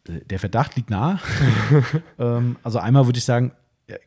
Der 0.07 0.39
Verdacht 0.39 0.77
liegt 0.77 0.89
nahe. 0.89 1.21
ähm, 2.19 2.57
also 2.63 2.79
einmal 2.79 3.05
würde 3.05 3.19
ich 3.19 3.27
sagen, 3.27 3.53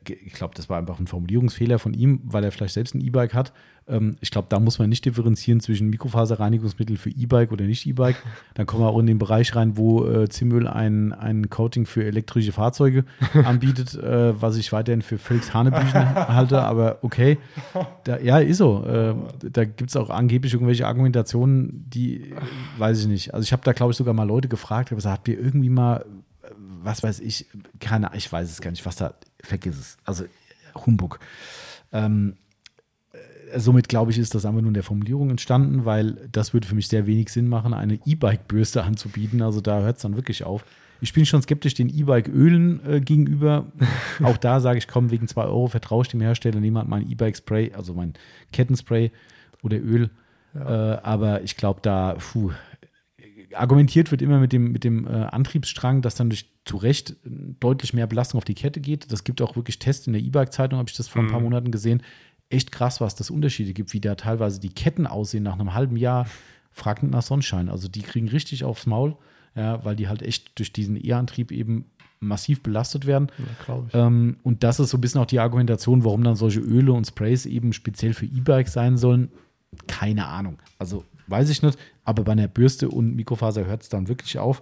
ich 0.05 0.33
glaube, 0.33 0.55
das 0.55 0.69
war 0.69 0.77
einfach 0.77 0.99
ein 0.99 1.07
Formulierungsfehler 1.07 1.79
von 1.79 1.93
ihm, 1.93 2.19
weil 2.25 2.43
er 2.43 2.51
vielleicht 2.51 2.73
selbst 2.73 2.95
ein 2.95 3.01
E-Bike 3.01 3.33
hat. 3.33 3.53
Ähm, 3.87 4.17
ich 4.19 4.29
glaube, 4.29 4.47
da 4.49 4.59
muss 4.59 4.77
man 4.77 4.89
nicht 4.89 5.05
differenzieren 5.05 5.61
zwischen 5.61 5.89
Mikrofaserreinigungsmittel 5.89 6.97
für 6.97 7.09
E-Bike 7.09 7.53
oder 7.53 7.63
nicht 7.63 7.85
E-Bike. 7.85 8.17
Dann 8.55 8.65
kommen 8.65 8.83
wir 8.83 8.89
auch 8.89 8.99
in 8.99 9.05
den 9.05 9.19
Bereich 9.19 9.55
rein, 9.55 9.77
wo 9.77 10.05
äh, 10.05 10.27
Zimmöl 10.27 10.67
ein, 10.67 11.13
ein 11.13 11.49
Coating 11.49 11.85
für 11.85 12.03
elektrische 12.03 12.51
Fahrzeuge 12.51 13.05
anbietet, 13.45 13.95
äh, 13.95 14.39
was 14.41 14.57
ich 14.57 14.73
weiterhin 14.73 15.01
für 15.01 15.17
völlig 15.17 15.53
Hanebüchen 15.53 16.15
halte. 16.15 16.61
Aber 16.61 16.99
okay, 17.01 17.37
da, 18.03 18.19
ja, 18.19 18.39
ist 18.39 18.57
so. 18.57 18.83
Äh, 18.85 19.15
da 19.49 19.63
gibt 19.63 19.91
es 19.91 19.95
auch 19.95 20.09
angeblich 20.09 20.53
irgendwelche 20.53 20.87
Argumentationen, 20.87 21.89
die 21.89 22.33
weiß 22.77 22.99
ich 22.99 23.07
nicht. 23.07 23.33
Also 23.33 23.43
ich 23.43 23.53
habe 23.53 23.63
da, 23.63 23.71
glaube 23.71 23.91
ich, 23.91 23.97
sogar 23.97 24.13
mal 24.13 24.27
Leute 24.27 24.49
gefragt, 24.49 24.89
habe 24.89 24.97
gesagt, 24.97 25.19
habt 25.19 25.27
ihr 25.29 25.39
irgendwie 25.39 25.69
mal 25.69 26.05
was 26.81 27.03
weiß 27.03 27.19
ich, 27.19 27.45
keine, 27.79 28.11
ich 28.13 28.31
weiß 28.31 28.49
es 28.49 28.61
gar 28.61 28.71
nicht, 28.71 28.85
was 28.85 28.95
da, 28.95 29.13
vergiss 29.43 29.77
es. 29.77 29.97
Also 30.03 30.25
Humbug. 30.85 31.19
Ähm, 31.91 32.35
äh, 33.11 33.59
somit 33.59 33.89
glaube 33.89 34.11
ich, 34.11 34.17
ist 34.17 34.35
das 34.35 34.45
einfach 34.45 34.61
nur 34.61 34.69
in 34.69 34.75
der 34.75 34.83
Formulierung 34.83 35.29
entstanden, 35.29 35.85
weil 35.85 36.29
das 36.31 36.53
würde 36.53 36.67
für 36.67 36.75
mich 36.75 36.87
sehr 36.87 37.07
wenig 37.07 37.29
Sinn 37.29 37.47
machen, 37.47 37.73
eine 37.73 37.99
E-Bike-Bürste 38.05 38.83
anzubieten. 38.83 39.41
Also 39.41 39.61
da 39.61 39.79
hört 39.81 39.97
es 39.97 40.03
dann 40.03 40.15
wirklich 40.15 40.43
auf. 40.43 40.65
Ich 41.01 41.13
bin 41.13 41.25
schon 41.25 41.41
skeptisch 41.41 41.75
den 41.75 41.89
E-Bike-Ölen 41.89 42.85
äh, 42.85 42.99
gegenüber. 42.99 43.71
Auch 44.23 44.37
da 44.37 44.59
sage 44.59 44.77
ich, 44.77 44.87
komm, 44.87 45.11
wegen 45.11 45.27
2 45.27 45.43
Euro 45.45 45.67
vertraue 45.67 46.03
ich 46.03 46.09
dem 46.09 46.21
Hersteller, 46.21 46.59
nehme 46.59 46.79
halt 46.79 46.89
mein 46.89 47.09
E-Bike-Spray, 47.09 47.73
also 47.73 47.93
mein 47.93 48.13
Kettenspray 48.51 49.11
oder 49.63 49.77
Öl. 49.77 50.09
Ja. 50.53 50.95
Äh, 50.95 50.99
aber 51.01 51.41
ich 51.43 51.55
glaube, 51.55 51.79
da, 51.81 52.15
puh, 52.15 52.51
argumentiert 53.53 54.11
wird 54.11 54.21
immer 54.21 54.39
mit 54.39 54.51
dem, 54.51 54.71
mit 54.71 54.83
dem 54.83 55.07
äh, 55.07 55.11
Antriebsstrang, 55.11 56.01
dass 56.01 56.15
dann 56.15 56.29
durch 56.29 56.49
zu 56.69 56.77
Recht 56.77 57.15
deutlich 57.23 57.93
mehr 57.93 58.05
Belastung 58.05 58.37
auf 58.37 58.45
die 58.45 58.53
Kette 58.53 58.79
geht. 58.79 59.11
Das 59.11 59.23
gibt 59.23 59.41
auch 59.41 59.55
wirklich 59.55 59.79
Tests 59.79 60.05
in 60.05 60.13
der 60.13 60.21
E-Bike-Zeitung, 60.21 60.77
habe 60.77 60.87
ich 60.87 60.95
das 60.95 61.07
vor 61.07 61.23
ein 61.23 61.27
paar 61.27 61.39
mhm. 61.39 61.45
Monaten 61.45 61.71
gesehen. 61.71 62.03
Echt 62.49 62.71
krass, 62.71 63.01
was 63.01 63.15
das 63.15 63.31
Unterschiede 63.31 63.73
gibt, 63.73 63.91
wie 63.93 63.99
da 63.99 64.13
teilweise 64.13 64.59
die 64.59 64.69
Ketten 64.69 65.07
aussehen 65.07 65.43
nach 65.43 65.53
einem 65.53 65.73
halben 65.73 65.97
Jahr. 65.97 66.27
Fragt 66.71 67.01
nach 67.01 67.23
Sonnenschein. 67.23 67.69
Also 67.69 67.87
die 67.87 68.03
kriegen 68.03 68.29
richtig 68.29 68.63
aufs 68.63 68.85
Maul, 68.85 69.15
ja, 69.55 69.83
weil 69.83 69.95
die 69.95 70.07
halt 70.07 70.21
echt 70.21 70.59
durch 70.59 70.71
diesen 70.71 71.03
E-Antrieb 71.03 71.51
eben 71.51 71.85
massiv 72.19 72.61
belastet 72.61 73.07
werden. 73.07 73.31
Ja, 73.67 74.05
ähm, 74.05 74.37
und 74.43 74.63
das 74.63 74.79
ist 74.79 74.91
so 74.91 74.97
ein 74.97 75.01
bisschen 75.01 75.21
auch 75.21 75.25
die 75.25 75.39
Argumentation, 75.39 76.03
warum 76.03 76.23
dann 76.23 76.35
solche 76.35 76.59
Öle 76.59 76.93
und 76.93 77.07
Sprays 77.07 77.47
eben 77.47 77.73
speziell 77.73 78.13
für 78.13 78.25
E-Bikes 78.25 78.73
sein 78.73 78.97
sollen. 78.97 79.29
Keine 79.87 80.27
Ahnung. 80.27 80.59
Also 80.77 81.03
weiß 81.27 81.49
ich 81.49 81.63
nicht. 81.63 81.79
Aber 82.03 82.23
bei 82.23 82.33
einer 82.33 82.47
Bürste 82.47 82.89
und 82.89 83.15
Mikrofaser 83.15 83.65
hört 83.65 83.81
es 83.81 83.89
dann 83.89 84.07
wirklich 84.07 84.37
auf. 84.37 84.61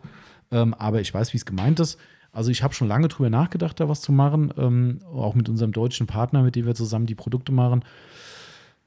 Ähm, 0.51 0.73
aber 0.73 1.01
ich 1.01 1.13
weiß, 1.13 1.33
wie 1.33 1.37
es 1.37 1.45
gemeint 1.45 1.79
ist. 1.79 1.97
Also 2.31 2.51
ich 2.51 2.63
habe 2.63 2.73
schon 2.73 2.87
lange 2.87 3.07
drüber 3.07 3.29
nachgedacht, 3.29 3.79
da 3.79 3.89
was 3.89 4.01
zu 4.01 4.11
machen. 4.11 4.53
Ähm, 4.57 4.99
auch 5.11 5.35
mit 5.35 5.49
unserem 5.49 5.71
deutschen 5.71 6.07
Partner, 6.07 6.43
mit 6.43 6.55
dem 6.55 6.65
wir 6.65 6.75
zusammen 6.75 7.05
die 7.05 7.15
Produkte 7.15 7.51
machen. 7.51 7.83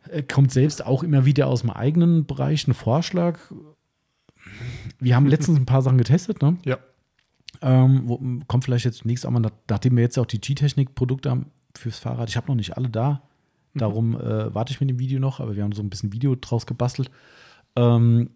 Äh, 0.08 0.22
kommt 0.22 0.52
selbst 0.52 0.84
auch 0.84 1.02
immer 1.02 1.24
wieder 1.24 1.46
aus 1.48 1.62
dem 1.62 1.70
eigenen 1.70 2.26
Bereich 2.26 2.66
ein 2.66 2.74
Vorschlag. 2.74 3.38
Wir 4.98 5.16
haben 5.16 5.26
letztens 5.26 5.58
ein 5.58 5.66
paar 5.66 5.82
Sachen 5.82 5.98
getestet, 5.98 6.42
ne? 6.42 6.56
Ja. 6.64 6.78
Ähm, 7.62 8.02
wo, 8.06 8.20
kommt 8.46 8.64
vielleicht 8.64 8.84
jetzt 8.84 9.04
nächstes 9.04 9.30
Mal, 9.30 9.50
nachdem 9.68 9.96
wir 9.96 10.02
jetzt 10.02 10.18
auch 10.18 10.26
die 10.26 10.40
G-Technik-Produkte 10.40 11.30
haben 11.30 11.46
fürs 11.76 11.98
Fahrrad. 11.98 12.28
Ich 12.28 12.36
habe 12.36 12.48
noch 12.48 12.54
nicht 12.54 12.76
alle 12.76 12.88
da. 12.88 13.22
Mhm. 13.74 13.78
Darum 13.78 14.20
äh, 14.20 14.54
warte 14.54 14.72
ich 14.72 14.80
mit 14.80 14.90
dem 14.90 14.98
Video 14.98 15.20
noch, 15.20 15.40
aber 15.40 15.56
wir 15.56 15.62
haben 15.62 15.72
so 15.72 15.82
ein 15.82 15.90
bisschen 15.90 16.12
Video 16.12 16.34
draus 16.36 16.66
gebastelt. 16.66 17.10
Ähm, 17.76 18.30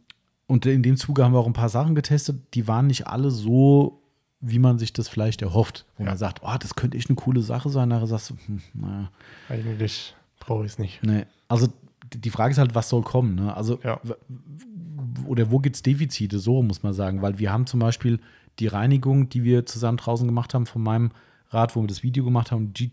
und 0.47 0.67
in 0.67 0.83
dem 0.83 0.97
Zuge 0.97 1.25
haben 1.25 1.33
wir 1.33 1.39
auch 1.39 1.47
ein 1.47 1.53
paar 1.53 1.69
Sachen 1.69 1.95
getestet, 1.95 2.37
die 2.55 2.69
waren 2.69 2.87
nicht 2.87 3.07
alle 3.07 3.31
so, 3.31 4.03
wie 4.41 4.59
man 4.59 4.79
sich 4.79 4.93
das 4.93 5.09
vielleicht 5.09 5.43
erhofft. 5.43 5.87
Wo 5.97 6.05
ja. 6.05 6.11
man 6.11 6.19
sagt, 6.19 6.41
oh, 6.43 6.57
das 6.59 6.75
könnte 6.75 6.99
echt 6.99 7.09
eine 7.09 7.17
coole 7.17 7.41
Sache 7.41 7.71
sein. 7.71 7.89
Nachher 7.89 8.07
sagst 8.07 8.31
du, 8.31 8.35
hm, 8.47 8.61
naja. 8.75 9.11
Eigentlich 9.49 10.15
brauche 10.39 10.65
ich 10.65 10.73
es 10.73 10.79
nicht. 10.79 11.03
Nee. 11.03 11.25
Also 11.49 11.69
die 12.15 12.31
Frage 12.31 12.53
ist 12.53 12.59
halt, 12.59 12.75
was 12.75 12.89
soll 12.89 13.03
kommen? 13.03 13.35
Ne? 13.35 13.57
Also, 13.57 13.81
ja. 13.83 14.01
oder 15.27 15.51
wo 15.51 15.59
gibt 15.59 15.77
es 15.77 15.83
Defizite? 15.83 16.39
So 16.39 16.63
muss 16.63 16.83
man 16.83 16.93
sagen. 16.93 17.23
Weil 17.23 17.39
wir 17.39 17.51
haben 17.53 17.67
zum 17.67 17.81
Beispiel 17.81 18.21
die 18.59 18.67
Reinigung, 18.67 19.29
die 19.31 19.45
wir 19.45 19.67
zusammen 19.67 19.97
draußen 19.97 20.27
gemacht 20.27 20.55
haben 20.55 20.67
von 20.67 20.83
meinem 20.83 21.11
Rad, 21.49 21.75
wo 21.75 21.81
wir 21.81 21.89
das 21.89 22.03
Video 22.03 22.25
gemacht 22.25 22.53
haben, 22.53 22.73
die, 22.75 22.91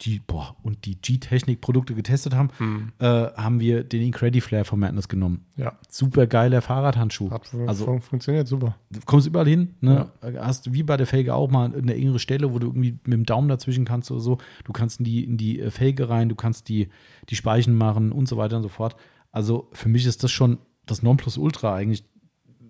die, 0.00 0.18
boah, 0.26 0.56
und 0.62 0.84
die 0.86 1.00
G-Technik-Produkte 1.00 1.94
getestet 1.94 2.34
haben, 2.34 2.48
Hm. 2.58 2.92
äh, 2.98 3.04
haben 3.06 3.60
wir 3.60 3.84
den 3.84 4.02
Incrediflare 4.02 4.64
von 4.64 4.80
Madness 4.80 5.08
genommen. 5.08 5.46
Ja, 5.56 5.78
Super 5.88 6.26
geiler 6.26 6.60
Fahrradhandschuh. 6.62 7.30
hat 7.30 7.48
Also- 7.66 7.84
fun 7.86 8.00
funktioniert 8.00 8.48
super. 8.48 8.76
Du 8.90 9.00
kommst 9.06 9.26
überall 9.28 9.46
hin, 9.46 9.74
ne? 9.80 10.10
Hast 10.40 10.72
wie 10.72 10.82
bei 10.82 10.96
der 10.96 11.06
Felge 11.06 11.32
auch 11.34 11.48
mal 11.50 11.72
eine 11.74 11.94
engere 11.94 12.18
Stelle, 12.18 12.52
wo 12.52 12.58
du 12.58 12.66
irgendwie 12.66 12.98
mit 13.04 13.12
dem 13.12 13.24
Daumen 13.24 13.48
dazwischen 13.48 13.84
kannst 13.84 14.10
oder 14.10 14.20
so. 14.20 14.38
Du 14.64 14.72
kannst 14.72 14.98
in 14.98 15.04
die, 15.04 15.22
in 15.24 15.36
die 15.36 15.60
äh, 15.60 15.70
Felge 15.70 16.08
rein, 16.08 16.28
du 16.28 16.34
kannst 16.34 16.68
die, 16.68 16.88
die 17.28 17.36
Speichen 17.36 17.74
machen 17.74 18.10
und 18.10 18.28
so 18.28 18.36
weiter 18.36 18.56
und 18.56 18.62
so 18.64 18.68
fort. 18.68 18.96
Also 19.30 19.68
für 19.72 19.88
mich 19.88 20.06
ist 20.06 20.24
das 20.24 20.32
schon 20.32 20.58
das 20.86 21.02
Nonplusultra 21.02 21.72
eigentlich. 21.74 22.04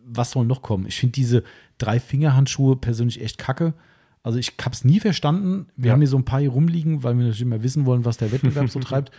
Was 0.07 0.33
soll 0.33 0.45
noch 0.45 0.61
kommen? 0.61 0.85
Ich 0.87 0.97
finde 0.99 1.13
diese 1.13 1.43
Drei-Finger-Handschuhe 1.79 2.77
persönlich 2.77 3.21
echt 3.23 3.39
kacke. 3.39 3.73
Also 4.25 4.39
ich 4.39 4.55
habe 4.61 4.73
es 4.75 4.85
nie 4.85 4.99
verstanden. 5.01 5.69
Wir 5.77 5.89
Ja. 5.89 5.93
haben 5.93 6.01
hier 6.01 6.09
so 6.09 6.17
ein 6.17 6.25
paar 6.25 6.41
hier 6.41 6.51
rumliegen, 6.51 7.03
weil 7.05 7.15
wir 7.15 7.21
natürlich 7.25 7.43
immer 7.43 7.63
wissen 7.63 7.85
wollen, 7.87 8.05
was 8.05 8.17
der 8.17 8.33
Wettbewerb 8.33 8.69
so 8.71 8.81
treibt. 8.81 9.13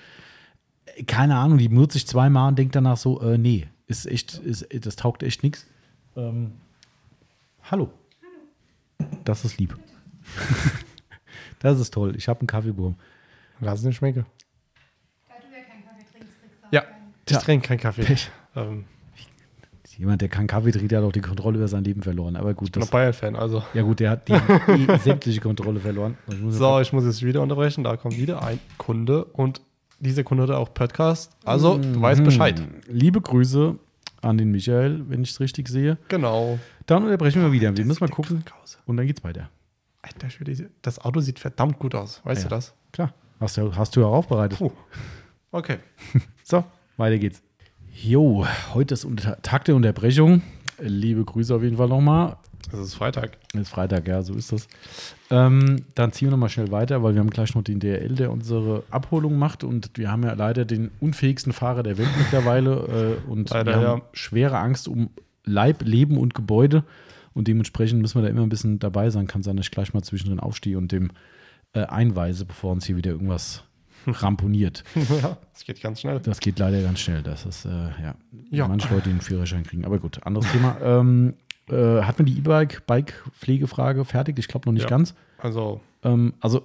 Keine 1.08 1.38
Ahnung, 1.38 1.58
die 1.60 1.70
benutze 1.70 1.98
ich 1.98 2.08
zweimal 2.08 2.50
und 2.50 2.60
denke 2.60 2.72
danach 2.74 2.98
so, 2.98 3.22
äh, 3.22 3.38
nee, 3.38 3.68
ist 3.88 4.06
echt, 4.08 4.34
ist, 4.40 4.66
das 4.86 4.96
taugt 4.96 5.22
echt 5.24 5.44
nichts. 5.44 5.66
Ähm, 6.18 6.54
hallo. 7.64 7.92
Das 9.26 9.46
ist 9.46 9.58
lieb. 9.60 9.78
das 11.60 11.80
ist 11.80 11.94
toll. 11.94 12.16
Ich 12.16 12.28
habe 12.28 12.40
einen 12.42 12.48
Kaffeeburm. 12.48 12.96
Lass 13.60 13.80
es 13.80 13.86
nicht 13.86 13.98
schmecken. 13.98 14.26
Da 15.28 15.36
du 15.40 15.56
ja 15.56 15.64
keinen 15.64 15.84
Kaffee 15.84 16.06
trinkst, 16.12 16.40
kriegst 16.42 16.58
du 16.64 16.68
auch 16.68 16.72
Ja, 16.72 16.82
keinen. 16.82 17.14
ich 17.28 17.32
Ja. 17.32 17.40
trinke 17.40 17.68
keinen 17.68 17.80
Kaffee. 17.80 18.18
Ähm, 18.56 18.86
Jemand, 19.98 20.22
der 20.22 20.30
keinen 20.30 20.48
Kaffee 20.48 20.72
trinkt, 20.72 20.92
der 20.92 21.00
hat 21.02 21.06
auch 21.08 21.12
die 21.12 21.22
Kontrolle 21.22 21.58
über 21.58 21.68
sein 21.68 21.84
Leben 21.84 22.02
verloren. 22.04 22.36
Aber 22.36 22.54
gut, 22.54 22.68
ich 22.68 22.72
bin 22.74 22.82
das, 22.82 22.90
noch 22.90 22.92
Bayern-Fan, 22.92 23.36
also. 23.36 23.64
ja 23.74 23.82
gut, 23.82 24.00
der 24.00 24.12
hat 24.12 24.28
die, 24.28 24.34
die 24.34 24.98
sämtliche 25.04 25.40
Kontrolle 25.42 25.80
verloren. 25.80 26.18
Muss 26.42 26.56
So, 26.56 26.80
ich 26.82 26.92
muss 26.92 27.06
jetzt 27.06 27.24
wieder 27.24 27.42
unterbrechen. 27.42 27.84
Da 27.84 27.96
kommt 27.98 28.18
wieder 28.18 28.44
ein 28.44 28.60
Kunde 28.78 29.24
und 29.26 29.62
dieser 30.00 30.24
Kunde 30.24 30.44
hat 30.44 30.52
auch 30.52 30.74
Podcast. 30.74 31.32
Also, 31.46 31.78
du 31.78 32.02
weißt 32.02 32.20
Mhm. 32.22 32.26
Bescheid. 32.26 32.62
Liebe 32.88 33.22
Grüße 33.22 33.76
an 34.22 34.38
den 34.38 34.52
Michael, 34.52 35.04
wenn 35.08 35.24
ich 35.24 35.32
es 35.32 35.40
richtig 35.40 35.70
sehe. 35.70 35.98
Genau. 36.10 36.60
Dann 36.86 37.04
unterbrechen 37.04 37.42
wir 37.42 37.52
wieder. 37.52 37.76
Wir 37.76 37.86
müssen 37.86 38.04
mal 38.04 38.10
gucken 38.10 38.44
und 38.86 38.98
dann 38.98 39.08
geht's 39.08 39.24
weiter. 39.24 39.50
Alter 40.02 40.28
das 40.82 41.00
Auto 41.00 41.20
sieht 41.22 41.40
verdammt 41.40 41.80
gut 41.80 41.96
aus. 41.96 42.22
Weißt 42.26 42.44
Ja. 42.44 42.50
du 42.50 42.56
das? 42.56 42.74
Klar, 42.92 43.14
hast 43.40 43.58
du, 43.58 43.76
hast 43.76 43.96
du 43.96 44.02
ja 44.02 44.08
auch 44.08 44.14
aufbereitet. 44.16 44.58
Puh. 44.60 44.72
Okay. 45.52 45.78
So, 46.44 46.64
weiter 46.98 47.18
geht's. 47.18 47.42
Jo, 48.04 48.46
heute 48.74 48.94
ist 48.94 49.06
unter 49.06 49.42
Tag 49.42 49.64
der 49.66 49.76
Unterbrechung. 49.76 50.42
Liebe 50.80 51.24
Grüße 51.24 51.56
auf 51.56 51.64
jeden 51.64 51.78
Fall 51.78 51.88
nochmal. 51.88 52.36
Es 52.74 52.80
ist 52.80 52.96
Freitag. 52.96 53.38
Ist 53.54 53.70
Freitag, 53.70 54.06
ja, 54.08 54.22
so 54.22 54.34
ist 54.34 54.52
das. 54.52 54.68
Ähm, 55.32 55.86
dann 55.96 56.12
ziehen 56.12 56.28
wir 56.28 56.32
nochmal 56.32 56.50
schnell 56.50 56.72
weiter, 56.72 57.04
weil 57.04 57.14
wir 57.14 57.22
haben 57.22 57.30
gleich 57.30 57.56
noch 57.56 57.64
den 57.64 57.80
DRL, 57.80 58.16
der 58.16 58.32
unsere 58.32 58.84
Abholung 58.92 59.38
macht. 59.38 59.64
Und 59.64 59.92
wir 59.96 60.12
haben 60.12 60.24
ja 60.24 60.34
leider 60.34 60.66
den 60.66 60.92
unfähigsten 61.00 61.54
Fahrer 61.54 61.84
der 61.84 61.98
Welt 61.98 62.10
mittlerweile. 62.18 63.20
Äh, 63.26 63.32
und 63.32 63.50
Leider, 63.52 63.72
wir 63.72 63.88
haben 63.88 64.00
ja. 64.00 64.06
schwere 64.12 64.58
Angst 64.58 64.90
um 64.90 65.10
Leib, 65.46 65.82
Leben 65.84 66.18
und 66.18 66.34
Gebäude. 66.34 66.84
Und 67.34 67.48
dementsprechend 67.48 68.02
müssen 68.02 68.20
wir 68.20 68.24
da 68.24 68.30
immer 68.30 68.44
ein 68.44 68.50
bisschen 68.50 68.78
dabei 68.78 69.10
sein. 69.10 69.28
Kann 69.28 69.42
sein, 69.42 69.56
dass 69.56 69.68
ich 69.68 69.72
gleich 69.72 69.94
mal 69.94 70.04
zwischendrin 70.04 70.42
aufstehe 70.42 70.78
und 70.78 70.92
dem 70.92 71.12
äh, 71.72 71.86
einweise, 71.86 72.44
bevor 72.44 72.74
uns 72.74 72.86
hier 72.86 72.98
wieder 72.98 73.12
irgendwas 73.12 73.64
ramponiert. 74.22 74.84
ja, 75.22 75.38
es 75.54 75.64
geht 75.64 75.82
ganz 75.82 76.02
schnell. 76.02 76.20
Das 76.20 76.40
geht 76.40 76.60
leider 76.60 76.82
ganz 76.82 77.00
schnell. 77.00 77.22
Das 77.24 77.46
ist, 77.46 77.66
äh, 77.66 77.70
ja, 77.70 78.16
Ja. 78.52 78.68
manche 78.68 78.90
Leute, 78.90 79.04
die 79.06 79.10
einen 79.12 79.22
Führerschein 79.22 79.64
kriegen. 79.64 79.86
Aber 79.86 80.00
gut, 80.00 80.20
anderes 80.26 80.52
Thema. 80.52 80.78
Ähm, 80.82 81.34
äh, 81.70 82.02
hat 82.04 82.20
man 82.20 82.26
die 82.28 82.38
E-Bike-Bike-Pflegefrage 82.38 84.06
fertig? 84.06 84.38
Ich 84.40 84.48
glaube 84.48 84.68
noch 84.68 84.74
nicht 84.74 84.84
Ja. 84.84 84.90
ganz. 84.90 85.16
Also, 85.38 85.82
Ähm, 86.04 86.34
also 86.40 86.62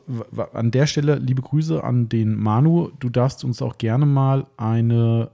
an 0.53 0.71
der 0.71 0.87
Stelle 0.87 1.17
liebe 1.17 1.41
Grüße 1.41 1.83
an 1.83 2.11
den 2.11 2.35
Manu. 2.37 2.91
Du 3.01 3.09
darfst 3.09 3.43
uns 3.43 3.63
auch 3.63 3.79
gerne 3.79 4.05
mal 4.05 4.47
eine 4.59 5.31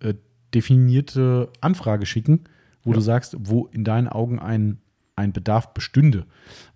äh, 0.00 0.12
definierte 0.54 1.48
Anfrage 1.62 2.04
schicken, 2.04 2.40
wo 2.82 2.90
Ja. 2.90 2.96
du 2.96 3.00
sagst, 3.00 3.34
wo 3.38 3.66
in 3.72 3.82
deinen 3.84 4.08
Augen 4.08 4.38
ein, 4.38 4.78
ein 5.16 5.32
Bedarf 5.32 5.72
bestünde. 5.72 6.26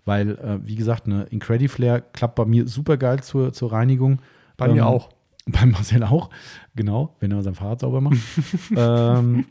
Weil, 0.05 0.31
äh, 0.39 0.57
wie 0.65 0.75
gesagt, 0.75 1.05
eine 1.05 1.23
Incrediflare 1.25 2.03
klappt 2.13 2.33
bei 2.35 2.45
mir 2.45 2.67
super 2.67 2.97
geil 2.97 3.21
zur, 3.21 3.53
zur 3.53 3.71
Reinigung. 3.71 4.19
Bei 4.67 4.73
mir 4.73 4.81
Ähm, 4.81 4.87
auch. 4.87 5.09
bei 5.47 5.65
Marcel 5.65 6.03
auch, 6.03 6.29
genau, 6.75 7.15
wenn 7.19 7.31
er 7.31 7.41
sein 7.41 7.55
Fahrrad 7.55 7.79
sauber 7.79 8.01
macht. 8.01 8.17
ähm, 8.75 9.45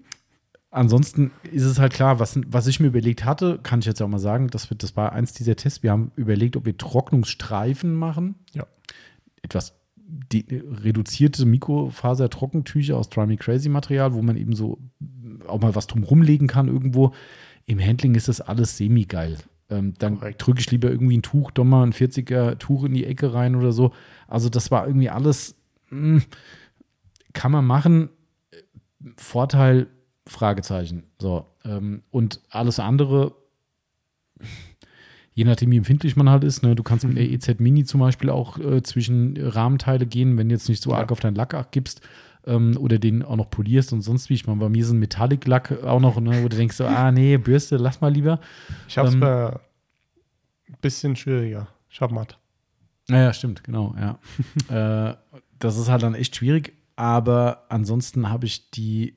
ansonsten 0.70 1.32
ist 1.50 1.64
es 1.64 1.78
halt 1.78 1.92
klar, 1.92 2.20
was, 2.20 2.38
was 2.46 2.66
ich 2.66 2.80
mir 2.80 2.86
überlegt 2.86 3.24
hatte, 3.24 3.58
kann 3.62 3.80
ich 3.80 3.86
jetzt 3.86 4.00
auch 4.00 4.08
mal 4.08 4.18
sagen, 4.18 4.48
das, 4.48 4.70
wird, 4.70 4.82
das 4.82 4.96
war 4.96 5.12
eins 5.12 5.32
dieser 5.32 5.56
Tests. 5.56 5.82
Wir 5.82 5.90
haben 5.90 6.12
überlegt, 6.16 6.56
ob 6.56 6.64
wir 6.64 6.76
Trocknungsstreifen 6.76 7.94
machen. 7.94 8.36
Ja. 8.54 8.66
Etwas 9.42 9.74
die, 9.96 10.44
reduzierte 10.50 11.46
Mikrofaser-Trockentücher 11.46 12.96
aus 12.96 13.08
Try 13.08 13.26
Me 13.26 13.36
Crazy 13.36 13.68
Material, 13.68 14.14
wo 14.14 14.22
man 14.22 14.36
eben 14.36 14.54
so 14.54 14.78
auch 15.46 15.60
mal 15.60 15.74
was 15.74 15.86
drum 15.86 16.02
rumlegen 16.02 16.48
kann 16.48 16.68
irgendwo. 16.68 17.12
Im 17.66 17.80
Handling 17.80 18.14
ist 18.14 18.28
das 18.28 18.40
alles 18.40 18.76
semi-geil. 18.76 19.38
Ähm, 19.70 19.94
dann 19.98 20.18
drücke 20.38 20.60
ich 20.60 20.70
lieber 20.70 20.90
irgendwie 20.90 21.16
ein 21.18 21.22
Tuch, 21.22 21.50
doch 21.52 21.64
mal 21.64 21.84
ein 21.84 21.92
40er 21.92 22.58
Tuch 22.58 22.84
in 22.84 22.92
die 22.94 23.06
Ecke 23.06 23.32
rein 23.32 23.54
oder 23.54 23.72
so. 23.72 23.92
Also 24.26 24.48
das 24.48 24.70
war 24.70 24.86
irgendwie 24.86 25.10
alles, 25.10 25.54
mh, 25.90 26.22
kann 27.32 27.52
man 27.52 27.64
machen. 27.64 28.10
Vorteil, 29.16 29.86
Fragezeichen. 30.26 31.04
So. 31.18 31.46
Ähm, 31.64 32.02
und 32.10 32.40
alles 32.50 32.78
andere, 32.80 33.34
je 35.32 35.44
nachdem, 35.44 35.70
wie 35.70 35.76
empfindlich 35.78 36.16
man 36.16 36.28
halt 36.28 36.44
ist, 36.44 36.62
ne, 36.62 36.74
du 36.74 36.82
kannst 36.82 37.04
mit 37.06 37.16
der 37.16 37.30
EZ 37.30 37.60
Mini 37.60 37.84
zum 37.84 38.00
Beispiel 38.00 38.30
auch 38.30 38.58
äh, 38.58 38.82
zwischen 38.82 39.36
Rahmenteile 39.38 40.06
gehen, 40.06 40.36
wenn 40.36 40.48
du 40.48 40.54
jetzt 40.54 40.68
nicht 40.68 40.82
so 40.82 40.90
Ja. 40.90 40.98
arg 40.98 41.12
auf 41.12 41.20
deinen 41.20 41.36
Lack 41.36 41.72
gibst 41.72 42.00
ähm, 42.46 42.76
oder 42.78 42.98
den 42.98 43.22
auch 43.22 43.36
noch 43.36 43.50
polierst 43.50 43.92
und 43.92 44.02
sonst 44.02 44.30
wie. 44.30 44.34
Ich 44.34 44.46
meine, 44.46 44.60
bei 44.60 44.68
mir 44.68 44.82
ist 44.82 44.90
ein 44.90 44.98
Metallic-Lack 44.98 45.82
auch 45.84 46.00
noch, 46.00 46.20
ne, 46.20 46.42
wo 46.42 46.48
du 46.48 46.56
denkst 46.56 46.76
so, 46.76 46.86
ah 46.86 47.10
nee, 47.12 47.36
Bürste, 47.36 47.76
lass 47.76 48.00
mal 48.00 48.12
lieber. 48.12 48.40
Ich 48.88 48.98
habe 48.98 49.08
es 49.08 49.14
ähm, 49.14 49.20
bei 49.20 49.52
ein 50.68 50.76
bisschen 50.80 51.16
schwieriger. 51.16 51.68
Ich 51.90 52.00
habe 52.00 52.14
matt. 52.14 52.38
Naja, 53.08 53.32
stimmt, 53.32 53.64
genau, 53.64 53.94
ja. 53.98 54.18
äh, 55.10 55.16
das 55.58 55.76
ist 55.76 55.88
halt 55.88 56.02
dann 56.02 56.14
echt 56.14 56.36
schwierig, 56.36 56.72
aber 56.96 57.64
ansonsten 57.68 58.30
habe 58.30 58.46
ich 58.46 58.70
die, 58.70 59.14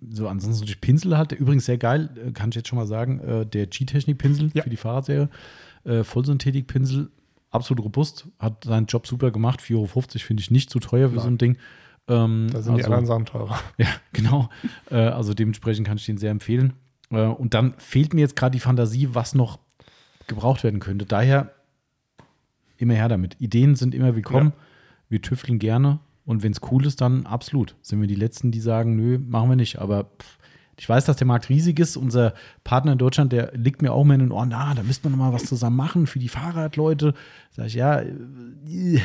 so 0.00 0.28
ansonsten 0.28 0.66
die 0.66 0.74
Pinsel 0.74 1.16
halt, 1.16 1.32
übrigens 1.32 1.66
sehr 1.66 1.78
geil, 1.78 2.08
äh, 2.16 2.32
kann 2.32 2.48
ich 2.50 2.56
jetzt 2.56 2.68
schon 2.68 2.78
mal 2.78 2.86
sagen, 2.86 3.20
äh, 3.20 3.46
der 3.46 3.66
G-Technik-Pinsel 3.66 4.50
Ja. 4.54 4.62
für 4.62 4.70
die 4.70 4.76
Fahrradserie, 4.76 5.28
äh, 5.84 6.04
Vollsynthetik-Pinsel, 6.04 7.10
absolut 7.50 7.84
robust, 7.84 8.26
hat 8.38 8.64
seinen 8.64 8.86
Job 8.86 9.06
super 9.06 9.30
gemacht, 9.30 9.60
4,50 9.60 9.74
Euro 9.76 9.86
finde 10.18 10.40
ich 10.40 10.50
nicht 10.50 10.70
zu 10.70 10.80
teuer 10.80 11.10
für 11.10 11.16
Nein. 11.16 11.22
so 11.22 11.28
ein 11.28 11.38
Ding. 11.38 11.58
Ähm, 12.08 12.48
Da 12.52 12.62
sind 12.62 12.74
die 12.76 12.82
also- 12.82 12.86
anderen 12.94 13.06
Sachen 13.06 13.26
teurer. 13.26 13.58
ja, 13.78 13.86
genau. 14.12 14.48
Äh, 14.90 14.96
also 14.96 15.34
dementsprechend 15.34 15.86
kann 15.86 15.96
ich 15.96 16.06
den 16.06 16.18
sehr 16.18 16.30
empfehlen. 16.30 16.74
Äh, 17.10 17.22
und 17.26 17.54
dann 17.54 17.74
fehlt 17.78 18.14
mir 18.14 18.20
jetzt 18.22 18.36
gerade 18.36 18.52
die 18.52 18.60
Fantasie, 18.60 19.10
was 19.12 19.34
noch 19.34 19.58
gebraucht 20.26 20.64
werden 20.64 20.80
könnte. 20.80 21.06
Daher 21.06 21.52
immer 22.78 22.94
her 22.94 23.08
damit. 23.08 23.36
Ideen 23.40 23.74
sind 23.76 23.94
immer 23.94 24.16
willkommen. 24.16 24.52
Wir 25.08 25.22
tüfteln 25.22 25.58
gerne. 25.58 26.00
Und 26.24 26.42
wenn 26.42 26.52
es 26.52 26.60
cool 26.70 26.86
ist, 26.86 27.00
dann 27.00 27.26
absolut. 27.26 27.76
Sind 27.82 28.00
wir 28.00 28.08
die 28.08 28.14
Letzten, 28.14 28.50
die 28.50 28.60
sagen, 28.60 28.96
nö, 28.96 29.18
machen 29.18 29.48
wir 29.50 29.56
nicht. 29.56 29.78
Aber 29.80 30.04
pff, 30.04 30.38
ich 30.78 30.88
weiß, 30.88 31.04
dass 31.04 31.16
der 31.16 31.26
Markt 31.26 31.48
riesig 31.48 31.78
ist. 31.78 31.96
Unser 31.96 32.34
Partner 32.64 32.92
in 32.92 32.98
Deutschland, 32.98 33.32
der 33.32 33.52
liegt 33.54 33.82
mir 33.82 33.92
auch 33.92 34.02
immer 34.02 34.14
in 34.14 34.20
den 34.20 34.32
Ohren, 34.32 34.48
na, 34.48 34.74
da 34.74 34.82
müsste 34.82 35.08
man 35.08 35.18
noch 35.18 35.24
mal 35.26 35.32
was 35.32 35.44
zusammen 35.44 35.76
machen 35.76 36.06
für 36.06 36.18
die 36.18 36.28
Fahrradleute. 36.28 37.14
Sag 37.50 37.66
ich, 37.66 37.74
ja, 37.74 38.00
äh, 38.00 39.00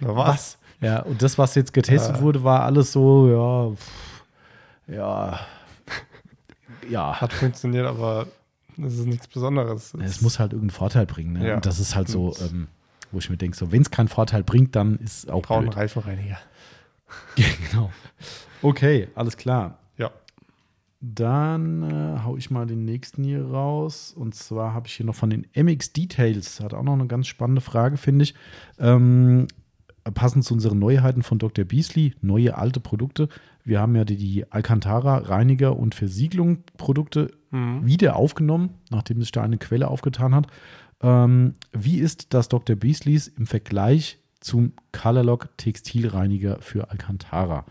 Na, 0.00 0.16
was? 0.16 0.58
Ja, 0.82 1.00
und 1.00 1.22
das, 1.22 1.38
was 1.38 1.54
jetzt 1.54 1.72
getestet 1.72 2.16
Äh. 2.16 2.20
wurde, 2.20 2.44
war 2.44 2.64
alles 2.64 2.92
so, 2.92 3.76
ja, 4.88 4.94
ja, 4.94 5.40
ja. 6.90 7.20
Hat 7.20 7.32
funktioniert, 7.32 7.86
aber 7.86 8.26
es 8.76 8.98
ist 8.98 9.06
nichts 9.06 9.28
Besonderes. 9.28 9.94
Es 9.94 10.20
muss 10.20 10.38
halt 10.38 10.52
irgendeinen 10.52 10.76
Vorteil 10.76 11.06
bringen. 11.06 11.34
Ne? 11.34 11.48
Ja. 11.48 11.54
Und 11.54 11.66
das 11.66 11.78
ist 11.78 11.94
halt 11.94 12.08
so, 12.08 12.34
ähm, 12.40 12.66
wo 13.12 13.18
ich 13.18 13.30
mir 13.30 13.36
denke, 13.36 13.56
so, 13.56 13.70
wenn 13.70 13.82
es 13.82 13.90
keinen 13.90 14.08
Vorteil 14.08 14.42
bringt, 14.42 14.74
dann 14.74 14.98
ist 14.98 15.30
auch 15.30 15.42
brauchen. 15.42 15.68
Reifenreiniger. 15.68 16.38
genau. 17.70 17.90
Okay, 18.60 19.08
alles 19.14 19.36
klar. 19.36 19.78
Ja. 19.98 20.10
Dann 21.00 21.82
äh, 21.82 22.20
hau 22.24 22.36
ich 22.36 22.50
mal 22.50 22.66
den 22.66 22.84
nächsten 22.84 23.22
hier 23.22 23.44
raus. 23.44 24.12
Und 24.16 24.34
zwar 24.34 24.72
habe 24.72 24.88
ich 24.88 24.94
hier 24.94 25.06
noch 25.06 25.14
von 25.14 25.30
den 25.30 25.46
MX 25.54 25.92
Details. 25.92 26.60
Hat 26.60 26.74
auch 26.74 26.82
noch 26.82 26.94
eine 26.94 27.06
ganz 27.06 27.26
spannende 27.26 27.60
Frage, 27.60 27.96
finde 27.96 28.24
ich. 28.24 28.34
Ähm, 28.78 29.46
passend 30.14 30.44
zu 30.44 30.54
unseren 30.54 30.78
Neuheiten 30.78 31.22
von 31.22 31.38
Dr. 31.38 31.64
Beasley, 31.64 32.14
neue 32.20 32.56
alte 32.58 32.80
Produkte. 32.80 33.28
Wir 33.64 33.80
haben 33.80 33.94
ja 33.94 34.04
die, 34.04 34.16
die 34.16 34.50
Alcantara 34.50 35.18
Reiniger 35.18 35.76
und 35.76 35.94
Versiegelung 35.94 36.64
Produkte 36.76 37.30
Mhm. 37.52 37.86
wieder 37.86 38.16
aufgenommen, 38.16 38.70
nachdem 38.90 39.20
sich 39.20 39.30
da 39.30 39.42
eine 39.42 39.58
Quelle 39.58 39.88
aufgetan 39.88 40.34
hat. 40.34 40.46
Ähm, 41.02 41.54
wie 41.72 41.98
ist 41.98 42.32
das 42.32 42.48
Dr. 42.48 42.76
Beasleys 42.76 43.28
im 43.28 43.46
Vergleich 43.46 44.18
zum 44.40 44.72
Colorlock 44.92 45.50
Textilreiniger 45.58 46.62
für 46.62 46.90
Alcantara? 46.90 47.66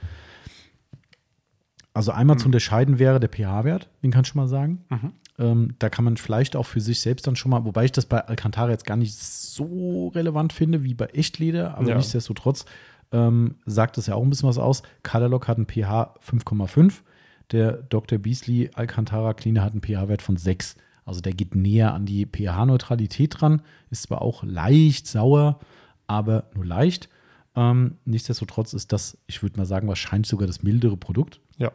Also 1.93 2.11
einmal 2.11 2.37
zu 2.37 2.45
unterscheiden 2.45 2.99
wäre 2.99 3.19
der 3.19 3.29
pH-Wert, 3.29 3.89
den 4.03 4.11
kann 4.11 4.21
ich 4.21 4.27
schon 4.29 4.41
mal 4.41 4.47
sagen. 4.47 4.85
Mhm. 4.89 5.11
Ähm, 5.41 5.73
da 5.79 5.89
kann 5.89 6.05
man 6.05 6.17
vielleicht 6.17 6.55
auch 6.55 6.65
für 6.67 6.79
sich 6.81 6.99
selbst 7.01 7.25
dann 7.25 7.35
schon 7.35 7.49
mal, 7.49 7.65
wobei 7.65 7.85
ich 7.85 7.91
das 7.91 8.05
bei 8.05 8.19
Alcantara 8.27 8.69
jetzt 8.69 8.85
gar 8.85 8.95
nicht 8.95 9.15
so 9.15 10.09
relevant 10.13 10.53
finde 10.53 10.83
wie 10.83 10.93
bei 10.93 11.07
Echtleder, 11.07 11.75
aber 11.77 11.89
Ja. 11.89 11.95
nichtsdestotrotz 11.95 12.65
ähm, 13.11 13.55
sagt 13.65 13.97
es 13.97 14.05
ja 14.07 14.15
auch 14.15 14.21
ein 14.23 14.29
bisschen 14.29 14.47
was 14.47 14.57
aus. 14.59 14.83
Colorlock 15.03 15.47
hat 15.47 15.57
ein 15.57 15.65
pH 15.65 16.13
5,5. 16.25 17.01
Der 17.51 17.73
Dr. 17.73 18.19
Beasley 18.19 18.69
Alcantara 18.73 19.33
Cleaner 19.33 19.63
hat 19.63 19.73
einen 19.73 19.81
pH-Wert 19.81 20.21
von 20.21 20.37
6. 20.37 20.75
Also 21.03 21.19
der 21.19 21.33
geht 21.33 21.55
näher 21.55 21.93
an 21.93 22.05
die 22.05 22.25
pH-Neutralität 22.25 23.41
dran. 23.41 23.61
Ist 23.89 24.03
zwar 24.03 24.21
auch 24.21 24.43
leicht 24.43 25.07
sauer, 25.07 25.59
aber 26.07 26.45
nur 26.53 26.65
leicht. 26.65 27.09
Ähm, 27.55 27.97
nichtsdestotrotz 28.05 28.73
ist 28.73 28.93
das, 28.93 29.17
ich 29.27 29.41
würde 29.43 29.57
mal 29.57 29.65
sagen, 29.65 29.87
wahrscheinlich 29.89 30.29
sogar 30.29 30.47
das 30.47 30.63
mildere 30.63 30.95
Produkt. 30.95 31.41
Ja. 31.57 31.71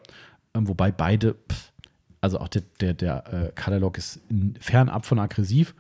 Ähm, 0.55 0.69
wobei 0.69 0.91
beide, 0.93 1.35
pff, 1.35 1.73
also 2.21 2.39
auch 2.39 2.49
der, 2.49 2.63
der, 2.81 2.95
der 2.95 3.33
äh, 3.33 3.53
Colorlock 3.61 3.99
ist 3.99 4.21
in, 4.29 4.57
fernab 4.61 5.07
von 5.07 5.19
aggressiv. 5.19 5.75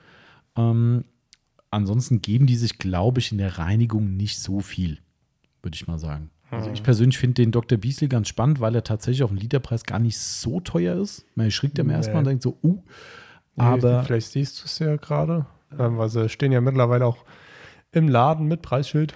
Ähm, 0.56 1.04
ansonsten 1.70 2.22
geben 2.22 2.46
die 2.46 2.56
sich, 2.56 2.78
glaube 2.78 3.20
ich, 3.20 3.32
in 3.32 3.38
der 3.38 3.58
Reinigung 3.58 4.16
nicht 4.16 4.38
so 4.38 4.60
viel, 4.60 4.98
würde 5.62 5.74
ich 5.74 5.86
mal 5.86 5.98
sagen. 5.98 6.30
Also 6.50 6.70
ich 6.70 6.82
persönlich 6.82 7.18
finde 7.18 7.42
den 7.42 7.50
Dr. 7.50 7.76
Beasley 7.76 8.08
ganz 8.08 8.28
spannend, 8.28 8.60
weil 8.60 8.74
er 8.74 8.84
tatsächlich 8.84 9.24
auf 9.24 9.30
dem 9.30 9.38
Literpreis 9.38 9.82
gar 9.82 9.98
nicht 9.98 10.16
so 10.16 10.60
teuer 10.60 10.96
ist. 10.96 11.26
Man 11.34 11.50
schreckt 11.50 11.78
ersten 11.78 12.10
Nee. 12.10 12.14
Mal 12.14 12.18
und 12.20 12.26
denkt 12.26 12.42
so, 12.42 12.56
uh, 12.62 12.82
aber 13.56 14.04
Vielleicht 14.04 14.30
siehst 14.30 14.60
du 14.60 14.66
es 14.66 14.78
ja 14.78 14.96
gerade, 14.96 15.46
ähm, 15.78 15.98
weil 15.98 16.08
sie 16.08 16.28
stehen 16.28 16.52
ja 16.52 16.60
mittlerweile 16.60 17.04
auch 17.04 17.24
im 17.90 18.08
Laden 18.08 18.46
mit 18.46 18.62
Preisschild, 18.62 19.14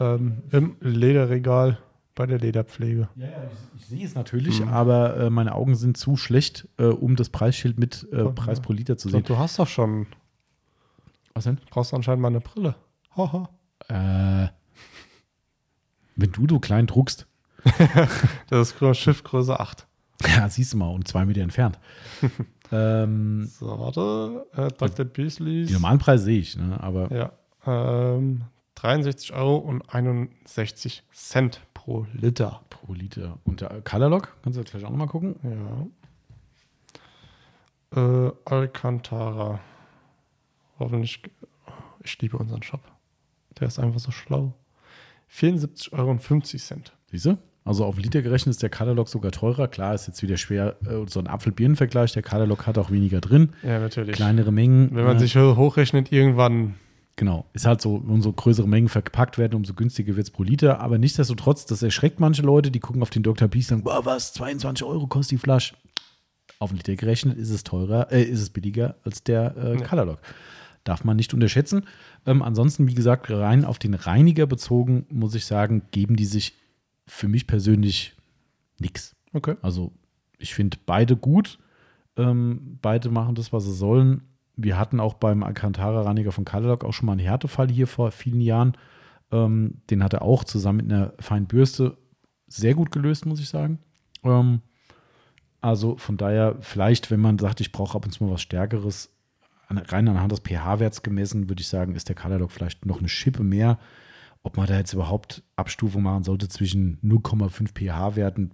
ähm, 0.00 0.42
im 0.50 0.76
Lederregal 0.80 1.78
bei 2.14 2.26
der 2.26 2.38
Lederpflege. 2.38 3.08
Ja, 3.16 3.26
ja, 3.26 3.32
ich, 3.74 3.80
ich 3.82 3.86
sehe 3.86 4.04
es 4.04 4.14
natürlich, 4.14 4.62
aber 4.66 5.16
äh, 5.16 5.30
meine 5.30 5.54
Augen 5.54 5.74
sind 5.74 5.96
zu 5.96 6.16
schlecht, 6.16 6.68
äh, 6.78 6.84
um 6.84 7.16
das 7.16 7.28
Preisschild 7.30 7.78
mit 7.78 8.06
äh, 8.12 8.24
Preis 8.26 8.60
pro 8.60 8.72
Liter 8.72 8.96
zu 8.98 9.08
sehen. 9.08 9.22
glaub, 9.22 9.38
du 9.38 9.42
hast 9.42 9.58
doch 9.58 9.68
schon, 9.68 10.06
Was 11.34 11.44
denn? 11.44 11.58
brauchst 11.70 11.94
anscheinend 11.94 12.22
mal 12.22 12.28
eine 12.28 12.40
Brille. 12.40 12.74
Haha. 13.16 13.48
Äh, 13.88 14.48
wenn 16.16 16.32
du 16.32 16.46
so 16.48 16.58
klein 16.60 16.86
druckst, 16.86 17.26
Das 18.48 18.68
ist 18.72 18.78
Grö- 18.78 18.92
Schiffgröße 18.94 19.58
8. 19.58 19.86
ja, 20.26 20.48
siehst 20.48 20.72
du 20.72 20.76
mal, 20.78 20.88
und 20.88 21.06
zwei 21.08 21.24
Meter 21.24 21.40
entfernt. 21.42 21.78
ähm, 22.72 23.46
So, 23.46 23.66
warte. 23.78 24.46
Äh, 24.54 24.68
Dr. 24.76 25.04
Beasley's. 25.06 25.68
die 25.68 25.72
normalen 25.74 25.98
Preise 25.98 26.24
sehe 26.24 26.40
ich, 26.40 26.56
ne? 26.56 26.78
aber 26.80 27.10
Ja. 27.12 27.32
Ähm, 27.64 28.42
63 28.82 29.32
Euro 29.32 29.56
und 29.58 29.82
61 29.94 31.02
Cent 31.12 31.60
pro 31.72 32.04
Liter. 32.12 32.62
pro 32.68 32.94
Liter. 32.94 33.38
Und 33.44 33.60
der 33.60 33.80
Colorlock, 33.82 34.36
kannst 34.42 34.56
du 34.56 34.60
jetzt 34.62 34.72
gleich 34.72 34.84
auch 34.84 34.90
nochmal 34.90 35.06
gucken? 35.06 35.36
Ja. 37.94 38.26
Äh, 38.26 38.32
Alcantara. 38.44 39.60
Hoffentlich. 40.78 41.22
Ich 42.02 42.20
liebe 42.20 42.36
unseren 42.36 42.62
Shop. 42.62 42.80
Der 43.60 43.68
ist 43.68 43.78
einfach 43.78 44.00
so 44.00 44.10
schlau. 44.10 44.52
74,50 45.32 45.92
Euro. 45.92 46.18
Siehst 47.10 47.26
du? 47.26 47.38
Also 47.64 47.84
auf 47.84 47.96
Liter 47.98 48.22
gerechnet 48.22 48.50
ist 48.54 48.62
der 48.64 48.70
Colorlock 48.70 49.08
sogar 49.08 49.30
teurer. 49.30 49.68
Klar, 49.68 49.94
ist 49.94 50.08
jetzt 50.08 50.20
wieder 50.22 50.36
schwer, 50.36 50.76
äh, 50.84 51.04
so 51.08 51.20
ein 51.20 51.28
Apfel-Birnen-Vergleich. 51.28 52.12
Der 52.12 52.22
Colorlock 52.24 52.66
hat 52.66 52.76
auch 52.78 52.90
weniger 52.90 53.20
drin. 53.20 53.52
Ja, 53.62 53.78
natürlich. 53.78 54.16
Kleinere 54.16 54.50
Mengen. 54.50 54.92
Wenn 54.92 55.04
man 55.04 55.16
äh, 55.18 55.20
sich 55.20 55.36
ho- 55.36 55.54
hochrechnet, 55.56 56.10
irgendwann. 56.10 56.74
Genau, 57.22 57.46
ist 57.52 57.66
halt 57.66 57.80
so, 57.80 57.94
umso 57.94 58.32
größere 58.32 58.66
Mengen 58.66 58.88
verpackt 58.88 59.38
werden, 59.38 59.54
umso 59.54 59.74
günstiger 59.74 60.16
wird 60.16 60.26
es 60.26 60.32
pro 60.32 60.42
Liter. 60.42 60.80
Aber 60.80 60.98
nichtsdestotrotz, 60.98 61.66
das 61.66 61.80
erschreckt 61.80 62.18
manche 62.18 62.42
Leute, 62.42 62.72
die 62.72 62.80
gucken 62.80 63.00
auf 63.00 63.10
den 63.10 63.22
Dr. 63.22 63.46
Beast 63.46 63.70
und 63.70 63.78
sagen, 63.78 63.84
boah, 63.84 64.04
was, 64.04 64.32
22 64.32 64.84
Euro 64.84 65.06
kostet 65.06 65.30
die 65.30 65.38
Flasche. 65.38 65.76
Auf 66.58 66.70
den 66.70 66.78
Liter 66.78 66.96
gerechnet 66.96 67.38
ist 67.38 67.50
es 67.50 67.62
teurer, 67.62 68.10
äh, 68.10 68.24
ist 68.24 68.40
es 68.40 68.50
billiger 68.50 68.96
als 69.04 69.22
der 69.22 69.56
äh, 69.56 69.78
Ja. 69.78 69.86
Colorlock. 69.86 70.18
Darf 70.82 71.04
man 71.04 71.16
nicht 71.16 71.32
unterschätzen. 71.32 71.86
Ähm, 72.26 72.42
ansonsten, 72.42 72.88
wie 72.88 72.94
gesagt, 72.94 73.30
rein 73.30 73.64
auf 73.64 73.78
den 73.78 73.94
Reiniger 73.94 74.48
bezogen, 74.48 75.06
muss 75.08 75.36
ich 75.36 75.46
sagen, 75.46 75.82
geben 75.92 76.16
die 76.16 76.24
sich 76.24 76.54
für 77.06 77.28
mich 77.28 77.46
persönlich 77.46 78.16
nichts. 78.80 79.14
Okay. 79.32 79.54
Also 79.62 79.92
ich 80.38 80.54
finde 80.54 80.76
beide 80.84 81.14
gut. 81.14 81.60
Ähm, 82.16 82.80
beide 82.82 83.10
machen 83.10 83.36
das, 83.36 83.52
was 83.52 83.62
sie 83.62 83.74
sollen. 83.74 84.22
Wir 84.56 84.78
hatten 84.78 85.00
auch 85.00 85.14
beim 85.14 85.42
Alcantara-Reiniger 85.42 86.32
von 86.32 86.44
Cadillac 86.44 86.84
auch 86.84 86.92
schon 86.92 87.06
mal 87.06 87.12
einen 87.12 87.20
Härtefall 87.20 87.70
hier 87.70 87.86
vor 87.86 88.10
vielen 88.10 88.40
Jahren. 88.40 88.76
Ähm, 89.30 89.80
den 89.90 90.04
hat 90.04 90.12
er 90.12 90.22
auch 90.22 90.44
zusammen 90.44 90.78
mit 90.78 90.92
einer 90.92 91.14
feinen 91.18 91.46
Bürste 91.46 91.96
sehr 92.46 92.74
gut 92.74 92.92
gelöst, 92.92 93.24
muss 93.24 93.40
ich 93.40 93.48
sagen. 93.48 93.78
Ähm, 94.24 94.60
also 95.60 95.96
von 95.96 96.16
daher, 96.16 96.56
vielleicht, 96.60 97.10
wenn 97.10 97.20
man 97.20 97.38
sagt, 97.38 97.60
ich 97.60 97.72
brauche 97.72 97.96
ab 97.96 98.04
und 98.04 98.10
zu 98.10 98.24
mal 98.24 98.32
was 98.32 98.42
Stärkeres, 98.42 99.10
rein 99.70 100.08
anhand 100.08 100.32
des 100.32 100.40
pH-Werts 100.40 101.02
gemessen, 101.02 101.48
würde 101.48 101.62
ich 101.62 101.68
sagen, 101.68 101.94
ist 101.94 102.08
der 102.08 102.16
Cadillac 102.16 102.52
vielleicht 102.52 102.84
noch 102.84 102.98
eine 102.98 103.08
Schippe 103.08 103.42
mehr. 103.42 103.78
Ob 104.42 104.56
man 104.56 104.66
da 104.66 104.76
jetzt 104.76 104.92
überhaupt 104.92 105.42
Abstufung 105.56 106.02
machen 106.02 106.24
sollte 106.24 106.48
zwischen 106.48 106.98
0,5 107.02 107.78
pH-Werten 107.78 108.50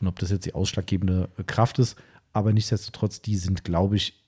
und 0.00 0.06
ob 0.06 0.18
das 0.18 0.30
jetzt 0.30 0.44
die 0.44 0.54
ausschlaggebende 0.54 1.30
Kraft 1.46 1.78
ist. 1.78 1.96
Aber 2.32 2.52
nichtsdestotrotz, 2.52 3.22
die 3.22 3.36
sind, 3.36 3.64
glaube 3.64 3.96
ich, 3.96 4.23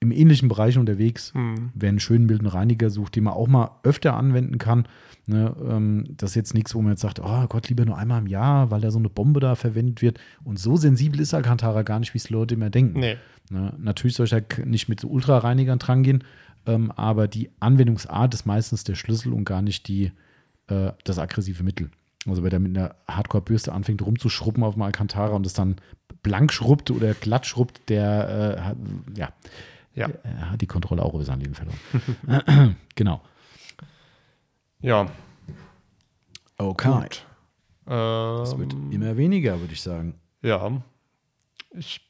im 0.00 0.12
ähnlichen 0.12 0.48
Bereich 0.48 0.76
unterwegs. 0.78 1.32
Hm. 1.34 1.70
Wer 1.74 1.88
einen 1.88 2.00
schönen 2.00 2.26
milden 2.26 2.46
Reiniger 2.46 2.90
sucht, 2.90 3.16
den 3.16 3.24
man 3.24 3.34
auch 3.34 3.48
mal 3.48 3.70
öfter 3.82 4.14
anwenden 4.14 4.58
kann. 4.58 4.86
Ne, 5.28 5.56
ähm, 5.68 6.04
das 6.16 6.30
ist 6.30 6.34
jetzt 6.36 6.54
nichts, 6.54 6.74
wo 6.74 6.82
man 6.82 6.92
jetzt 6.92 7.00
sagt, 7.00 7.18
oh 7.20 7.46
Gott, 7.48 7.68
lieber 7.68 7.84
nur 7.84 7.98
einmal 7.98 8.20
im 8.20 8.28
Jahr, 8.28 8.70
weil 8.70 8.80
da 8.80 8.92
so 8.92 8.98
eine 8.98 9.08
Bombe 9.08 9.40
da 9.40 9.56
verwendet 9.56 10.00
wird. 10.02 10.20
Und 10.44 10.58
so 10.58 10.76
sensibel 10.76 11.18
ist 11.18 11.34
Alcantara 11.34 11.82
gar 11.82 11.98
nicht, 11.98 12.14
wie 12.14 12.18
es 12.18 12.30
Leute 12.30 12.54
immer 12.54 12.70
denken. 12.70 13.00
Nee. 13.00 13.16
Ne, 13.50 13.72
natürlich 13.78 14.14
soll 14.16 14.26
ich 14.26 14.32
ja 14.32 14.40
k- 14.40 14.64
nicht 14.64 14.88
mit 14.88 15.00
so 15.00 15.08
Ultrareinigern 15.08 15.78
dran 15.80 16.02
gehen, 16.04 16.22
ähm, 16.66 16.92
aber 16.92 17.26
die 17.26 17.50
Anwendungsart 17.58 18.34
ist 18.34 18.46
meistens 18.46 18.84
der 18.84 18.94
Schlüssel 18.94 19.32
und 19.32 19.44
gar 19.44 19.62
nicht 19.62 19.88
die, 19.88 20.12
äh, 20.68 20.92
das 21.04 21.18
aggressive 21.18 21.64
Mittel. 21.64 21.90
Also 22.28 22.42
wer 22.44 22.50
da 22.50 22.58
mit 22.60 22.76
einer 22.76 22.94
Hardcore-Bürste 23.08 23.72
anfängt 23.72 24.02
rumzuschrubben 24.02 24.62
auf 24.62 24.74
dem 24.74 24.82
Alcantara 24.82 25.34
und 25.34 25.46
es 25.46 25.54
dann 25.54 25.76
blank 26.22 26.52
schrubbt 26.52 26.90
oder 26.90 27.14
glatt 27.14 27.46
schrubbt, 27.46 27.88
der 27.88 28.74
äh, 28.76 29.18
ja, 29.18 29.30
Ja. 29.96 30.08
er 30.22 30.50
hat 30.52 30.60
die 30.60 30.66
Kontrolle 30.66 31.02
auch 31.02 31.14
über 31.14 31.24
sein 31.24 31.40
Leben 31.40 31.54
verloren. 31.54 32.76
genau. 32.94 33.20
Ja. 34.80 35.06
Okay. 36.58 36.88
Gut. 36.92 37.26
Es 37.86 38.58
wird 38.58 38.72
Ähm, 38.74 38.92
immer 38.92 39.16
weniger, 39.16 39.60
würde 39.60 39.72
ich 39.72 39.80
sagen. 39.82 40.14
Ja. 40.42 40.82
Ich 41.70 42.00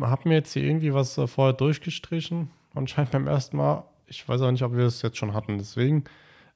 habe 0.00 0.28
mir 0.28 0.34
jetzt 0.36 0.52
hier 0.52 0.62
irgendwie 0.64 0.92
was 0.92 1.16
äh, 1.18 1.26
vorher 1.26 1.52
durchgestrichen. 1.54 2.50
Anscheinend 2.74 3.12
beim 3.12 3.26
ersten 3.26 3.56
Mal. 3.56 3.84
Ich 4.06 4.26
weiß 4.28 4.40
auch 4.42 4.50
nicht, 4.50 4.62
ob 4.62 4.72
wir 4.74 4.84
es 4.84 5.02
jetzt 5.02 5.16
schon 5.18 5.32
hatten. 5.34 5.58
Deswegen 5.58 6.04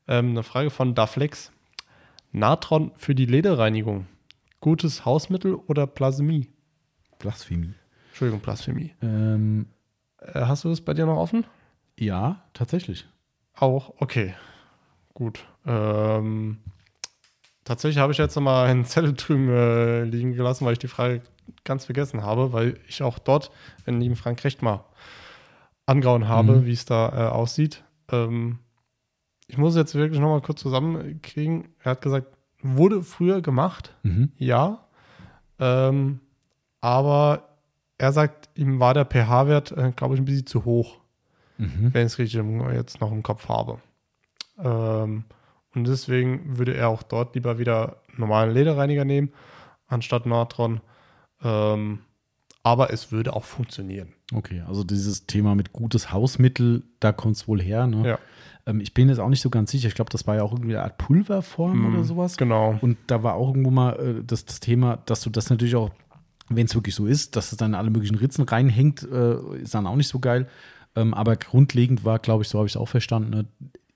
ähm, 0.09 0.31
eine 0.31 0.43
Frage 0.43 0.71
von 0.71 0.95
Daflex. 0.95 1.53
Natron 2.33 2.93
für 2.97 3.15
die 3.15 3.27
Lederreinigung. 3.27 4.07
Gutes 4.61 5.05
Hausmittel 5.05 5.55
oder 5.55 5.87
Plasmie? 5.87 6.49
Blasphemie. 7.19 7.75
Entschuldigung, 8.11 8.41
Blasphemie. 8.41 8.95
Ähm, 9.03 9.67
Äh, 9.69 9.72
hast 10.35 10.65
du 10.65 10.69
das 10.69 10.81
bei 10.81 10.95
dir 10.95 11.07
noch 11.07 11.17
offen? 11.17 11.45
ja, 11.99 12.43
tatsächlich. 12.55 13.07
Auch, 13.55 13.93
okay. 13.99 14.35
Gut. 15.15 15.45
Ähm, 15.67 16.59
tatsächlich 17.65 17.99
habe 17.99 18.13
ich 18.13 18.19
jetzt 18.19 18.35
noch 18.35 18.43
mal 18.43 18.65
einen 18.67 18.85
Zettel 18.87 19.13
drüben 19.15 19.49
äh, 19.51 20.05
liegen 20.05 20.33
gelassen, 20.33 20.65
weil 20.65 20.73
ich 20.73 20.79
die 20.79 20.89
Frage 20.89 21.23
ganz 21.65 21.85
vergessen 21.85 22.23
habe, 22.23 22.53
weil 22.53 22.79
ich 22.89 23.03
auch 23.03 23.19
dort 23.19 23.51
den 23.87 24.01
lieben 24.01 24.17
Frank 24.17 24.43
Recht 24.45 24.63
mal 24.63 24.85
angehauen 25.87 26.29
habe, 26.29 26.61
Mhm. 26.61 26.67
wie 26.67 26.73
es 26.73 26.85
da 26.87 27.09
äh, 27.09 27.31
aussieht. 27.31 27.85
Ähm, 28.11 28.59
ich 29.49 29.59
muss 29.59 29.77
jetzt 29.77 29.95
wirklich 29.95 30.19
noch 30.21 30.29
mal 30.31 30.41
kurz 30.41 30.61
zusammenkriegen. 30.61 31.69
Er 31.83 31.93
hat 31.93 32.01
gesagt, 32.03 32.29
wurde 32.63 33.03
früher 33.03 33.43
gemacht, 33.43 33.95
Mhm. 34.03 34.33
ja. 34.39 34.87
Ähm, 35.59 36.21
aber 36.81 37.52
er 38.03 38.13
sagt, 38.13 38.51
ihm 38.59 38.81
war 38.81 38.95
der 38.95 39.05
pH-Wert, 39.07 39.73
äh, 39.73 39.93
glaube 39.95 40.15
ich, 40.15 40.21
ein 40.21 40.25
bisschen 40.25 40.47
zu 40.47 40.65
hoch 40.65 40.99
Mhm. 41.59 41.91
wenn 41.93 42.07
ich 42.07 42.13
es 42.15 42.19
richtig 42.19 42.41
im- 42.41 42.69
jetzt 42.73 43.01
noch 43.01 43.13
im 43.13 43.23
Kopf 43.23 43.49
habe. 43.49 43.79
Ähm, 44.59 45.25
und 45.75 45.87
deswegen 45.87 46.59
würde 46.59 46.75
er 46.75 46.89
auch 46.89 47.03
dort 47.03 47.35
lieber 47.35 47.59
wieder 47.59 47.97
normalen 48.17 48.53
Lederreiniger 48.53 49.05
nehmen, 49.05 49.31
anstatt 49.87 50.27
Natron. 50.27 50.81
Ähm, 51.45 52.01
aber 52.65 52.93
es 52.93 53.13
würde 53.13 53.35
auch 53.35 53.45
funktionieren. 53.45 54.13
Okay, 54.35 54.63
also 54.67 54.83
dieses 54.85 55.27
Thema 55.27 55.55
mit 55.55 55.73
gutes 55.73 56.11
Hausmittel, 56.13 56.83
da 57.01 57.13
kommt 57.13 57.37
es 57.37 57.47
wohl 57.49 57.61
her. 57.61 57.87
Ne? 57.87 58.09
Ja. 58.09 58.19
Ähm, 58.67 58.81
ich 58.81 58.95
bin 58.95 59.09
jetzt 59.09 59.19
auch 59.19 59.29
nicht 59.29 59.41
so 59.43 59.51
ganz 59.51 59.71
sicher. 59.71 59.89
Ich 59.89 59.95
glaube, 59.95 60.11
das 60.11 60.27
war 60.27 60.37
ja 60.37 60.43
auch 60.43 60.53
irgendwie 60.53 60.75
eine 60.75 60.85
Art 60.85 60.99
Pulverform 60.99 61.79
Mhm, 61.91 61.95
oder 61.95 62.05
sowas. 62.05 62.37
Genau. 62.37 62.79
Und 62.81 62.97
da 63.09 63.23
war 63.23 63.35
auch 63.35 63.49
irgendwo 63.49 63.71
mal 63.71 63.93
äh, 64.01 64.25
das, 64.25 64.45
das 64.47 64.59
Thema, 64.61 64.97
dass 65.07 65.21
du 65.23 65.31
das 65.31 65.51
natürlich 65.51 65.77
auch, 65.77 65.91
wenn 66.57 66.67
es 66.67 66.75
wirklich 66.75 66.95
so 66.95 67.07
ist, 67.07 67.37
dass 67.37 67.53
es 67.53 67.59
dann 67.59 67.73
in 67.73 67.75
alle 67.75 67.91
möglichen 67.91 68.17
Ritzen 68.17 68.45
reinhängt, 68.45 69.03
äh, 69.11 69.57
ist 69.59 69.75
dann 69.75 69.87
auch 69.87 69.97
nicht 69.97 70.09
so 70.09 70.19
geil. 70.19 70.49
Ähm, 70.95 71.15
aber 71.15 71.37
grundlegend 71.37 72.05
war, 72.05 72.19
glaube 72.19 72.43
ich, 72.43 72.49
so 72.49 72.59
habe 72.59 72.67
ich 72.67 72.73
es 72.73 72.77
auch 72.77 72.89
verstanden, 72.89 73.31
ne? 73.31 73.47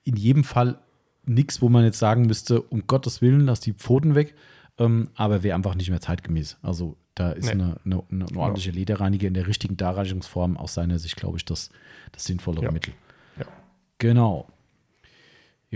in 0.04 0.16
jedem 0.16 0.44
Fall 0.44 0.78
nichts, 1.24 1.60
wo 1.60 1.68
man 1.68 1.84
jetzt 1.84 1.98
sagen 1.98 2.22
müsste, 2.26 2.62
um 2.62 2.86
Gottes 2.86 3.20
Willen, 3.20 3.40
lass 3.40 3.60
die 3.60 3.72
Pfoten 3.72 4.14
weg. 4.14 4.34
ähm, 4.78 5.08
aber 5.14 5.42
wäre 5.42 5.54
einfach 5.56 5.74
nicht 5.74 5.88
mehr 5.90 6.00
zeitgemäß. 6.00 6.58
Also 6.62 6.96
da 7.14 7.32
ist 7.32 7.46
Nee. 7.46 7.52
eine, 7.52 7.76
eine, 7.84 8.02
eine, 8.10 8.26
ordentliche 8.36 8.70
Lederreiniger 8.70 9.26
in 9.26 9.32
der 9.34 9.46
richtigen 9.46 9.76
Darreichungsform 9.78 10.56
aus 10.58 10.74
seiner 10.74 10.98
Sicht, 10.98 11.16
glaube 11.16 11.38
ich, 11.38 11.44
das, 11.46 11.70
das 12.12 12.24
sinnvollere 12.26 12.64
Ja. 12.66 12.70
Mittel. 12.72 12.92
Ja. 13.38 13.46
Genau. 13.98 14.46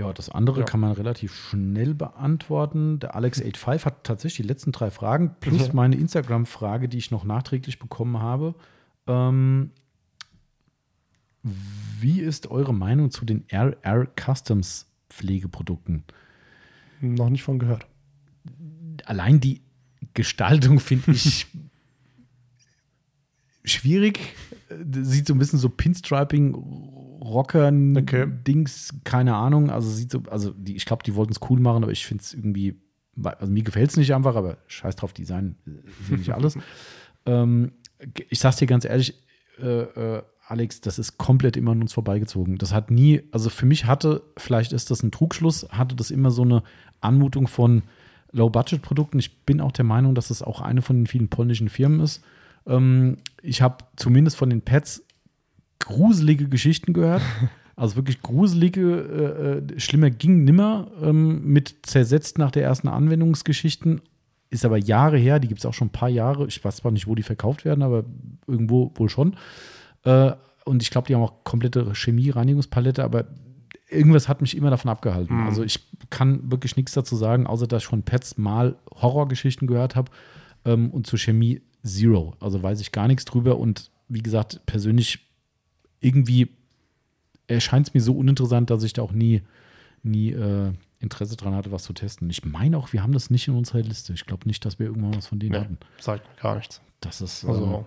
Ja, 0.00 0.14
das 0.14 0.30
andere 0.30 0.60
Ja. 0.60 0.64
kann 0.64 0.80
man 0.80 0.92
relativ 0.92 1.34
schnell 1.34 1.92
beantworten. 1.92 3.00
Der 3.00 3.14
Alex85 3.16 3.84
hat 3.84 4.04
tatsächlich 4.04 4.46
die 4.46 4.48
letzten 4.48 4.72
drei 4.72 4.90
Fragen 4.90 5.34
plus 5.40 5.66
Ja. 5.66 5.72
meine 5.74 5.96
Instagram-Frage, 5.96 6.88
die 6.88 6.96
ich 6.96 7.10
noch 7.10 7.24
nachträglich 7.24 7.78
bekommen 7.78 8.18
habe. 8.18 8.54
Ähm, 9.06 9.72
wie 11.42 12.20
ist 12.20 12.46
eure 12.50 12.72
Meinung 12.72 13.10
zu 13.10 13.26
den 13.26 13.44
RR 13.50 14.06
Customs 14.18 14.86
Pflegeprodukten? 15.10 16.04
Noch 17.02 17.28
nicht 17.28 17.42
von 17.42 17.58
gehört. 17.58 17.86
Allein 19.04 19.38
die 19.40 19.60
Gestaltung 20.14 20.80
finde 20.80 21.10
ich 21.12 21.46
schwierig. 23.64 24.18
Äh, 24.70 25.02
Sieht 25.02 25.26
so 25.26 25.34
ein 25.34 25.38
bisschen 25.38 25.58
so 25.58 25.68
Pinstriping, 25.68 26.54
Rocker, 27.20 27.68
Okay. 27.68 28.26
Dings, 28.46 28.94
keine 29.04 29.34
Ahnung. 29.34 29.70
Also 29.70 29.90
sieht 29.90 30.10
so, 30.10 30.22
also 30.30 30.52
die, 30.52 30.76
ich 30.76 30.86
glaube, 30.86 31.02
die 31.02 31.14
wollten 31.14 31.32
es 31.32 31.40
cool 31.50 31.60
machen, 31.60 31.82
aber 31.82 31.92
ich 31.92 32.06
finde 32.06 32.22
es 32.22 32.34
irgendwie, 32.34 32.80
also 33.22 33.52
mir 33.52 33.62
gefällt 33.62 33.90
es 33.90 33.96
nicht 33.96 34.14
einfach, 34.14 34.36
aber 34.36 34.58
scheiß 34.66 34.96
drauf, 34.96 35.12
Design 35.12 35.56
ist 36.00 36.10
ja 36.10 36.16
nicht 36.16 36.32
alles. 36.32 36.58
ähm, 37.26 37.72
ich 38.28 38.38
sag's 38.38 38.56
dir 38.56 38.66
ganz 38.66 38.84
ehrlich, 38.84 39.14
äh, 39.60 39.82
äh, 39.82 40.22
Alex, 40.46 40.80
das 40.80 40.98
ist 40.98 41.16
komplett 41.16 41.56
immer 41.56 41.72
an 41.72 41.82
uns 41.82 41.92
vorbeigezogen. 41.92 42.58
Das 42.58 42.72
hat 42.72 42.90
nie, 42.90 43.22
also 43.30 43.50
für 43.50 43.66
mich 43.66 43.84
hatte, 43.84 44.22
vielleicht 44.36 44.72
ist 44.72 44.90
das 44.90 45.02
ein 45.02 45.12
Trugschluss, 45.12 45.68
hatte 45.70 45.94
das 45.94 46.10
immer 46.10 46.32
so 46.32 46.42
eine 46.42 46.64
Anmutung 47.00 47.46
von 47.46 47.82
Low-Budget-Produkten. 48.32 49.20
Ich 49.20 49.44
bin 49.44 49.60
auch 49.60 49.72
der 49.72 49.84
Meinung, 49.84 50.14
dass 50.14 50.30
es 50.30 50.42
auch 50.42 50.60
eine 50.60 50.82
von 50.82 50.96
den 50.96 51.06
vielen 51.06 51.28
polnischen 51.28 51.68
Firmen 51.68 52.00
ist. 52.00 52.24
Ähm, 52.66 53.18
ich 53.42 53.62
habe 53.62 53.84
zumindest 53.96 54.36
von 54.36 54.50
den 54.50 54.62
Pets 54.62 55.04
gruselige 55.80 56.48
Geschichten 56.48 56.92
gehört. 56.92 57.22
Also 57.76 57.96
wirklich 57.96 58.20
gruselige, 58.20 59.62
äh, 59.70 59.74
äh, 59.74 59.80
schlimmer 59.80 60.10
ging 60.10 60.44
nimmer 60.44 60.90
ähm, 61.02 61.50
mit 61.50 61.76
zersetzt 61.80 62.36
nach 62.36 62.50
der 62.50 62.62
ersten 62.62 62.88
Anwendungsgeschichten. 62.88 64.02
Ist 64.50 64.66
aber 64.66 64.76
Jahre 64.76 65.16
her, 65.16 65.38
die 65.38 65.48
gibt 65.48 65.60
es 65.60 65.64
auch 65.64 65.72
schon 65.72 65.88
ein 65.88 65.92
paar 65.92 66.10
Jahre. 66.10 66.46
Ich 66.46 66.62
weiß 66.62 66.76
zwar 66.76 66.92
nicht, 66.92 67.06
wo 67.06 67.14
die 67.14 67.22
verkauft 67.22 67.64
werden, 67.64 67.82
aber 67.82 68.04
irgendwo 68.46 68.92
wohl 68.96 69.08
schon. 69.08 69.34
Äh, 70.04 70.32
und 70.66 70.82
ich 70.82 70.90
glaube, 70.90 71.06
die 71.06 71.14
haben 71.14 71.22
auch 71.22 71.42
komplette 71.44 71.94
Chemie-Reinigungspalette, 71.94 73.02
aber 73.02 73.28
irgendwas 73.88 74.28
hat 74.28 74.42
mich 74.42 74.56
immer 74.56 74.68
davon 74.68 74.90
abgehalten. 74.90 75.36
Mhm. 75.36 75.46
Also 75.46 75.62
ich 75.62 75.80
kann 76.10 76.50
wirklich 76.50 76.76
nichts 76.76 76.92
dazu 76.92 77.16
sagen, 77.16 77.46
außer 77.46 77.66
dass 77.66 77.84
ich 77.84 77.88
von 77.88 78.02
Pets 78.02 78.36
mal 78.36 78.76
Horrorgeschichten 78.94 79.66
gehört 79.66 79.96
habe 79.96 80.10
ähm, 80.66 80.90
und 80.90 81.06
zur 81.06 81.18
Chemie 81.18 81.62
Zero. 81.82 82.34
Also 82.40 82.62
weiß 82.62 82.80
ich 82.80 82.92
gar 82.92 83.08
nichts 83.08 83.24
drüber 83.24 83.58
und 83.58 83.90
wie 84.08 84.22
gesagt, 84.22 84.60
persönlich 84.66 85.29
irgendwie 86.00 86.48
erscheint 87.46 87.88
es 87.88 87.94
mir 87.94 88.00
so 88.00 88.14
uninteressant, 88.16 88.70
dass 88.70 88.82
ich 88.82 88.92
da 88.92 89.02
auch 89.02 89.12
nie, 89.12 89.42
nie 90.02 90.30
äh, 90.32 90.72
Interesse 91.00 91.36
dran 91.36 91.54
hatte, 91.54 91.72
was 91.72 91.82
zu 91.84 91.92
testen. 91.92 92.28
Ich 92.30 92.44
meine 92.44 92.76
auch, 92.78 92.92
wir 92.92 93.02
haben 93.02 93.12
das 93.12 93.30
nicht 93.30 93.48
in 93.48 93.54
unserer 93.54 93.80
Liste. 93.80 94.12
Ich 94.12 94.26
glaube 94.26 94.46
nicht, 94.46 94.64
dass 94.64 94.78
wir 94.78 94.86
irgendwann 94.86 95.16
was 95.16 95.26
von 95.26 95.38
denen 95.38 95.52
Nee, 95.52 95.58
hatten. 95.60 95.78
sagt 95.98 96.28
mir 96.28 96.42
gar 96.42 96.56
nichts. 96.56 96.80
Das 97.00 97.20
ist, 97.20 97.44
Also, 97.46 97.64
ähm, 97.64 97.84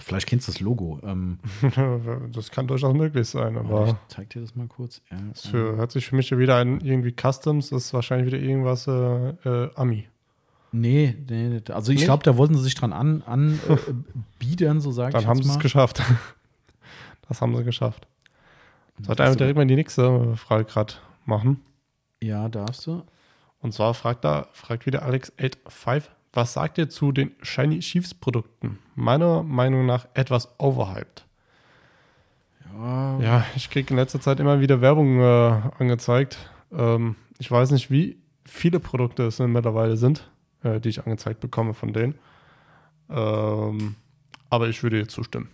vielleicht 0.00 0.28
kennst 0.28 0.46
du 0.48 0.52
das 0.52 0.60
Logo. 0.60 1.00
Ähm, 1.02 1.38
das 2.32 2.50
kann 2.50 2.66
durchaus 2.68 2.94
möglich 2.94 3.28
sein, 3.28 3.56
aber 3.58 3.88
ich 3.88 3.94
zeig 4.14 4.30
dir 4.30 4.40
das 4.40 4.54
mal 4.54 4.68
kurz. 4.68 5.02
Ja, 5.10 5.18
es 5.32 5.46
für, 5.48 5.76
hört 5.76 5.90
sich 5.90 6.06
für 6.06 6.14
mich 6.16 6.30
wieder 6.36 6.56
an 6.56 6.80
irgendwie 6.80 7.12
Customs, 7.12 7.72
ist 7.72 7.92
wahrscheinlich 7.92 8.28
wieder 8.32 8.38
irgendwas 8.42 8.86
äh, 8.86 9.30
äh, 9.44 9.70
Ami. 9.74 10.06
Nee, 10.70 11.16
nee, 11.28 11.48
nee, 11.48 11.72
also 11.72 11.90
ich 11.92 11.96
Nicht? 11.98 12.04
glaube, 12.06 12.22
da 12.24 12.36
wollten 12.36 12.54
sie 12.54 12.62
sich 12.62 12.74
dran 12.74 12.92
an, 12.92 13.22
an 13.22 13.58
äh, 13.68 13.76
biedern, 14.38 14.80
so 14.80 14.92
sage 14.92 15.08
ich 15.08 15.14
Dann 15.14 15.26
haben 15.26 15.42
sie 15.42 15.48
es 15.50 15.58
geschafft. 15.58 16.02
Das 17.28 17.40
haben 17.40 17.56
sie 17.56 17.64
geschafft. 17.64 18.06
Sollte 19.00 19.22
ist 19.22 19.38
direkt 19.38 19.56
mal 19.56 19.66
die 19.66 19.76
nächste 19.76 20.36
Frage 20.36 20.64
gerade 20.64 20.94
machen. 21.24 21.60
Ja, 22.20 22.48
darfst 22.48 22.86
du. 22.86 23.02
Und 23.60 23.72
zwar 23.72 23.94
fragt 23.94 24.24
da, 24.24 24.48
fragt 24.52 24.86
wieder 24.86 25.06
Alex85, 25.06 26.04
was 26.32 26.52
sagt 26.52 26.78
ihr 26.78 26.88
zu 26.88 27.12
den 27.12 27.32
Shiny 27.42 27.80
Chiefs 27.80 28.14
Produkten? 28.14 28.78
Meiner 28.94 29.42
Meinung 29.42 29.86
nach 29.86 30.06
etwas 30.14 30.48
overhyped. 30.58 31.26
Ja, 32.72 33.18
Ja, 33.20 33.46
ich 33.56 33.70
kriege 33.70 33.90
in 33.90 33.96
letzter 33.96 34.20
Zeit 34.20 34.40
immer 34.40 34.60
wieder 34.60 34.80
Werbung 34.80 35.20
äh, 35.20 35.60
angezeigt. 35.78 36.38
Ähm, 36.72 37.16
ich 37.38 37.50
weiß 37.50 37.70
nicht, 37.70 37.90
wie 37.90 38.18
viele 38.44 38.80
Produkte 38.80 39.24
es 39.24 39.38
mittlerweile 39.38 39.96
sind, 39.96 40.30
äh, 40.62 40.80
die 40.80 40.90
ich 40.90 41.00
angezeigt 41.00 41.40
bekomme 41.40 41.74
von 41.74 41.92
denen. 41.92 42.14
Ähm, 43.10 43.96
aber 44.50 44.68
ich 44.68 44.82
würde 44.82 44.98
ihr 44.98 45.08
zustimmen. 45.08 45.48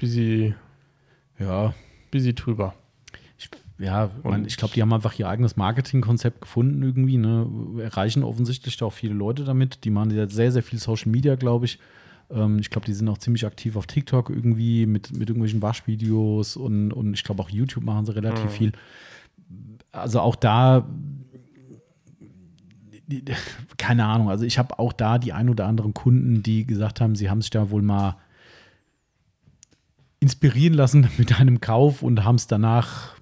Busy, 0.00 0.54
ja. 1.38 1.74
busy 2.10 2.34
drüber. 2.34 2.74
Ich, 3.38 3.50
ja, 3.78 4.10
man, 4.24 4.44
ich 4.46 4.56
glaube, 4.56 4.74
die 4.74 4.82
haben 4.82 4.92
einfach 4.92 5.18
ihr 5.18 5.28
eigenes 5.28 5.56
Marketingkonzept 5.56 6.40
gefunden 6.40 6.82
irgendwie. 6.82 7.18
Ne? 7.18 7.46
Erreichen 7.82 8.22
offensichtlich 8.24 8.76
da 8.76 8.86
auch 8.86 8.92
viele 8.92 9.14
Leute 9.14 9.44
damit. 9.44 9.84
Die 9.84 9.90
machen 9.90 10.10
ja 10.10 10.28
sehr, 10.28 10.52
sehr 10.52 10.62
viel 10.62 10.78
Social 10.78 11.10
Media, 11.10 11.34
glaube 11.36 11.66
ich. 11.66 11.78
Ähm, 12.30 12.58
ich 12.58 12.70
glaube, 12.70 12.86
die 12.86 12.94
sind 12.94 13.08
auch 13.08 13.18
ziemlich 13.18 13.44
aktiv 13.46 13.76
auf 13.76 13.86
TikTok 13.86 14.30
irgendwie 14.30 14.86
mit, 14.86 15.12
mit 15.12 15.28
irgendwelchen 15.28 15.62
Waschvideos 15.62 16.56
und, 16.56 16.92
und 16.92 17.14
ich 17.14 17.24
glaube 17.24 17.42
auch 17.42 17.50
YouTube 17.50 17.84
machen 17.84 18.06
sie 18.06 18.14
relativ 18.14 18.44
Mhm. 18.44 18.50
viel. 18.50 18.72
Also 19.92 20.20
auch 20.20 20.36
da, 20.36 20.86
keine 23.76 24.04
Ahnung, 24.06 24.30
also 24.30 24.44
ich 24.44 24.58
habe 24.58 24.78
auch 24.78 24.92
da 24.92 25.18
die 25.18 25.32
ein 25.32 25.48
oder 25.48 25.66
anderen 25.66 25.94
Kunden, 25.94 26.42
die 26.42 26.66
gesagt 26.66 27.00
haben, 27.00 27.16
sie 27.16 27.28
haben 27.28 27.42
sich 27.42 27.50
da 27.50 27.70
wohl 27.70 27.82
mal 27.82 28.16
inspirieren 30.20 30.74
lassen 30.74 31.08
mit 31.18 31.38
einem 31.40 31.60
Kauf 31.60 32.02
und 32.02 32.24
haben 32.24 32.36
es 32.36 32.46
danach 32.46 33.16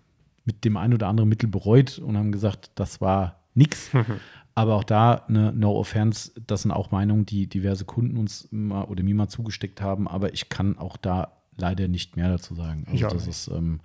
mit 0.44 0.64
dem 0.64 0.76
ein 0.76 0.94
oder 0.94 1.08
anderen 1.08 1.28
Mittel 1.28 1.48
bereut 1.48 1.98
und 1.98 2.16
haben 2.16 2.32
gesagt, 2.32 2.70
das 2.74 3.00
war 3.00 3.40
nix. 3.54 3.90
Aber 4.54 4.74
auch 4.74 4.84
da, 4.84 5.24
ne, 5.28 5.52
no 5.54 5.78
offense, 5.78 6.32
das 6.46 6.62
sind 6.62 6.72
auch 6.72 6.90
Meinungen, 6.90 7.24
die 7.24 7.46
diverse 7.46 7.84
Kunden 7.84 8.16
uns 8.16 8.48
mal 8.50 8.84
oder 8.84 9.04
mir 9.04 9.14
mal 9.14 9.28
zugesteckt 9.28 9.80
haben, 9.80 10.08
aber 10.08 10.34
ich 10.34 10.48
kann 10.48 10.76
auch 10.78 10.96
da 10.96 11.30
leider 11.56 11.86
nicht 11.86 12.16
mehr 12.16 12.28
dazu 12.28 12.56
sagen. 12.56 12.84
Also 12.90 13.06
auch 13.06 13.12
das 13.12 13.28
ist, 13.28 13.46
ähm, 13.54 13.78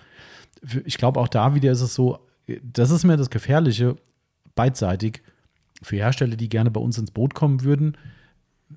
ich 0.84 0.98
glaube 0.98 1.20
auch 1.20 1.28
da 1.28 1.54
wieder 1.54 1.72
ist 1.72 1.82
es 1.82 1.94
so, 1.94 2.26
das 2.64 2.90
ist 2.90 3.04
mir 3.04 3.18
das 3.18 3.30
Gefährliche, 3.30 3.98
beidseitig, 4.56 5.22
für 5.84 5.98
Hersteller, 5.98 6.38
die 6.38 6.50
gerne 6.50 6.72
bei 6.72 6.82
uns 6.82 6.98
ins 6.98 7.12
Boot 7.12 7.36
kommen 7.36 7.64
würden, 7.64 7.96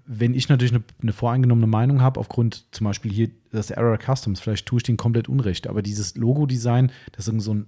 wenn 0.07 0.35
ich 0.35 0.49
natürlich 0.49 0.75
eine, 0.75 0.85
eine 1.01 1.13
voreingenommene 1.13 1.67
Meinung 1.67 2.01
habe, 2.01 2.21
aufgrund 2.21 2.67
zum 2.73 2.85
Beispiel 2.85 3.13
hier 3.13 3.31
das 3.53 3.71
Error 3.71 3.99
Customs, 3.99 4.41
vielleicht 4.41 4.67
tue 4.67 4.79
ich 4.79 4.83
denen 4.83 4.97
komplett 4.97 5.29
Unrecht, 5.29 5.67
aber 5.67 5.83
dieses 5.83 6.17
Logo-Design, 6.17 6.91
das 7.13 7.25
ist 7.25 7.29
irgendwie 7.29 7.45
so 7.45 7.55
ein 7.55 7.67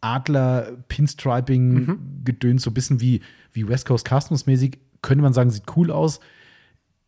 Adler, 0.00 0.72
Pinstriping, 0.88 2.22
Gedöns, 2.24 2.62
so 2.62 2.70
ein 2.70 2.74
bisschen 2.74 3.00
wie, 3.00 3.20
wie 3.52 3.68
West 3.68 3.86
Coast 3.86 4.08
Customs 4.08 4.46
mäßig, 4.46 4.78
könnte 5.02 5.22
man 5.22 5.32
sagen, 5.32 5.50
sieht 5.50 5.76
cool 5.76 5.90
aus. 5.90 6.20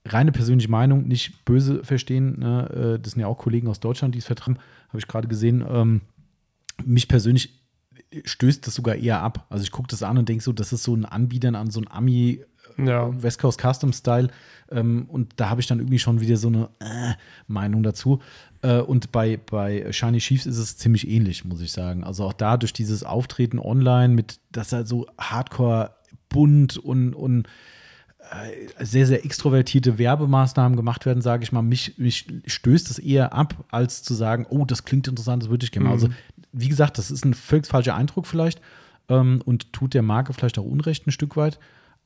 Reine 0.04 0.32
persönliche 0.32 0.70
Meinung, 0.70 1.06
nicht 1.06 1.44
böse 1.44 1.84
verstehen. 1.84 2.40
Ne? 2.40 2.96
äh, 2.96 3.00
Das 3.00 3.12
sind 3.12 3.20
ja 3.20 3.28
auch 3.28 3.38
Kollegen 3.38 3.68
aus 3.68 3.80
Deutschland, 3.80 4.14
die 4.14 4.18
es 4.18 4.26
vertreten, 4.26 4.58
habe 4.88 4.98
ich 4.98 5.06
gerade 5.06 5.28
gesehen. 5.28 5.64
Ähm, 5.68 6.00
mich 6.84 7.08
persönlich 7.08 7.60
stößt 8.24 8.66
das 8.66 8.74
sogar 8.74 8.96
eher 8.96 9.22
ab. 9.22 9.46
Also 9.48 9.62
ich 9.62 9.70
gucke 9.70 9.88
das 9.88 10.02
an 10.02 10.18
und 10.18 10.28
denke 10.28 10.42
so, 10.42 10.52
das 10.52 10.72
ist 10.72 10.82
so 10.82 10.94
ein 10.94 11.04
Anbietern 11.04 11.54
an 11.54 11.70
so 11.70 11.80
ein 11.80 11.88
Ami 11.90 12.42
Ja. 12.78 13.10
West 13.22 13.38
Coast 13.38 13.60
Custom 13.60 13.92
Style. 13.92 14.28
Ähm, 14.70 15.06
und 15.08 15.34
da 15.36 15.50
habe 15.50 15.60
ich 15.60 15.66
dann 15.66 15.78
irgendwie 15.78 15.98
schon 15.98 16.20
wieder 16.20 16.36
so 16.36 16.48
eine 16.48 16.68
äh, 16.80 17.14
Meinung 17.46 17.82
dazu. 17.82 18.20
Äh, 18.62 18.78
und 18.78 19.12
bei, 19.12 19.36
bei 19.36 19.92
Shiny 19.92 20.18
Chiefs 20.18 20.46
ist 20.46 20.58
es 20.58 20.76
ziemlich 20.76 21.08
ähnlich, 21.08 21.44
muss 21.44 21.60
ich 21.60 21.72
sagen. 21.72 22.04
Also 22.04 22.24
auch 22.24 22.32
da 22.32 22.56
durch 22.56 22.72
dieses 22.72 23.04
Auftreten 23.04 23.58
online 23.58 24.14
mit, 24.14 24.40
dass 24.50 24.72
er 24.72 24.86
so 24.86 25.06
hardcore 25.18 25.94
bunt 26.28 26.78
und, 26.78 27.14
und 27.14 27.46
äh, 28.18 28.84
sehr, 28.84 29.06
sehr 29.06 29.24
extrovertierte 29.24 29.98
Werbemaßnahmen 29.98 30.76
gemacht 30.76 31.06
werden, 31.06 31.20
sage 31.20 31.44
ich 31.44 31.52
mal. 31.52 31.62
Mich, 31.62 31.98
mich 31.98 32.26
stößt 32.46 32.90
es 32.90 32.98
eher 32.98 33.34
ab, 33.34 33.64
als 33.70 34.02
zu 34.02 34.14
sagen, 34.14 34.46
oh, 34.48 34.64
das 34.64 34.84
klingt 34.84 35.08
interessant, 35.08 35.42
das 35.42 35.50
würde 35.50 35.64
ich 35.64 35.72
gerne. 35.72 35.88
mal. 35.88 35.94
Also, 35.94 36.08
wie 36.52 36.68
gesagt, 36.68 36.98
das 36.98 37.10
ist 37.10 37.24
ein 37.24 37.34
völlig 37.34 37.66
falscher 37.66 37.94
Eindruck 37.94 38.26
vielleicht 38.26 38.60
ähm, 39.08 39.42
und 39.44 39.72
tut 39.72 39.94
der 39.94 40.02
Marke 40.02 40.32
vielleicht 40.32 40.58
auch 40.58 40.64
Unrecht 40.64 41.06
ein 41.06 41.12
Stück 41.12 41.36
weit. 41.36 41.58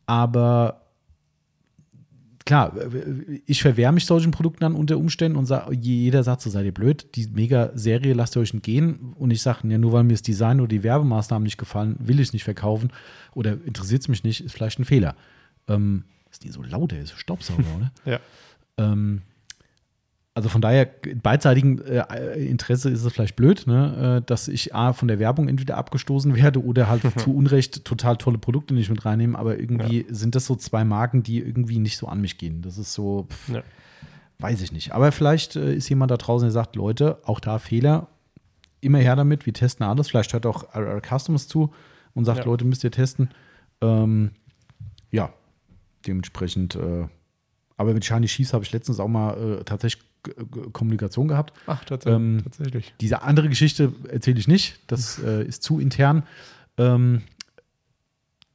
Aber 0.06 0.82
klar, 2.44 2.72
ich 3.44 3.60
verwehre 3.60 3.92
mich 3.92 4.06
solchen 4.06 4.30
Produkten 4.30 4.60
dann 4.60 4.74
unter 4.74 4.96
Umständen 4.96 5.36
und 5.36 5.46
sage, 5.46 5.74
jeder 5.74 6.22
sagt 6.22 6.40
so, 6.40 6.48
seid 6.48 6.64
ihr 6.64 6.72
blöd, 6.72 7.14
die 7.16 7.26
Mega-Serie 7.26 8.14
lasst 8.14 8.36
ihr 8.36 8.40
euch 8.40 8.54
entgehen. 8.54 9.14
Und 9.18 9.32
ich 9.32 9.42
sage, 9.42 9.68
ja, 9.68 9.78
nur 9.78 9.92
weil 9.92 10.04
mir 10.04 10.14
das 10.14 10.22
Design 10.22 10.60
oder 10.60 10.68
die 10.68 10.82
Werbemaßnahmen 10.82 11.42
nicht 11.42 11.58
gefallen, 11.58 11.96
will 11.98 12.20
ich 12.20 12.28
es 12.28 12.32
nicht 12.32 12.44
verkaufen 12.44 12.92
oder 13.34 13.52
interessiert 13.64 14.02
es 14.02 14.08
mich 14.08 14.24
nicht, 14.24 14.44
ist 14.44 14.52
vielleicht 14.52 14.78
ein 14.78 14.84
Fehler. 14.84 15.16
Ähm, 15.68 16.04
ist 16.30 16.44
die 16.44 16.50
so 16.50 16.62
laut, 16.62 16.92
der 16.92 17.02
ist 17.02 17.18
Staubsauger, 17.18 17.64
oder? 17.76 17.92
Ja. 18.04 18.20
Ähm, 18.78 19.22
also 20.36 20.50
von 20.50 20.60
daher, 20.60 20.86
beidseitigem 21.22 21.80
äh, 21.82 22.44
Interesse 22.46 22.90
ist 22.90 23.02
es 23.02 23.10
vielleicht 23.12 23.36
blöd, 23.36 23.66
ne? 23.66 24.18
äh, 24.20 24.26
dass 24.26 24.48
ich 24.48 24.74
A, 24.74 24.92
von 24.92 25.08
der 25.08 25.18
Werbung 25.18 25.48
entweder 25.48 25.78
abgestoßen 25.78 26.36
werde 26.36 26.62
oder 26.62 26.88
halt 26.90 27.02
zu 27.20 27.34
Unrecht 27.34 27.86
total 27.86 28.18
tolle 28.18 28.36
Produkte 28.36 28.74
nicht 28.74 28.90
mit 28.90 29.06
reinnehmen, 29.06 29.34
aber 29.34 29.58
irgendwie 29.58 30.04
sind 30.10 30.34
das 30.34 30.44
so 30.44 30.54
zwei 30.54 30.84
Marken, 30.84 31.22
die 31.22 31.38
irgendwie 31.38 31.78
nicht 31.78 31.96
so 31.96 32.06
an 32.06 32.20
mich 32.20 32.36
gehen. 32.36 32.60
Das 32.60 32.76
ist 32.76 32.92
so, 32.92 33.26
pff, 33.30 33.48
Ja. 33.48 33.62
weiß 34.38 34.60
ich 34.60 34.72
nicht. 34.72 34.92
Aber 34.92 35.10
vielleicht 35.10 35.56
äh, 35.56 35.74
ist 35.74 35.88
jemand 35.88 36.10
da 36.10 36.18
draußen, 36.18 36.46
der 36.46 36.52
sagt, 36.52 36.76
Leute, 36.76 37.18
auch 37.24 37.40
da 37.40 37.58
Fehler, 37.58 38.08
immer 38.82 38.98
her 38.98 39.16
damit, 39.16 39.46
wir 39.46 39.54
testen 39.54 39.86
alles. 39.86 40.08
Vielleicht 40.10 40.34
hört 40.34 40.44
auch 40.44 40.74
our 40.76 41.00
Customers 41.00 41.48
zu 41.48 41.72
und 42.12 42.26
sagt, 42.26 42.40
Ja. 42.40 42.44
Leute, 42.44 42.66
müsst 42.66 42.84
ihr 42.84 42.90
testen. 42.90 43.30
Ähm, 43.80 44.32
ja, 45.10 45.30
dementsprechend, 46.06 46.74
äh, 46.76 47.06
aber 47.76 47.94
mit 47.94 48.04
Shiny 48.04 48.26
Cheese 48.26 48.52
habe 48.52 48.64
ich 48.64 48.72
letztens 48.72 49.00
auch 49.00 49.08
mal 49.08 49.60
äh, 49.60 49.64
tatsächlich 49.64 50.02
Kommunikation 50.72 51.28
gehabt. 51.28 51.52
Ach, 51.66 51.84
tats 51.84 52.06
Ähm, 52.06 52.40
tatsächlich. 52.42 52.94
Diese 53.00 53.22
andere 53.22 53.48
Geschichte 53.48 53.92
erzähle 54.10 54.38
ich 54.38 54.48
nicht. 54.48 54.80
Das 54.86 55.22
äh, 55.22 55.44
ist 55.44 55.62
zu 55.62 55.78
intern. 55.78 56.24
Ähm, 56.78 57.22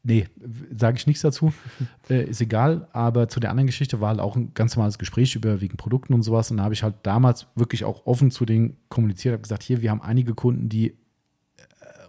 nee, 0.03 0.27
sage 0.75 0.97
ich 0.97 1.07
nichts 1.07 1.21
dazu. 1.21 1.53
äh, 2.09 2.23
ist 2.25 2.41
egal. 2.41 2.87
Aber 2.93 3.29
zu 3.29 3.39
der 3.39 3.51
anderen 3.51 3.67
Geschichte 3.67 4.01
war 4.01 4.09
halt 4.09 4.19
auch 4.19 4.35
ein 4.35 4.53
ganz 4.53 4.75
normales 4.75 4.97
Gespräch 4.97 5.35
über 5.35 5.61
wegen 5.61 5.77
Produkten 5.77 6.13
und 6.13 6.23
sowas. 6.23 6.51
Und 6.51 6.57
da 6.57 6.63
habe 6.63 6.73
ich 6.73 6.83
halt 6.83 6.95
damals 7.03 7.47
wirklich 7.55 7.85
auch 7.85 8.05
offen 8.05 8.31
zu 8.31 8.45
denen 8.45 8.77
kommuniziert. 8.89 9.33
habe 9.33 9.43
gesagt, 9.43 9.63
hier, 9.63 9.81
wir 9.81 9.91
haben 9.91 10.01
einige 10.01 10.33
Kunden, 10.33 10.67
die 10.69 10.95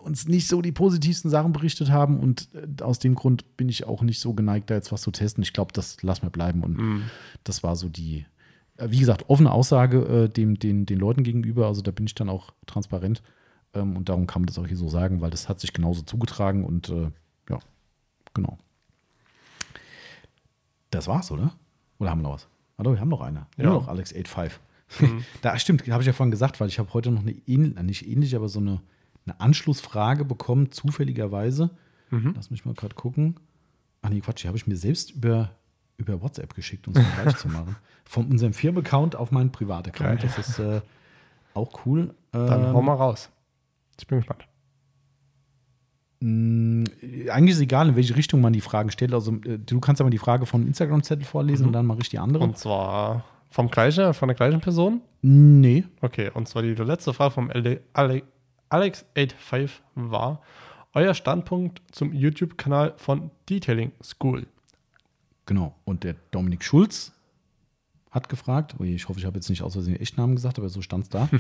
uns 0.03 0.27
nicht 0.29 0.49
so 0.49 0.63
die 0.63 0.73
positivsten 0.73 1.31
Sachen 1.31 1.53
berichtet 1.53 1.91
haben. 1.91 2.19
Und 2.21 2.49
äh, 2.55 2.83
aus 2.83 2.99
dem 2.99 3.15
Grund 3.15 3.57
bin 3.57 3.69
ich 3.69 3.85
auch 3.87 4.03
nicht 4.03 4.21
so 4.21 4.35
geneigt, 4.35 4.71
da 4.71 4.75
jetzt 4.75 4.93
was 4.93 5.03
zu 5.03 5.11
testen. 5.11 5.43
Ich 5.43 5.53
glaube, 5.53 5.73
das 5.73 6.03
lassen 6.03 6.23
wir 6.23 6.31
bleiben. 6.31 6.63
Und 6.63 6.77
Mhm. 6.79 7.03
das 7.45 7.63
war 7.63 7.77
so 7.77 7.89
die, 7.89 8.27
äh, 8.77 8.89
wie 8.91 8.99
gesagt, 8.99 9.29
offene 9.29 9.51
Aussage 9.51 9.99
äh, 10.25 10.29
dem, 10.29 10.59
den, 10.59 10.87
den 10.87 10.99
Leuten 10.99 11.23
gegenüber. 11.23 11.67
Also 11.67 11.83
da 11.83 11.91
bin 11.91 12.07
ich 12.07 12.15
dann 12.15 12.29
auch 12.29 12.53
transparent. 12.67 13.23
Ähm, 13.75 13.97
und 13.97 14.09
darum 14.09 14.27
kann 14.27 14.43
man 14.43 14.47
das 14.47 14.59
auch 14.59 14.67
hier 14.67 14.77
so 14.77 14.89
sagen, 14.89 15.21
weil 15.21 15.31
das 15.31 15.49
hat 15.49 15.61
sich 15.61 15.73
genauso 15.73 16.03
zugetragen 16.03 16.65
und 16.65 16.89
äh, 16.91 17.11
ja, 17.49 17.59
genau. 18.35 18.59
Das 20.91 21.07
war's, 21.07 21.31
oder? 21.31 21.55
Oder 21.99 22.11
haben 22.11 22.19
wir 22.21 22.25
noch 22.25 22.35
was? 22.35 22.49
Hallo, 22.79 22.93
wir 22.93 23.01
haben 23.01 23.09
noch 23.09 23.21
eine. 23.21 23.47
Ja. 23.57 23.65
Nur 23.65 23.75
noch 23.75 23.89
Alex85. 23.89 24.51
da 25.43 25.59
stimmt, 25.59 25.89
habe 25.89 26.03
ich 26.03 26.07
ja 26.07 26.13
vorhin 26.13 26.31
gesagt, 26.31 26.61
weil 26.61 26.69
ich 26.69 26.79
habe 26.79 26.93
heute 26.93 27.11
noch 27.11 27.23
eine 27.23 27.33
ähnliche, 27.47 27.83
nicht 27.83 28.07
ähnliche, 28.07 28.37
aber 28.37 28.49
so 28.49 28.61
eine, 28.61 28.83
eine 29.27 29.41
Anschlussfrage 29.41 30.25
bekommen, 30.25 30.73
zufälligerweise. 30.73 31.71
Mhm. 32.11 32.33
Lass 32.37 32.51
mich 32.51 32.65
mal 32.65 32.75
gerade 32.75 32.95
gucken. 32.95 33.37
Ach 34.03 34.11
nee, 34.11 34.21
Quatsch, 34.21 34.43
die 34.43 34.49
habe 34.49 34.57
ich 34.59 34.67
mir 34.67 34.77
selbst 34.77 35.13
über, 35.13 35.51
über 35.97 36.21
WhatsApp 36.23 36.55
geschickt, 36.55 36.89
um 36.89 36.95
es 36.97 37.05
gleich 37.23 37.37
zu 37.37 37.49
machen. 37.57 37.77
Von 38.05 38.27
unserem 38.27 38.53
Firmenaccount 38.53 39.15
auf 39.17 39.31
meinen 39.31 39.53
Privataccount. 39.53 40.23
Das 40.25 40.39
ist 40.39 40.59
äh, 40.59 40.81
auch 41.55 41.87
cool. 41.87 42.15
Dann 42.33 42.65
Ähm, 42.65 42.73
hau 42.73 42.83
mal 42.83 42.95
raus. 42.95 43.31
Ich 43.99 44.07
bin 44.07 44.19
gespannt. 44.19 44.47
mh, 46.21 46.91
eigentlich 47.31 47.51
ist 47.53 47.57
es 47.57 47.63
egal, 47.63 47.89
in 47.91 47.97
welche 47.97 48.17
Richtung 48.17 48.41
man 48.41 48.53
die 48.53 48.61
Fragen 48.61 48.91
stellt. 48.91 49.13
Also 49.15 49.33
äh, 49.45 49.59
du 49.59 49.81
kannst 49.81 50.01
aber 50.01 50.11
die 50.11 50.19
Frage 50.19 50.47
von 50.47 50.67
Instagram-Zettel 50.67 51.25
vorlesen 51.25 51.67
und 51.67 51.73
dann 51.73 51.87
mache 51.87 52.01
ich 52.03 52.09
die 52.09 52.19
andere. 52.19 52.43
Und 52.45 52.59
zwar 52.59 53.25
vom 53.51 53.71
gleichen, 53.71 54.15
von 54.15 54.29
der 54.29 54.35
gleichen 54.37 54.61
Person. 54.61 55.01
nee. 55.23 55.85
Okay, 56.01 56.31
und 56.35 56.49
zwar 56.49 56.63
die 56.63 56.75
letzte 56.75 57.13
Frage 57.13 57.33
vom 57.33 57.51
LD 57.51 57.81
Ale- 57.93 58.23
Alex85 58.73 59.71
war: 59.95 60.41
Euer 60.95 61.15
Standpunkt 61.15 61.83
zum 61.93 62.13
YouTube-Kanal 62.13 62.95
von 62.97 63.31
Detailing 63.49 63.93
School. 64.03 64.47
Genau. 65.47 65.75
Und 65.85 66.05
der 66.05 66.17
Dominik 66.31 66.65
Schulz 66.65 67.13
hat 68.11 68.29
gefragt, 68.29 68.75
je, 68.79 68.95
ich 68.95 69.09
hoffe, 69.09 69.19
ich 69.19 69.27
habe 69.27 69.37
jetzt 69.37 69.49
nicht 69.49 69.63
aus 69.63 69.73
Versehen 69.73 69.95
den 69.95 70.03
Echtnamen 70.03 70.37
gesagt, 70.37 70.59
aber 70.59 70.69
so 70.69 70.83
stand 70.83 71.05
es 71.05 71.11
da. 71.11 71.29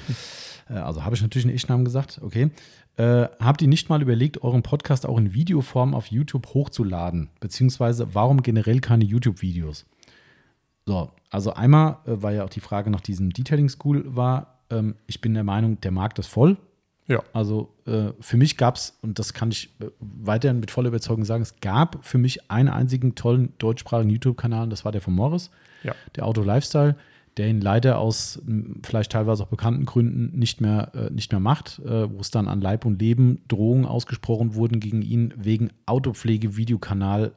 Äh, 0.68 0.74
also 0.74 1.04
habe 1.04 1.16
ich 1.16 1.22
natürlich 1.22 1.44
einen 1.44 1.56
Echtnamen 1.56 1.84
gesagt, 1.84 2.20
okay. 2.22 2.50
Äh, 2.96 3.26
habt 3.40 3.62
ihr 3.62 3.68
nicht 3.68 3.88
mal 3.88 4.00
überlegt, 4.00 4.42
euren 4.42 4.62
Podcast 4.62 5.06
auch 5.06 5.18
in 5.18 5.34
Videoform 5.34 5.92
auf 5.92 6.06
YouTube 6.06 6.54
hochzuladen? 6.54 7.30
Beziehungsweise 7.40 8.14
warum 8.14 8.42
generell 8.42 8.80
keine 8.80 9.04
YouTube-Videos? 9.04 9.86
So, 10.86 11.10
also 11.30 11.52
einmal 11.54 11.98
äh, 12.06 12.22
war 12.22 12.32
ja 12.32 12.44
auch 12.44 12.50
die 12.50 12.60
Frage 12.60 12.90
nach 12.90 13.00
diesem 13.00 13.30
Detailing 13.30 13.68
School 13.68 14.04
war, 14.14 14.60
ähm, 14.70 14.94
ich 15.06 15.20
bin 15.20 15.34
der 15.34 15.44
Meinung, 15.44 15.80
der 15.80 15.90
Markt 15.90 16.18
ist 16.20 16.28
voll. 16.28 16.56
Ja. 17.08 17.22
Also 17.32 17.70
äh, 17.86 18.12
für 18.20 18.36
mich 18.36 18.56
gab 18.56 18.76
es, 18.76 18.96
und 19.02 19.18
das 19.18 19.34
kann 19.34 19.50
ich 19.50 19.70
äh, 19.80 19.86
weiterhin 20.00 20.60
mit 20.60 20.70
voller 20.70 20.88
Überzeugung 20.88 21.24
sagen, 21.24 21.42
es 21.42 21.56
gab 21.60 22.04
für 22.04 22.18
mich 22.18 22.50
einen 22.50 22.68
einzigen 22.68 23.14
tollen 23.14 23.52
deutschsprachigen 23.58 24.10
YouTube-Kanal, 24.10 24.64
und 24.64 24.70
das 24.70 24.84
war 24.84 24.92
der 24.92 25.00
von 25.00 25.14
Morris, 25.14 25.50
Ja. 25.82 25.94
der 26.16 26.24
Auto 26.26 26.42
Lifestyle, 26.42 26.96
der 27.38 27.48
ihn 27.48 27.60
leider 27.62 27.98
aus 27.98 28.40
vielleicht 28.84 29.10
teilweise 29.12 29.42
auch 29.42 29.48
bekannten 29.48 29.84
Gründen 29.86 30.38
nicht 30.38 30.60
mehr, 30.60 30.92
äh, 30.94 31.10
nicht 31.10 31.32
mehr 31.32 31.40
macht, 31.40 31.78
äh, 31.80 32.10
wo 32.12 32.20
es 32.20 32.30
dann 32.30 32.46
an 32.46 32.60
Leib 32.60 32.84
und 32.84 33.00
Leben 33.00 33.42
Drohungen 33.48 33.84
ausgesprochen 33.86 34.54
wurden 34.54 34.80
gegen 34.80 35.00
ihn 35.02 35.32
wegen 35.36 35.70
Autopflege-Videokanal. 35.86 37.32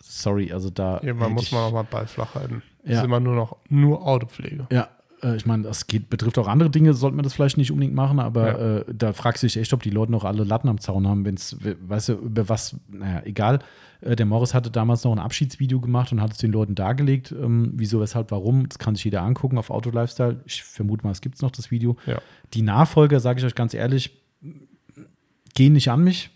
Sorry, 0.00 0.52
also 0.52 0.70
da. 0.70 0.94
Irgendwann 1.02 1.28
hätte 1.28 1.34
muss 1.34 1.44
ich- 1.44 1.52
man 1.52 1.62
auch 1.62 1.72
mal 1.72 1.84
Ball 1.84 2.06
flach 2.06 2.34
halten. 2.34 2.62
Es 2.82 2.92
Ja. 2.92 2.98
ist 2.98 3.04
immer 3.04 3.20
nur 3.20 3.34
noch 3.36 3.56
nur 3.68 4.04
Autopflege. 4.06 4.66
Ja, 4.72 4.88
äh, 5.22 5.36
ich 5.36 5.46
meine, 5.46 5.62
das 5.64 5.86
geht, 5.86 6.10
betrifft 6.10 6.38
auch 6.38 6.48
andere 6.48 6.70
Dinge, 6.70 6.94
sollte 6.94 7.16
man 7.16 7.22
das 7.22 7.34
vielleicht 7.34 7.56
nicht 7.58 7.70
unbedingt 7.70 7.94
machen, 7.94 8.18
aber 8.20 8.46
Ja. 8.46 8.78
äh, 8.78 8.84
da 8.92 9.12
fragst 9.12 9.42
du 9.42 9.46
dich 9.46 9.56
echt, 9.56 9.72
ob 9.72 9.82
die 9.82 9.90
Leute 9.90 10.12
noch 10.12 10.24
alle 10.24 10.44
Latten 10.44 10.68
am 10.68 10.78
Zaun 10.80 11.06
haben, 11.08 11.24
wenn 11.24 11.34
es, 11.36 11.56
weißt 11.86 12.10
du, 12.10 12.12
über 12.14 12.48
was, 12.48 12.76
naja, 12.90 13.22
egal. 13.24 13.60
Äh, 14.00 14.16
der 14.16 14.26
Morris 14.26 14.52
hatte 14.54 14.70
damals 14.70 15.04
noch 15.04 15.12
ein 15.12 15.18
Abschiedsvideo 15.18 15.80
gemacht 15.80 16.12
und 16.12 16.20
hat 16.20 16.32
es 16.32 16.38
den 16.38 16.52
Leuten 16.52 16.74
dargelegt, 16.74 17.32
ähm, 17.32 17.72
wieso, 17.76 18.00
weshalb, 18.00 18.30
warum. 18.30 18.68
Das 18.68 18.78
kann 18.78 18.94
sich 18.96 19.04
jeder 19.04 19.22
angucken 19.22 19.58
auf 19.58 19.70
Auto 19.70 19.90
Lifestyle. 19.90 20.40
Ich 20.44 20.62
vermute 20.62 21.04
mal, 21.04 21.12
es 21.12 21.20
gibt 21.20 21.40
noch 21.40 21.50
das 21.50 21.70
Video. 21.70 21.96
Ja. 22.06 22.18
Die 22.54 22.62
Nachfolger, 22.62 23.20
sage 23.20 23.38
ich 23.40 23.46
euch 23.46 23.54
ganz 23.54 23.74
ehrlich, 23.74 24.10
gehen 25.54 25.72
nicht 25.74 25.88
an 25.90 26.02
mich. 26.04 26.30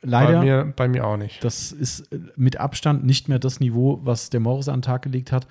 Leider. 0.00 0.38
Bei 0.38 0.44
mir, 0.44 0.72
bei 0.76 0.88
mir 0.88 1.04
auch 1.06 1.16
nicht. 1.16 1.42
Das 1.42 1.72
ist 1.72 2.12
äh, 2.12 2.20
mit 2.36 2.56
Abstand 2.58 3.04
nicht 3.04 3.28
mehr 3.28 3.40
das 3.40 3.58
Niveau, 3.58 4.00
was 4.04 4.30
der 4.30 4.38
Morris 4.40 4.68
an 4.68 4.76
den 4.76 4.82
Tag 4.82 5.02
gelegt 5.02 5.32
hat. 5.32 5.48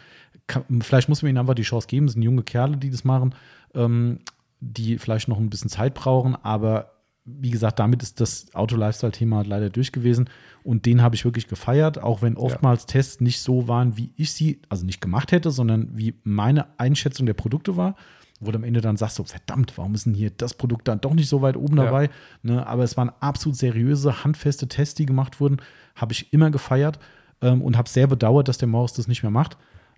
Kann, 0.48 0.64
vielleicht 0.82 1.10
muss 1.10 1.22
man 1.22 1.30
ihnen 1.30 1.38
einfach 1.38 1.56
die 1.56 1.64
Chance 1.64 1.88
geben. 1.88 2.08
Es 2.08 2.14
sind 2.14 2.22
junge 2.24 2.44
Kerle, 2.44 2.78
die 2.78 2.90
das 2.90 3.04
machen, 3.04 3.36
ähm, 3.74 4.20
die 4.60 4.98
vielleicht 4.98 5.28
noch 5.28 5.38
ein 5.38 5.50
bisschen 5.50 5.70
Zeit 5.70 5.94
brauchen. 5.94 6.36
Aber 6.36 6.92
wie 7.26 7.50
gesagt, 7.52 7.80
damit 7.80 8.02
ist 8.02 8.22
das 8.22 8.48
Auto-Lifestyle-Thema 8.56 9.44
leider 9.44 9.70
durch 9.70 9.92
gewesen. 9.92 10.30
Und 10.64 10.86
den 10.86 11.02
habe 11.02 11.16
ich 11.16 11.26
wirklich 11.26 11.48
gefeiert, 11.48 12.02
auch 12.02 12.22
wenn 12.22 12.38
oftmals 12.38 12.86
Tests 12.86 13.20
nicht 13.20 13.42
so 13.42 13.68
waren, 13.68 13.98
wie 13.98 14.14
ich 14.16 14.32
sie, 14.32 14.62
also 14.70 14.86
nicht 14.86 15.02
gemacht 15.02 15.34
hätte, 15.34 15.52
sondern 15.52 15.90
wie 15.98 16.16
meine 16.24 16.68
Einschätzung 16.80 17.26
der 17.26 17.34
Produkte 17.34 17.76
war. 17.76 17.96
Wo 18.40 18.52
du 18.52 18.58
am 18.58 18.64
Ende 18.64 18.82
dann 18.82 18.98
sagst, 18.98 19.16
so 19.16 19.24
verdammt, 19.24 19.74
warum 19.78 19.96
ist 19.96 20.06
denn 20.06 20.14
hier 20.14 20.30
das 20.30 20.54
Produkt 20.54 20.88
dann 20.88 21.02
doch 21.02 21.14
nicht 21.14 21.28
so 21.28 21.42
weit 21.42 21.58
oben 21.58 21.76
Ja. 21.76 21.86
dabei? 21.86 22.10
Ne, 22.44 22.66
aber 22.66 22.84
es 22.84 22.96
waren 22.96 23.12
absolut 23.20 23.58
seriöse, 23.58 24.24
handfeste 24.24 24.68
Tests, 24.68 24.94
die 24.96 25.08
gemacht 25.08 25.42
wurden. 25.42 25.58
Habe 25.96 26.14
ich 26.14 26.32
immer 26.32 26.52
gefeiert 26.52 27.00
ähm, 27.42 27.62
und 27.62 27.78
habe 27.78 27.90
sehr 27.90 28.08
bedauert, 28.08 28.48
dass 28.48 28.60
der 28.60 28.68
Morris 28.68 28.94
das 28.94 29.08
nicht 29.08 29.24
mehr 29.24 29.32
macht. 29.32 29.58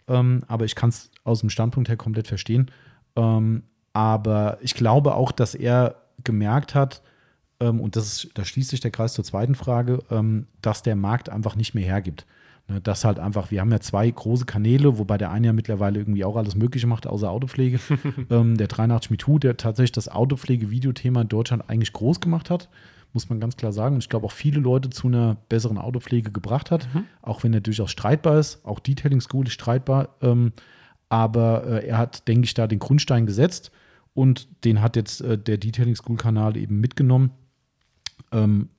Ähm, 0.10 0.44
aber 0.48 0.66
ich 0.66 0.76
kann 0.76 0.90
es 0.90 1.12
aus 1.24 1.40
dem 1.40 1.50
Standpunkt 1.50 1.88
her 1.88 1.98
komplett 1.98 2.28
verstehen. 2.28 2.70
Ähm, 3.16 3.64
aber 3.94 4.58
ich 4.62 4.76
glaube 4.76 5.16
auch, 5.16 5.32
dass 5.32 5.56
er 5.56 5.96
gemerkt 6.24 6.76
hat, 6.76 7.02
ähm, 7.60 7.80
und 7.80 7.96
das 7.96 8.06
ist, 8.06 8.32
da 8.34 8.44
schließt 8.44 8.70
sich 8.70 8.80
der 8.80 8.92
Kreis 8.92 9.14
zur 9.14 9.24
zweiten 9.24 9.56
Frage, 9.56 10.00
ähm, 10.10 10.48
dass 10.62 10.82
der 10.82 10.96
Markt 10.96 11.30
einfach 11.30 11.56
nicht 11.56 11.74
mehr 11.76 11.86
hergibt. 11.86 12.26
Ne, 12.68 12.82
das 12.82 13.04
halt 13.04 13.20
einfach, 13.20 13.52
wir 13.52 13.62
haben 13.62 13.72
ja 13.72 13.80
zwei 13.80 14.10
große 14.10 14.46
Kanäle, 14.46 14.98
wobei 14.98 15.18
der 15.18 15.32
eine 15.32 15.48
ja 15.48 15.54
mittlerweile 15.54 16.00
irgendwie 16.00 16.24
auch 16.24 16.36
alles 16.36 16.56
Mögliche 16.56 16.88
macht, 16.88 17.08
außer 17.08 17.30
Autopflege. 17.30 17.80
ähm, 18.30 18.58
der 18.58 18.68
83 18.68 19.12
MeToo, 19.12 19.40
der 19.40 19.58
tatsächlich 19.58 19.92
das 19.92 20.10
Autopflege-Videothema 20.10 21.22
in 21.22 21.28
Deutschland 21.28 21.70
eigentlich 21.70 21.94
groß 21.94 22.20
gemacht 22.20 22.50
hat, 22.50 22.70
muss 23.14 23.30
man 23.30 23.40
ganz 23.40 23.58
klar 23.58 23.72
sagen. 23.72 23.96
Und 23.96 24.04
ich 24.04 24.10
glaube 24.10 24.26
auch 24.26 24.32
viele 24.32 24.60
Leute 24.60 24.90
zu 24.90 25.08
einer 25.08 25.38
besseren 25.50 25.78
Autopflege 25.78 26.32
gebracht 26.32 26.72
hat, 26.72 26.88
auch 27.22 27.44
wenn 27.44 27.54
er 27.54 27.62
durchaus 27.62 27.92
streitbar 27.92 28.40
ist. 28.40 28.64
Auch 28.66 28.80
Detailing 28.80 29.22
School 29.22 29.48
ist 29.48 29.54
streitbar. 29.54 30.16
Ähm, 30.22 30.54
aber 31.10 31.66
äh, 31.66 31.88
er 31.88 31.98
hat, 31.98 32.28
denke 32.28 32.46
ich, 32.46 32.54
da 32.54 32.68
den 32.68 32.80
Grundstein 32.80 33.26
gesetzt 33.26 33.72
und 34.14 34.48
den 34.64 34.82
hat 34.82 34.96
jetzt 34.96 35.22
äh, 35.22 35.38
der 35.38 35.58
Detailing 35.58 35.96
School 35.96 36.18
Kanal 36.18 36.56
eben 36.56 36.80
mitgenommen. 36.80 37.32
Ähm, 38.32 38.70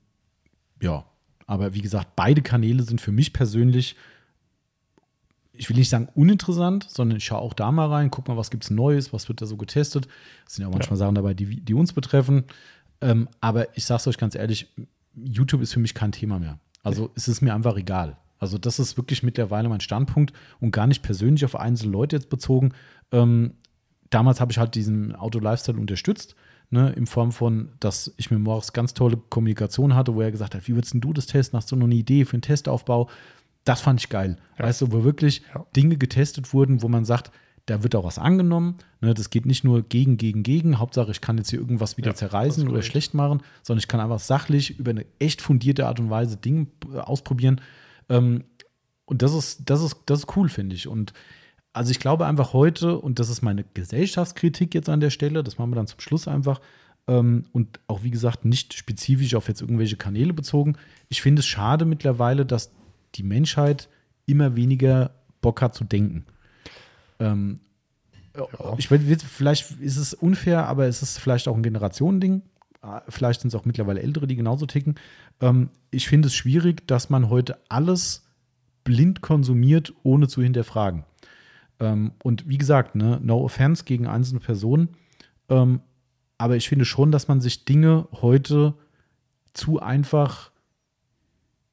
ja, 0.81 1.05
aber 1.45 1.73
wie 1.73 1.81
gesagt, 1.81 2.15
beide 2.15 2.41
Kanäle 2.41 2.83
sind 2.83 3.01
für 3.01 3.11
mich 3.11 3.33
persönlich, 3.33 3.95
ich 5.51 5.69
will 5.69 5.75
nicht 5.75 5.89
sagen 5.89 6.07
uninteressant, 6.15 6.87
sondern 6.89 7.17
ich 7.17 7.25
schaue 7.25 7.39
auch 7.39 7.53
da 7.53 7.71
mal 7.71 7.89
rein, 7.89 8.09
guck 8.09 8.29
mal, 8.29 8.37
was 8.37 8.49
gibt 8.49 8.63
es 8.63 8.69
Neues, 8.69 9.11
was 9.11 9.27
wird 9.27 9.41
da 9.41 9.45
so 9.45 9.57
getestet. 9.57 10.07
Es 10.47 10.55
sind 10.55 10.63
ja 10.63 10.71
manchmal 10.71 10.97
Sachen 10.97 11.15
dabei, 11.15 11.33
die, 11.33 11.59
die 11.59 11.73
uns 11.73 11.91
betreffen. 11.91 12.45
Ähm, 13.01 13.27
aber 13.39 13.75
ich 13.77 13.85
sage 13.85 13.99
es 13.99 14.07
euch 14.07 14.17
ganz 14.17 14.35
ehrlich, 14.35 14.73
YouTube 15.15 15.61
ist 15.61 15.73
für 15.73 15.79
mich 15.79 15.93
kein 15.93 16.11
Thema 16.11 16.39
mehr. 16.39 16.59
Also 16.83 17.11
es 17.15 17.27
ist 17.27 17.41
mir 17.41 17.53
einfach 17.53 17.75
egal. 17.77 18.17
Also 18.39 18.57
das 18.57 18.79
ist 18.79 18.97
wirklich 18.97 19.21
mittlerweile 19.21 19.69
mein 19.69 19.81
Standpunkt 19.81 20.33
und 20.59 20.71
gar 20.71 20.87
nicht 20.87 21.03
persönlich 21.03 21.45
auf 21.45 21.55
einzelne 21.55 21.91
Leute 21.91 22.15
jetzt 22.15 22.29
bezogen. 22.29 22.73
Ähm, 23.11 23.53
damals 24.09 24.41
habe 24.41 24.51
ich 24.51 24.57
halt 24.57 24.73
diesen 24.73 25.15
Auto-Lifestyle 25.15 25.79
unterstützt, 25.79 26.35
ne, 26.71 26.91
in 26.93 27.05
Form 27.05 27.31
von, 27.31 27.73
dass 27.79 28.13
ich 28.17 28.31
mit 28.31 28.39
Morris 28.39 28.73
ganz 28.73 28.93
tolle 28.93 29.17
Kommunikation 29.17 29.93
hatte, 29.93 30.15
wo 30.15 30.21
er 30.21 30.31
gesagt 30.31 30.55
hat, 30.55 30.67
wie 30.67 30.73
würdest 30.75 30.93
denn 30.93 31.01
du 31.01 31.13
das 31.13 31.27
testen? 31.27 31.57
Hast 31.57 31.71
du 31.71 31.75
noch 31.75 31.85
eine 31.85 31.95
Idee 31.95 32.25
für 32.25 32.33
einen 32.33 32.41
Testaufbau? 32.41 33.09
Das 33.63 33.81
fand 33.81 33.99
ich 33.99 34.09
geil. 34.09 34.37
Ja. 34.57 34.65
Weißt 34.65 34.81
du, 34.81 34.91
wo 34.91 35.03
wirklich 35.03 35.43
Ja. 35.53 35.65
Dinge 35.75 35.97
getestet 35.97 36.51
wurden, 36.53 36.81
wo 36.81 36.87
man 36.87 37.05
sagt, 37.05 37.31
da 37.65 37.83
wird 37.83 37.95
auch 37.95 38.03
was 38.03 38.17
angenommen. 38.17 38.75
Ne, 39.01 39.13
das 39.13 39.29
geht 39.29 39.45
nicht 39.45 39.63
nur 39.63 39.83
gegen, 39.83 40.17
gegen, 40.17 40.43
gegen. 40.43 40.79
Hauptsache, 40.79 41.11
ich 41.11 41.21
kann 41.21 41.37
jetzt 41.37 41.49
hier 41.49 41.59
irgendwas 41.59 41.97
wieder 41.97 42.11
Ja, 42.11 42.15
zerreißen 42.15 42.67
oder 42.67 42.81
schlecht 42.81 43.13
machen, 43.13 43.41
sondern 43.63 43.79
ich 43.79 43.87
kann 43.87 43.99
einfach 43.99 44.19
sachlich 44.19 44.79
über 44.79 44.91
eine 44.91 45.05
echt 45.19 45.41
fundierte 45.41 45.87
Art 45.87 45.99
und 45.99 46.09
Weise 46.09 46.37
Dinge 46.37 46.67
äh, 46.93 46.97
ausprobieren. 46.97 47.61
Ähm, 48.09 48.43
und 49.05 49.21
das 49.21 49.33
ist, 49.33 49.69
das 49.69 49.81
ist, 49.81 49.97
das 50.05 50.19
ist 50.19 50.35
cool, 50.35 50.49
finde 50.49 50.75
ich. 50.75 50.87
Und 50.87 51.13
also 51.73 51.91
ich 51.91 51.99
glaube 51.99 52.25
einfach 52.25 52.53
heute, 52.53 52.97
und 52.97 53.19
das 53.19 53.29
ist 53.29 53.41
meine 53.41 53.63
Gesellschaftskritik 53.73 54.73
jetzt 54.73 54.89
an 54.89 54.99
der 54.99 55.09
Stelle, 55.09 55.43
das 55.43 55.57
machen 55.57 55.71
wir 55.71 55.75
dann 55.75 55.87
zum 55.87 55.99
Schluss 55.99 56.27
einfach, 56.27 56.59
ähm, 57.07 57.45
und 57.51 57.79
auch 57.87 58.03
wie 58.03 58.11
gesagt 58.11 58.45
nicht 58.45 58.73
spezifisch 58.73 59.35
auf 59.35 59.47
jetzt 59.47 59.61
irgendwelche 59.61 59.97
Kanäle 59.97 60.33
bezogen. 60.33 60.77
Ich 61.09 61.21
finde 61.21 61.39
es 61.39 61.45
schade 61.45 61.85
mittlerweile, 61.85 62.45
dass 62.45 62.71
die 63.15 63.23
Menschheit 63.23 63.89
immer 64.25 64.55
weniger 64.55 65.11
Bock 65.41 65.61
hat 65.61 65.75
zu 65.75 65.83
denken. 65.83 66.25
Ähm, 67.21 67.59
Ich 68.77 68.89
will, 68.89 69.07
will- 69.07 69.17
vielleicht 69.19 69.79
ist 69.81 69.97
es 69.97 70.13
unfair, 70.13 70.65
aber 70.67 70.85
es 70.87 71.01
ist 71.01 71.17
vielleicht 71.19 71.47
auch 71.47 71.55
ein 71.55 71.63
Generationending. 71.63 72.41
Ah, 72.81 73.01
Vielleicht 73.09 73.41
sind 73.41 73.49
es 73.49 73.55
auch 73.55 73.65
mittlerweile 73.65 74.01
Ältere, 74.01 74.25
die 74.25 74.35
genauso 74.35 74.65
ticken. 74.65 74.95
Ähm, 75.41 75.69
ich 75.91 76.07
finde 76.07 76.27
es 76.27 76.33
schwierig, 76.35 76.87
dass 76.87 77.09
man 77.09 77.29
heute 77.29 77.59
alles 77.69 78.25
blind 78.83 79.21
konsumiert, 79.21 79.93
ohne 80.03 80.27
zu 80.27 80.41
hinterfragen. 80.41 81.03
Ähm, 81.79 82.13
und 82.23 82.47
wie 82.47 82.57
gesagt, 82.57 82.95
ne, 82.95 83.19
no 83.21 83.43
offense 83.43 83.83
gegen 83.83 84.07
einzelne 84.07 84.39
Personen. 84.39 84.89
Ähm, 85.49 85.81
aber 86.37 86.55
ich 86.55 86.67
finde 86.69 86.85
schon, 86.85 87.11
dass 87.11 87.27
man 87.27 87.39
sich 87.41 87.65
Dinge 87.65 88.07
heute 88.13 88.73
zu 89.53 89.79
einfach 89.79 90.51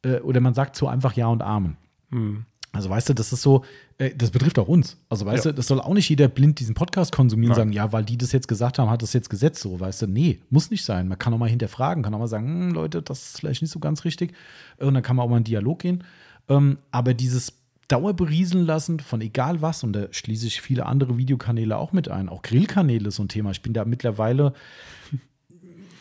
äh, 0.04 0.18
oder 0.20 0.40
man 0.40 0.52
sagt 0.54 0.76
zu 0.76 0.88
einfach 0.88 1.14
Ja 1.14 1.28
und 1.28 1.40
Amen. 1.42 1.76
Hm. 2.10 2.44
Also 2.73 2.90
weißt 2.90 3.09
du, 3.09 3.15
das 3.15 3.32
ist 3.32 3.40
so, 3.43 3.65
äh, 3.97 4.15
das 4.15 4.31
betrifft 4.31 4.59
auch 4.59 4.69
uns. 4.69 4.99
Also 5.09 5.24
weißt 5.24 5.47
Ja. 5.47 5.53
du, 5.53 5.57
das 5.57 5.66
soll 5.66 5.81
auch 5.81 5.95
nicht 5.95 6.09
jeder 6.09 6.28
blind 6.28 6.61
diesen 6.61 6.74
Podcast 6.74 7.12
konsumieren 7.15 7.53
und 7.53 7.57
sagen, 7.57 7.73
ja, 7.73 7.93
weil 7.93 8.05
die 8.05 8.19
das 8.19 8.32
jetzt 8.32 8.47
gesagt 8.47 8.78
haben, 8.78 8.90
hat 8.90 9.03
das 9.03 9.15
jetzt 9.15 9.31
gesetzt 9.31 9.61
so, 9.62 9.81
weißt 9.81 10.03
du. 10.03 10.07
Nee, 10.07 10.40
muss 10.51 10.70
nicht 10.70 10.85
sein. 10.85 11.09
Man 11.09 11.19
kann 11.19 11.32
auch 11.32 11.39
mal 11.39 11.49
hinterfragen, 11.49 12.03
kann 12.03 12.15
auch 12.15 12.19
mal 12.19 12.28
sagen, 12.28 12.47
hm, 12.47 12.70
Leute, 12.74 13.01
das 13.03 13.31
ist 13.31 13.40
vielleicht 13.40 13.62
nicht 13.62 13.70
so 13.70 13.78
ganz 13.81 14.05
richtig. 14.05 14.35
Und 14.78 14.95
dann 14.95 15.03
kann 15.03 15.16
man 15.16 15.24
auch 15.27 15.31
mal 15.31 15.39
in 15.39 15.45
Dialog 15.45 15.78
gehen. 15.81 16.05
Ähm, 16.49 16.78
aber 16.90 17.15
dieses 17.15 17.55
Dauerberieseln 17.89 18.66
lassen 18.66 19.01
von 19.01 19.23
egal 19.23 19.62
was, 19.62 19.82
und 19.82 19.95
da 19.95 20.09
schließe 20.11 20.47
ich 20.47 20.61
viele 20.61 20.85
andere 20.85 21.16
Videokanäle 21.16 21.78
auch 21.78 21.93
mit 21.93 22.09
ein, 22.09 22.28
auch 22.28 22.43
Grillkanäle 22.43 23.09
ist 23.09 23.16
so 23.16 23.23
ein 23.24 23.28
Thema. 23.28 23.51
Ich 23.51 23.62
bin 23.62 23.73
da 23.73 23.86
mittlerweile 23.86 24.53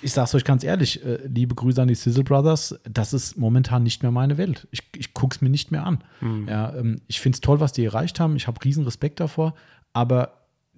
ich 0.02 0.14
sag's 0.14 0.36
euch 0.36 0.44
ganz 0.44 0.64
ehrlich, 0.64 1.04
äh, 1.04 1.20
liebe 1.28 1.56
Grüße 1.56 1.82
an 1.82 1.88
die 1.88 1.96
Sizzle 1.96 2.24
Brothers, 2.24 2.80
das 2.90 3.14
ist 3.14 3.38
momentan 3.38 3.84
nicht 3.84 4.04
mehr 4.04 4.12
meine 4.12 4.38
Welt. 4.38 4.68
Ich, 4.72 4.82
ich 4.96 5.14
guck's 5.14 5.42
mir 5.42 5.50
nicht 5.50 5.72
mehr 5.72 5.86
an. 5.86 6.04
Ja, 6.48 6.76
ähm, 6.76 7.02
ich 7.08 7.20
find's 7.20 7.42
toll, 7.42 7.60
was 7.60 7.72
die 7.74 7.86
erreicht 7.86 8.20
haben. 8.20 8.36
Ich 8.36 8.48
habe 8.48 8.64
riesen 8.64 8.84
Respekt 8.84 9.20
davor, 9.20 9.56
aber 9.94 10.34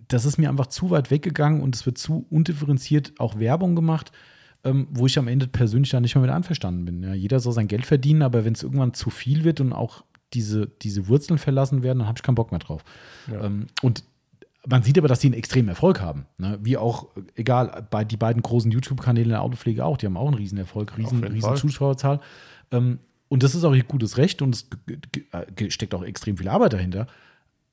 das 0.07 0.25
ist 0.25 0.37
mir 0.37 0.49
einfach 0.49 0.67
zu 0.67 0.89
weit 0.89 1.11
weggegangen 1.11 1.61
und 1.61 1.75
es 1.75 1.85
wird 1.85 1.97
zu 1.97 2.25
undifferenziert 2.29 3.13
auch 3.19 3.39
Werbung 3.39 3.75
gemacht, 3.75 4.11
ähm, 4.63 4.87
wo 4.91 5.05
ich 5.05 5.17
am 5.17 5.27
Ende 5.27 5.47
persönlich 5.47 5.91
da 5.91 5.99
nicht 5.99 6.15
mehr 6.15 6.23
mit 6.23 6.31
einverstanden 6.31 6.85
bin. 6.85 7.03
Ja, 7.03 7.13
jeder 7.13 7.39
soll 7.39 7.53
sein 7.53 7.67
Geld 7.67 7.85
verdienen, 7.85 8.21
aber 8.21 8.43
wenn 8.45 8.53
es 8.53 8.63
irgendwann 8.63 8.93
zu 8.93 9.09
viel 9.09 9.43
wird 9.43 9.61
und 9.61 9.73
auch 9.73 10.03
diese, 10.33 10.67
diese 10.81 11.07
Wurzeln 11.07 11.37
verlassen 11.37 11.83
werden, 11.83 11.99
dann 11.99 12.07
habe 12.07 12.17
ich 12.17 12.23
keinen 12.23 12.35
Bock 12.35 12.51
mehr 12.51 12.59
drauf. 12.59 12.83
Ja. 13.31 13.45
Ähm, 13.45 13.67
und 13.81 14.03
man 14.67 14.83
sieht 14.83 14.97
aber, 14.97 15.07
dass 15.07 15.19
die 15.19 15.27
einen 15.27 15.35
extremen 15.35 15.69
Erfolg 15.69 16.01
haben. 16.01 16.25
Ne? 16.37 16.59
Wie 16.61 16.77
auch, 16.77 17.07
egal, 17.35 17.87
bei 17.89 18.03
die 18.03 18.17
beiden 18.17 18.41
großen 18.41 18.71
YouTube-Kanäle 18.71 19.25
in 19.25 19.29
der 19.31 19.41
Autopflege 19.41 19.85
auch, 19.85 19.97
die 19.97 20.05
haben 20.05 20.17
auch 20.17 20.27
einen 20.27 20.35
riesen 20.35 20.57
Erfolg, 20.57 20.97
riesen, 20.97 21.23
riesen 21.23 21.41
Fall. 21.41 21.57
Zuschauerzahl. 21.57 22.19
Ähm, 22.71 22.99
und 23.29 23.43
das 23.43 23.55
ist 23.55 23.63
auch 23.63 23.73
ihr 23.73 23.83
gutes 23.83 24.17
Recht 24.17 24.41
und 24.41 24.55
es 24.55 24.67
äh, 25.31 25.69
steckt 25.69 25.93
auch 25.93 26.03
extrem 26.03 26.37
viel 26.37 26.49
Arbeit 26.49 26.73
dahinter. 26.73 27.07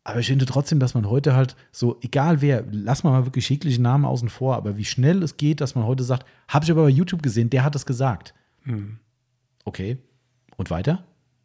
Aber 0.05 0.21
ich 0.21 0.29
finde 0.29 0.47
trotzdem, 0.47 0.79
dass 0.79 0.95
man 0.95 1.11
heute 1.11 1.35
halt 1.35 1.57
so, 1.73 1.99
egal 2.01 2.41
wer, 2.41 2.65
lass 2.71 3.03
mal 3.03 3.11
mal 3.11 3.27
wirklich 3.27 3.49
jegliche 3.49 3.83
Namen 3.83 4.05
außen 4.05 4.29
vor, 4.29 4.55
aber 4.55 4.77
wie 4.77 4.85
schnell 4.85 5.23
es 5.25 5.37
geht, 5.37 5.61
dass 5.61 5.75
man 5.75 5.85
heute 5.85 6.05
sagt, 6.05 6.25
habe 6.47 6.65
ich 6.65 6.71
aber 6.71 6.85
bei 6.85 6.91
YouTube 6.91 7.23
gesehen, 7.23 7.51
der 7.51 7.65
hat 7.65 7.75
das 7.75 7.87
gesagt. 7.87 8.33
Hm. 8.63 8.99
Okay. 9.65 9.99
Und 10.57 10.71
weiter? 10.71 11.03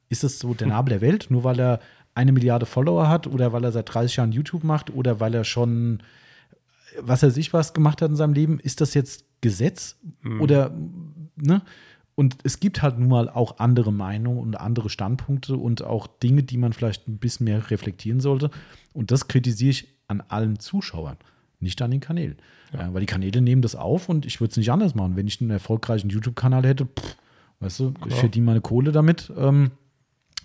Ist 0.10 0.24
das 0.24 0.38
so 0.38 0.54
der 0.54 0.68
Nabel 0.68 0.92
der 0.92 1.02
Welt, 1.02 1.28
nur 1.30 1.44
weil 1.44 1.60
er 1.60 1.80
eine 2.16 2.32
Milliarde 2.32 2.66
Follower 2.66 3.08
hat 3.08 3.28
oder 3.28 3.54
weil 3.54 3.64
er 3.64 3.72
seit 3.72 3.94
30 3.94 4.18
Jahren 4.18 4.32
YouTube 4.32 4.64
macht 4.64 4.90
oder 4.94 5.20
weil 5.20 5.34
er 5.34 5.44
schon, 5.44 6.04
was 7.00 7.24
er 7.24 7.32
sich 7.32 7.54
was 7.54 7.74
gemacht 7.74 8.02
hat 8.02 8.10
in 8.10 8.16
seinem 8.16 8.34
Leben? 8.34 8.60
Ist 8.60 8.82
das 8.82 8.94
jetzt 8.94 9.26
Gesetz? 9.42 9.98
Oder, 10.40 10.72
ne? 11.36 11.62
Und 12.16 12.38
es 12.44 12.60
gibt 12.60 12.82
halt 12.82 13.00
nun 13.00 13.08
mal 13.08 13.30
auch 13.30 13.58
andere 13.60 13.92
Meinungen 13.92 14.38
und 14.40 14.56
andere 14.56 14.90
Standpunkte 14.90 15.56
und 15.56 15.84
auch 15.84 16.08
Dinge, 16.08 16.44
die 16.44 16.58
man 16.58 16.74
vielleicht 16.74 17.08
ein 17.08 17.18
bisschen 17.18 17.46
mehr 17.46 17.72
reflektieren 17.72 18.20
sollte. 18.20 18.52
Und 18.94 19.12
das 19.12 19.28
kritisiere 19.28 19.72
ich 19.72 19.88
an 20.08 20.22
allen 20.28 20.60
Zuschauern, 20.60 21.18
nicht 21.60 21.82
an 21.82 21.92
den 21.92 22.02
Kanälen. 22.02 22.38
Ja. 22.74 22.94
weil 22.94 23.02
die 23.02 23.06
Kanäle 23.06 23.42
nehmen 23.42 23.62
das 23.62 23.76
auf 23.76 24.08
und 24.08 24.26
ich 24.26 24.40
würde 24.40 24.52
es 24.52 24.58
nicht 24.58 24.72
anders 24.72 24.96
machen. 24.96 25.18
Wenn 25.18 25.28
ich 25.28 25.42
einen 25.42 25.50
erfolgreichen 25.50 26.10
YouTube-Kanal 26.10 26.64
hätte, 26.66 26.86
pff, 26.86 27.18
weißt 27.60 27.80
du, 27.82 27.94
ich 28.00 28.02
Klar. 28.08 28.20
verdiene 28.20 28.46
meine 28.46 28.62
Kohle 28.62 28.92
damit. 28.94 29.32
Ähm, 29.36 29.72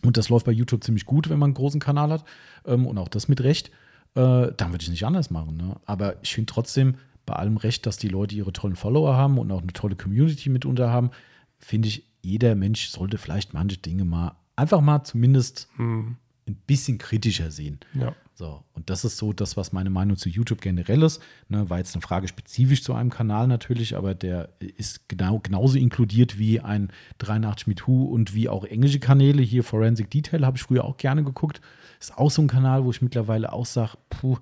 und 0.07 0.17
das 0.17 0.29
läuft 0.29 0.47
bei 0.47 0.53
YouTube 0.53 0.85
ziemlich 0.85 1.07
gut, 1.07 1.29
wenn 1.29 1.39
man 1.39 1.49
einen 1.49 1.55
großen 1.55 1.81
Kanal 1.81 2.11
hat. 2.11 2.25
Ähm, 2.65 2.87
und 2.87 2.99
auch 2.99 3.09
das 3.09 3.29
mit 3.29 3.41
Recht. 3.43 3.69
Äh, 4.15 4.53
dann 4.57 4.73
würde 4.73 4.79
ich 4.79 4.85
es 4.85 4.91
nicht 4.91 5.07
anders 5.07 5.31
machen. 5.31 5.57
Ne? 5.57 5.77
Aber 5.85 6.17
ich 6.23 6.35
finde 6.35 6.53
trotzdem 6.53 6.97
bei 7.27 7.35
allem 7.35 7.57
Recht, 7.57 7.87
dass 7.87 7.97
die 7.99 8.09
Leute 8.09 8.35
ihre 8.35 8.53
tollen 8.53 8.77
Follower 8.77 9.17
haben 9.17 9.39
und 9.39 9.51
auch 9.51 9.63
eine 9.63 9.73
tolle 9.73 9.97
Community 9.97 10.49
mitunter 10.49 10.91
haben, 10.91 11.11
finde 11.59 11.89
ich, 11.89 12.05
jeder 12.23 12.55
Mensch 12.55 12.89
sollte 12.89 13.19
vielleicht 13.19 13.55
manche 13.55 13.79
Dinge 13.79 14.05
mal 14.05 14.37
einfach 14.57 14.81
mal 14.81 15.05
zumindest 15.05 15.69
Hm. 15.77 16.17
Ein 16.47 16.57
bisschen 16.67 16.99
kritischer 16.99 17.51
sehen. 17.51 17.81
Ja. 17.95 18.15
So, 18.35 18.63
und 18.75 18.91
das 18.91 19.05
ist 19.05 19.17
so 19.17 19.33
das, 19.33 19.57
was 19.57 19.73
meine 19.73 19.89
Meinung 19.89 20.19
zu 20.19 20.29
YouTube 20.29 20.61
generell 20.61 21.03
ist. 21.03 21.23
Ne, 21.49 21.71
war 21.71 21.79
jetzt 21.79 21.95
eine 21.95 22.03
Frage 22.03 22.29
spezifisch 22.29 22.83
zu 22.83 22.93
einem 22.93 23.09
Kanal 23.09 23.47
natürlich, 23.47 23.97
aber 23.97 24.15
der 24.15 24.51
ist 24.61 25.09
genau, 25.09 25.39
genauso 25.39 25.79
inkludiert 25.79 26.39
wie 26.39 26.61
ein 26.61 26.93
83 27.19 27.67
mit 27.67 27.87
Hu 27.87 28.05
und 28.05 28.35
wie 28.35 28.51
auch 28.51 28.65
englische 28.65 29.01
Kanäle. 29.01 29.43
Hier 29.43 29.65
Forensic 29.65 30.11
Detail 30.11 30.45
habe 30.45 30.59
ich 30.59 30.63
früher 30.63 30.85
auch 30.85 30.99
gerne 30.99 31.25
geguckt. 31.25 31.63
Ist 31.99 32.19
auch 32.19 32.31
so 32.31 32.43
ein 32.43 32.49
Kanal, 32.49 32.85
wo 32.85 32.91
ich 32.91 33.01
mittlerweile 33.01 33.55
auch 33.55 33.65
sage, 33.65 33.97
puh, 34.11 34.37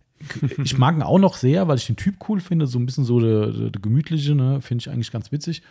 ich 0.64 0.78
mag 0.78 0.96
ihn 0.96 1.02
auch 1.02 1.18
noch 1.18 1.36
sehr, 1.36 1.68
weil 1.68 1.76
ich 1.76 1.86
den 1.86 1.96
Typ 1.96 2.16
cool 2.30 2.40
finde, 2.40 2.66
so 2.66 2.78
ein 2.78 2.86
bisschen 2.86 3.04
so 3.04 3.20
der, 3.20 3.52
der, 3.52 3.70
der 3.70 3.82
gemütliche, 3.82 4.34
ne? 4.34 4.62
finde 4.62 4.82
ich 4.82 4.90
eigentlich 4.90 5.12
ganz 5.12 5.30
witzig. 5.32 5.62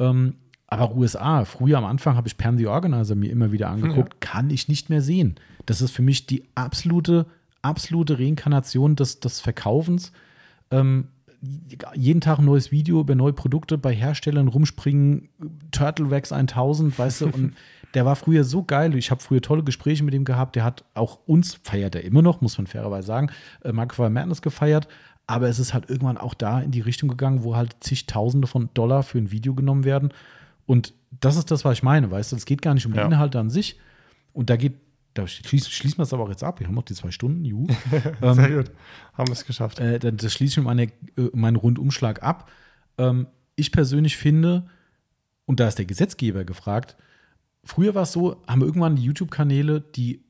Ähm, 0.00 0.34
aber 0.66 0.94
USA, 0.96 1.44
früher 1.44 1.78
am 1.78 1.84
Anfang 1.84 2.16
habe 2.16 2.28
ich 2.28 2.36
Pan 2.36 2.58
the 2.58 2.66
Organizer 2.66 3.14
mir 3.14 3.30
immer 3.30 3.52
wieder 3.52 3.68
angeguckt, 3.68 4.20
kann 4.20 4.50
ich 4.50 4.68
nicht 4.68 4.90
mehr 4.90 5.02
sehen. 5.02 5.36
Das 5.66 5.80
ist 5.80 5.92
für 5.92 6.02
mich 6.02 6.26
die 6.26 6.44
absolute, 6.54 7.26
absolute 7.62 8.18
Reinkarnation 8.18 8.96
des, 8.96 9.20
des 9.20 9.40
Verkaufens. 9.40 10.12
Ähm, 10.70 11.08
jeden 11.94 12.20
Tag 12.20 12.38
ein 12.38 12.46
neues 12.46 12.72
Video 12.72 13.00
über 13.00 13.14
neue 13.14 13.34
Produkte 13.34 13.76
bei 13.76 13.94
Herstellern 13.94 14.48
rumspringen, 14.48 15.28
Turtle 15.70 16.10
Wax 16.10 16.32
1000, 16.32 16.98
weißt 16.98 17.20
du, 17.22 17.26
und 17.26 17.54
der 17.94 18.06
war 18.06 18.16
früher 18.16 18.44
so 18.44 18.64
geil. 18.64 18.94
Ich 18.96 19.10
habe 19.10 19.22
früher 19.22 19.42
tolle 19.42 19.62
Gespräche 19.62 20.02
mit 20.02 20.14
ihm 20.14 20.24
gehabt. 20.24 20.56
Der 20.56 20.64
hat 20.64 20.84
auch 20.94 21.20
uns, 21.26 21.60
feiert 21.62 21.94
er 21.94 22.04
immer 22.04 22.22
noch, 22.22 22.40
muss 22.40 22.58
man 22.58 22.66
fairerweise 22.66 23.06
sagen, 23.06 23.30
äh, 23.62 23.72
Microphone 23.72 24.12
Madness 24.12 24.42
gefeiert. 24.42 24.88
Aber 25.26 25.48
es 25.48 25.58
ist 25.58 25.72
halt 25.72 25.88
irgendwann 25.88 26.18
auch 26.18 26.34
da 26.34 26.60
in 26.60 26.70
die 26.70 26.82
Richtung 26.82 27.08
gegangen, 27.08 27.44
wo 27.44 27.56
halt 27.56 27.76
zigtausende 27.80 28.46
von 28.46 28.68
Dollar 28.74 29.02
für 29.02 29.18
ein 29.18 29.30
Video 29.30 29.54
genommen 29.54 29.84
werden. 29.84 30.12
Und 30.66 30.94
das 31.20 31.36
ist 31.36 31.50
das, 31.50 31.64
was 31.64 31.78
ich 31.78 31.82
meine, 31.82 32.10
weißt 32.10 32.32
du, 32.32 32.36
es 32.36 32.44
geht 32.46 32.62
gar 32.62 32.74
nicht 32.74 32.86
um 32.86 32.92
die 32.92 32.98
Ja. 32.98 33.06
Inhalte 33.06 33.38
an 33.38 33.50
sich. 33.50 33.78
Und 34.32 34.50
da 34.50 34.56
geht, 34.56 34.74
da 35.14 35.26
schließen, 35.26 35.70
schließen 35.70 35.98
wir 35.98 36.02
es 36.04 36.12
aber 36.12 36.24
auch 36.24 36.28
jetzt 36.28 36.42
ab. 36.42 36.58
Wir 36.60 36.66
haben 36.66 36.74
noch 36.74 36.82
die 36.84 36.94
zwei 36.94 37.10
Stunden, 37.10 37.44
juhu. 37.44 37.66
Ähm, 38.22 38.34
Sehr 38.34 38.50
gut. 38.50 38.70
Haben 39.12 39.28
wir 39.28 39.32
es 39.32 39.44
geschafft. 39.44 39.78
äh, 39.78 39.98
das 39.98 40.32
schließe 40.32 40.60
ich 40.60 40.64
meine, 40.64 40.84
äh, 40.84 40.90
meinen 41.32 41.56
Rundumschlag 41.56 42.22
ab. 42.22 42.50
Ähm, 42.98 43.26
ich 43.56 43.70
persönlich 43.70 44.16
finde, 44.16 44.66
und 45.46 45.60
da 45.60 45.68
ist 45.68 45.78
der 45.78 45.84
Gesetzgeber 45.84 46.44
gefragt, 46.44 46.96
früher 47.62 47.94
war 47.94 48.02
es 48.02 48.12
so, 48.12 48.42
haben 48.48 48.62
irgendwann 48.62 48.96
die 48.96 49.02
YouTube-Kanäle, 49.04 49.80
die 49.80 50.24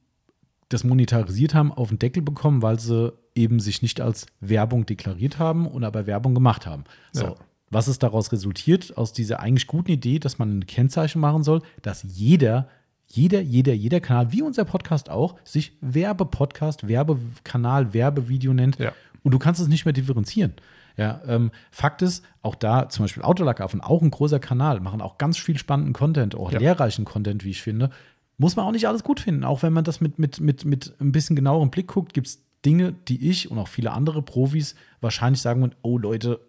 das 0.68 0.84
monetarisiert 0.84 1.54
haben, 1.54 1.72
auf 1.72 1.88
den 1.88 1.98
Deckel 1.98 2.22
bekommen, 2.22 2.60
weil 2.62 2.78
sie 2.80 3.12
eben 3.34 3.60
sich 3.60 3.80
nicht 3.82 4.00
als 4.00 4.26
Werbung 4.40 4.86
deklariert 4.86 5.38
haben 5.38 5.66
und 5.66 5.84
aber 5.84 6.06
Werbung 6.06 6.34
gemacht 6.34 6.66
haben. 6.66 6.84
So. 7.12 7.24
Ja. 7.24 7.34
Was 7.74 7.88
ist 7.88 8.02
daraus 8.02 8.30
resultiert? 8.32 8.96
Aus 8.96 9.12
dieser 9.12 9.40
eigentlich 9.40 9.66
guten 9.66 9.90
Idee, 9.90 10.18
dass 10.18 10.38
man 10.38 10.58
ein 10.58 10.66
Kennzeichen 10.66 11.20
machen 11.20 11.42
soll, 11.42 11.60
dass 11.82 12.04
jeder, 12.04 12.68
jeder, 13.06 13.40
jeder, 13.40 13.74
jeder 13.74 14.00
Kanal, 14.00 14.32
wie 14.32 14.42
unser 14.42 14.64
Podcast 14.64 15.10
auch, 15.10 15.34
sich 15.44 15.76
Werbepodcast, 15.80 16.86
Werbekanal, 16.88 17.92
Werbevideo 17.92 18.54
nennt. 18.54 18.78
Ja. 18.78 18.92
Und 19.22 19.32
du 19.32 19.38
kannst 19.38 19.60
es 19.60 19.68
nicht 19.68 19.84
mehr 19.84 19.92
differenzieren. 19.92 20.54
Ja, 20.96 21.20
ähm, 21.26 21.50
Fakt 21.72 22.02
ist, 22.02 22.24
auch 22.42 22.54
da 22.54 22.88
zum 22.88 23.04
Beispiel 23.04 23.24
Autolackaffen, 23.24 23.80
auch 23.80 24.02
ein 24.02 24.10
großer 24.10 24.38
Kanal, 24.38 24.78
machen 24.80 25.00
auch 25.00 25.18
ganz 25.18 25.36
viel 25.38 25.58
spannenden 25.58 25.92
Content, 25.92 26.36
auch 26.36 26.52
Ja. 26.52 26.60
lehrreichen 26.60 27.04
Content, 27.04 27.44
wie 27.44 27.50
ich 27.50 27.62
finde. 27.62 27.90
Muss 28.38 28.54
man 28.54 28.66
auch 28.66 28.72
nicht 28.72 28.86
alles 28.86 29.02
gut 29.02 29.18
finden. 29.20 29.42
Auch 29.44 29.62
wenn 29.62 29.72
man 29.72 29.84
das 29.84 30.00
mit, 30.00 30.18
mit, 30.18 30.40
mit, 30.40 30.64
mit 30.64 30.94
ein 31.00 31.10
bisschen 31.10 31.34
genauerem 31.34 31.70
Blick 31.70 31.88
guckt, 31.88 32.14
gibt 32.14 32.28
es 32.28 32.42
Dinge, 32.64 32.94
die 33.08 33.28
ich 33.28 33.50
und 33.50 33.58
auch 33.58 33.68
viele 33.68 33.90
andere 33.92 34.22
Profis 34.22 34.76
wahrscheinlich 35.00 35.42
sagen, 35.42 35.60
würden, 35.60 35.74
oh 35.82 35.98
Leute, 35.98 36.40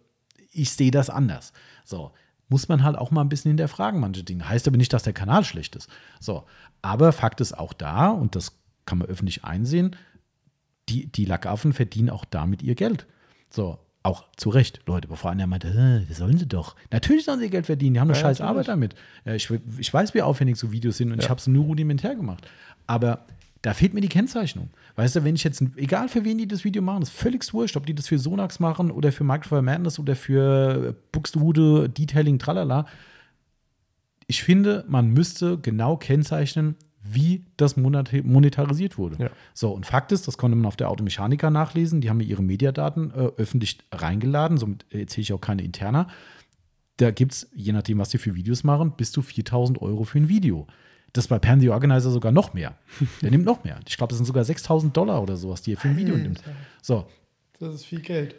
ich 0.56 0.72
sehe 0.72 0.91
das 0.91 1.10
anders. 1.10 1.53
So, 1.84 2.11
muss 2.49 2.68
man 2.68 2.84
halt 2.84 2.98
auch 2.98 3.11
mal 3.11 3.22
ein 3.22 3.30
bisschen 3.30 3.49
hinterfragen, 3.49 3.99
manche 3.99 4.23
Dinge. 4.23 4.48
Heißt 4.48 4.68
aber 4.68 4.77
nicht, 4.77 4.94
dass 4.94 5.03
der 5.03 5.14
Kanal 5.14 5.44
schlecht 5.44 5.76
ist. 5.76 5.90
So, 6.19 6.45
aber 6.82 7.11
Fakt 7.11 7.41
ist 7.41 7.57
auch 7.57 7.73
da, 7.73 8.10
und 8.10 8.36
das 8.36 8.57
kann 8.86 8.99
man 8.99 9.07
öffentlich 9.07 9.44
einsehen, 9.44 9.95
die, 10.90 11.07
die 11.11 11.26
Lackaffen 11.26 11.73
verdienen 11.73 12.10
auch 12.11 12.26
damit 12.26 12.61
ihr 12.61 12.76
Geld. 12.76 13.07
So, 13.49 13.80
auch 14.03 14.26
zu 14.38 14.49
Recht, 14.49 14.82
Leute, 14.86 15.07
bevor 15.07 15.32
einer 15.32 15.48
meinte, 15.48 15.73
"Hä, 15.73 16.06
das 16.07 16.18
sollen 16.19 16.38
sie 16.38 16.45
doch. 16.45 16.76
Natürlich 16.91 17.26
sollen 17.26 17.40
sie 17.40 17.49
Geld 17.49 17.65
verdienen, 17.65 17.95
die 17.95 17.99
haben 17.99 18.10
eine 18.10 18.18
Ja, 18.18 18.22
scheiß 18.26 18.38
natürlich. 18.40 18.49
Arbeit 18.49 18.68
damit. 18.68 18.95
Ich, 19.36 19.49
ich 19.80 19.91
weiß, 19.91 20.14
wie 20.14 20.22
aufwendig 20.22 20.57
so 20.57 20.72
Videos 20.72 20.98
sind 20.98 21.11
und 21.11 21.18
ich 21.18 21.23
Ja. 21.23 21.30
habe 21.32 21.40
es 21.40 21.48
nur 21.48 21.65
rudimentär 21.65 22.14
gemacht. 22.14 22.48
Aber 22.86 23.26
da 23.66 23.74
fehlt 23.74 23.96
mir 23.96 24.02
die 24.02 24.10
Kennzeichnung. 24.10 24.70
Weißt 24.96 25.16
du, 25.16 25.24
wenn 25.24 25.34
ich 25.34 25.44
jetzt, 25.44 25.60
egal 25.76 26.08
für 26.08 26.24
wen 26.24 26.38
die 26.38 26.48
das 26.48 26.64
Video 26.64 26.84
machen, 26.84 27.02
ist 27.02 27.10
völlig 27.10 27.52
wurscht, 27.52 27.76
ob 27.76 27.88
die 27.88 27.96
das 27.96 28.08
für 28.08 28.20
Sonax 28.20 28.60
machen 28.60 28.92
oder 28.92 29.12
für 29.12 29.24
Microphone 29.24 29.66
Madness 29.66 29.98
oder 29.98 30.16
für 30.16 30.96
Buxtehude, 31.12 31.90
Detailing, 31.90 32.38
tralala. 32.38 32.86
Ich 34.28 34.44
finde, 34.44 34.86
man 34.88 35.10
müsste 35.10 35.58
genau 35.58 35.98
kennzeichnen, 35.98 36.76
wie 37.02 37.44
das 37.58 37.76
monetarisiert 37.76 39.00
wurde. 39.00 39.24
Ja. 39.24 39.30
So, 39.56 39.72
und 39.72 39.88
Fakt 39.88 40.12
ist, 40.12 40.28
das 40.28 40.38
konnte 40.38 40.56
man 40.56 40.68
auf 40.68 40.76
der 40.76 40.92
Automechaniker 40.92 41.50
nachlesen, 41.50 42.02
die 42.02 42.12
haben 42.12 42.18
mir 42.18 42.26
ihre 42.26 42.44
Mediadaten 42.44 43.10
äh, 43.10 43.32
öffentlich 43.38 43.80
reingeladen, 43.92 44.58
somit 44.58 44.86
erzähle 44.92 45.24
ich 45.24 45.34
auch 45.34 45.42
keine 45.42 45.64
interner. 45.64 46.06
Da 46.98 47.10
gibt 47.10 47.32
es, 47.32 47.50
je 47.56 47.74
nachdem, 47.74 47.98
was 47.98 48.10
die 48.10 48.20
für 48.20 48.36
Videos 48.36 48.64
machen, 48.64 48.94
bis 48.96 49.12
zu 49.12 49.24
4000 49.24 49.82
Euro 49.82 50.04
für 50.04 50.20
ein 50.20 50.30
Video. 50.30 50.68
Das 51.16 51.26
ist 51.26 51.30
bei 51.30 51.40
Pansy 51.40 51.70
Organizer 51.70 52.12
sogar 52.12 52.32
noch 52.34 52.54
mehr. 52.54 52.76
Der 53.22 53.32
nimmt 53.32 53.46
noch 53.46 53.64
mehr. 53.64 53.80
Ich 53.88 53.96
glaube, 53.96 54.10
das 54.12 54.18
sind 54.18 54.26
sogar 54.26 54.44
6000 54.44 54.96
Dollar 54.96 55.22
oder 55.24 55.38
sowas, 55.38 55.62
die 55.62 55.74
er 55.74 55.78
für 55.78 55.88
ein 55.88 55.96
Video 55.98 56.18
nimmt. 56.18 56.44
So, 56.82 57.08
Das 57.60 57.74
ist 57.74 57.86
viel 57.86 58.02
Geld. 58.02 58.36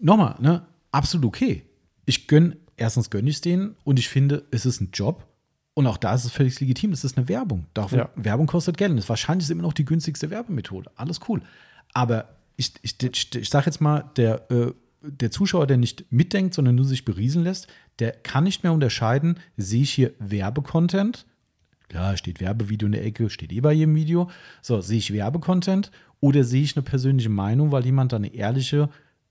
nochmal, 0.00 0.34
ne, 0.40 0.66
absolut 0.90 1.26
okay. 1.26 1.62
Ich 2.04 2.26
gönne, 2.26 2.56
erstens 2.76 3.08
gönne 3.10 3.28
ich 3.30 3.36
es 3.36 3.40
denen 3.40 3.76
und 3.84 3.98
ich 4.00 4.08
finde, 4.08 4.44
es 4.50 4.66
ist 4.66 4.80
ein 4.80 4.90
Job. 4.92 5.26
Und 5.74 5.86
auch 5.86 5.96
da 5.96 6.14
ist 6.14 6.24
es 6.24 6.32
völlig 6.32 6.58
legitim. 6.58 6.90
Es 6.92 7.04
ist 7.04 7.16
eine 7.18 7.28
Werbung. 7.28 7.66
Davon, 7.74 7.98
Ja. 8.00 8.10
Werbung 8.16 8.46
kostet 8.46 8.78
Geld. 8.78 8.90
Und 8.92 8.98
ist 8.98 9.08
wahrscheinlich 9.08 9.48
immer 9.50 9.62
noch 9.62 9.74
die 9.74 9.84
günstigste 9.84 10.30
Werbemethode. 10.30 10.90
Alles 10.96 11.20
cool. 11.28 11.42
Aber 11.92 12.30
ich, 12.56 12.72
ich, 12.82 13.00
ich, 13.02 13.34
ich 13.34 13.48
sage 13.50 13.66
jetzt 13.66 13.80
mal, 13.80 14.10
der, 14.16 14.50
äh, 14.50 14.72
der 15.02 15.30
Zuschauer, 15.30 15.66
der 15.66 15.76
nicht 15.76 16.10
mitdenkt, 16.10 16.54
sondern 16.54 16.74
nur 16.76 16.86
sich 16.86 17.04
beriesen 17.04 17.44
lässt, 17.44 17.68
der 17.98 18.12
kann 18.12 18.44
nicht 18.44 18.62
mehr 18.64 18.72
unterscheiden, 18.72 19.38
sehe 19.56 19.82
ich 19.82 19.90
hier 19.92 20.14
Werbecontent 20.18 21.26
Klar, 21.88 22.16
steht 22.16 22.40
Werbevideo 22.40 22.86
in 22.86 22.92
der 22.92 23.04
Ecke, 23.04 23.30
steht 23.30 23.52
eh 23.52 23.60
bei 23.60 23.72
jedem 23.72 23.94
Video. 23.94 24.30
So, 24.60 24.80
sehe 24.80 24.98
ich 24.98 25.12
Werbecontent 25.12 25.90
oder 26.20 26.44
sehe 26.44 26.62
ich 26.62 26.76
eine 26.76 26.82
persönliche 26.82 27.28
Meinung, 27.28 27.72
weil 27.72 27.84
jemand 27.84 28.12
da 28.12 28.16
eine 28.16 28.34
ehrliche, 28.34 28.88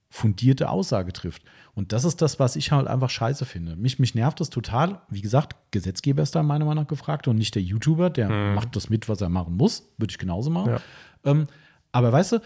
fundierte 0.10 0.70
Aussage 0.70 1.12
trifft. 1.12 1.44
Und 1.74 1.92
das 1.92 2.06
ist 2.06 2.22
das, 2.22 2.40
was 2.40 2.56
ich 2.56 2.72
halt 2.72 2.88
einfach 2.88 3.10
scheiße 3.10 3.46
finde. 3.46 3.76
Mich, 3.76 4.00
mich 4.00 4.16
nervt 4.16 4.40
das 4.40 4.50
total. 4.50 5.02
Wie 5.10 5.22
gesagt, 5.22 5.56
Gesetzgeber 5.72 6.24
ist 6.24 6.36
da 6.36 6.44
meiner 6.44 6.64
Meinung 6.64 6.84
nach 6.84 6.90
gefragt 6.90 7.28
und 7.28 7.38
nicht 7.38 7.54
der 7.56 7.62
YouTuber, 7.62 8.10
der 8.10 8.30
macht 8.30 8.76
das 8.76 8.90
mit, 8.90 9.10
was 9.10 9.20
er 9.20 9.30
machen 9.30 9.58
muss. 9.58 9.92
Würde 9.98 10.12
ich 10.12 10.18
genauso 10.18 10.50
machen. 10.50 10.72
Ja. 10.72 10.82
Ähm, 11.26 11.48
aber 11.92 12.14
weißt 12.14 12.34
du, 12.34 12.40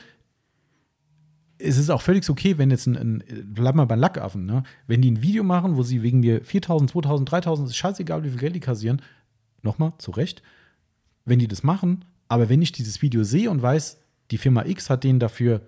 es 1.60 1.78
ist 1.78 1.90
auch 1.90 2.02
völlig 2.02 2.28
okay, 2.30 2.58
wenn 2.58 2.72
jetzt 2.72 2.88
ein, 2.88 2.96
ein 2.96 3.24
bleib 3.46 3.76
mal 3.76 3.86
beim 3.86 4.00
Lackaffen, 4.00 4.46
ne? 4.46 4.64
wenn 4.88 5.02
die 5.02 5.12
ein 5.12 5.22
Video 5.22 5.44
machen, 5.44 5.76
wo 5.76 5.84
sie 5.84 6.02
wegen 6.02 6.22
mir 6.22 6.44
4000, 6.44 6.90
2000, 6.90 7.32
3000, 7.32 7.70
ist 7.70 7.76
scheißegal, 7.76 8.24
wie 8.24 8.30
viel 8.30 8.40
Geld 8.40 8.56
die 8.56 8.62
kassieren, 8.62 9.02
nochmal, 9.64 9.94
zu 9.98 10.12
Recht, 10.12 10.42
wenn 11.26 11.40
die 11.40 11.48
das 11.48 11.64
machen, 11.64 12.06
aber 12.28 12.50
wenn 12.50 12.62
ich 12.62 12.72
dieses 12.72 13.02
Video 13.02 13.24
sehe 13.24 13.50
und 13.50 13.62
weiß, 13.62 13.98
die 14.32 14.38
Firma 14.38 14.66
X 14.66 14.90
hat 14.90 15.04
denen 15.04 15.20
dafür 15.20 15.62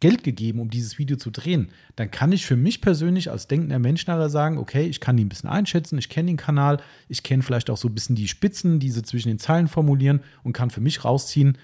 Geld 0.00 0.24
gegeben, 0.24 0.60
um 0.60 0.70
dieses 0.70 0.98
Video 0.98 1.16
zu 1.16 1.30
drehen, 1.30 1.68
dann 1.96 2.10
kann 2.10 2.32
ich 2.32 2.46
für 2.46 2.56
mich 2.56 2.80
persönlich 2.80 3.30
als 3.30 3.48
denkender 3.48 3.78
Mensch 3.78 4.06
nachher 4.06 4.30
sagen, 4.30 4.56
okay, 4.56 4.86
ich 4.86 4.98
kann 4.98 5.16
die 5.16 5.24
ein 5.24 5.28
bisschen 5.28 5.50
einschätzen, 5.50 5.98
ich 5.98 6.08
kenne 6.08 6.28
den 6.28 6.36
Kanal, 6.38 6.82
ich 7.08 7.22
kenne 7.22 7.42
vielleicht 7.42 7.68
auch 7.68 7.76
so 7.76 7.88
ein 7.88 7.94
bisschen 7.94 8.16
die 8.16 8.26
Spitzen, 8.26 8.80
die 8.80 8.90
sie 8.90 9.02
zwischen 9.02 9.28
den 9.28 9.38
Zeilen 9.38 9.68
formulieren 9.68 10.20
und 10.42 10.54
kann 10.54 10.70
für 10.70 10.80
mich 10.80 11.04
rausziehen, 11.04 11.58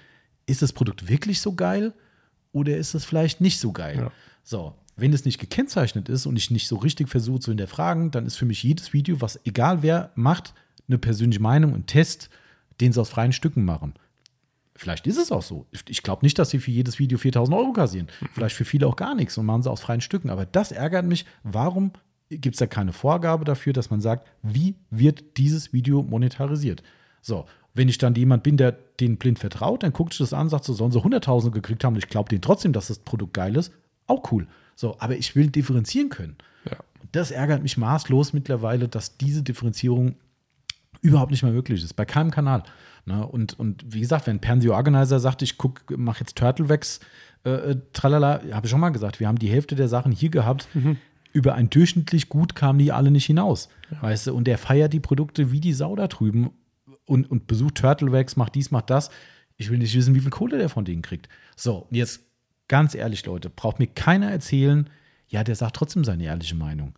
ist 0.45 0.61
das 0.61 0.71
Produkt 0.71 1.09
wirklich 1.09 1.41
so 1.41 1.53
geil 1.53 1.93
oder 2.51 2.77
ist 2.77 2.93
es 2.93 3.05
vielleicht 3.05 3.41
nicht 3.41 3.59
so 3.59 3.73
geil? 3.73 3.97
Ja. 3.97 4.11
So, 4.43 4.75
wenn 4.95 5.13
es 5.13 5.25
nicht 5.25 5.39
gekennzeichnet 5.39 6.07
ist 6.07 6.27
und 6.27 6.37
ich 6.37 6.51
nicht 6.51 6.67
so 6.67 6.77
richtig 6.77 7.09
versuche 7.09 7.39
zu 7.39 7.51
hinterfragen, 7.51 8.11
dann 8.11 8.27
ist 8.27 8.35
für 8.35 8.45
mich 8.45 8.61
jedes 8.61 8.93
Video, 8.93 9.19
was 9.19 9.39
egal 9.45 9.81
wer 9.81 10.11
macht, 10.15 10.53
eine 10.87 10.97
persönliche 10.97 11.41
Meinung, 11.41 11.73
ein 11.73 11.85
Test, 11.85 12.29
den 12.79 12.93
sie 12.93 13.01
aus 13.01 13.09
freien 13.09 13.33
Stücken 13.33 13.65
machen. 13.65 13.93
Vielleicht 14.75 15.07
ist 15.07 15.17
es 15.17 15.31
auch 15.31 15.41
so. 15.41 15.65
Ich 15.87 16.03
glaube 16.03 16.23
nicht, 16.23 16.37
dass 16.37 16.51
sie 16.51 16.59
für 16.59 16.69
jedes 16.69 16.99
Video 16.99 17.17
4000 17.17 17.57
Euro 17.57 17.73
kassieren. 17.73 18.07
Vielleicht 18.33 18.55
für 18.55 18.65
viele 18.65 18.85
auch 18.85 18.95
gar 18.95 19.15
nichts 19.15 19.37
und 19.37 19.47
machen 19.47 19.63
sie 19.63 19.71
aus 19.71 19.81
freien 19.81 20.01
Stücken. 20.01 20.29
Aber 20.29 20.45
das 20.45 20.71
ärgert 20.71 21.05
mich. 21.05 21.25
Warum 21.43 21.91
gibt 22.29 22.55
es 22.55 22.59
da 22.59 22.67
keine 22.67 22.93
Vorgabe 22.93 23.43
dafür, 23.43 23.73
dass 23.73 23.89
man 23.89 24.01
sagt, 24.01 24.27
wie 24.43 24.75
wird 24.91 25.37
dieses 25.37 25.73
Video 25.73 26.03
monetarisiert? 26.03 26.83
So, 27.21 27.45
wenn 27.73 27.89
ich 27.89 27.97
dann 27.97 28.13
jemand 28.13 28.43
bin, 28.43 28.57
der 28.57 28.73
den 28.99 29.17
blind 29.17 29.39
vertraut, 29.39 29.81
dann 29.81 29.93
guckt 29.93 30.13
sich 30.13 30.19
das 30.19 30.33
an, 30.33 30.47
sagt 30.49 30.65
so, 30.65 30.73
sollen 30.73 30.91
sie 30.91 30.99
100.000 30.99 31.51
gekriegt 31.51 31.83
haben 31.83 31.93
und 31.93 32.03
ich 32.03 32.09
glaube 32.09 32.29
denen 32.29 32.41
trotzdem, 32.41 32.73
dass 32.73 32.87
das 32.87 32.99
Produkt 32.99 33.33
geil 33.33 33.55
ist. 33.55 33.71
Auch 34.05 34.31
cool. 34.31 34.47
So, 34.75 34.95
aber 34.99 35.17
ich 35.17 35.35
will 35.35 35.47
differenzieren 35.47 36.09
können. 36.09 36.35
Ja. 36.65 36.77
Und 37.01 37.15
das 37.15 37.31
ärgert 37.31 37.63
mich 37.63 37.77
maßlos 37.77 38.33
mittlerweile, 38.33 38.87
dass 38.87 39.17
diese 39.17 39.41
Differenzierung 39.41 40.15
überhaupt 41.01 41.31
nicht 41.31 41.43
mehr 41.43 41.51
möglich 41.51 41.83
ist. 41.83 41.93
Bei 41.93 42.05
keinem 42.05 42.31
Kanal. 42.31 42.63
Ne? 43.05 43.25
Und, 43.25 43.57
und 43.59 43.85
wie 43.87 44.01
gesagt, 44.01 44.27
wenn 44.27 44.39
Pansy 44.39 44.69
Organizer 44.69 45.19
sagt, 45.19 45.41
ich 45.41 45.57
guck, 45.57 45.97
mache 45.97 46.21
jetzt 46.21 46.35
Turtlewax, 46.35 46.99
äh, 47.45 47.49
äh, 47.49 47.77
tralala, 47.93 48.41
habe 48.51 48.67
ich 48.67 48.71
schon 48.71 48.79
mal 48.79 48.89
gesagt, 48.89 49.19
wir 49.19 49.27
haben 49.27 49.39
die 49.39 49.49
Hälfte 49.49 49.75
der 49.75 49.87
Sachen 49.87 50.11
hier 50.11 50.29
gehabt. 50.29 50.67
Über 51.33 51.55
ein 51.55 51.69
durchschnittlich 51.69 52.29
gut 52.29 52.55
kamen 52.55 52.79
die 52.79 52.91
alle 52.91 53.11
nicht 53.11 53.25
hinaus. 53.25 53.69
Weißt 54.01 54.27
du, 54.27 54.33
und 54.33 54.45
der 54.45 54.57
feiert 54.57 54.93
die 54.93 54.99
Produkte 54.99 55.51
wie 55.51 55.59
die 55.59 55.73
Sau 55.73 55.95
da 55.95 56.07
drüben 56.07 56.49
und, 57.05 57.29
und 57.29 57.47
besucht 57.47 57.75
Turtlewax, 57.75 58.35
macht 58.37 58.55
dies, 58.55 58.71
macht 58.71 58.89
das. 58.89 59.09
Ich 59.55 59.69
will 59.69 59.77
nicht 59.77 59.95
wissen, 59.95 60.15
wie 60.15 60.19
viel 60.19 60.29
Kohle 60.29 60.57
der 60.57 60.69
von 60.69 60.85
denen 60.85 61.01
kriegt. 61.01 61.29
So, 61.55 61.87
jetzt 61.91 62.21
ganz 62.67 62.95
ehrlich, 62.95 63.25
Leute, 63.25 63.49
braucht 63.49 63.79
mir 63.79 63.87
keiner 63.87 64.31
erzählen, 64.31 64.89
ja, 65.27 65.43
der 65.43 65.55
sagt 65.55 65.75
trotzdem 65.75 66.03
seine 66.03 66.23
ehrliche 66.23 66.55
Meinung. 66.55 66.97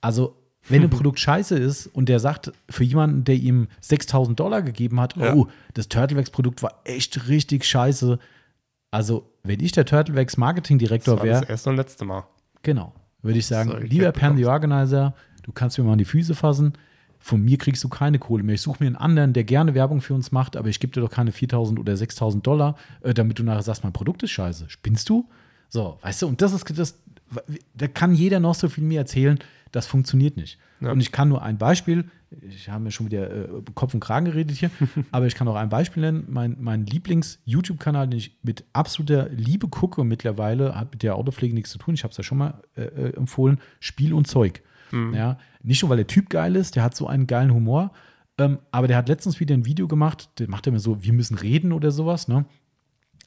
Also, 0.00 0.41
wenn 0.68 0.82
ein 0.82 0.90
Produkt 0.98 1.18
scheiße 1.20 1.56
ist 1.58 1.86
und 1.88 2.08
der 2.08 2.20
sagt 2.20 2.52
für 2.70 2.84
jemanden, 2.84 3.24
der 3.24 3.36
ihm 3.36 3.68
6000 3.80 4.38
Dollar 4.38 4.62
gegeben 4.62 5.00
hat, 5.00 5.16
Ja. 5.16 5.34
oh, 5.34 5.48
das 5.74 5.88
Turtlewax-Produkt 5.88 6.62
war 6.62 6.80
echt 6.84 7.28
richtig 7.28 7.64
scheiße. 7.64 8.18
Also, 8.90 9.30
wenn 9.42 9.60
ich 9.60 9.72
der 9.72 9.84
Turtlewax 9.86 10.32
Das 10.32 10.38
Marketingdirektor 10.38 11.18
war 11.18 11.24
wäre, 11.24 11.40
das 11.40 11.48
erste 11.48 11.70
und 11.70 11.76
letzte 11.76 12.04
Mal. 12.04 12.24
Genau. 12.62 12.92
Würde 13.22 13.38
ich 13.38 13.46
sagen, 13.46 13.70
So, 13.70 13.78
ich 13.78 13.90
lieber 13.90 14.12
Pan 14.12 14.36
the. 14.36 14.44
Organizer, 14.46 15.14
du 15.42 15.52
kannst 15.52 15.78
mir 15.78 15.84
mal 15.84 15.92
an 15.92 15.98
die 15.98 16.04
Füße 16.04 16.34
fassen. 16.34 16.74
Von 17.18 17.40
mir 17.42 17.56
kriegst 17.56 17.82
du 17.84 17.88
keine 17.88 18.18
Kohle 18.18 18.42
mehr. 18.42 18.56
Ich 18.56 18.62
suche 18.62 18.82
mir 18.82 18.88
einen 18.88 18.96
anderen, 18.96 19.32
der 19.32 19.44
gerne 19.44 19.74
Werbung 19.74 20.00
für 20.00 20.12
uns 20.12 20.32
macht, 20.32 20.56
aber 20.56 20.68
ich 20.68 20.80
gebe 20.80 20.92
dir 20.92 21.00
doch 21.00 21.10
keine 21.10 21.30
4000 21.30 21.78
oder 21.78 21.96
6000 21.96 22.44
Dollar, 22.44 22.76
äh, 23.02 23.14
damit 23.14 23.38
du 23.38 23.44
nachher 23.44 23.62
sagst, 23.62 23.84
mein 23.84 23.92
Produkt 23.92 24.24
ist 24.24 24.32
scheiße. 24.32 24.64
Spinnst 24.68 25.08
du? 25.08 25.28
So, 25.68 25.98
weißt 26.02 26.22
du, 26.22 26.26
und 26.26 26.42
das 26.42 26.52
ist 26.52 26.76
das, 26.76 26.98
da 27.74 27.86
kann 27.88 28.12
jeder 28.14 28.40
noch 28.40 28.56
so 28.56 28.68
viel 28.68 28.82
mir 28.84 28.98
erzählen, 28.98 29.38
das 29.72 29.86
funktioniert 29.86 30.36
nicht. 30.36 30.58
Ja. 30.80 30.92
Und 30.92 31.00
ich 31.00 31.12
kann 31.12 31.28
nur 31.28 31.42
ein 31.42 31.58
Beispiel, 31.58 32.04
ich 32.40 32.68
habe 32.68 32.84
mir 32.84 32.90
schon 32.90 33.06
wieder 33.06 33.30
äh, 33.30 33.48
Kopf 33.74 33.94
und 33.94 34.00
Kragen 34.00 34.26
geredet 34.26 34.56
hier, 34.56 34.70
aber 35.10 35.26
ich 35.26 35.34
kann 35.34 35.48
auch 35.48 35.56
ein 35.56 35.68
Beispiel 35.68 36.02
nennen. 36.02 36.26
Mein, 36.28 36.56
mein 36.60 36.86
Lieblings-YouTube-Kanal, 36.86 38.08
den 38.08 38.18
ich 38.18 38.38
mit 38.42 38.64
absoluter 38.72 39.28
Liebe 39.30 39.68
gucke 39.68 40.04
mittlerweile, 40.04 40.74
hat 40.74 40.92
mit 40.92 41.02
der 41.02 41.16
Autopflege 41.16 41.54
nichts 41.54 41.70
zu 41.70 41.78
tun, 41.78 41.94
ich 41.94 42.04
habe 42.04 42.12
es 42.12 42.16
ja 42.16 42.24
schon 42.24 42.38
mal 42.38 42.62
äh, 42.76 42.82
äh, 42.82 43.16
empfohlen, 43.16 43.60
Spiel 43.80 44.14
und 44.14 44.26
Zeug. 44.26 44.62
Ja, 45.14 45.38
nicht 45.62 45.80
nur, 45.80 45.88
weil 45.88 45.96
der 45.96 46.06
Typ 46.06 46.28
geil 46.28 46.54
ist, 46.54 46.76
der 46.76 46.82
hat 46.82 46.94
so 46.94 47.06
einen 47.06 47.26
geilen 47.26 47.54
Humor, 47.54 47.92
ähm, 48.36 48.58
aber 48.72 48.88
der 48.88 48.98
hat 48.98 49.08
letztens 49.08 49.40
wieder 49.40 49.54
ein 49.54 49.64
Video 49.64 49.88
gemacht, 49.88 50.28
der 50.38 50.50
macht 50.50 50.66
er 50.66 50.72
mir 50.72 50.80
so, 50.80 51.02
wir 51.02 51.14
müssen 51.14 51.38
reden 51.38 51.72
oder 51.72 51.90
sowas, 51.90 52.28
ne? 52.28 52.44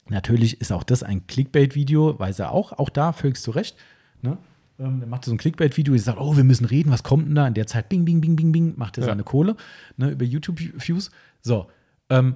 Natürlich 0.08 0.62
ist 0.62 0.72
auch 0.72 0.84
das 0.84 1.02
ein 1.02 1.26
Clickbait-Video, 1.26 2.20
weiß 2.20 2.40
er 2.40 2.52
auch, 2.52 2.74
auch 2.74 2.90
da 2.90 3.12
völlig 3.12 3.38
zu 3.38 3.52
Recht. 3.52 3.76
Ne? 4.22 4.38
Ähm, 4.78 5.00
der 5.00 5.08
macht 5.08 5.26
so 5.26 5.32
ein 5.32 5.38
Clickbait-Video, 5.38 5.94
der 5.94 6.04
sagt, 6.04 6.20
oh, 6.20 6.36
wir 6.36 6.44
müssen 6.44 6.66
reden, 6.66 6.92
was 6.92 7.04
kommt 7.04 7.28
denn 7.28 7.36
da? 7.36 7.48
In 7.48 7.54
der 7.54 7.68
Zeit, 7.68 7.90
bing, 7.90 8.04
bing, 8.06 8.20
bing, 8.22 8.36
bing, 8.36 8.52
bing, 8.52 8.74
macht 8.78 8.98
er 8.98 9.02
Ja. 9.04 9.10
seine 9.10 9.24
Kohle 9.24 9.56
ne, 9.98 10.10
über 10.12 10.26
YouTube-Views. 10.26 11.12
So, 11.42 11.68
ähm, 12.10 12.36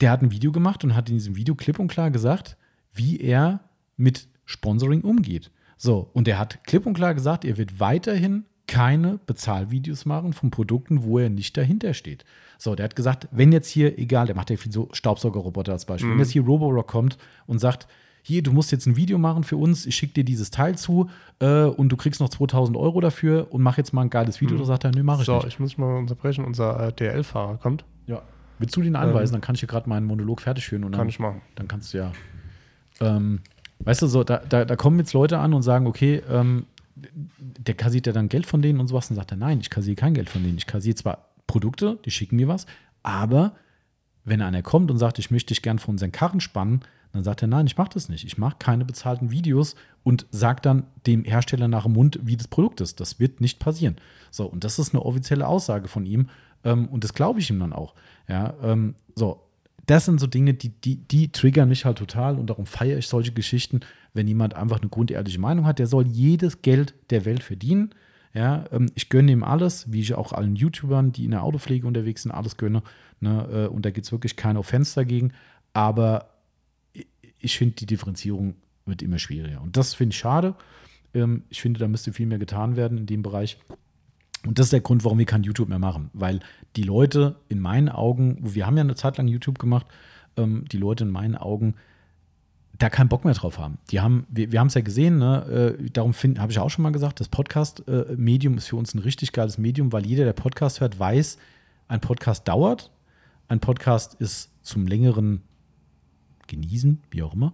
der 0.00 0.10
hat 0.10 0.22
ein 0.22 0.30
Video 0.30 0.52
gemacht 0.52 0.84
und 0.84 0.94
hat 0.94 1.08
in 1.08 1.16
diesem 1.16 1.36
Video 1.36 1.54
klipp 1.54 1.78
und 1.78 1.88
klar 1.88 2.10
gesagt, 2.10 2.56
wie 2.92 3.20
er 3.20 3.60
mit 3.96 4.28
Sponsoring 4.44 5.02
umgeht. 5.02 5.50
So, 5.76 6.10
und 6.12 6.28
er 6.28 6.38
hat 6.38 6.64
klipp 6.64 6.86
und 6.86 6.94
klar 6.94 7.14
gesagt, 7.14 7.44
er 7.44 7.56
wird 7.56 7.80
weiterhin 7.80 8.44
keine 8.66 9.18
Bezahlvideos 9.26 10.06
machen 10.06 10.32
von 10.32 10.50
Produkten, 10.50 11.04
wo 11.04 11.18
er 11.18 11.28
nicht 11.30 11.56
dahinter 11.56 11.94
steht. 11.94 12.24
So, 12.58 12.74
der 12.74 12.84
hat 12.84 12.96
gesagt, 12.96 13.28
wenn 13.30 13.52
jetzt 13.52 13.68
hier, 13.68 13.98
egal, 13.98 14.26
der 14.26 14.34
macht 14.36 14.50
ja 14.50 14.56
viel 14.56 14.72
so 14.72 14.88
Staubsaugerroboter 14.92 15.72
als 15.72 15.84
Beispiel, 15.84 16.10
wenn 16.10 16.18
jetzt 16.18 16.30
hier 16.30 16.42
Roborock 16.44 16.86
kommt 16.86 17.18
und 17.46 17.58
sagt, 17.58 17.86
hier, 18.26 18.42
du 18.42 18.52
musst 18.52 18.72
jetzt 18.72 18.86
ein 18.86 18.96
Video 18.96 19.18
machen 19.18 19.44
für 19.44 19.58
uns, 19.58 19.84
ich 19.84 19.94
schicke 19.96 20.14
dir 20.14 20.24
dieses 20.24 20.50
Teil 20.50 20.78
zu 20.78 21.10
äh, 21.40 21.64
und 21.64 21.90
du 21.90 21.96
kriegst 21.98 22.20
noch 22.22 22.30
2000 22.30 22.74
Euro 22.78 23.02
dafür 23.02 23.48
und 23.50 23.60
mach 23.60 23.76
jetzt 23.76 23.92
mal 23.92 24.00
ein 24.00 24.08
geiles 24.08 24.40
Video, 24.40 24.56
da 24.56 24.64
sagt 24.64 24.84
er, 24.84 24.92
nö, 24.92 25.02
mach 25.02 25.20
ich 25.20 25.26
So, 25.26 25.34
nicht. 25.36 25.48
ich 25.48 25.60
muss 25.60 25.76
mal 25.76 25.94
unterbrechen. 25.98 26.42
Unser 26.42 26.88
äh, 26.88 26.92
DL-Fahrer 26.94 27.58
kommt. 27.58 27.84
Ja. 28.06 28.22
Willst 28.58 28.74
du 28.76 28.80
den 28.80 28.96
anweisen, 28.96 29.32
dann 29.34 29.42
kann 29.42 29.56
ich 29.56 29.60
hier 29.60 29.68
gerade 29.68 29.88
meinen 29.90 30.06
Monolog 30.06 30.40
fertig 30.40 30.64
führen 30.64 30.84
und 30.84 30.92
dann, 30.92 31.00
Kann 31.00 31.08
ich 31.10 31.18
machen. 31.18 31.42
dann 31.54 31.68
kannst 31.68 31.92
du 31.92 31.98
ja. 31.98 32.12
Ähm, 33.00 33.40
weißt 33.80 34.00
du, 34.00 34.06
so, 34.06 34.24
da, 34.24 34.38
da, 34.38 34.64
da 34.64 34.74
kommen 34.76 34.98
jetzt 34.98 35.12
Leute 35.12 35.38
an 35.38 35.52
und 35.52 35.60
sagen, 35.60 35.86
okay, 35.86 36.22
ähm, 36.30 36.64
der 37.38 37.74
kassiert 37.74 38.06
ja 38.06 38.14
dann 38.14 38.30
Geld 38.30 38.46
von 38.46 38.62
denen 38.62 38.80
und 38.80 38.86
sowas. 38.86 39.08
Dann 39.08 39.16
sagt 39.16 39.32
er, 39.32 39.36
nein, 39.36 39.60
ich 39.60 39.68
kassiere 39.68 39.96
kein 39.96 40.14
Geld 40.14 40.30
von 40.30 40.42
denen. 40.42 40.56
Ich 40.56 40.66
kassiere 40.66 40.94
zwar 40.94 41.28
Produkte, 41.46 41.98
die 42.06 42.10
schicken 42.10 42.36
mir 42.36 42.48
was, 42.48 42.64
aber 43.02 43.52
wenn 44.24 44.40
einer 44.40 44.62
kommt 44.62 44.90
und 44.90 44.96
sagt, 44.96 45.18
ich 45.18 45.30
möchte 45.30 45.48
dich 45.52 45.60
gern 45.60 45.78
von 45.78 45.96
unseren 45.96 46.10
Karren 46.12 46.40
spannen, 46.40 46.80
dann 47.14 47.24
sagt 47.24 47.42
er, 47.42 47.48
nein, 47.48 47.66
ich 47.66 47.76
mache 47.76 47.90
das 47.94 48.08
nicht. 48.08 48.24
Ich 48.24 48.38
mache 48.38 48.56
keine 48.58 48.84
bezahlten 48.84 49.30
Videos 49.30 49.76
und 50.02 50.26
sage 50.30 50.60
dann 50.60 50.84
dem 51.06 51.24
Hersteller 51.24 51.68
nach 51.68 51.84
dem 51.84 51.92
Mund, 51.92 52.18
wie 52.22 52.36
das 52.36 52.48
Produkt 52.48 52.80
ist. 52.80 53.00
Das 53.00 53.20
wird 53.20 53.40
nicht 53.40 53.60
passieren. 53.60 53.96
So, 54.30 54.46
und 54.46 54.64
das 54.64 54.78
ist 54.78 54.92
eine 54.92 55.04
offizielle 55.04 55.46
Aussage 55.46 55.86
von 55.86 56.06
ihm. 56.06 56.28
Ähm, 56.64 56.88
und 56.88 57.04
das 57.04 57.14
glaube 57.14 57.38
ich 57.38 57.50
ihm 57.50 57.60
dann 57.60 57.72
auch. 57.72 57.94
Ja, 58.28 58.54
ähm, 58.62 58.96
so, 59.14 59.40
das 59.86 60.06
sind 60.06 60.18
so 60.18 60.26
Dinge, 60.26 60.54
die, 60.54 60.70
die, 60.70 60.96
die 60.96 61.30
triggern 61.30 61.68
mich 61.68 61.84
halt 61.84 61.98
total 61.98 62.38
und 62.38 62.48
darum 62.48 62.66
feiere 62.66 62.98
ich 62.98 63.06
solche 63.06 63.32
Geschichten, 63.32 63.80
wenn 64.12 64.26
jemand 64.26 64.54
einfach 64.54 64.80
eine 64.80 64.88
grundehrliche 64.88 65.40
Meinung 65.40 65.66
hat. 65.66 65.78
Der 65.78 65.86
soll 65.86 66.08
jedes 66.08 66.62
Geld 66.62 66.94
der 67.10 67.24
Welt 67.24 67.44
verdienen. 67.44 67.94
Ja, 68.32 68.64
ähm, 68.72 68.90
ich 68.96 69.08
gönne 69.08 69.30
ihm 69.30 69.44
alles, 69.44 69.92
wie 69.92 70.00
ich 70.00 70.14
auch 70.14 70.32
allen 70.32 70.56
YouTubern, 70.56 71.12
die 71.12 71.26
in 71.26 71.30
der 71.30 71.44
Autopflege 71.44 71.86
unterwegs 71.86 72.22
sind, 72.22 72.32
alles 72.32 72.56
gönne. 72.56 72.82
Ne? 73.20 73.46
Äh, 73.52 73.68
und 73.68 73.84
da 73.84 73.90
gibt 73.90 74.06
es 74.06 74.12
wirklich 74.12 74.34
keine 74.34 74.58
Offense 74.58 74.96
dagegen. 74.96 75.32
Aber 75.72 76.33
ich 77.44 77.58
finde, 77.58 77.76
die 77.76 77.86
Differenzierung 77.86 78.54
wird 78.86 79.02
immer 79.02 79.18
schwieriger. 79.18 79.60
Und 79.60 79.76
das 79.76 79.94
finde 79.94 80.14
ich 80.14 80.18
schade. 80.18 80.54
Ähm, 81.12 81.44
ich 81.50 81.60
finde, 81.60 81.80
da 81.80 81.88
müsste 81.88 82.12
viel 82.12 82.26
mehr 82.26 82.38
getan 82.38 82.76
werden 82.76 82.98
in 82.98 83.06
dem 83.06 83.22
Bereich. 83.22 83.58
Und 84.46 84.58
das 84.58 84.66
ist 84.66 84.72
der 84.72 84.80
Grund, 84.80 85.04
warum 85.04 85.18
wir 85.18 85.26
kein 85.26 85.42
YouTube 85.42 85.68
mehr 85.68 85.78
machen. 85.78 86.10
Weil 86.12 86.40
die 86.76 86.82
Leute 86.82 87.36
in 87.48 87.60
meinen 87.60 87.88
Augen, 87.88 88.38
wir 88.40 88.66
haben 88.66 88.76
ja 88.76 88.82
eine 88.82 88.94
Zeit 88.94 89.16
lang 89.16 89.28
YouTube 89.28 89.58
gemacht, 89.58 89.86
ähm, 90.36 90.64
die 90.70 90.76
Leute 90.76 91.04
in 91.04 91.10
meinen 91.10 91.36
Augen 91.36 91.74
da 92.78 92.90
keinen 92.90 93.08
Bock 93.08 93.24
mehr 93.24 93.34
drauf 93.34 93.58
haben. 93.58 93.78
Die 93.90 94.00
haben, 94.00 94.26
wir, 94.28 94.50
wir 94.50 94.58
haben 94.58 94.66
es 94.66 94.74
ja 94.74 94.80
gesehen, 94.80 95.18
ne? 95.18 95.76
äh, 95.78 95.90
darum 95.90 96.12
habe 96.12 96.50
ich 96.50 96.58
auch 96.58 96.70
schon 96.70 96.82
mal 96.82 96.90
gesagt, 96.90 97.20
das 97.20 97.28
Podcast-Medium 97.28 98.54
äh, 98.54 98.56
ist 98.56 98.66
für 98.66 98.76
uns 98.76 98.94
ein 98.94 98.98
richtig 98.98 99.32
geiles 99.32 99.58
Medium, 99.58 99.92
weil 99.92 100.04
jeder, 100.04 100.24
der 100.24 100.32
Podcast 100.32 100.80
hört, 100.80 100.98
weiß, 100.98 101.38
ein 101.86 102.00
Podcast 102.00 102.48
dauert. 102.48 102.90
Ein 103.46 103.60
Podcast 103.60 104.14
ist 104.14 104.50
zum 104.62 104.88
längeren 104.88 105.42
Genießen, 106.46 107.00
wie 107.10 107.22
auch 107.22 107.34
immer. 107.34 107.52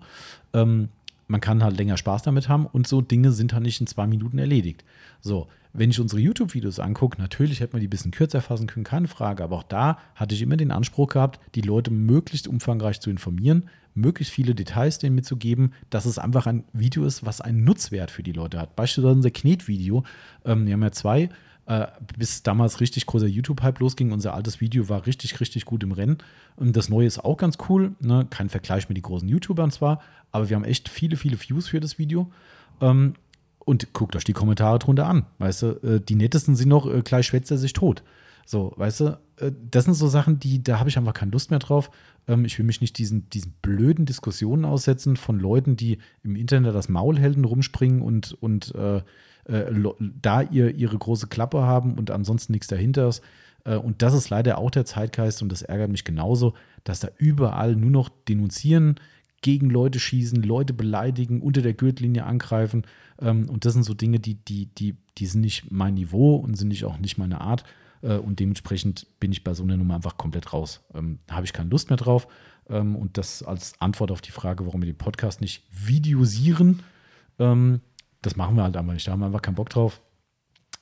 Ähm, 0.53 0.89
man 1.29 1.41
kann 1.41 1.63
halt 1.63 1.79
länger 1.79 1.97
Spaß 1.97 2.23
damit 2.23 2.49
haben 2.49 2.67
und 2.67 2.89
so 2.89 3.01
Dinge 3.01 3.31
sind 3.31 3.53
halt 3.53 3.63
nicht 3.63 3.81
in 3.81 3.87
zwei 3.87 4.07
Minuten 4.07 4.39
erledigt. 4.39 4.85
So, 5.21 5.47
wenn 5.73 5.91
ich 5.91 6.01
unsere 6.01 6.21
YouTube-Videos 6.21 6.81
angucke, 6.81 7.21
natürlich 7.21 7.61
hätte 7.61 7.75
man 7.75 7.81
die 7.81 7.87
ein 7.87 7.91
bisschen 7.91 8.11
kürzer 8.11 8.41
fassen 8.41 8.67
können, 8.67 8.85
keine 8.85 9.07
Frage, 9.07 9.45
aber 9.45 9.57
auch 9.57 9.63
da 9.63 9.99
hatte 10.17 10.35
ich 10.35 10.43
immer 10.43 10.57
den 10.57 10.73
Anspruch 10.73 11.09
gehabt, 11.09 11.39
die 11.55 11.61
Leute 11.61 11.93
möglichst 11.93 12.49
umfangreich 12.49 13.01
zu 13.01 13.11
informieren, 13.11 13.69
möglichst 13.95 14.33
viele 14.33 14.55
Details 14.57 14.99
denen 14.99 15.15
mitzugeben, 15.15 15.73
dass 15.89 16.05
es 16.05 16.19
einfach 16.19 16.47
ein 16.47 16.65
Video 16.73 17.05
ist, 17.05 17.25
was 17.25 17.41
einen 17.41 17.63
Nutzwert 17.63 18.11
für 18.11 18.25
die 18.25 18.33
Leute 18.33 18.59
hat. 18.59 18.75
Beispielsweise 18.75 19.15
unser 19.15 19.31
Knetvideo, 19.31 20.03
ähm, 20.45 20.67
wir 20.67 20.73
haben 20.73 20.83
ja 20.83 20.93
zwei, 20.93 21.29
äh, 21.71 21.87
bis 22.19 22.43
damals 22.43 22.81
richtig 22.81 23.07
großer 23.07 23.29
YouTube-Hype 23.29 23.79
losging. 23.79 24.11
Unser 24.11 24.35
altes 24.35 24.61
Video 24.61 24.89
war 24.89 25.07
richtig, 25.07 25.39
richtig 25.39 25.67
gut 25.67 25.85
im 25.85 25.93
Rennen. 25.93 26.19
Und 26.57 26.77
das 26.77 26.89
neue 26.89 27.07
ist 27.07 27.25
auch 27.25 27.37
ganz 27.37 27.59
cool. 27.69 27.93
Ne? 28.01 28.27
Kein 28.29 28.49
Vergleich 28.49 28.89
mit 28.89 28.97
den 28.97 29.03
großen 29.03 29.29
YouTubern 29.29 29.71
zwar, 29.71 30.01
aber 30.33 30.49
wir 30.49 30.57
haben 30.57 30.65
echt 30.65 30.89
viele, 30.89 31.17
viele 31.17 31.41
Views 31.41 31.69
für 31.69 31.79
das 31.79 31.97
Video. 31.97 32.33
Ähm, 32.81 33.15
und 33.61 33.93
guckt 33.93 34.17
euch 34.17 34.25
die 34.25 34.33
Kommentare 34.33 34.81
drunter 34.81 35.07
an. 35.07 35.27
Weißt 35.39 35.63
du, 35.63 35.67
äh, 35.85 36.01
die 36.01 36.17
nettesten 36.17 36.57
sind 36.57 36.69
noch, 36.69 36.93
äh, 36.93 37.03
gleich 37.03 37.27
schwätzt 37.27 37.53
er 37.53 37.59
sich 37.59 37.73
tot. 37.73 38.03
So, 38.45 38.73
weißt 38.75 39.01
du, 39.01 39.21
äh, 39.37 39.53
das 39.71 39.85
sind 39.85 39.95
so 39.95 40.09
Sachen, 40.09 40.41
die, 40.41 40.65
da 40.65 40.81
habe 40.81 40.89
ich 40.89 40.99
einfach 40.99 41.15
keine 41.15 41.31
Lust 41.31 41.51
mehr 41.51 41.61
drauf. 41.61 41.93
Ähm, 42.27 42.45
ich 42.47 42.59
will 42.59 42.67
mich 42.67 42.81
nicht 42.81 42.99
diesen, 42.99 43.31
diesen 43.31 43.53
blöden 43.63 44.07
Diskussionen 44.07 44.65
aussetzen 44.65 45.17
von 45.17 45.39
Leuten, 45.39 45.77
die 45.77 45.99
im 46.25 46.35
Internet 46.35 46.75
das 46.75 46.89
Maulhelden 46.89 47.45
rumspringen 47.45 48.03
und, 48.03 48.33
und 48.41 48.75
äh, 48.75 49.03
äh, 49.51 49.73
da 50.21 50.43
ihr, 50.43 50.75
ihre 50.75 50.99
große 50.99 51.27
Klappe 51.27 51.63
haben 51.63 51.99
und 51.99 52.11
ansonsten 52.11 52.53
nichts 52.53 52.69
dahinter 52.69 53.09
ist. 53.09 53.23
Äh, 53.65 53.77
und 53.77 54.03
das 54.03 54.15
ist 54.15 54.31
leider 54.31 54.59
auch 54.59 54.71
der 54.71 54.85
Zeitgeist 54.85 55.43
und 55.43 55.51
das 55.51 55.63
ärgert 55.63 55.91
mich 55.91 56.05
genauso, 56.05 56.55
dass 56.85 57.01
da 57.01 57.09
überall 57.19 57.77
nur 57.77 57.91
noch 57.91 58.09
denunzieren, 58.29 58.97
gegen 59.43 59.71
Leute 59.71 59.99
schießen, 59.99 60.43
Leute 60.43 60.75
beleidigen, 60.75 61.41
unter 61.41 61.63
der 61.63 61.73
Gürtellinie 61.73 62.25
angreifen. 62.25 62.85
Ähm, 63.21 63.49
und 63.49 63.65
das 63.65 63.73
sind 63.73 63.85
so 63.85 63.95
Dinge, 63.95 64.21
die, 64.21 64.35
die, 64.35 64.67
die, 64.67 64.97
die 65.19 65.27
sind 65.27 65.41
nicht 65.41 65.71
mein 65.71 65.95
Niveau 65.95 66.37
und 66.37 66.57
sind 66.57 66.69
nicht 66.69 66.85
auch 66.85 66.99
nicht 66.99 67.19
meine 67.19 67.41
Art. 67.41 67.65
Äh, 68.03 68.17
und 68.17 68.39
dementsprechend 68.41 69.07
bin 69.19 69.33
ich 69.33 69.45
bei 69.45 69.55
so 69.55 69.63
einer 69.63 69.77
Nummer 69.77 69.95
einfach 69.95 70.17
komplett 70.17 70.53
raus. 70.53 70.83
Ähm, 70.95 71.19
da 71.27 71.37
habe 71.37 71.47
ich 71.47 71.53
keine 71.53 71.71
Lust 71.71 71.91
mehr 71.91 71.97
drauf. 71.97 72.29
Ähm, 72.69 72.97
und 72.97 73.17
das 73.17 73.43
als 73.43 73.73
Antwort 73.81 74.11
auf 74.11 74.21
die 74.21 74.31
Frage, 74.31 74.67
warum 74.67 74.83
wir 74.83 74.87
den 74.87 74.99
Podcast 74.99 75.41
nicht 75.41 75.65
videosieren. 75.71 76.83
Ähm, 77.39 77.81
das 78.23 78.37
machen 78.37 78.57
wir 78.57 78.63
halt 78.63 78.77
einfach 78.77 78.93
nicht. 78.93 79.07
Da 79.07 79.13
haben 79.13 79.21
wir 79.21 79.27
einfach 79.27 79.43
keinen 79.43 79.55
Bock 79.55 79.71
drauf. 79.71 80.01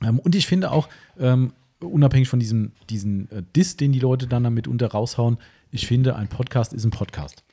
Ähm, 0.02 0.18
und 0.18 0.34
ich 0.34 0.46
finde 0.46 0.70
auch, 0.70 0.88
ähm, 1.18 1.52
unabhängig 1.80 2.28
von 2.28 2.40
diesem 2.40 2.72
diesen 2.90 3.30
äh, 3.30 3.42
Diss, 3.54 3.76
den 3.76 3.92
die 3.92 4.00
Leute 4.00 4.26
dann 4.26 4.44
damit 4.44 4.66
unter 4.66 4.88
raushauen, 4.88 5.38
ich 5.70 5.86
finde, 5.86 6.16
ein 6.16 6.28
Podcast 6.28 6.72
ist 6.72 6.84
ein 6.84 6.90
Podcast. 6.90 7.44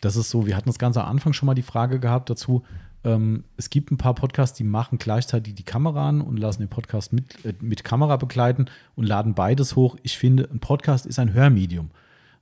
Das 0.00 0.16
ist 0.16 0.30
so, 0.30 0.46
wir 0.46 0.56
hatten 0.56 0.68
das 0.68 0.78
Ganze 0.78 1.02
am 1.02 1.10
Anfang 1.10 1.32
schon 1.32 1.46
mal 1.46 1.54
die 1.54 1.62
Frage 1.62 1.98
gehabt 1.98 2.30
dazu. 2.30 2.62
Ähm, 3.04 3.44
es 3.56 3.70
gibt 3.70 3.90
ein 3.90 3.98
paar 3.98 4.14
Podcasts, 4.14 4.56
die 4.56 4.64
machen 4.64 4.98
gleichzeitig 4.98 5.54
die 5.54 5.62
Kamera 5.62 6.08
an 6.08 6.20
und 6.20 6.38
lassen 6.38 6.62
den 6.62 6.68
Podcast 6.68 7.12
mit, 7.12 7.44
äh, 7.44 7.54
mit 7.60 7.84
Kamera 7.84 8.16
begleiten 8.16 8.66
und 8.94 9.04
laden 9.06 9.34
beides 9.34 9.76
hoch. 9.76 9.96
Ich 10.02 10.16
finde, 10.18 10.48
ein 10.50 10.60
Podcast 10.60 11.06
ist 11.06 11.18
ein 11.18 11.32
Hörmedium. 11.32 11.90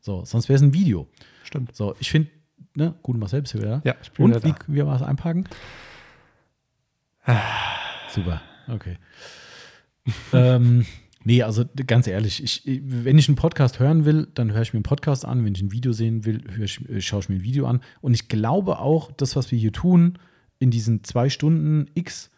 So, 0.00 0.24
sonst 0.24 0.48
wäre 0.48 0.56
es 0.56 0.62
ein 0.62 0.74
Video. 0.74 1.06
Stimmt. 1.44 1.74
So, 1.74 1.94
ich 1.98 2.10
finde, 2.10 2.30
ne, 2.74 2.94
gut, 3.02 3.16
mal 3.16 3.28
selbst 3.28 3.54
wieder. 3.54 3.80
Ja, 3.84 3.94
ich 4.02 4.12
bin 4.12 4.26
Und 4.26 4.30
wieder 4.32 4.44
wie, 4.44 4.52
da. 4.52 4.58
wie 4.66 4.84
war 4.84 4.96
es 4.96 5.02
einpacken? 5.02 5.48
Super, 8.10 8.42
okay. 8.68 8.96
ähm, 10.32 10.84
nee, 11.24 11.42
also 11.42 11.64
ganz 11.86 12.06
ehrlich, 12.06 12.42
ich, 12.42 12.62
wenn 12.84 13.18
ich 13.18 13.28
einen 13.28 13.36
Podcast 13.36 13.78
hören 13.80 14.05
will, 14.05 14.28
dann 14.34 14.52
höre 14.52 14.62
ich 14.62 14.73
mir 14.73 14.78
einen 14.78 14.82
Podcast 14.84 15.24
an. 15.24 15.44
Wenn 15.44 15.55
ich 15.55 15.62
ein 15.62 15.73
Video 15.73 15.92
sehen 15.92 16.24
will, 16.24 16.42
höre 16.55 16.65
ich, 16.65 16.89
äh, 16.89 17.00
schaue 17.00 17.20
ich 17.20 17.28
mir 17.28 17.36
ein 17.36 17.42
Video 17.42 17.66
an. 17.66 17.81
Und 18.00 18.15
ich 18.15 18.28
glaube 18.28 18.78
auch, 18.78 19.10
das, 19.12 19.36
was 19.36 19.50
wir 19.50 19.58
hier 19.58 19.73
tun, 19.73 20.18
in 20.58 20.70
diesen 20.70 21.02
zwei 21.05 21.28
Stunden 21.31 21.86
X, 21.94 22.31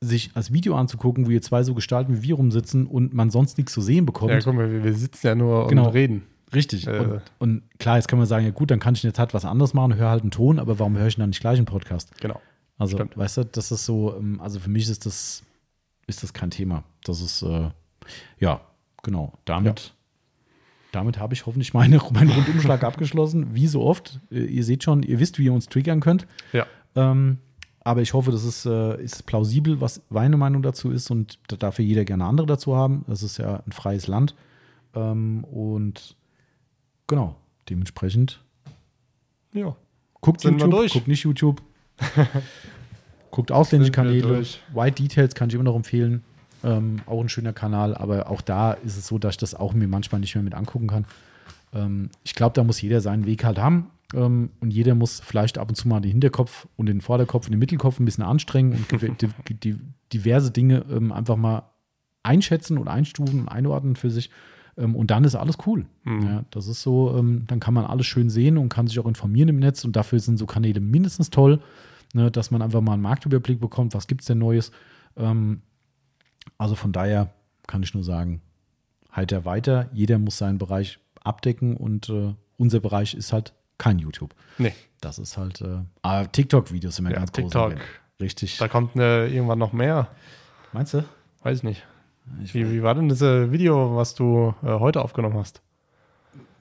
sich 0.00 0.30
als 0.34 0.52
Video 0.52 0.76
anzugucken, 0.76 1.26
wo 1.26 1.30
ihr 1.30 1.40
zwei 1.40 1.62
so 1.62 1.74
gestalten 1.74 2.18
wie 2.18 2.22
wir 2.22 2.34
rumsitzen 2.34 2.86
und 2.86 3.14
man 3.14 3.30
sonst 3.30 3.56
nichts 3.56 3.72
zu 3.72 3.80
sehen 3.80 4.04
bekommt. 4.04 4.30
Ja, 4.30 4.40
guck 4.40 4.54
mal, 4.54 4.70
wir, 4.70 4.84
wir 4.84 4.92
sitzen 4.92 5.26
ja 5.26 5.34
nur 5.34 5.68
Genau. 5.68 5.86
und 5.86 5.94
reden. 5.94 6.22
Richtig. 6.54 6.86
Äh. 6.86 6.98
Und, 6.98 7.22
und 7.38 7.62
klar, 7.78 7.96
jetzt 7.96 8.06
kann 8.08 8.18
man 8.18 8.26
sagen, 8.26 8.44
ja 8.44 8.50
gut, 8.50 8.70
dann 8.70 8.78
kann 8.78 8.94
ich 8.94 9.02
jetzt 9.02 9.18
halt 9.18 9.32
was 9.34 9.44
anderes 9.44 9.72
machen, 9.72 9.96
höre 9.96 10.10
halt 10.10 10.22
einen 10.22 10.30
Ton, 10.30 10.58
aber 10.58 10.78
warum 10.78 10.96
höre 10.98 11.06
ich 11.06 11.16
dann 11.16 11.30
nicht 11.30 11.40
gleich 11.40 11.56
einen 11.56 11.66
Podcast? 11.66 12.10
Genau. 12.20 12.40
Also, 12.78 12.96
Stimmt. 12.96 13.16
weißt 13.16 13.38
du, 13.38 13.44
das 13.44 13.72
ist 13.72 13.84
so, 13.86 14.14
ähm, 14.16 14.40
also 14.40 14.60
für 14.60 14.68
mich 14.70 14.88
ist 14.88 15.06
das, 15.06 15.42
ist 16.06 16.22
das 16.22 16.32
kein 16.32 16.50
Thema. 16.50 16.84
Das 17.04 17.20
ist, 17.20 17.42
äh, 17.42 17.70
ja, 18.38 18.60
genau. 19.02 19.32
Damit, 19.46 19.94
damit 20.92 21.18
habe 21.18 21.34
ich 21.34 21.46
hoffentlich 21.46 21.72
meine, 21.74 21.98
meinen 22.12 22.30
Rundumschlag 22.30 22.84
abgeschlossen. 22.84 23.54
Wie 23.54 23.66
so 23.66 23.82
oft. 23.82 24.20
Äh, 24.30 24.44
Ihr 24.44 24.64
seht 24.64 24.82
schon, 24.84 25.02
ihr 25.02 25.18
wisst, 25.20 25.38
wie 25.38 25.44
ihr 25.46 25.52
uns 25.52 25.66
triggern 25.66 26.00
könnt. 26.00 26.26
Ja. 26.52 26.66
Ähm, 26.94 27.38
aber 27.80 28.02
ich 28.02 28.14
hoffe, 28.14 28.30
das 28.32 28.44
ist, 28.44 28.66
äh, 28.66 29.00
ist 29.02 29.26
plausibel, 29.26 29.80
was 29.80 30.02
meine 30.10 30.36
Meinung 30.36 30.60
dazu 30.62 30.90
ist 30.90 31.10
und 31.10 31.38
da 31.48 31.56
darf 31.56 31.78
ja 31.78 31.84
jeder 31.84 32.04
gerne 32.04 32.24
andere 32.24 32.46
dazu 32.46 32.74
haben. 32.76 33.04
Das 33.06 33.22
ist 33.22 33.38
ja 33.38 33.62
ein 33.64 33.72
freies 33.72 34.06
Land. 34.08 34.34
Ähm, 34.94 35.44
und 35.44 36.16
genau, 37.06 37.36
dementsprechend 37.70 38.42
Ja. 39.52 39.76
guckt 40.20 40.40
Sind 40.40 40.54
YouTube, 40.60 40.70
durch? 40.72 40.92
guckt 40.94 41.06
nicht 41.08 41.22
YouTube. 41.22 41.62
guckt 43.30 43.52
ausländische 43.52 43.92
Kanäle. 43.92 44.22
White 44.74 45.02
Details 45.02 45.34
kann 45.34 45.48
ich 45.48 45.54
immer 45.54 45.64
noch 45.64 45.76
empfehlen. 45.76 46.22
Ähm, 46.64 47.00
auch 47.06 47.20
ein 47.20 47.28
schöner 47.28 47.52
Kanal, 47.52 47.94
aber 47.94 48.30
auch 48.30 48.40
da 48.40 48.72
ist 48.72 48.96
es 48.96 49.06
so, 49.06 49.18
dass 49.18 49.34
ich 49.34 49.38
das 49.38 49.54
auch 49.54 49.74
mir 49.74 49.88
manchmal 49.88 50.20
nicht 50.20 50.34
mehr 50.34 50.42
mit 50.44 50.54
angucken 50.54 50.86
kann. 50.88 51.04
Ähm, 51.74 52.10
ich 52.24 52.34
glaube, 52.34 52.54
da 52.54 52.64
muss 52.64 52.80
jeder 52.80 53.00
seinen 53.00 53.26
Weg 53.26 53.44
halt 53.44 53.58
haben. 53.58 53.90
Ähm, 54.14 54.50
und 54.60 54.70
jeder 54.72 54.94
muss 54.94 55.20
vielleicht 55.20 55.58
ab 55.58 55.68
und 55.68 55.74
zu 55.74 55.88
mal 55.88 56.00
den 56.00 56.12
Hinterkopf 56.12 56.66
und 56.76 56.86
den 56.86 57.00
Vorderkopf 57.00 57.46
und 57.46 57.52
den 57.52 57.58
Mittelkopf 57.58 57.98
ein 58.00 58.04
bisschen 58.04 58.24
anstrengen 58.24 58.72
und 58.72 58.88
gew- 58.88 59.16
di- 59.48 59.54
di- 59.54 59.78
diverse 60.12 60.50
Dinge 60.50 60.84
ähm, 60.90 61.12
einfach 61.12 61.36
mal 61.36 61.64
einschätzen 62.22 62.78
und 62.78 62.88
einstufen 62.88 63.40
und 63.40 63.48
einordnen 63.48 63.96
für 63.96 64.10
sich. 64.10 64.30
Ähm, 64.76 64.94
und 64.94 65.10
dann 65.10 65.24
ist 65.24 65.34
alles 65.34 65.56
cool. 65.66 65.86
Mhm. 66.04 66.22
Ja, 66.26 66.44
das 66.50 66.66
ist 66.68 66.82
so, 66.82 67.16
ähm, 67.16 67.44
dann 67.46 67.60
kann 67.60 67.74
man 67.74 67.84
alles 67.84 68.06
schön 68.06 68.30
sehen 68.30 68.58
und 68.58 68.68
kann 68.68 68.86
sich 68.86 68.98
auch 68.98 69.06
informieren 69.06 69.48
im 69.48 69.58
Netz. 69.58 69.84
Und 69.84 69.96
dafür 69.96 70.18
sind 70.20 70.36
so 70.38 70.46
Kanäle 70.46 70.80
mindestens 70.80 71.30
toll, 71.30 71.60
ne, 72.12 72.30
dass 72.30 72.50
man 72.50 72.62
einfach 72.62 72.80
mal 72.80 72.92
einen 72.94 73.02
Marktüberblick 73.02 73.60
bekommt, 73.60 73.94
was 73.94 74.06
gibt 74.06 74.20
es 74.22 74.26
denn 74.26 74.38
Neues. 74.38 74.70
Ähm, 75.16 75.62
also 76.58 76.74
von 76.74 76.92
daher 76.92 77.32
kann 77.66 77.82
ich 77.82 77.94
nur 77.94 78.04
sagen, 78.04 78.40
heiter 79.14 79.44
weiter. 79.44 79.88
Jeder 79.92 80.18
muss 80.18 80.38
seinen 80.38 80.58
Bereich 80.58 80.98
abdecken 81.24 81.76
und 81.76 82.08
äh, 82.08 82.34
unser 82.58 82.80
Bereich 82.80 83.14
ist 83.14 83.32
halt 83.32 83.52
kein 83.78 83.98
YouTube. 83.98 84.34
Nee, 84.58 84.72
Das 85.00 85.18
ist 85.18 85.36
halt, 85.36 85.60
äh, 85.60 85.78
aber 86.02 86.30
TikTok-Videos 86.32 86.96
sind 86.96 87.04
mir 87.04 87.10
Ja, 87.12 87.18
ganz 87.18 87.32
groß. 87.32 87.44
TikTok. 87.52 87.74
Richtig. 88.20 88.56
da 88.56 88.68
kommt 88.68 88.96
äh, 88.96 89.26
irgendwann 89.28 89.58
noch 89.58 89.72
mehr. 89.74 90.08
Meinst 90.72 90.94
du? 90.94 91.04
Weiß 91.42 91.62
nicht. 91.62 91.82
Wie, 92.52 92.70
wie 92.70 92.82
war 92.82 92.94
denn 92.94 93.08
das 93.08 93.22
äh, 93.22 93.50
Video, 93.52 93.96
was 93.96 94.14
du 94.14 94.54
äh, 94.62 94.66
heute 94.66 95.02
aufgenommen 95.02 95.36
hast? 95.36 95.62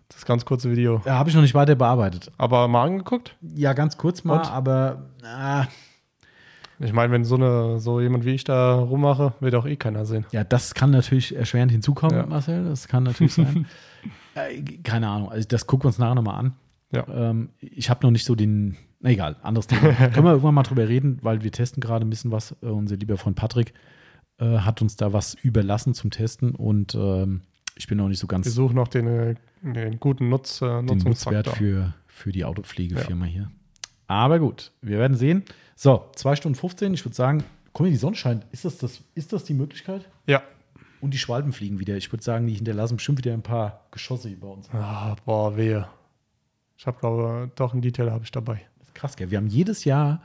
Das 0.10 0.26
ganz 0.26 0.46
kurze 0.46 0.70
Video. 0.72 1.02
Ja, 1.06 1.16
habe 1.16 1.30
ich 1.30 1.36
noch 1.36 1.42
nicht 1.42 1.56
weiter 1.56 1.76
bearbeitet. 1.76 2.32
Aber 2.38 2.68
mal 2.68 2.84
angeguckt? 2.86 3.36
Ja, 3.42 3.74
ganz 3.74 3.98
kurz 3.98 4.24
mal, 4.24 4.38
Und? 4.38 4.52
aber 4.52 5.06
äh, 5.24 6.86
Ich 6.86 6.94
meine, 6.94 7.12
wenn 7.12 7.26
so, 7.26 7.36
eine, 7.36 7.80
so 7.80 8.00
jemand 8.00 8.24
wie 8.26 8.36
ich 8.36 8.44
da 8.44 8.76
rummache, 8.76 9.34
wird 9.40 9.56
auch 9.56 9.66
eh 9.66 9.76
keiner 9.76 10.06
sehen. 10.06 10.26
Ja, 10.32 10.44
das 10.44 10.76
kann 10.76 10.92
natürlich 10.92 11.36
erschwerend 11.36 11.72
hinzukommen, 11.72 12.16
Ja. 12.16 12.26
Marcel. 12.26 12.66
Das 12.66 12.88
kann 12.88 13.04
natürlich 13.04 13.34
sein. 13.34 13.66
äh, 14.36 14.62
keine 14.84 15.08
Ahnung. 15.08 15.32
Also 15.32 15.48
das 15.48 15.66
gucken 15.66 15.86
wir 15.86 15.88
uns 15.88 15.98
nachher 15.98 16.16
nochmal 16.16 16.40
an. 16.40 16.54
Ja. 16.92 17.08
Ähm, 17.08 17.50
ich 17.60 17.90
habe 17.90 18.06
noch 18.06 18.12
nicht 18.12 18.26
so 18.26 18.36
den. 18.36 18.78
Na 19.02 19.10
egal, 19.10 19.38
anderes 19.42 19.66
Thema. 19.68 19.92
Können 19.94 20.26
wir 20.26 20.32
irgendwann 20.32 20.54
mal 20.54 20.64
drüber 20.64 20.88
reden, 20.88 21.18
weil 21.24 21.42
wir 21.44 21.52
testen 21.52 21.82
gerade 21.82 22.06
ein 22.06 22.10
bisschen 22.10 22.32
was. 22.32 22.56
Äh, 22.62 22.68
unser 22.68 22.96
lieber 22.96 23.18
Freund 23.18 23.36
Patrick 23.36 23.70
äh, 23.72 23.74
hat 24.40 24.82
uns 24.82 24.96
da 24.96 25.14
was 25.14 25.34
überlassen 25.34 25.94
zum 25.94 26.12
Testen 26.12 26.56
und 26.56 26.96
ähm, 26.96 27.42
ich 27.78 27.88
bin 27.88 27.98
noch 27.98 28.08
nicht 28.08 28.20
so 28.20 28.28
ganz 28.28 28.46
Wir 28.46 28.52
suchen 28.52 28.76
noch 28.76 28.88
den, 28.88 29.08
äh, 29.08 29.36
den 29.62 30.00
guten 30.00 30.30
Nutz, 30.30 30.62
äh, 30.62 30.84
den 30.84 30.98
Nutzwert 31.00 31.50
für, 31.50 31.94
für 32.08 32.32
die 32.32 32.46
Autopflegefirma 32.46 33.26
hier. 33.26 33.52
Aber 34.08 34.40
gut, 34.40 34.72
wir 34.82 35.00
werden 35.00 35.18
sehen. 35.18 35.44
So, 35.76 36.06
2 36.16 36.36
Stunden 36.36 36.58
15. 36.58 36.94
Ich 36.94 37.04
würde 37.04 37.16
sagen, 37.16 37.44
mal, 37.78 37.90
die 37.90 37.98
Sonne 37.98 38.16
scheint. 38.16 38.46
Ist 38.52 38.66
das, 38.66 38.78
das, 38.78 39.02
ist 39.16 39.34
das 39.34 39.44
die 39.44 39.54
Möglichkeit? 39.54 40.08
Ja. 40.28 40.42
Und 41.02 41.14
die 41.14 41.18
Schwalben 41.18 41.52
fliegen 41.52 41.80
wieder. 41.80 41.98
Ich 41.98 42.12
würde 42.12 42.24
sagen, 42.24 42.48
die 42.48 42.54
hinterlassen 42.54 42.96
bestimmt 42.96 43.18
wieder 43.18 43.34
ein 43.34 43.44
paar 43.44 43.86
Geschosse 43.92 44.30
bei 44.30 44.48
uns. 44.48 44.70
Ah, 44.72 45.16
boah, 45.26 45.58
wehe. 45.58 45.88
Ich 46.78 46.88
habe, 46.88 46.98
glaube 47.00 47.52
doch 47.56 47.74
einen 47.74 47.82
Detail 47.82 48.12
habe 48.12 48.24
ich 48.24 48.32
dabei. 48.32 48.62
Krass, 48.94 49.18
gell? 49.18 49.30
Wir 49.30 49.38
haben 49.38 49.48
jedes 49.48 49.84
Jahr 49.84 50.22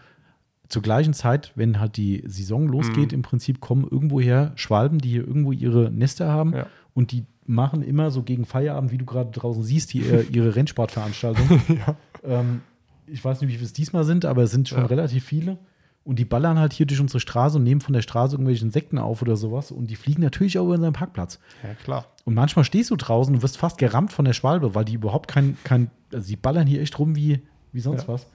zur 0.70 0.80
gleichen 0.82 1.12
Zeit, 1.12 1.52
wenn 1.56 1.78
halt 1.80 1.96
die 1.98 2.22
Saison 2.26 2.66
losgeht, 2.68 3.12
im 3.12 3.20
Prinzip 3.22 3.60
kommen 3.60 3.86
irgendwoher 3.90 4.52
Schwalben, 4.54 4.98
die 4.98 5.10
hier 5.10 5.26
irgendwo 5.26 5.52
ihre 5.52 5.90
Nester 5.90 6.28
haben 6.28 6.54
Ja. 6.54 6.66
und 6.94 7.12
die 7.12 7.24
machen 7.44 7.82
immer 7.82 8.10
so 8.10 8.22
gegen 8.22 8.44
Feierabend, 8.46 8.92
wie 8.92 8.98
du 8.98 9.04
gerade 9.04 9.30
draußen 9.32 9.62
siehst, 9.62 9.92
die, 9.92 10.00
äh, 10.02 10.22
ihre 10.32 10.54
Rennsportveranstaltung. 10.56 11.60
ähm, 12.24 12.60
ich 13.06 13.24
weiß 13.24 13.40
nicht, 13.40 13.50
wie 13.50 13.54
viele 13.54 13.66
es 13.66 13.72
diesmal 13.72 14.04
sind, 14.04 14.24
aber 14.24 14.44
es 14.44 14.50
sind 14.52 14.68
schon 14.68 14.78
Ja. 14.78 14.86
relativ 14.86 15.24
viele. 15.24 15.58
Und 16.02 16.18
die 16.18 16.24
ballern 16.24 16.58
halt 16.58 16.72
hier 16.72 16.86
durch 16.86 17.00
unsere 17.00 17.20
Straße 17.20 17.58
und 17.58 17.64
nehmen 17.64 17.80
von 17.82 17.92
der 17.92 18.00
Straße 18.00 18.34
irgendwelche 18.34 18.64
Insekten 18.64 18.96
auf 18.98 19.20
oder 19.20 19.36
sowas. 19.36 19.70
Und 19.70 19.90
die 19.90 19.96
fliegen 19.96 20.22
natürlich 20.22 20.58
auch 20.58 20.64
über 20.64 20.74
unseren 20.74 20.94
Parkplatz. 20.94 21.38
Ja, 21.62 21.74
klar. 21.74 22.06
Und 22.24 22.34
manchmal 22.34 22.64
stehst 22.64 22.90
du 22.90 22.96
draußen 22.96 23.34
und 23.34 23.42
wirst 23.42 23.58
fast 23.58 23.76
gerammt 23.76 24.12
von 24.12 24.24
der 24.24 24.32
Schwalbe, 24.32 24.74
weil 24.74 24.84
die 24.86 24.94
überhaupt 24.94 25.28
kein, 25.28 25.58
kein 25.62 25.90
also 26.12 26.26
die 26.26 26.36
ballern 26.36 26.66
hier 26.66 26.80
echt 26.80 26.98
rum 26.98 27.16
wie, 27.16 27.40
wie 27.72 27.80
sonst 27.80 28.02
Ja. 28.02 28.08
was. 28.14 28.26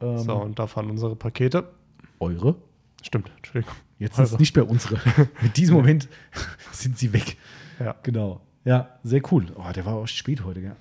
Ähm, 0.00 0.18
So, 0.18 0.34
und 0.36 0.58
da 0.58 0.66
fahren 0.66 0.90
unsere 0.90 1.16
Pakete. 1.16 1.68
Eure? 2.20 2.56
Stimmt, 3.02 3.30
Entschuldigung. 3.36 3.74
Jetzt 3.98 4.16
sind 4.16 4.24
es 4.26 4.38
nicht 4.38 4.54
mehr 4.56 4.68
unsere. 4.68 4.98
Mit 5.42 5.56
diesem 5.56 5.74
Moment 5.76 6.08
sind 6.72 6.98
sie 6.98 7.12
weg. 7.12 7.36
Ja. 7.80 7.94
Genau. 8.02 8.40
Ja, 8.64 8.88
sehr 9.04 9.22
cool. 9.32 9.46
Oh, 9.54 9.70
der 9.74 9.86
war 9.86 9.94
auch 9.94 10.06
spät 10.08 10.44
heute, 10.44 10.60
gell? 10.60 10.76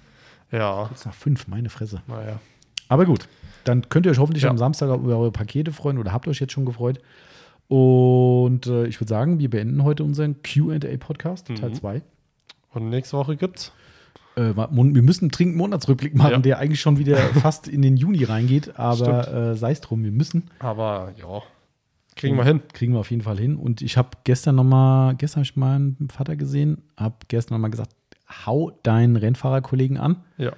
Ja, 0.52 0.88
Jetzt 0.90 1.06
nach 1.06 1.14
fünf, 1.14 1.48
meine 1.48 1.70
Fresse. 1.70 2.02
naja. 2.08 2.40
Aber 2.88 3.06
gut, 3.06 3.28
dann 3.64 3.90
könnt 3.90 4.06
ihr 4.06 4.12
euch 4.12 4.20
hoffentlich 4.20 4.44
Ja. 4.44 4.50
am 4.50 4.58
Samstag 4.58 4.94
über 5.00 5.18
eure 5.18 5.32
Pakete 5.32 5.72
freuen 5.72 5.98
oder 5.98 6.12
habt 6.12 6.28
euch 6.28 6.40
jetzt 6.40 6.54
schon 6.54 6.66
gefreut. 6.66 7.00
Und 7.68 8.68
äh, 8.68 8.86
ich 8.86 9.00
würde 9.02 9.10
sagen, 9.10 9.40
wir 9.40 9.50
beenden 9.50 9.84
heute 9.84 10.04
unseren 10.04 10.42
QA-Podcast, 10.44 11.48
Teil 11.48 11.70
Mhm. 11.70 11.74
2. 11.76 12.02
Und 12.74 12.90
nächste 12.90 13.18
Woche 13.18 13.38
gibt's. 13.38 13.72
Äh, 14.36 14.54
wir 14.56 15.02
müssen 15.02 15.26
einen 15.26 15.32
dringend 15.32 15.56
Monatsrückblick 15.58 16.16
machen, 16.16 16.32
Ja. 16.32 16.38
der 16.40 16.60
eigentlich 16.60 16.82
schon 16.82 16.98
wieder 16.98 17.18
fast 17.42 17.68
in 17.68 17.82
den 17.82 17.98
Juni 17.98 18.24
reingeht, 18.24 18.78
aber 18.80 19.34
äh, 19.52 19.56
sei 19.56 19.72
es 19.72 19.82
drum, 19.82 20.04
wir 20.04 20.12
müssen. 20.12 20.50
Aber 20.60 21.14
ja, 21.18 21.42
kriegen 22.16 22.38
wir 22.38 22.44
hin. 22.44 22.62
Kriegen 22.74 22.94
wir 22.94 23.00
auf 23.00 23.12
jeden 23.12 23.24
Fall 23.24 23.38
hin. 23.38 23.56
Und 23.56 23.82
ich 23.82 23.98
habe 23.98 24.10
gestern 24.24 24.56
nochmal, 24.56 25.16
gestern 25.16 25.38
habe 25.40 25.46
ich 25.46 25.56
meinen 25.56 26.08
Vater 26.12 26.36
gesehen, 26.36 26.82
habe 26.98 27.16
gestern 27.28 27.56
nochmal 27.56 27.72
gesagt, 27.72 27.92
hau 28.46 28.72
deinen 28.84 29.16
Rennfahrerkollegen 29.16 29.98
an, 29.98 30.18
Ja. 30.38 30.52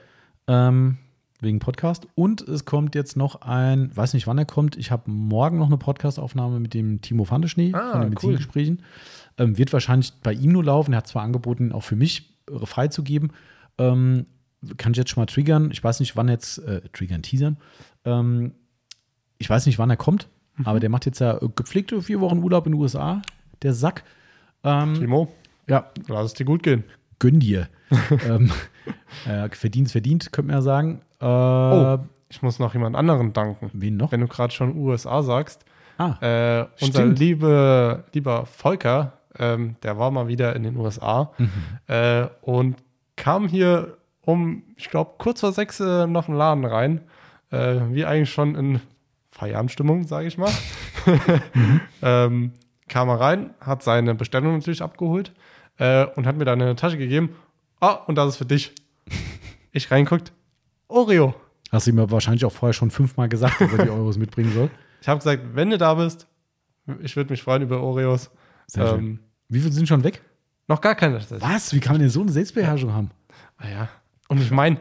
ähm, 0.48 0.98
wegen 1.40 1.60
Podcast. 1.60 2.08
Und 2.16 2.42
es 2.42 2.66
kommt 2.66 2.96
jetzt 2.96 3.16
noch 3.16 3.42
ein, 3.42 3.96
weiß 3.96 4.14
nicht 4.16 4.26
wann 4.26 4.40
er 4.40 4.46
kommt, 4.46 4.76
ich 4.76 4.90
habe 4.90 5.12
morgen 5.12 5.60
noch 5.60 5.68
eine 5.68 5.78
Podcastaufnahme 5.78 6.60
mit 6.60 6.74
dem 6.74 7.02
Timo 7.02 7.26
Fandeschnee 7.26 7.74
Ah, 7.76 7.92
von 7.92 8.02
den 8.02 8.10
cool. 8.10 8.14
Benzingesprächen. 8.16 8.82
Ähm, 9.38 9.56
wird 9.58 9.72
wahrscheinlich 9.72 10.14
bei 10.24 10.34
ihm 10.34 10.52
nur 10.52 10.64
laufen. 10.64 10.94
Er 10.94 10.98
hat 10.98 11.08
zwar 11.08 11.22
angeboten, 11.22 11.66
ihn 11.68 11.72
auch 11.74 11.84
für 11.84 11.96
mich 11.96 12.34
äh, 12.50 12.66
freizugeben. 12.66 13.32
Ähm, 13.78 14.26
kann 14.78 14.92
ich 14.92 14.98
jetzt 14.98 15.12
schon 15.12 15.22
mal 15.22 15.26
triggern. 15.28 15.70
Ich 15.72 15.84
weiß 15.84 16.00
nicht, 16.00 16.16
wann 16.16 16.28
jetzt, 16.30 16.58
äh, 16.60 16.82
triggern, 16.94 17.22
teasern. 17.22 17.58
Ähm, 18.06 18.54
ich 19.38 19.50
weiß 19.50 19.66
nicht, 19.68 19.78
wann 19.80 19.90
er 19.90 19.98
kommt, 19.98 20.28
Mhm. 20.56 20.66
aber 20.66 20.80
der 20.80 20.90
macht 20.90 21.06
jetzt 21.06 21.20
ja 21.20 21.40
gepflegte 21.56 22.02
vier 22.02 22.20
Wochen 22.22 22.40
Urlaub 22.40 22.66
in 22.66 22.74
den 22.74 22.82
USA, 22.82 23.22
der 23.62 23.74
Sack. 23.74 24.04
Ähm, 24.64 24.96
Timo, 24.96 25.28
ja, 25.68 25.90
lass 26.08 26.26
es 26.28 26.34
dir 26.34 26.46
gut 26.46 26.64
gehen. 26.64 26.84
gönn 27.20 27.40
dir. 27.40 27.68
ähm, 28.28 28.52
äh, 29.26 29.50
verdient, 29.50 29.92
verdient, 29.92 30.32
könnte 30.32 30.48
man 30.52 30.58
ja 30.58 30.62
sagen. 30.62 31.02
Äh, 31.20 31.26
Oh. 31.26 32.00
Ich 32.30 32.42
muss 32.42 32.60
noch 32.60 32.74
jemand 32.74 32.96
anderen 32.98 33.32
danken. 33.32 33.70
Wen 33.74 33.96
noch? 33.96 34.12
Wenn 34.12 34.20
du 34.22 34.28
gerade 34.28 34.54
schon 34.54 34.76
USA 34.76 35.24
sagst, 35.24 35.64
Ah, 35.98 36.18
äh, 36.62 36.66
unser 36.82 37.06
liebe, 37.06 38.04
lieber 38.14 38.46
Volker, 38.46 39.14
ähm, 39.40 39.78
der 39.82 39.98
war 39.98 40.12
mal 40.12 40.28
wieder 40.28 40.56
in 40.56 40.64
den 40.64 40.76
USA 40.78 41.32
Mhm. 41.38 41.50
äh, 41.88 42.28
und 42.42 42.76
kam 43.18 43.50
hier 43.50 43.98
um, 44.22 44.64
ich 44.78 44.90
glaube, 44.90 45.16
kurz 45.18 45.42
vor 45.42 45.52
sechs 45.52 45.80
äh, 45.80 46.08
noch 46.08 46.28
einen 46.30 46.38
Laden 46.38 46.66
rein. 46.66 47.02
Äh, 47.50 47.80
wie 47.92 48.06
eigentlich 48.06 48.32
schon 48.32 48.56
in 48.56 48.82
Feierabendstimmung, 49.32 50.06
sage 50.06 50.28
ich 50.28 50.38
mal. 50.38 50.52
ähm, 52.02 52.52
kam 52.88 53.10
er 53.10 53.20
rein, 53.20 53.54
hat 53.62 53.84
seine 53.84 54.16
Bestellung 54.16 54.54
natürlich 54.54 54.82
abgeholt 54.82 55.34
äh, 55.78 56.06
und 56.16 56.26
hat 56.26 56.38
mir 56.38 56.46
dann 56.46 56.62
eine 56.62 56.76
Tasche 56.76 56.98
gegeben. 56.98 57.36
Ah, 57.80 57.94
und 57.94 58.16
das 58.16 58.30
ist 58.30 58.38
für 58.38 58.46
dich. 58.46 58.74
Ich 59.72 59.92
reinguckt, 59.92 60.34
Oreo. 60.88 61.36
hast 61.72 61.86
du 61.86 61.92
ihm 61.92 62.00
aber 62.00 62.12
wahrscheinlich 62.12 62.44
auch 62.46 62.52
vorher 62.52 62.74
schon 62.74 62.90
fünfmal 62.90 63.30
gesagt, 63.30 63.62
dass 63.62 63.72
er 63.74 63.86
die 63.86 63.90
Euros 63.92 64.18
mitbringen 64.18 64.54
soll. 64.54 64.70
Ich 65.00 65.08
habe 65.08 65.20
gesagt, 65.20 65.44
wenn 65.54 65.70
du 65.70 65.78
da 65.78 65.94
bist, 65.94 66.28
ich 67.02 67.16
würde 67.16 67.30
mich 67.30 67.44
freuen 67.44 67.62
über 67.62 67.82
Oreos. 67.82 68.32
Sehr 68.66 68.88
schön. 68.88 69.00
Ähm, 69.00 69.20
Wie 69.48 69.60
viele 69.60 69.72
sind 69.72 69.88
schon 69.88 70.04
weg? 70.04 70.24
Noch 70.68 70.82
gar 70.82 70.96
keine. 70.96 71.20
Was? 71.40 71.74
Wie 71.74 71.80
kann 71.80 71.94
man 71.94 72.02
denn 72.02 72.10
so 72.10 72.22
eine 72.22 72.32
Selbstbeherrschung 72.32 72.94
haben? 72.94 73.12
Ah 73.58 73.70
ja. 73.70 73.90
Und 74.28 74.42
ich 74.42 74.52
meine, 74.52 74.78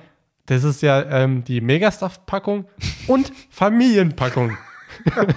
das 0.47 0.65
ist 0.65 0.83
ja 0.83 1.03
ähm, 1.03 1.45
die 1.45 1.61
Megastuff-Packung 1.61 2.67
und 3.07 3.33
Familienpackung. 3.51 4.57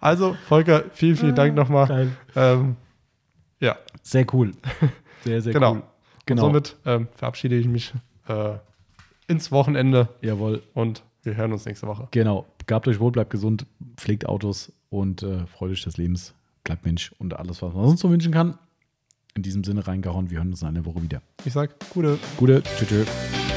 also, 0.00 0.36
Volker, 0.48 0.84
vielen, 0.92 1.16
vielen 1.16 1.34
Dank 1.34 1.54
nochmal. 1.54 1.86
Geil. 1.86 2.10
Ähm, 2.36 2.76
ja, 3.60 3.76
Sehr 4.02 4.26
cool. 4.32 4.52
Sehr, 5.24 5.42
sehr 5.42 5.52
genau. 5.52 5.74
cool. 5.74 5.82
Und 6.30 6.38
somit 6.38 6.76
ähm, 6.86 7.08
verabschiede 7.16 7.56
ich 7.56 7.66
mich 7.66 7.92
äh, 8.28 8.54
ins 9.26 9.50
Wochenende 9.52 10.08
Jawohl. 10.22 10.62
und 10.74 11.02
wir 11.22 11.36
hören 11.36 11.52
uns 11.52 11.66
nächste 11.66 11.86
Woche. 11.86 12.08
Genau. 12.12 12.46
Gabt 12.66 12.88
euch 12.88 13.00
wohl, 13.00 13.10
bleibt 13.10 13.30
gesund, 13.30 13.66
pflegt 13.96 14.26
Autos 14.26 14.72
und 14.90 15.22
äh, 15.22 15.46
freut 15.46 15.72
euch 15.72 15.82
des 15.82 15.96
Lebens. 15.96 16.34
Bleibt 16.64 16.84
Mensch 16.84 17.12
und 17.18 17.36
alles, 17.36 17.62
was 17.62 17.74
man 17.74 17.86
sonst 17.86 18.00
so 18.00 18.10
wünschen 18.10 18.32
kann. 18.32 18.58
In 19.34 19.42
diesem 19.42 19.64
Sinne 19.64 19.86
reingehauen. 19.86 20.30
Wir 20.30 20.38
hören 20.38 20.50
uns 20.50 20.62
in 20.62 20.68
einer 20.68 20.84
Woche 20.84 21.02
wieder. 21.02 21.22
Ich 21.44 21.52
sag, 21.52 21.74
gute. 21.90 22.18
Gute. 22.36 22.62
Tschüss. 22.62 22.88
tschüss. 22.88 23.49